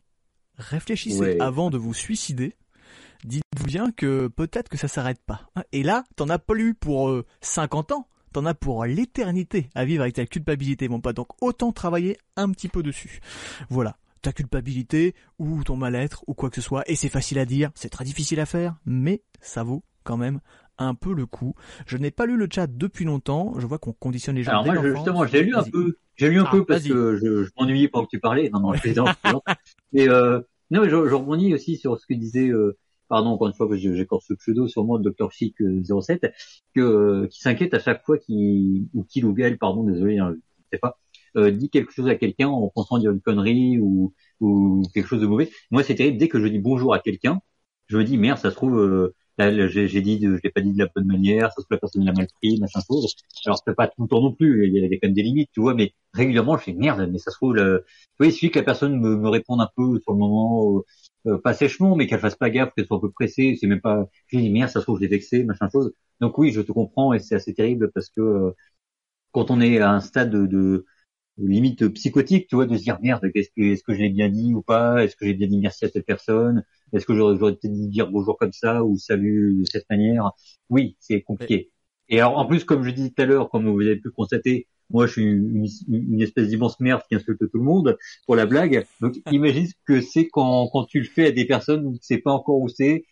réfléchissez 0.57 1.19
Ouais. 1.19 1.37
avant 1.39 1.69
de 1.69 1.77
vous 1.77 1.93
suicider. 1.93 2.55
Dites-vous 3.25 3.65
bien 3.65 3.91
que 3.91 4.27
peut-être 4.27 4.69
que 4.69 4.77
ça 4.77 4.87
s'arrête 4.87 5.21
pas. 5.25 5.41
hein. 5.55 5.63
Et 5.71 5.83
là, 5.83 6.03
t'en 6.15 6.29
as 6.29 6.39
plus 6.39 6.73
pour 6.73 7.09
euh, 7.09 7.25
50 7.41 7.91
ans. 7.91 8.07
T'en 8.33 8.45
as 8.45 8.53
pour 8.53 8.85
l'éternité 8.85 9.69
à 9.73 9.85
vivre 9.85 10.01
avec 10.03 10.15
ta 10.15 10.25
culpabilité, 10.25 10.89
mon 10.89 10.99
pote. 10.99 11.15
Donc 11.15 11.29
autant 11.41 11.71
travailler 11.71 12.17
un 12.35 12.49
petit 12.51 12.67
peu 12.67 12.83
dessus. 12.83 13.19
Voilà. 13.69 13.97
Ta 14.21 14.31
culpabilité 14.33 15.15
ou 15.39 15.63
ton 15.63 15.75
mal-être 15.77 16.23
ou 16.27 16.33
quoi 16.33 16.49
que 16.49 16.55
ce 16.55 16.61
soit. 16.61 16.83
Et 16.89 16.95
c'est 16.95 17.09
facile 17.09 17.39
à 17.39 17.45
dire, 17.45 17.71
c'est 17.75 17.89
très 17.89 18.03
difficile 18.03 18.39
à 18.39 18.45
faire, 18.45 18.75
mais 18.85 19.21
ça 19.41 19.63
vaut 19.63 19.83
quand 20.03 20.17
même 20.17 20.39
un 20.77 20.93
peu 20.93 21.13
le 21.13 21.25
coup. 21.25 21.55
Je 21.87 21.97
n'ai 21.97 22.11
pas 22.11 22.25
lu 22.25 22.35
le 22.37 22.47
chat 22.53 22.67
depuis 22.67 23.05
longtemps. 23.05 23.53
Je 23.57 23.65
vois 23.65 23.79
qu'on 23.79 23.93
conditionne 23.93 24.35
les 24.35 24.43
gens. 24.43 24.51
Alors 24.51 24.63
dès 24.63 24.71
moi, 24.73 24.81
je- 24.83 24.93
justement, 24.95 25.25
j'ai 25.25 25.41
lu 25.43 25.55
un 25.55 25.63
peu, 25.63 25.97
j'ai 26.15 26.29
lu 26.29 26.39
un 26.39 26.45
Ah, 26.47 26.51
peu 26.51 26.65
parce 26.65 26.83
que 26.83 27.15
je, 27.15 27.43
je 27.45 27.49
m'ennuyais 27.57 27.87
pendant 27.87 28.05
que 28.05 28.11
tu 28.11 28.19
parlais. 28.19 28.49
Non, 28.51 28.59
non, 28.59 28.73
je 28.73 28.81
plaisante. 28.81 29.15
Mais 29.93 30.07
euh, 30.09 30.41
non, 30.69 30.81
mais 30.81 30.89
je, 30.89 31.07
je 31.07 31.13
rebondis 31.15 31.53
aussi 31.53 31.77
sur 31.77 31.97
ce 31.99 32.05
que 32.05 32.13
disait, 32.13 32.49
euh, 32.49 32.77
pardon 33.07 33.29
encore 33.29 33.47
une 33.47 33.53
fois 33.53 33.67
que 33.67 33.75
j'écorce 33.77 34.25
ce 34.27 34.33
pseudo 34.33 34.67
moi, 34.83 34.99
Dr 34.99 35.31
Chic 35.31 35.59
euh, 35.61 35.83
07, 36.01 36.33
que 36.75 36.81
euh, 36.81 37.27
qui 37.27 37.41
s'inquiète 37.41 37.73
à 37.73 37.79
chaque 37.79 38.03
fois 38.05 38.17
qu'il 38.17 38.87
ou 38.93 39.03
qu'il 39.03 39.25
ou 39.25 39.35
pardon, 39.59 39.83
désolé, 39.83 40.17
hein, 40.19 40.35
je 40.35 40.65
sais 40.73 40.79
pas, 40.79 40.99
euh, 41.35 41.51
dit 41.51 41.69
quelque 41.69 41.91
chose 41.91 42.07
à 42.07 42.15
quelqu'un 42.15 42.47
en 42.49 42.69
pensant 42.69 42.97
dire 42.97 43.11
une 43.11 43.21
connerie 43.21 43.79
ou 43.79 44.13
ou 44.39 44.83
quelque 44.93 45.07
chose 45.07 45.21
de 45.21 45.27
mauvais. 45.27 45.49
Moi, 45.71 45.83
c'est 45.83 45.95
terrible. 45.95 46.17
Dès 46.17 46.27
que 46.27 46.39
je 46.39 46.47
dis 46.47 46.59
bonjour 46.59 46.93
à 46.93 46.99
quelqu'un, 46.99 47.39
je 47.87 47.97
me 47.97 48.03
dis 48.03 48.17
merde, 48.17 48.37
ça 48.39 48.51
se 48.51 48.55
trouve. 48.55 48.77
euh, 48.79 49.15
j'ai 49.39 50.01
dit, 50.01 50.19
je 50.21 50.39
l'ai 50.43 50.49
pas 50.49 50.61
dit 50.61 50.73
de 50.73 50.79
la 50.79 50.87
bonne 50.95 51.05
manière, 51.05 51.51
ça 51.51 51.55
se 51.57 51.61
trouve 51.61 51.67
la 51.71 51.77
personne 51.77 52.05
l'a 52.05 52.13
mal 52.13 52.27
pris, 52.41 52.59
machin 52.59 52.79
chose. 52.87 53.15
Alors 53.45 53.59
c'est 53.63 53.75
pas 53.75 53.87
tout 53.87 54.03
le 54.03 54.07
temps 54.07 54.21
non 54.21 54.33
plus, 54.33 54.67
il 54.67 54.73
y, 54.75 54.83
a, 54.83 54.89
quand 54.89 55.07
même 55.07 55.13
des 55.13 55.21
limites, 55.23 55.49
tu 55.53 55.61
vois, 55.61 55.75
mais 55.75 55.93
régulièrement 56.13 56.57
je 56.57 56.63
fais 56.63 56.73
merde, 56.73 57.07
mais 57.11 57.19
ça 57.19 57.31
se 57.31 57.37
trouve, 57.37 57.55
oui, 58.19 58.27
il 58.29 58.31
suffit 58.31 58.51
que 58.51 58.59
la 58.59 58.65
personne 58.65 58.99
me, 58.99 59.15
me 59.15 59.29
réponde 59.29 59.61
un 59.61 59.69
peu 59.75 59.99
sur 60.01 60.13
le 60.13 60.17
moment, 60.17 60.83
euh, 61.27 61.37
pas 61.39 61.53
sèchement, 61.53 61.95
mais 61.95 62.07
qu'elle 62.07 62.19
fasse 62.19 62.35
pas 62.35 62.49
gaffe, 62.49 62.73
qu'elle 62.75 62.85
soit 62.87 62.97
un 62.97 62.99
peu 63.01 63.11
pressée, 63.11 63.57
c'est 63.59 63.67
même 63.67 63.81
pas, 63.81 64.05
je 64.27 64.37
dis 64.39 64.49
merde, 64.49 64.69
ça 64.69 64.79
se 64.79 64.85
trouve, 64.85 64.97
je 64.97 65.03
l'ai 65.03 65.07
vexé, 65.09 65.43
machin 65.43 65.69
chose. 65.69 65.93
Donc 66.21 66.37
oui, 66.37 66.51
je 66.51 66.61
te 66.61 66.71
comprends 66.71 67.13
et 67.13 67.19
c'est 67.19 67.35
assez 67.35 67.53
terrible 67.53 67.91
parce 67.93 68.09
que 68.09 68.21
euh, 68.21 68.51
quand 69.31 69.51
on 69.51 69.61
est 69.61 69.79
à 69.79 69.91
un 69.91 69.99
stade 70.01 70.31
de, 70.31 70.47
de 70.47 70.85
limite 71.47 71.87
psychotique, 71.89 72.47
tu 72.47 72.55
vois, 72.55 72.65
de 72.65 72.77
se 72.77 72.83
dire 72.83 72.99
merde, 73.01 73.25
est-ce 73.35 73.49
que, 73.55 73.61
est-ce 73.61 73.83
que 73.83 73.93
je 73.93 73.99
l'ai 73.99 74.09
bien 74.09 74.29
dit 74.29 74.53
ou 74.55 74.61
pas, 74.63 75.03
est-ce 75.03 75.15
que 75.15 75.25
j'ai 75.25 75.33
bien 75.33 75.47
dit 75.47 75.59
merci 75.59 75.85
à 75.85 75.89
telle 75.89 76.03
personne, 76.03 76.63
est-ce 76.93 77.05
que 77.05 77.15
j'aurais, 77.15 77.37
j'aurais 77.37 77.53
peut-être 77.55 77.73
dû 77.73 77.87
dire 77.89 78.09
bonjour 78.11 78.37
comme 78.37 78.53
ça 78.53 78.83
ou 78.83 78.97
salut 78.97 79.55
de 79.59 79.65
cette 79.65 79.89
manière? 79.89 80.31
Oui, 80.69 80.97
c'est 80.99 81.21
compliqué. 81.21 81.71
Et 82.09 82.19
alors, 82.21 82.37
en 82.37 82.45
plus, 82.45 82.63
comme 82.63 82.83
je 82.83 82.91
disais 82.91 83.09
tout 83.11 83.21
à 83.21 83.25
l'heure, 83.25 83.49
comme 83.49 83.69
vous 83.69 83.81
avez 83.81 83.97
pu 83.97 84.11
constater, 84.11 84.67
moi, 84.89 85.07
je 85.07 85.13
suis 85.13 85.23
une, 85.23 85.65
une 85.89 86.21
espèce 86.21 86.47
d'immense 86.47 86.79
merde 86.79 87.01
qui 87.09 87.15
insulte 87.15 87.39
tout 87.39 87.57
le 87.57 87.63
monde 87.63 87.97
pour 88.25 88.35
la 88.35 88.45
blague. 88.45 88.85
Donc, 89.01 89.15
imagine 89.31 89.67
ce 89.67 89.73
que 89.85 90.01
c'est 90.01 90.27
quand, 90.27 90.67
quand 90.71 90.85
tu 90.85 90.99
le 90.99 91.05
fais 91.05 91.27
à 91.27 91.31
des 91.31 91.45
personnes 91.45 91.85
où 91.85 91.93
tu 91.93 91.99
sais 92.01 92.19
pas 92.19 92.31
encore 92.31 92.59
où 92.59 92.69
c'est. 92.69 93.03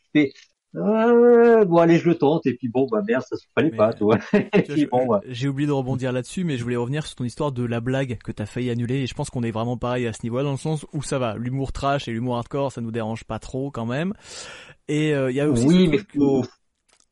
Euh, 0.76 1.64
bon, 1.64 1.78
allez, 1.78 2.00
je 2.00 2.10
le 2.10 2.16
tente. 2.16 2.46
Et 2.46 2.54
puis, 2.54 2.68
bon, 2.68 2.88
bah, 2.92 3.02
merde, 3.08 3.24
ça 3.28 3.38
se 3.38 3.46
fallait 3.56 3.72
Mais, 3.72 3.78
pas, 3.78 3.92
je- 4.70 4.86
bon, 4.90 5.08
bah. 5.08 5.22
J'ai 5.28 5.48
oublié 5.48 5.68
de 5.68 5.72
rebondir 5.72 6.12
là-dessus, 6.12 6.44
mais 6.44 6.58
je 6.58 6.64
voulais 6.64 6.76
revenir 6.76 7.06
sur 7.06 7.16
ton 7.16 7.24
histoire 7.24 7.52
de 7.52 7.64
la 7.64 7.80
blague 7.80 8.18
que 8.24 8.32
t'as 8.32 8.46
failli 8.46 8.70
annuler. 8.70 8.96
Et 8.96 9.08
je 9.08 9.14
pense 9.14 9.30
qu'on 9.30 9.44
est 9.44 9.52
vraiment 9.52 9.78
pareil 9.78 10.06
à 10.08 10.14
ce 10.14 10.20
niveau-là, 10.24 10.44
dans 10.44 10.52
le 10.52 10.58
sens 10.58 10.86
où 10.94 11.02
ça 11.02 11.20
va. 11.20 11.36
L'humour 11.38 11.72
trash 11.72 12.08
et 12.08 12.12
l'humour 12.12 12.38
hardcore, 12.38 12.72
ça 12.72 12.82
nous 12.82 12.92
dérange 12.92 13.24
pas 13.24 13.40
trop 13.40 13.72
quand 13.72 13.86
même. 13.86 14.14
Et 14.88 15.14
euh, 15.14 15.32
il 15.32 15.36
y 15.36 15.42
a 15.42 15.50
aussi 15.50 15.66
Oui, 15.66 15.88
mais 15.88 16.00
faut, 16.16 16.44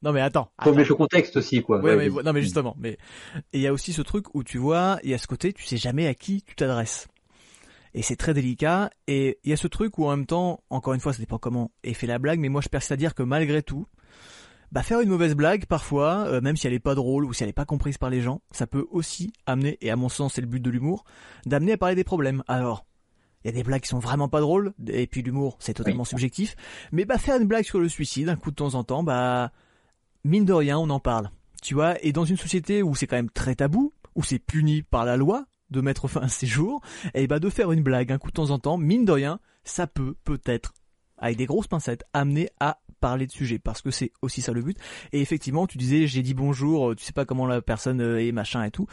Non 0.04 0.12
mais 0.12 0.22
attends. 0.22 0.52
faut 0.62 0.74
mettre 0.74 0.90
le 0.90 0.96
contexte 0.96 1.38
aussi, 1.38 1.62
quoi. 1.62 1.80
Ouais, 1.80 1.96
Ouais, 1.96 2.10
mais, 2.10 2.24
non 2.24 2.34
mais 2.34 2.42
justement, 2.42 2.76
mais 2.78 2.98
et 3.54 3.60
il 3.60 3.62
y 3.62 3.68
a 3.68 3.74
aussi 3.74 3.94
ce 3.94 4.02
truc 4.02 4.34
où 4.36 4.44
tu 4.44 4.58
vois, 4.58 5.00
il 5.04 5.10
y 5.10 5.14
a 5.14 5.18
ce 5.18 5.28
côté, 5.28 5.54
tu 5.54 5.66
sais 5.66 5.78
jamais 5.78 6.08
à 6.08 6.14
qui 6.14 6.44
tu 6.44 6.56
t'adresses. 6.56 7.08
Et 7.94 8.02
c'est 8.02 8.16
très 8.16 8.34
délicat. 8.34 8.90
Et 9.08 9.40
il 9.44 9.50
y 9.50 9.54
a 9.54 9.58
ce 9.58 9.68
truc 9.68 9.98
où 9.98 10.06
en 10.06 10.10
même 10.12 10.26
temps, 10.26 10.64
encore 10.70 10.94
une 10.94 11.00
fois, 11.00 11.14
ça 11.14 11.20
dépend 11.20 11.38
comment 11.38 11.72
est 11.84 11.94
fait 11.94 12.08
la 12.08 12.20
blague, 12.20 12.40
mais 12.40 12.50
moi 12.50 12.62
je 12.62 12.70
persiste 12.70 12.92
à 12.92 12.98
dire 12.98 13.16
que 13.16 13.24
malgré 13.24 13.62
tout, 13.62 13.88
bah 14.74 14.82
faire 14.82 15.00
une 15.02 15.10
mauvaise 15.10 15.36
blague 15.36 15.68
parfois, 15.68 16.26
euh, 16.28 16.42
même 16.42 16.58
si 16.58 16.66
elle 16.66 16.74
est 16.74 16.80
pas 16.80 16.96
drôle 16.96 17.26
ou 17.26 17.34
si 17.34 17.44
elle 17.44 17.50
est 17.50 17.54
pas 17.54 17.66
comprise 17.66 18.00
par 18.00 18.10
les 18.10 18.22
gens, 18.22 18.42
ça 18.52 18.66
peut 18.66 18.88
aussi 18.90 19.32
amener, 19.46 19.78
et 19.82 19.92
à 19.92 19.96
mon 19.96 20.10
sens 20.10 20.34
c'est 20.34 20.42
le 20.42 20.48
but 20.48 20.62
de 20.62 20.70
l'humour, 20.72 21.06
d'amener 21.46 21.74
à 21.74 21.78
parler 21.78 21.94
des 21.94 22.04
problèmes. 22.04 22.44
Alors, 22.48 22.88
il 23.44 23.48
y 23.48 23.54
a 23.54 23.54
des 23.54 23.64
blagues 23.64 23.82
qui 23.82 23.90
sont 23.90 24.00
vraiment 24.00 24.30
pas 24.30 24.42
drôles, 24.42 24.74
et 24.88 25.06
puis 25.06 25.22
l'humour 25.22 25.58
c'est 25.60 25.76
totalement 25.76 26.06
subjectif, 26.06 26.56
mais 26.92 27.06
bah 27.06 27.20
faire 27.20 27.40
une 27.40 27.48
blague 27.48 27.66
sur 27.66 27.80
le 27.80 27.88
suicide 27.88 28.30
un 28.30 28.36
coup 28.36 28.50
de 28.50 28.56
temps 28.56 28.74
en 28.74 28.84
temps, 28.84 29.04
bah 29.04 29.52
mine 30.24 30.46
de 30.46 30.54
rien 30.54 30.78
on 30.78 30.90
en 30.90 31.00
parle. 31.00 31.30
Tu 31.62 31.74
vois, 31.74 32.04
et 32.04 32.12
dans 32.12 32.26
une 32.26 32.38
société 32.38 32.84
où 32.84 32.96
c'est 32.96 33.08
quand 33.08 33.16
même 33.16 33.30
très 33.30 33.56
tabou, 33.56 33.94
où 34.16 34.24
c'est 34.24 34.40
puni 34.40 34.82
par 34.84 35.06
la 35.06 35.18
loi 35.18 35.46
de 35.70 35.82
mettre 35.82 36.08
fin 36.08 36.22
à 36.22 36.28
ces 36.28 36.46
jours, 36.46 36.82
et 37.14 37.26
bah 37.28 37.40
de 37.40 37.50
faire 37.50 37.72
une 37.72 37.84
blague 37.84 38.12
un 38.12 38.18
coup 38.18 38.30
de 38.30 38.34
temps 38.34 38.50
en 38.50 38.60
temps, 38.60 38.78
mine 38.78 39.06
de 39.06 39.12
rien, 39.12 39.40
ça 39.64 39.88
peut 39.88 40.16
peut-être, 40.24 40.74
avec 41.18 41.38
des 41.38 41.46
grosses 41.46 41.68
pincettes, 41.68 42.04
amener 42.14 42.50
à 42.60 42.80
parler 43.00 43.28
de 43.28 43.32
sujet, 43.32 43.60
parce 43.60 43.82
que 43.82 43.92
c'est 43.92 44.12
aussi 44.22 44.42
ça 44.42 44.54
le 44.54 44.62
but. 44.62 44.78
Et 45.12 45.22
effectivement, 45.22 45.68
tu 45.68 45.78
disais, 45.78 46.08
j'ai 46.08 46.22
dit 46.22 46.34
bonjour, 46.34 46.92
euh, 46.92 46.96
tu 46.96 47.04
sais 47.04 47.14
pas 47.14 47.26
comment 47.26 47.46
la 47.46 47.62
personne 47.62 48.02
euh, 48.02 48.22
est, 48.22 48.32
machin 48.32 48.64
et 48.64 48.72
tout. 48.72 48.88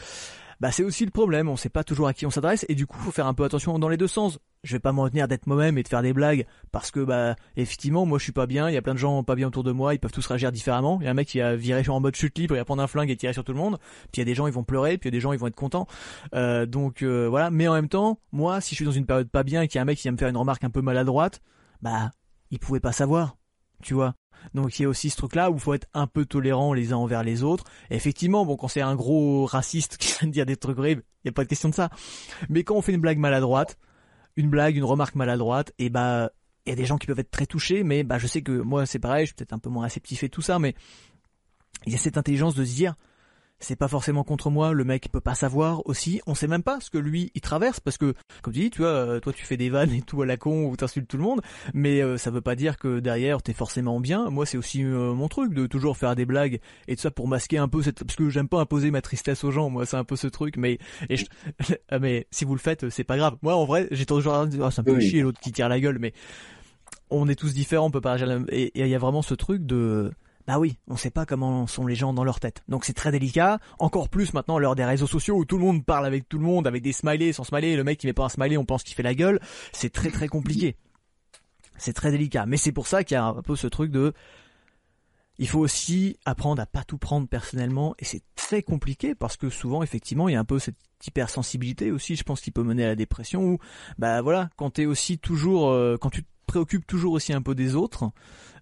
Bah 0.61 0.73
c'est 0.73 0.85
aussi 0.85 1.05
le 1.05 1.11
problème, 1.11 1.48
on 1.48 1.57
sait 1.57 1.69
pas 1.69 1.85
toujours 1.85 2.09
à 2.09 2.15
qui 2.15 2.27
on 2.27 2.31
s'adresse, 2.31 2.66
et 2.69 2.74
du 2.74 2.86
coup, 2.86 2.98
faut 2.98 3.12
faire 3.12 3.27
un 3.27 3.35
peu 3.35 3.44
attention 3.44 3.78
dans 3.78 3.89
les 3.89 3.97
deux 3.97 4.09
sens. 4.09 4.39
Je 4.62 4.73
vais 4.77 4.81
pas 4.81 4.93
m'en 4.93 5.03
retenir 5.03 5.27
d'être 5.27 5.47
moi-même 5.47 5.78
et 5.78 5.82
de 5.82 5.89
faire 5.89 6.03
des 6.03 6.12
blagues, 6.12 6.45
parce 6.70 6.91
que 6.91 7.01
bah 7.01 7.35
effectivement, 7.57 8.05
moi 8.05 8.19
je 8.19 8.24
suis 8.24 8.32
pas 8.32 8.47
bien, 8.47 8.69
il 8.69 8.74
y 8.74 8.77
a 8.77 8.82
plein 8.82 8.93
de 8.93 8.99
gens 8.99 9.24
pas 9.24 9.35
bien 9.35 9.49
autour 9.49 9.65
de 9.65 9.73
moi, 9.73 9.95
ils 9.95 9.99
peuvent 9.99 10.12
tous 10.12 10.27
réagir 10.27 10.53
différemment. 10.53 10.99
Il 11.01 11.05
y 11.05 11.09
a 11.09 11.11
un 11.11 11.15
mec 11.15 11.28
qui 11.28 11.41
a 11.41 11.57
viré 11.57 11.82
en 11.89 11.99
mode 11.99 12.15
chute 12.15 12.37
libre, 12.37 12.55
il 12.55 12.59
va 12.59 12.65
prendre 12.66 12.82
un 12.82 12.87
flingue 12.87 13.11
et 13.11 13.16
tirer 13.16 13.32
sur 13.32 13.43
tout 13.43 13.53
le 13.53 13.59
monde. 13.59 13.78
Puis 14.12 14.16
il 14.16 14.19
y 14.19 14.23
a 14.23 14.24
des 14.27 14.35
gens 14.35 14.47
ils 14.47 14.53
vont 14.53 14.62
pleurer, 14.62 14.99
puis 14.99 15.09
il 15.09 15.15
y 15.15 15.16
a 15.16 15.16
des 15.16 15.20
gens 15.20 15.32
ils 15.32 15.39
vont 15.39 15.47
être 15.47 15.57
contents. 15.57 15.87
Euh, 16.35 16.66
donc 16.66 17.03
euh, 17.03 17.27
voilà, 17.27 17.51
mais 17.51 17.69
en 17.69 17.73
même 17.73 17.89
temps, 17.89 18.20
moi 18.32 18.61
si 18.61 18.74
je 18.74 18.77
suis 18.77 18.85
dans 18.85 18.91
une 18.93 19.07
période 19.07 19.31
pas 19.31 19.45
bien 19.45 19.62
et 19.62 19.69
qu'il 19.69 19.77
y 19.77 19.78
a 19.78 19.82
un 19.82 19.87
mec 19.87 19.97
qui 19.97 20.03
vient 20.03 20.12
me 20.12 20.19
faire 20.19 20.28
une 20.28 20.37
remarque 20.37 20.62
un 20.62 20.70
peu 20.70 20.82
maladroite, 20.82 21.41
bah 21.81 22.11
il 22.51 22.59
pouvait 22.59 22.81
pas 22.81 22.93
savoir, 22.93 23.39
tu 23.82 23.95
vois. 23.95 24.15
Donc 24.53 24.78
il 24.78 24.82
y 24.82 24.85
a 24.85 24.89
aussi 24.91 25.09
ce 25.09 25.16
truc-là 25.16 25.51
où 25.51 25.55
il 25.55 25.61
faut 25.61 25.73
être 25.73 25.89
un 25.95 26.07
peu 26.07 26.27
tolérant 26.27 26.74
les 26.74 26.93
uns 26.93 26.97
envers 26.97 27.23
les 27.23 27.43
autres. 27.43 27.65
Effectivement, 27.89 28.45
bon, 28.45 28.57
quand 28.57 28.69
c'est 28.69 28.82
un 28.82 28.95
gros 28.95 29.47
raciste 29.47 29.97
qui 29.99 30.19
vient 30.19 30.28
de 30.28 30.32
dire 30.32 30.45
des 30.45 30.57
trucs 30.57 30.78
horribles, 30.78 31.03
il 31.24 31.31
a 31.31 31.32
pas 31.32 31.45
de 31.45 31.49
question 31.49 31.70
de 31.70 31.74
ça. 31.74 31.89
Mais 32.51 32.62
quand 32.62 32.74
on 32.74 32.82
fait 32.82 32.93
une 32.93 33.01
blague 33.01 33.19
maladroite, 33.19 33.78
une 34.36 34.48
blague, 34.48 34.77
une 34.77 34.85
remarque 34.85 35.15
maladroite, 35.15 35.73
et 35.78 35.90
bah 35.90 36.31
il 36.66 36.70
y 36.70 36.73
a 36.73 36.77
des 36.77 36.85
gens 36.85 36.98
qui 36.98 37.07
peuvent 37.07 37.19
être 37.19 37.31
très 37.31 37.47
touchés, 37.47 37.82
mais 37.82 38.05
bah 38.05 38.19
je 38.19 38.27
sais 38.27 38.43
que 38.43 38.52
moi 38.52 38.86
c'est 38.86 38.98
pareil, 38.98 39.27
je 39.27 39.28
suis 39.28 39.35
peut-être 39.35 39.52
un 39.52 39.59
peu 39.59 39.70
moins 39.70 39.85
réceptif 39.85 40.23
et 40.23 40.28
tout 40.28 40.43
ça, 40.43 40.59
mais 40.59 40.74
il 41.86 41.93
y 41.93 41.97
a 41.97 41.98
cette 41.98 42.19
intelligence 42.19 42.55
de 42.55 42.65
se 42.65 42.74
dire 42.74 42.94
c'est 43.61 43.77
pas 43.77 43.89
forcément 43.89 44.24
contre 44.24 44.51
moi, 44.51 44.73
le 44.73 44.85
mec 44.85 45.11
peut 45.12 45.20
pas 45.20 45.35
savoir 45.35 45.87
aussi, 45.87 46.20
on 46.27 46.35
sait 46.35 46.47
même 46.47 46.62
pas 46.62 46.81
ce 46.81 46.91
que 46.91 46.99
lui 46.99 47.31
il 47.35 47.41
traverse 47.41 47.78
parce 47.81 47.99
que 47.99 48.15
comme 48.43 48.55
tu 48.55 48.61
dis, 48.61 48.70
tu 48.70 48.78
vois, 48.81 48.89
euh, 48.89 49.20
toi 49.20 49.32
tu 49.32 49.45
fais 49.45 49.57
des 49.57 49.70
vannes 49.70 49.93
et 49.93 50.03
tout 50.03 50.23
à 50.23 50.27
la 50.27 50.37
con 50.37 50.65
ou 50.65 50.77
t'insultes 50.77 51.09
tout 51.09 51.16
le 51.19 51.23
monde, 51.23 51.41
mais 51.74 52.01
euh, 52.03 52.16
ça 52.16 52.31
veut 52.31 52.41
pas 52.41 52.57
dire 52.57 52.78
que 52.78 53.01
derrière 53.01 53.43
t'es 53.43 53.53
forcément 53.53 54.01
bien. 54.01 54.31
Moi 54.31 54.47
c'est 54.47 54.57
aussi 54.59 54.82
euh, 54.82 55.12
mon 55.12 55.28
truc 55.28 55.53
de 55.55 55.66
toujours 55.66 55.97
faire 55.97 56.16
des 56.16 56.24
blagues 56.24 56.61
et 56.89 56.97
tout 56.97 57.03
ça 57.03 57.11
pour 57.11 57.28
masquer 57.28 57.59
un 57.59 57.69
peu 57.69 57.82
cette 57.82 58.03
parce 58.03 58.16
que 58.16 58.31
j'aime 58.31 58.49
pas 58.49 58.61
imposer 58.61 58.91
ma 58.91 59.03
tristesse 59.03 59.45
aux 59.45 59.51
gens, 59.51 59.69
moi 59.70 59.87
c'est 59.87 59.97
un 59.97 60.05
peu 60.05 60.16
ce 60.16 60.27
truc 60.27 60.57
mais 60.57 60.78
et 61.09 61.16
je... 61.16 61.24
Ah, 61.91 61.99
mais 61.99 62.27
si 62.31 62.45
vous 62.45 62.55
le 62.55 62.61
faites, 62.61 62.89
c'est 62.91 63.05
pas 63.05 63.16
grave. 63.16 63.37
Moi 63.43 63.55
en 63.55 63.65
vrai, 63.65 63.89
j'ai 63.91 64.07
toujours 64.07 64.35
à 64.35 64.47
dire 64.47 64.65
ah, 64.65 64.70
ça 64.70 64.82
me 64.82 64.87
fait 64.87 64.95
Oui. 64.95 65.09
chier 65.09 65.23
l'autre 65.23 65.41
qui 65.41 65.53
tire 65.53 65.69
la 65.69 65.81
gueule 65.81 65.99
mais 65.99 66.12
on 67.11 67.28
est 67.28 67.35
tous 67.35 67.53
différents, 67.53 67.87
on 67.87 67.91
peut 67.91 68.01
pas 68.01 68.16
et 68.51 68.70
il 68.74 68.87
y 68.87 68.95
a 68.95 68.99
vraiment 68.99 69.23
ce 69.23 69.35
truc 69.35 69.66
de 69.66 70.12
bah 70.47 70.59
oui, 70.59 70.79
on 70.89 70.97
sait 70.97 71.11
pas 71.11 71.27
comment 71.27 71.67
sont 71.67 71.87
les 71.87 71.95
gens 71.95 72.12
dans 72.12 72.25
leur 72.25 72.41
tête. 72.41 72.62
Donc 72.69 72.85
c'est 72.85 72.93
très 72.93 73.12
délicat, 73.12 73.59
encore 73.79 74.09
plus 74.09 74.33
maintenant 74.35 74.59
l'heure 74.59 74.75
des 74.75 74.85
réseaux 74.85 75.07
sociaux 75.07 75.37
où 75.37 75.45
tout 75.45 75.59
le 75.59 75.65
monde 75.65 75.85
parle 75.85 76.07
avec 76.07 76.29
tout 76.29 76.39
le 76.39 76.45
monde, 76.45 76.67
avec 76.67 76.83
des 76.83 76.93
smileys, 76.93 77.33
sans 77.33 77.45
smiley, 77.45 77.77
le 77.77 77.85
mec 77.85 77.99
qui 77.99 78.07
met 78.07 78.12
pas 78.12 78.25
un 78.25 78.29
smiley, 78.29 78.57
on 78.57 78.65
pense 78.65 78.83
qu'il 78.83 78.95
fait 78.95 79.03
la 79.03 79.15
gueule, 79.15 79.41
c'est 79.73 79.93
très 79.93 80.11
très 80.11 80.29
compliqué. 80.29 80.77
C'est 81.77 81.93
très 81.93 82.11
délicat, 82.11 82.45
mais 82.47 82.57
c'est 82.57 82.73
pour 82.73 82.87
ça 82.87 83.05
qu'il 83.05 83.15
y 83.15 83.19
a 83.19 83.25
un 83.25 83.43
peu 83.43 83.57
ce 83.57 83.67
truc 83.67 83.91
de 83.91 84.12
il 85.41 85.49
faut 85.49 85.61
aussi 85.61 86.19
apprendre 86.27 86.61
à 86.61 86.67
pas 86.67 86.85
tout 86.85 86.99
prendre 86.99 87.27
personnellement. 87.27 87.95
Et 87.99 88.05
c'est 88.05 88.23
très 88.37 88.62
compliqué 88.62 89.15
parce 89.15 89.39
que 89.39 89.49
souvent 89.49 89.83
effectivement 89.83 90.29
il 90.29 90.33
y 90.33 90.37
a 90.37 90.41
un 90.41 90.45
peu 90.45 90.59
cette 90.59 90.77
hypersensibilité 91.07 91.91
aussi 91.91 92.15
je 92.15 92.23
pense 92.25 92.43
qui 92.43 92.51
peut 92.51 92.62
mener 92.62 92.85
à 92.85 92.89
la 92.89 92.95
dépression 92.95 93.43
où 93.43 93.59
bah 93.97 94.21
voilà 94.21 94.51
quand 94.57 94.69
t'es 94.69 94.85
aussi 94.85 95.19
toujours 95.19 95.71
euh, 95.71 95.97
quand 95.99 96.11
tu 96.11 96.25
te 96.51 96.52
préoccupes 96.52 96.86
toujours 96.86 97.12
aussi 97.12 97.32
un 97.32 97.43
peu 97.43 97.55
des 97.55 97.77
autres 97.77 98.10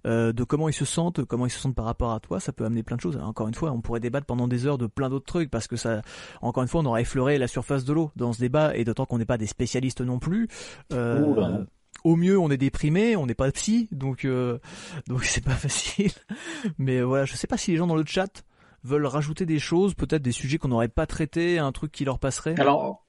euh, 0.06 0.32
de 0.32 0.44
comment 0.44 0.69
ils 0.69 0.74
se 0.74 0.85
sentent 0.85 1.24
comment 1.24 1.47
ils 1.47 1.51
se 1.51 1.59
sentent 1.59 1.74
par 1.74 1.86
rapport 1.86 2.12
à 2.12 2.20
toi 2.20 2.39
ça 2.39 2.52
peut 2.52 2.65
amener 2.65 2.82
plein 2.82 2.97
de 2.97 3.01
choses. 3.01 3.16
Alors, 3.16 3.28
encore 3.28 3.48
une 3.48 3.55
fois 3.55 3.73
on 3.73 3.81
pourrait 3.81 4.01
débattre 4.01 4.27
pendant 4.27 4.47
des 4.47 4.66
heures 4.66 4.78
de 4.78 4.86
plein 4.86 5.09
d'autres 5.09 5.27
trucs 5.27 5.51
parce 5.51 5.66
que 5.66 5.77
ça 5.77 6.02
encore 6.43 6.62
une 6.62 6.69
fois 6.69 6.82
on 6.82 6.86
aura 6.86 7.01
effleuré 7.01 7.39
la 7.39 7.48
surface 7.48 7.85
de 7.85 7.93
l'eau 7.94 8.10
dans 8.15 8.32
ce 8.32 8.40
débat 8.40 8.77
et 8.77 8.85
d'autant 8.85 9.06
qu'on 9.06 9.19
n'est 9.19 9.24
pas 9.24 9.39
des 9.39 9.47
spécialistes 9.47 10.02
non 10.02 10.19
plus 10.19 10.48
euh, 10.93 11.65
au 12.05 12.15
mieux 12.15 12.39
on 12.39 12.51
est 12.51 12.59
déprimé 12.59 13.16
on 13.16 13.27
n'est 13.27 13.35
pas 13.35 13.51
psy 13.52 13.89
donc 13.90 14.24
euh, 14.24 14.59
donc 15.06 15.24
c'est 15.24 15.44
pas 15.44 15.55
facile. 15.55 16.12
Mais 16.78 17.01
voilà 17.01 17.24
je 17.24 17.35
sais 17.35 17.47
pas 17.47 17.56
si 17.56 17.70
les 17.70 17.78
gens 17.78 17.86
dans 17.86 17.97
le 17.97 18.05
chat 18.06 18.44
veulent 18.85 19.06
rajouter 19.06 19.47
des 19.47 19.59
choses 19.59 19.94
peut-être 19.94 20.23
des 20.23 20.32
sujets 20.32 20.59
qu'on 20.59 20.69
n'aurait 20.69 20.89
pas 20.89 21.06
traités 21.06 21.59
un 21.59 21.73
truc 21.73 21.90
qui 21.90 22.05
leur 22.05 22.19
passerait. 22.19 22.59
Alors, 22.60 23.05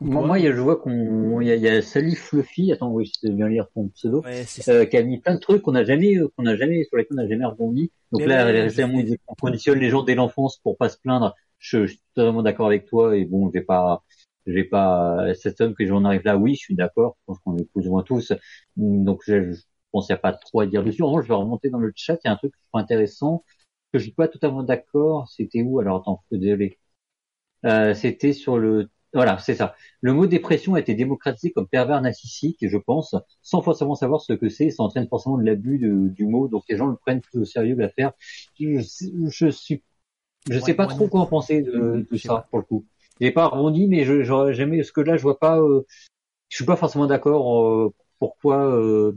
Moi, 0.00 0.38
je 0.38 0.60
vois 0.60 0.76
qu'on, 0.76 1.40
il 1.40 1.48
y, 1.48 1.68
a, 1.68 1.82
Salut 1.82 2.14
Fluffy. 2.14 2.72
Attends, 2.72 2.90
oui, 2.90 3.06
je 3.06 3.12
sais 3.18 3.32
bien 3.32 3.48
lire 3.48 3.66
ton 3.74 3.88
pseudo. 3.88 4.22
euh, 4.68 4.84
qui 4.84 4.96
a 4.96 5.02
mis 5.02 5.20
plein 5.20 5.34
de 5.34 5.40
trucs 5.40 5.62
qu'on 5.62 5.72
n'a 5.72 5.84
jamais, 5.84 6.16
qu'on 6.36 6.42
n'a 6.42 6.56
jamais, 6.56 6.84
sur 6.84 6.96
lesquels 6.96 7.18
on 7.18 7.22
n'a 7.22 7.28
jamais 7.28 7.44
rebondi. 7.44 7.90
Donc 8.12 8.22
là, 8.22 8.44
récemment, 8.44 9.02
on 9.26 9.34
conditionne 9.34 9.78
les 9.78 9.90
gens 9.90 10.02
dès 10.02 10.14
l'enfance 10.14 10.58
pour 10.58 10.76
pas 10.76 10.88
se 10.88 10.98
plaindre. 10.98 11.34
Je, 11.58 11.86
suis 11.86 12.00
totalement 12.14 12.42
d'accord 12.42 12.66
avec 12.66 12.86
toi. 12.86 13.16
Et 13.16 13.24
bon, 13.24 13.48
je 13.48 13.52
vais 13.54 13.64
pas, 13.64 14.04
je 14.46 14.52
vais 14.52 14.64
pas, 14.64 15.34
cette 15.34 15.60
homme 15.60 15.74
que 15.74 15.86
j'en 15.86 16.04
arrive 16.04 16.22
là, 16.24 16.36
oui, 16.36 16.54
je 16.54 16.60
suis 16.60 16.76
d'accord. 16.76 17.16
Je 17.20 17.24
pense 17.26 17.38
qu'on 17.40 17.56
est 17.56 17.64
plus 17.72 17.88
ou 17.88 17.92
moins 17.92 18.02
tous. 18.02 18.32
Donc, 18.76 19.22
je, 19.26 19.52
je 19.52 19.62
pense 19.92 20.06
qu'il 20.06 20.14
n'y 20.14 20.18
a 20.18 20.22
pas 20.22 20.32
trop 20.32 20.60
à 20.60 20.66
dire 20.66 20.84
dessus. 20.84 21.02
En 21.02 21.22
je 21.22 21.28
vais 21.28 21.34
remonter 21.34 21.70
dans 21.70 21.78
le 21.78 21.92
chat. 21.94 22.18
Il 22.24 22.28
y 22.28 22.28
a 22.28 22.32
un 22.32 22.36
truc 22.36 22.52
intéressant 22.74 23.44
que 23.92 23.98
je 23.98 24.04
suis 24.04 24.12
pas 24.12 24.28
totalement 24.28 24.62
d'accord. 24.62 25.28
C'était 25.28 25.62
où? 25.62 25.80
Alors, 25.80 26.00
attends, 26.00 26.22
désolé. 26.30 26.78
Euh, 27.64 27.94
c'était 27.94 28.32
sur 28.32 28.58
le 28.58 28.90
voilà, 29.14 29.38
c'est 29.38 29.54
ça. 29.54 29.74
Le 30.00 30.12
mot 30.12 30.26
dépression 30.26 30.74
a 30.74 30.80
été 30.80 30.94
démocratisé 30.94 31.52
comme 31.52 31.66
pervers 31.66 32.00
narcissique, 32.02 32.58
je 32.60 32.76
pense, 32.76 33.14
sans 33.42 33.62
forcément 33.62 33.94
savoir 33.94 34.20
ce 34.20 34.32
que 34.32 34.48
c'est. 34.48 34.70
Ça 34.70 34.82
entraîne 34.82 35.08
forcément 35.08 35.38
de 35.38 35.44
l'abus 35.44 35.78
du 35.78 36.26
mot, 36.26 36.48
donc 36.48 36.64
les 36.68 36.76
gens 36.76 36.86
le 36.86 36.96
prennent 36.96 37.20
plus 37.20 37.40
au 37.40 37.44
sérieux 37.44 37.76
l'affaire. 37.76 38.12
Je, 38.58 38.80
je 39.30 39.48
suis, 39.48 39.82
je 40.50 40.58
sais 40.58 40.74
pas 40.74 40.86
trop 40.86 41.08
quoi 41.08 41.20
en 41.20 41.26
penser 41.26 41.62
de, 41.62 42.06
de 42.10 42.16
ça 42.18 42.46
pour 42.50 42.58
le 42.58 42.64
coup. 42.64 42.84
J'ai 43.20 43.30
pas 43.30 43.46
rebondi, 43.46 43.86
mais 43.86 44.04
j'aurais 44.04 44.52
jamais 44.52 44.82
ce 44.82 44.92
que 44.92 45.00
là 45.00 45.16
je 45.16 45.22
vois 45.22 45.38
pas. 45.38 45.58
Euh, 45.58 45.86
je 46.48 46.56
suis 46.56 46.64
pas 46.64 46.76
forcément 46.76 47.06
d'accord. 47.06 47.66
Euh, 47.66 47.94
pourquoi, 48.18 48.64
euh, 48.76 49.16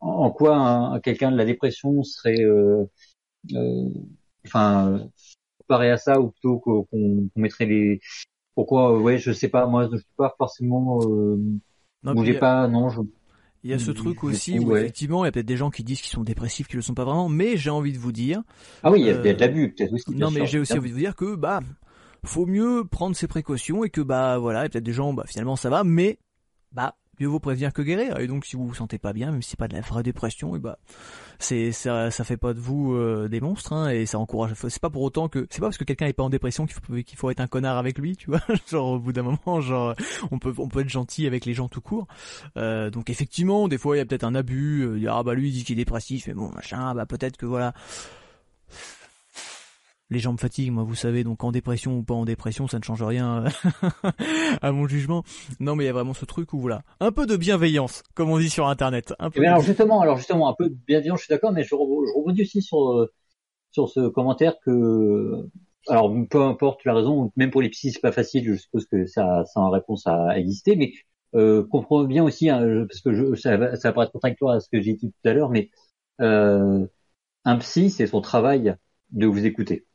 en 0.00 0.30
quoi 0.30 1.00
quelqu'un 1.02 1.30
de 1.32 1.36
la 1.36 1.44
dépression 1.44 2.02
serait, 2.02 2.42
euh, 2.42 2.84
enfin, 4.46 5.08
comparé 5.60 5.90
à 5.90 5.96
ça 5.96 6.20
ou 6.20 6.30
plutôt 6.30 6.58
qu'on 6.58 7.28
mettrait 7.36 7.66
les 7.66 8.00
pourquoi 8.54 8.92
euh, 8.92 9.00
Ouais, 9.00 9.18
je 9.18 9.32
sais 9.32 9.48
pas. 9.48 9.66
Moi, 9.66 9.88
je 9.90 9.96
suis 9.96 10.06
pas 10.16 10.34
forcément. 10.36 11.00
Euh, 11.02 11.36
non, 12.02 12.24
j'ai 12.24 12.38
pas. 12.38 12.68
Non, 12.68 12.88
je. 12.90 13.00
Il 13.64 13.70
y 13.70 13.74
a 13.74 13.78
ce 13.78 13.92
truc 13.92 14.24
aussi 14.24 14.58
où 14.58 14.76
effectivement, 14.76 15.24
il 15.24 15.28
y 15.28 15.28
a 15.28 15.32
peut-être 15.32 15.46
des 15.46 15.56
gens 15.56 15.70
qui 15.70 15.84
disent 15.84 16.00
qu'ils 16.00 16.10
sont 16.10 16.24
dépressifs, 16.24 16.66
qui 16.66 16.74
le 16.74 16.82
sont 16.82 16.94
pas 16.94 17.04
vraiment, 17.04 17.28
mais 17.28 17.56
j'ai 17.56 17.70
envie 17.70 17.92
de 17.92 17.98
vous 17.98 18.10
dire. 18.10 18.42
Ah 18.82 18.90
oui, 18.90 19.00
il 19.00 19.06
y 19.06 19.10
a, 19.10 19.16
de 19.16 19.38
l'abus 19.38 19.72
peut-être 19.72 19.92
aussi. 19.92 20.10
Non, 20.16 20.32
mais 20.32 20.46
j'ai 20.46 20.58
aussi 20.58 20.72
envie 20.72 20.88
de 20.88 20.94
vous 20.94 21.00
dire 21.00 21.14
que 21.14 21.36
bah 21.36 21.60
faut 22.24 22.46
mieux 22.46 22.84
prendre 22.84 23.14
ses 23.14 23.28
précautions 23.28 23.84
et 23.84 23.90
que 23.90 24.00
bah 24.00 24.38
voilà, 24.38 24.60
il 24.60 24.62
y 24.64 24.66
a 24.66 24.68
peut-être 24.68 24.84
des 24.84 24.92
gens, 24.92 25.12
bah 25.12 25.24
finalement 25.26 25.54
ça 25.54 25.70
va, 25.70 25.84
mais 25.84 26.18
bah 26.72 26.96
mieux 27.20 27.26
vaut 27.26 27.40
prévenir 27.40 27.72
que 27.72 27.82
guérir. 27.82 28.18
Et 28.18 28.26
donc 28.26 28.44
si 28.44 28.56
vous 28.56 28.66
vous 28.66 28.74
sentez 28.74 28.98
pas 28.98 29.12
bien, 29.12 29.30
même 29.30 29.42
si 29.42 29.50
c'est 29.50 29.58
pas 29.58 29.68
de 29.68 29.74
la 29.74 29.80
vraie 29.80 30.02
dépression, 30.02 30.56
et 30.56 30.58
bah 30.58 30.78
c'est 31.38 31.72
ça, 31.72 32.10
ça 32.10 32.24
fait 32.24 32.36
pas 32.36 32.54
de 32.54 32.60
vous 32.60 32.94
euh, 32.94 33.28
des 33.28 33.40
monstres 33.40 33.72
hein, 33.72 33.90
et 33.90 34.06
ça 34.06 34.18
encourage. 34.18 34.52
C'est 34.54 34.80
pas 34.80 34.90
pour 34.90 35.02
autant 35.02 35.28
que 35.28 35.46
c'est 35.50 35.60
pas 35.60 35.66
parce 35.66 35.78
que 35.78 35.84
quelqu'un 35.84 36.06
est 36.06 36.12
pas 36.12 36.22
en 36.22 36.30
dépression 36.30 36.66
qu'il 36.66 36.74
faut 36.74 37.02
qu'il 37.02 37.18
faut 37.18 37.30
être 37.30 37.40
un 37.40 37.46
connard 37.46 37.78
avec 37.78 37.98
lui, 37.98 38.16
tu 38.16 38.30
vois. 38.30 38.40
genre 38.70 38.92
au 38.92 38.98
bout 38.98 39.12
d'un 39.12 39.22
moment, 39.22 39.60
genre 39.60 39.94
on 40.30 40.38
peut 40.38 40.54
on 40.58 40.68
peut 40.68 40.80
être 40.80 40.88
gentil 40.88 41.26
avec 41.26 41.44
les 41.44 41.54
gens 41.54 41.68
tout 41.68 41.80
court. 41.80 42.06
Euh, 42.56 42.90
donc 42.90 43.10
effectivement, 43.10 43.68
des 43.68 43.78
fois 43.78 43.96
il 43.96 43.98
y 43.98 44.02
a 44.02 44.06
peut-être 44.06 44.24
un 44.24 44.34
abus. 44.34 44.82
Euh, 44.82 45.10
ah 45.10 45.22
bah 45.22 45.34
lui 45.34 45.48
il 45.48 45.52
dit 45.52 45.64
qu'il 45.64 45.74
est 45.74 45.82
dépressif, 45.84 46.26
mais 46.26 46.34
bon 46.34 46.50
machin, 46.50 46.94
bah 46.94 47.06
peut-être 47.06 47.36
que 47.36 47.46
voilà 47.46 47.74
les 50.12 50.28
me 50.28 50.36
fatiguent, 50.36 50.70
moi, 50.70 50.84
vous 50.84 50.94
savez, 50.94 51.24
donc 51.24 51.42
en 51.42 51.52
dépression 51.52 51.96
ou 51.96 52.02
pas 52.02 52.14
en 52.14 52.24
dépression, 52.24 52.68
ça 52.68 52.78
ne 52.78 52.84
change 52.84 53.02
rien 53.02 53.44
à 54.62 54.72
mon 54.72 54.86
jugement. 54.86 55.24
Non, 55.58 55.74
mais 55.74 55.84
il 55.84 55.86
y 55.86 55.90
a 55.90 55.92
vraiment 55.92 56.14
ce 56.14 56.24
truc 56.24 56.52
où 56.52 56.60
voilà, 56.60 56.82
un 57.00 57.12
peu 57.12 57.26
de 57.26 57.36
bienveillance, 57.36 58.02
comme 58.14 58.30
on 58.30 58.38
dit 58.38 58.50
sur 58.50 58.68
Internet. 58.68 59.14
Un 59.18 59.30
peu 59.30 59.44
alors 59.44 59.62
justement, 59.62 60.00
alors 60.00 60.18
justement, 60.18 60.48
un 60.48 60.54
peu 60.54 60.68
de 60.68 60.76
bienveillance, 60.86 61.20
je 61.20 61.24
suis 61.24 61.32
d'accord, 61.32 61.52
mais 61.52 61.64
je, 61.64 61.74
rebondis 61.74 62.42
aussi 62.42 62.62
sur 62.62 62.90
euh, 62.90 63.12
sur 63.72 63.88
ce 63.88 64.08
commentaire 64.08 64.54
que, 64.64 65.48
alors 65.88 66.14
peu 66.30 66.42
importe 66.42 66.84
la 66.84 66.94
raison, 66.94 67.32
même 67.36 67.50
pour 67.50 67.62
les 67.62 67.70
psys, 67.70 67.92
c'est 67.92 68.00
pas 68.00 68.12
facile. 68.12 68.44
Je 68.44 68.54
suppose 68.56 68.86
que 68.86 69.06
ça, 69.06 69.44
ça 69.46 69.60
a 69.60 69.62
une 69.64 69.72
réponse 69.72 70.06
à 70.06 70.38
exister, 70.38 70.76
mais 70.76 70.92
euh, 71.34 71.66
comprenons 71.66 72.04
bien 72.04 72.22
aussi, 72.22 72.50
hein, 72.50 72.86
parce 72.88 73.00
que 73.00 73.12
je, 73.14 73.34
ça, 73.34 73.56
va, 73.56 73.76
ça 73.76 73.88
va 73.88 73.92
paraître 73.94 74.12
contradictoire 74.12 74.56
à 74.56 74.60
ce 74.60 74.68
que 74.68 74.80
j'ai 74.80 74.94
dit 74.94 75.10
tout 75.10 75.28
à 75.28 75.32
l'heure, 75.32 75.50
mais 75.50 75.70
euh, 76.20 76.86
un 77.44 77.56
psy, 77.58 77.90
c'est 77.90 78.06
son 78.06 78.20
travail 78.20 78.76
de 79.10 79.26
vous 79.26 79.46
écouter 79.46 79.86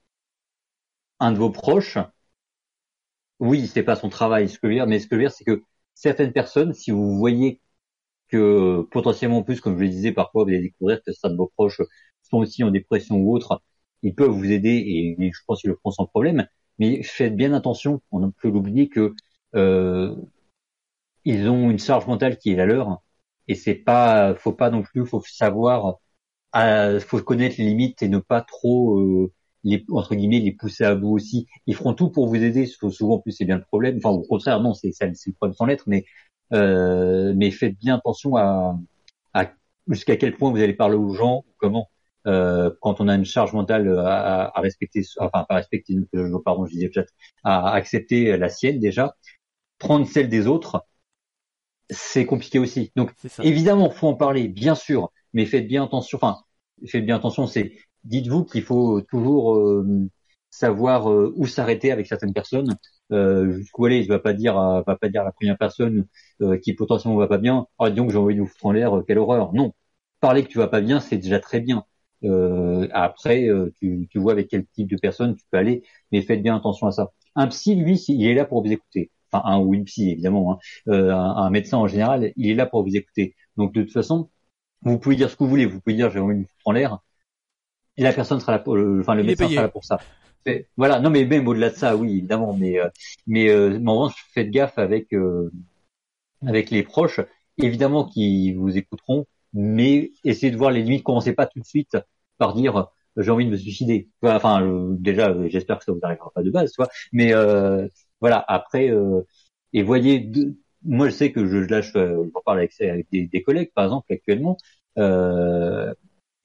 un 1.20 1.32
de 1.32 1.38
vos 1.38 1.50
proches, 1.52 1.98
oui, 3.40 3.68
c'est 3.68 3.84
pas 3.84 3.96
son 3.96 4.10
travail, 4.10 4.50
ce 4.50 4.60
que 4.60 4.68
je 4.68 4.70
veux 4.70 4.74
dire, 4.76 4.88
mais 4.88 5.00
ce 5.00 5.08
que 5.08 5.16
je 5.16 5.18
veux 5.18 5.28
dire, 5.28 5.32
c'est 5.32 5.44
que 5.44 5.64
certaines 5.94 6.34
personnes, 6.34 6.74
si 6.74 6.92
vous 6.92 7.18
voyez 7.18 7.62
que 8.30 8.88
potentiellement 8.92 9.44
plus, 9.44 9.62
comme 9.62 9.78
je 9.78 9.84
le 9.84 9.90
disais, 9.90 10.12
parfois 10.14 10.44
vous 10.44 10.50
allez 10.50 10.62
découvrir 10.62 11.00
que 11.04 11.12
certains 11.14 11.32
de 11.32 11.38
vos 11.38 11.48
proches 11.56 11.82
sont 12.24 12.38
aussi 12.38 12.64
en 12.64 12.72
dépression 12.72 13.18
ou 13.18 13.36
autre, 13.36 13.62
ils 14.04 14.16
peuvent 14.16 14.32
vous 14.32 14.52
aider 14.52 15.16
et, 15.20 15.32
je 15.32 15.40
pense 15.48 15.62
qu'ils 15.62 15.72
le 15.72 15.78
feront 15.78 15.92
sans 15.92 16.08
problème. 16.08 16.48
Mais 16.80 17.04
faites 17.04 17.36
bien 17.36 17.54
attention, 17.54 18.02
on 18.12 18.20
ne 18.20 18.30
peut 18.32 18.50
l'oublier 18.50 18.90
que 18.90 19.14
euh, 19.56 20.16
ils 21.26 21.48
ont 21.50 21.70
une 21.70 21.80
charge 21.80 22.08
mentale 22.08 22.38
qui 22.38 22.52
est 22.52 22.56
la 22.56 22.66
leur 22.66 23.02
et 23.48 23.56
c'est 23.56 23.76
pas, 23.76 24.36
faut 24.36 24.54
pas 24.54 24.70
non 24.70 24.84
plus, 24.84 25.06
faut 25.06 25.22
savoir, 25.22 25.98
euh, 26.56 27.00
faut 27.00 27.22
connaître 27.24 27.56
les 27.60 27.66
limites 27.66 28.02
et 28.04 28.10
ne 28.10 28.20
pas 28.20 28.42
trop 28.42 29.00
euh, 29.00 29.34
les 29.64 29.86
entre 29.92 30.16
guillemets 30.16 30.40
les 30.40 30.52
pousser 30.54 30.84
à 30.86 30.96
bout 30.96 31.14
aussi. 31.14 31.48
Ils 31.68 31.76
feront 31.76 31.94
tout 31.94 32.10
pour 32.10 32.28
vous 32.28 32.36
aider. 32.36 32.66
Souvent, 32.66 33.20
plus 33.20 33.32
c'est 33.32 33.46
bien 33.46 33.58
le 33.58 33.64
problème. 33.64 33.98
Enfin, 33.98 34.10
au 34.10 34.22
contraire, 34.24 34.62
non, 34.62 34.74
c'est 34.74 34.92
c'est 34.94 35.08
le 35.08 35.34
problème 35.34 35.56
sans 35.56 35.66
l'être. 35.66 35.86
Mais 35.88 36.06
euh, 36.54 37.34
mais 37.36 37.52
faites 37.52 37.78
bien 37.78 37.96
attention 37.98 38.38
à, 38.38 38.78
à 39.34 39.52
jusqu'à 39.88 40.18
quel 40.18 40.36
point 40.38 40.52
vous 40.52 40.58
allez 40.62 40.74
parler 40.74 40.96
aux 40.98 41.14
gens, 41.14 41.46
comment. 41.58 41.90
Euh, 42.26 42.72
quand 42.82 43.00
on 43.00 43.08
a 43.08 43.16
une 43.16 43.24
charge 43.26 43.54
mentale 43.54 43.88
à, 44.00 44.52
à 44.58 44.62
respecter, 44.62 45.02
enfin 45.20 45.46
pas 45.48 45.56
respecter, 45.56 45.96
pardon, 46.44 46.66
je 46.66 46.72
disais 46.74 46.90
peut-être, 46.90 47.14
à 47.44 47.72
accepter 47.72 48.36
la 48.38 48.50
sienne 48.50 48.80
déjà, 48.80 49.16
prendre 49.80 50.06
celle 50.06 50.28
des 50.28 50.48
autres, 50.48 50.86
c'est 51.90 52.26
compliqué 52.26 52.60
aussi. 52.60 52.92
Donc 52.96 53.14
évidemment, 53.42 53.90
faut 53.90 54.08
en 54.08 54.14
parler, 54.16 54.48
bien 54.50 54.76
sûr, 54.76 55.12
mais 55.34 55.46
faites 55.46 55.68
bien 55.68 55.86
attention. 55.86 56.18
Enfin, 56.22 56.38
faites 56.86 57.06
bien 57.06 57.16
attention, 57.16 57.48
c'est 57.48 57.78
dites-vous 58.08 58.46
qu'il 58.46 58.64
faut 58.64 59.02
toujours 59.02 59.56
euh, 59.56 60.10
savoir 60.50 61.12
euh, 61.12 61.34
où 61.36 61.46
s'arrêter 61.48 61.92
avec 61.92 62.08
certaines 62.08 62.34
personnes. 62.34 62.76
Euh, 63.12 63.52
jusqu'où 63.52 63.86
aller, 63.86 64.04
je 64.04 64.12
ne 64.12 64.18
pas 64.18 64.34
dire, 64.34 64.58
à, 64.58 64.84
va 64.86 64.96
pas 64.98 65.10
dire 65.10 65.22
à 65.22 65.26
la 65.26 65.32
première 65.32 65.58
personne 65.58 66.08
euh, 66.42 66.58
qui 66.58 66.74
potentiellement 66.74 67.18
va 67.18 67.28
pas 67.28 67.38
bien. 67.38 67.68
Ah 67.80 67.90
donc 67.90 68.12
j'ai 68.12 68.18
envie 68.18 68.36
de 68.36 68.42
vous 68.42 68.48
foutre 68.48 68.66
en 68.68 68.72
l'air, 68.72 69.04
quelle 69.08 69.20
horreur. 69.20 69.54
Non, 69.54 69.74
parler 70.20 70.44
que 70.44 70.50
tu 70.50 70.58
vas 70.58 70.68
pas 70.68 70.82
bien, 70.82 71.00
c'est 71.00 71.18
déjà 71.18 71.40
très 71.40 71.62
bien. 71.62 71.84
après, 72.92 73.48
tu, 73.80 74.08
tu 74.10 74.20
vois 74.20 74.34
avec 74.34 74.50
quel 74.50 74.66
type 74.68 74.90
de 74.90 74.98
personne 74.98 75.36
tu 75.36 75.46
peux 75.52 75.58
aller, 75.58 75.84
mais 76.12 76.22
faites 76.22 76.42
bien 76.42 76.56
attention 76.58 76.88
à 76.88 76.92
ça. 76.92 77.12
Un 77.36 77.48
psy, 77.48 77.76
lui, 77.76 77.96
il 78.08 78.26
est 78.28 78.34
là 78.34 78.46
pour 78.46 78.64
vous 78.64 78.72
écouter. 78.72 79.12
Enfin, 79.32 79.44
un 79.48 79.60
ou 79.60 79.74
une 79.74 79.86
psy, 79.86 80.12
évidemment. 80.12 80.54
Hein. 80.54 80.60
Un, 80.88 81.10
un, 81.10 81.50
médecin 81.50 81.78
en 81.78 81.88
général, 81.88 82.32
il 82.36 82.50
est 82.50 82.56
là 82.56 82.66
pour 82.66 82.84
vous 82.84 82.96
écouter. 82.96 83.36
Donc 83.58 83.74
de 83.74 83.84
toute 83.84 83.92
façon, 83.94 84.30
vous 84.82 85.00
pouvez 85.00 85.16
dire 85.16 85.30
ce 85.30 85.36
que 85.36 85.44
vous 85.44 85.50
voulez. 85.50 85.66
Vous 85.66 85.82
pouvez 85.82 85.96
dire 85.96 86.10
j'ai 86.10 86.20
envie 86.20 86.36
de 86.36 86.42
vous 86.42 86.48
en 86.66 86.72
l'air 86.72 87.00
et 87.98 88.04
la 88.04 88.14
personne 88.14 88.40
sera 88.40 88.54
là 88.54 88.60
pour, 88.60 88.76
le, 88.76 89.02
enfin 89.02 89.16
le 89.16 89.24
médecin 89.24 89.50
sera 89.50 89.64
là 89.64 89.70
pour 89.70 89.84
ça. 89.84 90.00
voilà, 90.78 91.00
non 91.00 91.10
mais 91.10 91.26
même 91.26 91.48
au-delà 91.48 91.70
de 91.70 91.76
ça, 91.76 91.96
oui 91.96 92.18
évidemment, 92.18 92.54
mais 92.54 92.80
euh, 92.80 92.90
mais, 93.26 93.50
euh, 93.50 93.78
mais 93.80 93.90
en 93.90 93.96
revanche 93.98 94.26
faites 94.34 94.50
gaffe 94.52 94.78
avec 94.78 95.14
euh, 95.14 95.52
avec 96.46 96.70
les 96.70 96.84
proches, 96.84 97.20
évidemment 97.58 98.06
qui 98.06 98.54
vous 98.54 98.78
écouteront, 98.78 99.26
mais 99.54 100.12
essayez 100.24 100.52
de 100.52 100.58
voir 100.58 100.72
les 100.72 100.84
limites. 100.84 101.04
Commencez 101.04 101.34
pas 101.34 101.48
tout 101.48 101.60
de 101.60 101.66
suite 101.66 101.98
par 102.38 102.54
dire 102.54 102.88
j'ai 103.18 103.32
envie 103.32 103.46
de 103.46 103.52
me 103.52 103.58
suicider. 103.58 104.10
Enfin 104.22 104.62
déjà 105.00 105.36
j'espère 105.48 105.80
que 105.80 105.86
ça 105.86 105.92
vous 105.92 106.00
arrivera 106.04 106.32
pas 106.34 106.44
de 106.44 106.52
base, 106.52 106.72
toi, 106.74 106.88
mais 107.12 107.34
voilà 108.22 108.44
après 108.48 108.94
et 109.74 109.84
voyez 109.84 110.32
moi 110.84 111.10
je 111.10 111.14
sais 111.16 111.32
que 111.32 111.46
je 111.46 111.58
là 111.58 111.82
je, 111.82 111.92
je 111.92 112.44
parle 112.46 112.60
avec, 112.60 112.80
avec 112.80 113.08
des, 113.12 113.28
des, 113.28 113.42
collègues 113.42 113.72
par 113.74 113.86
exemple 113.86 114.14
actuellement. 114.14 114.58
Euh, 114.98 115.94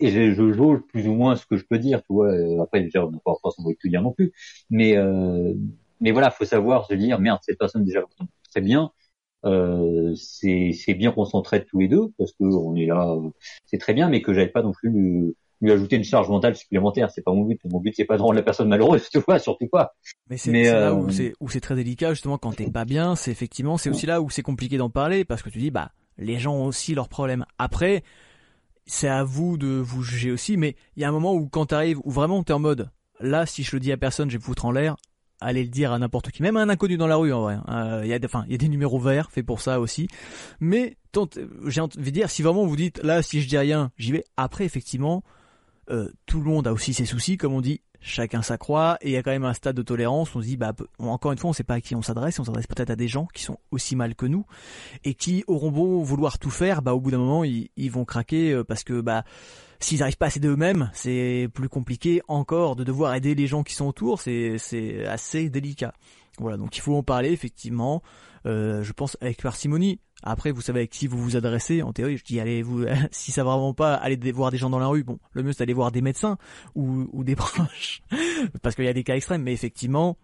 et 0.02 0.10
je, 0.10 0.32
je 0.32 0.52
joue 0.52 0.80
plus 0.80 1.06
ou 1.08 1.14
moins 1.14 1.36
ce 1.36 1.46
que 1.46 1.56
je 1.56 1.64
peux 1.64 1.78
dire, 1.78 2.00
tu 2.00 2.12
vois. 2.12 2.32
Euh, 2.32 2.62
après, 2.62 2.82
déjà, 2.82 3.06
on 3.06 3.10
n'a 3.10 3.18
pas 3.24 3.34
forcément 3.40 3.70
tout 3.80 3.88
dire 3.88 4.02
non 4.02 4.12
plus, 4.12 4.32
mais 4.70 4.96
euh, 4.96 5.54
mais 6.00 6.10
voilà, 6.10 6.30
faut 6.30 6.44
savoir 6.44 6.86
se 6.86 6.94
dire 6.94 7.20
merde, 7.20 7.38
cette 7.42 7.58
personne 7.58 7.84
déjà 7.84 8.02
très 8.50 8.60
bien. 8.60 8.90
Euh, 9.44 10.14
c'est 10.14 10.72
c'est 10.72 10.94
bien 10.94 11.10
qu'on 11.10 11.24
s'entraide 11.24 11.66
tous 11.66 11.78
les 11.78 11.88
deux 11.88 12.12
parce 12.18 12.32
que 12.32 12.44
on 12.44 12.76
est 12.76 12.86
là, 12.86 13.16
c'est 13.66 13.78
très 13.78 13.94
bien, 13.94 14.08
mais 14.08 14.20
que 14.20 14.32
j'aille 14.34 14.52
pas 14.52 14.62
non 14.62 14.72
plus 14.72 14.90
lui, 14.90 15.36
lui, 15.60 15.72
ajouter 15.72 15.96
une 15.96 16.04
charge 16.04 16.28
mentale 16.28 16.56
supplémentaire. 16.56 17.10
C'est 17.10 17.22
pas 17.22 17.32
mon 17.32 17.44
but. 17.44 17.60
Mon 17.64 17.80
but 17.80 17.94
c'est 17.96 18.04
pas 18.04 18.16
de 18.16 18.22
rendre 18.22 18.34
la 18.34 18.42
personne 18.42 18.68
malheureuse, 18.68 19.08
tu 19.12 19.20
vois, 19.20 19.38
surtout 19.38 19.68
pas. 19.68 19.94
Mais 20.28 20.36
c'est 20.36 20.52
là 20.52 20.90
euh, 20.90 20.94
où 20.94 21.10
c'est 21.10 21.32
où 21.40 21.48
c'est 21.48 21.60
très 21.60 21.76
délicat 21.76 22.14
justement 22.14 22.38
quand 22.38 22.52
t'es 22.52 22.70
pas 22.70 22.84
bien. 22.84 23.14
C'est 23.14 23.30
effectivement 23.30 23.78
c'est 23.78 23.90
aussi 23.90 24.06
là 24.06 24.20
où 24.20 24.30
c'est 24.30 24.42
compliqué 24.42 24.76
d'en 24.76 24.90
parler 24.90 25.24
parce 25.24 25.42
que 25.42 25.50
tu 25.50 25.58
dis 25.58 25.70
bah 25.70 25.92
les 26.18 26.38
gens 26.38 26.54
ont 26.54 26.66
aussi 26.66 26.94
leurs 26.94 27.08
problèmes. 27.08 27.44
Après 27.58 28.02
c'est 28.92 29.08
à 29.08 29.24
vous 29.24 29.56
de 29.56 29.68
vous 29.68 30.02
juger 30.02 30.30
aussi, 30.30 30.58
mais 30.58 30.76
il 30.96 31.02
y 31.02 31.04
a 31.04 31.08
un 31.08 31.12
moment 31.12 31.32
où 31.32 31.48
quand 31.48 31.66
t'arrives, 31.66 31.98
où 32.04 32.10
vraiment 32.10 32.42
t'es 32.42 32.52
en 32.52 32.58
mode, 32.58 32.90
là, 33.20 33.46
si 33.46 33.62
je 33.62 33.74
le 33.74 33.80
dis 33.80 33.90
à 33.90 33.96
personne, 33.96 34.28
je 34.28 34.36
vais 34.36 34.38
vous 34.38 34.44
foutre 34.44 34.66
en 34.66 34.70
l'air, 34.70 34.96
allez 35.40 35.62
le 35.62 35.70
dire 35.70 35.92
à 35.92 35.98
n'importe 35.98 36.30
qui, 36.30 36.42
même 36.42 36.58
à 36.58 36.60
un 36.60 36.68
inconnu 36.68 36.98
dans 36.98 37.06
la 37.06 37.16
rue 37.16 37.32
en 37.32 37.40
vrai. 37.40 37.56
Hein. 37.66 38.02
Il 38.04 38.08
y 38.08 38.12
a, 38.12 38.18
enfin, 38.22 38.44
il 38.46 38.52
y 38.52 38.54
a 38.54 38.58
des 38.58 38.68
numéros 38.68 39.00
verts 39.00 39.30
faits 39.30 39.46
pour 39.46 39.62
ça 39.62 39.80
aussi. 39.80 40.08
Mais 40.60 40.98
j'ai 41.66 41.80
envie 41.80 41.96
de 41.96 42.10
dire, 42.10 42.28
si 42.28 42.42
vraiment 42.42 42.66
vous 42.66 42.76
dites, 42.76 43.02
là, 43.02 43.22
si 43.22 43.40
je 43.40 43.48
dis 43.48 43.56
rien, 43.56 43.90
j'y 43.96 44.12
vais. 44.12 44.24
Après, 44.36 44.66
effectivement, 44.66 45.24
euh, 45.90 46.10
tout 46.26 46.38
le 46.38 46.44
monde 46.44 46.66
a 46.66 46.72
aussi 46.74 46.92
ses 46.92 47.06
soucis, 47.06 47.38
comme 47.38 47.54
on 47.54 47.62
dit. 47.62 47.80
Chacun 48.02 48.42
sa 48.42 48.58
croix, 48.58 48.98
et 49.00 49.10
il 49.10 49.12
y 49.12 49.16
a 49.16 49.22
quand 49.22 49.30
même 49.30 49.44
un 49.44 49.54
stade 49.54 49.76
de 49.76 49.82
tolérance. 49.82 50.34
On 50.34 50.40
se 50.40 50.46
dit, 50.46 50.56
bah, 50.56 50.72
encore 50.98 51.32
une 51.32 51.38
fois, 51.38 51.50
on 51.50 51.52
sait 51.52 51.64
pas 51.64 51.74
à 51.74 51.80
qui 51.80 51.94
on 51.94 52.02
s'adresse, 52.02 52.38
on 52.38 52.44
s'adresse 52.44 52.66
peut-être 52.66 52.90
à 52.90 52.96
des 52.96 53.08
gens 53.08 53.26
qui 53.32 53.42
sont 53.42 53.58
aussi 53.70 53.96
mal 53.96 54.14
que 54.14 54.26
nous, 54.26 54.44
et 55.04 55.14
qui 55.14 55.44
auront 55.46 55.70
beau 55.70 56.02
vouloir 56.02 56.38
tout 56.38 56.50
faire, 56.50 56.82
bah, 56.82 56.94
au 56.94 57.00
bout 57.00 57.10
d'un 57.10 57.18
moment, 57.18 57.44
ils, 57.44 57.90
vont 57.90 58.04
craquer 58.04 58.52
euh, 58.52 58.64
parce 58.64 58.84
que, 58.84 59.00
bah, 59.00 59.24
s'ils 59.80 60.00
n'arrivent 60.00 60.16
pas 60.16 60.26
à 60.26 60.30
s'aider 60.30 60.48
eux-mêmes, 60.48 60.90
c'est 60.92 61.48
plus 61.54 61.68
compliqué 61.68 62.22
encore 62.28 62.76
de 62.76 62.84
devoir 62.84 63.14
aider 63.14 63.34
les 63.34 63.46
gens 63.46 63.62
qui 63.62 63.74
sont 63.74 63.86
autour, 63.86 64.20
c'est, 64.20 64.56
c'est 64.58 65.04
assez 65.06 65.48
délicat. 65.50 65.92
Voilà, 66.38 66.56
donc 66.56 66.76
il 66.76 66.80
faut 66.80 66.96
en 66.96 67.02
parler 67.02 67.30
effectivement. 67.30 68.02
Euh, 68.46 68.82
je 68.82 68.92
pense 68.92 69.16
avec 69.20 69.42
parcimonie. 69.42 70.00
Après, 70.22 70.50
vous 70.50 70.60
savez 70.60 70.80
avec 70.80 70.90
qui 70.90 71.06
vous 71.06 71.18
vous 71.18 71.36
adressez. 71.36 71.82
En 71.82 71.92
théorie, 71.92 72.16
je 72.16 72.24
dis 72.24 72.40
allez 72.40 72.62
vous, 72.62 72.84
si 73.10 73.32
ça 73.32 73.44
va 73.44 73.52
vraiment 73.52 73.74
pas, 73.74 73.94
allez 73.94 74.32
voir 74.32 74.50
des 74.50 74.58
gens 74.58 74.70
dans 74.70 74.78
la 74.78 74.86
rue. 74.86 75.04
Bon, 75.04 75.18
le 75.32 75.42
mieux 75.42 75.52
c'est 75.52 75.60
d'aller 75.60 75.72
voir 75.72 75.92
des 75.92 76.02
médecins 76.02 76.38
ou, 76.74 77.24
des 77.24 77.36
proches, 77.36 78.02
parce 78.62 78.74
qu'il 78.74 78.84
y 78.84 78.88
a 78.88 78.92
des 78.92 79.04
cas 79.04 79.16
extrêmes. 79.16 79.42
Mais 79.42 79.52
effectivement, 79.52 80.16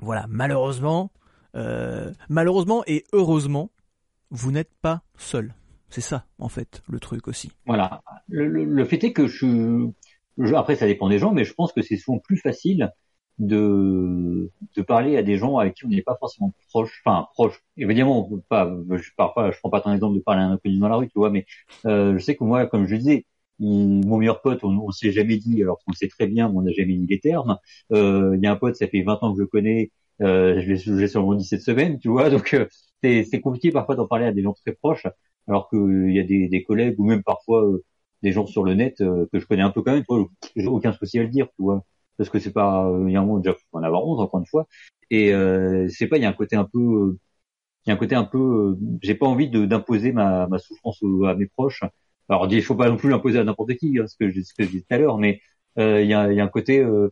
voilà, 0.00 0.26
malheureusement, 0.28 1.12
euh, 1.54 2.12
malheureusement 2.28 2.82
et 2.86 3.04
heureusement, 3.12 3.70
vous 4.30 4.50
n'êtes 4.50 4.74
pas 4.80 5.02
seul. 5.16 5.54
C'est 5.88 6.00
ça, 6.00 6.26
en 6.38 6.48
fait, 6.48 6.82
le 6.88 6.98
truc 6.98 7.28
aussi. 7.28 7.52
Voilà. 7.66 8.02
Le 8.28 8.84
fait 8.84 9.04
est 9.04 9.12
que 9.12 9.28
je, 9.28 9.88
je, 10.38 10.54
après 10.54 10.74
ça 10.74 10.86
dépend 10.86 11.08
des 11.08 11.18
gens, 11.18 11.32
mais 11.32 11.44
je 11.44 11.54
pense 11.54 11.72
que 11.72 11.82
c'est 11.82 11.96
souvent 11.96 12.18
plus 12.18 12.36
facile 12.36 12.90
de, 13.38 14.50
de 14.76 14.82
parler 14.82 15.16
à 15.16 15.22
des 15.22 15.38
gens 15.38 15.58
avec 15.58 15.74
qui 15.74 15.86
on 15.86 15.88
n'est 15.88 16.02
pas 16.02 16.16
forcément 16.18 16.52
proche, 16.68 17.02
enfin 17.04 17.28
proche. 17.34 17.62
Évidemment, 17.76 18.28
pas, 18.48 18.72
je 18.90 19.10
parle 19.16 19.32
pas, 19.34 19.50
je 19.50 19.58
prends 19.58 19.70
pas 19.70 19.80
ton 19.80 19.92
exemple 19.92 20.16
de 20.16 20.20
parler 20.22 20.42
à 20.42 20.46
un 20.46 20.52
inconnu 20.52 20.78
dans 20.78 20.88
la 20.88 20.96
rue, 20.96 21.08
tu 21.08 21.18
vois, 21.18 21.30
mais 21.30 21.46
euh, 21.86 22.16
je 22.16 22.24
sais 22.24 22.36
que 22.36 22.44
moi, 22.44 22.66
comme 22.66 22.86
je 22.86 22.96
disais, 22.96 23.26
mon 23.60 24.18
meilleur 24.18 24.40
pote, 24.42 24.62
on, 24.64 24.70
on 24.78 24.90
s'est 24.90 25.12
jamais 25.12 25.36
dit, 25.36 25.62
alors 25.62 25.78
qu'on 25.84 25.92
sait 25.92 26.08
très 26.08 26.26
bien, 26.26 26.48
mais 26.48 26.56
on 26.58 26.62
n'a 26.62 26.72
jamais 26.72 26.96
mis 26.96 27.06
les 27.06 27.20
termes. 27.20 27.58
Euh, 27.92 28.34
il 28.36 28.42
y 28.42 28.46
a 28.46 28.52
un 28.52 28.56
pote, 28.56 28.76
ça 28.76 28.86
fait 28.88 29.02
20 29.02 29.22
ans 29.22 29.34
que 29.34 29.40
je 29.40 29.46
connais, 29.46 29.90
euh, 30.22 30.60
je 30.60 30.92
l'ai 30.92 31.36
dit 31.36 31.44
cette 31.44 31.62
semaine, 31.62 31.98
tu 31.98 32.08
vois, 32.08 32.30
donc 32.30 32.54
euh, 32.54 32.66
c'est 33.02 33.40
compliqué 33.40 33.70
parfois 33.70 33.96
d'en 33.96 34.06
parler 34.06 34.26
à 34.26 34.32
des 34.32 34.42
gens 34.42 34.54
très 34.54 34.72
proches, 34.72 35.06
alors 35.48 35.68
qu'il 35.68 36.12
y 36.12 36.20
a 36.20 36.22
des, 36.24 36.48
des, 36.48 36.62
collègues 36.62 36.98
ou 36.98 37.04
même 37.04 37.22
parfois 37.22 37.64
euh, 37.64 37.84
des 38.22 38.32
gens 38.32 38.46
sur 38.46 38.64
le 38.64 38.74
net 38.74 39.00
euh, 39.00 39.26
que 39.32 39.38
je 39.40 39.46
connais 39.46 39.62
un 39.62 39.70
peu 39.70 39.82
quand 39.82 39.92
même, 39.92 40.04
tu 40.08 40.14
vois, 40.14 40.28
j'ai 40.56 40.66
aucun 40.66 40.92
souci 40.92 41.18
à 41.18 41.22
le 41.22 41.28
dire, 41.28 41.46
tu 41.56 41.62
vois 41.62 41.84
parce 42.16 42.30
que 42.30 42.38
c'est 42.38 42.52
pas 42.52 42.90
il 43.06 43.12
y 43.12 43.16
a 43.16 43.20
un 43.20 43.24
moment 43.24 43.38
déjà 43.40 43.54
faut 43.54 43.78
en 43.78 43.82
avoir 43.82 44.04
11 44.06 44.20
encore 44.20 44.40
une 44.40 44.46
fois. 44.46 44.66
Et 45.10 45.32
euh, 45.34 45.88
c'est 45.90 46.06
pas 46.08 46.16
il 46.18 46.22
y 46.22 46.26
a 46.26 46.28
un 46.30 46.32
côté 46.32 46.56
un 46.56 46.64
peu 46.64 47.16
il 47.86 47.90
y 47.90 47.92
a 47.92 47.94
un 47.94 47.98
côté 47.98 48.14
un 48.14 48.24
peu 48.24 48.76
j'ai 49.02 49.14
pas 49.14 49.26
envie 49.26 49.48
d'imposer 49.50 50.12
ma, 50.12 50.46
ma 50.48 50.58
souffrance 50.58 51.02
à 51.26 51.34
mes 51.34 51.46
proches. 51.46 51.82
Alors 52.28 52.48
il 52.52 52.62
faut 52.62 52.74
pas 52.76 52.88
non 52.88 52.96
plus 52.96 53.10
l'imposer 53.10 53.38
à 53.38 53.44
n'importe 53.44 53.74
qui 53.76 53.98
hein, 53.98 54.06
ce 54.06 54.16
que 54.18 54.30
je 54.30 54.40
ce 54.42 54.54
que 54.54 54.64
je 54.64 54.70
disais 54.70 54.82
tout 54.88 54.94
à 54.94 54.98
l'heure 54.98 55.18
mais 55.18 55.40
euh, 55.78 56.02
il 56.02 56.08
y 56.08 56.14
a 56.14 56.30
il 56.32 56.36
y 56.36 56.40
a 56.40 56.44
un 56.44 56.48
côté 56.48 56.80
euh, 56.80 57.10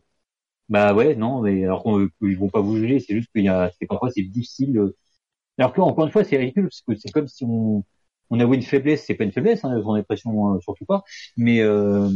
bah 0.69 0.93
ouais 0.93 1.15
non 1.15 1.41
mais 1.41 1.63
alors 1.65 1.83
qu'ils 1.83 2.37
vont 2.39 2.49
pas 2.49 2.61
vous 2.61 2.77
juger 2.77 2.99
c'est 2.99 3.15
juste 3.15 3.31
qu'il 3.33 3.45
y 3.45 3.49
a 3.49 3.71
c'est 3.79 3.87
parfois 3.87 4.11
c'est 4.11 4.23
difficile 4.23 4.81
alors 5.57 5.73
que 5.73 5.81
encore 5.81 6.05
une 6.05 6.11
fois 6.11 6.23
c'est 6.23 6.37
ridicule 6.37 6.65
parce 6.65 6.81
que 6.81 6.95
c'est 6.95 7.11
comme 7.11 7.27
si 7.27 7.45
on 7.45 7.85
on 8.29 8.39
avouait 8.39 8.57
une 8.57 8.63
faiblesse 8.63 9.05
c'est 9.05 9.15
pas 9.15 9.23
une 9.25 9.31
faiblesse 9.31 9.63
hein, 9.65 9.81
en 9.85 9.95
dépression 9.97 10.59
surtout 10.61 10.85
pas 10.85 11.03
mais 11.37 11.61
euh, 11.61 12.09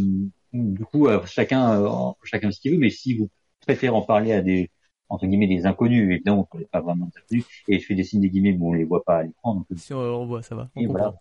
du 0.54 0.86
coup, 0.86 1.08
euh, 1.08 1.26
chacun, 1.26 1.82
euh, 1.82 2.12
chacun 2.24 2.52
ce 2.52 2.60
qu'il 2.60 2.74
veut, 2.74 2.78
mais 2.78 2.90
si 2.90 3.16
vous 3.16 3.30
préférez 3.62 3.96
en 3.96 4.02
parler 4.02 4.34
à 4.34 4.42
des 4.42 4.70
entre 5.10 5.26
guillemets 5.26 5.48
des 5.48 5.66
inconnus, 5.66 6.12
évidemment, 6.12 6.48
on 6.52 6.58
ne 6.58 6.64
pas 6.66 6.82
vraiment 6.82 7.06
des 7.06 7.20
inconnus, 7.20 7.46
et 7.68 7.80
je 7.80 7.86
fais 7.86 7.96
des 7.96 8.04
signes 8.04 8.22
des 8.22 8.30
guillemets, 8.30 8.54
mais 8.54 8.66
on 8.66 8.74
les 8.74 8.84
voit 8.84 9.04
pas 9.04 9.20
à 9.20 9.24
l'écran. 9.24 9.56
Donc... 9.56 9.66
Si 9.78 9.94
on, 9.94 10.26
voit, 10.26 10.42
ça 10.42 10.56
va. 10.56 10.70
Voilà. 10.76 11.14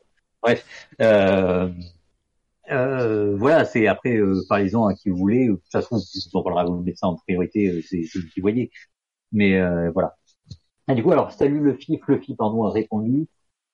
Bref, 0.43 0.65
euh, 1.01 1.70
euh, 2.70 3.36
voilà, 3.36 3.65
c'est 3.65 3.86
après 3.86 4.16
euh, 4.16 4.43
parlez-en 4.48 4.86
à 4.86 4.94
qui 4.94 5.09
vous 5.09 5.16
voulez. 5.16 5.48
De 5.48 5.55
toute 5.55 5.73
façon, 5.73 5.97
vous 5.97 6.39
en 6.39 6.43
parlera 6.43 6.62
à 6.62 6.65
vos 6.65 6.81
médecins 6.81 7.09
en 7.09 7.16
priorité, 7.16 7.82
c'est 7.82 8.03
vous 8.15 8.28
qui 8.32 8.40
voyez. 8.40 8.70
Mais 9.32 9.61
voilà. 9.90 10.16
Et 10.89 10.94
du 10.94 11.03
coup, 11.03 11.11
alors 11.12 11.32
salut 11.32 11.61
le 11.61 11.74
FI, 11.74 12.01
le 12.07 12.20
FI 12.20 12.36
pardon 12.36 12.65
a 12.65 12.70
répondu. 12.70 13.27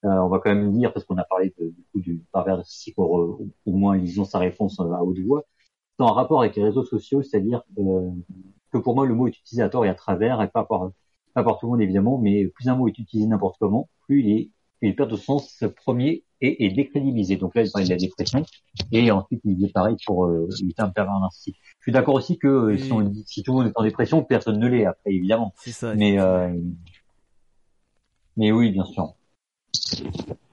On 0.03 0.29
va 0.29 0.39
quand 0.39 0.55
même 0.55 0.73
dire 0.73 0.93
parce 0.93 1.05
qu'on 1.07 1.17
a 1.17 1.25
parlé 1.25 1.55
de, 1.59 1.67
du 1.67 1.85
coup 1.93 2.01
du 2.01 2.25
narcissique, 2.35 2.99
au, 2.99 3.47
au 3.67 3.73
moins 3.73 3.97
lisons 3.97 4.25
sa 4.25 4.39
réponse 4.39 4.81
à 4.81 5.03
haute 5.03 5.19
voix 5.21 5.45
en 6.03 6.13
rapport 6.13 6.41
avec 6.41 6.57
les 6.57 6.65
réseaux 6.65 6.85
sociaux, 6.85 7.23
c'est-à-dire 7.23 7.63
euh, 7.79 8.11
que 8.73 8.79
pour 8.79 8.95
moi 8.95 9.07
le 9.07 9.15
mot 9.15 9.29
est 9.29 9.39
utilisé 9.39 9.63
à 9.63 9.69
tort 9.69 9.85
et 9.85 9.89
à 9.89 9.95
travers, 9.95 10.43
et 10.43 10.49
pas 10.49 10.65
par, 10.65 10.91
pas 11.35 11.45
par 11.45 11.59
tout 11.59 11.67
le 11.67 11.73
monde 11.73 11.83
évidemment, 11.83 12.19
mais 12.19 12.47
plus 12.47 12.69
un 12.69 12.77
mot 12.77 12.89
est 12.89 12.99
utilisé 12.99 13.29
n'importe 13.29 13.57
comment, 13.59 13.89
plus 14.07 14.23
il 14.23 14.31
est 14.31 14.51
il 14.85 14.97
perd 14.97 15.13
de 15.13 15.17
sens 15.17 15.63
premier 15.77 16.25
et 16.41 16.67
est 16.67 16.71
décrédibilisé. 16.71 17.37
Donc 17.37 17.55
là, 17.55 17.63
il 17.63 17.71
parle 17.71 17.85
de 17.85 17.91
la 17.91 17.97
dépression, 17.97 18.43
et 18.91 19.13
ensuite 19.13 19.41
il 19.45 19.65
est 19.65 19.73
pareil 19.73 19.95
pour 20.05 20.25
euh, 20.25 20.49
le 20.61 20.73
terme 20.73 20.93
pervers 20.93 21.21
narcissique. 21.21 21.57
Je 21.79 21.85
suis 21.85 21.93
d'accord 21.93 22.17
aussi 22.17 22.37
que 22.37 22.49
euh, 22.49 22.77
si, 22.77 22.91
on 22.91 23.13
si 23.25 23.45
tout 23.45 23.53
le 23.53 23.59
monde 23.59 23.69
est 23.69 23.79
en 23.79 23.85
dépression, 23.85 24.25
personne 24.25 24.59
ne 24.59 24.67
l'est 24.67 24.85
après, 24.85 25.13
évidemment. 25.13 25.53
C'est 25.57 25.71
ça. 25.71 25.95
Mais 25.95 26.19
euh, 26.19 26.53
mais 28.37 28.51
oui, 28.51 28.73
bien 28.73 28.85
sûr. 28.85 29.15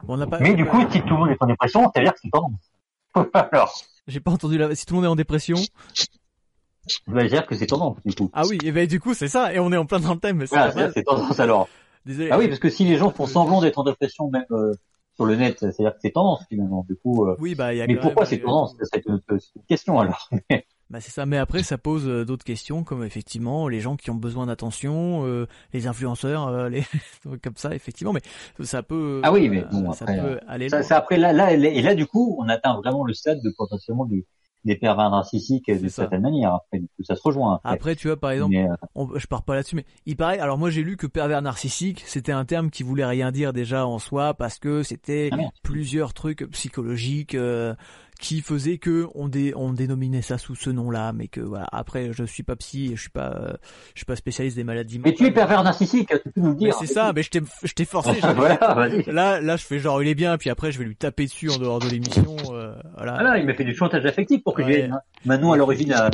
On 0.07 0.27
pas, 0.27 0.39
mais 0.39 0.55
du 0.55 0.65
coup, 0.65 0.81
si 0.89 1.01
tout 1.01 1.09
le 1.09 1.17
monde 1.17 1.29
est 1.29 1.37
en 1.39 1.45
dépression, 1.45 1.91
ça 1.93 1.99
veut 1.99 2.05
dire 2.05 2.13
que 2.13 2.19
c'est 2.23 2.29
tendance. 2.31 2.71
Alors. 3.51 3.73
J'ai 4.07 4.19
pas 4.19 4.31
entendu 4.31 4.57
la... 4.57 4.73
Si 4.73 4.85
tout 4.85 4.95
le 4.95 5.01
monde 5.01 5.05
est 5.05 5.11
en 5.11 5.15
dépression. 5.15 5.55
Ça 5.55 7.01
veut 7.07 7.27
dire 7.27 7.45
que 7.45 7.55
c'est 7.55 7.67
tendance, 7.67 7.97
du 8.03 8.15
coup. 8.15 8.29
Ah 8.33 8.43
oui, 8.47 8.57
et 8.63 8.71
ben 8.71 8.87
du 8.87 8.99
coup, 8.99 9.13
c'est 9.13 9.27
ça, 9.27 9.53
et 9.53 9.59
on 9.59 9.71
est 9.71 9.77
en 9.77 9.85
plein 9.85 9.99
dans 9.99 10.15
le 10.15 10.19
thème. 10.19 10.43
Voilà, 10.45 10.91
c'est 10.91 11.03
tendance 11.03 11.39
alors. 11.39 11.69
Désolé. 12.05 12.29
Ah 12.31 12.39
oui, 12.39 12.47
parce 12.47 12.59
que 12.59 12.69
si 12.69 12.85
les 12.85 12.97
gens 12.97 13.11
font 13.11 13.27
semblant 13.27 13.61
d'être 13.61 13.77
en 13.77 13.83
dépression, 13.83 14.31
même 14.31 14.45
euh, 14.51 14.73
sur 15.15 15.25
le 15.25 15.35
net, 15.35 15.57
c'est-à-dire 15.59 15.93
que 15.93 15.99
c'est 16.01 16.11
tendance 16.11 16.43
finalement. 16.49 16.85
Du 16.87 16.95
coup. 16.95 17.25
Euh... 17.27 17.35
Oui, 17.39 17.53
bah 17.53 17.73
il 17.73 17.77
y 17.77 17.81
a. 17.81 17.87
Mais 17.87 17.97
pourquoi 17.97 18.25
c'est 18.25 18.39
tendance? 18.39 18.75
C'est 18.81 19.05
une, 19.05 19.21
une, 19.29 19.39
question 19.67 19.99
alors. 19.99 20.29
Bah 20.89 20.99
c'est 21.01 21.11
ça, 21.11 21.27
mais 21.27 21.37
après 21.37 21.61
ça 21.61 21.77
pose 21.77 22.07
euh, 22.07 22.25
d'autres 22.25 22.43
questions 22.43 22.83
comme 22.83 23.03
effectivement 23.03 23.67
les 23.67 23.79
gens 23.79 23.95
qui 23.95 24.09
ont 24.09 24.15
besoin 24.15 24.47
d'attention, 24.47 25.23
euh, 25.23 25.45
les 25.71 25.85
influenceurs, 25.85 26.47
euh, 26.47 26.67
les 26.67 26.83
comme 27.43 27.55
ça 27.57 27.75
effectivement, 27.75 28.11
mais 28.11 28.21
ça 28.65 28.81
peut. 28.81 29.21
Ah 29.23 29.31
oui, 29.31 29.49
mais 29.49 29.63
bon 29.71 29.91
ça 29.93 30.05
après, 30.05 30.19
peut 30.19 30.39
aller. 30.47 30.67
Ça, 30.69 30.81
ça, 30.81 30.97
après 30.97 31.17
là, 31.17 31.31
là 31.31 31.53
et 31.53 31.81
là 31.83 31.93
du 31.93 32.07
coup 32.07 32.35
on 32.39 32.49
atteint 32.49 32.75
vraiment 32.77 33.03
le 33.03 33.13
stade 33.13 33.39
de 33.43 33.53
potentiellement 33.55 34.05
du 34.05 34.25
des 34.65 34.75
pervers 34.75 35.09
narcissiques 35.09 35.71
de 35.71 35.87
certaine 35.87 36.21
manière. 36.21 36.53
Après, 36.53 36.79
du 36.79 36.87
coup, 36.87 37.03
ça 37.03 37.15
se 37.15 37.21
rejoint. 37.23 37.55
Après, 37.55 37.73
après 37.73 37.95
tu 37.95 38.07
vois, 38.07 38.17
par 38.17 38.31
exemple, 38.31 38.51
mais, 38.51 38.67
on, 38.95 39.17
je 39.17 39.27
pars 39.27 39.43
pas 39.43 39.55
là-dessus, 39.55 39.75
mais 39.75 39.85
il 40.05 40.17
paraît. 40.17 40.39
Alors 40.39 40.57
moi, 40.57 40.69
j'ai 40.69 40.83
lu 40.83 40.97
que 40.97 41.07
pervers 41.07 41.41
narcissique, 41.41 42.03
c'était 42.05 42.31
un 42.31 42.45
terme 42.45 42.69
qui 42.69 42.83
voulait 42.83 43.05
rien 43.05 43.31
dire 43.31 43.53
déjà 43.53 43.85
en 43.85 43.99
soi 43.99 44.33
parce 44.33 44.59
que 44.59 44.83
c'était 44.83 45.29
ah, 45.31 45.37
plusieurs 45.63 46.13
trucs 46.13 46.49
psychologiques. 46.51 47.35
Euh, 47.35 47.73
qui 48.19 48.41
faisait 48.41 48.77
que 48.77 49.07
on, 49.15 49.29
dé, 49.29 49.53
on 49.55 49.71
dénominait 49.71 50.21
ça 50.21 50.37
sous 50.37 50.53
ce 50.53 50.69
nom-là, 50.69 51.13
mais 51.13 51.29
que 51.29 51.39
voilà. 51.39 51.67
Après, 51.71 52.11
je 52.11 52.25
suis 52.25 52.43
pas 52.43 52.57
psy, 52.57 52.91
et 52.91 52.95
je 52.95 53.01
suis 53.01 53.09
pas, 53.09 53.33
euh, 53.33 53.53
je 53.95 53.99
suis 53.99 54.05
pas 54.05 54.17
spécialiste 54.17 54.57
des 54.57 54.65
maladies. 54.65 54.99
Mais 54.99 55.13
tu 55.13 55.25
es 55.25 55.31
pervers 55.31 55.63
narcissique, 55.63 56.09
tu 56.09 56.31
peux 56.31 56.41
nous 56.41 56.49
le 56.49 56.55
dire. 56.55 56.75
C'est 56.75 56.85
ça, 56.85 57.13
mais 57.13 57.23
je 57.23 57.29
t'ai, 57.29 57.39
je 57.63 57.73
t'ai 57.73 57.85
forcé. 57.85 58.19
voilà, 58.35 58.89
là, 59.07 59.39
là, 59.39 59.55
je 59.55 59.63
fais 59.63 59.79
genre 59.79 60.03
il 60.03 60.09
est 60.09 60.15
bien, 60.15 60.37
puis 60.37 60.49
après 60.49 60.71
je 60.71 60.79
vais 60.79 60.85
lui 60.85 60.97
taper 60.97 61.25
dessus 61.25 61.49
en 61.49 61.57
dehors 61.57 61.79
de 61.79 61.87
l'émission. 61.87 62.35
Euh, 62.51 62.75
voilà. 62.97 63.17
Ah 63.19 63.37
il 63.37 63.45
m'a 63.45 63.53
fait 63.53 63.63
du 63.63 63.73
chantage 63.73 64.05
affectif 64.05 64.43
pour 64.43 64.53
que 64.53 64.63
ouais. 64.63 64.83
Hein. 64.83 64.99
Manon 65.25 65.53
à 65.53 65.57
l'origine 65.57 65.93
à 65.93 66.09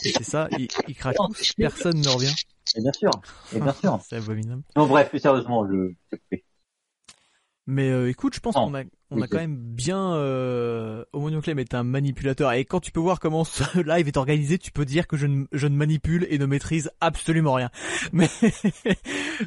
c'est 0.00 0.22
ça, 0.22 0.48
il, 0.52 0.68
il 0.88 0.94
personne 1.56 2.00
ne 2.00 2.08
revient. 2.08 2.34
Et 2.76 2.80
bien 2.80 2.92
sûr, 2.92 3.10
et 3.54 3.60
bien 3.60 3.72
sûr. 3.72 4.00
c'est 4.08 4.16
abominable. 4.16 4.62
Non, 4.76 4.86
bref, 4.86 5.10
plus 5.10 5.18
sérieusement, 5.18 5.66
je. 5.68 5.92
Mais 7.66 7.90
euh, 7.90 8.10
écoute, 8.10 8.34
je 8.34 8.40
pense 8.40 8.54
qu'on 8.54 8.74
a 8.74 8.82
on 9.14 9.22
a 9.22 9.26
quand 9.26 9.38
même 9.38 9.56
bien 9.56 10.14
euh, 10.14 11.04
Homonoclem 11.12 11.58
est 11.58 11.74
un 11.74 11.82
manipulateur 11.82 12.52
et 12.52 12.64
quand 12.64 12.80
tu 12.80 12.92
peux 12.92 13.00
voir 13.00 13.20
comment 13.20 13.44
ce 13.44 13.78
live 13.86 14.08
est 14.08 14.16
organisé, 14.16 14.58
tu 14.58 14.70
peux 14.70 14.84
dire 14.84 15.06
que 15.06 15.16
je 15.16 15.26
ne, 15.26 15.44
je 15.52 15.66
ne 15.66 15.76
manipule 15.76 16.26
et 16.30 16.38
ne 16.38 16.46
maîtrise 16.46 16.90
absolument 17.00 17.54
rien. 17.54 17.70
Mais 18.12 18.28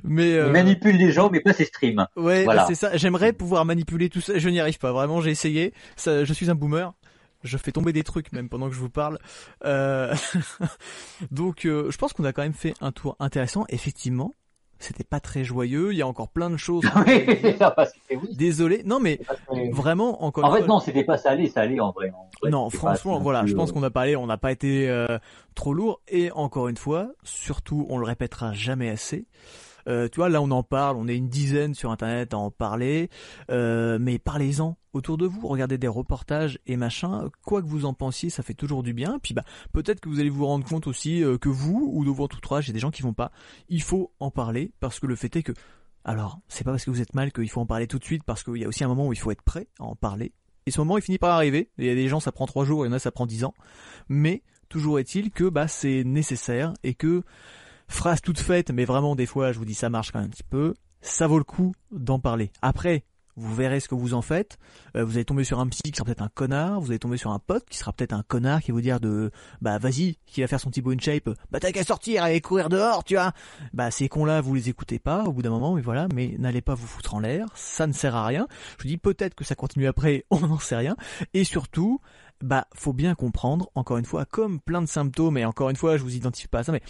mais 0.04 0.34
euh... 0.34 0.52
Manipule 0.52 0.98
les 0.98 1.12
gens 1.12 1.30
mais 1.30 1.40
pas 1.40 1.54
ses 1.54 1.66
streams. 1.66 2.08
Ouais, 2.16 2.44
voilà. 2.44 2.66
c'est 2.66 2.76
ça. 2.76 2.96
J'aimerais 2.98 3.34
pouvoir 3.34 3.66
manipuler 3.66 4.10
tout 4.10 4.22
ça, 4.22 4.38
je 4.38 4.50
n'y 4.50 4.60
arrive 4.60 4.78
pas. 4.78 4.92
Vraiment, 4.92 5.22
j'ai 5.22 5.32
essayé. 5.32 5.74
Ça, 5.96 6.24
je 6.24 6.34
suis 6.34 6.50
un 6.50 6.56
boomer. 6.56 6.94
Je 7.44 7.58
fais 7.58 7.72
tomber 7.72 7.94
des 7.94 8.04
trucs 8.04 8.32
même 8.32 8.50
pendant 8.50 8.68
que 8.68 8.76
je 8.76 8.80
vous 8.80 8.90
parle. 8.90 9.20
Euh... 9.64 10.14
Donc, 11.32 11.66
euh, 11.66 11.92
je 11.92 11.98
pense 11.98 12.14
qu'on 12.14 12.26
a 12.26 12.34
quand 12.34 12.42
même 12.42 12.54
fait 12.54 12.74
un 12.82 12.92
tour 12.92 13.16
intéressant. 13.20 13.66
Effectivement, 13.70 14.34
c'était 14.80 15.04
pas 15.04 15.20
très 15.20 15.44
joyeux. 15.44 15.92
Il 15.94 15.98
y 15.98 16.02
a 16.02 16.08
encore 16.08 16.30
plein 16.30 16.50
de 16.50 16.58
choses. 16.58 16.84
oui, 17.08 17.26
Désolé. 18.36 18.84
Non, 18.86 19.00
mais 19.00 19.20
vraiment 19.72 20.24
encore. 20.24 20.46
En 20.46 20.52
fait, 20.52 20.60
fois... 20.60 20.68
non, 20.68 20.80
c'était 20.80 21.04
pas 21.04 21.18
ça 21.18 21.32
allait 21.32 21.80
en 21.80 21.92
vrai. 21.92 22.12
En 22.12 22.30
vrai 22.42 22.50
non, 22.50 22.70
franchement, 22.70 23.20
voilà. 23.20 23.46
Je 23.46 23.54
pense 23.54 23.72
qu'on 23.72 23.80
n'a 23.80 23.90
pas 23.90 24.02
allé, 24.02 24.16
on 24.16 24.28
n'a 24.28 24.38
pas 24.38 24.52
été 24.52 24.90
euh, 24.90 25.18
trop 25.56 25.74
lourd. 25.74 26.02
Et 26.08 26.32
encore 26.32 26.68
une 26.68 26.78
fois, 26.78 27.10
surtout, 27.24 27.86
on 27.90 27.98
le 27.98 28.06
répétera 28.06 28.54
jamais 28.54 28.90
assez. 28.90 29.26
Euh, 29.88 30.08
tu 30.10 30.18
vois, 30.18 30.30
là 30.30 30.42
on 30.42 30.52
en 30.52 30.64
parle, 30.64 30.98
on 30.98 31.08
est 31.08 31.16
une 31.16 31.30
dizaine 31.30 31.74
sur 31.74 31.92
internet 31.92 32.34
à 32.34 32.38
en 32.38 32.52
parler, 32.52 33.10
euh, 33.50 33.98
mais 34.00 34.20
parlez-en 34.20 34.78
autour 34.94 35.18
de 35.18 35.26
vous, 35.26 35.48
regardez 35.48 35.78
des 35.78 35.88
reportages 35.88 36.60
et 36.66 36.76
machin, 36.76 37.30
quoi 37.46 37.62
que 37.62 37.68
vous 37.68 37.86
en 37.86 37.94
pensiez, 37.94 38.30
ça 38.30 38.44
fait 38.44 38.54
toujours 38.54 38.84
du 38.84 38.94
bien. 38.94 39.20
Puis 39.22 39.34
bah 39.34 39.44
peut-être 39.72 40.00
que 40.00 40.10
vous 40.10 40.20
allez 40.20 40.30
vous 40.30 40.46
rendre 40.46 40.68
compte 40.68 40.88
aussi 40.88 41.24
euh, 41.24 41.38
que 41.38 41.50
vous 41.50 41.90
ou 41.94 42.04
de 42.04 42.10
votre 42.10 42.38
entourage, 42.38 42.66
il 42.66 42.70
y 42.70 42.72
a 42.72 42.74
des 42.74 42.80
gens 42.80 42.92
qui 42.92 43.04
vont 43.04 43.14
pas. 43.14 43.32
Il 43.70 43.82
faut 43.82 44.12
en 44.20 44.32
parler 44.32 44.72
parce 44.80 45.00
que 45.00 45.08
le 45.08 45.16
fait 45.16 45.36
est 45.36 45.44
que 45.44 45.54
alors, 46.08 46.40
c'est 46.48 46.64
pas 46.64 46.72
parce 46.72 46.86
que 46.86 46.90
vous 46.90 47.02
êtes 47.02 47.14
mal 47.16 47.34
qu'il 47.34 47.50
faut 47.50 47.60
en 47.60 47.66
parler 47.66 47.86
tout 47.86 48.00
de 48.00 48.04
suite, 48.06 48.24
parce 48.24 48.42
qu'il 48.42 48.56
y 48.56 48.64
a 48.64 48.68
aussi 48.70 48.82
un 48.86 48.88
moment 48.88 49.08
où 49.08 49.14
il 49.14 49.20
faut 49.20 49.30
être 49.30 49.42
prêt 49.42 49.68
à 49.78 49.84
en 49.84 49.96
parler. 49.98 50.32
Et 50.66 50.72
ce 50.72 50.80
moment, 50.80 50.98
il 50.98 51.02
finit 51.02 51.18
par 51.18 51.32
arriver. 51.32 51.70
Il 51.78 51.84
y 51.84 51.90
a 51.90 51.96
des 51.96 52.08
gens, 52.08 52.22
ça 52.22 52.32
prend 52.32 52.46
trois 52.46 52.64
jours, 52.64 52.86
il 52.86 52.88
y 52.88 52.92
en 52.92 52.94
a, 52.94 53.00
ça 53.00 53.12
prend 53.12 53.26
dix 53.26 53.44
ans. 53.44 53.54
Mais 54.08 54.42
toujours 54.70 55.00
est-il 55.00 55.32
que 55.32 55.50
bah 55.50 55.68
c'est 55.68 56.06
nécessaire 56.06 56.74
et 56.84 56.94
que 56.94 57.24
phrase 57.88 58.22
toute 58.22 58.40
faite, 58.40 58.72
mais 58.72 58.86
vraiment 58.86 59.16
des 59.16 59.26
fois 59.26 59.52
je 59.52 59.60
vous 59.60 59.66
dis 59.66 59.76
ça 59.76 59.90
marche 59.90 60.12
quand 60.12 60.20
même 60.20 60.28
un 60.28 60.32
petit 60.32 60.44
peu, 60.44 60.74
ça 61.02 61.28
vaut 61.28 61.38
le 61.38 61.44
coup 61.44 61.74
d'en 61.92 62.20
parler. 62.20 62.52
Après, 62.62 63.04
vous 63.38 63.54
verrez 63.54 63.80
ce 63.80 63.88
que 63.88 63.96
vous 63.96 64.16
en 64.16 64.22
faites. 64.22 64.58
Euh, 64.96 65.06
vous 65.06 65.16
allez 65.16 65.26
tomber 65.26 65.44
sur 65.44 65.60
un 65.60 65.68
psy 65.68 65.84
qui 65.84 65.94
sera 65.94 66.06
peut-être 66.06 66.24
un 66.24 66.30
connard, 66.30 66.82
vous 66.82 66.90
allez 66.90 67.00
tomber 67.00 67.18
sur 67.18 67.32
un 67.32 67.40
pote 67.40 67.66
qui 67.70 67.78
sera 67.78 67.94
peut-être 67.94 68.14
un 68.14 68.24
connard 68.24 68.62
qui 68.62 68.72
va 68.72 68.76
vous 68.76 68.82
dire 68.82 69.00
de 69.00 69.32
bah 69.62 69.78
vas-y, 69.78 70.18
qui 70.26 70.42
va 70.42 70.48
faire 70.48 70.60
son 70.60 70.72
petit 70.72 70.84
in 70.86 70.98
shape, 71.00 71.30
bah 71.52 71.60
t'as 71.60 71.72
qu'à 71.72 71.84
sortir 71.84 72.26
et 72.26 72.42
courir 72.42 72.68
dehors, 72.68 73.04
tu 73.04 73.14
vois. 73.14 73.32
Bah 73.74 73.92
ces 73.92 74.10
cons-là, 74.10 74.42
vous 74.42 74.56
les 74.56 74.70
écoutez 74.70 74.98
pas 74.98 75.24
au 75.24 75.32
bout 75.32 75.44
d'un 75.44 75.52
moment, 75.52 75.76
mais 75.76 75.82
voilà, 75.82 76.08
mais 76.14 76.36
n'allez 76.40 76.62
pas 76.62 76.74
vous 76.74 76.88
foutre 76.88 77.14
en 77.14 77.20
l'air, 77.20 77.46
ça 77.54 77.86
ne 77.86 77.94
sert 77.94 78.16
à 78.16 78.26
rien. 78.26 78.48
Je 78.80 78.84
vous 78.84 78.90
dis 78.90 78.98
peut-être 78.98 79.36
que 79.36 79.44
ça 79.44 79.56
continue 79.56 79.88
après, 79.88 80.26
on 80.32 80.40
n'en 80.40 80.60
sait 80.60 80.76
rien. 80.76 80.98
Et 81.36 81.44
surtout, 81.44 82.02
bah 82.42 82.68
faut 82.74 82.94
bien 82.94 83.14
comprendre, 83.14 83.70
encore 83.76 83.98
une 83.98 84.06
fois, 84.06 84.26
comme 84.26 84.60
plein 84.60 84.82
de 84.82 84.88
symptômes, 84.88 85.38
et 85.38 85.46
encore 85.46 85.70
une 85.70 85.76
fois, 85.76 85.98
je 85.98 86.04
vous 86.04 86.16
identifie 86.16 86.48
pas 86.48 86.60
à 86.60 86.64
ça, 86.64 86.72
mais 86.72 86.82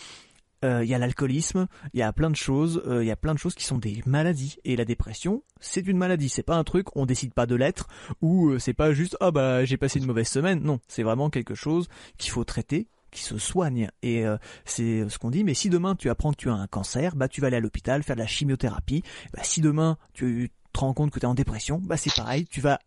euh, 0.65 0.83
il 0.83 0.89
y 0.89 0.93
a 0.93 0.97
l'alcoolisme, 0.97 1.67
il 1.93 1.99
y 1.99 2.03
a 2.03 2.11
plein 2.11 2.29
de 2.29 2.35
choses, 2.35 2.81
euh, 2.87 3.03
il 3.03 3.07
y 3.07 3.11
a 3.11 3.15
plein 3.15 3.33
de 3.33 3.39
choses 3.39 3.55
qui 3.55 3.63
sont 3.63 3.77
des 3.77 4.01
maladies. 4.05 4.57
Et 4.63 4.75
la 4.75 4.85
dépression, 4.85 5.43
c'est 5.59 5.85
une 5.85 5.97
maladie. 5.97 6.29
C'est 6.29 6.43
pas 6.43 6.55
un 6.55 6.63
truc, 6.63 6.95
on 6.95 7.05
décide 7.05 7.33
pas 7.33 7.45
de 7.45 7.55
l'être, 7.55 7.87
ou 8.21 8.49
euh, 8.49 8.59
c'est 8.59 8.73
pas 8.73 8.93
juste 8.93 9.17
ah 9.19 9.31
bah 9.31 9.65
j'ai 9.65 9.77
passé 9.77 9.99
une 9.99 10.05
mauvaise 10.05 10.27
semaine. 10.27 10.61
Non, 10.61 10.79
c'est 10.87 11.03
vraiment 11.03 11.29
quelque 11.29 11.55
chose 11.55 11.87
qu'il 12.17 12.31
faut 12.31 12.43
traiter, 12.43 12.87
qui 13.11 13.21
se 13.21 13.37
soigne. 13.37 13.89
Et 14.01 14.25
c'est 14.65 15.07
ce 15.09 15.17
qu'on 15.19 15.29
dit. 15.29 15.43
Mais 15.43 15.53
si 15.53 15.69
demain 15.69 15.95
tu 15.95 16.09
apprends 16.09 16.31
que 16.31 16.37
tu 16.37 16.49
as 16.49 16.53
un 16.53 16.67
cancer, 16.67 17.15
bah 17.15 17.27
tu 17.27 17.41
vas 17.41 17.47
aller 17.47 17.57
à 17.57 17.61
l'hôpital 17.61 18.03
faire 18.03 18.15
de 18.15 18.21
la 18.21 18.27
chimiothérapie. 18.27 19.03
Bah, 19.33 19.41
si 19.43 19.61
demain 19.61 19.97
tu 20.13 20.51
te 20.73 20.79
rends 20.79 20.93
compte 20.93 21.11
que 21.11 21.19
tu 21.19 21.25
es 21.25 21.29
en 21.29 21.35
dépression, 21.35 21.79
bah 21.83 21.97
c'est 21.97 22.13
pareil, 22.15 22.45
tu 22.45 22.61
vas 22.61 22.79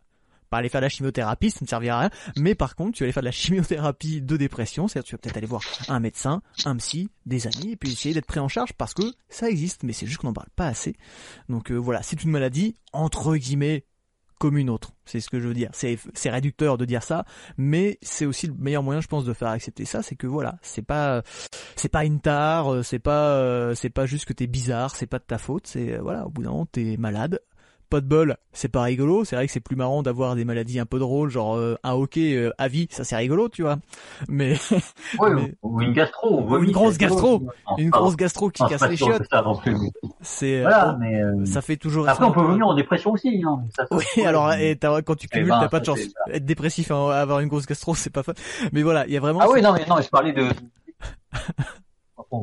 pas 0.51 0.57
aller 0.57 0.69
faire 0.69 0.81
de 0.81 0.85
la 0.85 0.89
chimiothérapie, 0.89 1.49
ça 1.49 1.59
ne 1.61 1.67
servira 1.67 1.95
à 1.95 1.99
rien. 2.01 2.09
Mais 2.35 2.53
par 2.53 2.75
contre, 2.75 2.97
tu 2.97 3.03
vas 3.03 3.05
aller 3.05 3.13
faire 3.13 3.23
de 3.23 3.27
la 3.27 3.31
chimiothérapie 3.31 4.21
de 4.21 4.37
dépression, 4.37 4.87
c'est-à-dire 4.87 5.07
tu 5.07 5.15
vas 5.15 5.19
peut-être 5.19 5.37
aller 5.37 5.47
voir 5.47 5.63
un 5.87 5.99
médecin, 5.99 6.43
un 6.65 6.75
psy, 6.75 7.09
des 7.25 7.47
amis, 7.47 7.71
et 7.71 7.75
puis 7.77 7.93
essayer 7.93 8.13
d'être 8.13 8.25
pris 8.25 8.39
en 8.39 8.49
charge 8.49 8.73
parce 8.73 8.93
que 8.93 9.03
ça 9.29 9.49
existe, 9.49 9.83
mais 9.83 9.93
c'est 9.93 10.05
juste 10.05 10.19
qu'on 10.19 10.27
n'en 10.27 10.33
parle 10.33 10.49
pas 10.55 10.67
assez. 10.67 10.95
Donc 11.49 11.71
euh, 11.71 11.75
voilà, 11.75 12.03
c'est 12.03 12.21
une 12.23 12.31
maladie 12.31 12.75
entre 12.91 13.35
guillemets 13.37 13.85
comme 14.39 14.57
une 14.57 14.71
autre. 14.71 14.91
C'est 15.05 15.19
ce 15.19 15.29
que 15.29 15.39
je 15.39 15.47
veux 15.47 15.53
dire. 15.53 15.69
C'est, 15.73 15.97
réducteur 16.25 16.77
de 16.77 16.83
dire 16.83 17.03
ça, 17.03 17.25
mais 17.57 17.99
c'est 18.01 18.25
aussi 18.25 18.47
le 18.47 18.53
meilleur 18.55 18.81
moyen, 18.81 18.99
je 18.99 19.07
pense, 19.07 19.23
de 19.23 19.33
faire 19.33 19.49
accepter 19.49 19.85
ça. 19.85 20.01
C'est 20.01 20.15
que 20.15 20.25
voilà, 20.25 20.57
c'est 20.63 20.81
pas, 20.81 21.21
c'est 21.75 21.89
pas 21.89 22.05
une 22.05 22.19
tare, 22.19 22.83
c'est 22.83 22.99
pas, 22.99 23.35
euh, 23.35 23.75
c'est 23.75 23.91
pas 23.91 24.07
juste 24.07 24.25
que 24.25 24.33
t'es 24.33 24.47
bizarre, 24.47 24.95
c'est 24.95 25.05
pas 25.05 25.19
de 25.19 25.25
ta 25.25 25.37
faute. 25.37 25.67
C'est 25.67 25.97
voilà, 25.97 26.25
au 26.25 26.29
bout 26.29 26.41
d'un 26.41 26.49
moment, 26.49 26.65
t'es 26.65 26.97
malade 26.97 27.39
pas 27.91 28.01
de 28.01 28.07
bol, 28.07 28.37
c'est 28.53 28.69
pas 28.69 28.81
rigolo. 28.83 29.25
C'est 29.25 29.35
vrai 29.35 29.45
que 29.45 29.51
c'est 29.51 29.59
plus 29.59 29.75
marrant 29.75 30.01
d'avoir 30.01 30.35
des 30.35 30.45
maladies 30.45 30.79
un 30.79 30.85
peu 30.85 30.97
drôles, 30.97 31.29
genre 31.29 31.57
euh, 31.57 31.75
un 31.83 31.91
hockey 31.91 32.35
euh, 32.35 32.51
à 32.57 32.69
vie, 32.69 32.87
ça 32.89 33.03
c'est 33.03 33.17
rigolo, 33.17 33.49
tu 33.49 33.63
vois. 33.63 33.77
Mais, 34.29 34.55
ou 35.61 35.81
une 35.81 35.91
gastro, 35.91 36.41
ou 36.41 36.57
une 36.63 36.71
grosse 36.71 36.97
gastro, 36.97 37.43
une 37.77 37.89
grosse 37.89 38.15
gastro 38.15 38.49
qui 38.49 38.65
casse 38.65 38.87
les 38.87 38.95
chiottes. 38.95 39.27
C'est 40.21 40.61
voilà, 40.61 40.97
mais 40.99 41.21
euh, 41.21 41.45
ça 41.45 41.61
fait 41.61 41.75
toujours. 41.75 42.07
Après, 42.07 42.25
on 42.25 42.31
peut 42.31 42.41
venir 42.41 42.65
en 42.65 42.73
dépression 42.73 43.11
aussi. 43.11 43.43
Hein, 43.45 43.61
oui, 43.91 44.25
alors 44.25 44.53
et 44.53 44.79
quand 45.05 45.15
tu 45.15 45.27
eh 45.31 45.35
cumules, 45.35 45.49
ben, 45.49 45.59
t'as 45.59 45.69
pas 45.69 45.81
de 45.81 45.85
chance. 45.85 45.99
Être 46.31 46.45
dépressif, 46.45 46.91
hein, 46.91 47.09
avoir 47.09 47.41
une 47.41 47.49
grosse 47.49 47.65
gastro, 47.65 47.93
c'est 47.93 48.09
pas 48.09 48.23
fun. 48.23 48.33
Mais 48.71 48.83
voilà, 48.83 49.05
il 49.05 49.13
y 49.13 49.17
a 49.17 49.19
vraiment. 49.19 49.41
Ah 49.41 49.49
oui, 49.51 49.61
non, 49.61 49.73
mais 49.73 49.85
non, 49.85 49.97
je 50.01 50.09
parlais 50.09 50.31
de. 50.31 50.47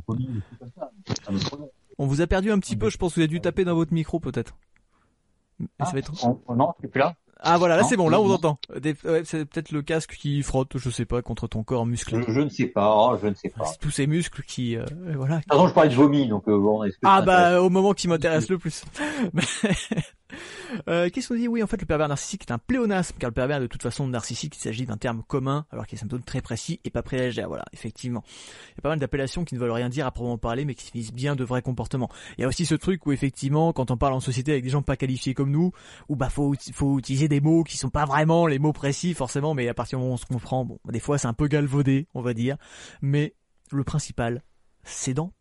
on 1.99 2.07
vous 2.07 2.21
a 2.21 2.27
perdu 2.27 2.53
un 2.53 2.59
petit 2.59 2.77
peu, 2.77 2.91
je 2.91 2.99
pense 2.99 3.13
que 3.13 3.15
vous 3.17 3.21
avez 3.23 3.29
dû 3.29 3.41
taper 3.41 3.65
dans 3.65 3.75
votre 3.75 3.95
micro 3.95 4.21
peut-être. 4.21 4.55
Ah, 5.79 5.87
ça 5.87 5.93
va 5.93 5.99
être... 5.99 6.13
non, 6.49 6.75
c'est 6.81 6.89
plus 6.89 6.99
là. 6.99 7.15
Ah 7.41 7.57
voilà, 7.57 7.77
là 7.77 7.85
c'est 7.85 7.97
bon, 7.97 8.09
là 8.09 8.21
on 8.21 8.29
entend. 8.31 8.59
c'est 8.83 9.45
peut-être 9.45 9.71
le 9.71 9.83
casque 9.83 10.17
qui 10.17 10.43
frotte, 10.43 10.77
je 10.77 10.91
sais 10.91 11.05
pas, 11.05 11.23
contre 11.23 11.47
ton 11.47 11.63
corps 11.63 11.87
musclé. 11.87 12.21
Je, 12.27 12.41
ne 12.41 12.49
sais 12.49 12.67
pas, 12.67 12.93
oh, 12.97 13.17
je 13.21 13.29
ne 13.29 13.35
sais 13.35 13.49
pas. 13.49 13.65
C'est 13.65 13.79
tous 13.79 13.91
ces 13.91 14.09
muscles 14.09 14.43
qui, 14.43 14.77
euh, 14.77 14.85
voilà. 15.15 15.37
De 15.37 15.43
toute 15.43 15.53
façon, 15.53 15.69
je 15.69 15.75
parlais 15.75 15.91
de 15.91 15.95
vomi, 15.95 16.27
donc 16.27 16.49
euh, 16.49 16.59
bon. 16.59 16.83
ah 17.05 17.23
bah 17.23 17.63
au 17.63 17.71
moment 17.71 17.93
qui 17.93 18.09
m'intéresse 18.09 18.49
le 18.49 18.59
plus. 18.59 18.85
Euh, 20.89 21.09
Qu'est-ce 21.11 21.29
qu'on 21.29 21.35
dit? 21.35 21.49
Oui, 21.49 21.63
en 21.63 21.67
fait, 21.67 21.81
le 21.81 21.87
pervers 21.87 22.09
narcissique 22.09 22.45
est 22.49 22.53
un 22.53 22.59
pléonasme, 22.59 23.17
car 23.19 23.31
le 23.31 23.35
pervers, 23.35 23.61
de 23.61 23.67
toute 23.67 23.83
façon, 23.83 24.07
narcissique, 24.07 24.57
il 24.57 24.61
s'agit 24.61 24.87
d'un 24.87 24.97
terme 24.97 25.23
commun, 25.27 25.67
alors 25.71 25.87
qu'il 25.87 25.99
un 25.99 26.01
symptômes 26.01 26.23
très 26.23 26.41
précis 26.41 26.81
et 26.85 26.91
pas 26.91 27.03
légers. 27.13 27.45
Voilà, 27.45 27.65
effectivement. 27.73 28.23
Il 28.71 28.77
y 28.77 28.81
a 28.81 28.83
pas 28.83 28.91
mal 28.91 28.99
d'appellations 28.99 29.45
qui 29.45 29.55
ne 29.55 29.61
veulent 29.61 29.71
rien 29.71 29.89
dire 29.89 30.07
à 30.07 30.11
proprement 30.11 30.39
parler, 30.39 30.65
mais 30.65 30.75
qui 30.75 30.91
visent 30.93 31.13
bien 31.13 31.37
de 31.37 31.45
vrais 31.45 31.63
comportements. 31.63 32.11
Il 32.37 32.43
y 32.43 32.45
a 32.45 32.49
aussi 32.49 32.67
ce 32.67 32.75
truc 32.75 33.07
où, 33.07 33.13
effectivement, 33.13 33.73
quand 33.73 33.91
on 33.91 33.97
parle 33.97 34.15
en 34.15 34.21
société 34.21 34.53
avec 34.53 34.65
des 34.65 34.71
gens 34.71 34.83
pas 34.83 34.97
qualifiés 34.97 35.35
comme 35.35 35.51
nous, 35.51 35.73
où 36.09 36.17
bah 36.17 36.29
faut, 36.29 36.55
faut 36.73 36.99
utiliser 36.99 37.29
des 37.29 37.41
mots 37.41 37.65
qui 37.65 37.77
sont 37.77 37.91
pas 37.91 38.05
vraiment 38.05 38.47
les 38.47 38.59
mots 38.59 38.73
précis, 38.73 39.15
forcément, 39.15 39.55
mais 39.55 39.69
à 39.69 39.75
partir 39.75 39.99
du 39.99 40.03
moment 40.03 40.13
où 40.13 40.15
on 40.15 40.19
se 40.19 40.27
comprend, 40.27 40.65
bon, 40.65 40.79
des 40.89 41.01
fois 41.01 41.19
c'est 41.19 41.29
un 41.29 41.33
peu 41.33 41.49
galvaudé, 41.49 42.07
on 42.15 42.23
va 42.23 42.35
dire, 42.35 42.57
mais 43.03 43.35
le 43.71 43.85
principal, 43.85 44.43
c'est 44.83 45.15
d'en 45.15 45.33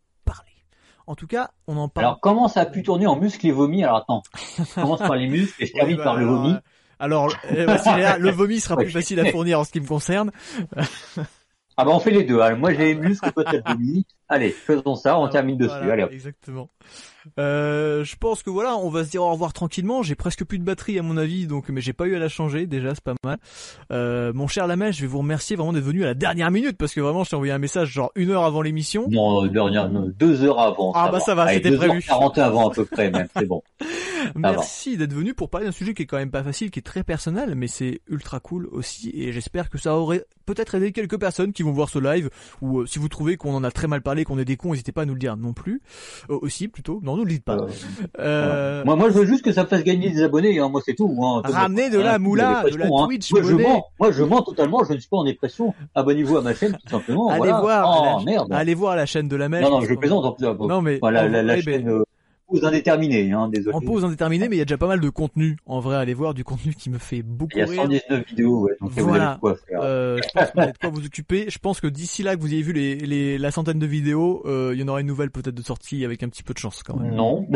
en 1.08 1.14
tout 1.14 1.26
cas, 1.26 1.50
on 1.66 1.78
en 1.78 1.88
parle. 1.88 2.04
Alors, 2.04 2.20
comment 2.20 2.48
ça 2.48 2.60
a 2.60 2.66
pu 2.66 2.82
tourner 2.82 3.06
en 3.06 3.16
muscles 3.16 3.46
et 3.46 3.50
vomi? 3.50 3.82
Alors, 3.82 3.96
attends. 3.96 4.22
commence 4.74 5.00
par 5.00 5.16
les 5.16 5.26
muscles 5.26 5.62
et 5.62 5.66
je 5.66 5.72
termine 5.72 5.96
par 5.96 6.16
le 6.16 6.26
vomi? 6.26 6.54
Alors, 6.98 7.32
euh, 7.50 8.18
le 8.18 8.30
vomi 8.30 8.60
sera 8.60 8.76
plus 8.76 8.90
facile 8.90 9.18
à 9.20 9.30
fournir 9.30 9.58
en 9.58 9.64
ce 9.64 9.72
qui 9.72 9.80
me 9.80 9.86
concerne. 9.86 10.32
ah 11.76 11.84
bah 11.84 11.92
on 11.92 11.98
fait 11.98 12.10
les 12.10 12.24
deux. 12.24 12.40
Hein. 12.40 12.56
Moi 12.56 12.74
j'ai 12.74 12.92
les 12.92 12.94
muscles, 12.94 13.32
peut-être 13.32 13.66
vomi. 13.70 14.04
Allez, 14.28 14.50
faisons 14.50 14.94
ça, 14.94 15.18
on 15.18 15.28
termine 15.28 15.56
dessus. 15.56 15.90
Allez. 15.90 16.06
Exactement. 16.10 16.68
Euh, 17.38 18.04
je 18.04 18.16
pense 18.16 18.42
que 18.42 18.50
voilà, 18.50 18.76
on 18.76 18.90
va 18.90 19.04
se 19.04 19.10
dire 19.10 19.22
au 19.22 19.30
revoir 19.30 19.52
tranquillement. 19.52 20.02
J'ai 20.02 20.14
presque 20.14 20.44
plus 20.44 20.58
de 20.58 20.64
batterie 20.64 20.98
à 20.98 21.02
mon 21.02 21.16
avis, 21.16 21.46
donc 21.46 21.68
mais 21.68 21.80
j'ai 21.80 21.92
pas 21.92 22.06
eu 22.06 22.14
à 22.14 22.18
la 22.18 22.28
changer. 22.28 22.66
Déjà, 22.66 22.94
c'est 22.94 23.04
pas 23.04 23.14
mal. 23.24 23.38
Euh, 23.92 24.32
mon 24.34 24.46
cher 24.46 24.66
Lamèche, 24.66 24.96
je 24.96 25.02
vais 25.02 25.06
vous 25.06 25.18
remercier 25.18 25.56
vraiment 25.56 25.72
d'être 25.72 25.84
venu 25.84 26.04
à 26.04 26.06
la 26.06 26.14
dernière 26.14 26.50
minute 26.50 26.76
parce 26.76 26.94
que 26.94 27.00
vraiment, 27.00 27.24
je 27.24 27.30
t'ai 27.30 27.36
envoyé 27.36 27.52
un 27.52 27.58
message 27.58 27.88
genre 27.88 28.12
une 28.14 28.30
heure 28.30 28.44
avant 28.44 28.62
l'émission. 28.62 29.06
Non, 29.10 29.46
dernière, 29.46 29.88
deux 29.88 30.42
heures 30.42 30.60
avant. 30.60 30.92
Ah 30.94 31.10
bah 31.10 31.20
ça 31.20 31.34
va, 31.34 31.48
c'était 31.48 31.74
prévu. 31.76 32.02
40 32.02 32.38
avant 32.38 32.70
à 32.70 32.74
peu 32.74 32.84
près, 32.84 33.10
même. 33.10 33.28
C'est 33.36 33.46
bon. 33.46 33.62
Merci 34.34 34.96
d'être 34.96 35.12
venu 35.12 35.34
pour 35.34 35.48
parler 35.48 35.66
d'un 35.66 35.72
sujet 35.72 35.94
qui 35.94 36.02
est 36.02 36.06
quand 36.06 36.16
même 36.16 36.30
pas 36.30 36.42
facile, 36.42 36.70
qui 36.70 36.78
est 36.78 36.82
très 36.82 37.02
personnel, 37.02 37.54
mais 37.54 37.68
c'est 37.68 38.00
ultra 38.08 38.40
cool 38.40 38.68
aussi. 38.72 39.10
Et 39.14 39.32
j'espère 39.32 39.70
que 39.70 39.78
ça 39.78 39.96
aurait 39.96 40.24
peut-être 40.46 40.74
aidé 40.74 40.92
quelques 40.92 41.18
personnes 41.18 41.52
qui 41.52 41.62
vont 41.62 41.72
voir 41.72 41.88
ce 41.88 41.98
live. 41.98 42.30
Ou 42.62 42.80
euh, 42.80 42.86
si 42.86 42.98
vous 42.98 43.08
trouvez 43.08 43.36
qu'on 43.36 43.54
en 43.54 43.64
a 43.64 43.70
très 43.70 43.86
mal 43.86 44.02
parlé, 44.02 44.17
qu'on 44.24 44.38
est 44.38 44.44
des 44.44 44.56
cons, 44.56 44.70
n'hésitez 44.70 44.92
pas 44.92 45.02
à 45.02 45.04
nous 45.04 45.14
le 45.14 45.18
dire 45.18 45.36
non 45.36 45.52
plus. 45.52 45.82
Euh, 46.30 46.38
aussi 46.40 46.68
plutôt. 46.68 47.00
Non, 47.02 47.16
nous 47.16 47.24
le 47.24 47.30
dites 47.30 47.44
pas. 47.44 47.56
Euh, 47.56 47.68
euh... 48.18 48.84
Moi, 48.84 48.96
moi, 48.96 49.10
je 49.10 49.14
veux 49.14 49.26
juste 49.26 49.44
que 49.44 49.52
ça 49.52 49.66
fasse 49.66 49.84
gagner 49.84 50.10
des 50.10 50.22
abonnés. 50.22 50.58
Hein. 50.58 50.68
Moi, 50.68 50.80
c'est 50.84 50.94
tout. 50.94 51.14
Hein. 51.22 51.42
Ramener 51.44 51.90
de 51.90 51.98
la 51.98 52.18
moula, 52.18 52.64
de 52.70 52.76
la 52.76 52.86
hein. 52.86 53.06
Twitch. 53.06 53.32
Moi, 53.32 53.42
je 53.42 53.54
mens. 53.54 53.84
Moi, 53.98 54.12
je 54.12 54.22
mens 54.22 54.42
totalement. 54.42 54.84
Je 54.84 54.94
ne 54.94 54.98
suis 54.98 55.08
pas 55.08 55.18
en 55.18 55.24
dépression. 55.24 55.74
Abonnez-vous 55.94 56.36
à 56.36 56.42
ma 56.42 56.54
chaîne, 56.54 56.72
tout 56.72 56.88
simplement. 56.88 57.28
Allez 57.28 57.50
voir. 57.50 58.18
Oh, 58.18 58.24
merde. 58.24 58.48
Allez 58.52 58.74
voir 58.74 58.96
la 58.96 59.06
chaîne 59.06 59.28
de 59.28 59.36
la 59.36 59.48
mèche. 59.48 59.64
Non, 59.64 59.80
non, 59.80 59.80
je 59.80 59.94
plaisante 59.94 60.24
en 60.24 60.32
plus. 60.32 60.46
Non, 60.66 60.82
mais. 60.82 60.98
Voilà, 61.00 61.28
la, 61.28 61.42
la, 61.42 61.60
chaîne 61.60 62.02
pause 62.48 62.64
indéterminée, 62.64 63.32
hein, 63.32 63.48
désolé. 63.48 63.76
En 63.76 63.80
pause 63.80 64.04
indéterminée, 64.04 64.48
mais 64.48 64.56
il 64.56 64.58
y 64.58 64.62
a 64.62 64.64
déjà 64.64 64.78
pas 64.78 64.86
mal 64.86 65.00
de 65.00 65.10
contenu. 65.10 65.56
En 65.66 65.80
vrai, 65.80 65.96
allez 65.96 66.14
voir 66.14 66.34
du 66.34 66.44
contenu 66.44 66.74
qui 66.74 66.90
me 66.90 66.98
fait 66.98 67.22
beaucoup 67.22 67.50
rire. 67.54 67.68
Il 67.68 67.76
y 67.76 67.78
a 67.78 67.82
119 67.82 68.26
vidéos, 68.26 68.60
ouais, 68.60 68.72
donc 68.80 68.90
voilà. 68.92 69.04
vous 69.06 69.14
avez 69.14 69.38
quoi 69.40 69.56
faire. 69.68 69.80
Euh, 69.82 70.18
je 70.22 70.28
pense 70.32 70.50
que 70.50 70.54
vous 70.54 70.62
avez 70.62 70.72
de 70.72 70.78
quoi 70.78 70.90
vous 70.90 71.06
occuper. 71.06 71.46
Je 71.48 71.58
pense 71.58 71.80
que 71.80 71.86
d'ici 71.86 72.22
là 72.22 72.36
que 72.36 72.40
vous 72.40 72.52
ayez 72.52 72.62
vu 72.62 72.72
les, 72.72 72.96
les, 72.96 73.38
la 73.38 73.50
centaine 73.50 73.78
de 73.78 73.86
vidéos, 73.86 74.42
euh, 74.46 74.72
il 74.74 74.80
y 74.80 74.82
en 74.82 74.88
aura 74.88 75.00
une 75.00 75.06
nouvelle 75.06 75.30
peut-être 75.30 75.54
de 75.54 75.62
sortie 75.62 76.04
avec 76.04 76.22
un 76.22 76.28
petit 76.28 76.42
peu 76.42 76.54
de 76.54 76.58
chance 76.58 76.82
quand 76.82 76.96
même. 76.96 77.14
Non, 77.14 77.46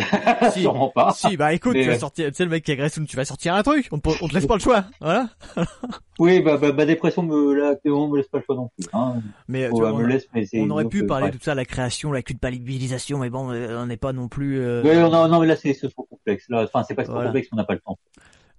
si, 0.53 0.61
sûrement 0.61 0.91
pas. 0.91 1.13
Si, 1.13 1.37
bah 1.37 1.53
écoute, 1.53 1.75
tu 1.75 1.85
vas 1.85 1.99
sortir, 1.99 2.29
tu 2.29 2.35
sais 2.35 2.45
le 2.45 2.51
mec 2.51 2.65
qui 2.65 2.73
agresse, 2.73 2.99
tu 3.09 3.17
vas 3.17 3.25
sortir 3.25 3.55
un 3.55 3.63
truc. 3.63 3.89
On 3.93 3.99
te, 3.99 4.11
on 4.21 4.29
te 4.29 4.35
laisse 4.35 4.47
pas 4.47 4.55
le 4.55 4.61
choix, 4.61 4.85
voilà. 5.01 5.29
oui, 6.19 6.41
bah, 6.41 6.59
bah, 6.59 6.73
bah 6.73 6.85
dépression 6.85 7.23
me, 7.23 7.55
là, 7.55 7.75
on 7.87 8.09
me 8.09 8.19
laisse 8.19 8.29
pas 8.29 8.39
le 8.39 8.45
choix 8.45 8.57
non 8.57 8.71
plus. 8.77 8.89
Hein. 8.93 9.15
Mais, 9.49 9.69
tu 9.71 9.81
vois, 9.81 9.93
on, 9.93 9.99
me 9.99 10.07
laisse, 10.07 10.27
mais 10.35 10.47
on 10.55 10.71
aurait 10.71 10.85
pu 10.85 11.07
parler 11.07 11.31
de 11.31 11.37
tout 11.37 11.43
ça, 11.43 11.55
la 11.55 11.65
création, 11.65 12.13
la 12.13 12.23
culpabilisation, 12.23 13.19
mais 13.19 13.31
bon, 13.31 13.51
on 13.51 13.87
n'est 13.87 13.97
pas 13.97 14.13
non 14.13 14.29
plus. 14.29 14.61
Euh... 14.61 14.82
Oui, 14.83 14.97
non, 14.97 15.29
non, 15.29 15.41
mais 15.41 15.47
là 15.47 15.57
c'est 15.57 15.75
trop 15.91 16.05
complexe. 16.05 16.47
Là, 16.49 16.65
enfin, 16.65 16.85
c'est 16.87 16.95
pas 16.95 17.05
trop 17.05 17.21
complexe, 17.21 17.49
on 17.53 17.57
n'a 17.57 17.65
pas 17.65 17.75
le 17.75 17.81
temps. 17.81 17.99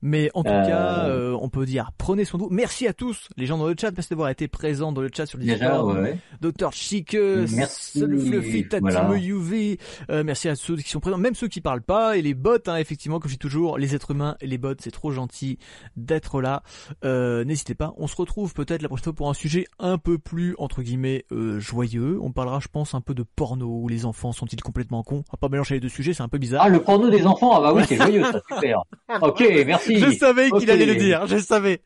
Mais 0.06 0.30
en 0.34 0.44
tout 0.44 0.50
cas, 0.50 1.06
euh, 1.06 1.32
euh, 1.32 1.38
on 1.42 1.48
peut 1.48 1.66
dire, 1.66 1.92
prenez 1.98 2.26
soin 2.26 2.38
de 2.38 2.44
vous. 2.44 2.50
Merci 2.52 2.88
à 2.88 2.94
tous, 2.94 3.30
les 3.38 3.46
gens 3.46 3.58
dans 3.58 3.68
le 3.68 3.76
chat, 3.80 3.90
merci 3.92 4.10
d'avoir 4.10 4.28
été 4.28 4.50
présents 4.50 4.92
dans 4.92 5.02
le 5.02 5.10
chat 5.16 5.26
sur 5.26 5.38
le 5.38 5.46
Discord. 5.46 5.96
Ouais. 5.98 6.18
Docteur 6.42 6.74
Chic, 6.74 7.14
le 7.14 7.48
Fluffy, 7.48 8.68
Tatime 8.68 8.90
voilà. 8.90 9.10
UV, 9.18 9.80
euh, 10.10 10.26
merci 10.26 10.50
à 10.50 10.56
ceux 10.58 10.76
qui 10.76 10.90
sont 10.90 11.00
présents, 11.00 11.18
même 11.18 11.36
ceux 11.36 11.48
qui 11.48 11.62
parlent 11.62 11.82
pas, 11.82 12.18
et 12.18 12.22
les 12.22 12.34
bots, 12.34 12.58
hein, 12.68 12.76
effectivement, 12.76 13.20
comme 13.20 13.30
je 13.30 13.36
dis 13.36 13.40
toujours, 13.40 13.78
les 13.78 13.96
êtres 13.96 14.12
humains 14.12 14.36
et 14.42 14.48
les 14.48 14.58
bots, 14.58 14.74
c'est 14.78 14.92
trop 14.92 15.12
gentil 15.12 15.58
d'être 15.96 16.42
là. 16.42 16.64
Euh, 17.06 17.46
N'hésitez 17.46 17.74
pas, 17.74 17.94
on 17.96 18.08
se 18.08 18.18
retrouve 18.18 18.54
peut-être 18.54 18.82
la 18.82 18.90
prochaine 18.90 19.06
fois 19.06 19.14
pour 19.14 19.30
un 19.30 19.34
sujet 19.34 19.68
un 19.80 19.98
peu 19.98 20.18
plus, 20.18 20.54
entre 20.58 20.82
guillemets, 20.82 21.24
euh, 21.32 21.62
joyeux. 21.62 22.20
On 22.22 22.34
parlera, 22.34 22.60
je 22.60 22.68
pense, 22.68 22.94
un 22.94 23.00
peu 23.00 23.14
de 23.14 23.24
porno, 23.24 23.68
où 23.68 23.88
les 23.88 24.06
enfants 24.06 24.34
sont-ils 24.34 24.62
complètement 24.62 25.02
cons. 25.02 25.24
On 25.30 25.32
va 25.32 25.38
pas 25.40 25.48
mélanger 25.48 25.76
les 25.76 25.80
deux 25.80 25.88
sujets, 25.88 26.14
c'est 26.14 26.24
un 26.24 26.28
peu 26.28 26.40
bizarre. 26.40 26.64
Ah, 26.66 26.70
le 26.70 26.82
porno 26.82 27.10
des 27.10 27.26
enfants, 27.26 27.56
ah 27.56 27.62
bah 27.62 27.74
oui, 27.74 27.84
c'est 27.88 27.96
joyeux, 27.96 28.24
ça, 28.24 28.42
super. 28.54 28.84
Ok, 29.22 29.44
merci. 29.66 29.93
Je 30.00 30.12
savais 30.12 30.50
qu'il 30.52 30.70
allait 30.70 30.86
le 30.86 30.96
dire, 30.96 31.28
je 31.28 31.38
savais. 31.38 31.82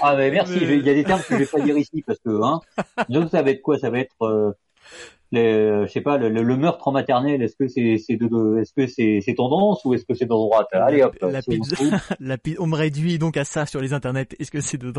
Ah 0.00 0.16
mais 0.16 0.30
merci, 0.30 0.58
il 0.60 0.86
y 0.86 0.90
a 0.90 0.94
des 0.94 1.04
termes 1.04 1.20
que 1.20 1.34
je 1.34 1.40
vais 1.40 1.46
pas 1.46 1.60
dire 1.60 1.76
ici 1.76 2.02
parce 2.06 2.18
que 2.18 2.42
hein. 2.42 2.60
Donc 3.08 3.30
ça 3.30 3.42
va 3.42 3.50
être 3.50 3.62
quoi 3.62 3.78
Ça 3.78 3.90
va 3.90 3.98
être 3.98 4.22
euh, 4.22 4.52
les, 5.32 5.86
je 5.86 5.90
sais 5.90 6.02
pas, 6.02 6.18
le, 6.18 6.28
le, 6.28 6.56
meurtre 6.56 6.88
en 6.88 6.92
maternelle, 6.92 7.42
est-ce 7.42 7.56
que 7.56 7.66
c'est 7.66 7.96
c'est 7.98 8.16
de, 8.16 8.58
est-ce 8.60 8.72
que 8.74 8.86
c'est 8.86 9.20
c'est 9.24 9.34
tendance 9.34 9.84
ou 9.84 9.94
est-ce 9.94 10.04
que 10.04 10.14
c'est 10.14 10.26
de 10.26 10.30
droite? 10.30 10.68
Allez 10.72 11.02
hop. 11.02 11.16
La 11.22 11.42
pizza, 11.42 11.76
la 12.20 12.36
on 12.58 12.66
me 12.66 12.76
réduit 12.76 13.18
donc 13.18 13.36
à 13.36 13.44
ça 13.44 13.64
sur 13.66 13.80
les 13.80 13.92
internets. 13.92 14.28
Est-ce 14.38 14.50
que 14.50 14.60
c'est 14.60 14.78
de 14.78 14.92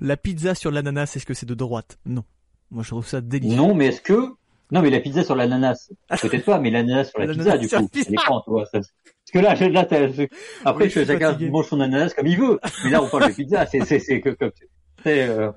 la 0.00 0.16
pizza 0.16 0.54
sur 0.54 0.70
l'ananas 0.70 1.12
Est-ce 1.14 1.26
que 1.26 1.34
c'est 1.34 1.46
de 1.46 1.54
droite? 1.54 1.98
Non. 2.04 2.24
Moi, 2.72 2.84
je 2.84 2.90
trouve 2.90 3.06
ça 3.06 3.20
délicieux. 3.20 3.56
Non, 3.56 3.74
mais 3.74 3.86
est-ce 3.86 4.00
que 4.00 4.34
non, 4.72 4.82
mais 4.82 4.90
la 4.90 5.00
pizza 5.00 5.24
sur 5.24 5.34
l'ananas, 5.34 5.90
peut-être 6.22 6.44
pas, 6.44 6.60
mais 6.60 6.70
l'ananas 6.70 7.04
sur 7.04 7.18
la 7.18 7.26
pizza, 7.58 7.58
du 7.58 7.68
coup, 7.68 8.60
ça 8.70 8.80
Parce 9.32 9.58
que 9.58 9.64
là, 9.64 9.68
là, 9.68 9.86
après, 10.64 10.84
oui, 10.84 10.90
chacun 10.90 11.38
mange 11.50 11.68
son 11.68 11.80
ananas 11.80 12.14
comme 12.14 12.26
il 12.26 12.38
veut. 12.38 12.58
Mais 12.84 12.90
là, 12.90 13.02
on 13.02 13.08
parle 13.08 13.28
de 13.28 13.34
pizza, 13.34 13.66
c'est, 13.66 13.84
c'est, 13.84 13.98
c'est 13.98 14.20
que, 14.20 14.30
comme, 14.30 14.50
c'est, 15.04 15.28
euh... 15.28 15.52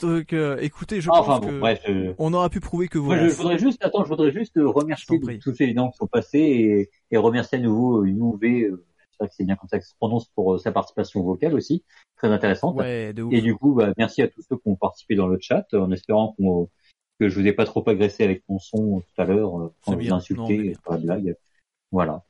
Donc, 0.00 0.32
euh, 0.32 0.56
écoutez, 0.60 1.00
je 1.00 1.10
ah, 1.10 1.18
pense 1.18 1.28
enfin, 1.28 1.40
que 1.40 1.52
bon, 1.52 1.58
bref, 1.58 1.82
je... 1.86 2.14
on 2.18 2.32
aura 2.32 2.48
pu 2.48 2.60
prouver 2.60 2.88
que 2.88 2.96
vous. 2.96 3.06
Moi, 3.06 3.18
je, 3.18 3.28
je, 3.28 3.34
voudrais 3.34 3.58
juste, 3.58 3.84
attends, 3.84 4.04
je 4.04 4.08
voudrais 4.08 4.32
juste 4.32 4.54
remercier 4.56 5.20
tous 5.42 5.54
ces 5.54 5.74
gens 5.74 5.90
qui 5.90 5.98
sont 5.98 6.06
passés 6.06 6.38
et, 6.38 6.90
et 7.10 7.16
remercier 7.18 7.58
à 7.58 7.60
nouveau 7.60 8.04
UV, 8.04 8.62
euh, 8.62 8.84
j'espère 9.10 9.28
que 9.28 9.34
c'est 9.34 9.44
bien 9.44 9.56
comme 9.56 9.68
ça 9.68 9.78
que 9.78 9.84
ça 9.84 9.90
se 9.90 9.96
prononce 9.96 10.28
pour 10.34 10.54
euh, 10.54 10.58
sa 10.58 10.72
participation 10.72 11.22
vocale 11.22 11.54
aussi, 11.54 11.84
très 12.16 12.28
intéressante. 12.28 12.76
Ouais, 12.76 13.12
de 13.12 13.22
ouf. 13.22 13.34
Et 13.34 13.42
du 13.42 13.54
coup, 13.56 13.74
bah, 13.74 13.92
merci 13.98 14.22
à 14.22 14.28
tous 14.28 14.42
ceux 14.48 14.56
qui 14.56 14.68
ont 14.68 14.76
participé 14.76 15.16
dans 15.16 15.26
le 15.26 15.38
chat, 15.40 15.66
en 15.74 15.90
espérant 15.90 16.34
qu'on 16.38 16.70
que 17.18 17.28
je 17.28 17.38
vous 17.38 17.46
ai 17.46 17.52
pas 17.52 17.66
trop 17.66 17.86
agressé 17.86 18.24
avec 18.24 18.42
mon 18.48 18.58
son 18.58 19.00
tout 19.00 19.20
à 19.20 19.26
l'heure 19.26 19.72
quand 19.84 19.92
je 19.92 19.96
vous 19.98 20.06
ai 20.06 20.12
insulté 20.12 20.72
par 20.82 20.94
la 20.94 21.00
blague. 21.00 21.36
Voilà. 21.92 22.22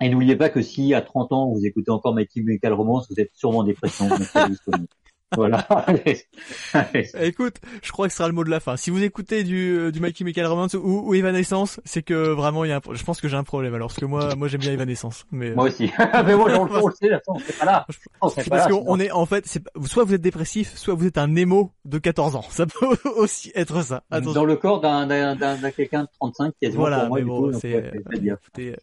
Et 0.00 0.08
n'oubliez 0.08 0.36
pas 0.36 0.48
que 0.48 0.62
si 0.62 0.94
à 0.94 1.02
30 1.02 1.32
ans 1.32 1.50
vous 1.50 1.66
écoutez 1.66 1.90
encore 1.90 2.14
My 2.14 2.26
Chemical 2.32 2.72
Romance, 2.72 3.06
vous 3.10 3.20
êtes 3.20 3.30
sûrement 3.34 3.58
en 3.58 3.64
dépression. 3.64 4.08
voilà. 5.36 5.66
Écoute, 7.20 7.56
je 7.82 7.92
crois 7.92 8.06
que 8.06 8.12
ce 8.12 8.18
sera 8.18 8.28
le 8.28 8.34
mot 8.34 8.44
de 8.44 8.50
la 8.50 8.60
fin. 8.60 8.76
Si 8.76 8.90
vous 8.90 9.02
écoutez 9.02 9.44
du, 9.44 9.92
du 9.92 10.00
My 10.00 10.14
Chemical 10.14 10.46
Romance 10.46 10.74
ou, 10.74 11.02
ou 11.06 11.14
Evanescence, 11.14 11.80
c'est 11.84 12.02
que 12.02 12.30
vraiment 12.30 12.64
il 12.64 12.68
y 12.68 12.72
a 12.72 12.78
un, 12.78 12.94
je 12.94 13.04
pense 13.04 13.20
que 13.20 13.28
j'ai 13.28 13.36
un 13.36 13.44
problème. 13.44 13.74
Alors 13.74 13.88
parce 13.88 14.00
que 14.00 14.06
moi, 14.06 14.34
moi 14.34 14.48
j'aime 14.48 14.60
bien 14.60 14.72
Evanescence. 14.72 15.26
Mais 15.30 15.52
moi 15.52 15.66
aussi. 15.66 15.90
mais 16.24 16.34
moi 16.34 16.50
on, 16.52 16.68
on 16.68 16.86
le 16.88 16.94
sait, 16.94 17.10
on 17.28 17.38
c'est 17.38 17.58
pas 17.58 17.64
là. 17.64 17.86
C'est 18.34 18.48
parce 18.48 18.68
qu'on 18.68 18.98
est 18.98 19.10
en 19.10 19.26
fait, 19.26 19.46
c'est 19.46 19.62
soit 19.86 20.04
vous 20.04 20.14
êtes 20.14 20.20
dépressif, 20.20 20.74
soit 20.76 20.94
vous 20.94 21.06
êtes 21.06 21.18
un 21.18 21.34
émo 21.36 21.72
de 21.84 21.98
14 21.98 22.36
ans. 22.36 22.44
Ça 22.50 22.66
peut 22.66 22.86
aussi 23.16 23.52
être 23.54 23.82
ça. 23.82 24.02
Attention. 24.10 24.32
Dans 24.32 24.44
le 24.44 24.56
corps 24.56 24.80
d'un 24.80 25.06
d'un 25.06 25.70
quelqu'un 25.70 26.02
de 26.02 26.08
35 26.18 26.54
qui 26.58 26.66
est 26.66 26.70
voilà, 26.70 27.00
pour 27.00 27.08
moi, 27.08 27.18
mais 27.18 27.24
bon, 27.24 27.52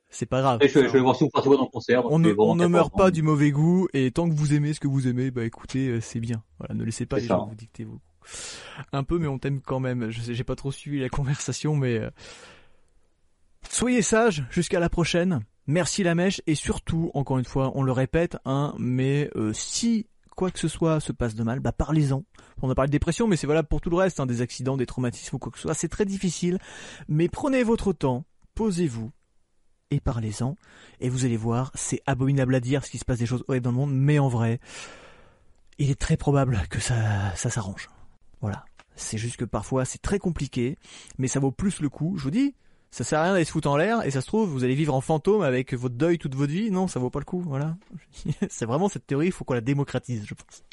c'est 0.09 0.25
pas 0.25 0.41
grave. 0.41 0.59
Et 0.61 0.69
je, 0.69 0.79
je 0.79 0.93
vais 0.93 0.99
voir 0.99 1.15
si 1.15 1.23
vous 1.23 1.29
partez 1.29 1.49
dans 1.49 1.61
le 1.61 1.71
concert. 1.71 2.03
On 2.05 2.19
ne, 2.19 2.33
on 2.37 2.55
ne 2.55 2.67
meurt 2.67 2.93
pas 2.95 3.11
du 3.11 3.21
mauvais 3.21 3.51
goût 3.51 3.87
et 3.93 4.11
tant 4.11 4.29
que 4.29 4.33
vous 4.33 4.53
aimez 4.53 4.73
ce 4.73 4.79
que 4.79 4.87
vous 4.87 5.07
aimez, 5.07 5.31
bah 5.31 5.43
écoutez, 5.43 5.99
c'est 6.01 6.19
bien. 6.19 6.36
Voilà, 6.59 6.75
ne 6.75 6.83
laissez 6.83 7.05
pas 7.05 7.17
les 7.17 7.25
gens 7.25 7.45
vous 7.45 7.55
dicter 7.55 7.83
vos 7.83 7.99
un 8.91 9.03
peu, 9.03 9.19
mais 9.19 9.27
on 9.27 9.39
t'aime 9.39 9.61
quand 9.61 9.79
même. 9.79 10.09
Je 10.09 10.21
sais, 10.21 10.33
j'ai 10.33 10.43
pas 10.43 10.55
trop 10.55 10.71
suivi 10.71 10.99
la 10.99 11.09
conversation, 11.09 11.75
mais 11.75 11.97
euh... 11.97 12.09
soyez 13.69 14.01
sages 14.01 14.45
jusqu'à 14.49 14.79
la 14.79 14.89
prochaine. 14.89 15.41
Merci 15.67 16.03
la 16.03 16.15
mèche 16.15 16.41
et 16.47 16.55
surtout, 16.55 17.11
encore 17.13 17.39
une 17.39 17.45
fois, 17.45 17.71
on 17.75 17.83
le 17.83 17.91
répète, 17.91 18.37
hein, 18.45 18.73
mais 18.77 19.29
euh, 19.35 19.51
si 19.51 20.07
quoi 20.35 20.49
que 20.49 20.59
ce 20.59 20.69
soit 20.69 21.01
se 21.01 21.11
passe 21.11 21.35
de 21.35 21.43
mal, 21.43 21.59
bah 21.59 21.73
parlez-en. 21.73 22.23
On 22.61 22.69
a 22.69 22.75
parlé 22.75 22.87
de 22.87 22.93
dépression, 22.93 23.27
mais 23.27 23.35
c'est 23.35 23.47
valable 23.47 23.67
pour 23.67 23.81
tout 23.81 23.89
le 23.89 23.97
reste, 23.97 24.19
hein, 24.19 24.25
des 24.25 24.41
accidents, 24.41 24.77
des 24.77 24.85
traumatismes 24.85 25.35
ou 25.35 25.39
quoi 25.39 25.51
que 25.51 25.57
ce 25.57 25.63
soit. 25.63 25.73
C'est 25.73 25.89
très 25.89 26.05
difficile, 26.05 26.57
mais 27.09 27.27
prenez 27.27 27.63
votre 27.63 27.91
temps, 27.91 28.23
posez-vous 28.55 29.11
et 29.91 29.99
parlez-en. 29.99 30.55
Et 31.01 31.09
vous 31.09 31.25
allez 31.25 31.37
voir, 31.37 31.71
c'est 31.75 32.01
abominable 32.05 32.55
à 32.55 32.59
dire 32.61 32.85
ce 32.85 32.91
qui 32.91 32.97
se 32.97 33.05
passe 33.05 33.19
des 33.19 33.25
choses 33.25 33.43
horribles 33.47 33.65
dans 33.65 33.71
le 33.71 33.77
monde, 33.77 33.93
mais 33.93 34.19
en 34.19 34.29
vrai, 34.29 34.61
il 35.77 35.91
est 35.91 35.99
très 35.99 36.17
probable 36.17 36.61
que 36.69 36.79
ça, 36.79 37.35
ça 37.35 37.49
s'arrange. 37.49 37.89
Voilà. 38.41 38.65
C'est 38.95 39.17
juste 39.17 39.37
que 39.37 39.45
parfois 39.45 39.85
c'est 39.85 40.01
très 40.01 40.19
compliqué, 40.19 40.77
mais 41.17 41.27
ça 41.27 41.39
vaut 41.39 41.51
plus 41.51 41.81
le 41.81 41.89
coup. 41.89 42.15
Je 42.17 42.23
vous 42.23 42.31
dis, 42.31 42.55
ça 42.89 43.03
sert 43.03 43.19
à 43.19 43.23
rien 43.23 43.33
d'aller 43.33 43.45
se 43.45 43.51
foutre 43.51 43.69
en 43.69 43.77
l'air, 43.77 44.05
et 44.05 44.11
ça 44.11 44.21
se 44.21 44.27
trouve, 44.27 44.49
vous 44.49 44.63
allez 44.63 44.75
vivre 44.75 44.93
en 44.93 45.01
fantôme 45.01 45.41
avec 45.41 45.73
votre 45.73 45.95
deuil 45.95 46.17
toute 46.17 46.35
votre 46.35 46.51
vie. 46.51 46.71
Non, 46.71 46.87
ça 46.87 46.99
vaut 46.99 47.09
pas 47.09 47.19
le 47.19 47.25
coup, 47.25 47.41
voilà. 47.41 47.77
c'est 48.49 48.65
vraiment 48.65 48.89
cette 48.89 49.05
théorie, 49.05 49.27
il 49.27 49.31
faut 49.31 49.43
qu'on 49.43 49.53
la 49.53 49.61
démocratise, 49.61 50.25
je 50.25 50.33
pense. 50.33 50.63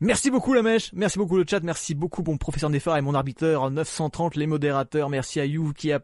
Merci 0.00 0.30
beaucoup 0.30 0.54
la 0.54 0.62
mèche, 0.62 0.92
merci 0.94 1.18
beaucoup 1.18 1.36
le 1.36 1.44
chat, 1.48 1.60
merci 1.60 1.94
beaucoup 1.94 2.22
mon 2.26 2.38
professeur 2.38 2.70
Nefar 2.70 2.96
et 2.96 3.02
mon 3.02 3.14
arbitre 3.14 3.70
930, 3.70 4.34
les 4.34 4.46
modérateurs, 4.46 5.10
merci 5.10 5.40
à 5.40 5.44
You 5.44 5.74
qui 5.74 5.92
a 5.92 6.00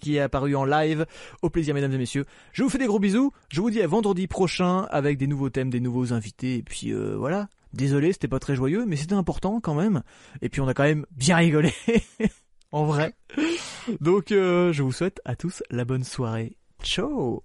qui 0.00 0.16
est 0.16 0.20
apparu 0.20 0.56
en 0.56 0.64
live. 0.64 1.06
Au 1.42 1.50
plaisir, 1.50 1.74
mesdames 1.74 1.92
et 1.92 1.98
messieurs. 1.98 2.24
Je 2.52 2.62
vous 2.62 2.68
fais 2.68 2.78
des 2.78 2.86
gros 2.86 2.98
bisous. 2.98 3.32
Je 3.50 3.60
vous 3.60 3.70
dis 3.70 3.82
à 3.82 3.86
vendredi 3.86 4.26
prochain 4.26 4.86
avec 4.90 5.18
des 5.18 5.26
nouveaux 5.26 5.50
thèmes, 5.50 5.70
des 5.70 5.80
nouveaux 5.80 6.12
invités. 6.12 6.56
Et 6.56 6.62
puis 6.62 6.92
euh, 6.92 7.16
voilà. 7.16 7.48
Désolé, 7.72 8.12
c'était 8.12 8.28
pas 8.28 8.38
très 8.38 8.54
joyeux, 8.54 8.84
mais 8.86 8.96
c'était 8.96 9.14
important 9.14 9.60
quand 9.60 9.74
même. 9.74 10.02
Et 10.42 10.48
puis 10.48 10.60
on 10.60 10.68
a 10.68 10.74
quand 10.74 10.84
même 10.84 11.06
bien 11.10 11.36
rigolé. 11.36 11.72
en 12.72 12.84
vrai. 12.84 13.14
Donc 14.00 14.32
euh, 14.32 14.72
je 14.72 14.82
vous 14.82 14.92
souhaite 14.92 15.20
à 15.24 15.36
tous 15.36 15.62
la 15.70 15.84
bonne 15.84 16.04
soirée. 16.04 16.56
Ciao 16.82 17.42